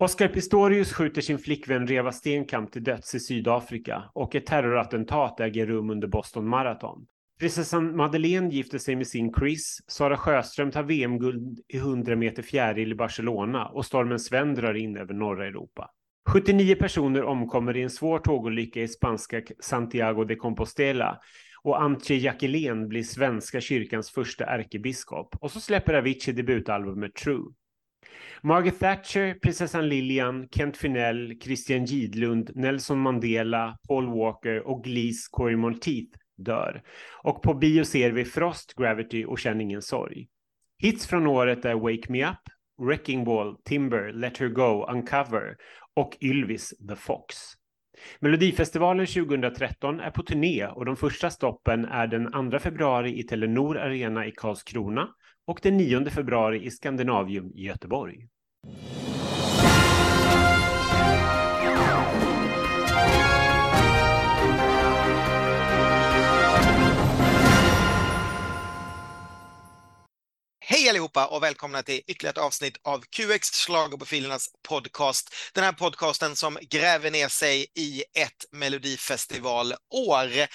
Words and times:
Oscar 0.00 0.28
Pistorius 0.28 0.92
skjuter 0.92 1.20
sin 1.20 1.38
flickvän 1.38 1.86
Reva 1.86 2.12
Stenkamp 2.12 2.72
till 2.72 2.84
döds 2.84 3.14
i 3.14 3.20
Sydafrika 3.20 4.04
och 4.14 4.34
ett 4.34 4.46
terrorattentat 4.46 5.40
äger 5.40 5.66
rum 5.66 5.90
under 5.90 6.08
Boston 6.08 6.48
Marathon. 6.48 7.06
Prinsessan 7.40 7.96
Madeleine 7.96 8.48
gifter 8.48 8.78
sig 8.78 8.96
med 8.96 9.06
sin 9.06 9.32
Chris, 9.38 9.78
Sara 9.86 10.16
Sjöström 10.16 10.70
tar 10.70 10.82
VM-guld 10.82 11.60
i 11.68 11.76
100 11.76 12.16
meter 12.16 12.42
fjäril 12.42 12.92
i 12.92 12.94
Barcelona 12.94 13.66
och 13.66 13.86
stormen 13.86 14.18
Sven 14.18 14.54
drar 14.54 14.74
in 14.74 14.96
över 14.96 15.14
norra 15.14 15.46
Europa. 15.46 15.90
79 16.28 16.74
personer 16.74 17.22
omkommer 17.22 17.76
i 17.76 17.82
en 17.82 17.90
svår 17.90 18.18
tågolycka 18.18 18.82
i 18.82 18.88
spanska 18.88 19.42
Santiago 19.60 20.24
de 20.24 20.36
Compostela 20.36 21.20
och 21.62 21.82
Antje 21.82 22.16
Jackelén 22.16 22.88
blir 22.88 23.02
svenska 23.02 23.60
kyrkans 23.60 24.10
första 24.10 24.44
ärkebiskop. 24.44 25.36
Och 25.40 25.50
så 25.50 25.60
släpper 25.60 25.94
Avicii 25.94 26.34
debutalbumet 26.34 27.14
True. 27.14 27.52
Margaret 28.42 28.78
Thatcher, 28.78 29.34
prinsessan 29.34 29.88
Lilian, 29.88 30.48
Kent 30.50 30.76
Finell, 30.76 31.40
Christian 31.40 31.84
Gidlund, 31.84 32.50
Nelson 32.54 32.98
Mandela, 32.98 33.78
Paul 33.88 34.06
Walker 34.06 34.66
och 34.66 34.84
Glees 34.84 35.28
Corey 35.28 35.56
Monteith 35.56 36.18
dör. 36.36 36.82
Och 37.22 37.42
på 37.42 37.54
bio 37.54 37.84
ser 37.84 38.10
vi 38.10 38.24
Frost, 38.24 38.74
Gravity 38.74 39.24
och 39.24 39.38
Känn 39.38 39.60
ingen 39.60 39.82
sorg. 39.82 40.28
Hits 40.78 41.06
från 41.06 41.26
året 41.26 41.64
är 41.64 41.74
Wake 41.74 42.12
Me 42.12 42.26
Up, 42.30 42.38
Wrecking 42.86 43.24
Ball, 43.24 43.56
Timber, 43.64 44.12
Let 44.12 44.38
Her 44.38 44.48
Go, 44.48 44.86
Uncover 44.90 45.56
och 45.96 46.16
Ylvis 46.20 46.74
The 46.88 46.96
Fox. 46.96 47.36
Melodifestivalen 48.20 49.06
2013 49.06 50.00
är 50.00 50.10
på 50.10 50.22
turné 50.22 50.66
och 50.66 50.84
de 50.84 50.96
första 50.96 51.30
stoppen 51.30 51.84
är 51.84 52.06
den 52.06 52.50
2 52.50 52.58
februari 52.58 53.18
i 53.18 53.22
Telenor 53.22 53.78
Arena 53.78 54.26
i 54.26 54.30
Karlskrona 54.30 55.08
och 55.48 55.60
den 55.62 55.76
9 55.76 56.10
februari 56.10 56.66
i 56.66 56.70
Skandinavium 56.70 57.52
i 57.54 57.64
Göteborg. 57.64 58.28
Hej 70.70 70.88
allihopa 70.88 71.26
och 71.26 71.42
välkomna 71.42 71.82
till 71.82 72.00
ytterligare 72.06 72.30
ett 72.30 72.38
avsnitt 72.38 72.76
av 72.82 73.00
QX 73.00 73.50
Schlagerprofilernas 73.50 74.48
podcast. 74.68 75.34
Den 75.54 75.64
här 75.64 75.72
podcasten 75.72 76.36
som 76.36 76.58
gräver 76.70 77.10
ner 77.10 77.28
sig 77.28 77.66
i 77.74 78.04
ett 78.14 78.44
melodifestivalår. 78.52 80.46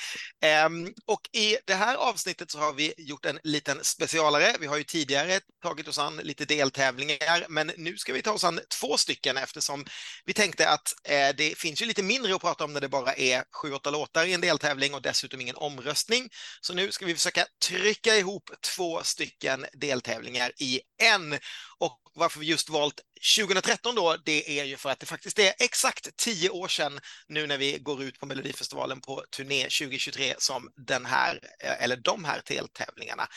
Ehm, 0.42 0.94
och 1.06 1.22
i 1.32 1.58
det 1.66 1.74
här 1.74 1.96
avsnittet 1.96 2.52
så 2.52 2.60
har 2.60 2.74
vi 2.74 2.94
gjort 2.98 3.26
en 3.26 3.40
liten 3.44 3.84
specialare. 3.84 4.56
Vi 4.60 4.68
har 4.68 4.78
ju 4.78 4.84
tidigare 4.84 5.40
tagit 5.64 5.88
oss 5.88 6.00
an 6.00 6.18
lite 6.24 6.46
deltävlingar, 6.46 7.46
men 7.50 7.72
nu 7.78 7.98
ska 7.98 8.14
vi 8.14 8.22
ta 8.22 8.32
oss 8.32 8.44
an 8.44 8.60
två 8.80 8.98
stycken 8.98 9.38
eftersom 9.38 9.86
vi 10.26 10.34
tänkte 10.34 10.70
att 10.70 10.94
eh, 11.04 11.30
det 11.38 11.58
finns 11.58 11.82
ju 11.82 11.86
lite 11.86 12.04
mindre 12.04 12.36
att 12.36 12.42
prata 12.42 12.64
om 12.64 12.74
när 12.74 12.82
det 12.82 12.90
bara 12.90 13.14
är 13.14 13.44
sju, 13.52 13.74
åtta 13.74 13.90
låtar 13.90 14.26
i 14.26 14.34
en 14.34 14.42
deltävling 14.42 14.94
och 14.94 15.02
dessutom 15.02 15.42
ingen 15.42 15.56
omröstning. 15.56 16.30
Så 16.62 16.74
nu 16.74 16.92
ska 16.92 17.06
vi 17.06 17.16
försöka 17.16 17.46
trycka 17.68 18.16
ihop 18.16 18.50
två 18.76 19.04
stycken 19.04 19.66
deltävlingar 19.74 20.03
deltävlingar 20.04 20.52
i 20.58 20.82
en. 21.02 21.34
Och 21.78 22.00
varför 22.16 22.40
vi 22.40 22.46
just 22.46 22.70
valt 22.70 23.02
2013 23.38 23.96
då, 23.96 24.16
det 24.26 24.60
är 24.60 24.64
ju 24.64 24.78
för 24.78 24.90
att 24.90 25.00
det 25.00 25.06
faktiskt 25.06 25.40
är 25.40 25.54
exakt 25.60 26.18
tio 26.18 26.50
år 26.50 26.68
sedan 26.68 27.00
nu 27.28 27.48
när 27.48 27.58
vi 27.58 27.78
går 27.80 28.04
ut 28.04 28.20
på 28.20 28.26
Melodifestivalen 28.26 29.02
på 29.02 29.24
turné 29.36 29.64
2023 29.64 30.34
som 30.38 30.70
den 30.76 31.06
här, 31.06 31.40
eh, 31.60 31.84
eller 31.84 31.96
de 31.96 32.26
här 32.26 32.42
deltävlingarna 32.46 33.28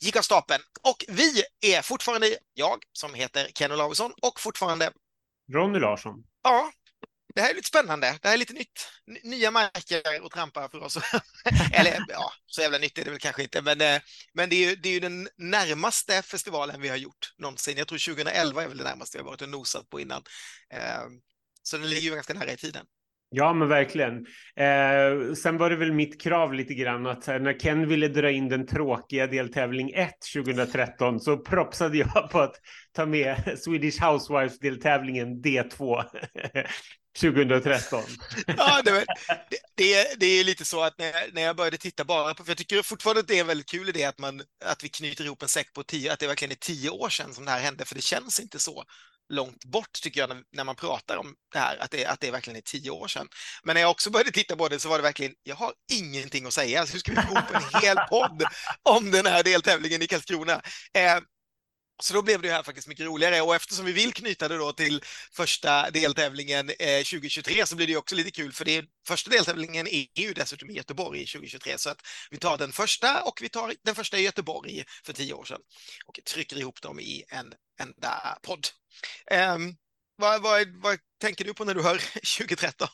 gick 0.00 0.16
av 0.16 0.22
stapeln. 0.22 0.62
Och 0.82 1.04
vi 1.08 1.42
är 1.60 1.82
fortfarande 1.82 2.36
jag 2.54 2.78
som 2.92 3.14
heter 3.14 3.48
Ken 3.54 3.72
Olausson 3.72 4.12
och 4.22 4.40
fortfarande 4.40 4.92
Ronny 5.52 5.78
Larsson. 5.78 6.24
Ja, 6.42 6.72
det 7.34 7.40
här 7.40 7.50
är 7.50 7.54
lite 7.54 7.68
spännande. 7.68 8.18
Det 8.22 8.28
här 8.28 8.34
är 8.34 8.38
lite 8.38 8.52
nytt. 8.52 8.92
Nya 9.24 9.50
marker 9.50 10.24
att 10.26 10.32
trampa 10.32 10.68
för 10.68 10.82
oss. 10.82 10.98
Eller 11.72 12.04
ja, 12.08 12.32
så 12.46 12.62
jävla 12.62 12.78
nytt 12.78 12.98
är 12.98 13.04
det 13.04 13.10
väl 13.10 13.20
kanske 13.20 13.42
inte, 13.42 13.62
men, 13.62 13.80
eh, 13.80 14.00
men 14.34 14.48
det, 14.48 14.56
är 14.56 14.70
ju, 14.70 14.76
det 14.76 14.88
är 14.88 14.92
ju 14.92 15.00
den 15.00 15.28
närmaste 15.36 16.22
festivalen 16.22 16.80
vi 16.80 16.88
har 16.88 16.96
gjort 16.96 17.34
någonsin. 17.38 17.78
Jag 17.78 17.88
tror 17.88 18.14
2011 18.14 18.62
är 18.62 18.68
väl 18.68 18.78
det 18.78 18.84
närmaste 18.84 19.18
vi 19.18 19.22
har 19.22 19.30
varit 19.30 19.42
och 19.42 19.48
nosat 19.48 19.90
på 19.90 20.00
innan. 20.00 20.22
Eh, 20.74 21.02
så 21.62 21.76
den 21.76 21.90
ligger 21.90 22.02
ju 22.02 22.14
ganska 22.14 22.34
nära 22.34 22.52
i 22.52 22.56
tiden. 22.56 22.86
Ja, 23.32 23.52
men 23.52 23.68
verkligen. 23.68 24.26
Eh, 24.56 25.34
sen 25.34 25.58
var 25.58 25.70
det 25.70 25.76
väl 25.76 25.92
mitt 25.92 26.22
krav 26.22 26.54
lite 26.54 26.74
grann 26.74 27.06
att 27.06 27.28
eh, 27.28 27.38
när 27.38 27.58
Ken 27.58 27.88
ville 27.88 28.08
dra 28.08 28.30
in 28.30 28.48
den 28.48 28.66
tråkiga 28.66 29.26
deltävling 29.26 29.90
1 29.90 30.10
2013 30.34 31.20
så 31.20 31.38
propsade 31.38 31.98
jag 31.98 32.30
på 32.30 32.40
att 32.40 32.54
ta 32.92 33.06
med 33.06 33.58
Swedish 33.58 34.02
Housewives-deltävlingen 34.02 35.42
D2 35.42 36.04
2013. 37.18 38.02
ja, 38.46 38.82
det, 38.84 39.04
det, 39.74 40.20
det, 40.20 40.26
är 40.26 40.44
lite 40.44 40.64
så 40.64 40.82
att 40.82 40.98
när 40.98 41.06
jag, 41.06 41.34
när 41.34 41.42
jag 41.42 41.56
började 41.56 41.78
titta 41.78 42.04
bara 42.04 42.34
på, 42.34 42.44
för 42.44 42.50
jag 42.50 42.58
tycker 42.58 42.82
fortfarande 42.82 43.20
att 43.20 43.28
det 43.28 43.36
är 43.36 43.40
en 43.40 43.46
väldigt 43.46 43.68
kul 43.70 43.88
idé 43.88 44.04
att, 44.04 44.18
man, 44.18 44.42
att 44.64 44.84
vi 44.84 44.88
knyter 44.88 45.24
ihop 45.24 45.42
en 45.42 45.48
säck 45.48 45.72
på 45.72 45.82
tio, 45.82 46.12
att 46.12 46.18
det 46.18 46.26
verkligen 46.26 46.52
är 46.52 46.56
tio 46.56 46.90
år 46.90 47.08
sedan 47.08 47.34
som 47.34 47.44
det 47.44 47.50
här 47.50 47.60
hände, 47.60 47.84
för 47.84 47.94
det 47.94 48.00
känns 48.00 48.40
inte 48.40 48.58
så 48.58 48.84
långt 49.28 49.64
bort 49.64 49.92
tycker 50.02 50.20
jag 50.20 50.28
när, 50.28 50.42
när 50.52 50.64
man 50.64 50.76
pratar 50.76 51.16
om 51.16 51.34
det 51.52 51.58
här, 51.58 51.76
att 51.76 51.90
det, 51.90 52.06
att 52.06 52.20
det 52.20 52.30
verkligen 52.30 52.56
är 52.56 52.60
tio 52.60 52.90
år 52.90 53.08
sedan. 53.08 53.28
Men 53.62 53.74
när 53.74 53.80
jag 53.80 53.90
också 53.90 54.10
började 54.10 54.30
titta 54.30 54.56
på 54.56 54.68
det 54.68 54.78
så 54.78 54.88
var 54.88 54.96
det 54.96 55.02
verkligen, 55.02 55.32
jag 55.42 55.56
har 55.56 55.72
ingenting 55.92 56.46
att 56.46 56.52
säga, 56.52 56.86
så 56.86 56.92
hur 56.92 56.98
ska 56.98 57.12
vi 57.12 57.22
få 57.22 57.32
ihop 57.32 57.54
en 57.54 57.80
hel 57.82 57.96
podd 57.96 58.42
om 58.82 59.10
den 59.10 59.26
här 59.26 59.42
deltävlingen 59.42 60.02
i 60.02 60.06
Karlskrona? 60.06 60.62
Eh, 60.94 61.18
så 62.00 62.14
då 62.14 62.22
blev 62.22 62.42
det 62.42 62.50
här 62.50 62.62
faktiskt 62.62 62.88
mycket 62.88 63.06
roligare. 63.06 63.40
Och 63.40 63.54
eftersom 63.54 63.84
vi 63.84 63.92
vill 63.92 64.12
knyta 64.12 64.48
det 64.48 64.56
då 64.56 64.72
till 64.72 65.02
första 65.32 65.90
deltävlingen 65.90 66.70
eh, 66.78 66.98
2023 66.98 67.66
så 67.66 67.76
blir 67.76 67.86
det 67.86 67.96
också 67.96 68.14
lite 68.14 68.30
kul. 68.30 68.52
För 68.52 68.64
det 68.64 68.84
första 69.06 69.30
deltävlingen 69.30 69.86
är 69.88 70.06
ju 70.14 70.32
dessutom 70.32 70.70
i 70.70 70.74
Göteborg 70.74 71.26
2023 71.26 71.78
så 71.78 71.90
att 71.90 72.02
vi 72.30 72.38
tar 72.38 72.58
den 72.58 72.72
första 72.72 73.22
och 73.22 73.38
vi 73.42 73.48
tar 73.48 73.74
den 73.84 73.94
första 73.94 74.18
i 74.18 74.22
Göteborg 74.22 74.84
för 75.04 75.12
tio 75.12 75.32
år 75.32 75.44
sedan 75.44 75.60
och 76.06 76.20
trycker 76.24 76.58
ihop 76.58 76.82
dem 76.82 77.00
i 77.00 77.24
en 77.28 77.52
enda 77.80 78.38
podd. 78.42 78.66
Um, 79.54 79.76
vad, 80.20 80.42
vad, 80.42 80.66
vad, 80.82 80.98
tänker 81.20 81.44
du 81.44 81.54
på 81.54 81.64
när 81.64 81.74
du 81.74 81.82
hör 81.82 81.98
2013? 82.38 82.88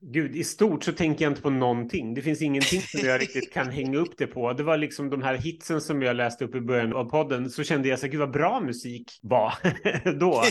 Gud, 0.00 0.36
i 0.36 0.44
stort 0.44 0.84
så 0.84 0.92
tänker 0.92 1.24
jag 1.24 1.30
inte 1.30 1.42
på 1.42 1.50
någonting. 1.50 2.14
Det 2.14 2.22
finns 2.22 2.42
ingenting 2.42 2.82
som 2.82 3.00
jag 3.00 3.20
riktigt 3.20 3.52
kan 3.52 3.70
hänga 3.70 3.98
upp 3.98 4.18
det 4.18 4.26
på. 4.26 4.52
Det 4.52 4.62
var 4.62 4.76
liksom 4.76 5.10
de 5.10 5.22
här 5.22 5.34
hitsen 5.34 5.80
som 5.80 6.02
jag 6.02 6.16
läste 6.16 6.44
upp 6.44 6.54
i 6.54 6.60
början 6.60 6.92
av 6.92 7.04
podden. 7.04 7.50
Så 7.50 7.64
kände 7.64 7.88
jag 7.88 7.98
så 7.98 8.06
gud 8.06 8.20
vad 8.20 8.32
bra 8.32 8.60
musik 8.60 9.18
var 9.22 9.54
då. 10.20 10.44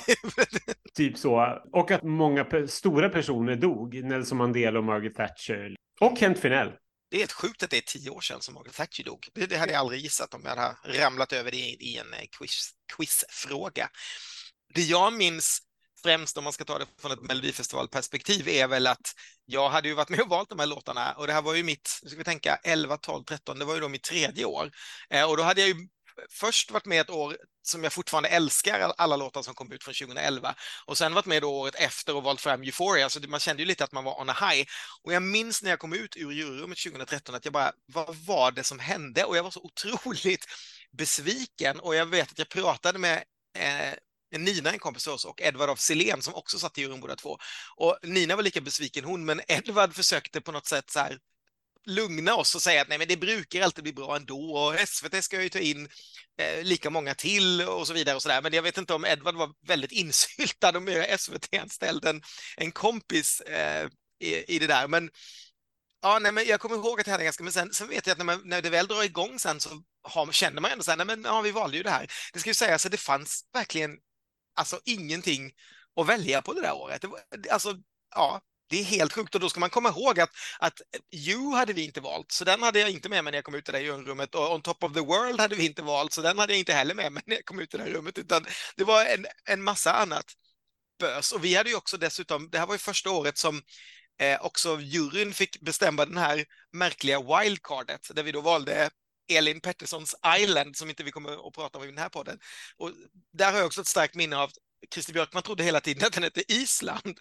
typ 0.93 1.17
så. 1.17 1.61
Och 1.73 1.91
att 1.91 2.03
många 2.03 2.43
pe 2.43 2.67
stora 2.67 3.09
personer 3.09 3.55
dog. 3.55 4.03
Nelson 4.03 4.37
Mandela 4.37 4.79
och 4.79 4.85
Margaret 4.85 5.15
Thatcher. 5.15 5.75
Och 6.01 6.17
Kent 6.17 6.39
Finell. 6.39 6.71
Det 7.09 7.17
är 7.17 7.19
helt 7.19 7.31
sjukt 7.31 7.63
att 7.63 7.69
det 7.69 7.77
är 7.77 7.81
tio 7.81 8.09
år 8.09 8.21
sedan 8.21 8.41
som 8.41 8.53
Margaret 8.53 8.75
Thatcher 8.75 9.03
dog. 9.03 9.27
Det, 9.33 9.45
det 9.45 9.57
hade 9.57 9.71
jag 9.71 9.79
aldrig 9.79 10.01
gissat 10.01 10.33
om 10.33 10.41
jag 10.43 10.55
hade 10.55 11.03
ramlat 11.05 11.33
över 11.33 11.51
det 11.51 11.57
i, 11.57 11.77
i 11.79 11.97
en 11.97 12.13
eh, 12.13 12.19
quiz, 12.39 12.71
quizfråga. 12.97 13.89
Det 14.73 14.81
jag 14.81 15.13
minns 15.13 15.66
främst 16.03 16.37
om 16.37 16.43
man 16.43 16.53
ska 16.53 16.65
ta 16.65 16.79
det 16.79 16.85
från 17.01 17.11
ett 17.11 17.21
melodifestivalperspektiv 17.21 18.47
är 18.47 18.67
väl 18.67 18.87
att 18.87 19.13
jag 19.45 19.69
hade 19.69 19.87
ju 19.87 19.93
varit 19.93 20.09
med 20.09 20.19
och 20.19 20.29
valt 20.29 20.49
de 20.49 20.59
här 20.59 20.65
låtarna 20.65 21.13
och 21.13 21.27
det 21.27 21.33
här 21.33 21.41
var 21.41 21.55
ju 21.55 21.63
mitt, 21.63 21.99
nu 22.03 22.09
ska 22.09 22.17
vi 22.17 22.23
tänka 22.23 22.55
11, 22.63 22.97
12, 22.97 23.23
13, 23.23 23.59
det 23.59 23.65
var 23.65 23.73
ju 23.73 23.79
då 23.79 23.89
mitt 23.89 24.03
tredje 24.03 24.45
år. 24.45 24.71
Eh, 25.09 25.29
och 25.29 25.37
då 25.37 25.43
hade 25.43 25.61
jag 25.61 25.67
ju 25.67 25.87
först 26.29 26.71
varit 26.71 26.85
med 26.85 27.01
ett 27.01 27.09
år 27.09 27.37
som 27.61 27.83
jag 27.83 27.93
fortfarande 27.93 28.29
älskar, 28.29 28.93
alla 28.97 29.15
låtar 29.15 29.41
som 29.41 29.53
kom 29.53 29.71
ut 29.71 29.83
från 29.83 29.93
2011. 29.93 30.55
Och 30.85 30.97
sen 30.97 31.13
varit 31.13 31.25
med 31.25 31.41
då 31.41 31.49
året 31.49 31.75
efter 31.75 32.15
och 32.15 32.23
valt 32.23 32.41
fram 32.41 32.61
Euphoria, 32.61 33.09
så 33.09 33.19
man 33.27 33.39
kände 33.39 33.61
ju 33.61 33.67
lite 33.67 33.83
att 33.83 33.91
man 33.91 34.03
var 34.03 34.21
on 34.21 34.29
a 34.29 34.33
high. 34.33 34.67
Och 35.03 35.13
jag 35.13 35.23
minns 35.23 35.63
när 35.63 35.69
jag 35.69 35.79
kom 35.79 35.93
ut 35.93 36.17
ur 36.17 36.31
juryrummet 36.31 36.77
2013 36.77 37.35
att 37.35 37.45
jag 37.45 37.53
bara, 37.53 37.71
vad 37.85 38.15
var 38.15 38.51
det 38.51 38.63
som 38.63 38.79
hände? 38.79 39.23
Och 39.23 39.37
jag 39.37 39.43
var 39.43 39.51
så 39.51 39.61
otroligt 39.61 40.45
besviken 40.97 41.79
och 41.79 41.95
jag 41.95 42.05
vet 42.05 42.31
att 42.31 42.39
jag 42.39 42.49
pratade 42.49 42.99
med 42.99 43.23
eh, 43.57 43.93
Eh, 44.33 44.39
Nina, 44.39 44.71
en 44.71 44.79
kompis 44.79 45.03
till 45.03 45.11
oss, 45.11 45.25
och 45.25 45.41
Edvard 45.41 45.69
af 45.69 45.79
Silén 45.79 46.21
som 46.21 46.35
också 46.35 46.59
satt 46.59 46.77
i 46.77 46.81
juryn 46.81 46.99
båda 46.99 47.15
två. 47.15 47.37
Och 47.75 47.97
Nina 48.03 48.35
var 48.35 48.43
lika 48.43 48.61
besviken 48.61 49.03
hon, 49.03 49.25
men 49.25 49.41
Edvard 49.47 49.93
försökte 49.93 50.41
på 50.41 50.51
något 50.51 50.67
sätt 50.67 50.89
så 50.89 50.99
här 50.99 51.17
lugna 51.85 52.35
oss 52.35 52.55
och 52.55 52.61
säga 52.61 52.81
att 52.81 52.87
nej, 52.87 52.97
men 52.97 53.07
det 53.07 53.17
brukar 53.17 53.61
alltid 53.61 53.83
bli 53.83 53.93
bra 53.93 54.15
ändå 54.15 54.55
och 54.55 54.87
SVT 54.87 55.23
ska 55.23 55.43
ju 55.43 55.49
ta 55.49 55.59
in 55.59 55.89
eh, 56.37 56.63
lika 56.63 56.89
många 56.89 57.15
till 57.15 57.61
och 57.61 57.87
så 57.87 57.93
vidare 57.93 58.15
och 58.15 58.21
så 58.21 58.29
där. 58.29 58.41
Men 58.41 58.53
jag 58.53 58.63
vet 58.63 58.77
inte 58.77 58.93
om 58.93 59.05
Edvard 59.05 59.35
var 59.35 59.49
väldigt 59.67 59.91
insyltad 60.01 60.75
och 60.75 60.81
mer 60.81 61.17
SVT-anställd 61.17 62.05
än 62.05 62.21
en 62.57 62.71
kompis 62.71 63.41
eh, 63.41 63.89
i, 64.19 64.55
i 64.55 64.59
det 64.59 64.67
där. 64.67 64.87
Men 64.87 65.09
Ja, 66.01 66.19
nej, 66.19 66.31
men 66.31 66.45
jag 66.45 66.59
kommer 66.59 66.75
ihåg 66.75 66.99
att 66.99 67.05
det 67.05 67.11
hände 67.11 67.23
ganska, 67.23 67.43
men 67.43 67.53
sen, 67.53 67.73
sen 67.73 67.87
vet 67.87 68.07
jag 68.07 68.11
att 68.11 68.17
när, 68.17 68.25
man, 68.25 68.41
när 68.45 68.61
det 68.61 68.69
väl 68.69 68.87
drar 68.87 69.03
igång 69.03 69.39
sen 69.39 69.59
så 69.59 69.69
har, 70.03 70.31
känner 70.31 70.61
man 70.61 70.71
ändå 70.71 70.83
så 70.83 70.91
här, 70.91 70.97
nej 70.97 71.05
men 71.05 71.23
ja, 71.23 71.41
vi 71.41 71.51
valde 71.51 71.77
ju 71.77 71.83
det 71.83 71.89
här. 71.89 72.07
Det 72.33 72.39
ska 72.39 72.49
ju 72.49 72.53
sägas 72.53 72.85
att 72.85 72.91
det 72.91 72.97
fanns 72.97 73.41
verkligen 73.53 73.97
alltså 74.57 74.79
ingenting 74.85 75.51
att 75.95 76.07
välja 76.07 76.41
på 76.41 76.53
det 76.53 76.61
där 76.61 76.73
året. 76.75 77.01
Det 77.01 77.07
var, 77.07 77.19
alltså, 77.51 77.75
ja, 78.15 78.41
det 78.69 78.79
är 78.79 78.83
helt 78.83 79.13
sjukt 79.13 79.35
och 79.35 79.41
då 79.41 79.49
ska 79.49 79.59
man 79.59 79.69
komma 79.69 79.89
ihåg 79.89 80.19
att, 80.19 80.29
att 80.59 80.81
You 81.13 81.55
hade 81.55 81.73
vi 81.73 81.85
inte 81.85 82.01
valt, 82.01 82.31
så 82.31 82.43
den 82.43 82.63
hade 82.63 82.79
jag 82.79 82.89
inte 82.91 83.09
med 83.09 83.23
mig 83.23 83.31
när 83.31 83.37
jag 83.37 83.45
kom 83.45 83.55
ut 83.55 83.69
i 83.69 83.71
det 83.71 83.79
där 83.79 83.85
rummet 84.03 84.35
och 84.35 84.53
On 84.53 84.61
Top 84.61 84.83
of 84.83 84.93
the 84.93 84.99
World 84.99 85.39
hade 85.39 85.55
vi 85.55 85.65
inte 85.65 85.81
valt, 85.81 86.13
så 86.13 86.21
den 86.21 86.39
hade 86.39 86.53
jag 86.53 86.59
inte 86.59 86.73
heller 86.73 86.95
med 86.95 87.11
mig 87.11 87.23
när 87.25 87.35
jag 87.35 87.45
kom 87.45 87.59
ut 87.59 87.73
i 87.73 87.77
det 87.77 87.83
där 87.83 87.91
rummet, 87.91 88.17
utan 88.17 88.45
det 88.75 88.83
var 88.83 89.05
en, 89.05 89.25
en 89.49 89.63
massa 89.63 89.93
annat. 89.93 90.25
bös. 90.99 91.31
Och 91.31 91.45
vi 91.45 91.55
hade 91.55 91.69
ju 91.69 91.75
också 91.75 91.97
dessutom, 91.97 92.49
det 92.49 92.59
här 92.59 92.67
var 92.67 92.75
ju 92.75 92.79
första 92.79 93.11
året 93.11 93.37
som 93.37 93.61
eh, 94.19 94.45
också 94.45 94.79
juryn 94.81 95.33
fick 95.33 95.61
bestämma 95.61 96.05
den 96.05 96.17
här 96.17 96.45
märkliga 96.73 97.19
wildcardet, 97.21 98.11
där 98.15 98.23
vi 98.23 98.31
då 98.31 98.41
valde 98.41 98.89
Elin 99.29 99.61
Petterssons 99.61 100.15
Island, 100.37 100.75
som 100.77 100.89
inte 100.89 101.03
vi 101.03 101.11
kommer 101.11 101.47
att 101.47 101.53
prata 101.53 101.77
om 101.77 101.83
i 101.83 101.87
den 101.87 101.97
här 101.97 102.09
podden. 102.09 102.39
Och 102.77 102.91
där 103.33 103.51
har 103.51 103.57
jag 103.57 103.67
också 103.67 103.81
ett 103.81 103.87
starkt 103.87 104.15
minne 104.15 104.37
av 104.37 104.51
Christer 104.93 105.13
Björkman 105.13 105.43
trodde 105.43 105.63
hela 105.63 105.81
tiden 105.81 106.07
att 106.07 106.13
den 106.13 106.23
hette 106.23 106.53
Island. 106.53 107.19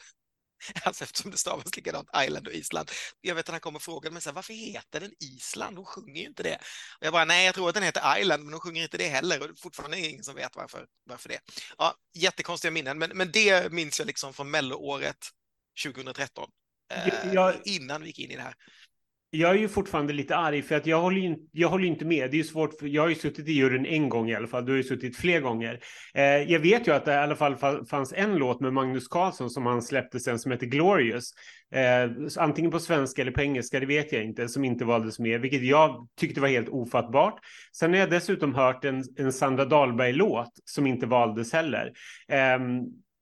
Alltså 0.83 1.05
eftersom 1.05 1.31
det 1.31 1.37
stavas 1.37 1.77
likadant, 1.77 2.09
Island 2.25 2.47
och 2.47 2.53
Island. 2.53 2.91
Jag 3.21 3.35
vet 3.35 3.49
att 3.49 3.53
han 3.53 3.61
kommer 3.61 3.77
och 3.77 3.83
frågar 3.83 4.11
mig 4.11 4.23
så 4.23 4.29
här, 4.29 4.35
varför 4.35 4.53
heter 4.53 5.01
den 5.01 5.13
Island? 5.21 5.77
Hon 5.77 5.87
sjunger 5.87 6.21
ju 6.21 6.27
inte 6.27 6.43
det. 6.43 6.57
Och 7.01 7.07
jag 7.07 7.13
bara, 7.13 7.25
nej, 7.25 7.47
jag 7.47 7.55
tror 7.55 7.69
att 7.69 7.75
den 7.75 7.83
heter 7.83 8.21
Island, 8.21 8.45
men 8.45 8.53
hon 8.53 8.61
sjunger 8.61 8.83
inte 8.83 8.99
det 8.99 9.09
heller. 9.09 9.51
Och 9.51 9.59
fortfarande 9.59 9.99
är 9.99 10.03
det 10.03 10.09
ingen 10.09 10.25
som 10.25 10.35
vet 10.35 10.57
varför, 10.57 10.87
varför 11.05 11.29
det. 11.29 11.41
Ja, 11.79 11.95
jättekonstiga 12.15 12.71
minnen, 12.71 12.99
men, 12.99 13.11
men 13.15 13.33
det 13.33 13.73
minns 13.73 13.99
jag 13.99 14.07
liksom 14.07 14.35
från 14.35 14.51
melloåret 14.51 15.29
2013. 15.85 16.51
Eh, 16.93 17.33
jag, 17.33 17.55
innan 17.65 18.03
vi 18.03 18.07
gick 18.07 18.19
in 18.19 18.31
i 18.31 18.37
det 18.37 18.43
här 18.43 18.55
jag 19.37 19.51
är 19.51 19.59
ju 19.59 19.69
fortfarande 19.69 20.13
lite 20.13 20.37
arg 20.37 20.63
för 20.63 20.75
att 20.75 20.87
jag 20.87 21.01
håller 21.01 21.21
ju, 21.21 21.37
jag 21.53 21.69
håller 21.69 21.85
inte 21.85 22.05
med. 22.05 22.31
Det 22.31 22.35
är 22.35 22.39
ju 22.39 22.45
svårt. 22.45 22.79
För, 22.79 22.87
jag 22.87 23.03
har 23.03 23.09
ju 23.09 23.15
suttit 23.15 23.49
i 23.49 23.53
juryn 23.53 23.87
en 23.87 24.09
gång 24.09 24.31
i 24.31 24.35
alla 24.35 24.47
fall. 24.47 24.65
Du 24.65 24.73
har 24.73 24.77
ju 24.77 24.83
suttit 24.83 25.17
fler 25.17 25.41
gånger. 25.41 25.81
Eh, 26.15 26.23
jag 26.25 26.61
vet 26.61 26.89
ju 26.89 26.95
att 26.95 27.05
det 27.05 27.13
i 27.13 27.17
alla 27.17 27.37
fall 27.37 27.57
fanns 27.91 28.13
en 28.17 28.35
låt 28.35 28.61
med 28.61 28.73
Magnus 28.73 29.09
Carlsson 29.09 29.51
som 29.51 29.67
han 29.67 29.83
släppte 29.83 30.21
sen 30.21 30.39
som 30.39 30.53
heter 30.53 30.67
Glorious. 30.67 31.33
Eh, 31.75 32.11
antingen 32.37 32.71
på 32.71 32.79
svenska 32.79 33.23
eller 33.23 33.33
på 33.33 33.41
engelska, 33.41 33.81
det 33.81 33.87
vet 33.87 34.13
jag 34.13 34.25
inte, 34.25 34.49
som 34.49 34.65
inte 34.65 34.85
valdes 34.85 35.19
med, 35.19 35.41
vilket 35.41 35.63
jag 35.65 36.09
tyckte 36.21 36.41
var 36.41 36.49
helt 36.49 36.69
ofattbart. 36.69 37.39
Sen 37.73 37.93
har 37.93 38.01
jag 38.01 38.11
dessutom 38.11 38.55
hört 38.55 38.85
en, 38.85 39.05
en 39.17 39.33
Sandra 39.33 39.65
Dahlberg-låt 39.65 40.53
som 40.65 40.87
inte 40.87 41.07
valdes 41.07 41.53
heller. 41.53 41.93
Eh, 42.29 42.59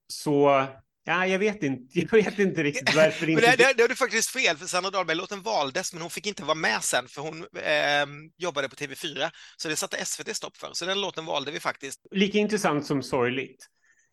så 0.08 0.66
Ja, 1.06 1.26
jag 1.26 1.38
vet 1.38 1.62
inte, 1.62 1.98
jag 2.00 2.10
vet 2.10 2.38
inte 2.38 2.62
riktigt 2.62 2.94
varför 2.94 3.28
inte... 3.30 3.50
det, 3.50 3.56
det, 3.56 3.72
det 3.76 3.82
har 3.82 3.88
du 3.88 3.96
faktiskt 3.96 4.30
fel, 4.30 4.56
för 4.56 4.66
Sanna 4.66 4.90
Dahlberg-låten 4.90 5.42
valdes, 5.42 5.92
men 5.92 6.02
hon 6.02 6.10
fick 6.10 6.26
inte 6.26 6.44
vara 6.44 6.54
med 6.54 6.84
sen, 6.84 7.08
för 7.08 7.22
hon 7.22 7.40
eh, 7.42 8.06
jobbade 8.36 8.68
på 8.68 8.76
TV4, 8.76 9.30
så 9.56 9.68
det 9.68 9.76
satte 9.76 10.04
SVT 10.04 10.36
stopp 10.36 10.56
för. 10.56 10.70
Så 10.72 10.84
den 10.86 11.00
låten 11.00 11.24
valde 11.24 11.50
vi 11.50 11.60
faktiskt. 11.60 12.00
Lika 12.10 12.38
intressant 12.38 12.86
som 12.86 13.02
sorgligt. 13.02 13.66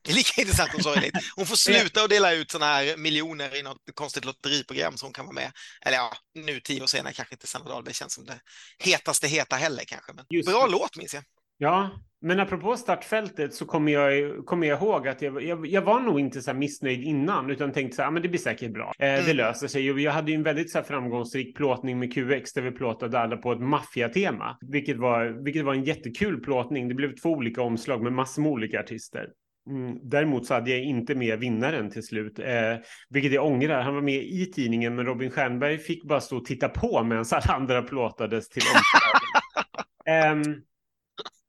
Lika 0.08 0.42
intressant 0.42 0.72
som 0.72 0.84
sorgligt. 0.84 1.14
Hon 1.36 1.46
får 1.46 1.56
sluta 1.56 2.04
och 2.04 2.10
dela 2.10 2.34
ut 2.34 2.52
sådana 2.52 2.74
här 2.74 2.98
miljoner 2.98 3.56
i 3.56 3.64
något 3.64 3.78
konstigt 3.94 4.26
lotteriprogram 4.26 4.98
så 4.98 5.06
hon 5.06 5.14
kan 5.14 5.26
vara 5.26 5.36
med. 5.36 5.52
Eller 5.86 5.98
ja, 5.98 6.14
nu 6.34 6.60
tio 6.60 6.82
år 6.82 6.88
senare 6.88 7.14
kanske 7.14 7.36
inte 7.36 7.48
Sanna 7.48 7.66
Dahlberg 7.66 7.94
känns 7.94 8.14
som 8.14 8.26
det 8.26 8.40
hetaste 8.80 9.28
heta 9.28 9.56
heller 9.56 9.84
kanske, 9.88 10.14
men 10.14 10.26
Just 10.30 10.50
bra 10.50 10.66
det. 10.66 10.72
låt 10.72 10.98
minns 10.98 11.14
jag. 11.14 11.24
Ja, 11.58 11.92
men 12.22 12.40
apropå 12.40 12.78
startfältet 12.78 13.54
så 13.54 13.66
kommer 13.66 13.92
jag, 13.92 14.46
kommer 14.46 14.68
jag 14.68 14.82
ihåg 14.82 15.08
att 15.08 15.22
jag, 15.22 15.44
jag, 15.44 15.68
jag 15.68 15.82
var 15.82 16.00
nog 16.00 16.20
inte 16.20 16.42
så 16.42 16.54
missnöjd 16.54 17.04
innan 17.04 17.50
utan 17.50 17.72
tänkte 17.72 17.96
så 17.96 18.02
här, 18.02 18.12
men 18.12 18.22
det 18.22 18.30
blir 18.30 18.40
säkert 18.40 18.74
bra. 18.74 18.92
Eh, 19.00 19.14
mm. 19.14 19.26
Det 19.26 19.34
löser 19.34 19.68
sig. 19.68 19.92
Och 19.92 20.00
jag 20.00 20.12
hade 20.12 20.32
ju 20.32 20.36
en 20.36 20.44
väldigt 20.44 20.72
så 20.72 20.84
framgångsrik 20.84 21.56
plåtning 21.56 22.00
med 22.00 22.14
QX 22.14 22.54
där 22.54 22.62
vi 22.62 22.72
plåtade 22.72 23.20
alla 23.20 23.38
på 23.38 23.52
ett 23.52 23.62
maffiatema, 23.62 24.58
vilket 24.62 24.98
var, 24.98 25.44
vilket 25.44 25.66
var 25.66 25.74
en 25.74 25.84
jättekul 25.84 26.40
plåtning. 26.40 26.88
Det 26.88 26.96
blev 26.96 27.16
två 27.16 27.30
olika 27.30 27.62
omslag 27.62 28.04
med 28.04 28.14
massor 28.14 28.42
med 28.42 28.52
olika 28.52 28.80
artister. 28.80 29.28
Mm, 29.70 29.98
däremot 30.10 30.46
så 30.46 30.54
hade 30.54 30.72
jag 30.72 30.84
inte 30.84 31.16
med 31.16 31.40
vinnaren 31.40 31.90
till 31.90 32.04
slut, 32.04 32.40
eh, 32.40 32.78
vilket 33.10 33.34
jag 33.34 33.46
ångrar. 33.46 33.82
Han 33.82 33.96
var 33.96 34.02
med 34.02 34.24
i 34.24 34.46
tidningen, 34.46 34.96
men 34.96 35.06
Robin 35.06 35.32
Stjernberg 35.32 35.78
fick 35.78 36.04
bara 36.04 36.22
stå 36.22 36.38
och 36.38 36.46
titta 36.46 36.70
på 36.70 37.04
medan 37.04 37.26
alla 37.32 37.54
andra 37.54 37.82
plåtades 37.82 38.50
till 38.50 38.62
omslaget. 38.62 40.48
um, 40.48 40.62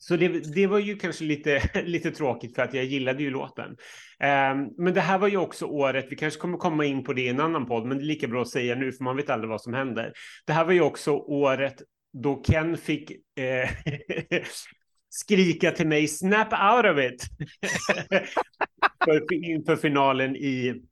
Så 0.03 0.17
det, 0.17 0.29
det, 0.29 0.67
var 0.67 0.79
ju 0.79 0.97
kanske 0.97 1.25
lite, 1.25 1.71
lite 1.85 2.11
tråkigt 2.11 2.55
för 2.55 2.63
att 2.63 2.75
jag 2.75 2.85
gillade 2.85 3.23
ju 3.23 3.31
låten. 3.31 3.71
Um, 3.71 4.75
men 4.79 4.95
det 4.95 5.01
här 5.01 5.19
var 5.19 5.29
ju 5.29 5.37
också 5.37 5.67
året, 5.67 6.07
vi 6.11 6.17
kanske 6.17 6.41
kommer 6.41 6.59
komma 6.59 6.85
in 6.85 7.05
på 7.05 7.13
det 7.13 7.23
i 7.23 7.29
en 7.29 7.41
annan 7.41 7.67
podd, 7.67 7.87
men 7.87 7.99
det 7.99 8.05
är 8.05 8.07
lika 8.07 8.29
bra 8.29 8.43
att 8.43 8.49
säga 8.49 8.75
nu 8.75 8.93
för 8.93 9.05
man 9.05 9.17
vet 9.17 9.31
aldrig 9.31 9.51
vad 9.51 9.61
som 9.61 9.75
händer. 9.75 10.13
Det 10.47 10.53
här 10.53 10.65
var 10.65 10.73
ju 10.73 10.81
också 10.81 11.13
året 11.13 11.83
då 12.23 12.43
Ken 12.43 12.77
fick 12.77 13.11
eh, 13.11 13.71
skrika 15.09 15.71
till 15.71 15.87
mig 15.87 16.09
snap 16.09 16.53
out 16.53 16.93
of 16.93 16.99
it 16.99 17.23
för, 19.05 19.35
inför 19.35 19.77
finalen 19.77 20.37
i, 20.37 20.83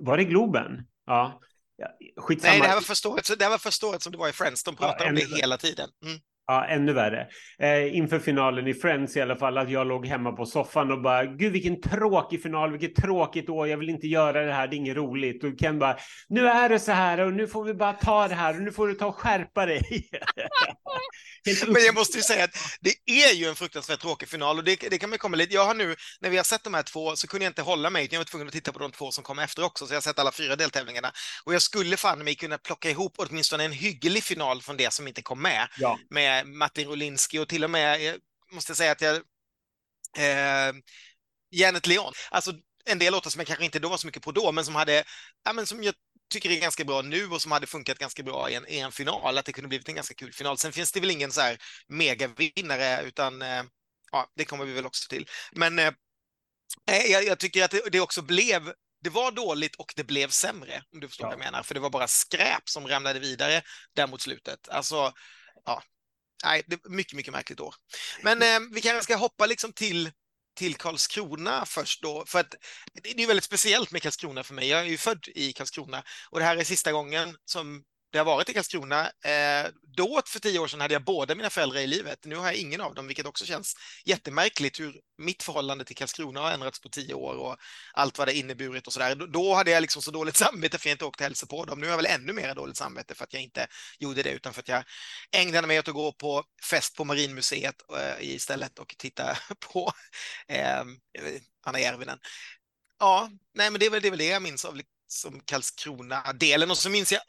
var 0.00 0.16
det 0.16 0.24
Globen? 0.24 0.86
Ja. 1.06 1.40
Skitsamma. 2.16 2.52
Nej, 2.52 2.60
det 2.60 2.68
här 2.68 2.74
var 2.74 2.82
första 2.82 3.08
året, 3.08 3.38
det 3.38 3.44
här 3.44 3.50
var 3.50 3.98
som 3.98 4.12
det 4.12 4.18
var 4.18 4.28
i 4.28 4.32
Friends, 4.32 4.64
de 4.64 4.76
pratade 4.76 5.04
ja, 5.04 5.08
om 5.08 5.14
det 5.14 5.36
hela 5.36 5.56
tiden. 5.56 5.88
Mm. 6.04 6.20
Ja, 6.50 6.64
ännu 6.64 6.92
värre. 6.92 7.26
Eh, 7.58 7.96
inför 7.96 8.18
finalen 8.18 8.66
i 8.66 8.74
Friends 8.74 9.16
i 9.16 9.20
alla 9.20 9.36
fall, 9.36 9.58
att 9.58 9.70
jag 9.70 9.86
låg 9.86 10.06
hemma 10.06 10.32
på 10.32 10.46
soffan 10.46 10.92
och 10.92 11.02
bara, 11.02 11.24
gud 11.24 11.52
vilken 11.52 11.80
tråkig 11.80 12.42
final, 12.42 12.70
vilket 12.70 12.94
tråkigt 12.94 13.48
år, 13.48 13.68
jag 13.68 13.78
vill 13.78 13.88
inte 13.88 14.06
göra 14.06 14.44
det 14.44 14.52
här, 14.52 14.68
det 14.68 14.76
är 14.76 14.78
inget 14.78 14.96
roligt. 14.96 15.44
Och 15.44 15.58
Ken 15.58 15.78
bara, 15.78 15.96
nu 16.28 16.48
är 16.48 16.68
det 16.68 16.78
så 16.78 16.92
här 16.92 17.20
och 17.20 17.32
nu 17.32 17.46
får 17.46 17.64
vi 17.64 17.74
bara 17.74 17.92
ta 17.92 18.28
det 18.28 18.34
här 18.34 18.56
och 18.56 18.62
nu 18.62 18.72
får 18.72 18.88
du 18.88 18.94
ta 18.94 19.06
och 19.06 19.16
skärpa 19.16 19.66
dig. 19.66 20.08
Men 21.66 21.82
jag 21.82 21.94
måste 21.94 22.16
ju 22.16 22.22
säga 22.22 22.44
att 22.44 22.56
det 22.80 22.94
är 23.06 23.34
ju 23.34 23.46
en 23.46 23.54
fruktansvärt 23.54 24.00
tråkig 24.00 24.28
final 24.28 24.58
och 24.58 24.64
det, 24.64 24.76
det 24.90 24.98
kan 24.98 25.10
man 25.10 25.18
komma 25.18 25.36
lite, 25.36 25.54
jag 25.54 25.64
har 25.64 25.74
nu, 25.74 25.96
när 26.20 26.30
vi 26.30 26.36
har 26.36 26.44
sett 26.44 26.64
de 26.64 26.74
här 26.74 26.82
två 26.82 27.16
så 27.16 27.26
kunde 27.26 27.44
jag 27.44 27.50
inte 27.50 27.62
hålla 27.62 27.90
mig, 27.90 28.08
jag 28.10 28.18
var 28.18 28.24
tvungen 28.24 28.46
att 28.46 28.52
titta 28.52 28.72
på 28.72 28.78
de 28.78 28.90
två 28.90 29.10
som 29.10 29.24
kom 29.24 29.38
efter 29.38 29.64
också, 29.64 29.86
så 29.86 29.92
jag 29.92 29.96
har 29.96 30.02
sett 30.02 30.18
alla 30.18 30.32
fyra 30.32 30.56
deltävlingarna. 30.56 31.12
Och 31.44 31.54
jag 31.54 31.62
skulle 31.62 31.96
fan 31.96 32.24
mig 32.24 32.34
kunna 32.34 32.58
plocka 32.58 32.90
ihop 32.90 33.14
åtminstone 33.16 33.64
en 33.64 33.72
hygglig 33.72 34.22
final 34.22 34.62
från 34.62 34.76
det 34.76 34.92
som 34.92 35.08
inte 35.08 35.22
kom 35.22 35.42
med. 35.42 35.68
Ja. 35.78 35.98
Med 36.10 36.39
Martin 36.44 36.88
Rolinski 36.88 37.38
och 37.38 37.48
till 37.48 37.64
och 37.64 37.70
med, 37.70 38.02
jag 38.02 38.20
måste 38.52 38.74
säga 38.74 38.92
att 38.92 39.00
jag, 39.00 39.16
eh, 40.18 40.74
Janet 41.50 41.86
Leon, 41.86 42.12
alltså 42.30 42.52
en 42.84 42.98
del 42.98 43.12
låtar 43.12 43.30
som 43.30 43.40
jag 43.40 43.46
kanske 43.46 43.64
inte 43.64 43.78
då 43.78 43.88
var 43.88 43.96
så 43.96 44.06
mycket 44.06 44.22
på 44.22 44.32
då, 44.32 44.52
men 44.52 44.64
som 44.64 44.74
hade, 44.74 45.04
ja, 45.44 45.52
men 45.52 45.66
som 45.66 45.82
jag 45.82 45.94
tycker 46.32 46.50
är 46.50 46.60
ganska 46.60 46.84
bra 46.84 47.02
nu 47.02 47.26
och 47.26 47.42
som 47.42 47.52
hade 47.52 47.66
funkat 47.66 47.98
ganska 47.98 48.22
bra 48.22 48.50
i 48.50 48.54
en, 48.54 48.68
i 48.68 48.78
en 48.78 48.92
final, 48.92 49.38
att 49.38 49.44
det 49.44 49.52
kunde 49.52 49.68
blivit 49.68 49.88
en 49.88 49.94
ganska 49.94 50.14
kul 50.14 50.32
final. 50.32 50.58
Sen 50.58 50.72
finns 50.72 50.92
det 50.92 51.00
väl 51.00 51.10
ingen 51.10 51.32
så 51.32 51.40
här 51.40 51.58
megavinnare, 51.88 53.02
utan 53.02 53.42
eh, 53.42 53.62
ja, 54.12 54.32
det 54.36 54.44
kommer 54.44 54.64
vi 54.64 54.72
väl 54.72 54.86
också 54.86 55.08
till. 55.08 55.28
Men 55.52 55.78
eh, 55.78 55.92
jag, 56.86 57.24
jag, 57.24 57.38
tycker 57.38 57.64
att 57.64 57.70
det, 57.70 57.90
det, 57.92 58.00
också 58.00 58.22
blev 58.22 58.72
det 59.02 59.10
var 59.10 59.32
dåligt 59.32 59.76
och 59.76 59.92
det 59.96 60.04
blev 60.04 60.28
sämre, 60.28 60.82
om 60.92 61.00
du 61.00 61.08
förstår 61.08 61.24
ja. 61.24 61.28
vad 61.28 61.38
jag 61.38 61.52
menar, 61.52 61.62
för 61.62 61.74
det 61.74 61.80
var 61.80 61.90
bara 61.90 62.08
skräp 62.08 62.68
som 62.68 62.88
ramlade 62.88 63.18
vidare 63.18 63.62
där 63.94 64.06
mot 64.06 64.20
slutet. 64.20 64.68
Alltså, 64.68 65.12
ja, 65.64 65.82
nej, 66.44 66.62
det 66.66 66.74
är 66.74 66.90
mycket, 66.90 67.12
mycket 67.12 67.32
märkligt 67.32 67.60
år. 67.60 67.74
Men 68.22 68.42
eh, 68.42 68.68
vi 68.72 68.80
kanske 68.80 69.04
ska 69.04 69.16
hoppa 69.16 69.46
liksom 69.46 69.72
till 69.72 70.10
till 70.56 70.74
Karlskrona 70.74 71.66
först 71.66 72.02
då, 72.02 72.24
för 72.26 72.40
att 72.40 72.54
det 73.02 73.22
är 73.22 73.26
väldigt 73.26 73.44
speciellt 73.44 73.90
med 73.90 74.02
Karlskrona 74.02 74.42
för 74.42 74.54
mig. 74.54 74.68
Jag 74.68 74.80
är 74.80 74.84
ju 74.84 74.96
född 74.96 75.28
i 75.34 75.52
Karlskrona 75.52 76.02
och 76.30 76.38
det 76.38 76.44
här 76.44 76.56
är 76.56 76.64
sista 76.64 76.92
gången 76.92 77.36
som 77.44 77.84
det 78.12 78.18
har 78.18 78.24
varit 78.24 78.48
i 78.48 78.54
Karlskrona. 78.54 79.06
Eh, 79.06 79.70
då, 79.96 80.22
för 80.26 80.40
tio 80.40 80.58
år 80.58 80.68
sedan, 80.68 80.80
hade 80.80 80.94
jag 80.94 81.04
båda 81.04 81.34
mina 81.34 81.50
föräldrar 81.50 81.80
i 81.80 81.86
livet. 81.86 82.18
Nu 82.24 82.36
har 82.36 82.44
jag 82.44 82.54
ingen 82.54 82.80
av 82.80 82.94
dem, 82.94 83.06
vilket 83.06 83.26
också 83.26 83.44
känns 83.44 83.74
jättemärkligt 84.04 84.80
hur 84.80 85.00
mitt 85.18 85.42
förhållande 85.42 85.84
till 85.84 85.96
Karlskrona 85.96 86.40
har 86.40 86.52
ändrats 86.52 86.80
på 86.80 86.88
tio 86.88 87.14
år 87.14 87.34
och 87.34 87.56
allt 87.92 88.18
vad 88.18 88.28
det 88.28 88.34
inneburit 88.34 88.86
och 88.86 88.92
sådär. 88.92 89.14
Då 89.14 89.54
hade 89.54 89.70
jag 89.70 89.80
liksom 89.80 90.02
så 90.02 90.10
dåligt 90.10 90.36
samvete 90.36 90.78
för 90.78 90.82
att 90.82 90.86
jag 90.86 90.94
inte 90.94 91.04
åkte 91.04 91.24
hälsa 91.24 91.46
på 91.46 91.64
dem. 91.64 91.80
Nu 91.80 91.86
har 91.86 91.90
jag 91.90 91.96
väl 91.96 92.06
ännu 92.06 92.32
mer 92.32 92.54
dåligt 92.54 92.76
samvete 92.76 93.14
för 93.14 93.24
att 93.24 93.32
jag 93.32 93.42
inte 93.42 93.66
gjorde 93.98 94.22
det, 94.22 94.30
utan 94.30 94.52
för 94.52 94.60
att 94.60 94.68
jag 94.68 94.84
ägnade 95.36 95.66
mig 95.66 95.78
åt 95.78 95.88
att 95.88 95.94
gå 95.94 96.12
på 96.12 96.44
fest 96.70 96.96
på 96.96 97.04
Marinmuseet 97.04 97.74
eh, 97.96 98.28
istället 98.34 98.78
och 98.78 98.94
titta 98.98 99.38
på 99.72 99.92
eh, 100.48 100.84
Anna 101.66 101.80
Järvinen. 101.80 102.18
Ja, 102.98 103.30
nej, 103.54 103.70
men 103.70 103.80
det 103.80 103.86
är 103.86 103.90
väl 103.90 104.02
det, 104.02 104.08
är 104.08 104.10
väl 104.10 104.18
det 104.18 104.24
jag 104.26 104.42
minns 104.42 104.64
av 104.64 104.80
som 105.06 105.40
Karlskrona-delen. 105.40 106.70
Och 106.70 106.78
så 106.78 106.90
minns 106.90 107.12
jag, 107.12 107.22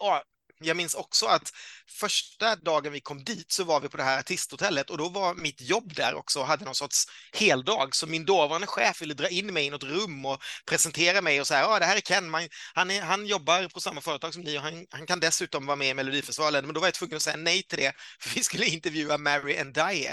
jag 0.62 0.78
minns 0.78 0.94
också 0.94 1.26
att 1.26 1.52
första 2.00 2.56
dagen 2.56 2.92
vi 2.92 3.02
kom 3.02 3.24
dit 3.24 3.52
så 3.52 3.64
var 3.64 3.80
vi 3.80 3.90
på 3.90 3.98
det 3.98 4.04
här 4.04 4.20
artisthotellet 4.20 4.90
och 4.90 4.98
då 4.98 5.10
var 5.10 5.36
mitt 5.36 5.62
jobb 5.62 5.94
där 5.96 6.16
också 6.16 6.40
och 6.40 6.48
hade 6.48 6.66
någon 6.66 6.76
sorts 6.76 7.06
heldag. 7.34 7.96
Så 7.96 8.08
min 8.08 8.26
dåvarande 8.26 8.68
chef 8.68 9.02
ville 9.02 9.14
dra 9.14 9.28
in 9.30 9.54
mig 9.54 9.66
i 9.66 9.70
något 9.70 9.84
rum 9.84 10.26
och 10.26 10.42
presentera 10.66 11.22
mig 11.22 11.42
och 11.42 11.48
säga, 11.48 11.62
ja, 11.62 11.80
det 11.80 11.86
här 11.86 11.98
är 11.98 12.02
Ken, 12.02 12.30
man, 12.30 12.48
han, 12.74 12.92
är, 12.92 13.02
han 13.02 13.26
jobbar 13.26 13.68
på 13.68 13.80
samma 13.80 14.02
företag 14.02 14.34
som 14.34 14.44
ni 14.44 14.58
och 14.58 14.62
han, 14.62 14.86
han 14.90 15.06
kan 15.06 15.20
dessutom 15.20 15.66
vara 15.66 15.76
med 15.76 15.90
i 15.90 15.94
Melodifestivalen. 15.94 16.66
Men 16.66 16.74
då 16.74 16.80
var 16.80 16.88
jag 16.88 16.94
tvungen 16.94 17.16
att 17.16 17.22
säga 17.22 17.38
nej 17.38 17.64
till 17.64 17.78
det, 17.78 17.94
för 18.20 18.30
vi 18.36 18.44
skulle 18.44 18.66
intervjua 18.66 19.18
Mary 19.18 19.58
and 19.58 19.74
Die. 19.74 20.10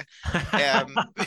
um, 0.84 0.94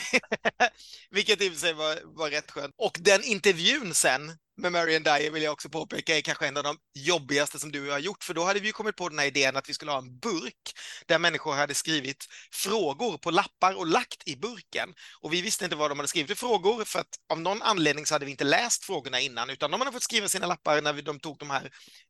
vilket 1.12 1.42
i 1.42 1.50
och 1.50 1.54
för 1.54 1.60
sig 1.60 1.74
var, 1.74 2.00
var 2.18 2.30
rätt 2.30 2.52
skönt. 2.52 2.76
Och 2.78 2.98
den 3.00 3.24
intervjun 3.24 3.94
sen, 3.94 4.38
med 4.62 4.72
Marian 4.72 5.04
Dyer 5.04 5.32
vill 5.32 5.44
jag 5.44 5.54
också 5.54 5.70
påpeka 5.70 6.18
är 6.18 6.22
kanske 6.22 6.48
en 6.48 6.58
av 6.58 6.64
de 6.64 6.78
jobbigaste 6.94 7.60
som 7.60 7.72
du 7.72 7.90
har 7.90 8.00
gjort, 8.00 8.24
för 8.24 8.34
då 8.34 8.44
hade 8.44 8.60
vi 8.60 8.72
kommit 8.72 8.96
på 8.96 9.10
den 9.10 9.20
här 9.20 9.26
idén 9.26 9.58
att 9.58 9.70
vi 9.70 9.74
skulle 9.74 9.92
ha 9.92 9.98
en 9.98 10.20
burk 10.20 10.74
där 11.08 11.20
människor 11.20 11.54
hade 11.54 11.74
skrivit 11.74 12.26
frågor 12.54 13.18
på 13.18 13.32
lappar 13.32 13.74
och 13.74 13.88
lagt 13.88 14.28
i 14.28 14.36
burken. 14.36 14.94
Och 15.22 15.34
vi 15.34 15.42
visste 15.42 15.64
inte 15.64 15.76
vad 15.76 15.92
de 15.92 16.00
hade 16.00 16.08
skrivit 16.08 16.30
för 16.30 16.48
frågor, 16.48 16.86
för 16.86 17.00
att 17.00 17.08
av 17.30 17.42
någon 17.42 17.62
anledning 17.62 18.06
så 18.06 18.16
hade 18.16 18.26
vi 18.26 18.32
inte 18.32 18.44
läst 18.44 18.86
frågorna 18.86 19.20
innan, 19.20 19.50
utan 19.50 19.72
de 19.72 19.82
hade 19.82 19.92
fått 19.92 20.04
skriva 20.04 20.28
sina 20.28 20.48
lappar 20.48 20.82
när 20.82 21.02
de 21.02 21.20
tog 21.20 21.38
de 21.38 21.50
här, 21.50 21.66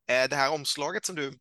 eh, 0.10 0.30
det 0.30 0.36
här 0.36 0.52
omslaget 0.52 1.06
som 1.06 1.16
du 1.16 1.34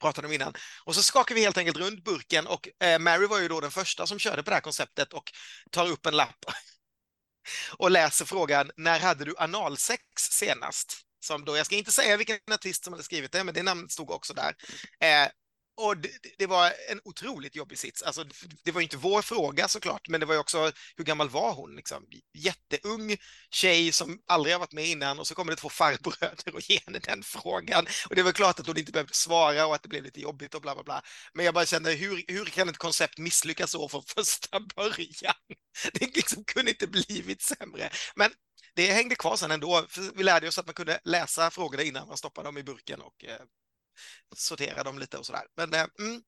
pratade 0.00 0.26
om 0.26 0.32
innan. 0.32 0.54
Och 0.84 0.94
så 0.94 1.02
skakar 1.02 1.34
vi 1.34 1.40
helt 1.40 1.58
enkelt 1.58 1.76
runt 1.76 2.04
burken 2.04 2.46
och 2.46 2.68
eh, 2.84 2.98
Mary 2.98 3.26
var 3.26 3.38
ju 3.38 3.48
då 3.48 3.60
den 3.60 3.70
första 3.70 4.06
som 4.06 4.18
körde 4.18 4.42
på 4.42 4.50
det 4.50 4.56
här 4.56 4.60
konceptet 4.60 5.12
och 5.12 5.24
tar 5.70 5.90
upp 5.90 6.06
en 6.06 6.16
lapp 6.16 6.44
och 7.70 7.90
läser 7.90 8.24
frågan 8.24 8.70
när 8.76 9.00
hade 9.00 9.24
du 9.24 9.34
analsex 9.38 10.02
senast? 10.16 10.96
Som 11.22 11.44
då, 11.44 11.56
jag 11.56 11.66
ska 11.66 11.76
inte 11.76 11.92
säga 11.92 12.16
vilken 12.16 12.38
artist 12.52 12.84
som 12.84 12.92
hade 12.92 13.02
skrivit 13.04 13.32
det, 13.32 13.44
men 13.44 13.54
det 13.54 13.62
namnet 13.62 13.92
stod 13.92 14.10
också 14.10 14.34
där. 14.34 14.54
Eh, 15.00 15.28
och 15.76 15.96
det, 15.96 16.10
det, 16.38 16.46
var 16.46 16.72
en 16.88 17.00
otroligt 17.04 17.56
jobbig 17.56 17.78
sits. 17.78 18.02
Alltså, 18.02 18.24
det 18.64 18.72
var 18.72 18.80
inte 18.80 18.96
vår 18.96 19.22
fråga 19.22 19.68
såklart, 19.68 20.08
men 20.08 20.20
det 20.20 20.26
var 20.26 20.34
ju 20.34 20.40
också 20.40 20.72
hur 20.96 21.04
gammal 21.04 21.28
var 21.28 21.52
hon? 21.52 21.76
Liksom? 21.76 22.06
Jätteung 22.34 23.16
tjej 23.50 23.92
som 23.92 24.18
aldrig 24.26 24.54
har 24.54 24.60
varit 24.60 24.72
med 24.72 24.86
innan 24.86 25.18
och 25.18 25.26
så 25.26 25.34
kommer 25.34 25.52
det 25.52 25.56
två 25.56 25.68
farbröder 25.68 26.54
och 26.54 26.70
ger 26.70 26.80
henne 26.86 26.98
den 26.98 27.22
frågan. 27.22 27.86
Och 28.08 28.14
det 28.14 28.22
var 28.22 28.32
klart 28.32 28.60
att 28.60 28.66
hon 28.66 28.78
inte 28.78 28.92
behövde 28.92 29.14
svara 29.14 29.66
och 29.66 29.74
att 29.74 29.82
det 29.82 29.88
blev 29.88 30.02
lite 30.02 30.20
jobbigt 30.20 30.54
och 30.54 30.62
bla 30.62 30.74
bla 30.74 30.84
bla. 30.84 31.02
Men 31.34 31.44
jag 31.44 31.54
bara 31.54 31.66
kände, 31.66 31.92
hur, 31.92 32.24
hur 32.28 32.44
kan 32.44 32.68
ett 32.68 32.78
koncept 32.78 33.18
misslyckas 33.18 33.70
så 33.70 33.88
från 33.88 34.02
första 34.02 34.60
början? 34.60 35.34
Det 35.92 36.16
liksom 36.16 36.44
kunde 36.44 36.70
inte 36.70 36.86
blivit 36.86 37.42
sämre. 37.42 37.90
Men 38.14 38.30
det 38.74 38.92
hängde 38.92 39.14
kvar 39.14 39.36
sen 39.36 39.50
ändå. 39.50 39.86
Vi 40.14 40.22
lärde 40.22 40.48
oss 40.48 40.58
att 40.58 40.66
man 40.66 40.74
kunde 40.74 41.00
läsa 41.04 41.50
frågorna 41.50 41.82
innan 41.82 42.08
man 42.08 42.16
stoppade 42.16 42.48
dem 42.48 42.58
i 42.58 42.62
burken 42.62 43.00
och 43.00 43.24
eh, 43.24 43.40
sortera 44.36 44.82
dem 44.82 44.98
lite 44.98 45.18
och 45.18 45.26
sådär. 45.26 45.46
Men 45.56 45.74
eh, 45.74 45.86
mm, 45.98 46.22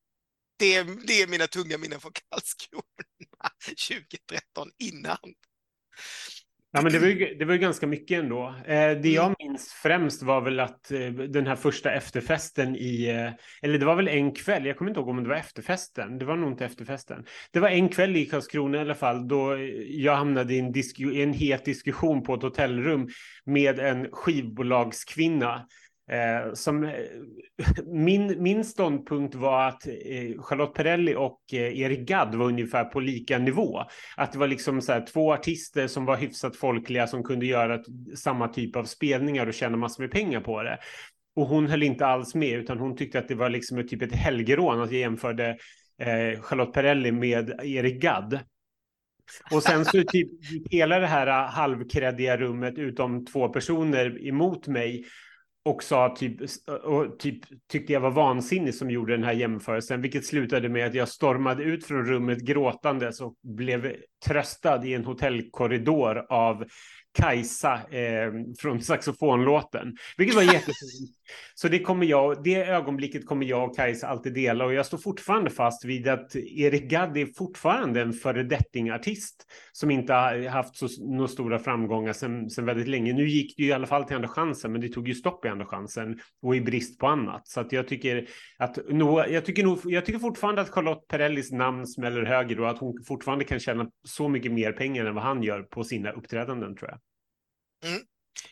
det, 0.59 0.83
det 1.07 1.23
är 1.23 1.26
mina 1.26 1.47
tunga 1.47 1.79
minnen 1.79 2.00
från 2.00 2.12
Karlskrona 2.12 2.83
2013 3.88 4.71
innan. 4.79 5.35
Ja, 6.75 6.83
men 6.83 6.93
det 6.93 6.99
var 6.99 7.07
ju, 7.07 7.35
det 7.35 7.45
var 7.45 7.52
ju 7.52 7.59
ganska 7.59 7.87
mycket 7.87 8.19
ändå. 8.19 8.55
Eh, 8.67 8.91
det 8.91 9.09
jag 9.09 9.25
mm. 9.25 9.35
minns 9.38 9.73
främst 9.73 10.23
var 10.23 10.41
väl 10.41 10.61
att 10.61 10.91
eh, 10.91 11.09
den 11.09 11.47
här 11.47 11.57
första 11.57 11.93
efterfesten 11.93 12.76
i, 12.76 13.09
eh, 13.09 13.33
eller 13.62 13.79
det 13.79 13.87
var 13.87 13.97
väl 13.97 14.09
en 14.09 14.33
kväll, 14.35 14.67
jag 14.67 14.76
kommer 14.76 14.91
inte 14.91 15.00
ihåg 15.00 15.09
om 15.09 15.23
det 15.23 15.29
var 15.29 15.37
efterfesten, 15.37 16.19
det 16.19 16.25
var 16.25 16.37
nog 16.37 16.52
inte 16.52 16.64
efterfesten. 16.64 17.25
Det 17.50 17.61
var 17.61 17.69
en 17.69 17.88
kväll 17.88 18.17
i 18.17 18.26
Karlskrona 18.26 18.79
i 18.79 18.81
alla 18.81 18.95
fall 18.95 19.29
då 19.29 19.57
jag 19.88 20.17
hamnade 20.17 20.55
i 20.55 20.59
en, 20.59 20.76
i 20.97 21.23
en 21.23 21.33
het 21.33 21.64
diskussion 21.64 22.23
på 22.23 22.35
ett 22.35 22.43
hotellrum 22.43 23.09
med 23.45 23.79
en 23.79 24.09
skivbolagskvinna 24.12 25.67
Eh, 26.12 26.52
som, 26.52 26.85
eh, 26.85 26.95
min, 27.87 28.42
min 28.42 28.64
ståndpunkt 28.64 29.35
var 29.35 29.69
att 29.69 29.87
eh, 29.87 30.42
Charlotte 30.42 30.75
Perrelli 30.75 31.14
och 31.14 31.40
eh, 31.52 31.81
Erik 31.81 32.09
Gadd 32.09 32.35
var 32.35 32.47
ungefär 32.47 32.85
på 32.85 33.00
lika 33.00 33.38
nivå. 33.38 33.83
Att 34.16 34.33
det 34.33 34.38
var 34.38 34.49
liksom 34.49 34.81
så 34.81 34.92
här, 34.92 35.07
två 35.07 35.33
artister 35.33 35.87
som 35.87 36.04
var 36.04 36.16
hyfsat 36.16 36.57
folkliga 36.57 37.07
som 37.07 37.23
kunde 37.23 37.47
göra 37.47 37.83
samma 38.16 38.49
typ 38.49 38.76
av 38.76 38.85
spelningar 38.85 39.47
och 39.47 39.54
tjäna 39.54 39.76
massor 39.76 40.02
med 40.02 40.11
pengar 40.11 40.40
på 40.40 40.62
det. 40.62 40.78
Och 41.37 41.47
hon 41.47 41.66
höll 41.66 41.83
inte 41.83 42.07
alls 42.07 42.35
med 42.35 42.59
utan 42.59 42.78
hon 42.78 42.97
tyckte 42.97 43.19
att 43.19 43.28
det 43.28 43.35
var 43.35 43.50
liksom 43.50 43.78
ett, 43.78 43.88
typ 43.88 44.02
ett 44.02 44.14
helgerån 44.14 44.81
att 44.81 44.92
jag 44.92 45.00
jämförde 45.00 45.49
eh, 45.99 46.40
Charlotte 46.40 46.73
Perrelli 46.73 47.12
med 47.12 47.50
Erik 47.62 48.02
Gadd. 48.02 48.40
Och 49.50 49.62
sen 49.62 49.85
så 49.85 50.02
typ 50.02 50.28
hela 50.71 50.99
det 50.99 51.07
här 51.07 51.47
halvkreddiga 51.47 52.37
rummet 52.37 52.78
utom 52.78 53.26
två 53.26 53.49
personer 53.49 54.26
emot 54.26 54.66
mig 54.66 55.04
och 55.64 55.83
sa 55.83 56.16
typ, 56.16 56.37
och 56.85 57.19
typ 57.19 57.40
tyckte 57.69 57.92
jag 57.92 58.00
var 58.00 58.11
vansinnig 58.11 58.75
som 58.75 58.90
gjorde 58.90 59.12
den 59.12 59.25
här 59.25 59.33
jämförelsen, 59.33 60.02
vilket 60.02 60.26
slutade 60.26 60.69
med 60.69 60.87
att 60.87 60.95
jag 60.95 61.09
stormade 61.09 61.62
ut 61.62 61.87
från 61.87 62.04
rummet 62.07 62.40
gråtandes 62.40 63.21
och 63.21 63.35
blev 63.42 63.97
tröstad 64.26 64.85
i 64.85 64.95
en 64.95 65.04
hotellkorridor 65.04 66.26
av 66.28 66.64
Kajsa 67.14 67.75
eh, 67.75 68.33
från 68.59 68.81
saxofonlåten, 68.81 69.97
vilket 70.16 70.37
var 70.37 70.42
jättefint. 70.42 71.11
Så 71.54 71.69
det 71.69 71.78
kommer 71.78 72.07
jag, 72.07 72.45
det 72.45 72.64
ögonblicket 72.64 73.26
kommer 73.26 73.47
jag 73.47 73.71
och 73.71 73.76
Kajsa 73.76 74.07
alltid 74.07 74.35
dela 74.35 74.64
och 74.64 74.75
jag 74.75 74.87
står 74.87 74.99
fortfarande 74.99 75.50
fast 75.50 75.85
vid 75.85 76.09
att 76.09 76.37
Erik 76.37 76.90
Gadd 76.90 77.16
är 77.16 77.26
fortfarande 77.26 78.00
en 78.00 78.12
föredettingartist 78.12 79.47
som 79.73 79.90
inte 79.90 80.12
har 80.12 80.49
haft 80.49 80.76
så 80.76 80.88
några 81.14 81.28
stora 81.28 81.59
framgångar 81.59 82.12
sedan, 82.12 82.66
väldigt 82.66 82.88
länge. 82.88 83.12
Nu 83.12 83.28
gick 83.28 83.57
det 83.57 83.62
ju 83.62 83.69
i 83.69 83.73
alla 83.73 83.87
fall 83.87 84.04
till 84.04 84.16
Andra 84.16 84.28
chansen, 84.28 84.73
men 84.73 84.81
det 84.81 84.88
tog 84.88 85.09
ju 85.09 85.14
stopp 85.14 85.45
i 85.45 85.49
Andra 85.49 85.66
chansen 85.66 86.19
och 86.42 86.57
i 86.57 86.61
brist 86.61 86.99
på 86.99 87.07
annat. 87.07 87.49
Så 87.49 87.61
att 87.61 87.73
jag 87.73 87.88
tycker 87.88 88.28
att 88.59 88.78
no, 88.88 89.25
jag 89.28 89.45
tycker 89.45 89.62
nog, 89.62 89.78
jag 89.85 90.07
tycker 90.07 90.19
fortfarande 90.19 90.62
att 90.62 90.71
Charlotte 90.71 91.09
Perrellis 91.09 91.52
namn 91.52 91.87
smäller 91.87 92.23
högre 92.23 92.62
och 92.62 92.71
att 92.71 92.78
hon 92.78 93.04
fortfarande 93.07 93.45
kan 93.45 93.61
tjäna 93.61 93.87
så 94.04 94.28
mycket 94.28 94.52
mer 94.52 94.73
pengar 94.73 95.04
än 95.04 95.14
vad 95.14 95.25
han 95.25 95.42
gör 95.42 95.62
på 95.62 95.85
sina 95.85 96.11
uppträdanden 96.11 96.76
tror 96.76 96.90
jag. 96.90 96.99
Mm. 97.83 98.03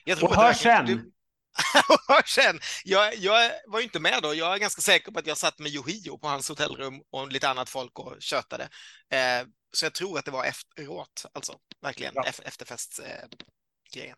jag 0.04 0.22
och 0.22 0.36
hör 0.36 0.52
sen. 0.52 0.86
Du... 0.86 1.12
hör 2.08 2.22
sen. 2.26 2.60
Jag, 2.84 3.16
jag 3.16 3.52
var 3.66 3.78
ju 3.78 3.84
inte 3.84 4.00
med 4.00 4.22
då. 4.22 4.34
Jag 4.34 4.54
är 4.54 4.58
ganska 4.58 4.82
säker 4.82 5.12
på 5.12 5.18
att 5.18 5.26
jag 5.26 5.36
satt 5.36 5.58
med 5.58 5.72
Yohio 5.72 6.18
på 6.18 6.28
hans 6.28 6.48
hotellrum 6.48 7.02
och 7.10 7.32
lite 7.32 7.48
annat 7.48 7.68
folk 7.68 7.98
och 7.98 8.16
tjötade. 8.20 8.68
Eh, 9.10 9.46
så 9.72 9.84
jag 9.84 9.94
tror 9.94 10.18
att 10.18 10.24
det 10.24 10.30
var 10.30 10.44
efteråt, 10.44 11.26
alltså 11.32 11.58
verkligen 11.82 12.12
ja. 12.14 12.24
efterfestgrejen. 12.44 13.20
Eh, 13.96 14.14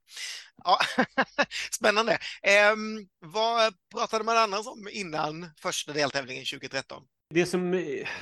ja, 0.64 0.78
spännande. 1.72 2.18
Eh, 2.42 2.74
vad 3.18 3.74
pratade 3.90 4.24
man 4.24 4.36
annars 4.36 4.66
om 4.66 4.88
innan 4.92 5.50
första 5.60 5.92
deltävlingen 5.92 6.44
2013? 6.44 7.02
Det 7.34 7.46
som 7.46 7.74
eh, 7.74 7.80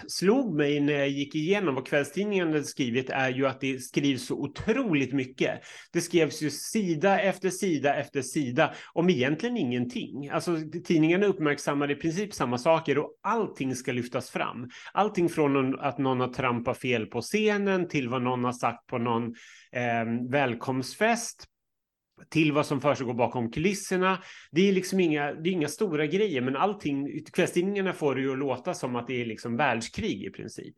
slog 0.08 0.54
mig 0.54 0.80
när 0.80 0.92
jag 0.92 1.08
gick 1.08 1.34
igenom 1.34 1.74
vad 1.74 1.86
kvällstidningen 1.86 2.48
hade 2.48 2.64
skrivit 2.64 3.10
är 3.10 3.30
ju 3.30 3.46
att 3.46 3.60
det 3.60 3.78
skrivs 3.78 4.26
så 4.26 4.34
otroligt 4.34 5.12
mycket. 5.12 5.60
Det 5.92 6.00
skrevs 6.00 6.42
ju 6.42 6.50
sida 6.50 7.20
efter 7.20 7.50
sida 7.50 7.94
efter 7.94 8.22
sida 8.22 8.74
om 8.92 9.10
egentligen 9.10 9.56
ingenting. 9.56 10.28
Alltså 10.28 10.56
tidningarna 10.84 11.26
uppmärksammade 11.26 11.92
i 11.92 11.96
princip 11.96 12.34
samma 12.34 12.58
saker 12.58 12.98
och 12.98 13.10
allting 13.22 13.76
ska 13.76 13.92
lyftas 13.92 14.30
fram. 14.30 14.70
Allting 14.92 15.28
från 15.28 15.80
att 15.80 15.98
någon 15.98 16.20
har 16.20 16.28
trampat 16.28 16.78
fel 16.78 17.06
på 17.06 17.20
scenen 17.20 17.88
till 17.88 18.08
vad 18.08 18.22
någon 18.22 18.44
har 18.44 18.52
sagt 18.52 18.86
på 18.86 18.98
någon 18.98 19.24
eh, 19.72 20.30
välkomstfest 20.30 21.46
till 22.28 22.52
vad 22.52 22.66
som 22.66 22.80
försiggår 22.80 23.14
bakom 23.14 23.50
kulisserna. 23.50 24.18
Det 24.50 24.68
är 24.68 24.72
liksom 24.72 25.00
inga, 25.00 25.32
det 25.32 25.50
är 25.50 25.52
inga 25.52 25.68
stora 25.68 26.06
grejer, 26.06 26.40
men 26.40 26.56
allting, 26.56 27.24
kvällstidningarna 27.32 27.92
får 27.92 28.14
det 28.14 28.20
ju 28.20 28.32
att 28.32 28.38
låta 28.38 28.74
som 28.74 28.96
att 28.96 29.06
det 29.06 29.20
är 29.20 29.26
liksom 29.26 29.56
världskrig 29.56 30.24
i 30.24 30.30
princip. 30.30 30.74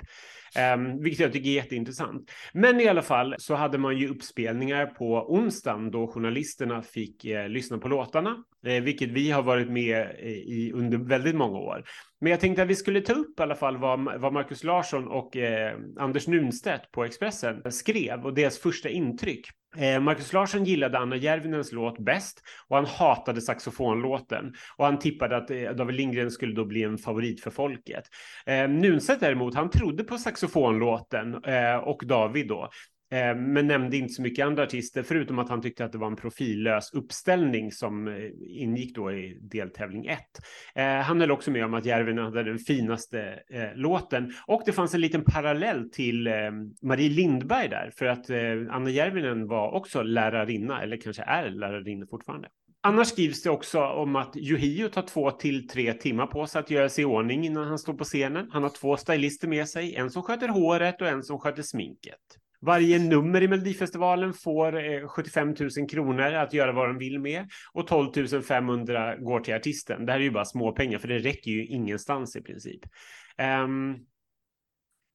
Um, 0.75 1.02
vilket 1.02 1.20
jag 1.20 1.32
tycker 1.32 1.50
är 1.50 1.54
jätteintressant. 1.54 2.30
Men 2.52 2.80
i 2.80 2.88
alla 2.88 3.02
fall 3.02 3.34
så 3.38 3.54
hade 3.54 3.78
man 3.78 3.99
ju 3.99 4.08
uppspelningar 4.08 4.87
på 4.87 5.32
onsdagen 5.34 5.90
då 5.90 6.06
journalisterna 6.06 6.82
fick 6.82 7.25
eh, 7.25 7.49
lyssna 7.49 7.78
på 7.78 7.88
låtarna, 7.88 8.44
eh, 8.66 8.82
vilket 8.82 9.11
vi 9.11 9.30
har 9.30 9.42
varit 9.42 9.70
med 9.70 10.00
eh, 10.00 10.30
i 10.30 10.72
under 10.75 10.99
väldigt 10.99 11.34
många 11.34 11.58
år. 11.58 11.84
Men 12.20 12.30
jag 12.30 12.40
tänkte 12.40 12.62
att 12.62 12.68
vi 12.68 12.75
skulle 12.75 13.00
ta 13.00 13.12
upp 13.12 13.40
i 13.40 13.42
alla 13.42 13.54
fall 13.54 13.76
vad, 13.76 14.20
vad 14.20 14.32
Markus 14.32 14.64
Larsson 14.64 15.08
och 15.08 15.37
eh, 15.37 15.78
Anders 15.99 16.26
Nunstedt 16.26 16.90
på 16.92 17.04
Expressen 17.04 17.72
skrev 17.72 18.25
och 18.25 18.34
deras 18.34 18.58
första 18.58 18.88
intryck. 18.88 19.46
Eh, 19.76 20.00
Marcus 20.00 20.32
Markus 20.32 20.32
Larsson 20.32 20.64
gillade 20.64 20.98
Anna 20.98 21.16
Järvinens 21.16 21.72
låt 21.72 21.98
bäst 21.98 22.42
och 22.68 22.76
han 22.76 22.86
hatade 22.86 23.40
saxofonlåten 23.40 24.54
och 24.76 24.84
han 24.84 24.98
tippade 24.98 25.36
att 25.36 25.50
eh, 25.50 25.70
David 25.70 25.96
Lindgren 25.96 26.30
skulle 26.30 26.54
då 26.54 26.64
bli 26.64 26.82
en 26.82 26.98
favorit 26.98 27.40
för 27.40 27.50
folket. 27.50 28.04
Eh, 28.46 28.68
däremot, 29.20 29.54
han 29.54 29.70
trodde 29.70 30.04
på 30.04 30.18
saxofonlåten 30.18 31.44
eh, 31.44 31.76
och 31.76 32.02
David 32.06 32.48
då. 32.48 32.70
Eh, 33.12 33.37
men 33.37 33.66
nämnde 33.66 33.97
inte 33.97 34.14
så 34.14 34.23
mycket 34.23 34.47
andra 34.47 34.62
artister, 34.62 35.02
förutom 35.02 35.38
att 35.38 35.49
han 35.49 35.62
tyckte 35.62 35.85
att 35.85 35.92
det 35.92 35.99
var 35.99 36.07
en 36.07 36.16
profillös 36.16 36.92
uppställning 36.92 37.73
som 37.73 38.09
eh, 38.09 38.14
ingick 38.49 38.95
då 38.95 39.12
i 39.12 39.38
deltävling 39.40 40.07
1. 40.07 40.21
Eh, 40.75 40.85
han 40.85 41.21
höll 41.21 41.31
också 41.31 41.50
med 41.50 41.64
om 41.64 41.75
att 41.75 41.87
Järvinen 41.87 42.25
hade 42.25 42.42
den 42.42 42.59
finaste 42.59 43.42
eh, 43.50 43.75
låten 43.75 44.33
och 44.47 44.62
det 44.66 44.73
fanns 44.73 44.95
en 44.95 45.00
liten 45.00 45.25
parallell 45.25 45.90
till 45.90 46.28
Marie 46.83 47.09
Lindberg 47.09 47.69
där, 47.69 47.90
för 47.97 48.07
att 48.07 48.31
Anna 48.71 48.90
Järvinen 48.90 49.47
var 49.47 49.73
också 49.73 50.02
lärarinna, 50.02 50.83
eller 50.83 50.97
kanske 50.97 51.23
är 51.23 51.50
lärarinna 51.50 52.07
fortfarande. 52.07 52.49
Annars 52.83 53.09
skrivs 53.09 53.42
det 53.42 53.50
också 53.50 53.81
om 53.81 54.16
att 54.16 54.37
Yohio 54.37 54.88
tar 54.88 55.02
två 55.02 55.31
till 55.31 55.69
tre 55.69 55.92
timmar 55.92 56.26
på 56.26 56.47
sig 56.47 56.61
att 56.61 56.71
göra 56.71 56.88
sig 56.88 57.02
i 57.02 57.04
ordning 57.04 57.47
innan 57.47 57.69
han 57.69 57.78
står 57.78 57.95
på 57.95 58.04
scenen. 58.04 58.49
Han 58.52 58.62
har 58.62 58.71
två 58.71 58.97
stylister 58.97 59.49
med 59.49 59.69
sig, 59.69 59.95
en 59.95 60.11
som 60.11 60.23
sköter 60.23 60.49
håret 60.49 61.00
och 61.00 61.09
en 61.09 61.23
som 61.23 61.38
sköter 61.38 61.62
sminket. 61.62 62.41
Varje 62.62 62.99
nummer 62.99 63.42
i 63.42 63.49
Melodifestivalen 63.49 64.33
får 64.33 64.85
eh, 64.85 65.09
75 65.09 65.54
000 65.78 65.88
kronor 65.90 66.23
att 66.23 66.52
göra 66.52 66.73
vad 66.73 66.88
de 66.88 66.99
vill 66.99 67.21
med 67.21 67.49
och 67.73 67.87
12 67.87 68.42
500 68.42 69.16
går 69.16 69.40
till 69.40 69.54
artisten. 69.54 70.07
Det 70.07 70.12
här 70.12 70.19
är 70.21 70.25
ju 70.25 70.31
bara 70.31 70.45
småpengar 70.45 70.99
för 70.99 71.09
det 71.09 71.19
räcker 71.19 71.50
ju 71.50 71.66
ingenstans 71.66 72.37
i 72.37 72.42
princip. 72.42 72.81
Um, 73.64 74.07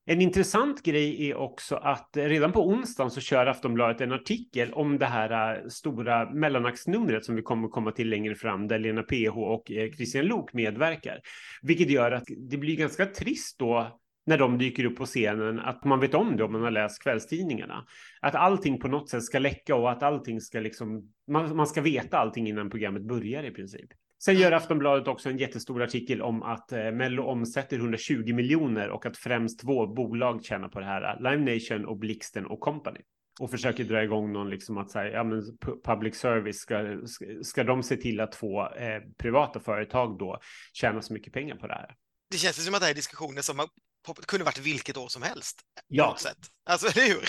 en 0.09 0.21
intressant 0.21 0.83
grej 0.83 1.29
är 1.29 1.35
också 1.35 1.75
att 1.75 2.09
redan 2.13 2.51
på 2.51 2.67
onsdagen 2.67 3.11
så 3.11 3.21
kör 3.21 3.45
Aftonbladet 3.45 4.01
en 4.01 4.11
artikel 4.11 4.73
om 4.73 4.97
det 4.97 5.05
här 5.05 5.55
eh, 5.55 5.67
stora 5.67 6.29
mellanaktsnumret 6.29 7.25
som 7.25 7.35
vi 7.35 7.41
kommer 7.41 7.67
komma 7.67 7.91
till 7.91 8.09
längre 8.09 8.35
fram 8.35 8.67
där 8.67 8.79
Lena 8.79 9.03
PH 9.03 9.37
och 9.37 9.71
eh, 9.71 9.91
Christian 9.91 10.25
Lok 10.25 10.53
medverkar. 10.53 11.19
Vilket 11.61 11.89
gör 11.89 12.11
att 12.11 12.23
det 12.49 12.57
blir 12.57 12.75
ganska 12.75 13.05
trist 13.05 13.59
då 13.59 13.99
när 14.27 14.37
de 14.37 14.57
dyker 14.57 14.85
upp 14.85 14.95
på 14.95 15.05
scenen, 15.05 15.59
att 15.59 15.85
man 15.85 15.99
vet 15.99 16.13
om 16.13 16.37
det 16.37 16.43
om 16.43 16.51
man 16.51 16.63
har 16.63 16.71
läst 16.71 17.03
kvällstidningarna. 17.03 17.85
Att 18.21 18.35
allting 18.35 18.79
på 18.79 18.87
något 18.87 19.09
sätt 19.09 19.23
ska 19.23 19.39
läcka 19.39 19.75
och 19.75 19.91
att 19.91 20.03
allting 20.03 20.41
ska 20.41 20.59
liksom, 20.59 21.13
man, 21.31 21.55
man 21.55 21.67
ska 21.67 21.81
veta 21.81 22.17
allting 22.17 22.47
innan 22.47 22.69
programmet 22.69 23.03
börjar 23.03 23.43
i 23.43 23.51
princip. 23.51 23.89
Sen 24.23 24.35
gör 24.35 24.51
Aftonbladet 24.51 25.07
också 25.07 25.29
en 25.29 25.37
jättestor 25.37 25.83
artikel 25.83 26.21
om 26.21 26.43
att 26.43 26.71
eh, 26.71 26.91
Mello 26.91 27.23
omsätter 27.23 27.77
120 27.77 28.33
miljoner 28.33 28.89
och 28.89 29.05
att 29.05 29.17
främst 29.17 29.59
två 29.59 29.87
bolag 29.87 30.43
tjänar 30.43 30.69
på 30.69 30.79
det 30.79 30.85
här, 30.85 31.17
Live 31.19 31.53
Nation 31.53 31.85
och 31.85 31.97
Blixten 31.97 32.45
och 32.45 32.59
Company. 32.59 32.99
och 33.39 33.51
försöker 33.51 33.83
dra 33.83 34.03
igång 34.03 34.33
någon 34.33 34.49
liksom 34.49 34.77
att 34.77 34.91
säga, 34.91 35.11
ja 35.11 35.23
men 35.23 35.41
public 35.83 36.15
service 36.15 36.57
ska, 36.57 36.99
ska 37.41 37.63
de 37.63 37.83
se 37.83 37.95
till 37.95 38.19
att 38.19 38.31
två 38.31 38.61
eh, 38.61 39.01
privata 39.17 39.59
företag 39.59 40.17
då 40.19 40.39
tjänar 40.73 41.01
så 41.01 41.13
mycket 41.13 41.33
pengar 41.33 41.55
på 41.55 41.67
det 41.67 41.73
här? 41.73 41.95
Det 42.31 42.37
känns 42.37 42.65
som 42.65 42.73
att 42.73 42.79
det 42.79 42.85
här 42.85 42.91
är 42.91 42.95
diskussioner 42.95 43.41
som 43.41 43.59
har 44.07 44.13
kunde 44.13 44.45
varit 44.45 44.59
vilket 44.59 44.97
år 44.97 45.07
som 45.07 45.21
helst. 45.21 45.61
Ja. 45.87 46.15
Sätt. 46.19 46.37
Alltså, 46.69 46.87
eller 46.99 47.07
hur? 47.07 47.27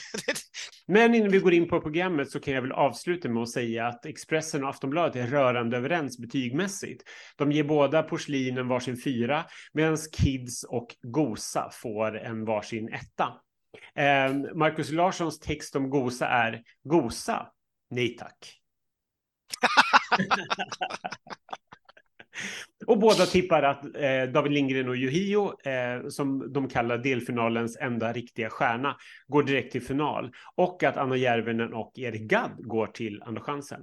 Men 0.86 1.14
innan 1.14 1.30
vi 1.30 1.38
går 1.38 1.52
in 1.52 1.68
på 1.68 1.80
programmet 1.80 2.30
så 2.30 2.40
kan 2.40 2.54
jag 2.54 2.62
väl 2.62 2.72
avsluta 2.72 3.28
med 3.28 3.42
att 3.42 3.50
säga 3.50 3.86
att 3.86 4.06
Expressen 4.06 4.64
och 4.64 4.70
Aftonbladet 4.70 5.16
är 5.16 5.26
rörande 5.26 5.76
överens 5.76 6.18
betygmässigt. 6.18 7.02
De 7.36 7.52
ger 7.52 7.64
båda 7.64 8.02
porslinen 8.02 8.68
varsin 8.68 8.96
fyra 9.04 9.44
medan 9.72 9.96
Kids 10.12 10.64
och 10.64 10.96
Gosa 11.02 11.70
får 11.72 12.18
en 12.18 12.44
varsin 12.44 12.88
etta. 12.88 13.32
Eh, 13.94 14.54
Markus 14.54 14.90
Larssons 14.90 15.38
text 15.38 15.76
om 15.76 15.90
Gosa 15.90 16.28
är 16.28 16.62
Gosa? 16.84 17.46
Nej 17.90 18.16
tack. 18.16 18.54
Och 22.86 22.98
båda 22.98 23.26
tippar 23.26 23.62
att 23.62 23.84
eh, 23.84 24.22
David 24.32 24.52
Lindgren 24.52 24.88
och 24.88 24.96
Yohio, 24.96 25.68
eh, 25.68 26.08
som 26.08 26.52
de 26.52 26.68
kallar 26.68 26.98
delfinalens 26.98 27.76
enda 27.76 28.12
riktiga 28.12 28.50
stjärna, 28.50 28.96
går 29.26 29.42
direkt 29.42 29.72
till 29.72 29.82
final. 29.82 30.30
Och 30.54 30.82
att 30.82 30.96
Anna 30.96 31.16
Järvenen 31.16 31.74
och 31.74 31.92
Erik 31.98 32.22
Gadd 32.22 32.52
går 32.58 32.86
till 32.86 33.22
Andra 33.22 33.42
chansen. 33.42 33.80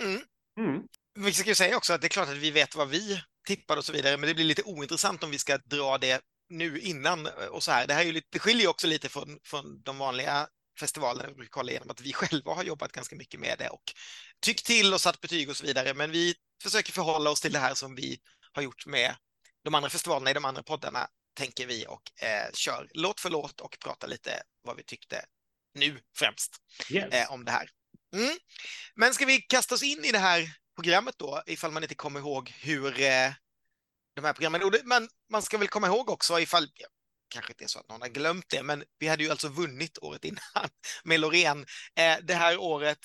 Mm. 0.00 0.20
Mm. 0.58 0.82
Vi 1.18 1.32
ska 1.32 1.48
ju 1.48 1.54
säga 1.54 1.76
också 1.76 1.92
att 1.92 2.00
det 2.00 2.06
är 2.06 2.08
klart 2.08 2.28
att 2.28 2.36
vi 2.36 2.50
vet 2.50 2.76
vad 2.76 2.88
vi 2.88 3.20
tippar 3.46 3.76
och 3.76 3.84
så 3.84 3.92
vidare, 3.92 4.16
men 4.16 4.28
det 4.28 4.34
blir 4.34 4.44
lite 4.44 4.62
ointressant 4.62 5.24
om 5.24 5.30
vi 5.30 5.38
ska 5.38 5.58
dra 5.58 5.98
det 5.98 6.20
nu 6.48 6.78
innan 6.78 7.28
och 7.50 7.62
så 7.62 7.72
här. 7.72 7.86
Det 7.86 7.94
här 7.94 8.00
är 8.00 8.06
ju 8.06 8.12
lite, 8.12 8.26
det 8.30 8.38
skiljer 8.38 8.68
också 8.68 8.86
lite 8.86 9.08
från, 9.08 9.38
från 9.44 9.82
de 9.82 9.98
vanliga 9.98 10.46
festivalerna 10.80 11.28
vi 11.28 11.34
brukar 11.34 11.50
kolla 11.50 11.70
igenom, 11.70 11.90
att 11.90 12.00
vi 12.00 12.12
själva 12.12 12.54
har 12.54 12.64
jobbat 12.64 12.92
ganska 12.92 13.16
mycket 13.16 13.40
med 13.40 13.58
det 13.58 13.68
och 13.68 13.82
tyckt 14.40 14.66
till 14.66 14.94
och 14.94 15.00
satt 15.00 15.20
betyg 15.20 15.50
och 15.50 15.56
så 15.56 15.66
vidare. 15.66 15.94
Men 15.94 16.10
vi 16.10 16.34
försöker 16.62 16.92
förhålla 16.92 17.30
oss 17.30 17.40
till 17.40 17.52
det 17.52 17.58
här 17.58 17.74
som 17.74 17.94
vi 17.94 18.18
har 18.52 18.62
gjort 18.62 18.86
med 18.86 19.16
de 19.64 19.74
andra 19.74 19.90
festivalerna 19.90 20.30
i 20.30 20.34
de 20.34 20.44
andra 20.44 20.62
poddarna, 20.62 21.08
tänker 21.34 21.66
vi, 21.66 21.86
och 21.86 22.22
eh, 22.22 22.52
kör 22.52 22.88
låt 22.94 23.20
för 23.20 23.30
låt 23.30 23.60
och 23.60 23.78
pratar 23.80 24.08
lite 24.08 24.42
vad 24.62 24.76
vi 24.76 24.84
tyckte 24.84 25.24
nu 25.74 26.00
främst 26.16 26.56
yes. 26.90 27.14
eh, 27.14 27.32
om 27.32 27.44
det 27.44 27.50
här. 27.50 27.70
Mm. 28.14 28.36
Men 28.94 29.14
ska 29.14 29.26
vi 29.26 29.40
kasta 29.40 29.74
oss 29.74 29.82
in 29.82 30.04
i 30.04 30.12
det 30.12 30.18
här 30.18 30.56
programmet 30.74 31.14
då, 31.18 31.42
ifall 31.46 31.70
man 31.70 31.82
inte 31.82 31.94
kommer 31.94 32.20
ihåg 32.20 32.48
hur 32.48 33.00
eh, 33.00 33.32
de 34.14 34.24
här 34.24 34.32
programmen... 34.32 34.72
Men 34.84 35.08
man 35.30 35.42
ska 35.42 35.58
väl 35.58 35.68
komma 35.68 35.86
ihåg 35.86 36.10
också, 36.10 36.40
ifall 36.40 36.68
kanske 37.34 37.52
inte 37.52 37.64
är 37.64 37.68
så 37.68 37.78
att 37.78 37.88
någon 37.88 38.00
har 38.00 38.08
glömt 38.08 38.44
det, 38.48 38.62
men 38.62 38.84
vi 38.98 39.08
hade 39.08 39.24
ju 39.24 39.30
alltså 39.30 39.48
vunnit 39.48 39.98
året 39.98 40.24
innan 40.24 40.68
med 41.04 41.20
Loreen. 41.20 41.66
Eh, 41.96 42.16
det 42.22 42.34
här 42.34 42.58
året 42.58 42.98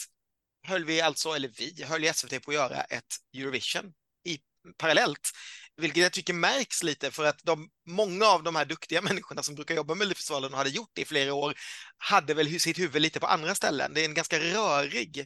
höll 0.67 0.86
vi 0.86 1.01
alltså, 1.01 1.29
eller 1.29 1.50
vi 1.57 1.83
höll 1.83 2.13
SVT 2.13 2.41
på 2.43 2.51
att 2.51 2.55
göra 2.55 2.81
ett 2.81 3.15
Eurovision 3.38 3.93
i, 4.25 4.39
parallellt, 4.77 5.31
vilket 5.77 6.03
jag 6.03 6.12
tycker 6.12 6.33
märks 6.33 6.83
lite 6.83 7.12
för 7.12 7.25
att 7.25 7.39
de, 7.43 7.69
många 7.86 8.25
av 8.25 8.43
de 8.43 8.55
här 8.55 8.65
duktiga 8.65 9.01
människorna 9.09 9.43
som 9.43 9.55
brukar 9.55 9.75
jobba 9.75 9.93
med 9.93 9.98
Melodifestivalen 9.98 10.51
och 10.51 10.57
hade 10.57 10.69
gjort 10.69 10.91
det 10.93 11.01
i 11.01 11.05
flera 11.05 11.33
år 11.33 11.53
hade 11.98 12.33
väl 12.33 12.59
sitt 12.59 12.79
huvud 12.79 13.01
lite 13.01 13.19
på 13.19 13.27
andra 13.27 13.55
ställen. 13.55 13.93
Det 13.93 14.01
är 14.01 14.05
en 14.05 14.13
ganska 14.13 14.39
rörig 14.39 15.19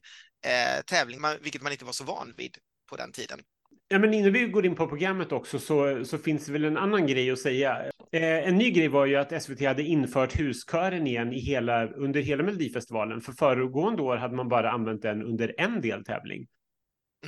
eh, 0.46 0.84
tävling, 0.86 1.22
man, 1.22 1.38
vilket 1.42 1.62
man 1.62 1.72
inte 1.72 1.86
var 1.86 1.94
så 1.94 2.04
van 2.04 2.34
vid 2.38 2.58
på 2.90 2.96
den 2.96 3.12
tiden. 3.12 3.40
Ja, 3.88 4.00
men 4.00 4.14
innan 4.14 4.34
vi 4.34 4.48
går 4.48 4.66
in 4.66 4.76
på 4.76 4.88
programmet 4.88 5.32
också 5.32 5.60
så, 5.60 6.06
så 6.06 6.18
finns 6.18 6.46
det 6.46 6.52
väl 6.52 6.66
en 6.66 6.78
annan 6.78 7.08
grej 7.08 7.32
att 7.32 7.40
säga. 7.40 7.92
Eh, 8.14 8.48
en 8.48 8.58
ny 8.58 8.72
grej 8.72 8.88
var 8.88 9.06
ju 9.06 9.16
att 9.16 9.44
SVT 9.44 9.66
hade 9.66 9.84
infört 9.84 10.40
huskören 10.40 11.08
igen 11.08 11.34
i 11.34 11.40
hela, 11.40 11.88
under 11.88 12.22
hela 12.22 12.44
Melodifestivalen. 12.44 13.22
För 13.22 13.32
föregående 13.32 14.02
år 14.02 14.18
hade 14.18 14.36
man 14.36 14.50
bara 14.50 14.72
använt 14.72 15.02
den 15.02 15.24
under 15.24 15.56
en 15.58 15.82
deltävling. 15.82 16.48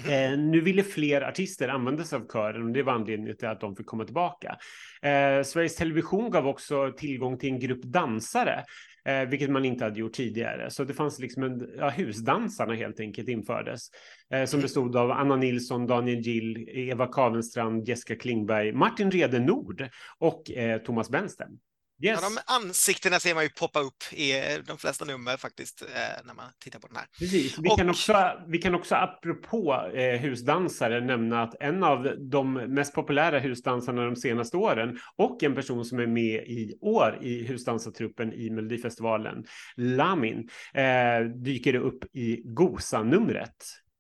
Eh, 0.09 0.39
nu 0.39 0.61
ville 0.61 0.83
fler 0.83 1.21
artister 1.21 1.67
använda 1.67 2.03
sig 2.03 2.19
av 2.19 2.27
kören 2.33 2.63
och 2.63 2.71
det 2.71 2.83
var 2.83 2.93
anledningen 2.93 3.37
till 3.37 3.47
att 3.47 3.59
de 3.59 3.75
fick 3.75 3.85
komma 3.85 4.05
tillbaka. 4.05 4.57
Eh, 5.01 5.43
Sveriges 5.43 5.75
Television 5.75 6.31
gav 6.31 6.47
också 6.47 6.93
tillgång 6.97 7.37
till 7.37 7.49
en 7.49 7.59
grupp 7.59 7.83
dansare 7.83 8.63
eh, 9.05 9.29
vilket 9.29 9.49
man 9.49 9.65
inte 9.65 9.83
hade 9.83 9.99
gjort 9.99 10.13
tidigare. 10.13 10.69
Så 10.69 10.83
det 10.83 10.93
fanns 10.93 11.19
liksom 11.19 11.43
en, 11.43 11.69
ja, 11.77 11.89
husdansarna 11.89 12.73
helt 12.73 12.99
enkelt 12.99 13.29
infördes, 13.29 13.89
eh, 14.33 14.45
som 14.45 14.61
bestod 14.61 14.95
av 14.95 15.11
Anna 15.11 15.35
Nilsson, 15.35 15.87
Daniel 15.87 16.19
Gill, 16.19 16.69
Eva 16.69 17.07
Kavenstrand, 17.07 17.87
Jessica 17.87 18.15
Klingberg, 18.15 18.71
Martin 18.71 19.11
Rede 19.11 19.39
Nord 19.39 19.89
och 20.17 20.51
eh, 20.51 20.77
Thomas 20.81 21.09
Benstem. 21.09 21.59
Yes. 22.03 22.19
Ja, 22.21 22.29
de 22.29 22.37
ansiktena 22.45 23.19
ser 23.19 23.35
man 23.35 23.43
ju 23.43 23.49
poppa 23.49 23.79
upp 23.79 24.03
i 24.11 24.39
eh, 24.39 24.57
de 24.67 24.77
flesta 24.77 25.05
nummer 25.05 25.37
faktiskt 25.37 25.81
eh, 25.81 25.87
när 26.25 26.33
man 26.33 26.45
tittar 26.59 26.79
på 26.79 26.87
den 26.87 26.95
här. 26.95 27.05
Precis. 27.19 27.57
Vi, 27.59 27.69
och... 27.69 27.77
kan, 27.77 27.89
också, 27.89 28.31
vi 28.47 28.57
kan 28.57 28.75
också 28.75 28.95
apropå 28.95 29.91
eh, 29.93 30.19
husdansare 30.19 31.01
nämna 31.01 31.43
att 31.43 31.55
en 31.59 31.83
av 31.83 32.15
de 32.19 32.53
mest 32.53 32.93
populära 32.93 33.39
husdansarna 33.39 34.05
de 34.05 34.15
senaste 34.15 34.57
åren 34.57 34.99
och 35.15 35.43
en 35.43 35.55
person 35.55 35.85
som 35.85 35.99
är 35.99 36.07
med 36.07 36.43
i 36.47 36.77
år 36.81 37.19
i 37.21 37.43
husdansartruppen 37.43 38.33
i 38.33 38.49
Melodifestivalen, 38.49 39.45
Lamin, 39.75 40.49
eh, 40.73 41.19
dyker 41.43 41.75
upp 41.75 42.15
i 42.15 42.41
Gosa-numret. 42.45 43.55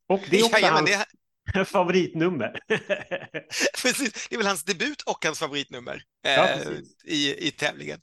Och 0.07 0.21
det 0.29 0.39
är 0.39 0.43
också 0.43 0.59
ja, 0.59 0.67
ja, 0.67 0.73
hans... 0.73 1.05
favoritnummer. 1.65 2.59
precis, 3.81 4.27
det 4.29 4.35
är 4.35 4.37
väl 4.37 4.47
hans 4.47 4.63
debut 4.63 5.01
och 5.01 5.25
hans 5.25 5.39
favoritnummer 5.39 6.01
ja, 6.23 6.47
eh, 6.47 6.67
i, 7.03 7.47
i 7.47 7.51
tävlingen. 7.51 7.99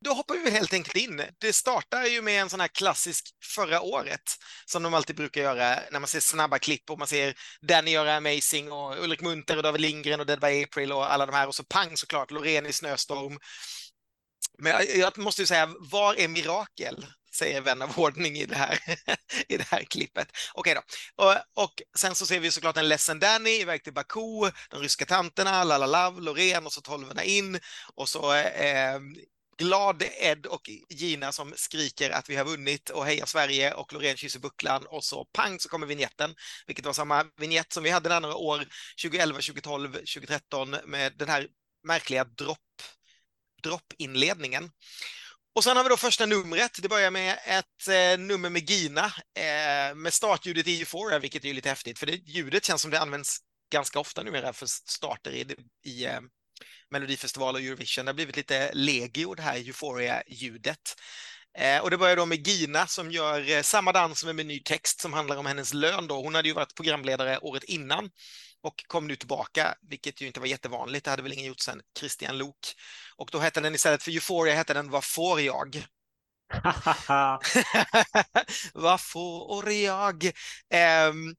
Då 0.00 0.12
hoppar 0.12 0.34
vi 0.34 0.44
väl 0.44 0.52
helt 0.52 0.72
enkelt 0.72 0.96
in. 0.96 1.22
Det 1.38 1.52
startar 1.52 2.04
ju 2.04 2.22
med 2.22 2.42
en 2.42 2.50
sån 2.50 2.60
här 2.60 2.68
klassisk 2.68 3.24
förra 3.44 3.80
året 3.80 4.22
som 4.66 4.82
de 4.82 4.94
alltid 4.94 5.16
brukar 5.16 5.40
göra 5.40 5.78
när 5.90 6.00
man 6.00 6.08
ser 6.08 6.20
snabba 6.20 6.58
klipp 6.58 6.90
och 6.90 6.98
man 6.98 7.08
ser 7.08 7.34
Danny 7.62 7.90
göra 7.90 8.16
Amazing 8.16 8.72
och 8.72 9.04
Ulrik 9.04 9.20
Munter 9.20 9.56
och 9.56 9.62
David 9.62 9.80
Lindgren 9.80 10.20
och 10.20 10.26
Dead 10.26 10.40
by 10.40 10.62
April 10.62 10.92
och 10.92 11.12
alla 11.12 11.26
de 11.26 11.34
här 11.34 11.48
och 11.48 11.54
så 11.54 11.64
pang 11.64 11.96
såklart 11.96 12.30
Loreen 12.30 12.66
i 12.66 12.72
Snöstorm. 12.72 13.38
Men 14.58 14.72
jag, 14.72 14.96
jag 14.96 15.18
måste 15.18 15.42
ju 15.42 15.46
säga, 15.46 15.74
var 15.78 16.14
är 16.14 16.28
Mirakel? 16.28 17.06
Säger 17.34 17.60
vän 17.60 17.82
av 17.82 17.98
ordning 17.98 18.36
i 18.36 18.46
det 18.46 18.56
här, 18.56 18.78
i 19.48 19.56
det 19.56 19.66
här 19.70 19.84
klippet. 19.84 20.28
Okej 20.54 20.74
då. 20.74 20.82
Och, 21.24 21.64
och, 21.64 21.82
sen 21.96 22.14
så 22.14 22.26
ser 22.26 22.40
vi 22.40 22.50
såklart 22.50 22.76
en 22.76 22.88
ledsen 22.88 23.18
Danny 23.18 23.50
iväg 23.50 23.84
till 23.84 23.92
Baku, 23.92 24.50
de 24.70 24.80
ryska 24.80 25.04
tanterna, 25.06 25.64
La 25.64 25.78
La 25.78 26.10
Loreen 26.10 26.66
och 26.66 26.72
så 26.72 26.80
tolvorna 26.80 27.24
in 27.24 27.58
och 27.94 28.08
så 28.08 28.34
eh, 28.34 29.00
glad 29.58 30.02
Ed 30.20 30.46
och 30.46 30.70
Gina 30.90 31.32
som 31.32 31.52
skriker 31.56 32.10
att 32.10 32.30
vi 32.30 32.36
har 32.36 32.44
vunnit 32.44 32.90
och 32.90 33.06
hejar 33.06 33.26
Sverige 33.26 33.74
och 33.74 33.92
Loreen 33.92 34.16
kysser 34.16 34.40
bucklan 34.40 34.86
och 34.86 35.04
så 35.04 35.24
pang 35.24 35.60
så 35.60 35.68
kommer 35.68 35.86
vignetten, 35.86 36.34
vilket 36.66 36.86
var 36.86 36.92
samma 36.92 37.24
vignett 37.36 37.72
som 37.72 37.82
vi 37.82 37.90
hade 37.90 38.20
några 38.20 38.36
år 38.36 38.66
2011, 39.02 39.34
2012, 39.34 39.92
2013 39.92 40.76
med 40.84 41.12
den 41.18 41.28
här 41.28 41.46
märkliga 41.86 42.24
dropp 42.24 42.58
droppinledningen. 43.62 44.70
Och 45.54 45.64
sen 45.64 45.76
har 45.76 45.84
vi 45.84 45.88
då 45.88 45.96
första 45.96 46.26
numret. 46.26 46.78
Det 46.82 46.88
börjar 46.88 47.10
med 47.10 47.38
ett 47.46 47.88
eh, 47.88 48.18
nummer 48.18 48.50
med 48.50 48.70
Gina 48.70 49.04
eh, 49.38 49.94
med 49.94 50.12
startljudet 50.12 50.66
i 50.66 50.78
Euphoria, 50.78 51.18
vilket 51.18 51.44
är 51.44 51.54
lite 51.54 51.68
häftigt, 51.68 51.98
för 51.98 52.06
det 52.06 52.12
ljudet 52.12 52.64
känns 52.64 52.82
som 52.82 52.90
det 52.90 53.00
används 53.00 53.38
ganska 53.72 53.98
ofta 54.00 54.22
numera 54.22 54.52
för 54.52 54.66
starter 54.66 55.30
i, 55.30 55.56
i 55.84 56.04
eh, 56.04 56.20
Melodifestival 56.90 57.54
och 57.54 57.60
Eurovision. 57.60 58.04
Det 58.04 58.08
har 58.08 58.14
blivit 58.14 58.36
lite 58.36 58.70
legio, 58.72 59.34
det 59.34 59.42
här 59.42 59.56
Euphoria-ljudet. 59.56 60.96
Eh, 61.58 61.82
och 61.82 61.90
det 61.90 61.98
börjar 61.98 62.16
då 62.16 62.26
med 62.26 62.48
Gina 62.48 62.86
som 62.86 63.10
gör 63.10 63.50
eh, 63.50 63.62
samma 63.62 63.92
dans 63.92 64.24
med 64.24 64.40
en 64.40 64.48
ny 64.48 64.60
text 64.60 65.00
som 65.00 65.12
handlar 65.12 65.36
om 65.36 65.46
hennes 65.46 65.74
lön. 65.74 66.06
Då. 66.06 66.22
Hon 66.22 66.34
hade 66.34 66.48
ju 66.48 66.54
varit 66.54 66.74
programledare 66.74 67.38
året 67.38 67.64
innan 67.64 68.10
och 68.64 68.84
kom 68.86 69.06
nu 69.06 69.16
tillbaka, 69.16 69.74
vilket 69.82 70.20
ju 70.20 70.26
inte 70.26 70.40
var 70.40 70.46
jättevanligt. 70.46 71.04
Det 71.04 71.10
hade 71.10 71.22
väl 71.22 71.32
ingen 71.32 71.46
gjort 71.46 71.60
sedan 71.60 71.80
Christian 71.98 72.38
Lok. 72.38 72.74
Och 73.16 73.28
då 73.32 73.38
hette 73.38 73.60
den 73.60 73.74
istället 73.74 74.02
för 74.02 74.10
Euphoria 74.10 74.54
hette 74.54 74.74
den 74.74 74.90
Vad 74.90 75.04
får 75.04 75.40
jag? 75.40 75.86
Vad 78.74 79.00
får 79.00 79.70
jag? 79.72 80.24
Um, 81.08 81.34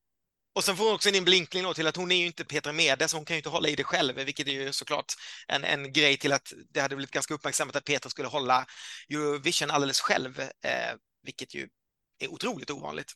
och 0.56 0.64
sen 0.64 0.78
får 0.78 0.86
hon 0.86 0.96
också 0.96 1.10
en 1.10 1.26
blinkning 1.26 1.64
då 1.64 1.74
till 1.74 1.88
att 1.88 1.96
hon 1.96 2.12
är 2.12 2.16
ju 2.16 2.26
inte 2.26 2.46
Petra 2.46 2.72
Mede, 2.72 3.08
så 3.08 3.18
hon 3.18 3.26
kan 3.26 3.36
ju 3.36 3.40
inte 3.40 3.50
hålla 3.50 3.68
i 3.68 3.76
det 3.76 3.84
själv, 3.84 4.16
vilket 4.16 4.48
är 4.48 4.52
ju 4.52 4.74
såklart 4.74 5.14
en, 5.48 5.64
en 5.64 5.94
grej 5.94 6.18
till 6.18 6.32
att 6.32 6.54
det 6.70 6.80
hade 6.80 6.96
blivit 6.96 7.14
ganska 7.14 7.34
uppmärksammat 7.34 7.76
att 7.76 7.86
Petra 7.86 8.10
skulle 8.10 8.28
hålla 8.28 8.66
Eurovision 9.10 9.72
alldeles 9.72 10.00
själv, 10.00 10.40
eh, 10.40 10.96
vilket 11.24 11.54
ju 11.54 11.70
är 12.20 12.28
otroligt 12.28 12.70
ovanligt. 12.70 13.14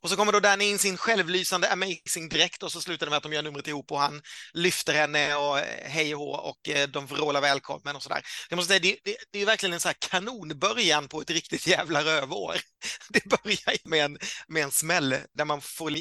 Och 0.00 0.10
så 0.10 0.16
kommer 0.16 0.32
då 0.32 0.40
Danny 0.40 0.64
in 0.64 0.78
sin 0.78 0.96
självlysande 0.96 1.72
amazing 1.72 2.28
dräkt 2.28 2.62
och 2.62 2.72
så 2.72 2.80
slutar 2.80 3.06
det 3.06 3.10
med 3.10 3.16
att 3.16 3.22
de 3.22 3.32
gör 3.32 3.42
numret 3.42 3.68
ihop 3.68 3.92
och 3.92 4.00
han 4.00 4.22
lyfter 4.52 4.94
henne 4.94 5.34
och 5.34 5.58
eh, 5.58 5.90
hej 5.90 6.14
och 6.14 6.20
hå 6.20 6.34
och 6.34 6.68
eh, 6.68 6.88
de 6.88 7.06
vrålar 7.06 7.40
välkommen 7.40 7.96
och 7.96 8.02
sådär. 8.02 8.22
Jag 8.48 8.56
måste 8.56 8.68
säga, 8.68 8.80
det, 8.80 8.96
det, 9.04 9.16
det 9.30 9.42
är 9.42 9.46
verkligen 9.46 9.72
en 9.72 9.80
så 9.80 9.88
här 9.88 9.96
kanonbörjan 10.10 11.08
på 11.08 11.20
ett 11.20 11.30
riktigt 11.30 11.66
jävla 11.66 12.04
rövår. 12.04 12.56
Det 13.08 13.24
börjar 13.24 13.88
med 13.88 14.04
en, 14.04 14.18
med 14.48 14.62
en 14.62 14.70
smäll 14.70 15.16
där 15.32 15.44
man 15.44 15.60
får 15.60 15.92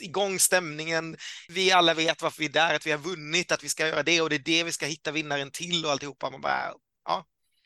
igång 0.00 0.40
stämningen. 0.40 1.16
Vi 1.48 1.72
alla 1.72 1.94
vet 1.94 2.22
varför 2.22 2.38
vi 2.38 2.44
är 2.44 2.50
där, 2.50 2.74
att 2.74 2.86
vi 2.86 2.90
har 2.90 2.98
vunnit, 2.98 3.52
att 3.52 3.64
vi 3.64 3.68
ska 3.68 3.88
göra 3.88 4.02
det 4.02 4.20
och 4.20 4.30
det 4.30 4.36
är 4.36 4.38
det 4.38 4.64
vi 4.64 4.72
ska 4.72 4.86
hitta 4.86 5.12
vinnaren 5.12 5.50
till 5.50 5.84
och 5.84 5.90
alltihopa. 5.90 6.30
Man 6.30 6.40
bara, 6.40 6.72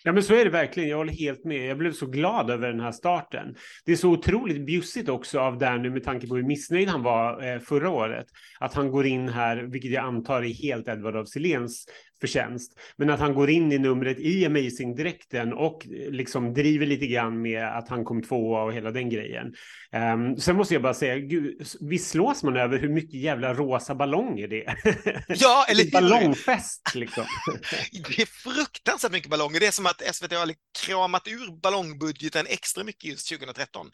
ja, 0.04 0.12
men 0.12 0.22
så 0.22 0.34
är 0.34 0.44
det 0.44 0.50
verkligen. 0.50 0.88
Jag 0.88 0.96
håller 0.96 1.12
helt 1.12 1.44
med. 1.44 1.66
Jag 1.66 1.78
blev 1.78 1.92
så 1.92 2.06
glad 2.06 2.50
över 2.50 2.68
den 2.68 2.80
här 2.80 2.92
starten. 2.92 3.54
Det 3.84 3.92
är 3.92 3.96
så 3.96 4.10
otroligt 4.10 4.66
bjussigt 4.66 5.08
också 5.08 5.40
av 5.40 5.58
Danny 5.58 5.90
med 5.90 6.04
tanke 6.04 6.26
på 6.26 6.36
hur 6.36 6.42
missnöjd 6.42 6.88
han 6.88 7.02
var 7.02 7.52
eh, 7.52 7.58
förra 7.58 7.90
året. 7.90 8.26
Att 8.60 8.74
han 8.74 8.90
går 8.90 9.06
in 9.06 9.28
här, 9.28 9.56
vilket 9.56 9.90
jag 9.90 10.04
antar 10.04 10.42
är 10.42 10.54
helt 10.54 10.88
Edward 10.88 11.16
af 11.16 11.28
Silens 11.28 11.86
förtjänst. 12.22 12.78
Men 12.96 13.10
att 13.10 13.20
han 13.20 13.34
går 13.34 13.50
in 13.50 13.72
i 13.72 13.78
numret 13.78 14.18
i 14.18 14.46
Amazing-dräkten 14.46 15.52
och 15.52 15.86
liksom 16.10 16.54
driver 16.54 16.86
lite 16.86 17.06
grann 17.06 17.42
med 17.42 17.64
att 17.78 17.88
han 17.88 18.04
kom 18.04 18.22
tvåa 18.22 18.62
och 18.62 18.72
hela 18.72 18.90
den 18.90 19.10
grejen. 19.10 19.54
Um, 19.92 20.36
sen 20.36 20.56
måste 20.56 20.74
jag 20.74 20.82
bara 20.82 20.94
säga, 20.94 21.18
gud, 21.18 21.66
visst 21.80 22.10
slås 22.10 22.42
man 22.42 22.56
över 22.56 22.78
hur 22.78 22.88
mycket 22.88 23.20
jävla 23.20 23.54
rosa 23.54 23.94
ballonger 23.94 24.48
det 24.48 24.64
är? 24.64 25.24
Ja, 25.28 25.66
eller 25.70 25.84
hur? 25.84 25.90
Ballongfest 25.90 26.94
liksom. 26.94 27.24
det 27.92 28.22
är 28.22 28.26
fruktansvärt 28.26 29.12
mycket 29.12 29.30
ballonger. 29.30 29.60
Det 29.60 29.66
är 29.66 29.70
som 29.70 29.86
att 29.86 30.14
SVT 30.14 30.32
har 30.32 30.54
kramat 30.86 31.28
ur 31.28 31.60
ballongbudgeten 31.60 32.46
extra 32.48 32.84
mycket 32.84 33.04
just 33.04 33.28
2013. 33.28 33.90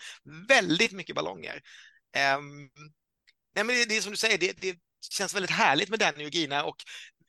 Väldigt 0.48 0.92
mycket 0.92 1.16
ballonger. 1.16 1.60
Um, 2.36 2.70
nej, 3.54 3.64
men 3.64 3.66
det, 3.66 3.88
det, 3.88 3.96
är 3.96 4.00
som 4.00 4.12
du 4.12 4.16
säger, 4.16 4.38
det, 4.38 4.60
det 4.60 4.76
känns 5.10 5.34
väldigt 5.34 5.50
härligt 5.50 5.88
med 5.88 5.98
Danny 5.98 6.26
och 6.26 6.34
Gina 6.34 6.64
och 6.64 6.76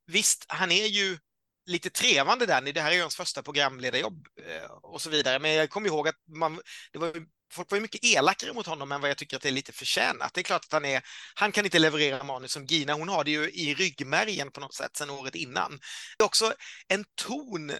visst, 0.09 0.45
han 0.47 0.71
är 0.71 0.85
ju 0.85 1.17
lite 1.65 1.89
trevande 1.89 2.45
Danny, 2.45 2.71
det 2.71 2.81
här 2.81 2.91
är 2.91 2.95
ju 2.95 3.01
hans 3.01 3.15
första 3.15 3.43
programledarjobb 3.43 4.27
eh, 4.45 4.71
och 4.71 5.01
så 5.01 5.09
vidare, 5.09 5.39
men 5.39 5.51
jag 5.51 5.69
kommer 5.69 5.87
ihåg 5.87 6.07
att 6.07 6.15
man, 6.27 6.61
det 6.91 6.99
var, 6.99 7.13
folk 7.51 7.71
var 7.71 7.79
mycket 7.79 8.03
elakare 8.03 8.53
mot 8.53 8.67
honom 8.67 8.91
än 8.91 9.01
vad 9.01 9.09
jag 9.09 9.17
tycker 9.17 9.37
att 9.37 9.43
det 9.43 9.49
är 9.49 9.53
lite 9.53 9.71
förtjänat. 9.71 10.33
Det 10.33 10.41
är 10.41 10.43
klart 10.43 10.65
att 10.65 10.73
han 10.73 10.85
är, 10.85 11.01
han 11.35 11.51
kan 11.51 11.65
inte 11.65 11.79
leverera 11.79 12.23
manus 12.23 12.51
som 12.51 12.65
Gina, 12.65 12.93
hon 12.93 13.09
har 13.09 13.23
det 13.23 13.31
ju 13.31 13.51
i 13.51 13.73
ryggmärgen 13.73 14.51
på 14.51 14.59
något 14.59 14.73
sätt 14.73 14.97
sedan 14.97 15.09
året 15.09 15.35
innan. 15.35 15.79
Det 16.17 16.23
är 16.23 16.25
också 16.25 16.53
en 16.87 17.05
ton 17.15 17.71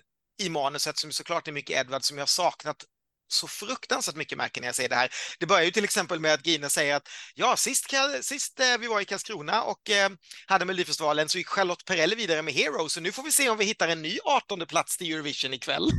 i 0.42 0.50
manuset 0.50 0.98
som 0.98 1.12
såklart 1.12 1.48
är 1.48 1.52
mycket 1.52 1.78
Edward 1.78 2.04
som 2.04 2.18
jag 2.18 2.30
saknat 2.30 2.86
så 3.34 3.48
fruktansvärt 3.48 4.16
mycket 4.16 4.38
märker 4.38 4.62
när 4.62 4.68
jag 4.68 4.76
säger 4.76 4.90
det 4.90 4.96
här. 4.96 5.10
Det 5.40 5.46
börjar 5.46 5.64
ju 5.64 5.72
till 5.72 5.84
exempel 5.84 6.20
med 6.20 6.34
att 6.34 6.46
Gina 6.46 6.70
säger 6.70 6.96
att 6.96 7.10
ja, 7.36 7.56
sist, 7.58 7.86
sist 8.22 8.60
eh, 8.60 8.78
vi 8.80 8.88
var 8.88 9.02
i 9.02 9.06
Karlskrona 9.06 9.64
och 9.64 9.90
eh, 9.90 10.10
hade 10.46 10.66
Melodifestivalen 10.66 11.30
så 11.30 11.38
gick 11.38 11.48
Charlotte 11.48 11.86
Perrelli 11.86 12.16
vidare 12.16 12.42
med 12.42 12.54
Hero, 12.54 12.90
så 12.90 13.02
nu 13.02 13.12
får 13.12 13.24
vi 13.24 13.32
se 13.32 13.50
om 13.50 13.58
vi 13.58 13.66
hittar 13.66 13.88
en 13.88 14.02
ny 14.02 14.20
18 14.26 14.66
plats 14.66 14.98
till 14.98 15.14
Eurovision 15.14 15.54
ikväll. 15.54 15.90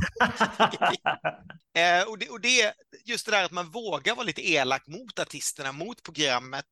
eh, 1.75 2.03
och, 2.07 2.17
det, 2.17 2.29
och 2.29 2.41
det, 2.41 2.73
just 3.05 3.25
det 3.25 3.31
där 3.31 3.43
att 3.43 3.51
man 3.51 3.69
vågar 3.69 4.15
vara 4.15 4.25
lite 4.25 4.49
elak 4.49 4.87
mot 4.87 5.19
artisterna, 5.19 5.71
mot 5.71 6.03
programmet, 6.03 6.65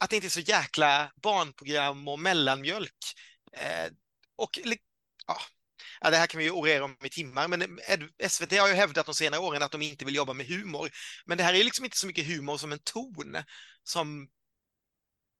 att 0.00 0.10
det 0.10 0.16
inte 0.16 0.28
är 0.28 0.30
så 0.30 0.40
jäkla 0.40 1.10
barnprogram 1.22 2.08
och 2.08 2.18
mellanmjölk. 2.18 2.92
Eh, 3.52 3.92
och 4.36 4.58
ja, 5.26 5.38
ja, 6.00 6.10
det 6.10 6.16
här 6.16 6.26
kan 6.26 6.38
vi 6.38 6.44
ju 6.44 6.50
orera 6.50 6.84
om 6.84 6.96
i 7.04 7.08
timmar, 7.08 7.48
men 7.48 7.78
SVT 8.28 8.58
har 8.58 8.68
ju 8.68 8.74
hävdat 8.74 9.06
de 9.06 9.14
senare 9.14 9.40
åren 9.40 9.62
att 9.62 9.72
de 9.72 9.82
inte 9.82 10.04
vill 10.04 10.14
jobba 10.14 10.32
med 10.32 10.46
humor. 10.46 10.90
Men 11.26 11.38
det 11.38 11.44
här 11.44 11.54
är 11.54 11.64
liksom 11.64 11.84
inte 11.84 11.96
så 11.96 12.06
mycket 12.06 12.26
humor 12.26 12.56
som 12.56 12.72
en 12.72 12.78
ton 12.78 13.36
som 13.84 14.28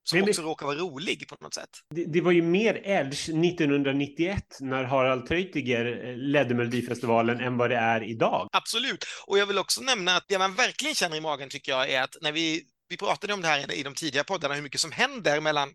som 0.09 0.23
också 0.23 0.43
råkar 0.43 0.67
vara 0.67 0.77
rolig 0.77 1.29
på 1.29 1.37
något 1.41 1.55
sätt. 1.55 1.71
Det, 1.95 2.05
det, 2.05 2.21
var 2.21 2.33
ju 2.33 2.43
mer 2.43 2.75
edge 2.85 3.29
1991 3.29 4.59
när 4.61 4.85
Harald 4.85 5.27
Treutiger 5.27 6.09
eh, 6.09 6.17
ledde 6.17 6.55
Melodifestivalen 6.55 7.41
än 7.41 7.57
vad 7.57 7.71
det 7.71 7.77
är 7.77 8.03
idag. 8.03 8.49
Absolut, 8.53 9.05
och 9.27 9.39
jag 9.39 9.47
vill 9.47 9.59
också 9.59 9.81
nämna 9.81 10.17
att 10.17 10.25
det 10.29 10.39
man 10.39 10.55
verkligen 10.55 10.95
känner 10.95 11.17
i 11.17 11.21
magen 11.21 11.49
tycker 11.49 11.73
jag 11.73 11.91
är 11.91 12.03
att 12.03 12.17
när 12.21 12.33
vi 12.33 12.63
vi 12.89 12.97
pratade 12.97 13.35
om 13.35 13.41
det 13.41 13.49
här 13.49 13.73
i 13.73 13.83
de 13.83 13.95
tidiga 13.95 14.25
poddarna, 14.25 14.55
hur 14.55 14.63
mycket 14.63 14.81
som 14.81 14.93
händer 14.93 15.41
mellan 15.41 15.69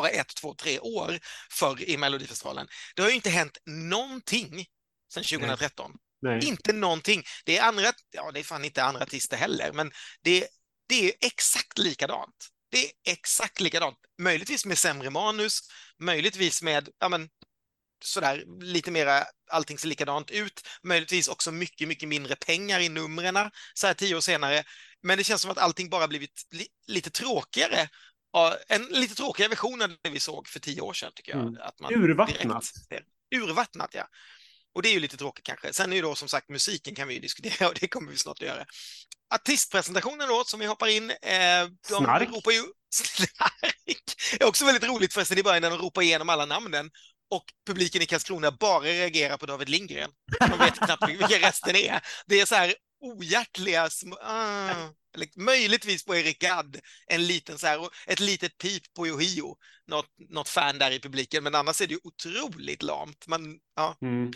bara 0.00 0.10
ett, 0.10 0.34
två, 0.40 0.54
tre 0.54 0.78
år 0.78 1.18
förr 1.50 1.90
i 1.90 1.96
Melodifestivalen. 1.96 2.68
Det 2.96 3.02
har 3.02 3.08
ju 3.08 3.14
inte 3.14 3.30
hänt 3.30 3.58
någonting 3.66 4.66
sedan 5.12 5.24
2013. 5.24 5.92
Nej. 6.22 6.44
Inte 6.44 6.72
någonting. 6.72 7.22
Det 7.44 7.58
är 7.58 7.62
andra, 7.62 7.92
ja 8.10 8.30
det 8.32 8.40
är 8.40 8.44
fan 8.44 8.64
inte 8.64 8.84
andra 8.84 9.02
artister 9.02 9.36
heller, 9.36 9.72
men 9.72 9.92
det, 10.22 10.48
det 10.88 11.08
är 11.08 11.12
exakt 11.20 11.78
likadant. 11.78 12.48
Det 12.70 12.84
är 12.84 12.90
exakt 13.04 13.60
likadant. 13.60 13.96
Möjligtvis 14.22 14.66
med 14.66 14.78
sämre 14.78 15.10
manus, 15.10 15.60
möjligtvis 15.98 16.62
med, 16.62 16.88
ja 16.98 17.08
men, 17.08 17.28
sådär 18.04 18.44
lite 18.60 18.90
mera, 18.90 19.24
allting 19.50 19.78
ser 19.78 19.88
likadant 19.88 20.30
ut, 20.30 20.68
möjligtvis 20.82 21.28
också 21.28 21.52
mycket, 21.52 21.88
mycket 21.88 22.08
mindre 22.08 22.36
pengar 22.36 22.80
i 22.80 22.88
numren 22.88 23.50
så 23.74 23.86
här 23.86 23.94
tio 23.94 24.16
år 24.16 24.20
senare. 24.20 24.64
Men 25.02 25.18
det 25.18 25.24
känns 25.24 25.42
som 25.42 25.50
att 25.50 25.58
allting 25.58 25.90
bara 25.90 26.08
blivit 26.08 26.42
li 26.50 26.66
lite 26.86 27.10
tråkigare 27.10 27.88
Ja, 28.32 28.56
en 28.68 28.84
lite 28.84 29.14
tråkigare 29.14 29.50
version 29.50 29.82
av 29.82 29.88
det 30.02 30.10
vi 30.10 30.20
såg 30.20 30.48
för 30.48 30.60
tio 30.60 30.80
år 30.80 30.92
sedan, 30.92 31.12
tycker 31.14 31.32
jag. 31.32 31.40
Mm. 31.40 31.60
Att 31.60 31.80
man 31.80 31.94
Urvattnat. 31.94 32.64
Direkt, 32.90 33.06
urvattnat, 33.34 33.90
ja. 33.94 34.08
Och 34.74 34.82
det 34.82 34.88
är 34.88 34.92
ju 34.92 35.00
lite 35.00 35.16
tråkigt 35.16 35.44
kanske. 35.44 35.72
Sen 35.72 35.92
är 35.92 35.96
ju 35.96 36.02
då 36.02 36.14
som 36.14 36.28
sagt 36.28 36.48
musiken 36.48 36.94
kan 36.94 37.08
vi 37.08 37.14
ju 37.14 37.20
diskutera 37.20 37.68
och 37.68 37.74
det 37.80 37.88
kommer 37.88 38.10
vi 38.10 38.16
snart 38.16 38.42
att 38.42 38.48
göra. 38.48 38.64
Artistpresentationen 39.34 40.28
då, 40.28 40.44
som 40.44 40.60
vi 40.60 40.66
hoppar 40.66 40.86
in. 40.86 41.10
Eh, 41.10 41.16
de 41.88 42.04
Snark. 42.04 42.28
ropar 42.28 42.50
ju... 42.50 42.62
Snark! 42.94 43.96
Det 44.38 44.42
är 44.42 44.48
också 44.48 44.64
väldigt 44.64 44.88
roligt 44.88 45.14
förresten 45.14 45.38
i 45.38 45.42
början 45.42 45.62
när 45.62 45.70
de 45.70 45.78
ropar 45.78 46.02
igenom 46.02 46.28
alla 46.28 46.46
namnen 46.46 46.90
och 47.30 47.44
publiken 47.66 48.02
i 48.02 48.06
Karlskrona 48.06 48.50
bara 48.50 48.80
reagerar 48.84 49.36
på 49.36 49.46
David 49.46 49.68
Lindgren. 49.68 50.10
De 50.40 50.58
vet 50.58 50.76
knappt 50.76 51.08
vilka 51.08 51.48
resten 51.48 51.76
är. 51.76 52.00
Det 52.26 52.40
är 52.40 52.46
så 52.46 52.54
här 52.54 52.74
ohjärtliga 53.00 53.90
små... 53.90 54.18
Ah 54.22 54.88
möjligtvis 55.36 56.04
på 56.04 56.16
Eric 56.16 56.38
Gadd, 56.38 56.80
en 57.06 57.26
liten 57.26 57.58
så 57.58 57.66
här, 57.66 57.88
ett 58.06 58.20
litet 58.20 58.58
pip 58.58 58.94
på 58.94 59.06
Yohio, 59.06 59.56
något, 59.86 60.06
något 60.30 60.48
fan 60.48 60.78
där 60.78 60.90
i 60.90 61.00
publiken, 61.00 61.44
men 61.44 61.54
annars 61.54 61.80
är 61.80 61.86
det 61.86 61.94
ju 61.94 62.00
otroligt 62.02 62.82
lamt. 62.82 63.26
Men, 63.26 63.58
ja. 63.76 63.96
Mm. 64.02 64.32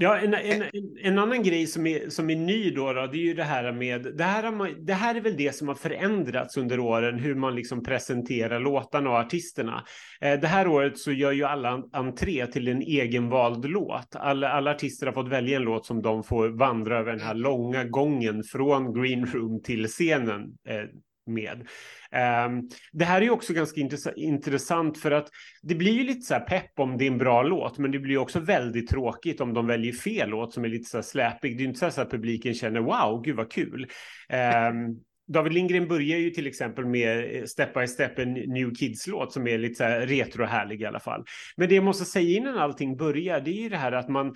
Ja, 0.00 0.18
en, 0.18 0.34
en, 0.34 0.62
en, 0.62 0.96
en, 1.02 1.18
annan 1.18 1.42
grej 1.42 1.66
som 1.66 1.86
är, 1.86 2.08
som 2.08 2.30
är 2.30 2.36
ny 2.36 2.70
då, 2.70 2.92
då, 2.92 3.06
det 3.06 3.18
är 3.18 3.22
ju 3.22 3.34
det 3.34 3.44
här 3.44 3.72
med, 3.72 4.02
det 4.16 4.24
här, 4.24 4.74
det 4.86 4.92
här 4.92 5.14
är 5.14 5.20
väl 5.20 5.36
det 5.36 5.54
som 5.54 5.68
har 5.68 5.74
förändrats 5.74 6.56
under 6.56 6.80
åren, 6.80 7.18
hur 7.18 7.34
man 7.34 7.54
liksom 7.54 7.82
presenterar 7.82 8.60
låtarna 8.60 9.10
och 9.10 9.16
artisterna. 9.16 9.84
Eh, 10.20 10.40
det 10.40 10.46
här 10.46 10.68
året 10.68 10.98
så 10.98 11.12
gör 11.12 11.32
ju 11.32 11.44
alla 11.44 11.82
entré 11.92 12.46
till 12.46 12.68
en 12.68 12.82
egenvald 12.82 13.64
låt. 13.64 14.16
Alla, 14.16 14.48
alla 14.48 14.70
artister 14.70 15.06
har 15.06 15.12
fått 15.12 15.28
välja 15.28 15.56
en 15.56 15.62
låt 15.62 15.86
som 15.86 16.02
de 16.02 16.24
får 16.24 16.48
vandra 16.48 16.98
över 16.98 17.10
den 17.10 17.20
här 17.20 17.34
långa 17.34 17.84
gången 17.84 18.42
från 18.42 19.02
green 19.02 19.26
room 19.26 19.62
till 19.62 19.86
scenen 19.86 20.42
eh, 20.68 20.84
med. 21.26 21.68
Ehm, 22.12 22.62
det 22.92 23.04
här 23.04 23.20
är 23.20 23.24
ju 23.24 23.30
också 23.30 23.52
ganska 23.52 23.80
intressant 24.16 24.98
för 24.98 25.10
att 25.10 25.28
det 25.62 25.74
blir 25.74 25.92
ju 25.92 26.04
lite 26.04 26.20
så 26.20 26.34
här 26.34 26.40
pepp 26.40 26.70
om 26.78 26.98
det 26.98 27.04
är 27.04 27.10
en 27.10 27.18
bra 27.18 27.42
låt, 27.42 27.78
men 27.78 27.90
det 27.90 27.98
blir 27.98 28.18
också 28.18 28.40
väldigt 28.40 28.88
tråkigt 28.88 29.40
om 29.40 29.54
de 29.54 29.66
väljer 29.66 29.92
fel 29.92 30.28
låt 30.28 30.54
som 30.54 30.64
är 30.64 30.68
lite 30.68 30.90
så 30.90 30.96
här 30.96 31.02
släpig. 31.02 31.56
Det 31.56 31.60
är 31.60 31.62
ju 31.62 31.68
inte 31.68 31.90
så 31.90 32.00
att 32.00 32.10
publiken 32.10 32.54
känner 32.54 32.80
wow, 32.80 33.22
gud 33.24 33.36
vad 33.36 33.52
kul. 33.52 33.86
Ehm, 34.28 34.96
David 35.28 35.52
Lindgren 35.52 35.88
börjar 35.88 36.18
ju 36.18 36.30
till 36.30 36.46
exempel 36.46 36.86
med 36.86 37.36
eh, 37.36 37.44
Step 37.44 37.74
by 37.74 37.86
Step, 37.86 38.18
en 38.18 38.32
New 38.32 38.74
Kids-låt 38.74 39.32
som 39.32 39.46
är 39.46 39.58
lite 39.58 39.74
så 39.74 39.84
här 39.84 40.00
retro 40.00 40.44
härlig 40.44 40.80
i 40.80 40.84
alla 40.84 41.00
fall. 41.00 41.24
Men 41.56 41.68
det 41.68 41.74
jag 41.74 41.84
måste 41.84 42.04
säga 42.04 42.38
innan 42.38 42.58
allting 42.58 42.96
börjar, 42.96 43.40
det 43.40 43.50
är 43.50 43.62
ju 43.62 43.68
det 43.68 43.76
här 43.76 43.92
att 43.92 44.08
man 44.08 44.34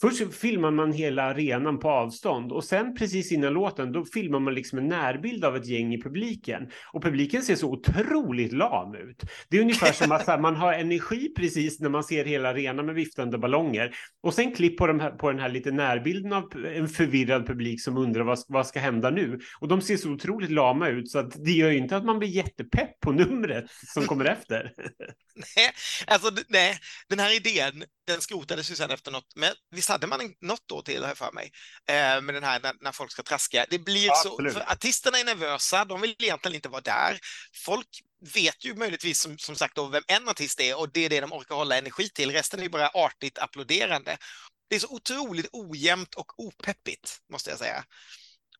Först 0.00 0.34
filmar 0.34 0.70
man 0.70 0.92
hela 0.92 1.22
arenan 1.22 1.78
på 1.78 1.90
avstånd 1.90 2.52
och 2.52 2.64
sen 2.64 2.94
precis 2.94 3.32
innan 3.32 3.52
låten 3.52 3.92
då 3.92 4.04
filmar 4.04 4.40
man 4.40 4.54
liksom 4.54 4.78
en 4.78 4.88
närbild 4.88 5.44
av 5.44 5.56
ett 5.56 5.66
gäng 5.66 5.94
i 5.94 6.02
publiken. 6.02 6.70
Och 6.92 7.02
publiken 7.02 7.42
ser 7.42 7.56
så 7.56 7.68
otroligt 7.72 8.52
lam 8.52 8.94
ut. 8.94 9.22
Det 9.48 9.56
är 9.56 9.60
ungefär 9.60 9.92
som 9.92 10.12
att 10.12 10.26
här, 10.26 10.38
man 10.38 10.56
har 10.56 10.72
energi 10.72 11.32
precis 11.36 11.80
när 11.80 11.88
man 11.88 12.04
ser 12.04 12.24
hela 12.24 12.48
arenan 12.48 12.86
med 12.86 12.94
viftande 12.94 13.38
ballonger. 13.38 13.94
Och 14.22 14.34
sen 14.34 14.54
klipp 14.54 14.76
på, 14.76 14.86
de 14.86 15.00
här, 15.00 15.10
på 15.10 15.30
den 15.30 15.40
här 15.40 15.48
lite 15.48 15.70
närbilden 15.70 16.32
av 16.32 16.66
en 16.74 16.88
förvirrad 16.88 17.46
publik 17.46 17.82
som 17.82 17.96
undrar 17.96 18.22
vad, 18.24 18.38
vad 18.48 18.66
ska 18.66 18.80
hända 18.80 19.10
nu? 19.10 19.38
Och 19.60 19.68
de 19.68 19.82
ser 19.82 19.96
så 19.96 20.10
otroligt 20.10 20.50
lama 20.50 20.88
ut 20.88 21.10
så 21.10 21.18
att 21.18 21.44
det 21.44 21.52
gör 21.52 21.70
ju 21.70 21.78
inte 21.78 21.96
att 21.96 22.04
man 22.04 22.18
blir 22.18 22.28
jättepepp 22.28 23.00
på 23.00 23.12
numret 23.12 23.64
som 23.94 24.06
kommer 24.06 24.24
efter. 24.24 24.72
nej, 25.56 25.70
alltså 26.06 26.30
nej, 26.48 26.78
den 27.08 27.18
här 27.18 27.36
idén 27.36 27.84
den 28.06 28.20
skrotades 28.20 28.70
ju 28.70 28.74
sen 28.74 28.90
efter 28.90 29.10
något, 29.10 29.32
men 29.36 29.50
visst 29.70 29.87
hade 29.88 30.06
man 30.06 30.34
något 30.40 30.62
då 30.66 30.82
till, 30.82 31.04
här 31.04 31.14
för 31.14 31.32
mig, 31.32 31.52
eh, 31.88 32.20
med 32.20 32.34
den 32.34 32.44
här 32.44 32.60
när, 32.60 32.74
när, 32.80 32.92
folk 32.92 33.12
ska 33.12 33.22
traska. 33.22 33.66
Det 33.70 33.78
blir 33.78 34.10
Absolut. 34.10 34.52
så, 34.52 34.60
artisterna 34.60 35.18
är 35.18 35.24
nervösa, 35.24 35.84
de 35.84 36.00
vill 36.00 36.16
egentligen 36.18 36.54
inte 36.54 36.68
vara 36.68 36.80
där. 36.80 37.18
Folk 37.64 37.88
vet 38.34 38.64
ju 38.64 38.74
möjligtvis 38.74 39.20
som, 39.20 39.38
som 39.38 39.56
sagt 39.56 39.74
då 39.74 39.86
vem 39.86 40.02
en 40.06 40.28
artist 40.28 40.60
är 40.60 40.78
och 40.78 40.92
det 40.92 41.04
är 41.04 41.10
det 41.10 41.20
de 41.20 41.32
orkar 41.32 41.54
hålla 41.54 41.78
energi 41.78 42.08
till. 42.08 42.32
Resten 42.32 42.60
är 42.60 42.68
bara 42.68 42.88
artigt 42.88 43.38
applåderande. 43.38 44.18
Det 44.68 44.76
är 44.76 44.80
så 44.80 44.88
otroligt 44.88 45.48
ojämnt 45.52 46.14
och 46.14 46.40
opeppigt, 46.40 47.20
måste 47.32 47.50
jag 47.50 47.58
säga. 47.58 47.84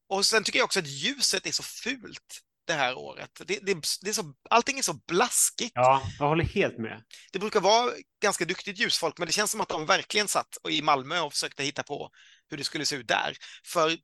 Och 0.09 0.27
sen 0.27 0.45
tycker 0.45 0.59
jag 0.59 0.65
också 0.65 0.79
att 0.79 0.87
ljuset 0.87 1.47
är 1.47 1.53
så 1.53 1.63
fult 1.63 2.43
det 2.69 2.75
här 2.75 2.99
året. 2.99 3.31
Det, 3.47 3.59
det, 3.63 3.75
det, 4.03 4.09
är 4.09 4.13
så, 4.13 4.35
allting 4.51 4.79
är 4.79 4.83
så 4.83 4.95
blaskigt. 4.95 5.73
Ja, 5.75 6.03
jag 6.19 6.29
håller 6.29 6.45
helt 6.45 6.79
med. 6.79 7.05
Det 7.33 7.39
brukar 7.39 7.61
vara 7.61 7.93
ganska 8.23 8.45
duktigt 8.45 8.79
ljusfolk, 8.79 9.19
men 9.19 9.27
det 9.27 9.33
känns 9.33 9.51
som 9.51 9.61
att 9.61 9.69
de 9.69 9.87
verkligen 9.87 10.29
satt 10.29 10.57
i 10.69 10.83
Malmö 10.83 11.21
och 11.21 11.33
försökte 11.33 11.63
hitta 11.63 11.83
på 11.83 12.11
hur 12.51 12.57
det 12.57 12.65
skulle 12.65 12.87
se 12.87 12.97
ut 12.97 13.09
där. 13.09 13.37
För 13.67 13.99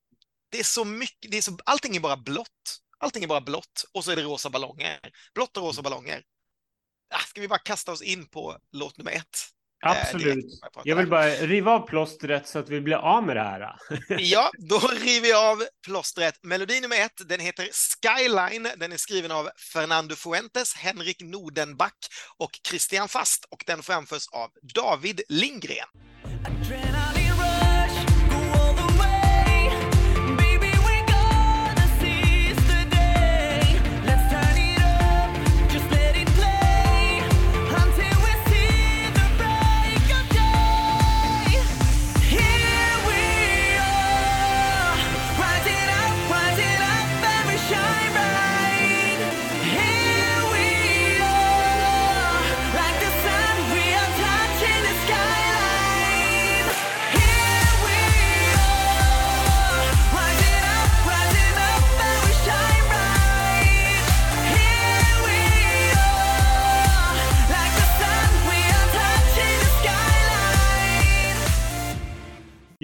det 0.50 0.59
är 0.59 0.64
så 0.64 0.85
mycket, 0.85 1.31
det 1.31 1.37
är 1.37 1.42
så, 1.42 1.59
allting 1.64 1.96
är 1.96 2.00
bara 2.00 2.16
blått. 2.16 2.81
Allting 2.98 3.24
är 3.24 3.29
bara 3.29 3.40
blått 3.40 3.85
och 3.94 4.05
så 4.05 4.11
är 4.11 4.16
det 4.16 4.22
rosa 4.22 4.50
ballonger. 4.50 4.98
Blått 5.35 5.57
och 5.57 5.62
rosa 5.62 5.83
ballonger. 5.83 6.22
Ah, 7.14 7.18
ska 7.18 7.40
vi 7.40 7.48
bara 7.48 7.59
kasta 7.59 7.92
oss 7.92 8.03
in 8.03 8.29
på 8.29 8.59
låt 8.72 8.98
nummer 8.98 9.12
ett? 9.12 9.54
Absolut. 9.85 10.44
Jag 10.85 10.97
vill 10.97 11.09
bara 11.09 11.27
riva 11.27 11.73
av 11.73 11.87
plåstret 11.87 12.49
så 12.49 12.59
att 12.59 12.68
vi 12.68 12.81
blir 12.81 12.97
av 12.97 13.27
med 13.27 13.37
det 13.37 13.42
här. 13.42 13.77
ja, 14.18 14.51
då 14.59 14.79
river 14.79 15.29
jag 15.29 15.44
av 15.44 15.64
plåstret. 15.87 16.35
Melodi 16.42 16.81
nummer 16.81 16.97
ett, 16.97 17.29
den 17.29 17.40
heter 17.40 17.68
Skyline. 17.73 18.68
Den 18.77 18.92
är 18.92 18.97
skriven 18.97 19.31
av 19.31 19.49
Fernando 19.73 20.14
Fuentes, 20.14 20.75
Henrik 20.75 21.23
Nordenback 21.23 21.99
och 22.37 22.51
Christian 22.68 23.09
Fast 23.09 23.44
och 23.51 23.64
den 23.66 23.83
framförs 23.83 24.27
av 24.33 24.51
David 24.75 25.20
Lindgren. 25.29 25.88
Adrenaline. 26.47 27.13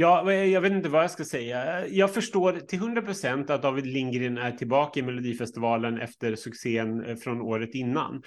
Ja, 0.01 0.33
jag 0.33 0.61
vet 0.61 0.73
inte 0.73 0.89
vad 0.89 1.03
jag 1.03 1.11
ska 1.11 1.25
säga. 1.25 1.87
Jag 1.87 2.15
förstår 2.15 2.53
till 2.53 2.79
100 2.79 3.03
procent 3.03 3.51
att 3.51 3.63
David 3.63 3.87
Lindgren 3.87 4.39
är 4.39 4.51
tillbaka 4.51 5.01
i 5.01 5.03
Melodifestivalen 5.03 6.01
efter 6.01 6.37
succén 6.37 7.05
eh, 7.05 7.17
från 7.17 7.41
året 7.41 7.75
innan. 7.75 8.23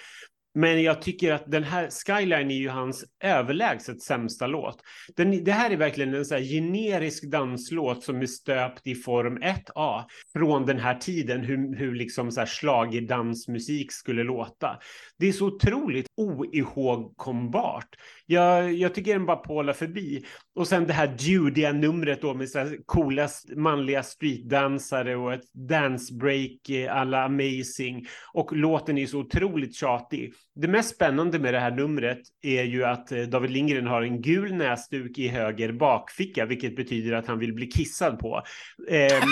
Men 0.55 0.83
jag 0.83 1.01
tycker 1.01 1.33
att 1.33 1.51
den 1.51 1.63
här 1.63 1.89
Skyline 1.89 2.51
är 2.51 2.55
ju 2.55 2.69
hans 2.69 3.05
överlägset 3.23 4.01
sämsta 4.01 4.47
låt. 4.47 4.81
Den, 5.15 5.43
det 5.43 5.51
här 5.51 5.71
är 5.71 5.77
verkligen 5.77 6.13
en 6.13 6.25
så 6.25 6.37
generisk 6.37 7.23
danslåt 7.23 8.03
som 8.03 8.21
är 8.21 8.25
stöpt 8.25 8.87
i 8.87 8.95
form 8.95 9.37
1A 9.37 10.03
från 10.33 10.65
den 10.65 10.79
här 10.79 10.95
tiden, 10.95 11.41
hur, 11.41 11.77
hur 11.77 11.95
liksom 11.95 12.31
så 12.31 12.39
här 12.39 13.07
dansmusik 13.07 13.91
skulle 13.91 14.23
låta. 14.23 14.79
Det 15.17 15.27
är 15.27 15.31
så 15.31 15.47
otroligt 15.47 16.07
oihågkombart. 16.17 17.95
Jag, 18.25 18.73
jag 18.73 18.95
tycker 18.95 19.13
den 19.13 19.25
bara 19.25 19.37
pålar 19.37 19.73
förbi. 19.73 20.25
Och 20.55 20.67
sen 20.67 20.87
det 20.87 20.93
här 20.93 21.15
Judia-numret 21.19 22.21
då 22.21 22.33
med 22.33 22.49
så 22.49 22.59
här 22.59 22.77
coola 22.85 23.29
manliga 23.55 24.03
streetdansare 24.03 25.15
och 25.15 25.33
ett 25.33 25.53
dancebreak 25.53 26.69
eh, 26.69 26.95
alla 26.95 27.23
amazing. 27.23 28.05
Och 28.33 28.57
låten 28.57 28.97
är 28.97 29.05
så 29.05 29.19
otroligt 29.19 29.75
tjatig. 29.75 30.33
Det 30.55 30.67
mest 30.67 30.95
spännande 30.95 31.39
med 31.39 31.53
det 31.53 31.59
här 31.59 31.71
numret 31.71 32.19
är 32.41 32.63
ju 32.63 32.83
att 32.83 33.11
eh, 33.11 33.21
David 33.21 33.51
Lindgren 33.51 33.87
har 33.87 34.01
en 34.01 34.21
gul 34.21 34.53
näsduk 34.53 35.17
i 35.17 35.27
höger 35.27 35.71
bakficka, 35.71 36.45
vilket 36.45 36.75
betyder 36.75 37.13
att 37.13 37.27
han 37.27 37.39
vill 37.39 37.53
bli 37.53 37.67
kissad 37.67 38.19
på. 38.19 38.43
Eh, 38.89 39.23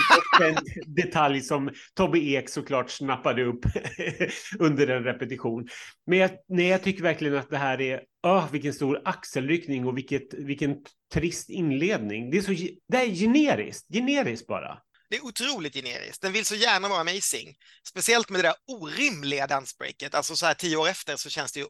en 0.42 0.56
detalj 0.86 1.42
som 1.42 1.70
Tobbe 1.94 2.20
Ek 2.20 2.50
såklart 2.50 2.90
snappade 2.90 3.44
upp 3.44 3.66
under 4.60 4.88
en 4.88 5.04
repetition. 5.04 5.68
Men 6.06 6.20
jag, 6.20 6.32
nej, 6.50 6.68
jag 6.68 6.84
tycker 6.84 7.04
verkligen 7.04 7.36
att 7.36 7.50
det 7.50 7.58
här 7.58 7.82
är, 7.82 8.02
oh, 8.24 8.52
vilken 8.52 8.74
stor 8.74 9.02
axelryckning 9.06 9.86
och 9.86 9.98
vilket, 9.98 10.34
vilken 10.34 10.78
trist 11.14 11.50
inledning. 11.50 12.32
Det 12.32 12.38
är, 12.38 12.42
så, 12.42 12.52
det 12.88 12.98
är 12.98 13.16
generiskt, 13.16 13.88
generiskt 13.94 14.48
bara. 14.48 14.82
Det 15.10 15.18
är 15.18 15.26
otroligt 15.26 15.74
generiskt. 15.74 16.22
Den 16.22 16.34
vill 16.34 16.46
så 16.46 16.56
gärna 16.56 16.90
vara 16.90 17.02
amazing. 17.02 17.56
Speciellt 17.88 18.30
med 18.30 18.44
det 18.44 18.48
där 18.48 18.56
orimliga 18.68 19.48
dansbreaket. 19.48 20.16
Alltså 20.16 20.36
så 20.36 20.46
här 20.46 20.54
tio 20.54 20.78
år 20.78 20.88
efter 20.88 21.16
så 21.16 21.30
känns 21.30 21.52
det 21.52 21.60
ju, 21.60 21.66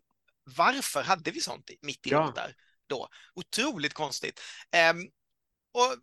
varför 0.58 1.04
hade 1.04 1.32
vi 1.32 1.42
sånt 1.42 1.70
mitt 1.82 2.08
i 2.08 2.10
ja. 2.10 2.26
låtar 2.26 2.54
då? 2.90 3.08
Otroligt 3.36 3.94
konstigt. 3.94 4.42
Um, 4.92 5.10
och 5.74 5.96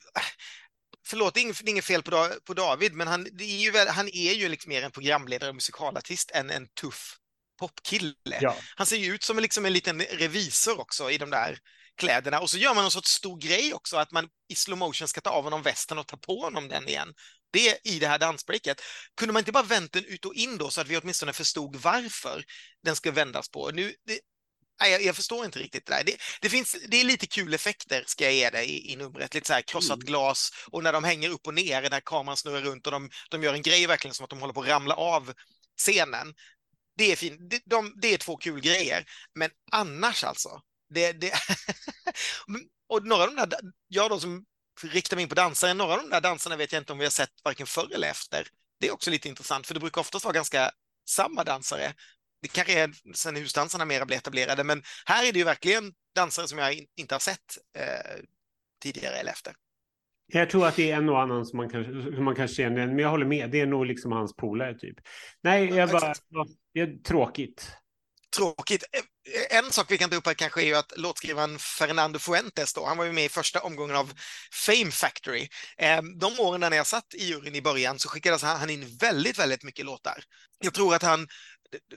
förlåt, 1.07 1.35
det 1.35 1.41
är 1.41 1.69
inget 1.69 1.85
fel 1.85 2.03
på, 2.03 2.29
på 2.45 2.55
David, 2.55 2.93
men 2.93 3.09
han, 3.09 3.27
är 3.27 3.45
ju, 3.45 3.73
han 3.89 4.09
är 4.09 4.33
ju 4.33 4.49
liksom 4.49 4.69
mer 4.69 4.83
en 4.83 4.91
programledare 4.91 5.51
och 5.51 5.57
musikalartist 5.57 6.31
än 6.31 6.51
en 6.51 6.69
tuff 6.81 7.19
popkille. 7.59 8.15
Ja. 8.41 8.57
Han 8.77 8.87
ser 8.87 8.97
ju 8.97 9.15
ut 9.15 9.23
som 9.23 9.39
en, 9.39 9.43
liksom 9.43 9.67
en 9.67 9.73
liten 9.73 10.01
revisor 10.01 10.81
också 10.81 11.11
i 11.11 11.19
de 11.19 11.31
där 11.31 11.59
kläderna. 11.99 12.41
Och 12.41 12.51
så 12.51 12.59
gör 12.59 12.75
man 12.75 12.85
en 12.85 12.91
sorts 12.91 13.11
stor 13.11 13.39
grej 13.39 13.75
också, 13.75 13.97
att 13.97 14.11
man 14.11 14.29
i 14.49 14.55
slow 14.55 14.79
motion 14.79 15.09
ska 15.09 15.21
ta 15.21 15.31
av 15.31 15.45
honom 15.45 15.63
västen 15.63 15.99
och 15.99 16.07
ta 16.07 16.17
på 16.17 16.41
honom 16.41 16.69
den 16.69 16.89
igen. 16.89 17.15
Det 17.51 17.79
i 17.85 17.99
det 17.99 18.09
här 18.09 18.19
dansbreaket. 18.19 18.83
Kunde 19.17 19.33
man 19.33 19.41
inte 19.41 19.53
bara 19.53 19.63
vänt 19.63 19.93
den 19.93 20.05
ut 20.05 20.25
och 20.25 20.35
in 20.35 20.59
då, 20.59 20.71
så 20.71 20.81
att 20.81 20.89
vi 20.89 20.97
åtminstone 20.97 21.33
förstod 21.33 21.77
varför 21.77 22.45
den 22.85 22.97
ska 22.97 23.11
vändas 23.11 23.49
på? 23.49 23.71
Nu, 23.71 23.95
det, 24.07 24.21
nej, 24.81 24.93
jag, 24.93 25.03
jag, 25.03 25.17
förstår 25.17 25.45
inte 25.45 25.59
riktigt 25.59 25.87
det 25.87 25.93
där. 25.93 26.05
Det, 26.05 26.17
det, 26.41 26.49
finns, 26.49 26.77
det 26.89 27.01
är 27.01 27.05
lite 27.05 27.27
kul 27.27 27.55
effekter, 27.55 28.05
ska 28.07 28.25
jag 28.25 28.35
ge 28.35 28.51
dig, 28.51 28.71
i, 28.71 28.93
i 28.93 28.97
numret. 28.97 29.35
Lite 29.35 29.47
så 29.47 29.53
här 29.53 29.63
krossat 29.63 29.97
mm. 29.97 30.07
glas 30.07 30.51
och 30.71 30.83
när 30.83 30.93
de 30.93 31.05
hänger 31.05 31.31
upp 31.31 31.47
och 31.47 31.55
ner, 31.55 31.91
när 31.91 32.01
kameran 32.01 32.37
snurrar 32.37 32.61
runt 32.61 32.87
och 32.87 32.93
de, 32.93 33.11
de 33.31 33.43
gör 33.43 33.55
en 33.55 33.63
grej 33.63 33.87
verkligen 33.87 34.15
som 34.15 34.25
att 34.25 34.31
de 34.31 34.41
håller 34.41 34.55
på 34.55 34.63
att 34.63 34.69
ramla 34.69 34.95
av 34.95 35.33
scenen. 35.77 36.35
Det 36.99 37.13
är 37.13 37.17
fin, 37.17 37.49
Det, 37.49 37.63
de, 37.65 37.95
det 37.97 38.15
är 38.15 38.19
två 38.19 38.37
kul 38.37 38.61
grejer. 38.61 39.05
Men 39.35 39.51
annars 39.73 40.25
alltså. 40.25 40.61
Det, 40.95 41.13
det 41.13 41.33
och 42.89 43.07
några 43.07 43.23
av 43.23 43.35
de 43.37 43.47
där, 43.47 43.61
jag 43.89 44.11
då 44.11 44.21
som 44.21 44.45
riktar 44.83 45.17
mig 45.17 45.23
in 45.23 45.29
på 45.29 45.35
dansare, 45.35 45.75
några 45.75 45.93
av 45.93 45.99
de 46.03 46.11
där 46.11 46.21
dansarna 46.21 46.57
vet 46.57 46.73
jag 46.73 46.81
inte 46.81 46.93
om 46.93 46.99
vi 46.99 47.05
har 47.05 47.11
sett 47.11 47.31
varken 47.45 47.67
förr 47.67 47.95
eller 47.95 48.09
efter. 48.11 48.49
Det 48.81 48.89
är 48.89 48.93
också 48.93 49.11
lite 49.11 49.29
intressant, 49.29 49.67
för 49.67 49.75
det 49.75 49.81
brukar 49.81 50.01
oftast 50.01 50.25
vara 50.25 50.35
ganska 50.35 50.71
samma 51.09 51.45
dansare. 51.45 51.95
Det 52.43 52.49
kanske 52.49 52.81
är 52.81 52.93
sen 53.15 53.37
husdansarna 53.37 53.85
mer 53.85 54.05
blir 54.05 54.17
etablerade, 54.17 54.65
men 54.65 54.83
här 55.07 55.25
är 55.25 55.33
det 55.33 55.39
ju 55.39 55.45
verkligen 55.45 55.93
dansare 56.15 56.49
som 56.49 56.59
jag 56.59 56.87
inte 56.97 57.15
har 57.15 57.21
sett 57.21 57.59
eh, 57.77 58.21
tidigare 58.83 59.17
eller 59.17 59.33
efter. 59.33 59.55
Jag 60.33 60.51
tror 60.51 60.67
att 60.67 60.77
det 60.77 60.91
är 60.91 60.97
en 60.97 61.09
och 61.09 61.21
annan 61.21 61.47
som 61.47 61.57
man 61.57 61.69
kan, 61.69 61.85
som 62.15 62.25
man 62.25 62.35
kan 62.35 62.49
känna 62.49 62.87
men 62.87 62.99
jag 62.99 63.11
håller 63.11 63.27
med. 63.27 63.51
Det 63.51 63.61
är 63.61 63.67
nog 63.67 63.87
liksom 63.87 64.13
hans 64.13 64.37
polare 64.37 64.79
typ. 64.79 64.97
Nej, 65.43 65.69
jag 65.75 65.91
bara, 65.91 66.15
det 66.75 66.81
är 66.81 67.03
tråkigt. 67.03 67.71
Tråkigt. 68.37 68.85
En 69.51 69.71
sak 69.71 69.87
vi 69.91 69.99
kan 69.99 70.11
ta 70.11 70.17
upp 70.17 70.27
här 70.27 70.35
kanske 70.35 70.63
är 70.63 70.67
ju 70.67 70.75
att 70.75 70.93
låtskrivaren 70.97 71.59
Fernando 71.59 72.19
Fuentes 72.19 72.75
då, 72.75 72.87
han 72.87 72.97
var 72.97 73.05
ju 73.05 73.13
med 73.13 73.25
i 73.25 73.29
första 73.29 73.61
omgången 73.61 73.97
av 73.97 74.13
Fame 74.67 74.91
Factory. 74.91 75.49
Ehm, 75.79 76.19
de 76.19 76.41
åren 76.41 76.61
när 76.61 76.73
jag 76.73 76.87
satt 76.87 77.15
i 77.15 77.25
juryn 77.25 77.55
i 77.55 77.63
början 77.63 77.99
så 77.99 78.09
skickades 78.09 78.43
han 78.43 78.71
in 78.71 78.97
väldigt, 79.01 79.39
väldigt 79.39 79.65
mycket 79.65 79.85
låtar. 79.85 80.25
Jag 80.59 80.75
tror 80.75 80.95
att 80.95 81.03
han 81.03 81.27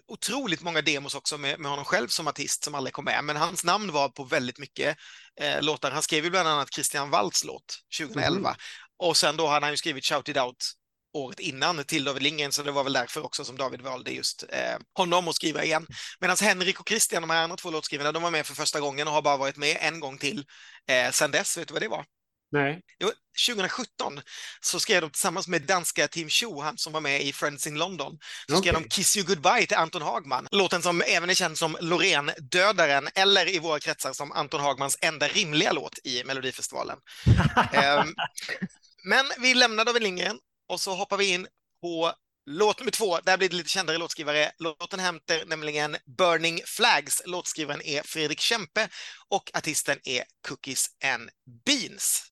otroligt 0.07 0.61
många 0.61 0.81
demos 0.81 1.15
också 1.15 1.37
med, 1.37 1.59
med 1.59 1.71
honom 1.71 1.85
själv 1.85 2.07
som 2.07 2.27
artist 2.27 2.63
som 2.63 2.75
aldrig 2.75 2.93
kom 2.93 3.05
med, 3.05 3.23
men 3.23 3.35
hans 3.35 3.63
namn 3.63 3.91
var 3.91 4.09
på 4.09 4.23
väldigt 4.23 4.59
mycket 4.59 4.97
eh, 5.41 5.61
låtar. 5.61 5.91
Han 5.91 6.01
skrev 6.01 6.23
ju 6.23 6.29
bland 6.29 6.47
annat 6.47 6.73
Christian 6.73 7.09
Waltz 7.09 7.43
låt 7.43 7.79
2011 7.99 8.49
mm. 8.49 8.59
och 8.97 9.17
sen 9.17 9.37
då 9.37 9.47
hade 9.47 9.65
han 9.65 9.73
ju 9.73 9.77
skrivit 9.77 10.05
Shout 10.05 10.29
It 10.29 10.37
Out 10.37 10.73
året 11.13 11.39
innan 11.39 11.83
till 11.83 12.03
David 12.03 12.23
Lindgren, 12.23 12.51
så 12.51 12.63
det 12.63 12.71
var 12.71 12.83
väl 12.83 12.93
därför 12.93 13.25
också 13.25 13.45
som 13.45 13.57
David 13.57 13.81
valde 13.81 14.11
just 14.11 14.43
eh, 14.49 14.77
honom 14.93 15.27
att 15.27 15.35
skriva 15.35 15.63
igen. 15.63 15.87
Medan 16.19 16.37
Henrik 16.41 16.79
och 16.79 16.89
Christian, 16.89 17.21
de 17.21 17.29
här 17.29 17.43
andra 17.43 17.57
två 17.57 17.71
låtskrivarna, 17.71 18.11
de 18.11 18.23
var 18.23 18.31
med 18.31 18.45
för 18.45 18.55
första 18.55 18.79
gången 18.79 19.07
och 19.07 19.13
har 19.13 19.21
bara 19.21 19.37
varit 19.37 19.57
med 19.57 19.77
en 19.79 19.99
gång 19.99 20.17
till 20.17 20.45
eh, 20.87 21.11
sen 21.11 21.31
dess. 21.31 21.57
Vet 21.57 21.67
du 21.67 21.73
vad 21.73 21.81
det 21.81 21.87
var? 21.87 22.05
Nej. 22.51 22.81
2017 23.47 24.21
så 24.61 24.79
skrev 24.79 25.01
de 25.01 25.09
tillsammans 25.09 25.47
med 25.47 25.61
danska 25.61 26.07
Tim 26.07 26.29
Cho, 26.29 26.61
han 26.61 26.77
som 26.77 26.93
var 26.93 27.01
med 27.01 27.21
i 27.21 27.33
Friends 27.33 27.67
in 27.67 27.77
London, 27.77 28.17
så 28.49 28.57
skrev 28.57 28.75
okay. 28.75 28.83
de 28.83 28.89
Kiss 28.89 29.17
You 29.17 29.25
Goodbye 29.25 29.65
till 29.65 29.77
Anton 29.77 30.01
Hagman. 30.01 30.47
Låten 30.51 30.81
som 30.81 31.01
även 31.07 31.29
är 31.29 31.33
känd 31.33 31.57
som 31.57 31.77
Loreen-dödaren, 31.81 33.07
eller 33.15 33.55
i 33.55 33.59
våra 33.59 33.79
kretsar 33.79 34.13
som 34.13 34.31
Anton 34.31 34.61
Hagmans 34.61 34.97
enda 35.01 35.27
rimliga 35.27 35.71
låt 35.71 35.99
i 36.03 36.23
Melodifestivalen. 36.23 36.97
um, 37.57 38.15
men 39.03 39.25
vi 39.39 39.53
lämnar 39.53 39.85
David 39.85 40.03
Lindgren 40.03 40.39
och 40.69 40.79
så 40.79 40.95
hoppar 40.95 41.17
vi 41.17 41.33
in 41.33 41.47
på 41.81 42.13
Låt 42.45 42.79
nummer 42.79 42.91
två, 42.91 43.19
där 43.19 43.37
blir 43.37 43.49
det 43.49 43.55
lite 43.55 43.69
kändare 43.69 43.97
låtskrivare. 43.97 44.51
Låten 44.59 44.99
hämtar 44.99 45.45
nämligen 45.45 45.97
Burning 46.17 46.61
Flags. 46.65 47.21
Låtskrivaren 47.25 47.81
är 47.81 48.03
Fredrik 48.03 48.39
Kempe 48.39 48.89
och 49.29 49.51
artisten 49.53 49.97
är 50.03 50.23
Cookies 50.47 50.87
and 51.03 51.29
Beans. 51.65 52.30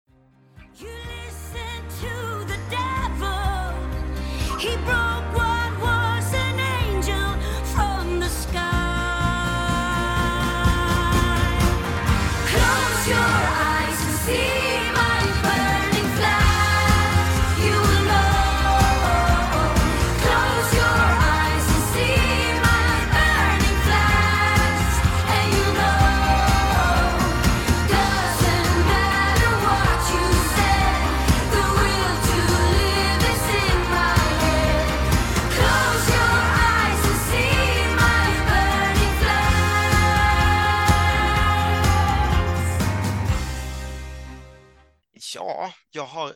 Jag 45.92 46.06
har 46.06 46.36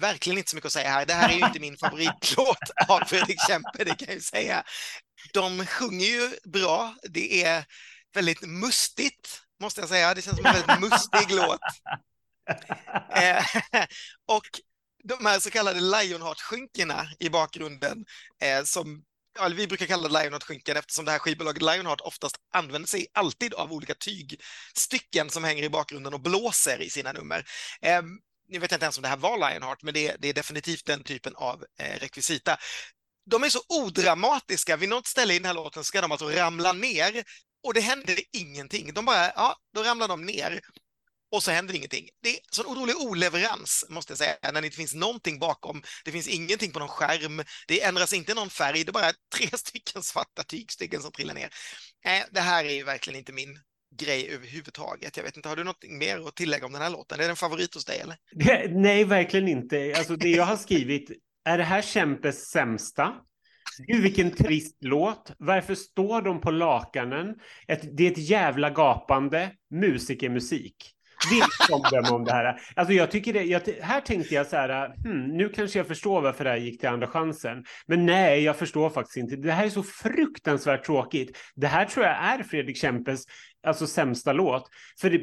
verkligen 0.00 0.38
inte 0.38 0.50
så 0.50 0.56
mycket 0.56 0.66
att 0.66 0.72
säga 0.72 0.90
här. 0.90 1.06
Det 1.06 1.14
här 1.14 1.28
är 1.28 1.32
ju 1.32 1.46
inte 1.46 1.60
min 1.60 1.76
favoritlåt 1.76 2.70
av 2.88 3.00
Fredrik 3.00 3.38
Kempe, 3.48 3.84
det 3.84 3.94
kan 3.94 4.06
jag 4.06 4.14
ju 4.14 4.20
säga. 4.20 4.64
De 5.32 5.66
sjunger 5.66 6.06
ju 6.06 6.30
bra. 6.44 6.94
Det 7.02 7.44
är 7.44 7.64
väldigt 8.14 8.42
mustigt, 8.42 9.40
måste 9.60 9.80
jag 9.80 9.88
säga. 9.88 10.14
Det 10.14 10.22
känns 10.22 10.36
som 10.36 10.46
en 10.46 10.52
väldigt 10.52 10.80
mustig 10.80 11.30
låt. 11.36 11.60
Eh, 13.16 13.44
och 14.28 14.46
de 15.04 15.26
här 15.26 15.38
så 15.38 15.50
kallade 15.50 15.80
Lionheart-skynkena 15.80 17.08
i 17.18 17.28
bakgrunden, 17.28 18.04
eh, 18.42 18.64
som 18.64 19.02
ja, 19.38 19.48
vi 19.48 19.66
brukar 19.66 19.86
kalla 19.86 20.08
det 20.08 20.22
Lionheart-skynken 20.22 20.76
eftersom 20.76 21.04
det 21.04 21.10
här 21.10 21.18
skivbolaget 21.18 21.62
Lionheart 21.62 22.00
oftast 22.00 22.36
använder 22.52 22.88
sig 22.88 23.06
alltid 23.12 23.54
av 23.54 23.72
olika 23.72 23.94
tygstycken 23.94 25.30
som 25.30 25.44
hänger 25.44 25.62
i 25.62 25.68
bakgrunden 25.68 26.14
och 26.14 26.20
blåser 26.20 26.82
i 26.82 26.90
sina 26.90 27.12
nummer. 27.12 27.44
Eh, 27.82 28.02
nu 28.52 28.58
vet 28.58 28.70
jag 28.70 28.76
inte 28.76 28.84
ens 28.84 28.98
om 28.98 29.02
det 29.02 29.08
här 29.08 29.16
var 29.16 29.36
Lionheart, 29.36 29.82
men 29.82 29.94
det, 29.94 30.16
det 30.18 30.28
är 30.28 30.34
definitivt 30.34 30.86
den 30.86 31.04
typen 31.04 31.34
av 31.36 31.64
eh, 31.78 31.98
rekvisita. 32.00 32.56
De 33.30 33.42
är 33.42 33.48
så 33.48 33.60
odramatiska. 33.68 34.76
Vid 34.76 34.88
något 34.88 35.06
ställe 35.06 35.34
i 35.34 35.38
den 35.38 35.46
här 35.46 35.54
låten 35.54 35.84
ska 35.84 36.00
de 36.00 36.12
alltså 36.12 36.28
ramla 36.28 36.72
ner 36.72 37.24
och 37.62 37.74
det 37.74 37.80
händer 37.80 38.18
ingenting. 38.32 38.94
De 38.94 39.04
bara, 39.04 39.32
ja, 39.36 39.56
då 39.74 39.82
ramlar 39.82 40.08
de 40.08 40.26
ner 40.26 40.60
och 41.32 41.42
så 41.42 41.50
händer 41.50 41.74
ingenting. 41.74 42.08
Det 42.22 42.28
är 42.28 42.38
sån 42.50 42.66
otrolig 42.66 42.96
oleverans, 42.96 43.84
måste 43.88 44.10
jag 44.10 44.18
säga, 44.18 44.36
när 44.42 44.60
det 44.60 44.66
inte 44.66 44.76
finns 44.76 44.94
någonting 44.94 45.38
bakom. 45.38 45.82
Det 46.04 46.12
finns 46.12 46.28
ingenting 46.28 46.72
på 46.72 46.78
någon 46.78 46.88
skärm. 46.88 47.44
Det 47.66 47.82
ändras 47.82 48.12
inte 48.12 48.34
någon 48.34 48.50
färg. 48.50 48.84
Det 48.84 48.90
är 48.90 48.92
bara 48.92 49.12
tre 49.34 49.48
stycken 49.58 50.02
svarta 50.02 50.42
tygstycken 50.42 51.02
som 51.02 51.12
trillar 51.12 51.34
ner. 51.34 51.50
Eh, 52.04 52.22
det 52.30 52.40
här 52.40 52.64
är 52.64 52.72
ju 52.72 52.84
verkligen 52.84 53.18
inte 53.18 53.32
min 53.32 53.60
grej 53.98 54.30
överhuvudtaget. 54.34 55.16
Jag 55.16 55.24
vet 55.24 55.36
inte, 55.36 55.48
har 55.48 55.56
du 55.56 55.64
något 55.64 55.84
mer 55.88 56.28
att 56.28 56.36
tillägga 56.36 56.66
om 56.66 56.72
den 56.72 56.82
här 56.82 56.90
låten? 56.90 57.20
Är 57.20 57.24
det 57.24 57.30
en 57.30 57.36
favorit 57.36 57.74
hos 57.74 57.84
dig 57.84 58.00
eller? 58.00 58.16
Nej, 58.80 59.04
verkligen 59.04 59.48
inte. 59.48 59.94
Alltså 59.96 60.16
det 60.16 60.30
jag 60.30 60.44
har 60.44 60.56
skrivit, 60.56 61.10
är 61.44 61.58
det 61.58 61.64
här 61.64 61.82
Kämpes 61.82 62.50
sämsta? 62.50 63.14
Gud 63.78 64.02
vilken 64.02 64.30
trist 64.30 64.76
låt. 64.80 65.32
Varför 65.38 65.74
står 65.74 66.22
de 66.22 66.40
på 66.40 66.50
lakanen? 66.50 67.34
Ett, 67.68 67.96
det 67.96 68.06
är 68.06 68.10
ett 68.10 68.28
jävla 68.28 68.70
gapande 68.70 69.50
musikermusik. 69.70 70.76
Vilket 71.30 71.70
omdöme 71.70 72.08
om 72.08 72.24
det 72.24 72.32
här. 72.32 72.60
Alltså 72.76 72.94
jag 72.94 73.10
tycker 73.10 73.32
det, 73.32 73.42
jag, 73.42 73.60
här 73.80 74.00
tänkte 74.00 74.34
jag 74.34 74.46
så 74.46 74.56
här, 74.56 74.94
hmm, 75.04 75.36
nu 75.36 75.48
kanske 75.48 75.78
jag 75.78 75.86
förstår 75.86 76.20
varför 76.20 76.44
det 76.44 76.50
här 76.50 76.56
gick 76.56 76.80
till 76.80 76.88
andra 76.88 77.06
chansen. 77.06 77.64
Men 77.86 78.06
nej, 78.06 78.42
jag 78.42 78.56
förstår 78.56 78.90
faktiskt 78.90 79.16
inte. 79.16 79.36
Det 79.36 79.52
här 79.52 79.64
är 79.64 79.70
så 79.70 79.82
fruktansvärt 79.82 80.84
tråkigt. 80.84 81.38
Det 81.54 81.66
här 81.66 81.84
tror 81.84 82.06
jag 82.06 82.16
är 82.16 82.42
Fredrik 82.42 82.76
Kempes 82.76 83.24
alltså 83.62 83.86
sämsta 83.86 84.32
låt. 84.32 84.68
För 85.00 85.10
det, 85.10 85.22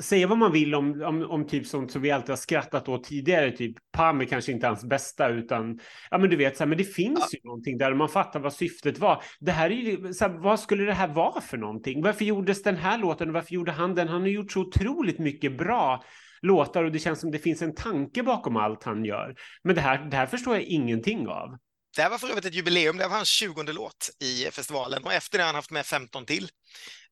säga 0.00 0.26
vad 0.26 0.38
man 0.38 0.52
vill 0.52 0.74
om, 0.74 1.02
om, 1.02 1.22
om 1.22 1.46
typ 1.46 1.66
sånt 1.66 1.92
som 1.92 2.02
vi 2.02 2.10
alltid 2.10 2.30
har 2.30 2.36
skrattat 2.36 2.88
åt 2.88 3.04
tidigare, 3.04 3.50
typ 3.50 3.76
Pam 3.92 4.20
är 4.20 4.24
kanske 4.24 4.52
inte 4.52 4.66
hans 4.66 4.84
bästa, 4.84 5.28
utan 5.28 5.78
ja, 6.10 6.18
men 6.18 6.30
du 6.30 6.36
vet, 6.36 6.56
så 6.56 6.62
här, 6.62 6.68
men 6.68 6.78
det 6.78 6.84
finns 6.84 7.28
ja. 7.32 7.38
ju 7.38 7.48
någonting 7.48 7.78
där 7.78 7.94
man 7.94 8.08
fattar 8.08 8.40
vad 8.40 8.52
syftet 8.52 8.98
var. 8.98 9.22
Det 9.40 9.52
här 9.52 9.70
är 9.70 9.74
ju, 9.74 10.12
så 10.12 10.24
här, 10.24 10.38
vad 10.38 10.60
skulle 10.60 10.84
det 10.84 10.94
här 10.94 11.08
vara 11.08 11.40
för 11.40 11.56
någonting? 11.56 12.02
Varför 12.02 12.24
gjordes 12.24 12.62
den 12.62 12.76
här 12.76 12.98
låten? 12.98 13.32
Varför 13.32 13.54
gjorde 13.54 13.72
han 13.72 13.94
den? 13.94 14.08
Han 14.08 14.20
har 14.20 14.28
gjort 14.28 14.52
så 14.52 14.60
otroligt 14.60 15.18
mycket 15.18 15.58
bra 15.58 16.04
låtar 16.42 16.84
och 16.84 16.92
det 16.92 16.98
känns 16.98 17.20
som 17.20 17.30
det 17.30 17.38
finns 17.38 17.62
en 17.62 17.74
tanke 17.74 18.22
bakom 18.22 18.56
allt 18.56 18.84
han 18.84 19.04
gör. 19.04 19.34
Men 19.64 19.74
det 19.74 19.80
här, 19.80 20.10
det 20.10 20.16
här 20.16 20.26
förstår 20.26 20.54
jag 20.54 20.64
ingenting 20.64 21.28
av. 21.28 21.58
Det 21.98 22.02
här 22.02 22.10
var 22.10 22.18
för 22.18 22.28
övrigt 22.28 22.44
ett 22.44 22.54
jubileum, 22.54 22.96
det 22.96 23.08
var 23.08 23.16
hans 23.16 23.28
20 23.28 23.62
låt 23.62 24.10
i 24.20 24.50
festivalen 24.50 25.04
och 25.04 25.12
efter 25.12 25.38
det 25.38 25.44
har 25.44 25.46
han 25.48 25.54
haft 25.54 25.70
med 25.70 25.86
15 25.86 26.26
till. 26.26 26.50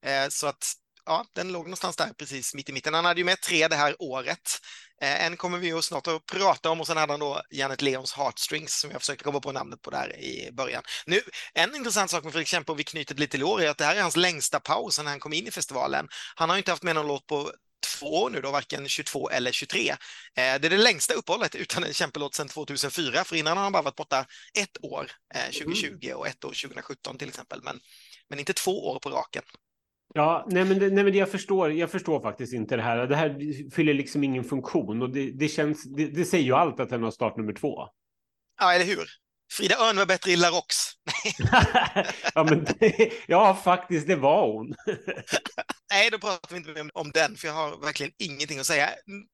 Eh, 0.04 0.28
så 0.28 0.46
att 0.46 0.72
ja, 1.06 1.24
den 1.34 1.52
låg 1.52 1.62
någonstans 1.64 1.96
där 1.96 2.12
precis 2.18 2.54
mitt 2.54 2.68
i 2.68 2.72
mitten. 2.72 2.94
Han 2.94 3.04
hade 3.04 3.20
ju 3.20 3.24
med 3.24 3.40
tre 3.40 3.68
det 3.68 3.76
här 3.76 3.96
året. 3.98 4.60
Eh, 5.02 5.24
en 5.26 5.36
kommer 5.36 5.58
vi 5.58 5.66
ju 5.66 5.82
snart 5.82 6.06
att 6.06 6.26
prata 6.26 6.70
om 6.70 6.80
och 6.80 6.86
sen 6.86 6.96
hade 6.96 7.12
han 7.12 7.20
då 7.20 7.42
Janet 7.50 7.82
Leons 7.82 8.12
Heartstrings 8.12 8.80
som 8.80 8.90
jag 8.90 9.00
försökte 9.00 9.24
komma 9.24 9.40
på 9.40 9.52
namnet 9.52 9.82
på 9.82 9.90
där 9.90 10.16
i 10.20 10.50
början. 10.52 10.82
Nu, 11.06 11.20
en 11.54 11.76
intressant 11.76 12.10
sak 12.10 12.24
med 12.24 12.32
Fredrik 12.32 12.48
Kempe 12.48 12.72
och 12.72 12.78
vi 12.78 12.84
knyter 12.84 13.14
lite 13.14 13.30
till 13.30 13.44
år 13.44 13.62
är 13.62 13.70
att 13.70 13.78
det 13.78 13.84
här 13.84 13.96
är 13.96 14.02
hans 14.02 14.16
längsta 14.16 14.60
paus 14.60 14.98
när 14.98 15.10
han 15.10 15.20
kom 15.20 15.32
in 15.32 15.46
i 15.46 15.50
festivalen. 15.50 16.08
Han 16.34 16.50
har 16.50 16.56
inte 16.56 16.70
haft 16.70 16.82
med 16.82 16.94
någon 16.94 17.06
låt 17.06 17.26
på 17.26 17.52
två 17.98 18.06
år 18.06 18.30
nu 18.30 18.40
då, 18.40 18.50
varken 18.50 18.88
22 18.88 19.30
eller 19.30 19.52
23. 19.52 19.90
Eh, 19.90 19.96
det 20.34 20.42
är 20.42 20.58
det 20.58 20.76
längsta 20.76 21.14
uppehållet 21.14 21.54
utan 21.54 21.84
en 21.84 21.92
kämpelåt 21.92 22.34
sedan 22.34 22.48
2004, 22.48 23.24
för 23.24 23.36
innan 23.36 23.56
har 23.56 23.64
han 23.64 23.72
bara 23.72 23.82
varit 23.82 23.96
borta 23.96 24.26
ett 24.58 24.84
år, 24.84 25.10
2020 25.52 25.98
mm. 26.02 26.16
och 26.16 26.26
ett 26.26 26.44
år 26.44 26.48
2017 26.48 27.18
till 27.18 27.28
exempel, 27.28 27.60
men, 27.62 27.80
men 28.28 28.38
inte 28.38 28.52
två 28.52 28.88
år 28.88 28.98
på 28.98 29.10
raken. 29.10 29.42
Ja, 30.14 30.46
nej 30.48 30.64
men, 30.64 30.78
nej 30.78 31.04
men 31.04 31.14
jag, 31.14 31.30
förstår, 31.30 31.72
jag 31.72 31.90
förstår 31.90 32.20
faktiskt 32.20 32.52
inte 32.52 32.76
det 32.76 32.82
här. 32.82 33.06
Det 33.06 33.16
här 33.16 33.70
fyller 33.70 33.94
liksom 33.94 34.24
ingen 34.24 34.44
funktion 34.44 35.02
och 35.02 35.10
det, 35.10 35.30
det 35.30 35.48
känns, 35.48 35.84
det, 35.84 36.06
det 36.06 36.24
säger 36.24 36.44
ju 36.44 36.52
allt 36.52 36.80
att 36.80 36.90
den 36.90 37.02
har 37.02 37.10
start 37.10 37.36
nummer 37.36 37.52
två. 37.52 37.88
Ja, 38.60 38.72
eller 38.72 38.84
hur? 38.84 39.08
Frida 39.52 39.74
Örn 39.74 39.96
var 39.96 40.06
bättre 40.06 40.30
i 40.30 40.36
Larox. 40.36 40.76
ja, 42.34 42.44
men 42.44 42.64
det, 42.64 43.12
ja, 43.26 43.54
faktiskt, 43.64 44.06
det 44.06 44.16
var 44.16 44.52
hon. 44.52 44.74
Nej, 45.90 46.10
då 46.10 46.18
pratar 46.18 46.48
vi 46.50 46.56
inte 46.56 46.72
mer 46.72 46.90
om 46.94 47.10
den, 47.10 47.36
för 47.36 47.48
jag 47.48 47.54
har 47.54 47.76
verkligen 47.76 48.12
ingenting 48.18 48.58
att 48.58 48.66
säga. 48.66 48.90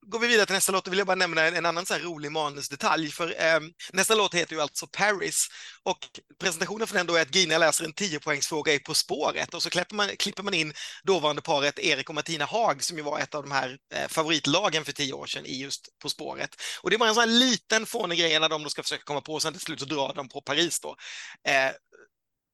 Går 0.06 0.18
vi 0.18 0.26
vidare 0.26 0.46
till 0.46 0.54
nästa 0.54 0.72
låt, 0.72 0.84
då 0.84 0.90
vill 0.90 0.98
jag 0.98 1.06
bara 1.06 1.14
nämna 1.16 1.42
en 1.42 1.66
annan 1.66 1.86
så 1.86 1.94
här 1.94 2.00
rolig 2.00 2.32
manusdetalj, 2.32 3.10
för 3.10 3.28
eh, 3.28 3.60
nästa 3.92 4.14
låt 4.14 4.34
heter 4.34 4.54
ju 4.54 4.62
alltså 4.62 4.86
Paris, 4.86 5.48
och 5.82 5.98
presentationen 6.40 6.86
för 6.86 6.96
den 6.96 7.06
då 7.06 7.14
är 7.14 7.22
att 7.22 7.34
Gina 7.34 7.58
läser 7.58 7.84
en 7.84 7.92
10-poängsfråga 7.92 8.72
i 8.72 8.78
På 8.78 8.94
spåret, 8.94 9.54
och 9.54 9.62
så 9.62 9.70
klipper 9.70 9.94
man, 9.94 10.08
klipper 10.18 10.42
man 10.42 10.54
in 10.54 10.72
dåvarande 11.04 11.42
paret 11.42 11.78
Erik 11.78 12.08
och 12.08 12.14
Martina 12.14 12.44
Haag, 12.44 12.82
som 12.84 12.96
ju 12.96 13.02
var 13.02 13.18
ett 13.18 13.34
av 13.34 13.42
de 13.42 13.52
här 13.52 13.78
eh, 13.94 14.08
favoritlagen 14.08 14.84
för 14.84 14.92
tio 14.92 15.12
år 15.12 15.26
sedan 15.26 15.46
i 15.46 15.60
just 15.60 15.98
På 16.02 16.08
spåret. 16.08 16.50
Och 16.82 16.90
det 16.90 16.96
är 16.96 16.98
bara 16.98 17.08
en 17.08 17.14
sån 17.14 17.28
här 17.28 17.38
liten 17.38 17.86
fånig 17.86 18.18
grej 18.18 18.40
när 18.40 18.48
de 18.48 18.62
då 18.62 18.68
ska 18.68 18.82
försöka 18.82 19.04
komma 19.04 19.20
på, 19.20 19.34
och 19.34 19.42
sen 19.42 19.52
till 19.52 19.62
slut 19.62 19.80
så 19.80 19.86
drar 19.86 20.14
de 20.14 20.28
på 20.28 20.40
Paris 20.40 20.80
då. 20.80 20.96
Eh, 21.48 21.72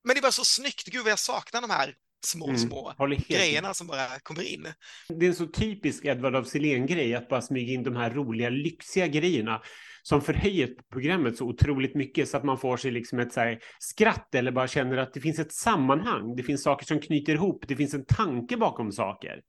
men 0.04 0.14
det 0.14 0.18
är 0.18 0.22
bara 0.22 0.32
så 0.32 0.44
snyggt, 0.44 0.86
gud 0.86 1.02
vad 1.02 1.12
jag 1.12 1.18
saknar 1.18 1.60
de 1.60 1.70
här 1.70 1.94
små, 2.26 2.48
mm, 2.48 2.58
små 2.58 2.94
grejerna 3.28 3.74
som 3.74 3.86
bara 3.86 4.20
kommer 4.22 4.42
in. 4.42 4.66
Det 5.08 5.26
är 5.26 5.28
en 5.28 5.34
så 5.34 5.46
typisk 5.46 6.04
Edvard 6.04 6.36
af 6.36 6.46
Sillén-grej 6.46 7.14
att 7.14 7.28
bara 7.28 7.42
smyga 7.42 7.72
in 7.72 7.82
de 7.82 7.96
här 7.96 8.10
roliga, 8.10 8.48
lyxiga 8.48 9.06
grejerna 9.06 9.62
som 10.02 10.22
förhöjer 10.22 10.70
programmet 10.92 11.36
så 11.36 11.44
otroligt 11.44 11.94
mycket 11.94 12.28
så 12.28 12.36
att 12.36 12.44
man 12.44 12.58
får 12.58 12.76
sig 12.76 12.90
liksom 12.90 13.18
ett 13.18 13.32
så 13.32 13.56
skratt 13.78 14.34
eller 14.34 14.52
bara 14.52 14.68
känner 14.68 14.96
att 14.96 15.14
det 15.14 15.20
finns 15.20 15.38
ett 15.38 15.52
sammanhang. 15.52 16.36
Det 16.36 16.42
finns 16.42 16.62
saker 16.62 16.86
som 16.86 17.00
knyter 17.00 17.34
ihop. 17.34 17.64
Det 17.68 17.76
finns 17.76 17.94
en 17.94 18.04
tanke 18.04 18.56
bakom 18.56 18.92
saker. 18.92 19.40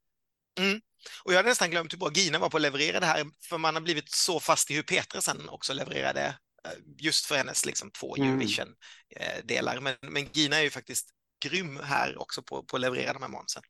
Mm. 0.60 0.82
Och 1.24 1.32
jag 1.32 1.38
hade 1.38 1.50
nästan 1.50 1.70
glömt 1.70 1.94
hur 1.94 1.98
bra 1.98 2.12
Gina 2.14 2.40
var 2.40 2.50
på 2.50 2.58
att 2.58 2.62
leverera 2.62 3.00
det 3.00 3.06
här, 3.06 3.26
för 3.50 3.58
man 3.58 3.74
har 3.74 3.82
blivit 3.82 4.12
så 4.12 4.40
fast 4.40 4.72
i 4.72 4.76
hur 4.76 4.84
Petra 4.84 5.22
sen 5.22 5.50
också 5.50 5.74
levererade 5.74 6.26
eh, 6.66 6.72
just 6.98 7.26
för 7.26 7.36
hennes 7.36 7.66
liksom, 7.66 7.92
två. 7.92 8.16
Eurovision-delar. 8.16 9.78
Mm. 9.78 9.84
Men, 9.84 10.14
men 10.14 10.28
Gina 10.34 10.58
är 10.58 10.62
ju 10.62 10.70
faktiskt 10.70 11.10
grym 11.40 11.80
här 11.84 12.22
också 12.22 12.42
på, 12.42 12.64
på 12.64 12.76
att 12.76 12.82
leverera 12.82 13.14
de 13.14 13.22
här 13.22 13.30
manusen. 13.30 13.64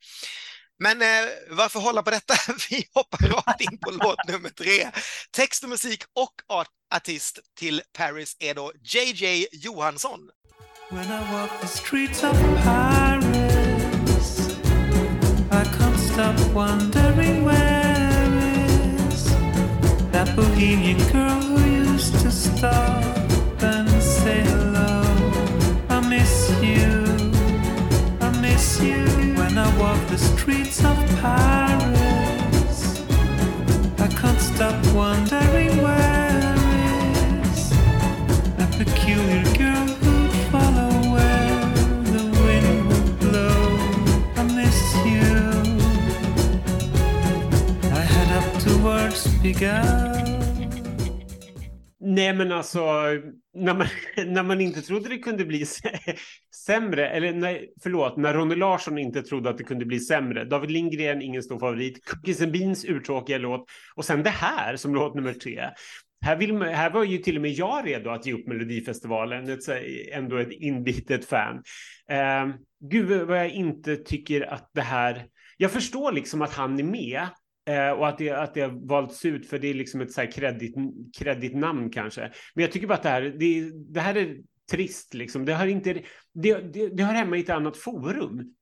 Men 0.78 1.02
eh, 1.02 1.28
varför 1.48 1.80
hålla 1.80 2.02
på 2.02 2.10
detta? 2.10 2.34
Vi 2.70 2.84
hoppar 2.94 3.28
rakt 3.28 3.60
in 3.60 3.78
på 3.78 3.90
låt 4.02 4.28
nummer 4.28 4.50
tre. 4.50 4.90
Text 5.30 5.62
och 5.62 5.70
musik 5.70 6.04
och 6.14 6.34
art 6.48 6.68
artist 6.94 7.38
till 7.58 7.82
Paris 7.92 8.36
är 8.38 8.54
då 8.54 8.72
JJ 8.82 9.46
Johansson. 9.52 10.30
When 10.90 11.04
I 11.04 11.32
walk 11.32 11.60
the 11.60 11.66
streets 11.66 12.24
of 12.24 12.36
Paris 12.64 14.40
I 15.52 15.64
can't 15.78 15.98
stop 15.98 16.54
wondering 16.54 17.44
where 17.44 18.38
is 19.08 19.24
That 20.12 20.36
bohemian 20.36 20.98
girl 21.12 21.40
who 21.40 21.92
used 21.92 22.14
to 22.22 22.30
stop 22.30 23.19
when 28.82 29.58
I 29.58 29.78
walk 29.78 30.06
the 30.08 30.16
streets 30.16 30.82
of 30.84 30.96
Paris. 31.20 33.02
I 33.98 34.08
can't 34.08 34.40
stop 34.40 34.74
wondering 34.94 35.82
where 35.82 36.54
is 37.44 37.72
a 38.58 38.66
peculiar 38.78 39.44
girl 39.58 39.86
who'd 40.02 40.32
follow 40.50 40.90
where 41.12 41.60
the 42.14 42.24
wind 42.44 42.88
would 42.88 43.18
blow. 43.20 43.60
I 44.36 44.42
miss 44.44 44.80
you. 45.04 45.30
I 47.92 48.00
head 48.00 48.30
up 48.38 48.62
towards 48.62 49.26
Pigalle. 49.42 50.29
Nej, 52.10 52.34
men 52.34 52.52
alltså, 52.52 52.80
när 53.54 53.74
man, 53.74 53.86
när 54.26 54.42
man 54.42 54.60
inte 54.60 54.82
trodde 54.82 55.08
det 55.08 55.18
kunde 55.18 55.44
bli 55.44 55.66
sämre, 56.66 57.08
eller 57.08 57.32
nej, 57.32 57.72
förlåt, 57.82 58.16
när 58.16 58.34
Ronny 58.34 58.54
Larsson 58.54 58.98
inte 58.98 59.22
trodde 59.22 59.50
att 59.50 59.58
det 59.58 59.64
kunde 59.64 59.84
bli 59.84 60.00
sämre. 60.00 60.44
David 60.44 60.70
Lindgren, 60.70 61.22
ingen 61.22 61.42
stor 61.42 61.58
favorit. 61.58 62.04
Cookies 62.04 62.42
and 62.42 62.52
Beans, 62.52 62.84
urtråkiga 62.84 63.38
låt. 63.38 63.64
Och 63.94 64.04
sen 64.04 64.22
det 64.22 64.30
här 64.30 64.76
som 64.76 64.94
låt 64.94 65.14
nummer 65.14 65.32
tre. 65.32 65.68
Här, 66.24 66.36
vill, 66.36 66.62
här 66.62 66.90
var 66.90 67.04
ju 67.04 67.18
till 67.18 67.36
och 67.36 67.42
med 67.42 67.50
jag 67.50 67.86
redo 67.86 68.10
att 68.10 68.26
ge 68.26 68.32
upp 68.32 68.46
Melodifestivalen, 68.46 69.48
ett, 69.48 69.68
ändå 70.12 70.36
ett 70.36 70.52
inbitet 70.52 71.24
fan. 71.24 71.62
Eh, 72.10 72.48
gud 72.90 73.26
vad 73.26 73.38
jag 73.38 73.50
inte 73.50 73.96
tycker 73.96 74.52
att 74.52 74.70
det 74.74 74.80
här... 74.80 75.26
Jag 75.56 75.70
förstår 75.70 76.12
liksom 76.12 76.42
att 76.42 76.52
han 76.52 76.80
är 76.80 76.84
med, 76.84 77.26
Eh, 77.70 77.90
och 77.90 78.08
att 78.08 78.18
det, 78.18 78.30
att 78.30 78.54
det 78.54 78.60
har 78.60 78.88
valts 78.88 79.24
ut 79.24 79.46
för 79.46 79.58
det 79.58 79.70
är 79.70 79.74
liksom 79.74 80.00
ett 80.00 80.12
så 80.12 80.20
här 80.20 80.32
kredit, 80.32 80.74
kreditnamn 81.18 81.90
kanske. 81.90 82.20
Men 82.54 82.62
jag 82.62 82.72
tycker 82.72 82.86
bara 82.86 82.94
att 82.94 83.02
det 83.02 83.08
här, 83.08 83.22
det, 83.38 83.70
det 83.94 84.00
här 84.00 84.16
är 84.16 84.36
trist 84.70 85.14
liksom. 85.14 85.44
Det 85.44 85.54
hör 85.54 85.66
inte, 85.66 85.92
det, 86.34 86.54
det, 86.54 86.88
det 86.88 87.02
hör 87.02 87.14
hemma 87.14 87.36
i 87.36 87.40
ett 87.40 87.50
annat 87.50 87.76
forum. 87.76 88.54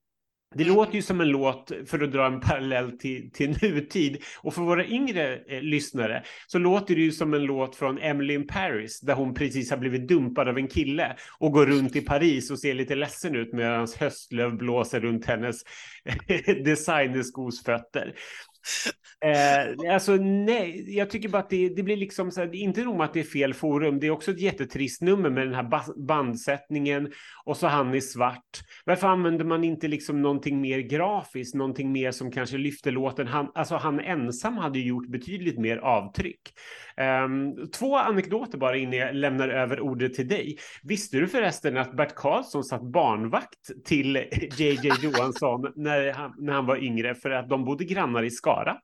Det 0.55 0.65
låter 0.65 0.95
ju 0.95 1.03
som 1.03 1.21
en 1.21 1.29
låt, 1.29 1.73
för 1.87 2.03
att 2.03 2.13
dra 2.13 2.27
en 2.27 2.41
parallell 2.41 2.99
till, 2.99 3.31
till 3.33 3.57
nutid, 3.63 4.23
och 4.39 4.55
för 4.55 4.63
våra 4.63 4.87
yngre 4.87 5.37
eh, 5.37 5.63
lyssnare 5.63 6.23
så 6.47 6.59
låter 6.59 6.95
det 6.95 7.01
ju 7.01 7.13
som 7.13 7.35
en 7.35 7.43
låt 7.43 7.77
från 7.77 7.99
Emily 7.99 8.35
in 8.35 8.47
Paris, 8.47 9.01
där 9.01 9.15
hon 9.15 9.35
precis 9.35 9.71
har 9.71 9.79
blivit 9.79 10.09
dumpad 10.09 10.49
av 10.49 10.59
en 10.59 10.69
kille 10.69 11.17
och 11.39 11.53
går 11.53 11.67
runt 11.67 11.97
i 11.97 12.01
Paris 12.01 12.51
och 12.51 12.59
ser 12.59 12.75
lite 12.75 12.95
ledsen 12.95 13.37
ut 13.37 13.53
medan 13.53 13.89
höstlöv 13.99 14.57
blåser 14.57 15.01
runt 15.01 15.27
hennes 15.27 15.57
designerskosfötter. 16.65 18.15
Eh, 19.25 19.93
alltså 19.95 20.12
nej, 20.16 20.97
jag 20.97 21.11
tycker 21.11 21.29
bara 21.29 21.43
att 21.43 21.51
det, 21.51 21.69
det 21.69 21.83
blir 21.83 21.97
liksom 21.97 22.31
så 22.31 22.41
här, 22.41 22.55
inte 22.55 22.83
nog 22.85 22.97
med 22.97 23.05
att 23.05 23.12
det 23.12 23.21
är 23.21 23.25
fel 23.25 23.55
forum, 23.55 24.01
det 24.01 24.07
är 24.07 24.11
också 24.11 24.31
ett 24.31 24.41
jättetrist 24.41 25.03
nummer 25.03 25.31
med 25.31 25.47
den 25.47 25.55
här 25.55 26.01
bandsättningen 26.07 27.12
och 27.45 27.57
så 27.57 27.66
han 27.66 27.95
i 27.95 28.01
svart. 28.01 28.61
Varför 28.85 29.07
använder 29.07 29.45
man 29.45 29.64
inte 29.64 29.89
liksom 29.89 30.23
någonting 30.23 30.61
mer 30.61 30.79
grafiskt, 30.79 31.55
någonting 31.55 31.93
mer 31.93 32.11
som 32.11 32.33
kanske 32.33 32.59
lyfter 32.59 32.93
låten? 32.93 33.27
Han, 33.27 33.51
alltså 33.55 33.77
han 33.77 34.01
ensam 34.01 34.59
hade 34.59 34.79
gjort 34.79 35.09
betydligt 35.09 35.59
mer 35.59 35.77
avtryck. 35.77 36.41
Um, 36.99 37.71
två 37.71 37.97
anekdoter 37.97 38.59
bara 38.59 38.77
innan 38.77 38.97
jag 38.97 39.15
lämnar 39.15 39.49
över 39.49 39.81
ordet 39.81 40.15
till 40.15 40.29
dig. 40.29 40.59
Visste 40.83 41.17
du 41.17 41.29
förresten 41.29 41.77
att 41.77 41.97
Bert 41.97 42.15
Karlsson 42.15 42.65
satt 42.65 42.83
barnvakt 42.83 43.85
till 43.85 44.17
JJ 44.59 44.91
Johansson 45.03 45.73
när 45.77 46.13
han, 46.13 46.35
när 46.39 46.53
han 46.53 46.67
var 46.67 46.77
yngre 46.77 47.15
för 47.15 47.31
att 47.31 47.49
de 47.49 47.65
bodde 47.65 47.85
grannar 47.85 48.23
i 48.23 48.31
Skara? 48.31 48.77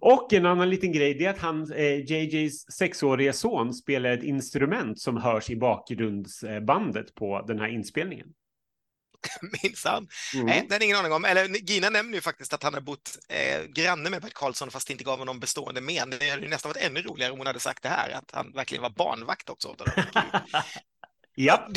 Och 0.00 0.32
en 0.32 0.46
annan 0.46 0.70
liten 0.70 0.92
grej 0.92 1.14
det 1.14 1.26
är 1.26 1.30
att 1.30 1.38
han, 1.38 1.72
eh, 1.72 2.10
JJs 2.10 2.72
sexåriga 2.72 3.32
son 3.32 3.74
spelar 3.74 4.10
ett 4.10 4.24
instrument 4.24 5.00
som 5.00 5.16
hörs 5.16 5.50
i 5.50 5.56
bakgrundsbandet 5.56 7.14
på 7.14 7.44
den 7.46 7.58
här 7.58 7.68
inspelningen. 7.68 8.28
Minsann. 9.62 10.08
Mm. 10.34 10.46
Nej, 10.46 10.66
det 10.68 10.74
hade 10.74 10.84
ingen 10.84 10.96
aning 10.96 11.12
om. 11.12 11.24
Eller 11.24 11.48
Gina 11.48 11.90
nämner 11.90 12.14
ju 12.14 12.20
faktiskt 12.20 12.52
att 12.52 12.62
han 12.62 12.74
har 12.74 12.80
bott 12.80 13.18
eh, 13.28 13.62
granne 13.62 14.10
med 14.10 14.22
Bert 14.22 14.34
Karlsson 14.34 14.70
fast 14.70 14.86
det 14.86 14.92
inte 14.92 15.04
gav 15.04 15.18
honom 15.18 15.40
bestående 15.40 15.80
men. 15.80 16.10
Det 16.10 16.30
hade 16.30 16.42
ju 16.42 16.48
nästan 16.48 16.68
varit 16.68 16.82
ännu 16.82 17.02
roligare 17.02 17.32
om 17.32 17.38
hon 17.38 17.46
hade 17.46 17.60
sagt 17.60 17.82
det 17.82 17.88
här, 17.88 18.10
att 18.10 18.30
han 18.32 18.52
verkligen 18.52 18.82
var 18.82 18.90
barnvakt 18.90 19.50
också. 19.50 19.76
Ja. 21.36 21.68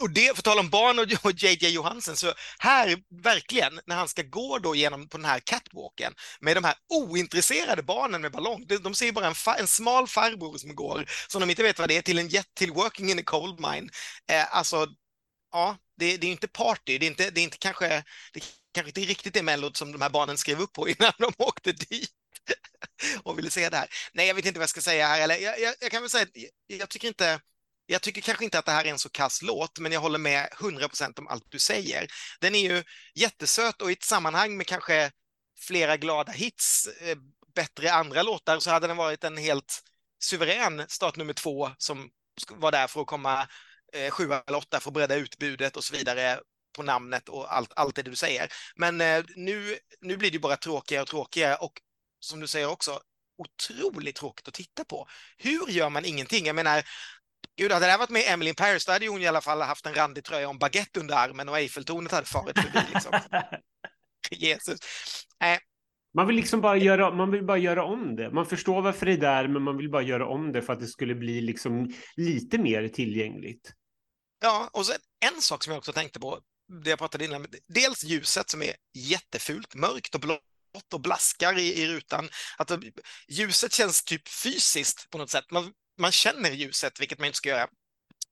Och 0.00 0.10
det, 0.10 0.36
för 0.36 0.42
tal 0.42 0.58
om 0.58 0.70
barn 0.70 0.98
och 0.98 1.32
JJ 1.32 1.68
Johansen, 1.68 2.16
så 2.16 2.32
här 2.58 2.96
verkligen, 3.22 3.80
när 3.86 3.96
han 3.96 4.08
ska 4.08 4.22
gå 4.22 4.58
då 4.58 4.74
genom 4.74 5.08
på 5.08 5.16
den 5.16 5.24
här 5.24 5.40
catwalken 5.40 6.12
med 6.40 6.56
de 6.56 6.64
här 6.64 6.74
ointresserade 6.88 7.82
barnen 7.82 8.20
med 8.20 8.32
ballong, 8.32 8.66
de, 8.66 8.76
de 8.76 8.94
ser 8.94 9.12
bara 9.12 9.26
en, 9.26 9.34
fa, 9.34 9.54
en 9.54 9.66
smal 9.66 10.08
farbror 10.08 10.58
som 10.58 10.74
går, 10.74 11.04
som 11.28 11.40
de 11.40 11.50
inte 11.50 11.62
vet 11.62 11.78
vad 11.78 11.88
det 11.88 11.96
är, 11.96 12.02
till 12.02 12.18
en 12.18 12.28
jet 12.28 12.54
till 12.54 12.72
working 12.72 13.10
in 13.10 13.18
a 13.18 13.22
coal 13.24 13.56
mine. 13.60 13.88
Eh, 14.30 14.56
alltså, 14.56 14.86
ja, 15.52 15.76
det, 15.96 16.16
det 16.16 16.26
är 16.26 16.30
inte 16.30 16.48
party, 16.48 16.98
det 16.98 17.06
är 17.06 17.10
inte, 17.10 17.30
det 17.30 17.40
är 17.40 17.44
inte 17.44 17.58
kanske, 17.58 18.04
det 18.32 18.40
kanske 18.74 18.90
inte 18.90 19.00
riktigt 19.00 19.34
det 19.34 19.42
mellot 19.42 19.76
som 19.76 19.92
de 19.92 20.02
här 20.02 20.10
barnen 20.10 20.38
skrev 20.38 20.60
upp 20.60 20.72
på 20.72 20.88
innan 20.88 21.12
de 21.18 21.32
åkte 21.38 21.72
dit 21.72 22.10
och 23.22 23.38
ville 23.38 23.50
se 23.50 23.68
det 23.68 23.76
här. 23.76 23.88
Nej, 24.12 24.26
jag 24.26 24.34
vet 24.34 24.46
inte 24.46 24.58
vad 24.58 24.62
jag 24.62 24.70
ska 24.70 24.80
säga 24.80 25.06
här, 25.06 25.20
eller 25.20 25.36
jag, 25.36 25.60
jag, 25.60 25.74
jag 25.80 25.90
kan 25.90 26.02
väl 26.02 26.10
säga, 26.10 26.26
jag, 26.34 26.78
jag 26.78 26.88
tycker 26.88 27.08
inte 27.08 27.40
jag 27.86 28.02
tycker 28.02 28.20
kanske 28.20 28.44
inte 28.44 28.58
att 28.58 28.64
det 28.66 28.72
här 28.72 28.84
är 28.84 28.90
en 28.90 28.98
så 28.98 29.08
kass 29.08 29.42
låt, 29.42 29.78
men 29.78 29.92
jag 29.92 30.00
håller 30.00 30.18
med 30.18 30.48
100% 30.58 31.18
om 31.18 31.28
allt 31.28 31.44
du 31.48 31.58
säger. 31.58 32.06
Den 32.40 32.54
är 32.54 32.58
ju 32.58 32.84
jättesöt 33.14 33.82
och 33.82 33.90
i 33.90 33.92
ett 33.92 34.02
sammanhang 34.02 34.56
med 34.56 34.66
kanske 34.66 35.10
flera 35.58 35.96
glada 35.96 36.32
hits, 36.32 36.88
eh, 37.00 37.16
bättre 37.54 37.92
andra 37.92 38.22
låtar, 38.22 38.58
så 38.58 38.70
hade 38.70 38.86
den 38.86 38.96
varit 38.96 39.24
en 39.24 39.36
helt 39.36 39.82
suverän 40.20 40.84
start 40.88 41.16
nummer 41.16 41.32
två 41.32 41.70
som 41.78 42.10
var 42.50 42.72
där 42.72 42.86
för 42.86 43.00
att 43.00 43.06
komma 43.06 43.48
eh, 43.92 44.10
sju 44.10 44.24
eller 44.24 44.58
åtta 44.58 44.80
för 44.80 44.90
att 44.90 44.94
bredda 44.94 45.14
utbudet 45.14 45.76
och 45.76 45.84
så 45.84 45.96
vidare 45.96 46.40
på 46.76 46.82
namnet 46.82 47.28
och 47.28 47.56
allt, 47.56 47.72
allt 47.76 47.96
det 47.96 48.02
du 48.02 48.16
säger. 48.16 48.52
Men 48.76 49.00
eh, 49.00 49.24
nu, 49.36 49.78
nu 50.00 50.16
blir 50.16 50.30
det 50.30 50.38
bara 50.38 50.56
tråkigare 50.56 51.02
och 51.02 51.08
tråkigare 51.08 51.56
och 51.56 51.72
som 52.20 52.40
du 52.40 52.46
säger 52.46 52.70
också, 52.70 53.00
otroligt 53.38 54.16
tråkigt 54.16 54.48
att 54.48 54.54
titta 54.54 54.84
på. 54.84 55.08
Hur 55.38 55.68
gör 55.68 55.90
man 55.90 56.04
ingenting? 56.04 56.46
Jag 56.46 56.56
menar, 56.56 56.84
Gud, 57.56 57.72
hade 57.72 57.86
det 57.86 57.90
här 57.90 57.98
varit 57.98 58.10
med 58.10 58.24
Emily 58.26 58.48
in 58.48 58.54
Paris, 58.54 58.86
då 58.86 58.92
hade 58.92 59.08
hon 59.08 59.22
i 59.22 59.26
alla 59.26 59.40
fall 59.40 59.62
haft 59.62 59.86
en 59.86 59.94
randig 59.94 60.24
tröja 60.24 60.48
och 60.48 60.58
baguette 60.58 61.00
under 61.00 61.14
armen 61.14 61.48
och 61.48 61.58
Eiffeltornet 61.58 62.12
hade 62.12 62.26
farit 62.26 62.58
förbi. 62.58 62.78
Liksom. 62.94 63.20
Jesus. 64.30 64.80
Äh. 65.42 65.58
Man 66.16 66.26
vill 66.26 66.36
liksom 66.36 66.60
bara 66.60 66.76
göra, 66.76 67.14
man 67.14 67.30
vill 67.30 67.44
bara 67.44 67.58
göra 67.58 67.84
om 67.84 68.16
det. 68.16 68.30
Man 68.30 68.46
förstår 68.46 68.82
varför 68.82 69.06
det 69.06 69.12
är 69.12 69.16
där, 69.16 69.48
men 69.48 69.62
man 69.62 69.76
vill 69.76 69.90
bara 69.90 70.02
göra 70.02 70.28
om 70.28 70.52
det 70.52 70.62
för 70.62 70.72
att 70.72 70.80
det 70.80 70.86
skulle 70.86 71.14
bli 71.14 71.40
liksom 71.40 71.92
lite 72.16 72.58
mer 72.58 72.88
tillgängligt. 72.88 73.72
Ja, 74.40 74.70
och 74.72 74.86
sen 74.86 74.98
en 75.34 75.42
sak 75.42 75.64
som 75.64 75.70
jag 75.70 75.78
också 75.78 75.92
tänkte 75.92 76.20
på, 76.20 76.38
det 76.84 76.90
jag 76.90 76.98
pratade 76.98 77.24
innan, 77.24 77.46
dels 77.68 78.04
ljuset 78.04 78.50
som 78.50 78.62
är 78.62 78.72
jättefult, 78.94 79.74
mörkt 79.74 80.14
och 80.14 80.20
blått 80.20 80.94
och 80.94 81.00
blaskar 81.00 81.58
i, 81.58 81.82
i 81.82 81.88
rutan. 81.88 82.28
Att 82.58 82.70
ljuset 83.28 83.72
känns 83.72 84.04
typ 84.04 84.28
fysiskt 84.28 85.10
på 85.10 85.18
något 85.18 85.30
sätt. 85.30 85.50
Man, 85.50 85.72
man 85.98 86.12
känner 86.12 86.50
ljuset, 86.50 87.00
vilket 87.00 87.18
man 87.18 87.26
inte 87.26 87.38
ska 87.38 87.48
göra. 87.48 87.68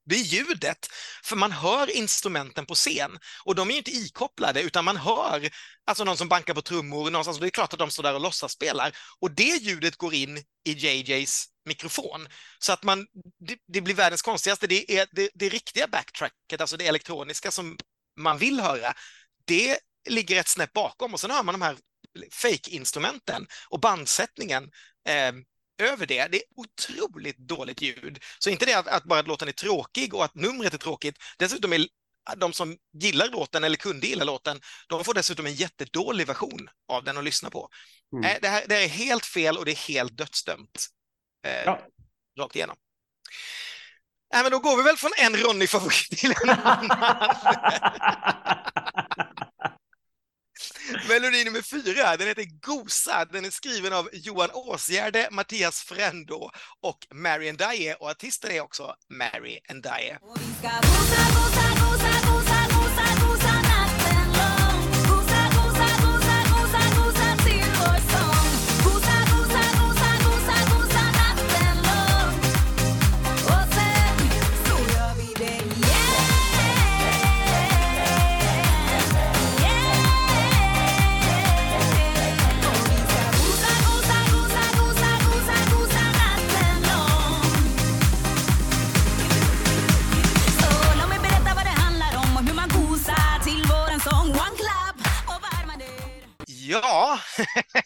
Det 0.07 0.15
är 0.15 0.23
ljudet, 0.23 0.87
för 1.25 1.37
man 1.37 1.53
hör 1.53 1.97
instrumenten 1.97 2.67
på 2.67 2.75
scen 2.75 3.19
och 3.45 3.55
de 3.55 3.71
är 3.71 3.77
inte 3.77 3.91
ikopplade 3.91 4.63
utan 4.63 4.85
man 4.85 4.97
hör 4.97 5.51
alltså 5.87 6.05
någon 6.05 6.17
som 6.17 6.29
bankar 6.29 6.55
på 6.55 6.63
trummor 6.63 7.11
någonstans. 7.11 7.39
Det 7.39 7.47
är 7.47 7.51
klart 7.51 7.73
att 7.73 7.79
de 7.79 7.91
står 7.91 8.03
där 8.03 8.15
och 8.15 8.21
låtsas 8.21 8.53
spelar 8.53 8.97
och 9.21 9.31
det 9.31 9.63
ljudet 9.63 9.97
går 9.97 10.15
in 10.15 10.39
i 10.65 10.73
JJs 10.73 11.47
mikrofon 11.65 12.29
så 12.59 12.73
att 12.73 12.83
man, 12.83 13.07
det, 13.49 13.59
det 13.73 13.81
blir 13.81 13.95
världens 13.95 14.23
konstigaste. 14.23 14.67
Det 14.67 14.99
är 14.99 15.09
det, 15.13 15.31
det 15.35 15.49
riktiga 15.49 15.87
backtracket, 15.87 16.61
alltså 16.61 16.77
det 16.77 16.87
elektroniska 16.87 17.51
som 17.51 17.77
man 18.21 18.39
vill 18.39 18.61
höra. 18.61 18.95
Det 19.47 19.79
ligger 20.09 20.41
ett 20.41 20.49
snäpp 20.49 20.73
bakom 20.73 21.15
och 21.15 21.21
sen 21.21 21.31
hör 21.31 21.43
man 21.43 21.55
de 21.55 21.63
här 21.63 21.77
fake-instrumenten 22.33 23.47
och 23.69 23.81
bandsättningen. 23.81 24.71
Eh, 25.09 25.33
över 25.79 26.07
det. 26.07 26.27
Det 26.27 26.37
är 26.37 26.43
otroligt 26.57 27.39
dåligt 27.39 27.83
ljud. 27.83 28.18
Så 28.39 28.51
inte 28.51 28.66
det 28.66 28.75
att, 28.75 28.89
att 28.89 29.05
bara 29.05 29.22
låten 29.22 29.49
är 29.49 29.53
tråkig 29.53 30.14
och 30.14 30.25
att 30.25 30.35
numret 30.35 30.75
är 30.75 30.79
tråkigt. 30.79 31.18
Dessutom 31.39 31.72
är 31.72 31.87
de 32.37 32.53
som 32.53 32.77
gillar 32.93 33.29
låten 33.29 33.64
eller 33.64 33.77
kunde 33.77 34.07
gilla 34.07 34.25
låten, 34.25 34.61
de 34.89 35.05
får 35.05 35.14
dessutom 35.14 35.47
en 35.47 35.55
jättedålig 35.55 36.27
version 36.27 36.68
av 36.89 37.05
den 37.05 37.18
att 37.18 37.25
lyssna 37.25 37.51
på. 37.51 37.68
Mm. 38.16 38.31
Äh, 38.31 38.37
det, 38.43 38.49
här, 38.49 38.64
det 38.68 38.75
här 38.75 38.83
är 38.83 38.89
helt 38.89 39.27
fel 39.27 39.59
och 39.59 39.64
det 39.64 39.70
är 39.70 39.89
helt 39.89 40.16
dödsdömt. 40.16 40.87
Eh, 41.47 41.64
ja. 41.64 41.81
Rakt 42.39 42.57
igenom. 42.57 42.77
Äh, 44.35 44.43
men 44.43 44.51
då 44.51 44.59
går 44.59 44.77
vi 44.77 44.83
väl 44.83 44.97
från 44.97 45.11
en 45.18 45.37
Ronny-favorit 45.37 46.18
till 46.18 46.35
en 46.43 46.51
annan. 46.51 46.91
Melodi 51.09 51.45
nummer 51.45 51.62
fyra, 51.62 52.17
den 52.17 52.29
heter 52.29 52.47
Gosa. 52.61 53.25
Den 53.25 53.45
är 53.45 53.51
skriven 53.51 53.93
av 53.93 54.09
Johan 54.12 54.51
Åsgärde, 54.53 55.29
Mattias 55.31 55.83
Frändå 55.83 56.51
och 56.83 56.99
Mary 57.15 57.53
Ndaye 57.53 57.95
och 57.95 58.11
artisten 58.11 58.51
är 58.51 58.61
också 58.61 58.95
Mary 59.11 59.59
Ndaye. 59.75 60.19
Ja, 96.83 97.18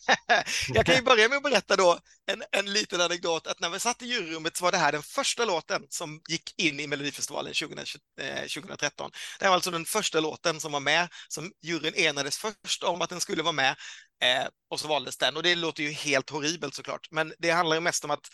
jag 0.74 0.86
kan 0.86 0.94
ju 0.94 1.02
börja 1.02 1.28
med 1.28 1.36
att 1.36 1.42
berätta 1.42 1.76
då 1.76 1.98
en, 2.26 2.42
en 2.52 2.72
liten 2.72 3.00
anekdot 3.00 3.46
att 3.46 3.60
när 3.60 3.70
vi 3.70 3.78
satt 3.80 4.02
i 4.02 4.06
juryrummet 4.06 4.56
så 4.56 4.64
var 4.64 4.72
det 4.72 4.78
här 4.78 4.92
den 4.92 5.02
första 5.02 5.44
låten 5.44 5.82
som 5.88 6.20
gick 6.28 6.54
in 6.60 6.80
i 6.80 6.86
Melodifestivalen 6.86 7.54
20, 7.54 7.74
eh, 8.20 8.46
2013. 8.46 9.10
Det 9.38 9.44
här 9.44 9.50
var 9.50 9.54
alltså 9.54 9.70
den 9.70 9.84
första 9.84 10.20
låten 10.20 10.60
som 10.60 10.72
var 10.72 10.80
med, 10.80 11.08
som 11.28 11.52
juryn 11.62 11.94
enades 11.94 12.38
först 12.38 12.82
om 12.82 13.02
att 13.02 13.10
den 13.10 13.20
skulle 13.20 13.42
vara 13.42 13.52
med 13.52 13.76
eh, 14.22 14.46
och 14.70 14.80
så 14.80 14.88
valdes 14.88 15.16
den 15.16 15.36
och 15.36 15.42
det 15.42 15.54
låter 15.54 15.82
ju 15.82 15.90
helt 15.90 16.30
horribelt 16.30 16.74
såklart, 16.74 17.08
men 17.10 17.34
det 17.38 17.50
handlar 17.50 17.76
ju 17.76 17.80
mest 17.80 18.04
om 18.04 18.10
att 18.10 18.26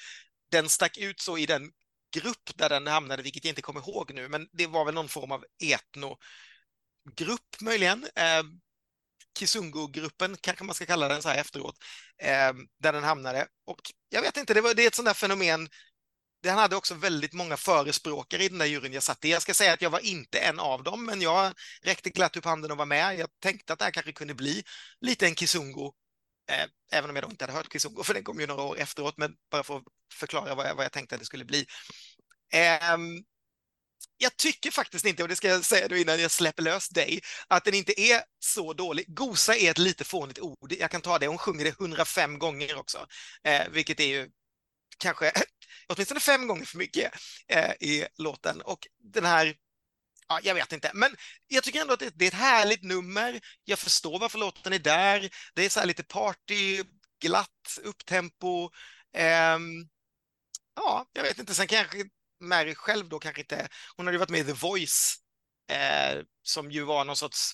den 0.50 0.68
stack 0.68 0.96
ut 0.98 1.20
så 1.20 1.38
i 1.38 1.46
den 1.46 1.70
grupp 2.14 2.50
där 2.55 2.68
den 2.68 2.86
hamnade, 2.86 3.22
vilket 3.22 3.44
jag 3.44 3.50
inte 3.50 3.62
kommer 3.62 3.80
ihåg 3.80 4.14
nu, 4.14 4.28
men 4.28 4.48
det 4.52 4.66
var 4.66 4.84
väl 4.84 4.94
någon 4.94 5.09
form 5.09 5.32
av 5.32 5.44
etno 5.62 6.18
grupp 7.16 7.61
möjligen. 7.61 8.07
Eh, 8.16 8.42
Kisungo-gruppen, 9.39 10.37
kanske 10.41 10.64
man 10.64 10.74
ska 10.74 10.87
kalla 10.87 11.09
den 11.09 11.22
så 11.22 11.28
här 11.28 11.39
efteråt, 11.39 11.76
eh, 12.22 12.53
där 12.82 12.93
den 12.93 13.05
hamnade. 13.05 13.47
Och 13.66 13.80
jag 14.09 14.22
vet 14.22 14.37
inte, 14.37 14.55
det, 14.55 14.61
var, 14.61 14.74
det 14.74 14.82
är 14.82 14.87
ett 14.87 14.95
sånt 14.95 15.07
där 15.07 15.14
fenomen 15.14 15.68
den 16.45 16.59
hade 16.59 16.76
också 16.76 16.95
väldigt 16.95 17.32
många 17.32 17.57
förespråkare 17.57 18.45
i 18.45 18.49
den 18.49 18.59
där 18.59 18.66
juryn 18.66 18.93
jag 18.93 19.03
satt 19.03 19.24
i. 19.24 19.30
Jag 19.30 19.43
ska 19.43 19.55
säga 19.55 19.72
att 19.72 19.82
jag 19.82 19.91
var 19.91 20.01
inte 20.01 20.39
en 20.39 20.61
av 20.61 20.82
dem, 20.82 21.05
men 21.07 21.22
jag 21.22 21.53
räckte 21.82 22.11
glatt 22.11 22.37
upp 22.37 22.45
handen 22.45 22.70
och 22.70 22.76
var 22.76 22.87
med. 22.87 23.18
Jag 23.18 23.28
tänkte 23.41 23.72
att 23.72 23.78
det 23.78 23.85
här 23.85 23.93
kanske 23.93 24.12
kunde 24.12 24.35
bli 24.35 24.62
lite 25.01 25.26
en 25.26 25.35
Kisungo, 25.35 25.93
eh, 26.51 26.66
även 26.93 27.11
om 27.11 27.16
jag 27.16 27.24
då 27.24 27.30
inte 27.30 27.45
hade 27.45 27.53
hört 27.53 27.72
Kisungo, 27.72 28.03
för 28.03 28.14
den 28.14 28.24
kom 28.24 28.41
ju 28.41 28.47
några 28.47 28.62
år 28.62 28.78
efteråt, 28.78 29.16
men 29.16 29.35
bara 29.51 29.62
för 29.62 29.76
att 29.76 29.82
förklara 30.12 30.55
vad 30.55 30.66
jag, 30.66 30.74
vad 30.74 30.85
jag 30.85 30.93
tänkte 30.93 31.14
att 31.14 31.20
det 31.20 31.26
skulle 31.26 31.45
bli. 31.45 31.66
Eh, 32.53 32.97
jag 34.16 34.36
tycker 34.36 34.70
faktiskt 34.70 35.05
inte, 35.07 35.22
och 35.22 35.28
det 35.28 35.36
ska 35.36 35.48
jag 35.48 35.64
säga 35.64 35.88
då 35.88 35.96
innan 35.96 36.20
jag 36.20 36.30
släpper 36.30 36.62
lös 36.62 36.88
dig, 36.88 37.20
att 37.48 37.64
den 37.64 37.74
inte 37.74 38.00
är 38.00 38.22
så 38.38 38.72
dålig. 38.72 39.05
Gosa 39.09 39.57
är 39.57 39.70
ett 39.70 39.78
lite 39.78 40.05
fånigt 40.05 40.38
ord, 40.38 40.72
jag 40.78 40.90
kan 40.90 41.00
ta 41.00 41.18
det. 41.18 41.26
Hon 41.26 41.38
sjunger 41.38 41.64
det 41.64 41.70
105 41.70 42.38
gånger 42.38 42.78
också, 42.78 43.07
eh, 43.44 43.62
vilket 43.70 44.00
är 44.00 44.07
ju 44.07 44.30
kanske 44.98 45.32
åtminstone 45.88 46.20
fem 46.20 46.46
gånger 46.46 46.64
för 46.64 46.78
mycket 46.78 47.12
eh, 47.48 47.72
i 47.80 48.07
låten. 48.18 48.61
Och 48.62 48.86
den 49.12 49.24
här 49.24 49.55
Ja, 50.28 50.40
jag 50.42 50.55
vet 50.55 50.72
inte, 50.72 50.90
men 50.94 51.16
jag 51.48 51.64
tycker 51.64 51.80
ändå 51.80 51.94
att 51.94 52.02
det, 52.14 52.24
är 52.24 52.28
ett 52.28 52.34
härligt 52.34 52.82
nummer. 52.82 53.40
Jag 53.64 53.78
förstår 53.78 54.18
varför 54.18 54.38
låten 54.38 54.72
är 54.72 54.78
där. 54.78 55.30
Det 55.55 55.64
är 55.64 55.68
så 55.68 55.80
här 55.80 55.86
lite 55.86 56.02
party, 56.05 56.82
glatt, 57.20 57.78
upptempo. 57.84 58.70
eh, 59.16 59.59
ja, 60.76 61.07
jag 61.12 61.22
vet 61.22 61.38
inte. 61.38 61.55
Sen 61.55 61.66
kanske 61.66 62.05
Mary 62.49 62.74
själv 62.74 63.09
då 63.09 63.18
kanske 63.18 63.40
inte... 63.40 63.68
Hon 63.97 64.07
hade 64.07 64.14
ju 64.14 64.18
varit 64.18 64.30
med 64.30 64.40
i 64.40 64.45
The 64.45 64.53
Voice, 64.53 65.16
eh, 65.70 66.22
som 66.42 66.70
ju 66.70 66.82
var 66.82 67.05
någon 67.05 67.16
sorts 67.16 67.53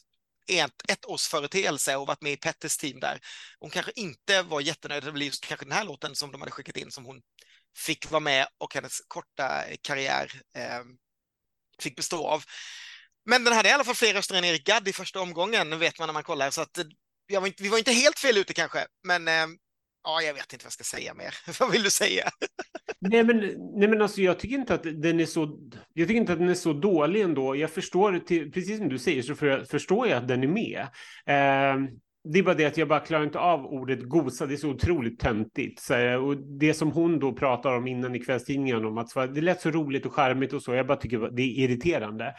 ett, 0.50 0.82
ettårsföreteelse 0.88 1.96
och 1.96 2.06
varit 2.06 2.22
med 2.22 2.32
i 2.32 2.36
Petters 2.36 2.76
team 2.76 3.00
där. 3.00 3.20
Hon 3.58 3.70
kanske 3.70 3.92
inte 3.96 4.42
var 4.42 4.60
jättenöjd. 4.60 5.04
Det 5.04 5.12
blev 5.12 5.26
just 5.26 5.46
kanske 5.46 5.66
den 5.66 5.72
här 5.72 5.84
låten 5.84 6.14
som 6.14 6.32
de 6.32 6.40
hade 6.40 6.50
skickat 6.50 6.76
in 6.76 6.90
som 6.90 7.04
hon 7.04 7.20
fick 7.76 8.10
vara 8.10 8.20
med 8.20 8.46
och 8.58 8.74
hennes 8.74 9.00
korta 9.08 9.64
karriär 9.82 10.32
eh, 10.56 10.80
fick 11.82 11.96
bestå 11.96 12.26
av. 12.26 12.44
Men 13.24 13.44
den 13.44 13.54
hade 13.54 13.68
i 13.68 13.72
alla 13.72 13.84
fall 13.84 13.94
fler 13.94 14.14
röster 14.14 14.34
än 14.34 14.44
Erik 14.44 14.66
Gadd 14.66 14.88
i 14.88 14.92
första 14.92 15.20
omgången, 15.20 15.78
vet 15.78 15.98
man 15.98 16.08
när 16.08 16.12
man 16.12 16.22
kollar. 16.22 16.50
Så 16.50 16.60
att, 16.60 16.78
eh, 16.78 17.40
var 17.40 17.46
inte, 17.46 17.62
vi 17.62 17.68
var 17.68 17.78
inte 17.78 17.92
helt 17.92 18.18
fel 18.18 18.38
ute 18.38 18.54
kanske, 18.54 18.86
men 19.04 19.28
eh, 19.28 19.46
ja, 20.04 20.22
jag 20.22 20.34
vet 20.34 20.52
inte 20.52 20.64
vad 20.64 20.66
jag 20.66 20.72
ska 20.72 20.84
säga 20.84 21.14
mer. 21.14 21.34
vad 21.60 21.72
vill 21.72 21.82
du 21.82 21.90
säga? 21.90 22.24
nej, 22.98 23.24
men, 23.24 23.36
nej, 23.76 23.88
men 23.88 24.02
alltså, 24.02 24.20
jag 24.20 24.38
tycker 24.38 24.56
inte 24.56 24.74
att 24.74 24.82
den 24.82 25.20
är 25.20 25.26
så. 25.26 25.58
Jag 25.92 26.08
tycker 26.08 26.20
inte 26.20 26.32
att 26.32 26.38
den 26.38 26.48
är 26.48 26.54
så 26.54 26.72
dålig 26.72 27.22
ändå. 27.22 27.56
Jag 27.56 27.70
förstår, 27.70 28.18
till, 28.18 28.52
precis 28.52 28.78
som 28.78 28.88
du 28.88 28.98
säger, 28.98 29.22
så 29.22 29.34
för, 29.34 29.64
förstår 29.64 30.08
jag 30.08 30.18
att 30.18 30.28
den 30.28 30.42
är 30.42 30.48
med. 30.48 30.80
Eh, 31.26 31.90
det 32.24 32.38
är 32.38 32.42
bara 32.42 32.54
det 32.54 32.64
att 32.64 32.76
jag 32.76 32.88
bara 32.88 33.00
klarar 33.00 33.24
inte 33.24 33.38
av 33.38 33.66
ordet 33.66 34.02
gosa. 34.02 34.46
Det 34.46 34.54
är 34.54 34.56
så 34.56 34.68
otroligt 34.68 35.20
töntigt. 35.20 35.80
Så, 35.80 36.18
och 36.18 36.36
det 36.36 36.74
som 36.74 36.92
hon 36.92 37.18
då 37.18 37.32
pratar 37.32 37.76
om 37.76 37.86
innan 37.86 38.14
i 38.14 38.18
kvällstidningen 38.18 38.84
om 38.84 38.98
att 38.98 39.34
det 39.34 39.40
lät 39.40 39.60
så 39.60 39.70
roligt 39.70 40.06
och 40.06 40.14
charmigt 40.14 40.52
och 40.52 40.62
så. 40.62 40.74
Jag 40.74 40.86
bara 40.86 40.96
tycker 40.96 41.30
det 41.30 41.42
är 41.42 41.64
irriterande. 41.64 42.34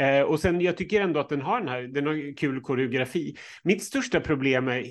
Eh, 0.00 0.22
och 0.22 0.40
sen 0.40 0.60
jag 0.60 0.76
tycker 0.76 1.00
ändå 1.00 1.20
att 1.20 1.28
den 1.28 1.42
har 1.42 1.60
den 1.60 1.68
här, 1.68 1.82
den 1.82 2.06
har 2.06 2.36
kul 2.36 2.60
koreografi. 2.60 3.36
Mitt 3.62 3.84
största 3.84 4.20
problem 4.20 4.68
är 4.68 4.84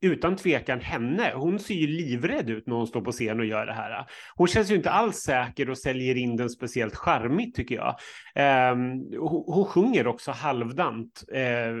utan 0.00 0.36
tvekan 0.36 0.80
henne. 0.80 1.32
Hon 1.34 1.58
ser 1.58 1.74
ju 1.74 1.86
livrädd 1.86 2.50
ut 2.50 2.66
när 2.66 2.76
hon 2.76 2.86
står 2.86 3.00
på 3.00 3.12
scen 3.12 3.40
och 3.40 3.46
gör 3.46 3.66
det 3.66 3.72
här. 3.72 4.06
Hon 4.34 4.46
känns 4.46 4.70
ju 4.70 4.74
inte 4.74 4.90
alls 4.90 5.16
säker 5.16 5.70
och 5.70 5.78
säljer 5.78 6.16
in 6.16 6.36
den 6.36 6.50
speciellt 6.50 6.96
charmigt 6.96 7.56
tycker 7.56 7.74
jag. 7.74 7.96
Ehm, 8.34 8.92
eh, 8.92 9.20
hon, 9.20 9.44
hon, 9.46 9.64
sjunger 9.64 10.06
också 10.06 10.30
halvdant. 10.30 11.24
Eh, 11.32 11.76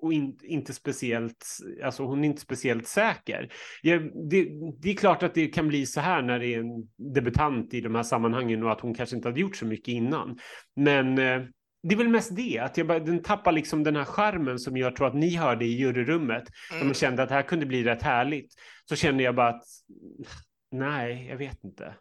och 0.00 0.12
in, 0.12 0.38
inte 0.42 0.72
speciellt, 0.72 1.46
alltså 1.84 2.04
hon 2.04 2.24
är 2.24 2.28
inte 2.28 2.40
speciellt 2.40 2.86
säker. 2.86 3.52
Ja, 3.82 3.98
det, 4.30 4.48
det, 4.82 4.90
är 4.90 4.94
klart 4.94 5.22
att 5.22 5.34
det 5.34 5.46
kan 5.46 5.68
bli 5.68 5.86
så 5.86 6.00
här 6.00 6.22
när 6.22 6.38
det 6.38 6.54
är 6.54 6.58
en 6.58 6.88
debutant 7.14 7.74
i 7.74 7.80
de 7.80 7.94
här 7.94 8.02
sammanhangen 8.02 8.62
och 8.62 8.72
att 8.72 8.80
hon 8.80 8.94
kanske 8.94 9.16
inte 9.16 9.28
hade 9.28 9.40
gjort 9.40 9.56
så 9.56 9.66
mycket 9.66 9.88
innan. 9.88 10.38
Men 10.76 11.18
eh, 11.18 11.42
det 11.82 11.94
är 11.94 11.96
väl 11.96 12.08
mest 12.08 12.36
det, 12.36 12.58
att 12.58 12.76
jag 12.76 12.86
bara, 12.86 12.98
den 12.98 13.22
tappar 13.22 13.52
liksom 13.52 13.84
den 13.84 13.96
här 13.96 14.04
charmen 14.04 14.58
som 14.58 14.76
jag 14.76 14.96
tror 14.96 15.06
att 15.06 15.14
ni 15.14 15.36
hörde 15.36 15.64
i 15.64 15.76
juryrummet. 15.76 16.44
Mm. 16.72 16.86
Man 16.86 16.94
kände 16.94 17.22
att 17.22 17.28
det 17.28 17.34
här 17.34 17.42
kunde 17.42 17.66
bli 17.66 17.84
rätt 17.84 18.02
härligt. 18.02 18.54
Så 18.88 18.96
kände 18.96 19.22
jag 19.22 19.34
bara 19.34 19.48
att 19.48 19.64
nej, 20.72 21.26
jag 21.28 21.36
vet 21.36 21.64
inte. 21.64 21.94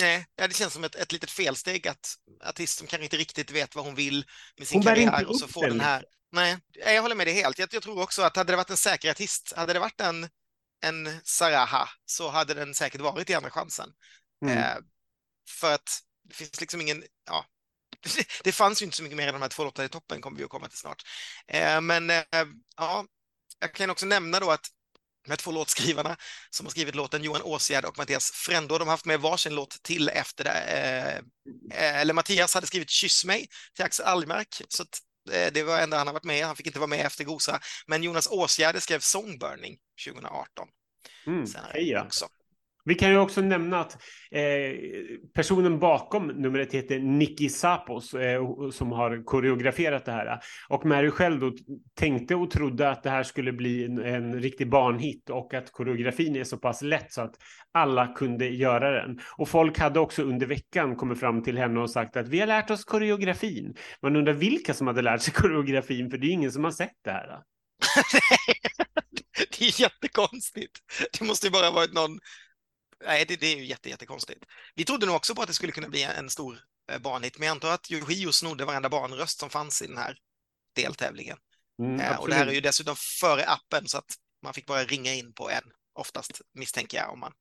Nej, 0.00 0.26
det 0.36 0.54
känns 0.54 0.72
som 0.72 0.84
ett, 0.84 0.94
ett 0.94 1.12
litet 1.12 1.30
felsteg 1.30 1.88
att 1.88 2.14
artisten 2.44 2.86
kanske 2.86 3.04
inte 3.04 3.16
riktigt 3.16 3.50
vet 3.50 3.76
vad 3.76 3.84
hon 3.84 3.94
vill 3.94 4.24
med 4.58 4.68
sin 4.68 4.76
hon 4.76 4.84
karriär 4.84 5.28
och 5.28 5.38
så 5.38 5.48
får 5.48 5.66
den 5.66 5.80
här 5.80 6.04
Nej, 6.32 6.58
jag 6.86 7.02
håller 7.02 7.14
med 7.14 7.26
dig 7.26 7.34
helt. 7.34 7.58
Jag, 7.58 7.68
jag, 7.72 7.82
tror 7.82 8.02
också 8.02 8.22
att 8.22 8.36
hade 8.36 8.52
det 8.52 8.56
varit 8.56 8.70
en 8.70 8.76
säker 8.76 9.10
artist, 9.10 9.52
hade 9.56 9.72
det 9.72 9.78
varit 9.78 10.00
en, 10.00 10.28
en 10.84 11.20
Saraha, 11.24 11.88
så 12.04 12.28
hade 12.28 12.54
den 12.54 12.74
säkert 12.74 13.00
varit 13.00 13.30
i 13.30 13.34
andra 13.34 13.50
chansen. 13.50 13.92
Mm. 14.44 14.58
Eh, 14.58 14.76
för 15.48 15.74
att 15.74 16.00
det 16.28 16.34
finns 16.34 16.60
liksom 16.60 16.80
ingen, 16.80 17.04
ja, 17.26 17.44
det 18.44 18.52
fanns 18.52 18.82
ju 18.82 18.84
inte 18.84 18.96
så 18.96 19.02
mycket 19.02 19.16
mer 19.16 19.28
än 19.28 19.34
de 19.34 19.42
här 19.42 19.48
två 19.48 19.64
låtarna 19.64 19.86
i 19.86 19.88
toppen, 19.88 20.20
kommer 20.20 20.38
vi 20.38 20.44
att 20.44 20.50
komma 20.50 20.68
till 20.68 20.78
snart. 20.78 21.02
Eh, 21.46 21.80
men 21.80 22.10
eh, 22.10 22.24
ja, 22.76 23.06
jag 23.60 23.74
kan 23.74 23.90
också 23.90 24.06
nämna 24.06 24.40
då 24.40 24.50
att 24.50 24.66
de 25.24 25.30
här 25.30 25.36
två 25.36 25.50
låtskrivarna 25.52 26.16
som 26.50 26.66
har 26.66 26.70
skrivit 26.70 26.94
låten, 26.94 27.24
Johan 27.24 27.42
Åsgärd 27.42 27.84
och 27.84 27.98
Mattias 27.98 28.30
Frändå, 28.30 28.78
de 28.78 28.88
har 28.88 28.92
haft 28.92 29.04
med 29.04 29.20
varsin 29.20 29.54
låt 29.54 29.82
till 29.82 30.08
efter 30.08 30.44
det. 30.44 30.60
Eh, 31.70 32.00
eller 32.00 32.14
Mattias 32.14 32.54
hade 32.54 32.66
skrivit 32.66 32.90
Kyss 32.90 33.24
mig 33.24 33.48
till 33.74 33.84
Axel 33.84 34.06
Almark, 34.06 34.62
så 34.68 34.84
det 35.52 35.62
var 35.62 35.78
enda 35.78 35.98
han 35.98 36.06
har 36.06 36.14
varit 36.14 36.24
med. 36.24 36.46
Han 36.46 36.56
fick 36.56 36.66
inte 36.66 36.78
vara 36.78 36.86
med 36.86 37.06
efter 37.06 37.24
Gosa. 37.24 37.60
Men 37.86 38.02
Jonas 38.02 38.28
Åsgärde 38.30 38.80
skrev 38.80 39.00
Songburning 39.00 39.78
2018. 40.06 40.68
Mm, 41.26 41.46
heja. 41.72 42.04
Också. 42.04 42.28
Vi 42.84 42.94
kan 42.94 43.10
ju 43.10 43.18
också 43.18 43.40
nämna 43.40 43.80
att 43.80 43.92
eh, 44.30 44.72
personen 45.34 45.78
bakom 45.78 46.26
numret 46.26 46.74
heter 46.74 46.98
Nicky 46.98 47.48
Sapos 47.48 48.14
eh, 48.14 48.70
som 48.70 48.92
har 48.92 49.24
koreograferat 49.24 50.04
det 50.04 50.12
här. 50.12 50.40
Och 50.68 50.86
Mary 50.86 51.10
själv 51.10 51.40
då 51.40 51.52
tänkte 51.94 52.34
och 52.34 52.50
trodde 52.50 52.90
att 52.90 53.02
det 53.02 53.10
här 53.10 53.22
skulle 53.22 53.52
bli 53.52 53.84
en, 53.84 53.98
en 53.98 54.40
riktig 54.40 54.70
barnhit 54.70 55.30
och 55.30 55.54
att 55.54 55.72
koreografin 55.72 56.36
är 56.36 56.44
så 56.44 56.56
pass 56.56 56.82
lätt 56.82 57.12
så 57.12 57.20
att 57.20 57.34
alla 57.72 58.06
kunde 58.06 58.48
göra 58.48 58.90
den. 58.90 59.20
Och 59.36 59.48
folk 59.48 59.78
hade 59.78 60.00
också 60.00 60.22
under 60.22 60.46
veckan 60.46 60.96
kommit 60.96 61.20
fram 61.20 61.42
till 61.42 61.58
henne 61.58 61.80
och 61.80 61.90
sagt 61.90 62.16
att 62.16 62.28
vi 62.28 62.40
har 62.40 62.46
lärt 62.46 62.70
oss 62.70 62.84
koreografin. 62.84 63.74
Man 64.02 64.16
undrar 64.16 64.32
vilka 64.32 64.74
som 64.74 64.86
hade 64.86 65.02
lärt 65.02 65.22
sig 65.22 65.34
koreografin 65.36 66.10
för 66.10 66.18
det 66.18 66.26
är 66.26 66.32
ingen 66.32 66.52
som 66.52 66.64
har 66.64 66.70
sett 66.70 66.96
det 67.04 67.10
här. 67.10 67.28
det 69.58 69.64
är 69.64 69.80
jättekonstigt. 69.80 70.78
Det 71.18 71.24
måste 71.24 71.46
ju 71.46 71.50
bara 71.50 71.70
varit 71.70 71.94
någon 71.94 72.18
nej, 73.04 73.24
det, 73.28 73.36
det 73.36 73.46
är 73.46 73.56
ju 73.56 73.64
jätte, 73.64 73.88
jättekonstigt. 73.88 74.44
Vi 74.74 74.84
trodde 74.84 75.06
nog 75.06 75.16
också 75.16 75.34
på 75.34 75.42
att 75.42 75.48
det 75.48 75.54
skulle 75.54 75.72
kunna 75.72 75.88
bli 75.88 76.02
en 76.02 76.30
stor 76.30 76.58
eh, 76.92 76.98
barnhit, 76.98 77.38
men 77.38 77.46
jag 77.46 77.52
antar 77.52 77.70
att 77.70 77.90
Yohio 77.90 78.32
snodde 78.32 78.64
varenda 78.64 78.88
barnröst 78.88 79.40
som 79.40 79.50
fanns 79.50 79.82
i 79.82 79.86
den 79.86 79.98
här 79.98 80.16
deltävlingen. 80.76 81.36
Mm, 81.82 82.00
eh, 82.00 82.20
och 82.20 82.28
det 82.28 82.34
här 82.34 82.46
är 82.46 82.52
ju 82.52 82.60
dessutom 82.60 82.96
före 83.20 83.44
appen, 83.44 83.88
så 83.88 83.98
att 83.98 84.14
man 84.42 84.54
fick 84.54 84.66
bara 84.66 84.84
ringa 84.84 85.14
in 85.14 85.32
på 85.32 85.50
en, 85.50 85.62
oftast 85.94 86.40
misstänker 86.54 86.98
jag, 86.98 87.12
om 87.12 87.20
man 87.20 87.32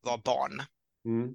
var 0.00 0.18
barn. 0.18 0.62
Mm. 1.04 1.34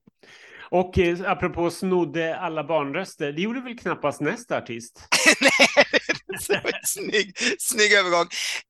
Och 0.72 0.98
eh, 0.98 1.32
apropå 1.32 1.72
snodde 1.72 2.40
alla 2.40 2.64
barnröster, 2.64 3.32
det 3.32 3.42
gjorde 3.42 3.62
väl 3.62 3.78
knappast 3.78 4.22
nästa 4.22 4.58
artist? 4.58 5.08
Nej, 5.42 5.97
snygg, 6.84 7.38
snygg 7.60 7.94
övergång. 7.94 8.28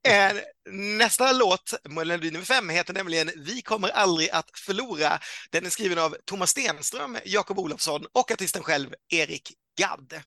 Eh, 0.08 0.38
nästa 0.72 1.32
låt, 1.32 1.74
melodi 1.90 2.32
nummer 2.32 2.46
fem, 2.46 2.70
heter 2.70 2.94
nämligen 2.94 3.32
Vi 3.36 3.62
kommer 3.62 3.90
aldrig 3.90 4.30
att 4.30 4.50
förlora. 4.66 5.20
Den 5.52 5.66
är 5.66 5.70
skriven 5.70 5.98
av 6.00 6.16
Thomas 6.26 6.50
Stenström, 6.50 7.18
Jakob 7.26 7.60
Olofsson 7.60 8.06
och 8.14 8.32
artisten 8.32 8.64
själv, 8.64 8.90
Erik 9.14 9.54
Gadd. 9.80 10.22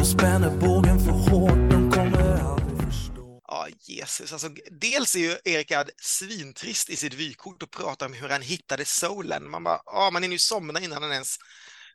Och 0.00 0.06
spänner 0.06 0.50
bågen 0.50 1.00
för 1.00 1.10
hårt. 1.10 1.70
De 1.70 1.90
kommer 1.90 2.40
aldrig 2.40 2.92
förstå. 2.92 3.42
Ja, 3.48 3.68
Jesus, 3.80 4.32
alltså 4.32 4.48
dels 4.80 5.14
är 5.14 5.18
ju 5.18 5.36
Erik 5.44 5.68
Gadd 5.68 5.90
svintrist 5.96 6.90
i 6.90 6.96
sitt 6.96 7.14
vykort 7.14 7.62
och 7.62 7.70
pratar 7.70 8.06
om 8.06 8.12
hur 8.12 8.28
han 8.28 8.42
hittade 8.42 8.84
soulen. 8.84 9.50
Man 9.50 9.64
bara, 9.64 9.80
ja, 9.84 10.10
man 10.12 10.24
är 10.24 10.28
ju 10.28 10.38
somna 10.38 10.80
innan 10.80 11.02
han 11.02 11.12
ens 11.12 11.36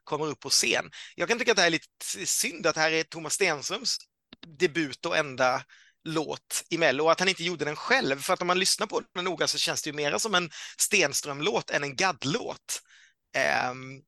kommer 0.04 0.26
upp 0.26 0.40
på 0.40 0.50
scen. 0.50 0.90
Jag 1.16 1.28
kan 1.30 1.40
tycka 1.40 1.52
att 1.52 1.56
det 1.56 1.62
här 1.62 1.68
är 1.68 1.72
lite 1.72 2.26
synd 2.26 2.68
att 2.68 2.76
det 2.76 2.82
här 2.82 2.92
är 2.92 3.04
Thomas 3.04 3.34
Stenströms 3.34 3.98
debut 4.60 5.06
och 5.06 5.18
enda 5.18 5.64
låt 6.04 6.64
i 6.70 6.78
Mello 6.78 7.04
och 7.04 7.12
att 7.12 7.20
han 7.20 7.30
inte 7.30 7.44
gjorde 7.44 7.66
den 7.66 7.76
själv. 7.76 8.20
För 8.20 8.34
att 8.34 8.42
om 8.42 8.48
man 8.48 8.60
lyssnar 8.60 8.88
på 8.88 9.02
den 9.16 9.26
noga 9.26 9.48
så 9.48 9.58
känns 9.58 9.82
det 9.82 9.90
ju 9.90 9.96
mera 9.96 10.20
som 10.20 10.36
en 10.36 10.50
Stenström-låt 10.78 11.70
än 11.70 11.84
en 11.84 11.96
Gadd-låt. 11.96 12.82
Um, 13.72 14.02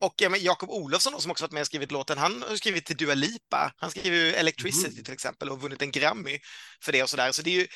och 0.00 0.14
ja, 0.16 0.36
Jakob 0.36 0.70
Olofsson 0.70 1.20
som 1.20 1.30
också 1.30 1.44
varit 1.44 1.52
med 1.52 1.60
och 1.60 1.66
skrivit 1.66 1.92
låten, 1.92 2.18
han 2.18 2.42
har 2.42 2.56
skrivit 2.56 2.86
till 2.86 2.96
Dua 2.96 3.14
Lipa. 3.14 3.72
Han 3.76 3.90
skriver 3.90 4.16
ju 4.16 4.32
Electricity 4.32 4.92
mm. 4.92 5.04
till 5.04 5.14
exempel 5.14 5.50
och 5.50 5.60
vunnit 5.60 5.82
en 5.82 5.90
Grammy 5.90 6.38
för 6.82 6.92
det 6.92 7.02
och 7.02 7.10
sådär. 7.10 7.32
Så 7.32 7.42
det 7.42 7.50
är 7.50 7.60
ju, 7.60 7.66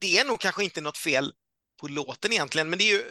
det 0.00 0.18
är 0.18 0.24
nog 0.24 0.40
kanske 0.40 0.64
inte 0.64 0.80
något 0.80 0.98
fel 0.98 1.32
på 1.80 1.88
låten 1.88 2.32
egentligen, 2.32 2.70
men 2.70 2.78
det 2.78 2.84
är 2.84 2.92
ju 2.92 3.04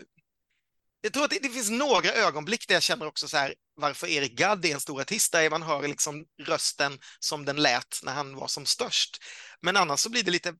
jag 1.03 1.14
tror 1.14 1.24
att 1.24 1.30
det, 1.30 1.39
det, 1.41 1.49
finns 1.49 1.70
några 1.70 2.09
ögonblick 2.14 2.68
där 2.68 2.76
jag 2.76 2.84
känner 2.84 3.07
också 3.07 3.28
så 3.28 3.38
här, 3.38 3.55
varför 3.76 4.07
Erik 4.07 4.34
Gadd 4.34 4.66
är 4.66 4.74
en 4.74 4.80
stor 4.80 5.01
artist, 5.01 5.32
där 5.32 5.49
man 5.49 5.62
hör 5.62 5.88
liksom 5.88 6.26
rösten 6.41 6.99
som 7.20 7.45
den 7.45 7.55
lät 7.55 7.99
när 8.03 8.14
han 8.14 8.36
var 8.36 8.47
som 8.47 8.66
störst. 8.66 9.18
Men 9.62 9.78
annars 9.78 9.99
så 9.99 10.09
blir 10.09 10.24
det 10.24 10.32
lite 10.32 10.55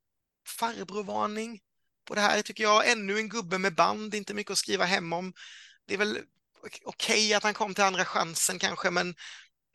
farbrorvarning 0.60 1.60
på 2.08 2.16
det 2.16 2.22
här, 2.22 2.41
tycker 2.41 2.64
jag. 2.64 2.89
Ännu 2.89 3.18
en 3.18 3.30
gubbe 3.30 3.58
med 3.58 3.76
band, 3.76 4.16
inte 4.16 4.34
mycket 4.34 4.52
att 4.52 4.58
skriva 4.58 4.86
hem 4.86 5.14
om. 5.14 5.34
Det 5.88 5.93
är 5.93 5.97
väl 5.97 6.20
okej 6.64 6.82
okay 6.86 7.34
att 7.34 7.43
han 7.43 7.53
kom 7.53 7.74
till 7.74 7.84
andra 7.84 8.05
chansen 8.05 8.59
kanske, 8.59 8.91
men 8.91 9.16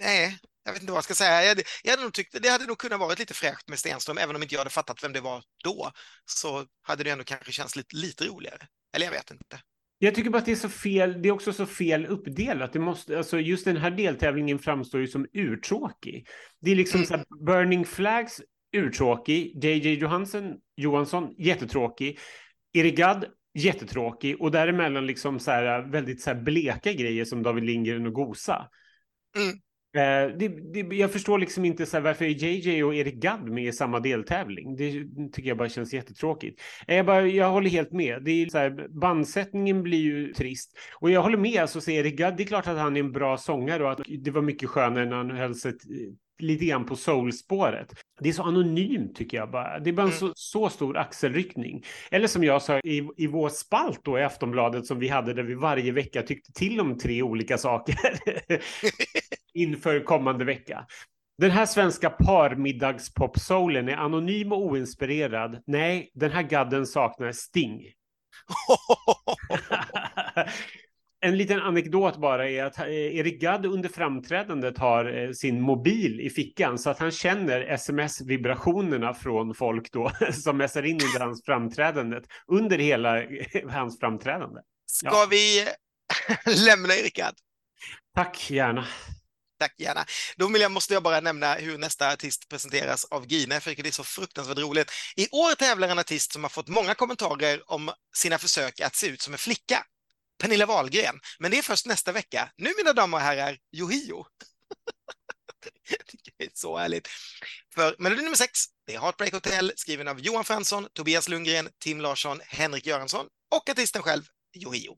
nej, 0.01 0.39
jag 0.65 0.73
vet 0.73 0.83
inte 0.83 0.93
vad 0.93 0.99
jag 0.99 1.05
ska 1.05 1.15
säga. 1.15 1.45
Jag, 1.45 1.61
jag 1.85 1.91
hade 1.91 2.03
nog 2.03 2.13
tyckt, 2.13 2.43
det 2.43 2.49
hade 2.49 2.67
nog 2.67 2.79
kunnat 2.79 3.01
vara 3.01 3.15
lite 3.19 3.35
fräscht 3.35 3.69
med 3.69 3.79
Stenström, 3.79 4.19
även 4.19 4.37
om 4.37 4.43
inte 4.43 4.55
jag 4.55 4.61
hade 4.61 4.71
fattat 4.71 5.05
vem 5.05 5.13
det 5.13 5.21
var 5.21 5.43
då, 5.65 5.91
så 6.25 6.65
hade 6.83 7.05
det 7.05 7.11
ändå 7.11 7.25
kanske 7.25 7.53
känts 7.53 7.77
lite, 7.77 7.97
lite 7.97 8.25
roligare. 8.25 8.67
Eller 8.97 9.07
jag 9.07 9.13
vet 9.13 9.31
inte. 9.31 9.61
Jag 9.99 10.15
tycker 10.15 10.31
bara 10.31 10.39
att 10.39 10.47
det 10.47 10.53
är 10.53 10.57
så 10.57 10.69
fel. 10.69 11.23
Det 11.23 11.29
är 11.29 11.33
också 11.33 11.53
så 11.53 11.67
fel 11.67 12.07
uppdelat. 12.07 12.73
Det 12.73 12.79
måste, 12.79 13.19
alltså 13.19 13.41
just 13.41 13.65
den 13.65 13.77
här 13.77 13.91
deltävlingen 13.91 14.59
framstår 14.59 15.01
ju 15.01 15.07
som 15.07 15.27
urtråkig. 15.33 16.29
Det 16.61 16.71
är 16.71 16.75
liksom 16.75 16.99
mm. 16.99 17.07
så 17.07 17.17
här, 17.17 17.25
Burning 17.47 17.85
Flags 17.85 18.41
urtråkig, 18.77 19.65
JJ 19.65 19.95
Johansson, 19.95 20.55
Johansson 20.77 21.35
jättetråkig, 21.39 22.19
Erik 22.73 22.97
Gadd 22.97 23.27
jättetråkig 23.57 24.41
och 24.41 24.51
däremellan 24.51 25.07
liksom 25.07 25.39
så 25.39 25.51
här 25.51 25.83
väldigt 25.83 26.23
så 26.23 26.31
här 26.31 26.43
bleka 26.43 26.93
grejer 26.93 27.25
som 27.25 27.43
David 27.43 27.65
Lindgren 27.65 28.07
och 28.07 28.13
Gosa. 28.13 28.69
Mm. 29.37 29.59
Eh, 29.97 30.37
det, 30.37 30.49
det, 30.49 30.97
jag 30.97 31.13
förstår 31.13 31.39
liksom 31.39 31.65
inte 31.65 31.87
så 31.87 31.97
här, 31.97 32.05
varför 32.05 32.25
JJ 32.25 32.85
och 32.85 32.95
Erik 32.95 33.15
Gadd 33.15 33.49
med 33.49 33.65
i 33.65 33.73
samma 33.73 34.01
deltävling. 34.01 34.77
Det 34.77 34.93
tycker 35.33 35.49
jag 35.49 35.59
bara 35.59 35.69
känns 35.69 35.95
jättetråkigt. 35.95 36.61
Eh, 36.89 36.97
jag, 36.97 37.07
bara, 37.07 37.27
jag 37.27 37.51
håller 37.51 37.71
helt 37.71 37.93
med. 37.93 38.23
Det 38.25 38.31
är 38.31 38.49
så 38.49 38.59
här, 38.59 38.89
bandsättningen 39.01 39.83
blir 39.83 40.01
ju 40.01 40.33
trist. 40.33 40.79
Och 41.01 41.11
jag 41.11 41.23
håller 41.23 41.39
med, 41.39 41.61
alltså, 41.61 41.81
så 41.81 41.91
Erik 41.91 42.17
Gadd, 42.19 42.37
det 42.37 42.43
är 42.43 42.47
klart 42.47 42.67
att 42.67 42.79
han 42.79 42.97
är 42.97 43.01
en 43.01 43.13
bra 43.13 43.37
sångare 43.37 43.85
och 43.85 43.93
att 43.93 44.01
det 44.19 44.31
var 44.31 44.43
mycket 44.43 44.69
skönare 44.69 45.07
när 45.07 45.17
han 45.17 45.31
höll 45.31 45.55
sig 45.55 45.73
lite 46.39 46.65
grann 46.65 46.87
på 46.87 46.97
soulspåret. 46.97 47.95
Det 48.21 48.29
är 48.29 48.33
så 48.33 48.43
anonymt 48.43 49.17
tycker 49.17 49.37
jag 49.37 49.51
bara. 49.51 49.79
Det 49.79 49.91
är 49.91 49.95
bara 49.95 50.03
en 50.03 50.09
mm. 50.09 50.19
så, 50.19 50.33
så, 50.35 50.69
stor 50.69 50.97
axelryckning. 50.97 51.85
Eller 52.11 52.27
som 52.27 52.45
jag 52.45 52.63
sa 52.63 52.79
i, 52.79 53.09
i 53.17 53.27
vår 53.27 53.49
spalt 53.49 54.05
då 54.05 54.19
i 54.19 54.23
Aftonbladet 54.23 54.87
som 54.87 54.99
vi 54.99 55.09
hade 55.09 55.35
där 55.35 55.43
vi 55.43 55.55
varje 55.55 55.93
vecka 55.93 56.23
tyckte 56.23 56.53
till 56.53 56.81
om 56.81 56.99
tre 56.99 57.23
olika 57.23 57.59
saker 57.59 57.97
inför 59.55 60.05
kommande 60.05 60.45
vecka. 60.45 60.87
Den 61.39 61.51
här 61.51 61.67
svenska 61.67 62.11
parmiddagspopsoulen 62.11 63.89
är 63.89 63.97
anonym 63.97 64.53
och 64.53 64.65
oinspirerad. 64.65 65.63
Nej, 65.67 66.11
den 66.15 66.31
här 66.31 66.43
gadden 66.43 66.87
saknar 66.87 67.33
sting. 67.33 67.81
En 71.27 71.37
liten 71.37 71.61
anekdot 71.61 72.17
bara 72.17 72.51
är 72.51 72.65
att 72.65 72.79
eh, 72.79 72.87
Erik 72.89 73.41
Gadd 73.41 73.67
under 73.67 73.89
framträdandet 73.89 74.79
har 74.79 75.19
eh, 75.19 75.33
sin 75.33 75.61
mobil 75.61 76.21
i 76.21 76.31
fickan 76.31 76.79
så 76.79 76.91
att 76.91 76.99
han 76.99 77.11
känner 77.11 77.61
sms-vibrationerna 77.61 79.15
från 79.15 79.55
folk 79.55 79.93
då 79.93 80.13
som 80.33 80.57
messar 80.57 80.83
in 80.83 81.01
under 81.05 81.21
hans 81.21 81.45
framträdande 81.45 82.21
under 82.47 82.79
hela 82.79 83.23
hans 83.71 84.01
framträdande. 84.01 84.61
Ska 84.87 85.09
ja. 85.09 85.27
vi 85.31 85.67
lämna 86.67 86.95
Erik 86.95 87.17
Gadd? 87.17 87.35
Tack, 88.15 88.51
gärna. 88.51 88.87
Tack 89.59 89.75
gärna. 89.79 90.05
Då 90.37 90.49
vill 90.49 90.63
jag, 90.63 90.73
måste 90.73 90.95
jag 90.95 91.03
bara 91.03 91.21
nämna 91.21 91.55
hur 91.55 91.79
nästa 91.79 92.13
artist 92.13 92.49
presenteras 92.49 93.05
av 93.05 93.27
Gine, 93.27 93.61
för 93.61 93.75
det 93.83 93.89
är 93.89 93.93
så 93.93 94.05
fruktansvärt 94.05 94.59
roligt. 94.59 94.93
I 95.17 95.29
år 95.29 95.55
tävlar 95.55 95.89
en 95.89 95.99
artist 95.99 96.33
som 96.33 96.45
har 96.45 96.49
fått 96.49 96.69
många 96.69 96.95
kommentarer 96.95 97.73
om 97.73 97.91
sina 98.17 98.39
försök 98.39 98.81
att 98.81 98.95
se 98.95 99.07
ut 99.07 99.23
som 99.23 99.33
en 99.33 99.39
flicka. 99.39 99.85
Pernilla 100.39 100.67
Wahlgren. 100.67 101.21
Men 101.39 101.51
det 101.51 101.59
är 101.59 101.63
först 101.63 101.87
nästa 101.87 102.13
vecka. 102.13 102.51
Nu, 102.57 102.73
mina 102.77 102.93
damer 102.93 103.17
och 103.17 103.23
herrar, 103.23 103.59
Yohio. 103.77 104.27
det 106.39 106.45
är 106.45 106.51
så 106.55 106.77
härligt. 106.77 107.09
För 107.75 107.97
melodi 107.99 108.23
nummer 108.23 108.37
sex, 108.37 108.61
det 108.87 108.95
är 108.95 109.01
Heartbreak 109.01 109.33
Hotel, 109.33 109.73
skriven 109.77 110.09
av 110.09 110.21
Johan 110.21 110.45
Fransson, 110.45 110.89
Tobias 110.93 111.29
Lundgren, 111.29 111.69
Tim 111.79 112.01
Larsson, 112.01 112.41
Henrik 112.47 112.87
Göransson 112.87 113.27
och 113.55 113.71
artisten 113.71 114.03
själv, 114.03 114.23
Yohio. 114.57 114.97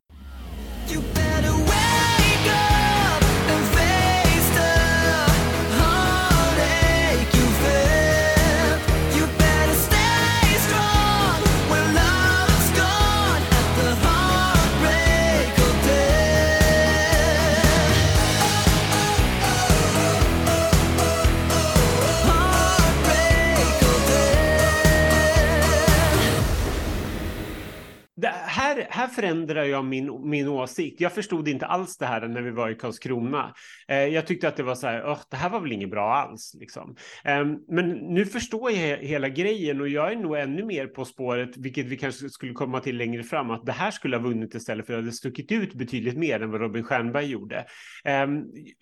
Här, 29.08 29.14
förändrar 29.14 29.64
jag 29.64 29.84
min, 29.84 30.28
min 30.30 30.48
åsikt. 30.48 31.00
Jag 31.00 31.12
förstod 31.12 31.48
inte 31.48 31.66
alls 31.66 31.96
det 31.96 32.06
här 32.06 32.28
när 32.28 32.42
vi 32.42 32.50
var 32.50 32.70
i 32.70 32.74
Karlskrona. 32.74 33.54
Eh, 33.88 33.96
jag 33.96 34.26
tyckte 34.26 34.48
att 34.48 34.56
det 34.56 34.62
var 34.62 34.74
så 34.74 34.86
här, 34.86 35.02
oh, 35.02 35.18
det 35.30 35.36
här 35.36 35.50
var 35.50 35.60
väl 35.60 35.72
inget 35.72 35.90
bra 35.90 36.14
alls. 36.14 36.56
Liksom. 36.60 36.96
Eh, 37.24 37.44
men 37.68 37.88
nu 37.90 38.26
förstår 38.26 38.70
jag 38.70 38.98
hela 38.98 39.28
grejen 39.28 39.80
och 39.80 39.88
jag 39.88 40.12
är 40.12 40.16
nog 40.16 40.38
ännu 40.38 40.64
mer 40.64 40.86
på 40.86 41.04
spåret, 41.04 41.56
vilket 41.56 41.86
vi 41.86 41.96
kanske 41.96 42.28
skulle 42.28 42.52
komma 42.52 42.80
till 42.80 42.96
längre 42.96 43.22
fram, 43.22 43.50
att 43.50 43.66
det 43.66 43.72
här 43.72 43.90
skulle 43.90 44.16
ha 44.16 44.22
vunnit 44.22 44.54
istället 44.54 44.86
för 44.86 44.92
att 44.92 44.98
det 44.98 45.02
hade 45.02 45.12
stuckit 45.12 45.52
ut 45.52 45.74
betydligt 45.74 46.16
mer 46.16 46.42
än 46.42 46.50
vad 46.50 46.60
Robin 46.60 46.84
Stjernberg 46.84 47.26
gjorde. 47.26 47.64
Eh, 48.04 48.26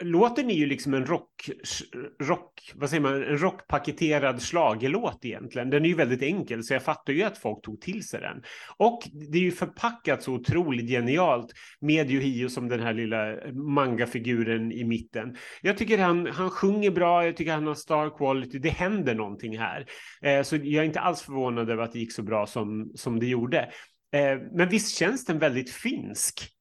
låten 0.03 0.51
är 0.51 0.55
ju 0.55 0.67
liksom 0.67 0.95
en 0.95 1.07
rock, 1.07 1.51
rock, 2.23 2.73
vad 2.75 2.91
säger 2.91 3.03
man, 3.03 3.15
en 3.15 3.39
rockpaketerad 3.39 4.43
slagelåt 4.43 5.25
egentligen. 5.25 5.71
Den 5.71 5.85
är 5.85 5.89
ju 5.89 5.95
väldigt 5.95 6.23
enkel, 6.23 6.65
så 6.65 6.75
jag 6.75 6.83
fattar 6.83 7.13
ju 7.13 7.23
att 7.23 7.39
folk 7.39 7.65
tog 7.65 7.81
till 7.81 8.09
sig 8.09 8.21
den. 8.21 8.43
Och 8.77 9.03
det 9.33 9.39
är 9.39 9.43
ju 9.43 9.53
förpackat 9.53 10.16
så 10.23 10.33
otroligt 10.33 10.89
genialt 10.89 11.53
med 11.81 12.11
Yohio 12.11 12.49
som 12.49 12.69
den 12.69 12.81
här 12.81 12.95
lilla 12.95 13.53
mangafiguren 13.53 14.73
i 14.73 14.85
mitten. 14.85 15.37
Jag 15.63 15.79
tycker 15.79 15.99
han, 15.99 16.27
han 16.27 16.51
sjunger 16.51 16.91
bra, 16.91 17.25
jag 17.25 17.37
tycker 17.37 17.53
han 17.53 17.67
har 17.67 17.75
star 17.75 18.19
quality, 18.19 18.59
det 18.59 18.69
händer 18.69 19.15
någonting 19.15 19.59
här. 19.59 19.87
Eh, 20.23 20.43
så 20.43 20.57
jag 20.57 20.67
är 20.67 20.83
inte 20.83 21.01
alls 21.01 21.23
förvånad 21.23 21.71
över 21.71 21.83
att 21.83 21.93
det 21.93 21.99
gick 21.99 22.13
så 22.13 22.23
bra 22.23 22.47
som, 22.47 22.93
som 22.95 23.21
det 23.21 23.27
gjorde. 23.27 23.59
Eh, 24.13 24.39
men 24.53 24.69
visst 24.69 24.99
känns 24.99 25.25
den 25.25 25.39
väldigt 25.39 25.71
finsk? 25.71 26.56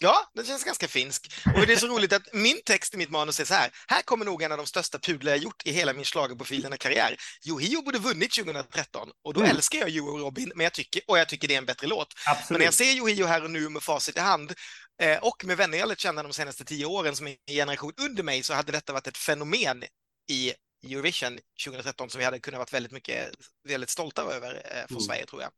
Ja, 0.00 0.30
den 0.34 0.44
känns 0.44 0.64
ganska 0.64 0.88
finsk. 0.88 1.32
Och 1.54 1.66
det 1.66 1.72
är 1.72 1.76
så 1.76 1.86
roligt 1.86 2.12
att 2.12 2.32
min 2.32 2.60
text 2.64 2.94
i 2.94 2.96
mitt 2.96 3.10
manus 3.10 3.40
är 3.40 3.44
så 3.44 3.54
här. 3.54 3.70
Här 3.88 4.02
kommer 4.02 4.24
nog 4.24 4.42
en 4.42 4.52
av 4.52 4.58
de 4.58 4.66
största 4.66 4.98
pudlar 4.98 5.32
jag 5.32 5.38
gjort 5.38 5.66
i 5.66 5.72
hela 5.72 5.92
min 5.92 6.04
schlagerprofilerna-karriär. 6.04 7.16
Yohio 7.46 7.82
borde 7.82 7.98
vunnit 7.98 8.32
2013 8.32 9.08
och 9.24 9.34
då 9.34 9.40
mm. 9.40 9.50
älskar 9.50 9.78
jag 9.78 9.90
You 9.90 10.08
och 10.10 10.20
Robin 10.20 10.52
men 10.54 10.64
jag 10.64 10.72
tycker, 10.72 11.02
och 11.06 11.18
jag 11.18 11.28
tycker 11.28 11.48
det 11.48 11.54
är 11.54 11.58
en 11.58 11.66
bättre 11.66 11.86
låt. 11.86 12.14
Absolut. 12.26 12.50
Men 12.50 12.58
när 12.58 12.64
jag 12.64 12.74
ser 12.74 12.92
Yohio 12.92 13.26
här 13.26 13.44
och 13.44 13.50
nu 13.50 13.68
med 13.68 13.82
facit 13.82 14.16
i 14.16 14.20
hand 14.20 14.54
eh, 15.02 15.18
och 15.18 15.44
med 15.44 15.56
vänner 15.56 15.78
jag 15.78 15.88
lärt 15.88 16.00
känna 16.00 16.22
de 16.22 16.32
senaste 16.32 16.64
tio 16.64 16.86
åren 16.86 17.16
som 17.16 17.26
är 17.26 17.36
en 17.46 17.54
generation 17.54 17.92
under 17.96 18.22
mig 18.22 18.42
så 18.42 18.54
hade 18.54 18.72
detta 18.72 18.92
varit 18.92 19.06
ett 19.06 19.18
fenomen 19.18 19.84
i 20.30 20.52
Eurovision 20.86 21.38
2013 21.64 22.10
som 22.10 22.18
vi 22.18 22.24
hade 22.24 22.40
kunnat 22.40 22.58
vara 22.58 22.68
väldigt 22.72 22.92
mycket, 22.92 23.30
väldigt 23.68 23.90
stolta 23.90 24.22
över 24.22 24.54
eh, 24.54 24.86
från 24.86 24.96
mm. 24.96 25.00
Sverige 25.00 25.26
tror 25.26 25.42
jag. 25.42 25.50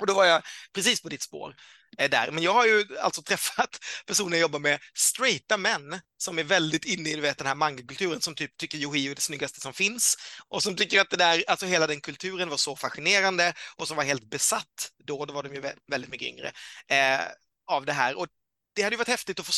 Och 0.00 0.06
då 0.06 0.14
var 0.14 0.24
jag 0.24 0.42
precis 0.72 1.02
på 1.02 1.08
ditt 1.08 1.22
spår 1.22 1.54
är 1.98 2.08
där. 2.08 2.30
Men 2.30 2.44
jag 2.44 2.52
har 2.52 2.66
ju 2.66 2.98
alltså 3.00 3.22
träffat 3.22 3.78
personer 4.06 4.32
jag 4.32 4.40
jobbar 4.40 4.58
med, 4.58 4.80
straighta 4.94 5.56
män 5.56 6.00
som 6.18 6.38
är 6.38 6.44
väldigt 6.44 6.84
inne 6.84 7.10
i 7.10 7.20
vet, 7.20 7.38
den 7.38 7.46
här 7.46 7.54
mangakulturen 7.54 8.20
som 8.20 8.34
typ 8.34 8.56
tycker 8.56 8.78
Yohio 8.78 9.10
är 9.10 9.14
det 9.14 9.20
snyggaste 9.20 9.60
som 9.60 9.72
finns 9.72 10.16
och 10.48 10.62
som 10.62 10.76
tycker 10.76 11.00
att 11.00 11.10
det 11.10 11.16
där, 11.16 11.44
alltså 11.48 11.66
hela 11.66 11.86
den 11.86 12.00
kulturen 12.00 12.48
var 12.48 12.56
så 12.56 12.76
fascinerande 12.76 13.54
och 13.76 13.88
som 13.88 13.96
var 13.96 14.04
helt 14.04 14.30
besatt 14.30 14.90
då, 15.04 15.24
då 15.24 15.34
var 15.34 15.42
de 15.42 15.54
ju 15.54 15.60
väldigt 15.90 16.10
mycket 16.10 16.28
yngre, 16.28 16.52
eh, 16.88 17.20
av 17.66 17.86
det 17.86 17.92
här. 17.92 18.18
Och 18.18 18.26
det 18.74 18.82
hade 18.82 18.94
ju 18.94 18.98
varit 18.98 19.08
häftigt 19.08 19.40
att 19.40 19.46
få 19.46 19.52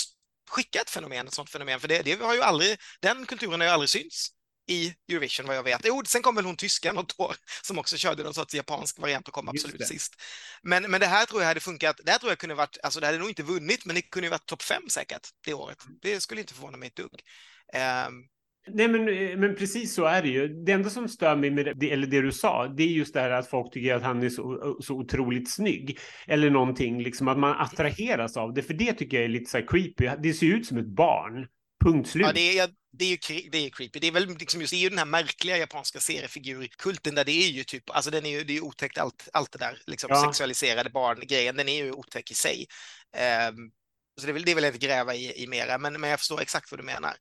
skicka 0.51 0.81
ett 0.81 0.91
fenomen, 0.91 1.27
ett 1.27 1.35
sånt 1.35 1.51
fenomen, 1.51 1.81
för 1.81 1.89
det, 1.89 2.03
det 2.03 2.23
har 2.23 2.35
ju 2.35 2.43
aldrig, 2.43 2.79
den 3.01 3.27
kulturen 3.27 3.61
har 3.61 3.67
ju 3.67 3.73
aldrig 3.73 3.91
synts 3.91 4.29
i 4.69 4.95
Eurovision 5.09 5.47
vad 5.47 5.57
jag 5.57 5.63
vet. 5.63 5.81
Jo, 5.85 6.03
sen 6.07 6.23
kom 6.23 6.35
väl 6.35 6.45
hon 6.45 6.57
tyskan 6.57 6.95
något 6.95 7.21
år 7.21 7.37
som 7.63 7.79
också 7.79 7.97
körde 7.97 8.23
någon 8.23 8.35
sorts 8.35 8.55
japansk 8.55 8.99
variant 8.99 9.29
och 9.29 9.35
kom 9.35 9.49
absolut 9.49 9.87
sist. 9.87 10.23
Men, 10.63 10.91
men 10.91 11.01
det 11.01 11.07
här 11.07 11.27
tror 11.27 11.41
jag 11.41 11.49
hade 11.49 11.61
funkat. 11.61 12.01
Det 12.05 12.11
här 12.11 12.19
tror 12.19 12.31
jag 12.31 12.39
kunde 12.39 12.55
varit, 12.55 12.79
alltså 12.83 13.01
det 13.01 13.07
hade 13.07 13.19
nog 13.19 13.29
inte 13.29 13.43
vunnit, 13.43 13.85
men 13.85 13.95
det 13.95 14.03
kunde 14.03 14.27
ju 14.27 14.31
varit 14.31 14.47
topp 14.47 14.63
fem 14.63 14.83
säkert 14.89 15.29
det 15.45 15.55
året. 15.55 15.79
Det 16.03 16.21
skulle 16.21 16.41
inte 16.41 16.55
förvåna 16.55 16.77
mig 16.77 16.87
ett 16.87 16.97
dugg. 16.97 17.21
Um, 18.09 18.29
Nej, 18.67 18.89
men, 18.89 19.05
men 19.41 19.55
precis 19.55 19.95
så 19.95 20.05
är 20.05 20.23
det 20.23 20.29
ju. 20.29 20.49
Det 20.49 20.73
enda 20.73 20.91
som 20.91 21.09
stör 21.09 21.37
mig 21.37 21.51
med 21.51 21.77
det, 21.77 21.93
eller 21.93 22.07
det 22.07 22.21
du 22.21 22.33
sa, 22.33 22.69
det 22.69 22.83
är 22.83 22.89
just 22.89 23.15
det 23.15 23.21
här 23.21 23.31
att 23.31 23.51
folk 23.51 23.73
tycker 23.73 23.95
att 23.95 24.03
han 24.03 24.23
är 24.23 24.29
så, 24.29 24.77
så 24.83 24.95
otroligt 24.95 25.51
snygg. 25.51 25.99
Eller 26.27 26.51
någonting, 26.51 27.03
liksom 27.03 27.29
att 27.29 27.39
man 27.39 27.57
attraheras 27.61 28.37
av 28.37 28.55
det. 28.55 28.63
För 28.63 28.75
det 28.75 28.93
tycker 28.93 29.17
jag 29.17 29.25
är 29.25 29.29
lite 29.29 29.51
så 29.51 29.63
creepy. 29.63 30.11
Det 30.23 30.35
ser 30.35 30.47
ut 30.47 30.67
som 30.67 30.79
ett 30.79 30.87
barn. 30.87 31.47
Punkt 31.85 32.09
slut. 32.09 32.27
Ja, 32.27 32.33
det 32.33 32.59
är, 32.59 32.69
det 32.93 33.05
är 33.05 33.09
ju 33.09 33.51
det 33.51 33.59
är 33.59 33.71
creepy. 33.71 34.01
Det 34.01 34.07
är 34.07 34.13
väl 34.13 34.37
liksom 34.39 34.61
just 34.61 34.71
det 34.71 34.77
är 34.77 34.81
ju 34.81 34.89
den 34.89 34.99
här 34.99 35.05
märkliga 35.05 35.59
japanska 35.59 36.01
seriefigurkulten 36.01 37.15
där 37.15 37.25
det 37.25 37.33
är 37.33 37.49
ju 37.49 37.65
typ, 37.65 37.91
alltså 37.91 38.11
den 38.11 38.27
är 38.27 38.31
ju, 38.31 38.45
det 38.45 38.53
är 38.53 38.55
ju 38.55 38.61
otäckt 38.61 38.99
allt, 38.99 39.29
allt 39.33 39.53
det 39.53 39.59
där, 39.59 39.83
liksom 39.87 40.11
ja. 40.11 40.25
sexualiserade 40.25 40.91
barn-grejen, 40.91 41.57
den 41.57 41.69
är 41.69 41.85
ju 41.85 41.93
otäck 41.93 42.31
i 42.31 42.35
sig. 42.35 42.67
Um, 43.49 43.73
så 44.21 44.27
det 44.27 44.33
vill, 44.33 44.45
det 44.45 44.55
vill 44.55 44.65
jag 44.65 44.75
inte 44.75 44.87
gräva 44.87 45.15
i, 45.15 45.43
i 45.43 45.47
mera, 45.47 45.79
men, 45.79 46.01
men 46.01 46.11
jag 46.11 46.19
förstår 46.19 46.41
exakt 46.41 46.71
vad 46.71 46.81
du 46.81 46.85
menar. 46.85 47.17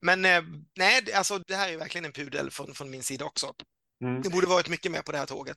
Men 0.00 0.24
eh, 0.24 0.42
nej, 0.76 1.12
alltså 1.14 1.38
det 1.38 1.56
här 1.56 1.72
är 1.72 1.76
verkligen 1.76 2.04
en 2.04 2.12
pudel 2.12 2.50
från, 2.50 2.74
från 2.74 2.90
min 2.90 3.02
sida 3.02 3.24
också. 3.24 3.54
Mm. 4.04 4.22
Det 4.22 4.30
borde 4.30 4.46
varit 4.46 4.68
mycket 4.68 4.92
mer 4.92 5.02
på 5.02 5.12
det 5.12 5.18
här 5.18 5.26
tåget. 5.26 5.56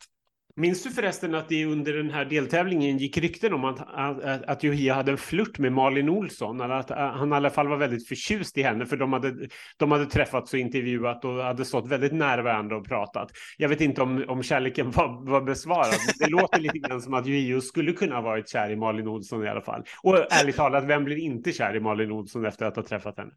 Minns 0.57 0.83
du 0.83 0.91
förresten 0.91 1.35
att 1.35 1.49
det 1.49 1.65
under 1.65 1.93
den 1.93 2.09
här 2.09 2.25
deltävlingen 2.25 2.97
gick 2.97 3.17
rykten 3.17 3.53
om 3.53 3.65
att, 3.65 3.79
att, 3.87 4.43
att 4.43 4.63
Johia 4.63 4.93
hade 4.93 5.11
en 5.11 5.17
flört 5.17 5.59
med 5.59 5.73
Malin 5.73 6.09
Olsson? 6.09 6.61
Eller 6.61 6.73
att 6.73 6.91
eh, 6.91 6.97
han 6.97 7.33
i 7.33 7.35
alla 7.35 7.49
fall 7.49 7.67
var 7.67 7.77
väldigt 7.77 8.07
förtjust 8.07 8.57
i 8.57 8.63
henne 8.63 8.85
för 8.85 8.97
de 8.97 9.13
hade, 9.13 9.47
de 9.77 9.91
hade 9.91 10.05
träffats 10.05 10.53
och 10.53 10.59
intervjuat 10.59 11.25
och 11.25 11.43
hade 11.43 11.65
stått 11.65 11.87
väldigt 11.87 12.13
nära 12.13 12.41
varandra 12.41 12.77
och 12.77 12.87
pratat. 12.87 13.31
Jag 13.57 13.69
vet 13.69 13.81
inte 13.81 14.01
om, 14.01 14.25
om 14.27 14.43
kärleken 14.43 14.91
var, 14.91 15.29
var 15.29 15.41
besvarad. 15.41 15.95
Det 16.19 16.29
låter 16.29 16.59
lite 16.59 16.77
grann 16.77 17.01
som 17.01 17.13
att 17.13 17.27
Johio 17.27 17.61
skulle 17.61 17.91
kunna 17.91 18.15
ha 18.15 18.21
varit 18.21 18.49
kär 18.49 18.69
i 18.69 18.75
Malin 18.75 19.07
Olsson 19.07 19.45
i 19.45 19.47
alla 19.47 19.61
fall. 19.61 19.83
Och 20.03 20.33
ärligt 20.33 20.55
talat, 20.55 20.83
vem 20.83 21.03
blir 21.03 21.17
inte 21.17 21.51
kär 21.51 21.75
i 21.75 21.79
Malin 21.79 22.11
Olsson 22.11 22.45
efter 22.45 22.65
att 22.65 22.75
ha 22.75 22.83
träffat 22.83 23.17
henne? 23.17 23.31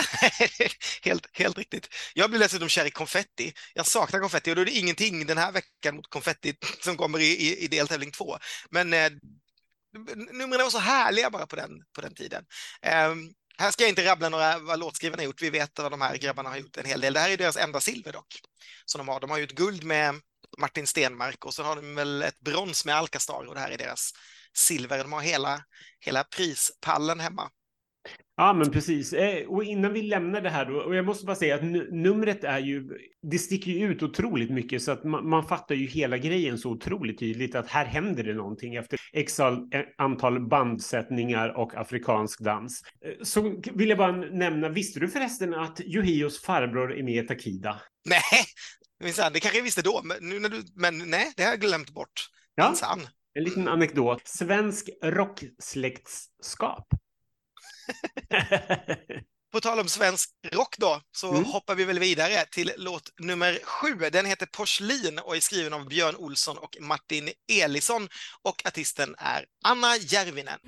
helt, 1.02 1.26
helt 1.32 1.58
riktigt. 1.58 1.88
Jag 2.14 2.30
blir 2.30 2.40
dessutom 2.40 2.68
kär 2.68 2.84
i 2.84 2.90
konfetti. 2.90 3.52
Jag 3.74 3.86
saknar 3.86 4.20
konfetti 4.20 4.50
och 4.50 4.56
då 4.56 4.62
är 4.62 4.66
det 4.66 4.72
ingenting 4.72 5.26
den 5.26 5.38
här 5.38 5.52
veckan 5.52 5.96
mot 5.96 6.10
konfetti 6.10 6.54
som 6.80 6.96
kommer 6.96 7.18
i, 7.18 7.24
i, 7.24 7.64
i 7.64 7.68
deltävling 7.68 8.10
två. 8.10 8.38
Men 8.70 8.92
eh, 8.92 9.10
numren 10.32 10.62
var 10.62 10.70
så 10.70 10.78
härliga 10.78 11.30
bara 11.30 11.46
på 11.46 11.56
den, 11.56 11.70
på 11.94 12.00
den 12.00 12.14
tiden. 12.14 12.44
Eh, 12.82 13.14
här 13.58 13.70
ska 13.70 13.82
jag 13.82 13.88
inte 13.88 14.04
rabbla 14.04 14.28
några 14.28 14.58
vad 14.58 14.78
låtskrivarna 14.78 15.20
har 15.20 15.24
gjort. 15.24 15.42
Vi 15.42 15.50
vet 15.50 15.78
vad 15.78 15.90
de 15.90 16.00
här 16.00 16.16
grabbarna 16.16 16.48
har 16.48 16.56
gjort 16.56 16.76
en 16.76 16.84
hel 16.84 17.00
del. 17.00 17.12
Det 17.12 17.20
här 17.20 17.30
är 17.30 17.36
deras 17.36 17.56
enda 17.56 17.80
silver 17.80 18.12
dock. 18.12 18.40
Som 18.84 18.98
de 18.98 19.08
har. 19.08 19.20
De 19.20 19.30
har 19.30 19.38
ju 19.38 19.44
ett 19.44 19.52
guld 19.52 19.84
med 19.84 20.20
Martin 20.58 20.86
Stenmark 20.86 21.44
och 21.44 21.54
så 21.54 21.62
har 21.62 21.76
de 21.76 21.94
väl 21.94 22.22
ett 22.22 22.40
brons 22.40 22.84
med 22.84 22.94
Alcastar 22.94 23.46
och 23.48 23.54
det 23.54 23.60
här 23.60 23.70
är 23.70 23.78
deras 23.78 24.12
silver. 24.54 24.98
De 24.98 25.12
har 25.12 25.20
hela, 25.20 25.64
hela 26.00 26.24
prispallen 26.24 27.20
hemma. 27.20 27.50
Ja, 28.42 28.52
men 28.52 28.70
precis. 28.70 29.12
Eh, 29.12 29.46
och 29.46 29.64
innan 29.64 29.92
vi 29.92 30.02
lämnar 30.02 30.40
det 30.40 30.50
här 30.50 30.64
då, 30.64 30.76
och 30.76 30.94
jag 30.94 31.04
måste 31.04 31.26
bara 31.26 31.36
säga 31.36 31.54
att 31.54 31.62
numret 31.90 32.44
är 32.44 32.58
ju, 32.58 32.88
det 33.22 33.38
sticker 33.38 33.70
ju 33.70 33.92
ut 33.92 34.02
otroligt 34.02 34.50
mycket 34.50 34.82
så 34.82 34.92
att 34.92 35.04
man, 35.04 35.28
man 35.28 35.44
fattar 35.44 35.74
ju 35.74 35.86
hela 35.86 36.18
grejen 36.18 36.58
så 36.58 36.70
otroligt 36.70 37.18
tydligt 37.18 37.54
att 37.54 37.68
här 37.68 37.84
händer 37.84 38.24
det 38.24 38.34
någonting 38.34 38.74
efter 38.74 38.98
x 39.12 39.40
eh, 39.40 39.50
antal 39.98 40.48
bandsättningar 40.48 41.58
och 41.58 41.74
afrikansk 41.74 42.40
dans. 42.40 42.82
Eh, 43.04 43.12
så 43.22 43.62
vill 43.74 43.88
jag 43.88 43.98
bara 43.98 44.12
nämna, 44.12 44.68
visste 44.68 45.00
du 45.00 45.08
förresten 45.08 45.54
att 45.54 45.80
Yohios 45.80 46.42
farbror 46.42 46.98
är 46.98 47.02
med 47.02 47.24
i 47.24 47.26
Takida? 47.26 47.80
Nej, 48.04 48.44
det 49.32 49.40
kanske 49.40 49.58
jag 49.58 49.64
visste 49.64 49.82
då, 49.82 50.00
men, 50.04 50.16
nu 50.20 50.40
när 50.40 50.48
du, 50.48 50.62
men 50.74 50.98
nej, 50.98 51.32
det 51.36 51.42
har 51.42 51.50
jag 51.50 51.60
glömt 51.60 51.90
bort. 51.90 52.28
Ja, 52.54 52.68
Minsann. 52.68 53.00
en 53.34 53.44
liten 53.44 53.68
anekdot. 53.68 54.22
Svensk 54.24 54.90
rocksläktskap. 55.02 56.88
På 59.52 59.60
tal 59.60 59.80
om 59.80 59.88
svensk 59.88 60.30
rock 60.52 60.74
då, 60.78 61.00
så 61.16 61.30
mm. 61.30 61.44
hoppar 61.44 61.74
vi 61.74 61.84
väl 61.84 61.98
vidare 61.98 62.44
till 62.50 62.72
låt 62.76 63.02
nummer 63.20 63.58
sju. 63.62 64.10
Den 64.12 64.26
heter 64.26 64.46
Porslin 64.46 65.18
och 65.18 65.36
är 65.36 65.40
skriven 65.40 65.72
av 65.72 65.88
Björn 65.88 66.16
Olsson 66.16 66.58
och 66.58 66.76
Martin 66.80 67.30
Elisson 67.52 68.08
och 68.42 68.66
artisten 68.66 69.14
är 69.18 69.44
Anna 69.64 69.96
Järvinen. 69.96 70.58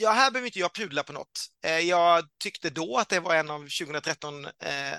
Ja, 0.00 0.10
här 0.10 0.30
behöver 0.30 0.46
inte 0.46 0.58
jag 0.58 0.74
pudla 0.74 1.02
på 1.02 1.12
något. 1.12 1.46
Eh, 1.64 1.78
jag 1.78 2.24
tyckte 2.42 2.70
då 2.70 2.98
att 2.98 3.08
det 3.08 3.20
var 3.20 3.34
en 3.34 3.50
av 3.50 3.58
2013 3.58 4.44
eh, 4.44 4.98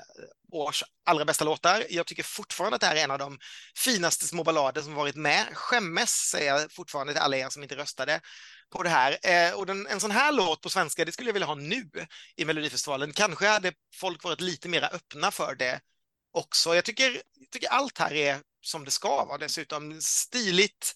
års 0.52 0.84
allra 1.06 1.26
bästa 1.26 1.46
låtar. 1.46 1.84
Jag 1.90 2.08
tycker 2.08 2.24
fortfarande 2.24 2.76
att 2.76 2.82
det 2.82 2.88
här 2.88 2.96
är 2.96 3.04
en 3.04 3.12
av 3.12 3.20
de 3.20 3.40
finaste 3.78 4.28
små 4.28 4.44
ballader 4.44 4.82
som 4.82 4.94
varit 4.96 5.16
med. 5.16 5.46
Skämmes, 5.54 6.10
säger 6.10 6.56
jag 6.56 6.72
fortfarande 6.72 7.14
till 7.14 7.22
alla 7.22 7.38
er 7.38 7.50
som 7.50 7.64
inte 7.64 7.76
röstade 7.76 8.22
på 8.70 8.84
det 8.84 8.90
här. 8.90 9.18
Eh, 9.24 9.54
och 9.54 9.66
den, 9.66 9.88
en 9.88 10.00
sån 10.00 10.12
här 10.12 10.32
låt 10.32 10.62
på 10.62 10.70
svenska, 10.70 11.06
det 11.06 11.12
skulle 11.12 11.30
jag 11.30 11.34
vilja 11.34 11.48
ha 11.48 11.56
nu 11.56 11.90
i 12.36 12.46
Melodifestivalen. 12.46 13.14
Kanske 13.14 13.48
hade 13.48 13.74
folk 13.96 14.24
varit 14.24 14.42
lite 14.42 14.70
mer 14.70 14.90
öppna 14.94 15.32
för 15.32 15.56
det 15.56 15.80
också. 16.32 16.76
Jag 16.76 16.86
tycker, 16.86 17.22
jag 17.40 17.50
tycker 17.52 17.70
allt 17.70 17.98
här 17.98 18.14
är 18.14 18.40
som 18.62 18.86
det 18.86 18.92
ska 18.92 19.26
vara 19.26 19.38
dessutom. 19.38 20.02
Stiligt, 20.02 20.94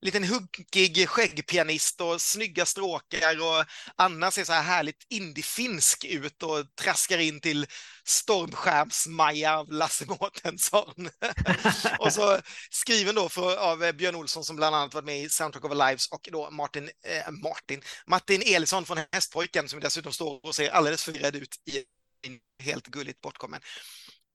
liten 0.00 0.24
huggig 0.24 1.08
skäggpianist 1.08 2.00
och 2.00 2.20
snygga 2.20 2.66
stråkar 2.66 3.40
och 3.40 3.64
Anna 3.96 4.30
ser 4.30 4.44
så 4.44 4.52
här 4.52 4.62
härligt 4.62 5.06
indiefinsk 5.08 6.04
ut 6.04 6.42
och 6.42 6.74
traskar 6.74 7.18
in 7.18 7.40
till 7.40 7.66
Stormskärms-Maja 8.04 9.58
av 9.58 9.72
Lasse 9.72 10.06
Mårtensson. 10.06 11.08
och 11.98 12.12
så 12.12 12.40
skriven 12.70 13.14
då 13.14 13.28
för, 13.28 13.56
av 13.56 13.92
Björn 13.92 14.14
Olsson 14.14 14.44
som 14.44 14.56
bland 14.56 14.76
annat 14.76 14.94
varit 14.94 15.04
med 15.04 15.22
i 15.22 15.28
Soundtrack 15.28 15.64
of 15.64 15.70
Our 15.70 15.88
Lives 15.88 16.08
och 16.08 16.28
då 16.32 16.50
Martin, 16.50 16.90
eh, 17.02 17.30
Martin, 17.30 17.82
Martin 18.06 18.42
Elisson 18.46 18.84
från 18.84 18.98
Hästpojken 19.12 19.68
som 19.68 19.80
dessutom 19.80 20.12
står 20.12 20.46
och 20.46 20.54
ser 20.54 20.70
alldeles 20.70 21.04
förvirrad 21.04 21.36
ut 21.36 21.56
i 21.64 21.84
en 22.26 22.38
helt 22.64 22.86
gulligt 22.86 23.20
bortkommen. 23.20 23.60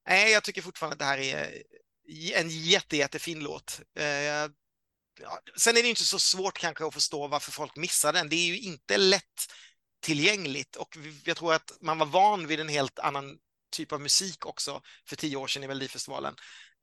Nej, 0.07 0.31
jag 0.31 0.43
tycker 0.43 0.61
fortfarande 0.61 0.93
att 0.93 0.99
det 0.99 1.05
här 1.05 1.17
är 1.17 1.63
en 2.33 2.49
jätte, 2.49 2.97
jättefin 2.97 3.39
låt. 3.39 3.81
Eh, 3.99 4.51
sen 5.57 5.77
är 5.77 5.83
det 5.83 5.89
inte 5.89 6.05
så 6.05 6.19
svårt 6.19 6.59
kanske 6.59 6.85
att 6.85 6.93
förstå 6.93 7.27
varför 7.27 7.51
folk 7.51 7.75
missar 7.75 8.13
den. 8.13 8.29
Det 8.29 8.35
är 8.35 8.45
ju 8.45 8.59
inte 8.59 8.97
lätt 8.97 9.51
tillgängligt 10.01 10.75
och 10.75 10.97
jag 11.23 11.37
tror 11.37 11.53
att 11.53 11.71
man 11.81 11.97
var 11.97 12.05
van 12.05 12.47
vid 12.47 12.59
en 12.59 12.69
helt 12.69 12.99
annan 12.99 13.37
typ 13.71 13.91
av 13.91 14.01
musik 14.01 14.45
också 14.45 14.81
för 15.05 15.15
tio 15.15 15.37
år 15.37 15.47
sedan 15.47 15.63
i 15.63 15.67
Melodifestivalen. 15.67 16.35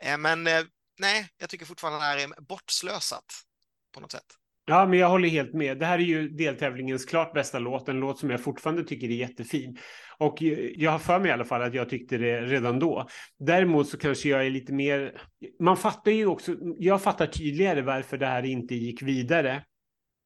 Eh, 0.02 0.18
men 0.18 0.46
eh, 0.46 0.64
nej, 0.98 1.28
jag 1.38 1.50
tycker 1.50 1.66
fortfarande 1.66 1.96
att 1.96 2.02
det 2.02 2.06
här 2.06 2.18
är 2.18 2.40
bortslösat 2.40 3.44
på 3.92 4.00
något 4.00 4.12
sätt. 4.12 4.36
Ja, 4.68 4.86
men 4.86 4.98
jag 4.98 5.08
håller 5.08 5.28
helt 5.28 5.54
med. 5.54 5.78
Det 5.78 5.86
här 5.86 5.98
är 5.98 6.02
ju 6.02 6.28
deltävlingens 6.28 7.04
klart 7.04 7.32
bästa 7.32 7.58
låt, 7.58 7.88
en 7.88 8.00
låt 8.00 8.18
som 8.18 8.30
jag 8.30 8.42
fortfarande 8.42 8.84
tycker 8.84 9.06
är 9.06 9.12
jättefin. 9.12 9.78
Och 10.18 10.42
jag 10.76 10.90
har 10.90 10.98
för 10.98 11.18
mig 11.18 11.28
i 11.28 11.32
alla 11.32 11.44
fall 11.44 11.62
att 11.62 11.74
jag 11.74 11.88
tyckte 11.88 12.18
det 12.18 12.40
redan 12.40 12.78
då. 12.78 13.06
Däremot 13.38 13.88
så 13.88 13.98
kanske 13.98 14.28
jag 14.28 14.46
är 14.46 14.50
lite 14.50 14.72
mer... 14.72 15.12
Man 15.60 15.76
fattar 15.76 16.12
ju 16.12 16.26
också... 16.26 16.54
Jag 16.78 17.02
fattar 17.02 17.26
tydligare 17.26 17.82
varför 17.82 18.18
det 18.18 18.26
här 18.26 18.44
inte 18.44 18.74
gick 18.74 19.02
vidare. 19.02 19.62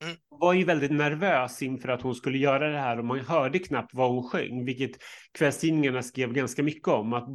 Mm. 0.02 0.16
var 0.28 0.52
ju 0.52 0.64
väldigt 0.64 0.90
nervös 0.90 1.62
inför 1.62 1.88
att 1.88 2.02
hon 2.02 2.14
skulle 2.14 2.38
göra 2.38 2.68
det 2.68 2.78
här 2.78 2.98
och 2.98 3.04
man 3.04 3.20
hörde 3.20 3.58
knappt 3.58 3.94
vad 3.94 4.10
hon 4.10 4.28
sjöng, 4.28 4.64
vilket 4.64 4.90
kvällstidningarna 5.38 6.02
skrev 6.02 6.32
ganska 6.32 6.62
mycket 6.62 6.88
om. 6.88 7.12
Att, 7.12 7.28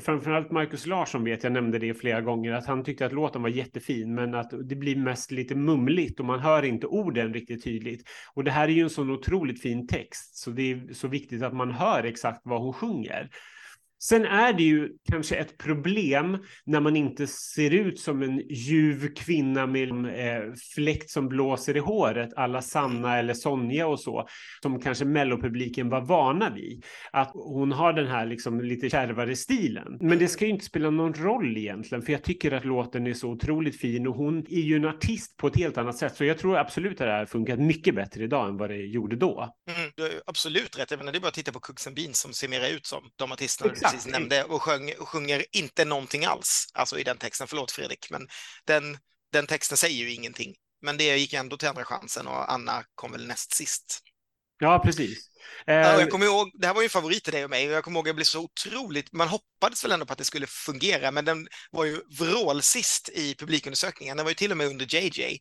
framförallt 0.00 0.50
Markus 0.50 0.86
Larsson 0.86 1.24
vet, 1.24 1.44
jag 1.44 1.52
nämnde 1.52 1.78
det 1.78 1.94
flera 1.94 2.20
gånger, 2.20 2.52
att 2.52 2.66
han 2.66 2.84
tyckte 2.84 3.06
att 3.06 3.12
låten 3.12 3.42
var 3.42 3.48
jättefin, 3.48 4.14
men 4.14 4.34
att 4.34 4.50
det 4.68 4.76
blir 4.76 4.96
mest 4.96 5.30
lite 5.30 5.54
mumligt 5.54 6.20
och 6.20 6.26
man 6.26 6.40
hör 6.40 6.62
inte 6.62 6.86
orden 6.86 7.34
riktigt 7.34 7.64
tydligt. 7.64 8.02
Och 8.34 8.44
det 8.44 8.50
här 8.50 8.68
är 8.68 8.72
ju 8.72 8.82
en 8.82 8.90
sån 8.90 9.10
otroligt 9.10 9.62
fin 9.62 9.86
text, 9.86 10.36
så 10.36 10.50
det 10.50 10.72
är 10.72 10.94
så 10.94 11.08
viktigt 11.08 11.42
att 11.42 11.54
man 11.54 11.70
hör 11.70 12.04
exakt 12.04 12.40
vad 12.44 12.60
hon 12.60 12.72
sjunger. 12.72 13.30
Sen 14.04 14.24
är 14.24 14.52
det 14.52 14.62
ju 14.62 14.88
kanske 15.10 15.36
ett 15.36 15.58
problem 15.58 16.38
när 16.64 16.80
man 16.80 16.96
inte 16.96 17.26
ser 17.26 17.70
ut 17.70 18.00
som 18.00 18.22
en 18.22 18.42
ljuv 18.48 19.14
kvinna 19.14 19.66
med 19.66 19.88
eh, 19.90 20.52
fläkt 20.74 21.10
som 21.10 21.28
blåser 21.28 21.76
i 21.76 21.80
håret, 21.80 22.30
alla 22.36 22.62
Sanna 22.62 23.18
eller 23.18 23.34
Sonja 23.34 23.86
och 23.86 24.00
så, 24.00 24.28
som 24.62 24.80
kanske 24.80 25.04
mellopubliken 25.04 25.88
var 25.88 26.00
vana 26.00 26.50
vid. 26.50 26.84
Att 27.12 27.30
hon 27.34 27.72
har 27.72 27.92
den 27.92 28.06
här 28.06 28.26
liksom 28.26 28.60
lite 28.60 28.90
kärvare 28.90 29.36
stilen. 29.36 29.98
Men 30.00 30.18
det 30.18 30.28
ska 30.28 30.44
ju 30.44 30.50
inte 30.50 30.64
spela 30.64 30.90
någon 30.90 31.14
roll 31.14 31.56
egentligen, 31.56 32.02
för 32.02 32.12
jag 32.12 32.22
tycker 32.22 32.52
att 32.52 32.64
låten 32.64 33.06
är 33.06 33.14
så 33.14 33.28
otroligt 33.28 33.80
fin 33.80 34.06
och 34.06 34.14
hon 34.14 34.38
är 34.38 34.60
ju 34.60 34.76
en 34.76 34.84
artist 34.84 35.36
på 35.36 35.46
ett 35.46 35.56
helt 35.56 35.78
annat 35.78 35.96
sätt. 35.96 36.16
Så 36.16 36.24
jag 36.24 36.38
tror 36.38 36.56
absolut 36.56 36.92
att 36.92 36.98
det 36.98 37.12
här 37.12 37.26
funkat 37.26 37.58
mycket 37.58 37.94
bättre 37.94 38.24
idag 38.24 38.48
än 38.48 38.56
vad 38.56 38.70
det 38.70 38.76
gjorde 38.76 39.16
då. 39.16 39.54
Mm, 39.76 39.90
du 39.94 40.02
har 40.02 40.10
absolut 40.26 40.78
rätt. 40.78 40.90
Jag 40.90 40.98
menar, 40.98 41.12
det 41.12 41.18
är 41.18 41.20
bara 41.20 41.28
att 41.28 41.34
titta 41.34 41.52
på 41.52 41.60
Cooks 41.60 41.86
and 41.86 41.96
Beans 41.96 42.20
som 42.20 42.32
ser 42.32 42.48
mer 42.48 42.74
ut 42.76 42.86
som 42.86 43.02
de 43.16 43.32
artisterna 43.32 43.74
du 43.74 43.91
precis 43.92 44.12
nämnde 44.12 44.44
och, 44.44 44.62
sjöng, 44.62 44.92
och 44.98 45.08
sjunger 45.08 45.44
inte 45.52 45.84
någonting 45.84 46.24
alls, 46.24 46.66
alltså 46.74 46.98
i 46.98 47.04
den 47.04 47.18
texten. 47.18 47.46
Förlåt 47.46 47.70
Fredrik, 47.70 48.10
men 48.10 48.28
den, 48.64 48.98
den 49.32 49.46
texten 49.46 49.76
säger 49.76 49.96
ju 49.96 50.12
ingenting. 50.12 50.54
Men 50.82 50.96
det 50.96 51.16
gick 51.16 51.32
ändå 51.32 51.56
till 51.56 51.68
andra 51.68 51.84
chansen 51.84 52.26
och 52.26 52.52
Anna 52.52 52.84
kom 52.94 53.12
väl 53.12 53.26
näst 53.26 53.52
sist. 53.52 54.00
Ja, 54.58 54.78
precis. 54.78 55.18
Ja, 55.66 55.72
jag 55.74 56.00
eh, 56.00 56.06
kommer 56.06 56.26
ihåg, 56.26 56.50
det 56.54 56.66
här 56.66 56.74
var 56.74 56.82
ju 56.82 56.86
en 56.86 56.90
favorit 56.90 57.24
till 57.24 57.32
dig 57.32 57.44
och 57.44 57.50
mig 57.50 57.68
och 57.68 57.74
jag 57.74 57.84
kommer 57.84 57.98
ihåg 57.98 58.06
att 58.06 58.08
jag 58.08 58.16
blev 58.16 58.24
så 58.24 58.40
otroligt, 58.40 59.12
man 59.12 59.28
hoppades 59.28 59.84
väl 59.84 59.92
ändå 59.92 60.06
på 60.06 60.12
att 60.12 60.18
det 60.18 60.24
skulle 60.24 60.46
fungera, 60.46 61.10
men 61.10 61.24
den 61.24 61.48
var 61.70 61.84
ju 61.84 62.00
vrålsist 62.18 63.08
i 63.08 63.34
publikundersökningen. 63.34 64.16
Den 64.16 64.24
var 64.24 64.30
ju 64.30 64.34
till 64.34 64.50
och 64.50 64.56
med 64.56 64.66
under 64.66 64.94
JJ, 64.94 65.38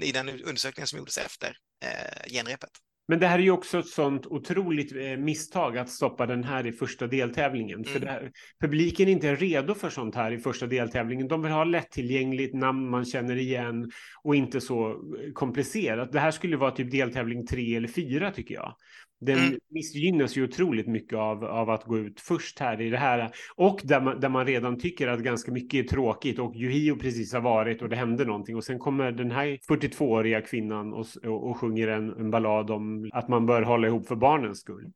i 0.00 0.12
den 0.12 0.28
undersökningen 0.28 0.86
som 0.86 0.98
gjordes 0.98 1.18
efter 1.18 1.56
eh, 1.84 2.30
genrepet. 2.30 2.70
Men 3.08 3.20
det 3.20 3.26
här 3.26 3.38
är 3.38 3.42
ju 3.42 3.50
också 3.50 3.78
ett 3.78 3.86
sånt 3.86 4.26
otroligt 4.26 4.96
eh, 4.96 5.16
misstag 5.16 5.78
att 5.78 5.88
stoppa 5.88 6.26
den 6.26 6.44
här 6.44 6.66
i 6.66 6.72
första 6.72 7.06
deltävlingen. 7.06 7.84
Mm. 7.84 8.00
För 8.00 8.06
här, 8.06 8.32
publiken 8.60 9.08
är 9.08 9.12
inte 9.12 9.34
redo 9.34 9.74
för 9.74 9.90
sånt 9.90 10.14
här 10.14 10.32
i 10.32 10.38
första 10.38 10.66
deltävlingen. 10.66 11.28
De 11.28 11.42
vill 11.42 11.52
ha 11.52 11.64
lättillgängligt 11.64 12.54
namn 12.54 12.90
man 12.90 13.04
känner 13.04 13.36
igen 13.36 13.90
och 14.22 14.34
inte 14.34 14.60
så 14.60 14.90
eh, 14.90 15.32
komplicerat. 15.32 16.12
Det 16.12 16.20
här 16.20 16.30
skulle 16.30 16.56
vara 16.56 16.70
typ 16.70 16.90
deltävling 16.90 17.46
tre 17.46 17.76
eller 17.76 17.88
fyra 17.88 18.30
tycker 18.30 18.54
jag. 18.54 18.76
Den 19.24 19.38
mm. 19.38 19.58
missgynnas 19.70 20.36
ju 20.36 20.44
otroligt 20.44 20.86
mycket 20.86 21.18
av, 21.18 21.44
av 21.44 21.70
att 21.70 21.84
gå 21.84 21.98
ut 21.98 22.20
först 22.20 22.58
här 22.58 22.80
i 22.80 22.90
det 22.90 22.98
här. 22.98 23.30
Och 23.56 23.80
där 23.84 24.00
man, 24.00 24.20
där 24.20 24.28
man 24.28 24.46
redan 24.46 24.78
tycker 24.78 25.08
att 25.08 25.20
ganska 25.20 25.52
mycket 25.52 25.84
är 25.84 25.88
tråkigt 25.88 26.38
och 26.38 26.56
Juhio 26.56 26.96
precis 26.96 27.32
har 27.32 27.40
varit 27.40 27.82
och 27.82 27.88
det 27.88 27.96
hände 27.96 28.24
någonting. 28.24 28.56
Och 28.56 28.64
sen 28.64 28.78
kommer 28.78 29.12
den 29.12 29.30
här 29.30 29.58
42-åriga 29.68 30.40
kvinnan 30.40 30.92
och, 30.92 31.06
och, 31.24 31.50
och 31.50 31.58
sjunger 31.58 31.88
en, 31.88 32.10
en 32.10 32.30
ballad 32.30 32.70
om 32.70 33.10
att 33.12 33.28
man 33.28 33.46
bör 33.46 33.62
hålla 33.62 33.86
ihop 33.86 34.08
för 34.08 34.16
barnens 34.16 34.60
skull. 34.60 34.92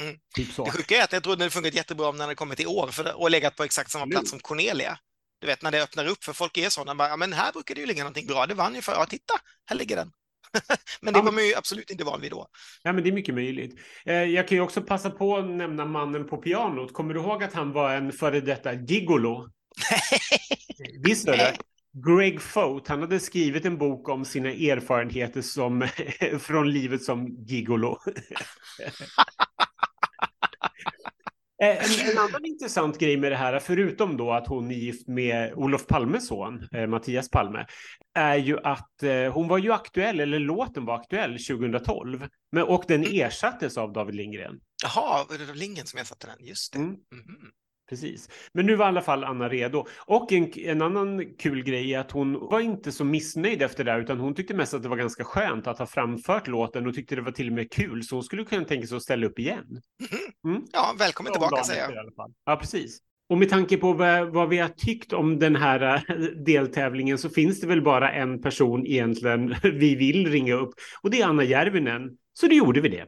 Mm. 0.00 0.16
Typ 0.34 0.52
så. 0.52 0.64
Det 0.64 0.70
sjuka 0.70 0.96
är 0.96 1.04
att 1.04 1.12
jag 1.12 1.22
trodde 1.22 1.44
det 1.44 1.50
funkat 1.50 1.74
jättebra 1.74 2.08
om 2.08 2.14
den 2.14 2.20
hade 2.20 2.34
kommit 2.34 2.60
i 2.60 2.66
år 2.66 2.86
för, 2.86 3.20
och 3.20 3.30
legat 3.30 3.56
på 3.56 3.64
exakt 3.64 3.90
samma 3.90 4.06
plats 4.06 4.30
som 4.30 4.38
Cornelia. 4.38 4.98
Du 5.40 5.46
vet 5.46 5.62
när 5.62 5.70
det 5.70 5.82
öppnar 5.82 6.06
upp 6.06 6.24
för 6.24 6.32
folk 6.32 6.58
är 6.58 6.68
sådana, 6.68 6.94
bara, 6.94 7.08
ja, 7.08 7.16
men 7.16 7.32
här 7.32 7.52
brukar 7.52 7.74
det 7.74 7.80
ju 7.80 7.86
ligga 7.86 8.02
någonting 8.02 8.26
bra, 8.26 8.46
det 8.46 8.54
vann 8.54 8.74
ju 8.74 8.80
för, 8.80 8.92
ja 8.92 9.06
titta, 9.06 9.34
här 9.66 9.76
ligger 9.76 9.96
den. 9.96 10.12
men 11.00 11.14
det 11.14 11.20
var 11.20 11.32
man 11.32 11.46
ju 11.46 11.54
absolut 11.54 11.90
inte 11.90 12.04
van 12.04 12.20
vid 12.20 12.30
då. 12.30 12.46
Ja, 12.82 12.92
men 12.92 13.04
det 13.04 13.10
är 13.10 13.12
mycket 13.12 13.34
möjligt. 13.34 13.78
Eh, 14.06 14.14
jag 14.14 14.48
kan 14.48 14.58
ju 14.58 14.62
också 14.62 14.82
passa 14.82 15.10
på 15.10 15.36
att 15.36 15.50
nämna 15.50 15.84
mannen 15.84 16.26
på 16.26 16.36
pianot. 16.36 16.92
Kommer 16.92 17.14
du 17.14 17.20
ihåg 17.20 17.44
att 17.44 17.54
han 17.54 17.72
var 17.72 17.94
en 17.94 18.12
före 18.12 18.40
detta 18.40 18.72
gigolo? 18.72 19.48
Visst 21.04 21.28
är 21.28 21.36
det? 21.36 21.56
Greg 22.06 22.40
Fote, 22.40 22.92
han 22.92 23.00
hade 23.00 23.20
skrivit 23.20 23.64
en 23.64 23.78
bok 23.78 24.08
om 24.08 24.24
sina 24.24 24.48
erfarenheter 24.48 25.42
som, 25.42 25.88
från 26.40 26.72
livet 26.72 27.02
som 27.02 27.26
gigolo. 27.26 27.98
Eh, 31.62 31.68
en, 31.68 32.10
en, 32.10 32.18
annan 32.18 32.44
intressant 32.44 32.98
grej 32.98 33.16
med 33.16 33.32
det 33.32 33.36
här, 33.36 33.58
förutom 33.58 34.16
då 34.16 34.32
att 34.32 34.46
hon 34.46 34.70
är 34.70 34.74
gift 34.74 35.08
med 35.08 35.54
Olof 35.54 35.86
Palmes 35.86 36.26
son, 36.26 36.68
eh, 36.72 36.86
Mattias 36.86 37.30
Palme, 37.30 37.66
är 38.14 38.36
ju 38.36 38.58
att 38.58 39.02
eh, 39.02 39.32
hon 39.32 39.48
var 39.48 39.58
ju 39.58 39.72
aktuell, 39.72 40.20
eller 40.20 40.38
låten 40.38 40.84
var 40.84 40.94
aktuell 40.94 41.38
2012. 41.38 42.28
Men, 42.52 42.62
och 42.62 42.84
den 42.88 43.04
mm. 43.04 43.26
ersattes 43.26 43.78
av 43.78 43.92
David 43.92 44.14
Lindgren. 44.14 44.60
Jaha, 44.82 45.26
var 45.28 45.38
det 45.38 45.54
Lindgren 45.54 45.86
som 45.86 46.00
ersatte 46.00 46.26
den? 46.26 46.46
Just 46.46 46.72
det. 46.72 46.78
Mm. 46.78 46.90
Mm. 47.12 47.50
Precis. 47.88 48.28
Men 48.52 48.66
nu 48.66 48.74
var 48.74 48.86
i 48.86 48.88
alla 48.88 49.02
fall 49.02 49.24
Anna 49.24 49.48
redo. 49.48 49.86
Och 50.06 50.32
en, 50.32 50.52
en 50.58 50.82
annan 50.82 51.34
kul 51.34 51.62
grej 51.62 51.94
är 51.94 51.98
att 51.98 52.10
hon 52.10 52.48
var 52.48 52.60
inte 52.60 52.92
så 52.92 53.04
missnöjd 53.04 53.62
efter 53.62 53.84
det, 53.84 53.96
utan 53.96 54.20
hon 54.20 54.34
tyckte 54.34 54.54
mest 54.54 54.74
att 54.74 54.82
det 54.82 54.88
var 54.88 54.96
ganska 54.96 55.24
skönt 55.24 55.66
att 55.66 55.78
ha 55.78 55.86
framfört 55.86 56.48
låten 56.48 56.86
och 56.86 56.94
tyckte 56.94 57.16
det 57.16 57.22
var 57.22 57.32
till 57.32 57.46
och 57.46 57.52
med 57.52 57.72
kul, 57.72 58.04
så 58.04 58.14
hon 58.14 58.24
skulle 58.24 58.44
kunna 58.44 58.64
tänka 58.64 58.86
sig 58.86 58.96
att 58.96 59.02
ställa 59.02 59.26
upp 59.26 59.38
igen. 59.38 59.66
Mm-hmm. 60.02 60.50
Mm. 60.50 60.62
Ja, 60.72 60.94
välkommen 60.98 61.32
tillbaka 61.32 61.64
säger 61.64 61.82
jag. 61.82 61.94
I 61.94 61.98
alla 61.98 62.12
fall. 62.12 62.32
Ja, 62.44 62.56
precis. 62.56 62.98
Och 63.28 63.38
med 63.38 63.50
tanke 63.50 63.76
på 63.76 63.92
vad, 63.92 64.48
vi 64.48 64.58
har 64.58 64.68
tyckt 64.68 65.12
om 65.12 65.38
den 65.38 65.56
här 65.56 66.04
äh, 66.08 66.16
deltävlingen 66.46 67.18
så 67.18 67.30
finns 67.30 67.60
det 67.60 67.66
väl 67.66 67.82
bara 67.82 68.12
en 68.12 68.42
person 68.42 68.86
egentligen 68.86 69.54
vi 69.62 69.94
vill 69.94 70.30
ringa 70.30 70.54
upp 70.54 70.70
och 71.02 71.10
det 71.10 71.20
är 71.20 71.26
Anna 71.26 71.44
Järvinen. 71.44 72.10
Så 72.32 72.46
då 72.46 72.54
gjorde 72.54 72.80
vi 72.80 72.88
det. 72.88 73.06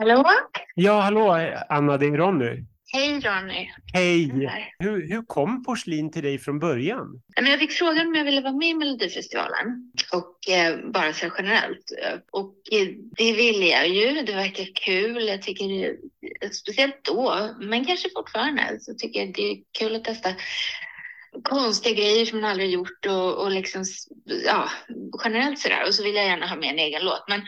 Hallå? 0.00 0.24
Ja, 0.74 1.00
hallå 1.00 1.54
Anna, 1.68 1.96
det 1.96 2.06
är 2.06 2.10
Ronny. 2.10 2.64
Hej 2.92 3.20
Ronny. 3.20 3.70
Hej. 3.92 4.30
Hur, 4.78 5.08
hur 5.08 5.22
kom 5.22 5.64
porslin 5.64 6.12
till 6.12 6.22
dig 6.22 6.38
från 6.38 6.58
början? 6.58 7.22
Jag 7.36 7.58
fick 7.58 7.72
frågan 7.72 8.06
om 8.06 8.14
jag 8.14 8.24
ville 8.24 8.40
vara 8.40 8.52
med 8.52 8.68
i 8.68 8.74
Melodifestivalen 8.74 9.92
och 10.12 10.48
eh, 10.48 10.90
bara 10.92 11.12
så 11.12 11.26
generellt. 11.38 11.84
Och 12.32 12.54
eh, 12.72 12.88
det 13.16 13.32
ville 13.32 13.66
jag 13.66 13.88
ju. 13.88 14.22
Det 14.22 14.34
verkar 14.34 14.66
kul. 14.74 15.28
Jag 15.28 15.42
tycker 15.42 15.96
speciellt 16.52 17.04
då, 17.04 17.54
men 17.60 17.84
kanske 17.84 18.08
fortfarande, 18.16 18.78
så 18.80 18.94
tycker 18.94 19.20
jag 19.20 19.34
det 19.34 19.42
är 19.42 19.58
kul 19.78 19.96
att 19.96 20.04
testa 20.04 20.30
konstiga 21.42 21.94
grejer 21.94 22.26
som 22.26 22.40
man 22.40 22.50
aldrig 22.50 22.70
gjort 22.70 23.06
och, 23.06 23.42
och 23.42 23.50
liksom, 23.50 23.84
ja, 24.46 24.70
generellt 25.24 25.58
sådär. 25.58 25.86
Och 25.86 25.94
så 25.94 26.02
vill 26.02 26.14
jag 26.14 26.26
gärna 26.26 26.46
ha 26.46 26.56
med 26.56 26.70
en 26.70 26.78
egen 26.78 27.04
låt. 27.04 27.24
Men 27.28 27.42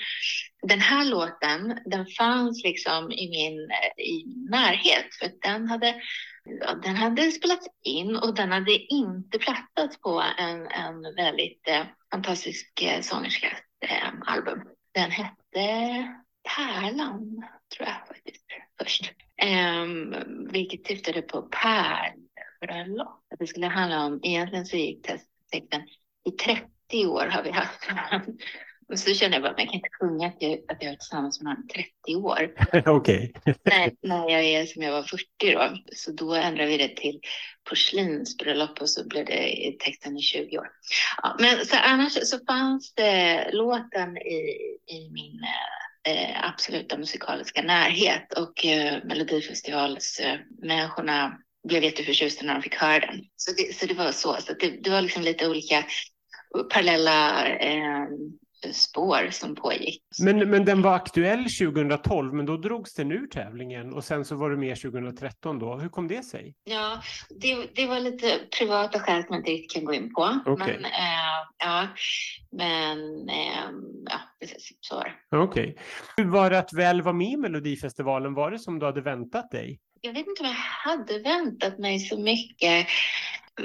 den 0.62 0.80
här 0.80 1.04
låten, 1.04 1.78
den 1.84 2.06
fanns 2.06 2.64
liksom 2.64 3.12
i 3.12 3.28
min 3.30 3.70
eh, 3.70 4.04
i 4.04 4.24
närhet 4.50 5.14
för 5.20 5.30
den 5.42 5.68
hade, 5.68 6.02
ja, 6.60 6.74
den 6.74 6.96
hade 6.96 7.30
spelats 7.30 7.66
in 7.84 8.16
och 8.16 8.34
den 8.34 8.52
hade 8.52 8.72
inte 8.72 9.38
plattats 9.38 10.00
på 10.00 10.22
en, 10.38 10.66
en 10.66 11.14
väldigt 11.16 11.68
eh, 11.68 11.86
fantastisk 12.12 12.82
eh, 12.82 13.00
sångerskas 13.00 13.58
eh, 13.80 14.08
album. 14.26 14.60
Den 14.94 15.10
hette 15.10 16.08
Pärlan, 16.56 17.44
tror 17.76 17.88
jag 17.88 18.08
faktiskt, 18.08 18.44
först. 18.82 19.12
Eh, 19.36 19.86
vilket 20.52 20.86
syftade 20.86 21.22
på 21.22 21.42
pärlbröllop. 21.42 23.24
Att 23.32 23.38
det 23.38 23.46
skulle 23.46 23.66
handla 23.66 24.04
om, 24.04 24.20
egentligen 24.22 24.66
så 24.66 24.76
gick 24.76 25.06
texten 25.06 25.88
i 26.24 26.30
30 26.30 27.06
år 27.06 27.26
har 27.26 27.42
vi 27.42 27.50
haft 27.50 27.88
och 28.92 28.98
så 28.98 29.14
kände 29.14 29.36
jag 29.36 29.42
bara, 29.42 29.52
men 29.52 29.60
jag 29.60 29.68
kan 29.68 29.74
inte 29.74 29.88
sjunga 30.00 30.26
att 30.26 30.36
jag, 30.38 30.52
att 30.52 30.82
jag 30.82 30.92
är 30.92 30.96
tillsammans 30.96 31.40
med 31.40 31.54
någon 31.54 31.68
30 31.68 32.16
år. 32.16 32.54
Okej. 32.90 33.32
När, 33.44 33.92
när 34.02 34.30
jag 34.30 34.44
är 34.44 34.66
som 34.66 34.82
jag 34.82 34.92
var 34.92 35.02
40 35.02 35.24
då. 35.40 35.76
Så 35.92 36.12
då 36.12 36.34
ändrade 36.34 36.70
vi 36.70 36.76
det 36.76 36.96
till 36.96 37.20
porslinsbröllop 37.68 38.80
och 38.80 38.90
så 38.90 39.08
blev 39.08 39.26
det 39.26 39.74
texten 39.78 40.16
i 40.16 40.22
20 40.22 40.58
år. 40.58 40.68
Ja, 41.22 41.36
men 41.38 41.66
så 41.66 41.76
annars 41.76 42.12
så 42.12 42.38
fanns 42.46 42.94
det 42.94 43.50
låten 43.52 44.16
i, 44.16 44.38
i 44.86 45.10
min 45.12 45.40
eh, 46.08 46.48
absoluta 46.48 46.98
musikaliska 46.98 47.62
närhet 47.62 48.32
och 48.32 48.66
eh, 48.66 49.04
Melodifestivalsmänniskorna 49.04 51.24
eh, 51.24 51.30
blev 51.68 51.84
jätteförtjusta 51.84 52.44
när 52.44 52.54
de 52.54 52.62
fick 52.62 52.74
höra 52.74 53.06
den. 53.06 53.24
Så 53.36 53.52
det, 53.52 53.76
så 53.76 53.86
det 53.86 53.94
var 53.94 54.12
så, 54.12 54.36
så 54.40 54.52
det, 54.52 54.84
det 54.84 54.90
var 54.90 55.00
liksom 55.00 55.22
lite 55.22 55.48
olika 55.48 55.84
parallella 56.70 57.48
eh, 57.48 58.06
spår 58.72 59.30
som 59.30 59.54
pågick. 59.54 60.02
Men, 60.22 60.50
men 60.50 60.64
den 60.64 60.82
var 60.82 60.94
aktuell 60.94 61.44
2012, 61.44 62.34
men 62.34 62.46
då 62.46 62.56
drogs 62.56 62.94
den 62.94 63.12
ur 63.12 63.26
tävlingen 63.26 63.92
och 63.92 64.04
sen 64.04 64.24
så 64.24 64.36
var 64.36 64.50
du 64.50 64.56
med 64.56 64.80
2013 64.80 65.58
då. 65.58 65.74
Hur 65.76 65.88
kom 65.88 66.08
det 66.08 66.22
sig? 66.22 66.54
Ja, 66.64 67.02
det, 67.40 67.66
det 67.74 67.86
var 67.86 68.00
lite 68.00 68.40
privata 68.58 68.98
skäl 68.98 69.22
som 69.22 69.34
jag 69.34 69.40
inte 69.40 69.50
riktigt 69.50 69.72
kan 69.72 69.84
gå 69.84 69.94
in 69.94 70.14
på. 70.14 70.38
Okay. 70.46 70.72
Men, 70.72 70.84
äh, 70.84 70.90
ja, 71.58 71.88
men 72.50 73.28
äh, 73.28 73.70
ja, 74.10 74.20
precis 74.40 74.72
så 74.80 74.94
var 74.94 75.04
det. 75.30 75.38
Okej. 75.38 75.62
Okay. 75.62 75.74
Hur 76.16 76.24
var 76.24 76.50
det 76.50 76.58
att 76.58 76.72
väl 76.72 77.02
vara 77.02 77.14
med 77.14 77.32
i 77.32 77.36
Melodifestivalen? 77.36 78.34
Var 78.34 78.50
det 78.50 78.58
som 78.58 78.78
du 78.78 78.86
hade 78.86 79.00
väntat 79.00 79.50
dig? 79.50 79.80
Jag 80.00 80.12
vet 80.12 80.26
inte 80.26 80.42
om 80.42 80.48
jag 80.48 80.90
hade 80.90 81.18
väntat 81.18 81.78
mig 81.78 81.98
så 81.98 82.18
mycket. 82.18 82.86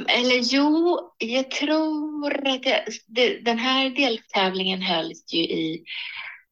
Eller 0.08 0.40
jo, 0.44 1.00
jag 1.18 1.52
tror 1.52 2.48
att 2.48 2.66
jag, 2.66 2.82
det, 3.08 3.40
den 3.40 3.58
här 3.60 3.90
deltävlingen 3.90 4.82
hölls 4.82 5.34
ju 5.34 5.40
i, 5.40 5.84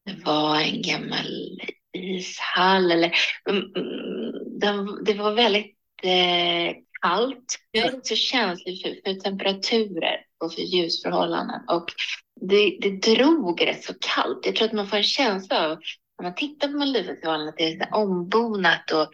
det 0.06 0.26
var 0.26 0.60
en 0.60 0.82
gammal 0.82 1.60
ishall 1.94 2.92
eller 2.92 3.12
mm, 3.50 3.64
mm, 3.76 4.60
det, 4.60 5.04
det 5.06 5.20
var 5.20 5.32
väldigt 5.32 5.76
eh, 6.04 6.76
kallt. 7.02 7.60
Jag 7.72 7.86
är 7.86 8.00
så 8.04 8.16
känslig 8.16 8.82
för, 8.82 8.90
för 8.90 9.20
temperaturer 9.20 10.18
och 10.44 10.54
för 10.54 10.62
ljusförhållanden 10.62 11.62
och 11.68 11.86
det, 12.42 12.78
det 12.82 13.16
drog 13.16 13.62
rätt 13.62 13.84
så 13.84 13.94
kallt. 14.00 14.46
Jag 14.46 14.56
tror 14.56 14.68
att 14.68 14.74
man 14.74 14.88
får 14.88 14.98
en 14.98 15.04
känsla 15.04 15.72
av 15.72 15.80
när 16.18 16.24
man 16.24 16.36
tittar 16.36 16.68
på 16.68 16.78
Melodifestivalen 16.78 17.48
att 17.48 17.58
det 17.58 17.74
är 17.74 17.96
ombonat 17.96 18.92
och, 18.92 19.10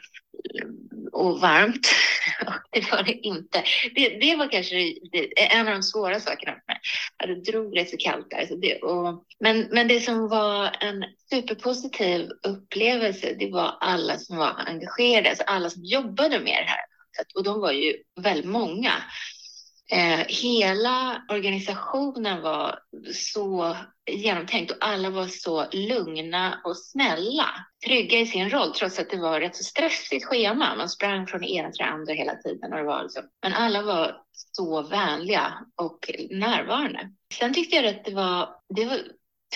och 1.11 1.39
varmt. 1.39 1.87
det 2.71 2.91
var 2.91 3.03
det 3.03 3.13
inte. 3.13 3.63
Det, 3.95 4.09
det 4.09 4.35
var 4.35 4.51
kanske 4.51 4.75
det, 5.11 5.41
en 5.41 5.67
av 5.67 5.73
de 5.73 5.83
svåra 5.83 6.19
sakerna 6.19 6.51
för 6.51 6.63
mig. 6.67 6.79
Att 7.17 7.27
det 7.27 7.51
drog 7.51 7.77
rätt 7.77 7.89
så 7.89 7.97
kallt 7.97 8.29
där. 8.29 8.45
Så 8.45 8.55
det, 8.55 8.81
och, 8.81 9.23
men, 9.39 9.67
men 9.71 9.87
det 9.87 9.99
som 9.99 10.27
var 10.27 10.77
en 10.79 11.05
superpositiv 11.29 12.29
upplevelse, 12.47 13.35
det 13.39 13.51
var 13.51 13.77
alla 13.79 14.17
som 14.17 14.37
var 14.37 14.55
engagerade, 14.67 15.29
alltså 15.29 15.43
alla 15.43 15.69
som 15.69 15.85
jobbade 15.85 16.39
med 16.39 16.63
det 16.63 16.69
här. 16.69 16.79
Och 17.35 17.43
de 17.43 17.59
var 17.59 17.71
ju 17.71 17.95
väldigt 18.21 18.49
många. 18.49 18.93
Eh, 19.91 20.25
hela 20.27 21.21
organisationen 21.29 22.41
var 22.41 22.79
så 23.13 23.77
genomtänkt 24.11 24.71
och 24.71 24.77
alla 24.81 25.09
var 25.09 25.27
så 25.27 25.65
lugna 25.71 26.61
och 26.63 26.77
snälla. 26.77 27.45
Trygga 27.85 28.19
i 28.19 28.25
sin 28.25 28.49
roll 28.49 28.73
trots 28.73 28.99
att 28.99 29.09
det 29.09 29.17
var 29.17 29.37
ett 29.37 29.43
rätt 29.43 29.55
så 29.55 29.63
stressigt 29.63 30.25
schema. 30.25 30.75
Man 30.75 30.89
sprang 30.89 31.27
från 31.27 31.41
det 31.41 31.51
ena 31.51 31.71
till 31.71 31.85
det 31.85 31.91
andra 31.91 32.13
hela 32.13 32.35
tiden. 32.35 32.71
Och 32.71 32.77
det 32.77 32.83
var 32.83 33.03
liksom. 33.03 33.23
Men 33.43 33.53
alla 33.53 33.81
var 33.81 34.21
så 34.33 34.81
vänliga 34.81 35.53
och 35.75 36.11
närvarande. 36.29 37.11
Sen 37.33 37.53
tyckte 37.53 37.75
jag 37.75 37.85
att 37.85 38.05
det 38.05 38.13
var, 38.13 38.49
det 38.75 38.85
var 38.85 38.99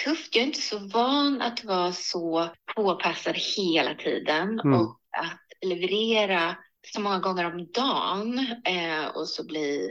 tufft. 0.03 0.35
Jag 0.35 0.41
är 0.41 0.47
inte 0.47 0.61
så 0.61 0.77
van 0.79 1.41
att 1.41 1.63
vara 1.63 1.91
så 1.91 2.49
påpassad 2.75 3.35
hela 3.57 3.95
tiden 3.95 4.59
mm. 4.59 4.79
och 4.79 4.99
att 5.17 5.69
leverera 5.69 6.55
så 6.93 7.01
många 7.01 7.19
gånger 7.19 7.45
om 7.45 7.67
dagen 7.71 8.39
eh, 8.65 9.05
och 9.05 9.27
så 9.27 9.45
bli 9.45 9.89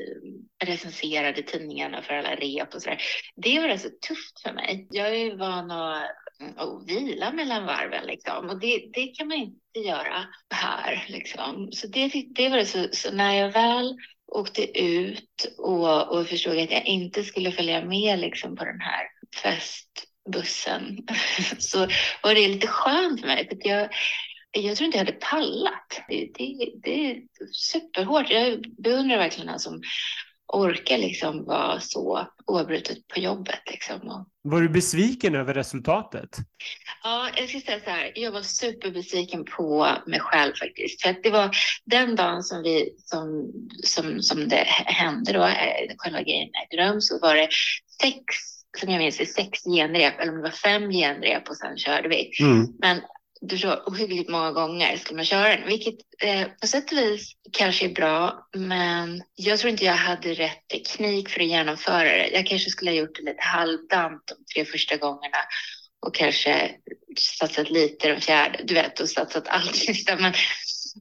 recenserad 0.65 1.39
i 1.39 1.43
tidningarna 1.43 2.03
för 2.03 2.15
alla 2.15 2.35
rep 2.35 2.75
och 2.75 2.83
sådär. 2.83 3.03
Det 3.37 3.61
var 3.61 3.69
alltså 3.69 3.89
tufft 4.09 4.41
för 4.43 4.53
mig. 4.53 4.89
Jag 4.91 5.17
är 5.17 5.37
van 5.37 5.71
att, 5.71 6.11
att 6.57 6.89
vila 6.89 7.33
mellan 7.33 7.67
varven 7.67 8.07
liksom 8.07 8.49
och 8.49 8.61
det, 8.61 8.91
det 8.93 9.07
kan 9.07 9.29
man 9.29 9.37
inte 9.37 9.79
göra 9.89 10.27
här 10.55 11.05
liksom. 11.09 11.73
Så 11.73 11.87
det, 11.87 12.13
det 12.35 12.49
var 12.49 12.57
det 12.57 12.67
så, 12.67 12.89
så 12.93 13.13
när 13.13 13.35
jag 13.35 13.53
väl 13.53 13.97
åkte 14.27 14.81
ut 14.81 15.55
och, 15.59 16.19
och 16.19 16.27
förstod 16.27 16.59
att 16.59 16.71
jag 16.71 16.87
inte 16.87 17.23
skulle 17.23 17.53
följa 17.53 17.85
med 17.85 18.19
liksom 18.19 18.57
på 18.57 18.65
den 18.65 18.81
här 18.81 19.07
festbussen 19.43 21.07
så 21.59 21.79
var 22.23 22.35
det 22.35 22.49
lite 22.49 22.67
skönt 22.67 23.21
för 23.21 23.27
mig. 23.27 23.49
För 23.49 23.69
jag, 23.69 23.89
jag 24.55 24.77
tror 24.77 24.87
inte 24.87 24.99
jag 24.99 25.05
hade 25.05 25.19
pallat. 25.19 26.03
Det, 26.09 26.31
det, 26.35 26.71
det 26.83 27.11
är 27.11 27.23
superhårt. 27.53 28.31
Jag 28.31 28.65
beundrar 28.79 29.19
verkligen 29.19 29.47
den 29.47 29.59
som 29.59 29.83
orkar 30.47 30.99
liksom 30.99 31.45
vara 31.45 31.81
så 31.81 32.29
oavbrutet 32.47 33.09
på 33.09 33.21
jobbet. 33.21 33.61
Liksom. 33.67 34.27
Var 34.43 34.61
du 34.61 34.69
besviken 34.69 35.35
över 35.35 35.55
resultatet? 35.55 36.37
Ja, 37.03 37.31
jag 37.37 37.49
ska 37.49 37.61
säga 37.61 37.81
så 37.85 37.91
här. 37.91 38.13
Jag 38.15 38.33
var 38.33 38.43
superbesviken 38.43 39.45
på 39.45 39.97
mig 40.07 40.21
själv 40.21 40.53
faktiskt. 40.55 41.03
För 41.03 41.11
att 41.11 41.23
det 41.23 41.31
var 41.31 41.57
den 41.85 42.17
dagen 42.17 42.43
som, 42.43 42.63
vi, 42.63 42.95
som, 42.99 43.53
som, 43.85 44.23
som 44.23 44.49
det 44.49 44.65
hände 44.87 45.33
då, 45.33 45.45
eh, 45.45 45.95
själva 45.97 46.23
grejen 46.23 46.51
ägde 46.63 46.83
rum, 46.83 47.01
så 47.01 47.19
var 47.19 47.35
det 47.35 47.49
sex 48.03 48.25
som 48.79 48.91
jag 48.91 48.99
minns 48.99 49.35
sex 49.35 49.65
genrep, 49.65 50.21
eller 50.21 50.33
om 50.33 50.37
det 50.37 50.43
var 50.43 50.51
fem 50.51 50.91
genrep 50.91 51.49
och 51.49 51.57
sen 51.57 51.79
körde 51.79 52.09
vi. 52.09 52.31
Mm. 52.41 52.67
Men 52.79 53.01
du 53.49 53.57
förstår, 53.57 53.83
ohyggligt 53.87 54.31
många 54.31 54.53
gånger 54.53 54.97
skulle 54.97 55.17
man 55.17 55.25
köra 55.25 55.57
den, 55.57 55.69
vilket 55.69 55.95
eh, 56.23 56.47
på 56.61 56.67
sätt 56.67 56.93
och 56.93 56.99
vis 56.99 57.33
kanske 57.53 57.85
är 57.85 57.95
bra, 57.95 58.49
men 58.57 59.23
jag 59.35 59.59
tror 59.59 59.71
inte 59.71 59.85
jag 59.85 59.95
hade 59.95 60.35
rätt 60.35 60.69
teknik 60.69 61.29
för 61.29 61.41
att 61.41 61.47
genomföra 61.47 62.05
det. 62.05 62.31
Jag 62.33 62.47
kanske 62.47 62.71
skulle 62.71 62.91
ha 62.91 62.97
gjort 62.97 63.17
det 63.17 63.23
lite 63.23 63.43
halvdant 63.43 64.23
de 64.27 64.55
tre 64.55 64.65
första 64.65 64.97
gångerna 64.97 65.39
och 66.07 66.15
kanske 66.15 66.71
satsat 67.19 67.71
lite 67.71 68.09
den 68.09 68.21
fjärde, 68.21 68.61
du 68.65 68.75
vet, 68.75 69.01
och 69.01 69.09
satsat 69.09 69.49
allt 69.49 69.77
sista. 69.77 70.17
Men 70.17 70.33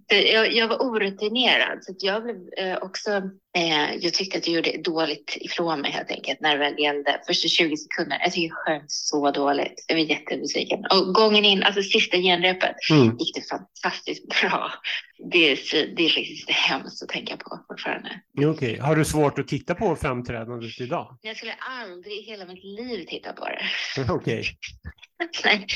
jag, 0.08 0.54
jag 0.54 0.68
var 0.68 0.78
orutinerad, 0.78 1.84
så 1.84 1.96
jag 2.00 2.24
blev 2.24 2.36
eh, 2.58 2.78
också... 2.78 3.12
Eh, 3.58 3.96
jag 4.00 4.14
tyckte 4.14 4.38
att 4.38 4.48
jag 4.48 4.56
gjorde 4.56 4.82
dåligt 4.82 5.38
ifrån 5.42 5.82
mig 5.82 5.92
helt 5.92 6.12
enkelt 6.12 6.42
när 6.42 6.58
det 6.58 6.60
väl 6.60 6.80
gällde 6.80 7.22
första 7.28 7.48
20 7.48 7.78
sekunder. 7.78 8.18
Jag 8.24 8.34
tycker 8.34 8.48
jag 8.48 8.58
sjöng 8.58 8.84
så 8.88 9.32
dåligt. 9.32 9.86
Jag 9.88 9.96
var 9.96 10.04
jättebesviken. 10.04 10.86
Och 10.92 11.14
gången 11.14 11.46
in, 11.46 11.64
alltså 11.64 11.82
sista 11.82 12.18
genrepet, 12.18 12.76
mm. 12.92 13.18
gick 13.18 13.36
det 13.36 13.42
fantastiskt 13.50 14.42
bra. 14.42 14.72
Det 15.32 15.52
är, 15.52 15.58
det 15.96 16.06
är 16.06 16.10
faktiskt 16.10 16.50
hemskt 16.50 17.04
att 17.04 17.10
tänka 17.10 17.38
på 17.38 17.60
fortfarande. 17.68 18.10
Okej. 18.38 18.50
Okay. 18.50 18.80
Har 18.80 18.96
du 18.96 19.06
svårt 19.06 19.40
att 19.40 19.48
titta 19.48 19.76
på 19.76 19.96
framträdandet 19.96 20.80
idag? 20.80 21.18
Jag 21.22 21.38
skulle 21.38 21.54
aldrig 21.54 22.14
i 22.14 22.22
hela 22.22 22.46
mitt 22.46 22.64
liv 22.64 23.06
titta 23.08 23.34
på 23.34 23.46
det. 23.46 23.62
Okej. 24.14 24.44
Okay. 25.40 25.68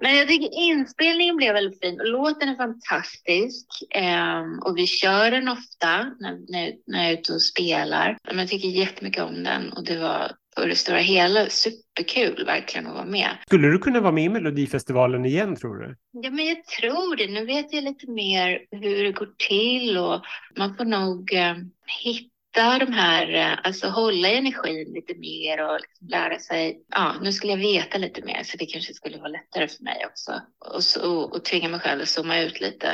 Men 0.00 0.16
jag 0.16 0.28
tycker 0.28 0.58
inspelningen 0.58 1.36
blev 1.36 1.54
väldigt 1.54 1.80
fin. 1.80 2.00
Låten 2.04 2.48
är 2.48 2.56
fantastisk 2.56 3.66
um, 3.96 4.58
och 4.58 4.78
vi 4.78 4.86
kör 4.86 5.30
den 5.30 5.48
ofta 5.48 6.14
när, 6.20 6.52
när, 6.52 6.72
när 6.86 7.02
jag 7.02 7.12
är 7.12 7.18
ute 7.18 7.32
och 7.32 7.42
spelar. 7.42 8.18
Men 8.24 8.38
jag 8.38 8.48
tycker 8.48 8.68
jättemycket 8.68 9.22
om 9.22 9.44
den 9.44 9.72
och 9.72 9.84
det 9.84 9.98
var 9.98 10.32
på 10.56 10.66
det 10.66 10.76
stora 10.76 10.98
hela 10.98 11.48
superkul 11.48 12.44
verkligen 12.44 12.86
att 12.86 12.94
vara 12.94 13.04
med. 13.04 13.28
Skulle 13.46 13.68
du 13.68 13.78
kunna 13.78 14.00
vara 14.00 14.12
med 14.12 14.24
i 14.24 14.28
Melodifestivalen 14.28 15.24
igen 15.24 15.56
tror 15.56 15.76
du? 15.76 15.96
Ja, 16.12 16.30
men 16.30 16.46
jag 16.46 16.64
tror 16.64 17.16
det. 17.16 17.26
Nu 17.26 17.46
vet 17.46 17.72
jag 17.72 17.84
lite 17.84 18.10
mer 18.10 18.60
hur 18.70 19.04
det 19.04 19.12
går 19.12 19.28
till 19.48 19.98
och 19.98 20.22
man 20.58 20.76
får 20.76 20.84
nog 20.84 21.32
uh, 21.32 21.64
hitta 22.02 22.30
hitta 22.50 22.78
de 22.78 22.92
här, 22.92 23.34
eh, 23.34 23.58
alltså 23.64 23.88
hålla 23.88 24.28
energin 24.28 24.92
lite 24.94 25.14
mer 25.14 25.64
och 25.68 25.80
liksom 25.80 26.08
lära 26.08 26.38
sig. 26.38 26.82
Ja, 26.88 27.14
nu 27.22 27.32
skulle 27.32 27.52
jag 27.52 27.58
veta 27.58 27.98
lite 27.98 28.24
mer 28.24 28.42
så 28.42 28.56
det 28.56 28.66
kanske 28.66 28.94
skulle 28.94 29.18
vara 29.18 29.28
lättare 29.28 29.68
för 29.68 29.84
mig 29.84 30.06
också. 30.06 30.32
Och, 30.74 30.84
så, 30.84 31.20
och 31.20 31.44
tvinga 31.44 31.68
mig 31.68 31.80
själv 31.80 32.02
att 32.02 32.08
zooma 32.08 32.40
ut 32.40 32.60
lite 32.60 32.86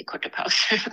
i 0.00 0.04
korta 0.04 0.28
pauser. 0.28 0.82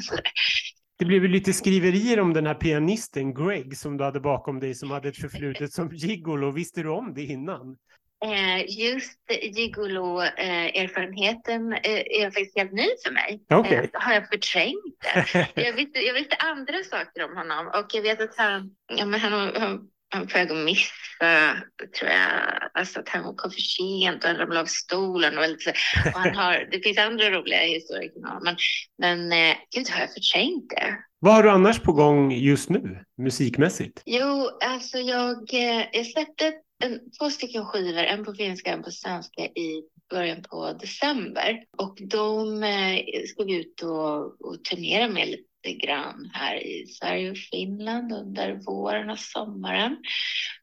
Det 0.99 1.05
blev 1.05 1.23
ju 1.23 1.27
lite 1.27 1.53
skriverier 1.53 2.19
om 2.19 2.33
den 2.33 2.45
här 2.45 2.53
pianisten 2.53 3.33
Greg 3.33 3.77
som 3.77 3.97
du 3.97 4.03
hade 4.03 4.19
bakom 4.19 4.59
dig 4.59 4.75
som 4.75 4.91
hade 4.91 5.09
ett 5.09 5.17
förflutet 5.17 5.73
som 5.73 5.89
gigolo. 5.93 6.51
Visste 6.51 6.81
du 6.83 6.89
om 6.89 7.13
det 7.13 7.23
innan? 7.23 7.77
Eh, 8.25 8.65
just 8.67 9.19
gigolo-erfarenheten 9.55 11.73
eh, 11.73 12.21
är 12.21 12.31
faktiskt 12.31 12.57
helt 12.57 12.71
ny 12.71 12.87
för 13.05 13.11
mig. 13.11 13.41
Okay. 13.49 13.87
Har 13.93 14.13
jag 14.13 14.29
förträngt 14.29 14.95
det? 15.33 15.47
Jag 15.63 15.73
visste, 15.73 15.99
jag 15.99 16.13
visste 16.13 16.35
andra 16.35 16.83
saker 16.83 17.23
om 17.23 17.37
honom 17.37 17.67
och 17.67 17.85
jag 17.93 18.01
vet 18.01 18.21
att 18.21 18.37
han, 18.37 18.71
ja, 18.97 19.05
men 19.05 19.19
han, 19.19 19.33
han, 19.33 19.89
han 20.09 20.27
på 20.27 20.33
väg 20.33 20.51
att 20.51 20.57
missa, 20.57 21.55
tror 21.99 22.11
jag, 22.11 22.69
alltså 22.73 22.99
att 22.99 23.09
han 23.09 23.35
kom 23.35 23.51
för 23.51 23.61
sent 23.61 24.23
och 24.23 24.29
han 24.29 24.37
ramlade 24.37 24.61
av 24.61 24.65
stolen 24.65 25.37
och, 25.37 25.49
lite, 25.49 25.73
och 26.13 26.19
han 26.19 26.35
har, 26.35 26.67
det 26.71 26.79
finns 26.79 26.97
andra 26.97 27.29
roliga 27.29 27.59
historier 27.59 28.11
men, 28.43 28.57
men 28.97 29.29
gud, 29.75 29.89
har 29.89 30.01
jag 30.01 30.13
förträngt 30.13 30.69
det? 30.69 30.97
Vad 31.19 31.33
har 31.33 31.43
du 31.43 31.49
annars 31.49 31.79
på 31.79 31.93
gång 31.93 32.31
just 32.31 32.69
nu, 32.69 33.03
musikmässigt? 33.17 34.01
Jo, 34.05 34.49
alltså 34.65 34.97
jag, 34.97 35.53
jag 35.91 36.05
släppte 36.05 36.53
en, 36.79 37.11
två 37.19 37.29
stycken 37.29 37.65
skivor, 37.65 38.03
en 38.03 38.25
på 38.25 38.33
finska 38.33 38.69
och 38.69 38.77
en 38.77 38.83
på 38.83 38.91
svenska 38.91 39.45
i 39.45 39.83
början 40.09 40.43
på 40.43 40.73
december. 40.73 41.63
Och 41.77 41.97
de 42.01 42.63
eh, 42.63 43.23
ska 43.25 43.43
vi 43.43 43.59
ut 43.59 43.81
och, 43.81 44.41
och 44.41 44.63
turnera 44.63 45.07
med 45.07 45.27
lite 45.27 45.85
grann 45.85 46.29
här 46.33 46.65
i 46.65 46.87
Sverige 46.87 47.31
och 47.31 47.37
Finland 47.37 48.13
under 48.13 48.53
våren 48.53 49.09
och 49.09 49.19
sommaren. 49.19 49.97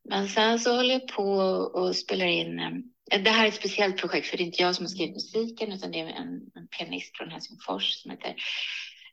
Men 0.08 0.28
sen 0.28 0.58
så 0.58 0.76
håller 0.76 0.92
jag 0.92 1.08
på 1.08 1.32
och 1.74 1.96
spelar 1.96 2.26
in 2.26 2.58
eh, 2.58 3.22
det 3.22 3.30
här 3.30 3.44
är 3.44 3.48
ett 3.48 3.54
speciellt 3.54 3.96
projekt 3.96 4.26
för 4.26 4.36
det 4.36 4.42
är 4.42 4.46
inte 4.46 4.62
jag 4.62 4.74
som 4.74 4.84
har 4.84 4.90
skrivit 4.90 5.14
musiken 5.14 5.72
utan 5.72 5.90
det 5.90 6.00
är 6.00 6.06
en, 6.06 6.40
en 6.54 6.68
pianist 6.78 7.16
från 7.16 7.30
Helsingfors 7.30 7.92
som 7.92 8.10
heter 8.10 8.34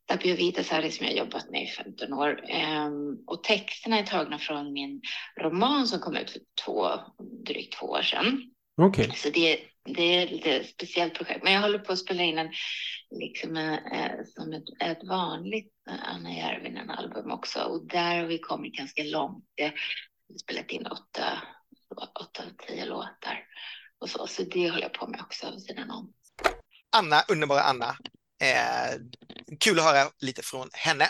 Tapio 0.05 0.35
Vitasari 0.35 0.91
som 0.91 1.05
jag 1.05 1.15
jobbat 1.15 1.49
med 1.49 1.63
i 1.63 1.67
15 1.67 2.13
år. 2.13 2.41
Um, 2.87 3.23
och 3.27 3.43
texterna 3.43 3.99
är 3.99 4.03
tagna 4.03 4.39
från 4.39 4.73
min 4.73 5.01
roman 5.41 5.87
som 5.87 5.99
kom 5.99 6.15
ut 6.15 6.31
för 6.31 6.41
två, 6.65 6.89
drygt 7.45 7.73
två 7.79 7.85
år 7.85 8.01
sedan. 8.01 8.53
Okay. 8.81 9.11
Så 9.15 9.29
det, 9.29 9.59
det 9.85 10.03
är 10.03 10.25
ett 10.25 10.31
lite 10.31 10.63
speciellt 10.63 11.13
projekt. 11.13 11.43
Men 11.43 11.53
jag 11.53 11.61
håller 11.61 11.79
på 11.79 11.93
att 11.93 11.99
spela 11.99 12.23
in 12.23 12.37
en, 12.37 12.51
liksom, 13.11 13.57
eh, 13.57 14.11
som 14.25 14.53
ett, 14.53 14.63
ett 14.79 15.07
vanligt 15.07 15.73
Anna 15.89 16.33
Järvinen-album 16.33 17.31
också. 17.31 17.59
Och 17.59 17.87
där 17.87 18.17
har 18.17 18.25
vi 18.25 18.39
kommit 18.39 18.75
ganska 18.75 19.03
långt. 19.03 19.45
Jag 19.55 19.65
har 19.65 20.37
spelat 20.41 20.71
in 20.71 20.87
åtta, 20.87 21.41
åtta 22.19 22.43
av 22.43 22.65
tio 22.67 22.85
låtar. 22.85 23.45
Och 23.99 24.09
så, 24.09 24.27
så 24.27 24.43
det 24.43 24.69
håller 24.69 24.83
jag 24.83 24.93
på 24.93 25.07
med 25.07 25.21
också 25.21 25.51
vid 25.51 25.61
sidan 25.61 25.91
om. 25.91 26.13
Anna, 26.95 27.21
underbara 27.31 27.61
Anna, 27.61 27.95
Eh, 28.43 28.97
kul 29.59 29.79
att 29.79 29.85
höra 29.85 30.09
lite 30.19 30.41
från 30.41 30.69
henne. 30.73 31.09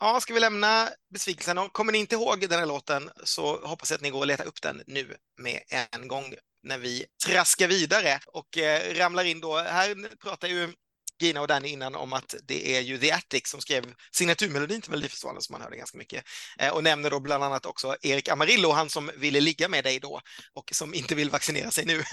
Ja, 0.00 0.20
ska 0.20 0.34
vi 0.34 0.40
lämna 0.40 0.88
besvikelsen? 1.14 1.68
Kommer 1.68 1.92
ni 1.92 1.98
inte 1.98 2.14
ihåg 2.14 2.48
den 2.48 2.58
här 2.58 2.66
låten 2.66 3.10
så 3.24 3.66
hoppas 3.66 3.90
jag 3.90 3.96
att 3.96 4.02
ni 4.02 4.10
går 4.10 4.18
och 4.18 4.26
letar 4.26 4.44
upp 4.44 4.62
den 4.62 4.82
nu 4.86 5.16
med 5.38 5.60
en 5.68 6.08
gång 6.08 6.34
när 6.62 6.78
vi 6.78 7.06
traskar 7.26 7.68
vidare 7.68 8.18
och 8.26 8.58
eh, 8.58 8.94
ramlar 8.94 9.24
in 9.24 9.40
då. 9.40 9.58
Här 9.58 10.16
pratar 10.16 10.48
ju 10.48 10.72
Gina 11.20 11.40
och 11.40 11.48
Danny 11.48 11.68
innan 11.68 11.94
om 11.94 12.12
att 12.12 12.34
det 12.42 12.76
är 12.76 12.80
ju 12.80 12.98
The 12.98 13.12
Attic 13.12 13.46
som 13.46 13.60
skrev 13.60 13.94
signaturmelodin 14.12 14.80
till 14.80 14.90
Melodifestivalen 14.90 15.42
som 15.42 15.52
man 15.52 15.62
hörde 15.62 15.76
ganska 15.76 15.98
mycket. 15.98 16.24
Eh, 16.58 16.70
och 16.70 16.84
nämner 16.84 17.10
då 17.10 17.20
bland 17.20 17.44
annat 17.44 17.66
också 17.66 17.96
Erik 18.02 18.28
Amarillo, 18.28 18.70
han 18.72 18.90
som 18.90 19.10
ville 19.16 19.40
ligga 19.40 19.68
med 19.68 19.84
dig 19.84 20.00
då 20.00 20.20
och 20.54 20.70
som 20.72 20.94
inte 20.94 21.14
vill 21.14 21.30
vaccinera 21.30 21.70
sig 21.70 21.84
nu. 21.84 22.02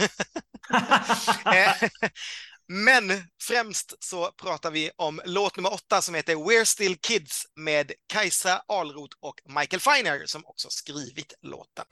Eh, 1.46 1.90
men 2.68 3.24
främst 3.42 4.04
så 4.04 4.32
pratar 4.32 4.72
vi 4.72 4.92
om 4.96 5.22
låt 5.26 5.58
nummer 5.58 5.74
åtta 5.74 6.02
som 6.02 6.16
heter 6.16 6.36
We're 6.36 6.66
Still 6.66 6.96
Kids 6.98 7.46
med 7.56 7.92
Kajsa 8.08 8.64
Alroth 8.68 9.18
och 9.20 9.42
Michael 9.46 9.80
Feiner 9.80 10.26
som 10.26 10.46
också 10.46 10.70
skrivit 10.70 11.34
låten. 11.42 11.86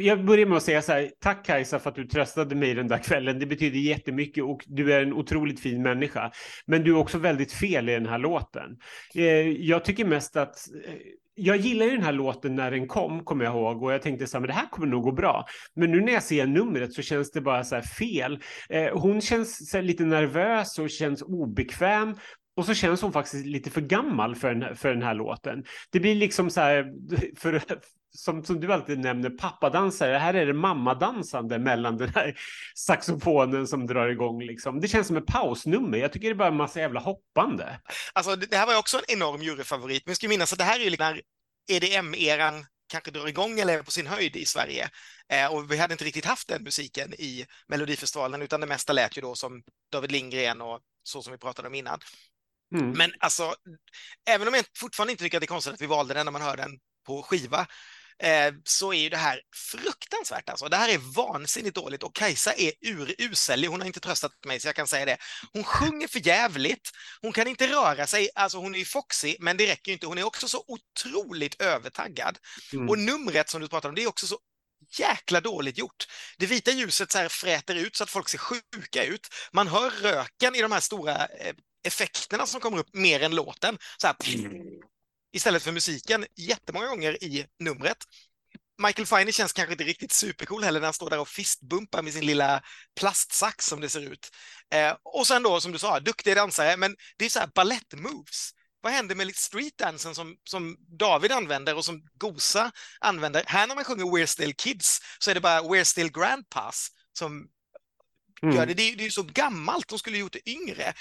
Jag 0.00 0.24
börjar 0.24 0.46
med 0.46 0.56
att 0.56 0.62
säga 0.62 0.82
så 0.82 0.92
här, 0.92 1.10
tack 1.20 1.46
Kajsa 1.46 1.78
för 1.78 1.90
att 1.90 1.96
du 1.96 2.04
tröstade 2.04 2.54
mig 2.54 2.74
den 2.74 2.88
där 2.88 2.98
kvällen. 2.98 3.38
Det 3.38 3.46
betyder 3.46 3.78
jättemycket 3.78 4.44
och 4.44 4.64
du 4.66 4.92
är 4.92 5.02
en 5.02 5.12
otroligt 5.12 5.60
fin 5.60 5.82
människa. 5.82 6.30
Men 6.66 6.82
du 6.84 6.90
är 6.90 6.96
också 6.96 7.18
väldigt 7.18 7.52
fel 7.52 7.88
i 7.88 7.92
den 7.92 8.06
här 8.06 8.18
låten. 8.18 8.76
Eh, 9.14 9.48
jag 9.48 9.84
tycker 9.84 10.04
mest 10.04 10.36
att 10.36 10.56
eh, 10.86 10.94
jag 11.34 11.56
gillar 11.56 11.86
ju 11.86 11.92
den 11.92 12.02
här 12.02 12.12
låten 12.12 12.54
när 12.54 12.70
den 12.70 12.86
kom, 12.86 13.24
kommer 13.24 13.44
jag 13.44 13.54
ihåg, 13.54 13.82
och 13.82 13.92
jag 13.92 14.02
tänkte 14.02 14.26
så 14.26 14.36
här, 14.36 14.40
men 14.40 14.48
det 14.48 14.54
här 14.54 14.66
kommer 14.70 14.86
nog 14.86 15.02
gå 15.02 15.12
bra. 15.12 15.46
Men 15.74 15.90
nu 15.90 16.00
när 16.00 16.12
jag 16.12 16.22
ser 16.22 16.46
numret 16.46 16.92
så 16.92 17.02
känns 17.02 17.30
det 17.30 17.40
bara 17.40 17.64
så 17.64 17.74
här 17.74 17.82
fel. 17.82 18.38
Eh, 18.68 18.98
hon 18.98 19.20
känns 19.20 19.70
så 19.70 19.80
lite 19.80 20.04
nervös 20.04 20.78
och 20.78 20.90
känns 20.90 21.22
obekväm. 21.22 22.16
Och 22.56 22.66
så 22.66 22.74
känns 22.74 23.02
hon 23.02 23.12
faktiskt 23.12 23.46
lite 23.46 23.70
för 23.70 23.80
gammal 23.80 24.34
för 24.34 24.54
den, 24.54 24.76
för 24.76 24.88
den 24.88 25.02
här 25.02 25.14
låten. 25.14 25.64
Det 25.90 26.00
blir 26.00 26.14
liksom 26.14 26.50
så 26.50 26.60
här, 26.60 26.92
för, 27.36 27.62
som, 28.16 28.44
som 28.44 28.60
du 28.60 28.72
alltid 28.72 28.98
nämner, 28.98 29.30
pappadansare. 29.30 30.16
Här 30.16 30.34
är 30.34 30.46
det 30.46 30.52
mammadansande 30.52 31.58
mellan 31.58 31.96
den 31.96 32.08
här 32.14 32.38
saxofonen 32.74 33.66
som 33.66 33.86
drar 33.86 34.08
igång. 34.08 34.42
Liksom. 34.42 34.80
Det 34.80 34.88
känns 34.88 35.06
som 35.06 35.16
ett 35.16 35.26
pausnummer. 35.26 35.98
Jag 35.98 36.12
tycker 36.12 36.28
det 36.28 36.32
är 36.32 36.34
bara 36.34 36.48
en 36.48 36.56
massa 36.56 36.80
jävla 36.80 37.00
hoppande. 37.00 37.80
Alltså, 38.12 38.36
det 38.36 38.56
här 38.56 38.66
var 38.66 38.72
ju 38.72 38.78
också 38.78 38.98
en 38.98 39.04
enorm 39.08 39.42
juryfavorit. 39.42 40.02
Men 40.06 40.10
jag 40.10 40.16
ska 40.16 40.28
minnas 40.28 40.52
att 40.52 40.58
det 40.58 40.64
här 40.64 40.80
är 40.80 40.84
ju 40.84 40.96
när 40.96 41.20
EDM-eran 41.70 42.66
kanske 42.90 43.10
drar 43.10 43.26
igång 43.26 43.60
eller 43.60 43.78
är 43.78 43.82
på 43.82 43.90
sin 43.90 44.06
höjd 44.06 44.36
i 44.36 44.44
Sverige. 44.44 44.90
Eh, 45.28 45.52
och 45.52 45.72
vi 45.72 45.76
hade 45.76 45.94
inte 45.94 46.04
riktigt 46.04 46.24
haft 46.24 46.48
den 46.48 46.62
musiken 46.62 47.14
i 47.14 47.46
Melodifestivalen, 47.68 48.42
utan 48.42 48.60
det 48.60 48.66
mesta 48.66 48.92
lät 48.92 49.16
ju 49.16 49.20
då 49.22 49.34
som 49.34 49.62
David 49.92 50.12
Lindgren 50.12 50.60
och 50.60 50.80
så 51.02 51.22
som 51.22 51.32
vi 51.32 51.38
pratade 51.38 51.68
om 51.68 51.74
innan. 51.74 51.98
Mm. 52.74 52.90
Men 52.90 53.12
alltså, 53.18 53.54
även 54.28 54.48
om 54.48 54.54
jag 54.54 54.64
fortfarande 54.78 55.12
inte 55.12 55.24
tycker 55.24 55.38
att 55.38 55.40
det 55.40 55.44
är 55.44 55.46
konstigt 55.46 55.74
att 55.74 55.80
vi 55.80 55.86
valde 55.86 56.14
den 56.14 56.26
när 56.26 56.32
man 56.32 56.42
hör 56.42 56.56
den 56.56 56.78
på 57.06 57.22
skiva, 57.22 57.66
eh, 58.20 58.52
så 58.64 58.92
är 58.92 58.98
ju 58.98 59.08
det 59.08 59.16
här 59.16 59.40
fruktansvärt 59.54 60.48
alltså. 60.48 60.68
Det 60.68 60.76
här 60.76 60.88
är 60.88 60.98
vansinnigt 60.98 61.74
dåligt 61.74 62.02
och 62.02 62.14
Kajsa 62.14 62.52
är 62.52 62.72
urusel. 62.80 63.64
Hon 63.64 63.80
har 63.80 63.86
inte 63.86 64.00
tröstat 64.00 64.32
mig 64.46 64.60
så 64.60 64.68
jag 64.68 64.74
kan 64.74 64.86
säga 64.86 65.04
det. 65.04 65.16
Hon 65.52 65.64
sjunger 65.64 66.08
för 66.08 66.26
jävligt. 66.26 66.90
Hon 67.22 67.32
kan 67.32 67.48
inte 67.48 67.66
röra 67.66 68.06
sig. 68.06 68.28
Alltså 68.34 68.58
hon 68.58 68.74
är 68.74 68.78
ju 68.78 68.84
foxy, 68.84 69.36
men 69.40 69.56
det 69.56 69.66
räcker 69.66 69.92
inte. 69.92 70.06
Hon 70.06 70.18
är 70.18 70.22
också 70.22 70.48
så 70.48 70.64
otroligt 70.66 71.62
övertaggad. 71.62 72.38
Mm. 72.72 72.88
Och 72.88 72.98
numret 72.98 73.48
som 73.48 73.60
du 73.60 73.68
pratade 73.68 73.88
om, 73.88 73.94
det 73.94 74.02
är 74.02 74.08
också 74.08 74.26
så 74.26 74.38
jäkla 74.98 75.40
dåligt 75.40 75.78
gjort. 75.78 76.06
Det 76.38 76.46
vita 76.46 76.70
ljuset 76.70 77.12
så 77.12 77.18
här 77.18 77.28
fräter 77.28 77.74
ut 77.74 77.96
så 77.96 78.04
att 78.04 78.10
folk 78.10 78.28
ser 78.28 78.38
sjuka 78.38 79.04
ut. 79.04 79.28
Man 79.52 79.68
hör 79.68 79.90
röken 79.90 80.54
i 80.54 80.62
de 80.62 80.72
här 80.72 80.80
stora 80.80 81.26
eh, 81.26 81.54
effekterna 81.86 82.46
som 82.46 82.60
kommer 82.60 82.78
upp 82.78 82.94
mer 82.94 83.22
än 83.22 83.34
låten. 83.34 83.78
Så 83.96 84.06
här, 84.06 84.16
istället 85.32 85.62
för 85.62 85.72
musiken 85.72 86.26
jättemånga 86.36 86.86
gånger 86.86 87.24
i 87.24 87.46
numret. 87.58 87.96
Michael 88.82 89.06
Finey 89.06 89.32
känns 89.32 89.52
kanske 89.52 89.72
inte 89.72 89.84
riktigt 89.84 90.12
supercool 90.12 90.64
heller 90.64 90.80
när 90.80 90.86
han 90.86 90.94
står 90.94 91.10
där 91.10 91.20
och 91.20 91.28
fistbumpar 91.28 92.02
med 92.02 92.12
sin 92.12 92.26
lilla 92.26 92.62
plastsax 93.00 93.66
som 93.66 93.80
det 93.80 93.88
ser 93.88 94.00
ut. 94.00 94.30
Eh, 94.74 94.96
och 95.02 95.26
sen 95.26 95.42
då, 95.42 95.60
som 95.60 95.72
du 95.72 95.78
sa, 95.78 96.00
duktiga 96.00 96.34
dansare, 96.34 96.76
men 96.76 96.96
det 97.16 97.24
är 97.24 97.28
så 97.28 97.40
här 97.40 97.50
ballettmoves. 97.54 98.50
Vad 98.80 98.92
händer 98.92 99.14
med 99.14 99.36
streetdansen 99.36 100.14
som, 100.14 100.36
som 100.44 100.76
David 100.98 101.32
använder 101.32 101.76
och 101.76 101.84
som 101.84 102.02
Gosa 102.14 102.72
använder? 103.00 103.44
Här 103.46 103.66
när 103.66 103.74
man 103.74 103.84
sjunger 103.84 104.04
We're 104.04 104.26
still 104.26 104.54
kids 104.54 105.00
så 105.18 105.30
är 105.30 105.34
det 105.34 105.40
bara 105.40 105.60
We're 105.60 105.84
still 105.84 106.12
grandpas 106.12 106.88
som 107.12 107.48
mm. 108.42 108.56
gör 108.56 108.66
det. 108.66 108.74
Det 108.74 108.82
är, 108.82 109.00
är 109.00 109.10
så 109.10 109.22
gammalt, 109.22 109.88
de 109.88 109.98
skulle 109.98 110.18
gjort 110.18 110.32
det 110.32 110.50
yngre. 110.50 110.94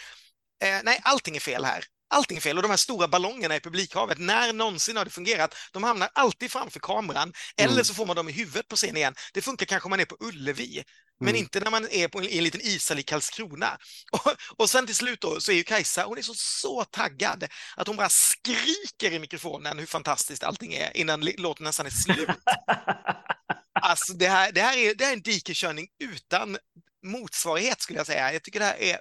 Eh, 0.64 0.80
nej, 0.84 1.00
allting 1.04 1.36
är 1.36 1.40
fel 1.40 1.66
här. 1.66 1.86
Allting 2.10 2.38
är 2.38 2.42
fel 2.42 2.58
och 2.58 2.64
de 2.64 2.70
här 2.70 2.78
stora 2.78 3.08
ballongerna 3.08 3.56
i 3.56 3.60
publikhavet, 3.60 4.18
när 4.18 4.54
någonsin 4.54 4.98
har 4.98 5.06
det 5.06 5.12
fungerat? 5.12 5.56
De 5.72 5.84
hamnar 5.84 6.10
alltid 6.14 6.52
framför 6.52 6.80
kameran 6.80 7.34
mm. 7.58 7.72
eller 7.72 7.84
så 7.84 7.94
får 7.94 8.06
man 8.06 8.16
dem 8.16 8.30
i 8.30 8.32
huvudet 8.32 8.68
på 8.68 8.76
scen 8.76 8.98
igen. 8.98 9.14
Det 9.34 9.42
funkar 9.42 9.66
kanske 9.66 9.86
om 9.86 9.90
man 9.90 10.00
är 10.00 10.06
på 10.06 10.18
Ullevi, 10.20 10.84
men 11.20 11.30
mm. 11.30 11.40
inte 11.40 11.60
när 11.60 11.72
man 11.72 11.88
är 11.92 12.08
på 12.08 12.20
en, 12.20 12.26
en 12.26 12.44
liten 12.44 12.62
ishall 12.62 13.00
i 13.00 13.04
Karlskrona. 13.04 13.78
Och, 14.12 14.36
och 14.58 14.70
sen 14.70 14.86
till 14.86 14.96
slut 14.96 15.22
då 15.22 15.40
så 15.40 15.52
är 15.52 15.56
ju 15.56 15.64
Kajsa, 15.64 16.04
hon 16.04 16.18
är 16.18 16.22
så, 16.22 16.34
så 16.36 16.84
taggad 16.84 17.44
att 17.78 17.88
hon 17.88 17.98
bara 17.98 18.10
skriker 18.10 19.12
i 19.12 19.20
mikrofonen 19.20 19.80
hur 19.80 19.86
fantastiskt 19.86 20.44
allting 20.44 20.74
är 20.74 20.98
innan 20.98 21.22
låten 21.38 21.64
nästan 21.64 21.86
är 21.86 21.90
slut. 21.90 22.30
Alltså 23.82 24.14
det 24.14 24.28
här, 24.28 24.52
det 24.52 24.62
här, 24.62 24.78
är, 24.78 24.96
det 24.96 25.04
här 25.04 25.12
är 25.12 25.16
en 25.16 25.22
dikeskörning 25.22 25.88
utan 26.04 26.58
motsvarighet 27.06 27.82
skulle 27.82 28.00
jag 28.00 28.08
säga. 28.08 28.34
Jag 28.34 28.44
tycker 28.44 28.60
det 28.60 28.66
här 28.66 28.82
är 28.82 29.00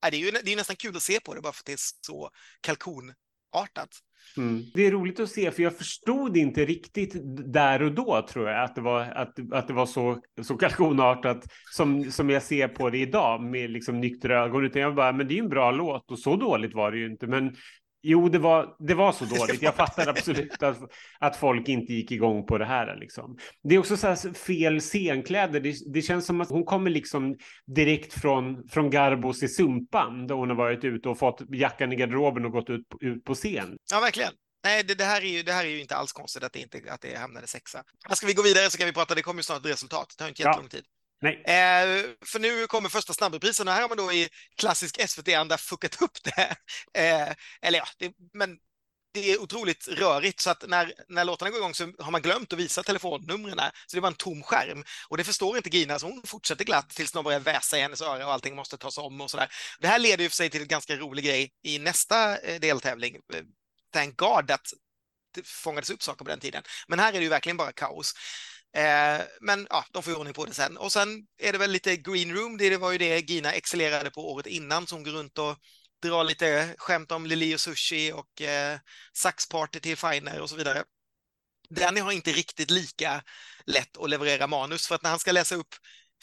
det 0.00 0.16
är 0.16 0.20
ju 0.20 0.30
det 0.30 0.52
är 0.52 0.56
nästan 0.56 0.76
kul 0.76 0.96
att 0.96 1.02
se 1.02 1.20
på 1.20 1.34
det 1.34 1.40
bara 1.40 1.52
för 1.52 1.62
att 1.62 1.66
det 1.66 1.72
är 1.72 1.78
så 2.06 2.30
kalkonartat. 2.60 3.90
Mm. 4.36 4.64
Det 4.74 4.86
är 4.86 4.90
roligt 4.90 5.20
att 5.20 5.28
se, 5.28 5.50
för 5.50 5.62
jag 5.62 5.76
förstod 5.76 6.36
inte 6.36 6.64
riktigt 6.64 7.12
där 7.52 7.82
och 7.82 7.92
då 7.92 8.26
tror 8.30 8.48
jag 8.48 8.64
att 8.64 8.74
det 8.74 8.80
var, 8.80 9.00
att, 9.00 9.52
att 9.52 9.68
det 9.68 9.72
var 9.72 9.86
så, 9.86 10.22
så 10.42 10.56
kalkonartat 10.56 11.44
som, 11.72 12.12
som 12.12 12.30
jag 12.30 12.42
ser 12.42 12.68
på 12.68 12.90
det 12.90 12.98
idag 12.98 13.42
med 13.42 13.70
liksom 13.70 14.00
nyktra 14.00 14.44
ögon. 14.44 14.64
Utan 14.64 14.82
jag 14.82 14.94
bara, 14.94 15.12
men 15.12 15.28
det 15.28 15.38
är 15.38 15.42
en 15.42 15.48
bra 15.48 15.70
låt 15.70 16.10
och 16.10 16.18
så 16.18 16.36
dåligt 16.36 16.74
var 16.74 16.92
det 16.92 16.98
ju 16.98 17.06
inte. 17.06 17.26
Men 17.26 17.56
Jo, 18.02 18.28
det 18.28 18.38
var, 18.38 18.76
det 18.78 18.94
var 18.94 19.12
så 19.12 19.24
dåligt. 19.36 19.62
Jag 19.62 19.74
fattar 19.74 20.06
absolut 20.06 20.62
att, 20.62 20.78
att 21.18 21.36
folk 21.36 21.68
inte 21.68 21.92
gick 21.92 22.10
igång 22.10 22.46
på 22.46 22.58
det 22.58 22.64
här. 22.64 22.96
Liksom. 22.96 23.38
Det 23.62 23.74
är 23.74 23.78
också 23.78 23.96
så 23.96 24.34
fel 24.34 24.80
scenkläder. 24.80 25.60
Det, 25.60 25.74
det, 25.92 26.02
känns 26.02 26.26
som 26.26 26.40
att 26.40 26.50
hon 26.50 26.64
kommer 26.64 26.90
liksom 26.90 27.36
direkt 27.66 28.20
från, 28.20 28.68
från 28.68 28.90
Garbos 28.90 29.42
i 29.42 29.48
Sumpan, 29.48 30.26
där 30.26 30.34
hon 30.34 30.48
har 30.48 30.56
varit 30.56 30.84
ute 30.84 31.08
och 31.08 31.18
fått 31.18 31.40
jackan 31.48 31.92
i 31.92 31.96
garderoben 31.96 32.44
och 32.44 32.52
gått 32.52 32.70
ut, 32.70 32.86
ut 33.00 33.24
på 33.24 33.34
scen. 33.34 33.76
Ja, 33.92 34.00
verkligen. 34.00 34.32
Nej, 34.64 34.84
det, 34.84 34.94
det, 34.94 35.04
här 35.04 35.22
är 35.22 35.26
ju, 35.26 35.42
det 35.42 35.52
här 35.52 35.64
är 35.64 35.68
ju 35.68 35.80
inte 35.80 35.96
alls 35.96 36.12
konstigt 36.12 36.42
att 36.42 36.52
det, 36.52 36.58
inte, 36.58 36.80
att 36.88 37.00
det 37.00 37.18
hamnade 37.18 37.46
sexa. 37.46 37.84
Ska 38.10 38.26
vi 38.26 38.32
gå 38.32 38.42
vidare 38.42 38.70
så 38.70 38.78
kan 38.78 38.86
vi 38.86 38.92
prata, 38.92 39.14
det 39.14 39.22
kommer 39.22 39.38
ju 39.38 39.42
snart 39.42 39.58
ett 39.58 39.72
resultat. 39.72 40.06
Det 40.08 40.22
tar 40.22 40.28
inte 40.28 40.42
jättelång 40.42 40.68
ja. 40.72 40.78
tid. 40.78 40.84
Nej. 41.20 41.42
Eh, 41.46 42.04
för 42.26 42.38
nu 42.38 42.66
kommer 42.66 42.88
första 42.88 43.12
snabbreprisen 43.12 43.68
och 43.68 43.74
här 43.74 43.82
har 43.82 43.88
man 43.88 43.98
då 43.98 44.12
i 44.12 44.28
klassisk 44.56 45.08
SVT-anda 45.08 45.58
fuckat 45.58 46.02
upp 46.02 46.24
det. 46.24 46.56
Eh, 46.94 47.34
eller 47.62 47.78
ja, 47.78 47.86
det, 47.98 48.12
men 48.32 48.58
det 49.14 49.32
är 49.32 49.42
otroligt 49.42 49.88
rörigt 49.88 50.40
så 50.40 50.50
att 50.50 50.68
när, 50.68 50.92
när 51.08 51.24
låtarna 51.24 51.50
går 51.50 51.58
igång 51.58 51.74
så 51.74 51.92
har 51.98 52.10
man 52.10 52.22
glömt 52.22 52.52
att 52.52 52.58
visa 52.58 52.82
telefonnumren. 52.82 53.58
Så 53.86 53.96
det 53.96 54.00
var 54.00 54.08
en 54.08 54.14
tom 54.14 54.42
skärm. 54.42 54.84
Och 55.08 55.16
det 55.16 55.24
förstår 55.24 55.56
inte 55.56 55.76
Gina, 55.76 55.98
så 55.98 56.06
hon 56.06 56.22
fortsätter 56.24 56.64
glatt 56.64 56.90
tills 56.90 57.14
någon 57.14 57.24
börjar 57.24 57.40
väsa 57.40 57.78
i 57.78 57.80
hennes 57.80 58.02
öra 58.02 58.26
och 58.26 58.32
allting 58.32 58.56
måste 58.56 58.76
tas 58.78 58.98
om 58.98 59.20
och 59.20 59.30
sådär. 59.30 59.48
Det 59.80 59.88
här 59.88 59.98
leder 59.98 60.22
ju 60.22 60.28
för 60.28 60.36
sig 60.36 60.50
till 60.50 60.62
en 60.62 60.68
ganska 60.68 60.96
rolig 60.96 61.24
grej 61.24 61.52
i 61.62 61.78
nästa 61.78 62.38
eh, 62.38 62.60
deltävling. 62.60 63.14
Eh, 63.34 63.42
thank 63.92 64.16
God 64.16 64.50
att 64.50 64.72
det 65.34 65.46
fångades 65.46 65.90
upp 65.90 66.02
saker 66.02 66.24
på 66.24 66.30
den 66.30 66.40
tiden. 66.40 66.62
Men 66.88 66.98
här 66.98 67.08
är 67.08 67.16
det 67.16 67.22
ju 67.22 67.28
verkligen 67.28 67.56
bara 67.56 67.72
kaos. 67.72 68.14
Eh, 68.76 69.20
men 69.40 69.66
ja, 69.70 69.84
de 69.92 70.02
får 70.02 70.12
ju 70.12 70.18
ordning 70.18 70.34
på 70.34 70.44
det 70.44 70.54
sen. 70.54 70.76
Och 70.76 70.92
sen 70.92 71.26
är 71.38 71.52
det 71.52 71.58
väl 71.58 71.70
lite 71.70 71.96
green 71.96 72.34
room, 72.34 72.56
det 72.56 72.76
var 72.76 72.92
ju 72.92 72.98
det 72.98 73.30
Gina 73.30 73.52
excellerade 73.52 74.10
på 74.10 74.32
året 74.32 74.46
innan 74.46 74.86
som 74.86 75.04
går 75.04 75.10
runt 75.10 75.38
och 75.38 75.56
drar 76.02 76.24
lite 76.24 76.74
skämt 76.78 77.12
om 77.12 77.26
Lili 77.26 77.54
och 77.54 77.60
Sushi 77.60 78.12
och 78.12 78.42
eh, 78.42 78.78
saxparty 79.12 79.80
till 79.80 79.96
Finer 79.96 80.40
och 80.40 80.50
så 80.50 80.56
vidare. 80.56 80.84
Danny 81.70 82.00
har 82.00 82.12
inte 82.12 82.32
riktigt 82.32 82.70
lika 82.70 83.22
lätt 83.64 83.96
att 83.96 84.10
leverera 84.10 84.46
manus 84.46 84.86
för 84.86 84.94
att 84.94 85.02
när 85.02 85.10
han 85.10 85.18
ska 85.18 85.32
läsa 85.32 85.54
upp 85.54 85.74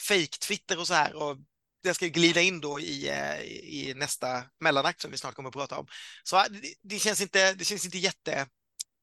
fake-twitter 0.07 0.79
och 0.79 0.87
så 0.87 0.93
här 0.93 1.15
och 1.15 1.37
det 1.83 1.93
ska 1.93 2.05
ju 2.05 2.11
glida 2.11 2.41
in 2.41 2.61
då 2.61 2.79
i, 2.79 3.09
eh, 3.09 3.41
i 3.41 3.93
nästa 3.95 4.43
mellanakt 4.59 5.01
som 5.01 5.11
vi 5.11 5.17
snart 5.17 5.35
kommer 5.35 5.49
att 5.49 5.55
prata 5.55 5.77
om. 5.77 5.87
Så 6.23 6.37
eh, 6.37 6.43
det, 6.49 6.73
det, 6.81 6.99
känns 6.99 7.21
inte, 7.21 7.53
det 7.53 7.65
känns 7.65 7.85
inte 7.85 7.97
jätte 7.97 8.47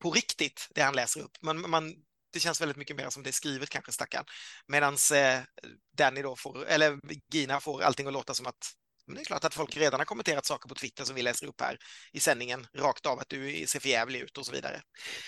på 0.03 0.11
riktigt 0.11 0.69
det 0.75 0.83
han 0.83 0.95
läser 0.95 1.21
upp. 1.21 1.43
Man, 1.43 1.71
man 1.71 1.95
det 2.33 2.41
känns 2.41 2.61
väldigt 2.61 2.77
mycket 2.77 2.97
mer 2.97 3.11
som 3.11 3.23
det 3.23 3.31
är 3.31 3.33
skrivet 3.33 3.69
kanske, 3.69 3.93
stackarn. 3.93 4.25
Medan 4.67 4.95
eh, 5.15 5.41
Danny 5.97 6.23
då 6.23 6.37
får, 6.37 6.67
eller 6.67 6.99
Gina 7.33 7.61
får 7.61 7.83
allting 7.83 8.07
att 8.07 8.13
låta 8.13 8.35
som 8.35 8.47
att 8.47 8.73
men 9.07 9.15
det 9.15 9.23
är 9.23 9.25
klart 9.25 9.45
att 9.45 9.55
folk 9.55 9.77
redan 9.77 10.01
har 10.01 10.05
kommenterat 10.05 10.47
saker 10.47 10.69
på 10.69 10.75
Twitter 10.75 11.05
som 11.05 11.17
vi 11.17 11.23
läser 11.23 11.47
upp 11.47 11.61
här 11.61 11.77
i 12.13 12.21
sändningen 12.21 12.67
rakt 12.79 13.07
av 13.07 13.19
att 13.19 13.29
du 13.29 13.65
ser 13.67 13.81
förjävlig 13.81 14.21
ut 14.21 14.39
och 14.39 14.47
så 14.47 14.53
vidare. 14.53 14.81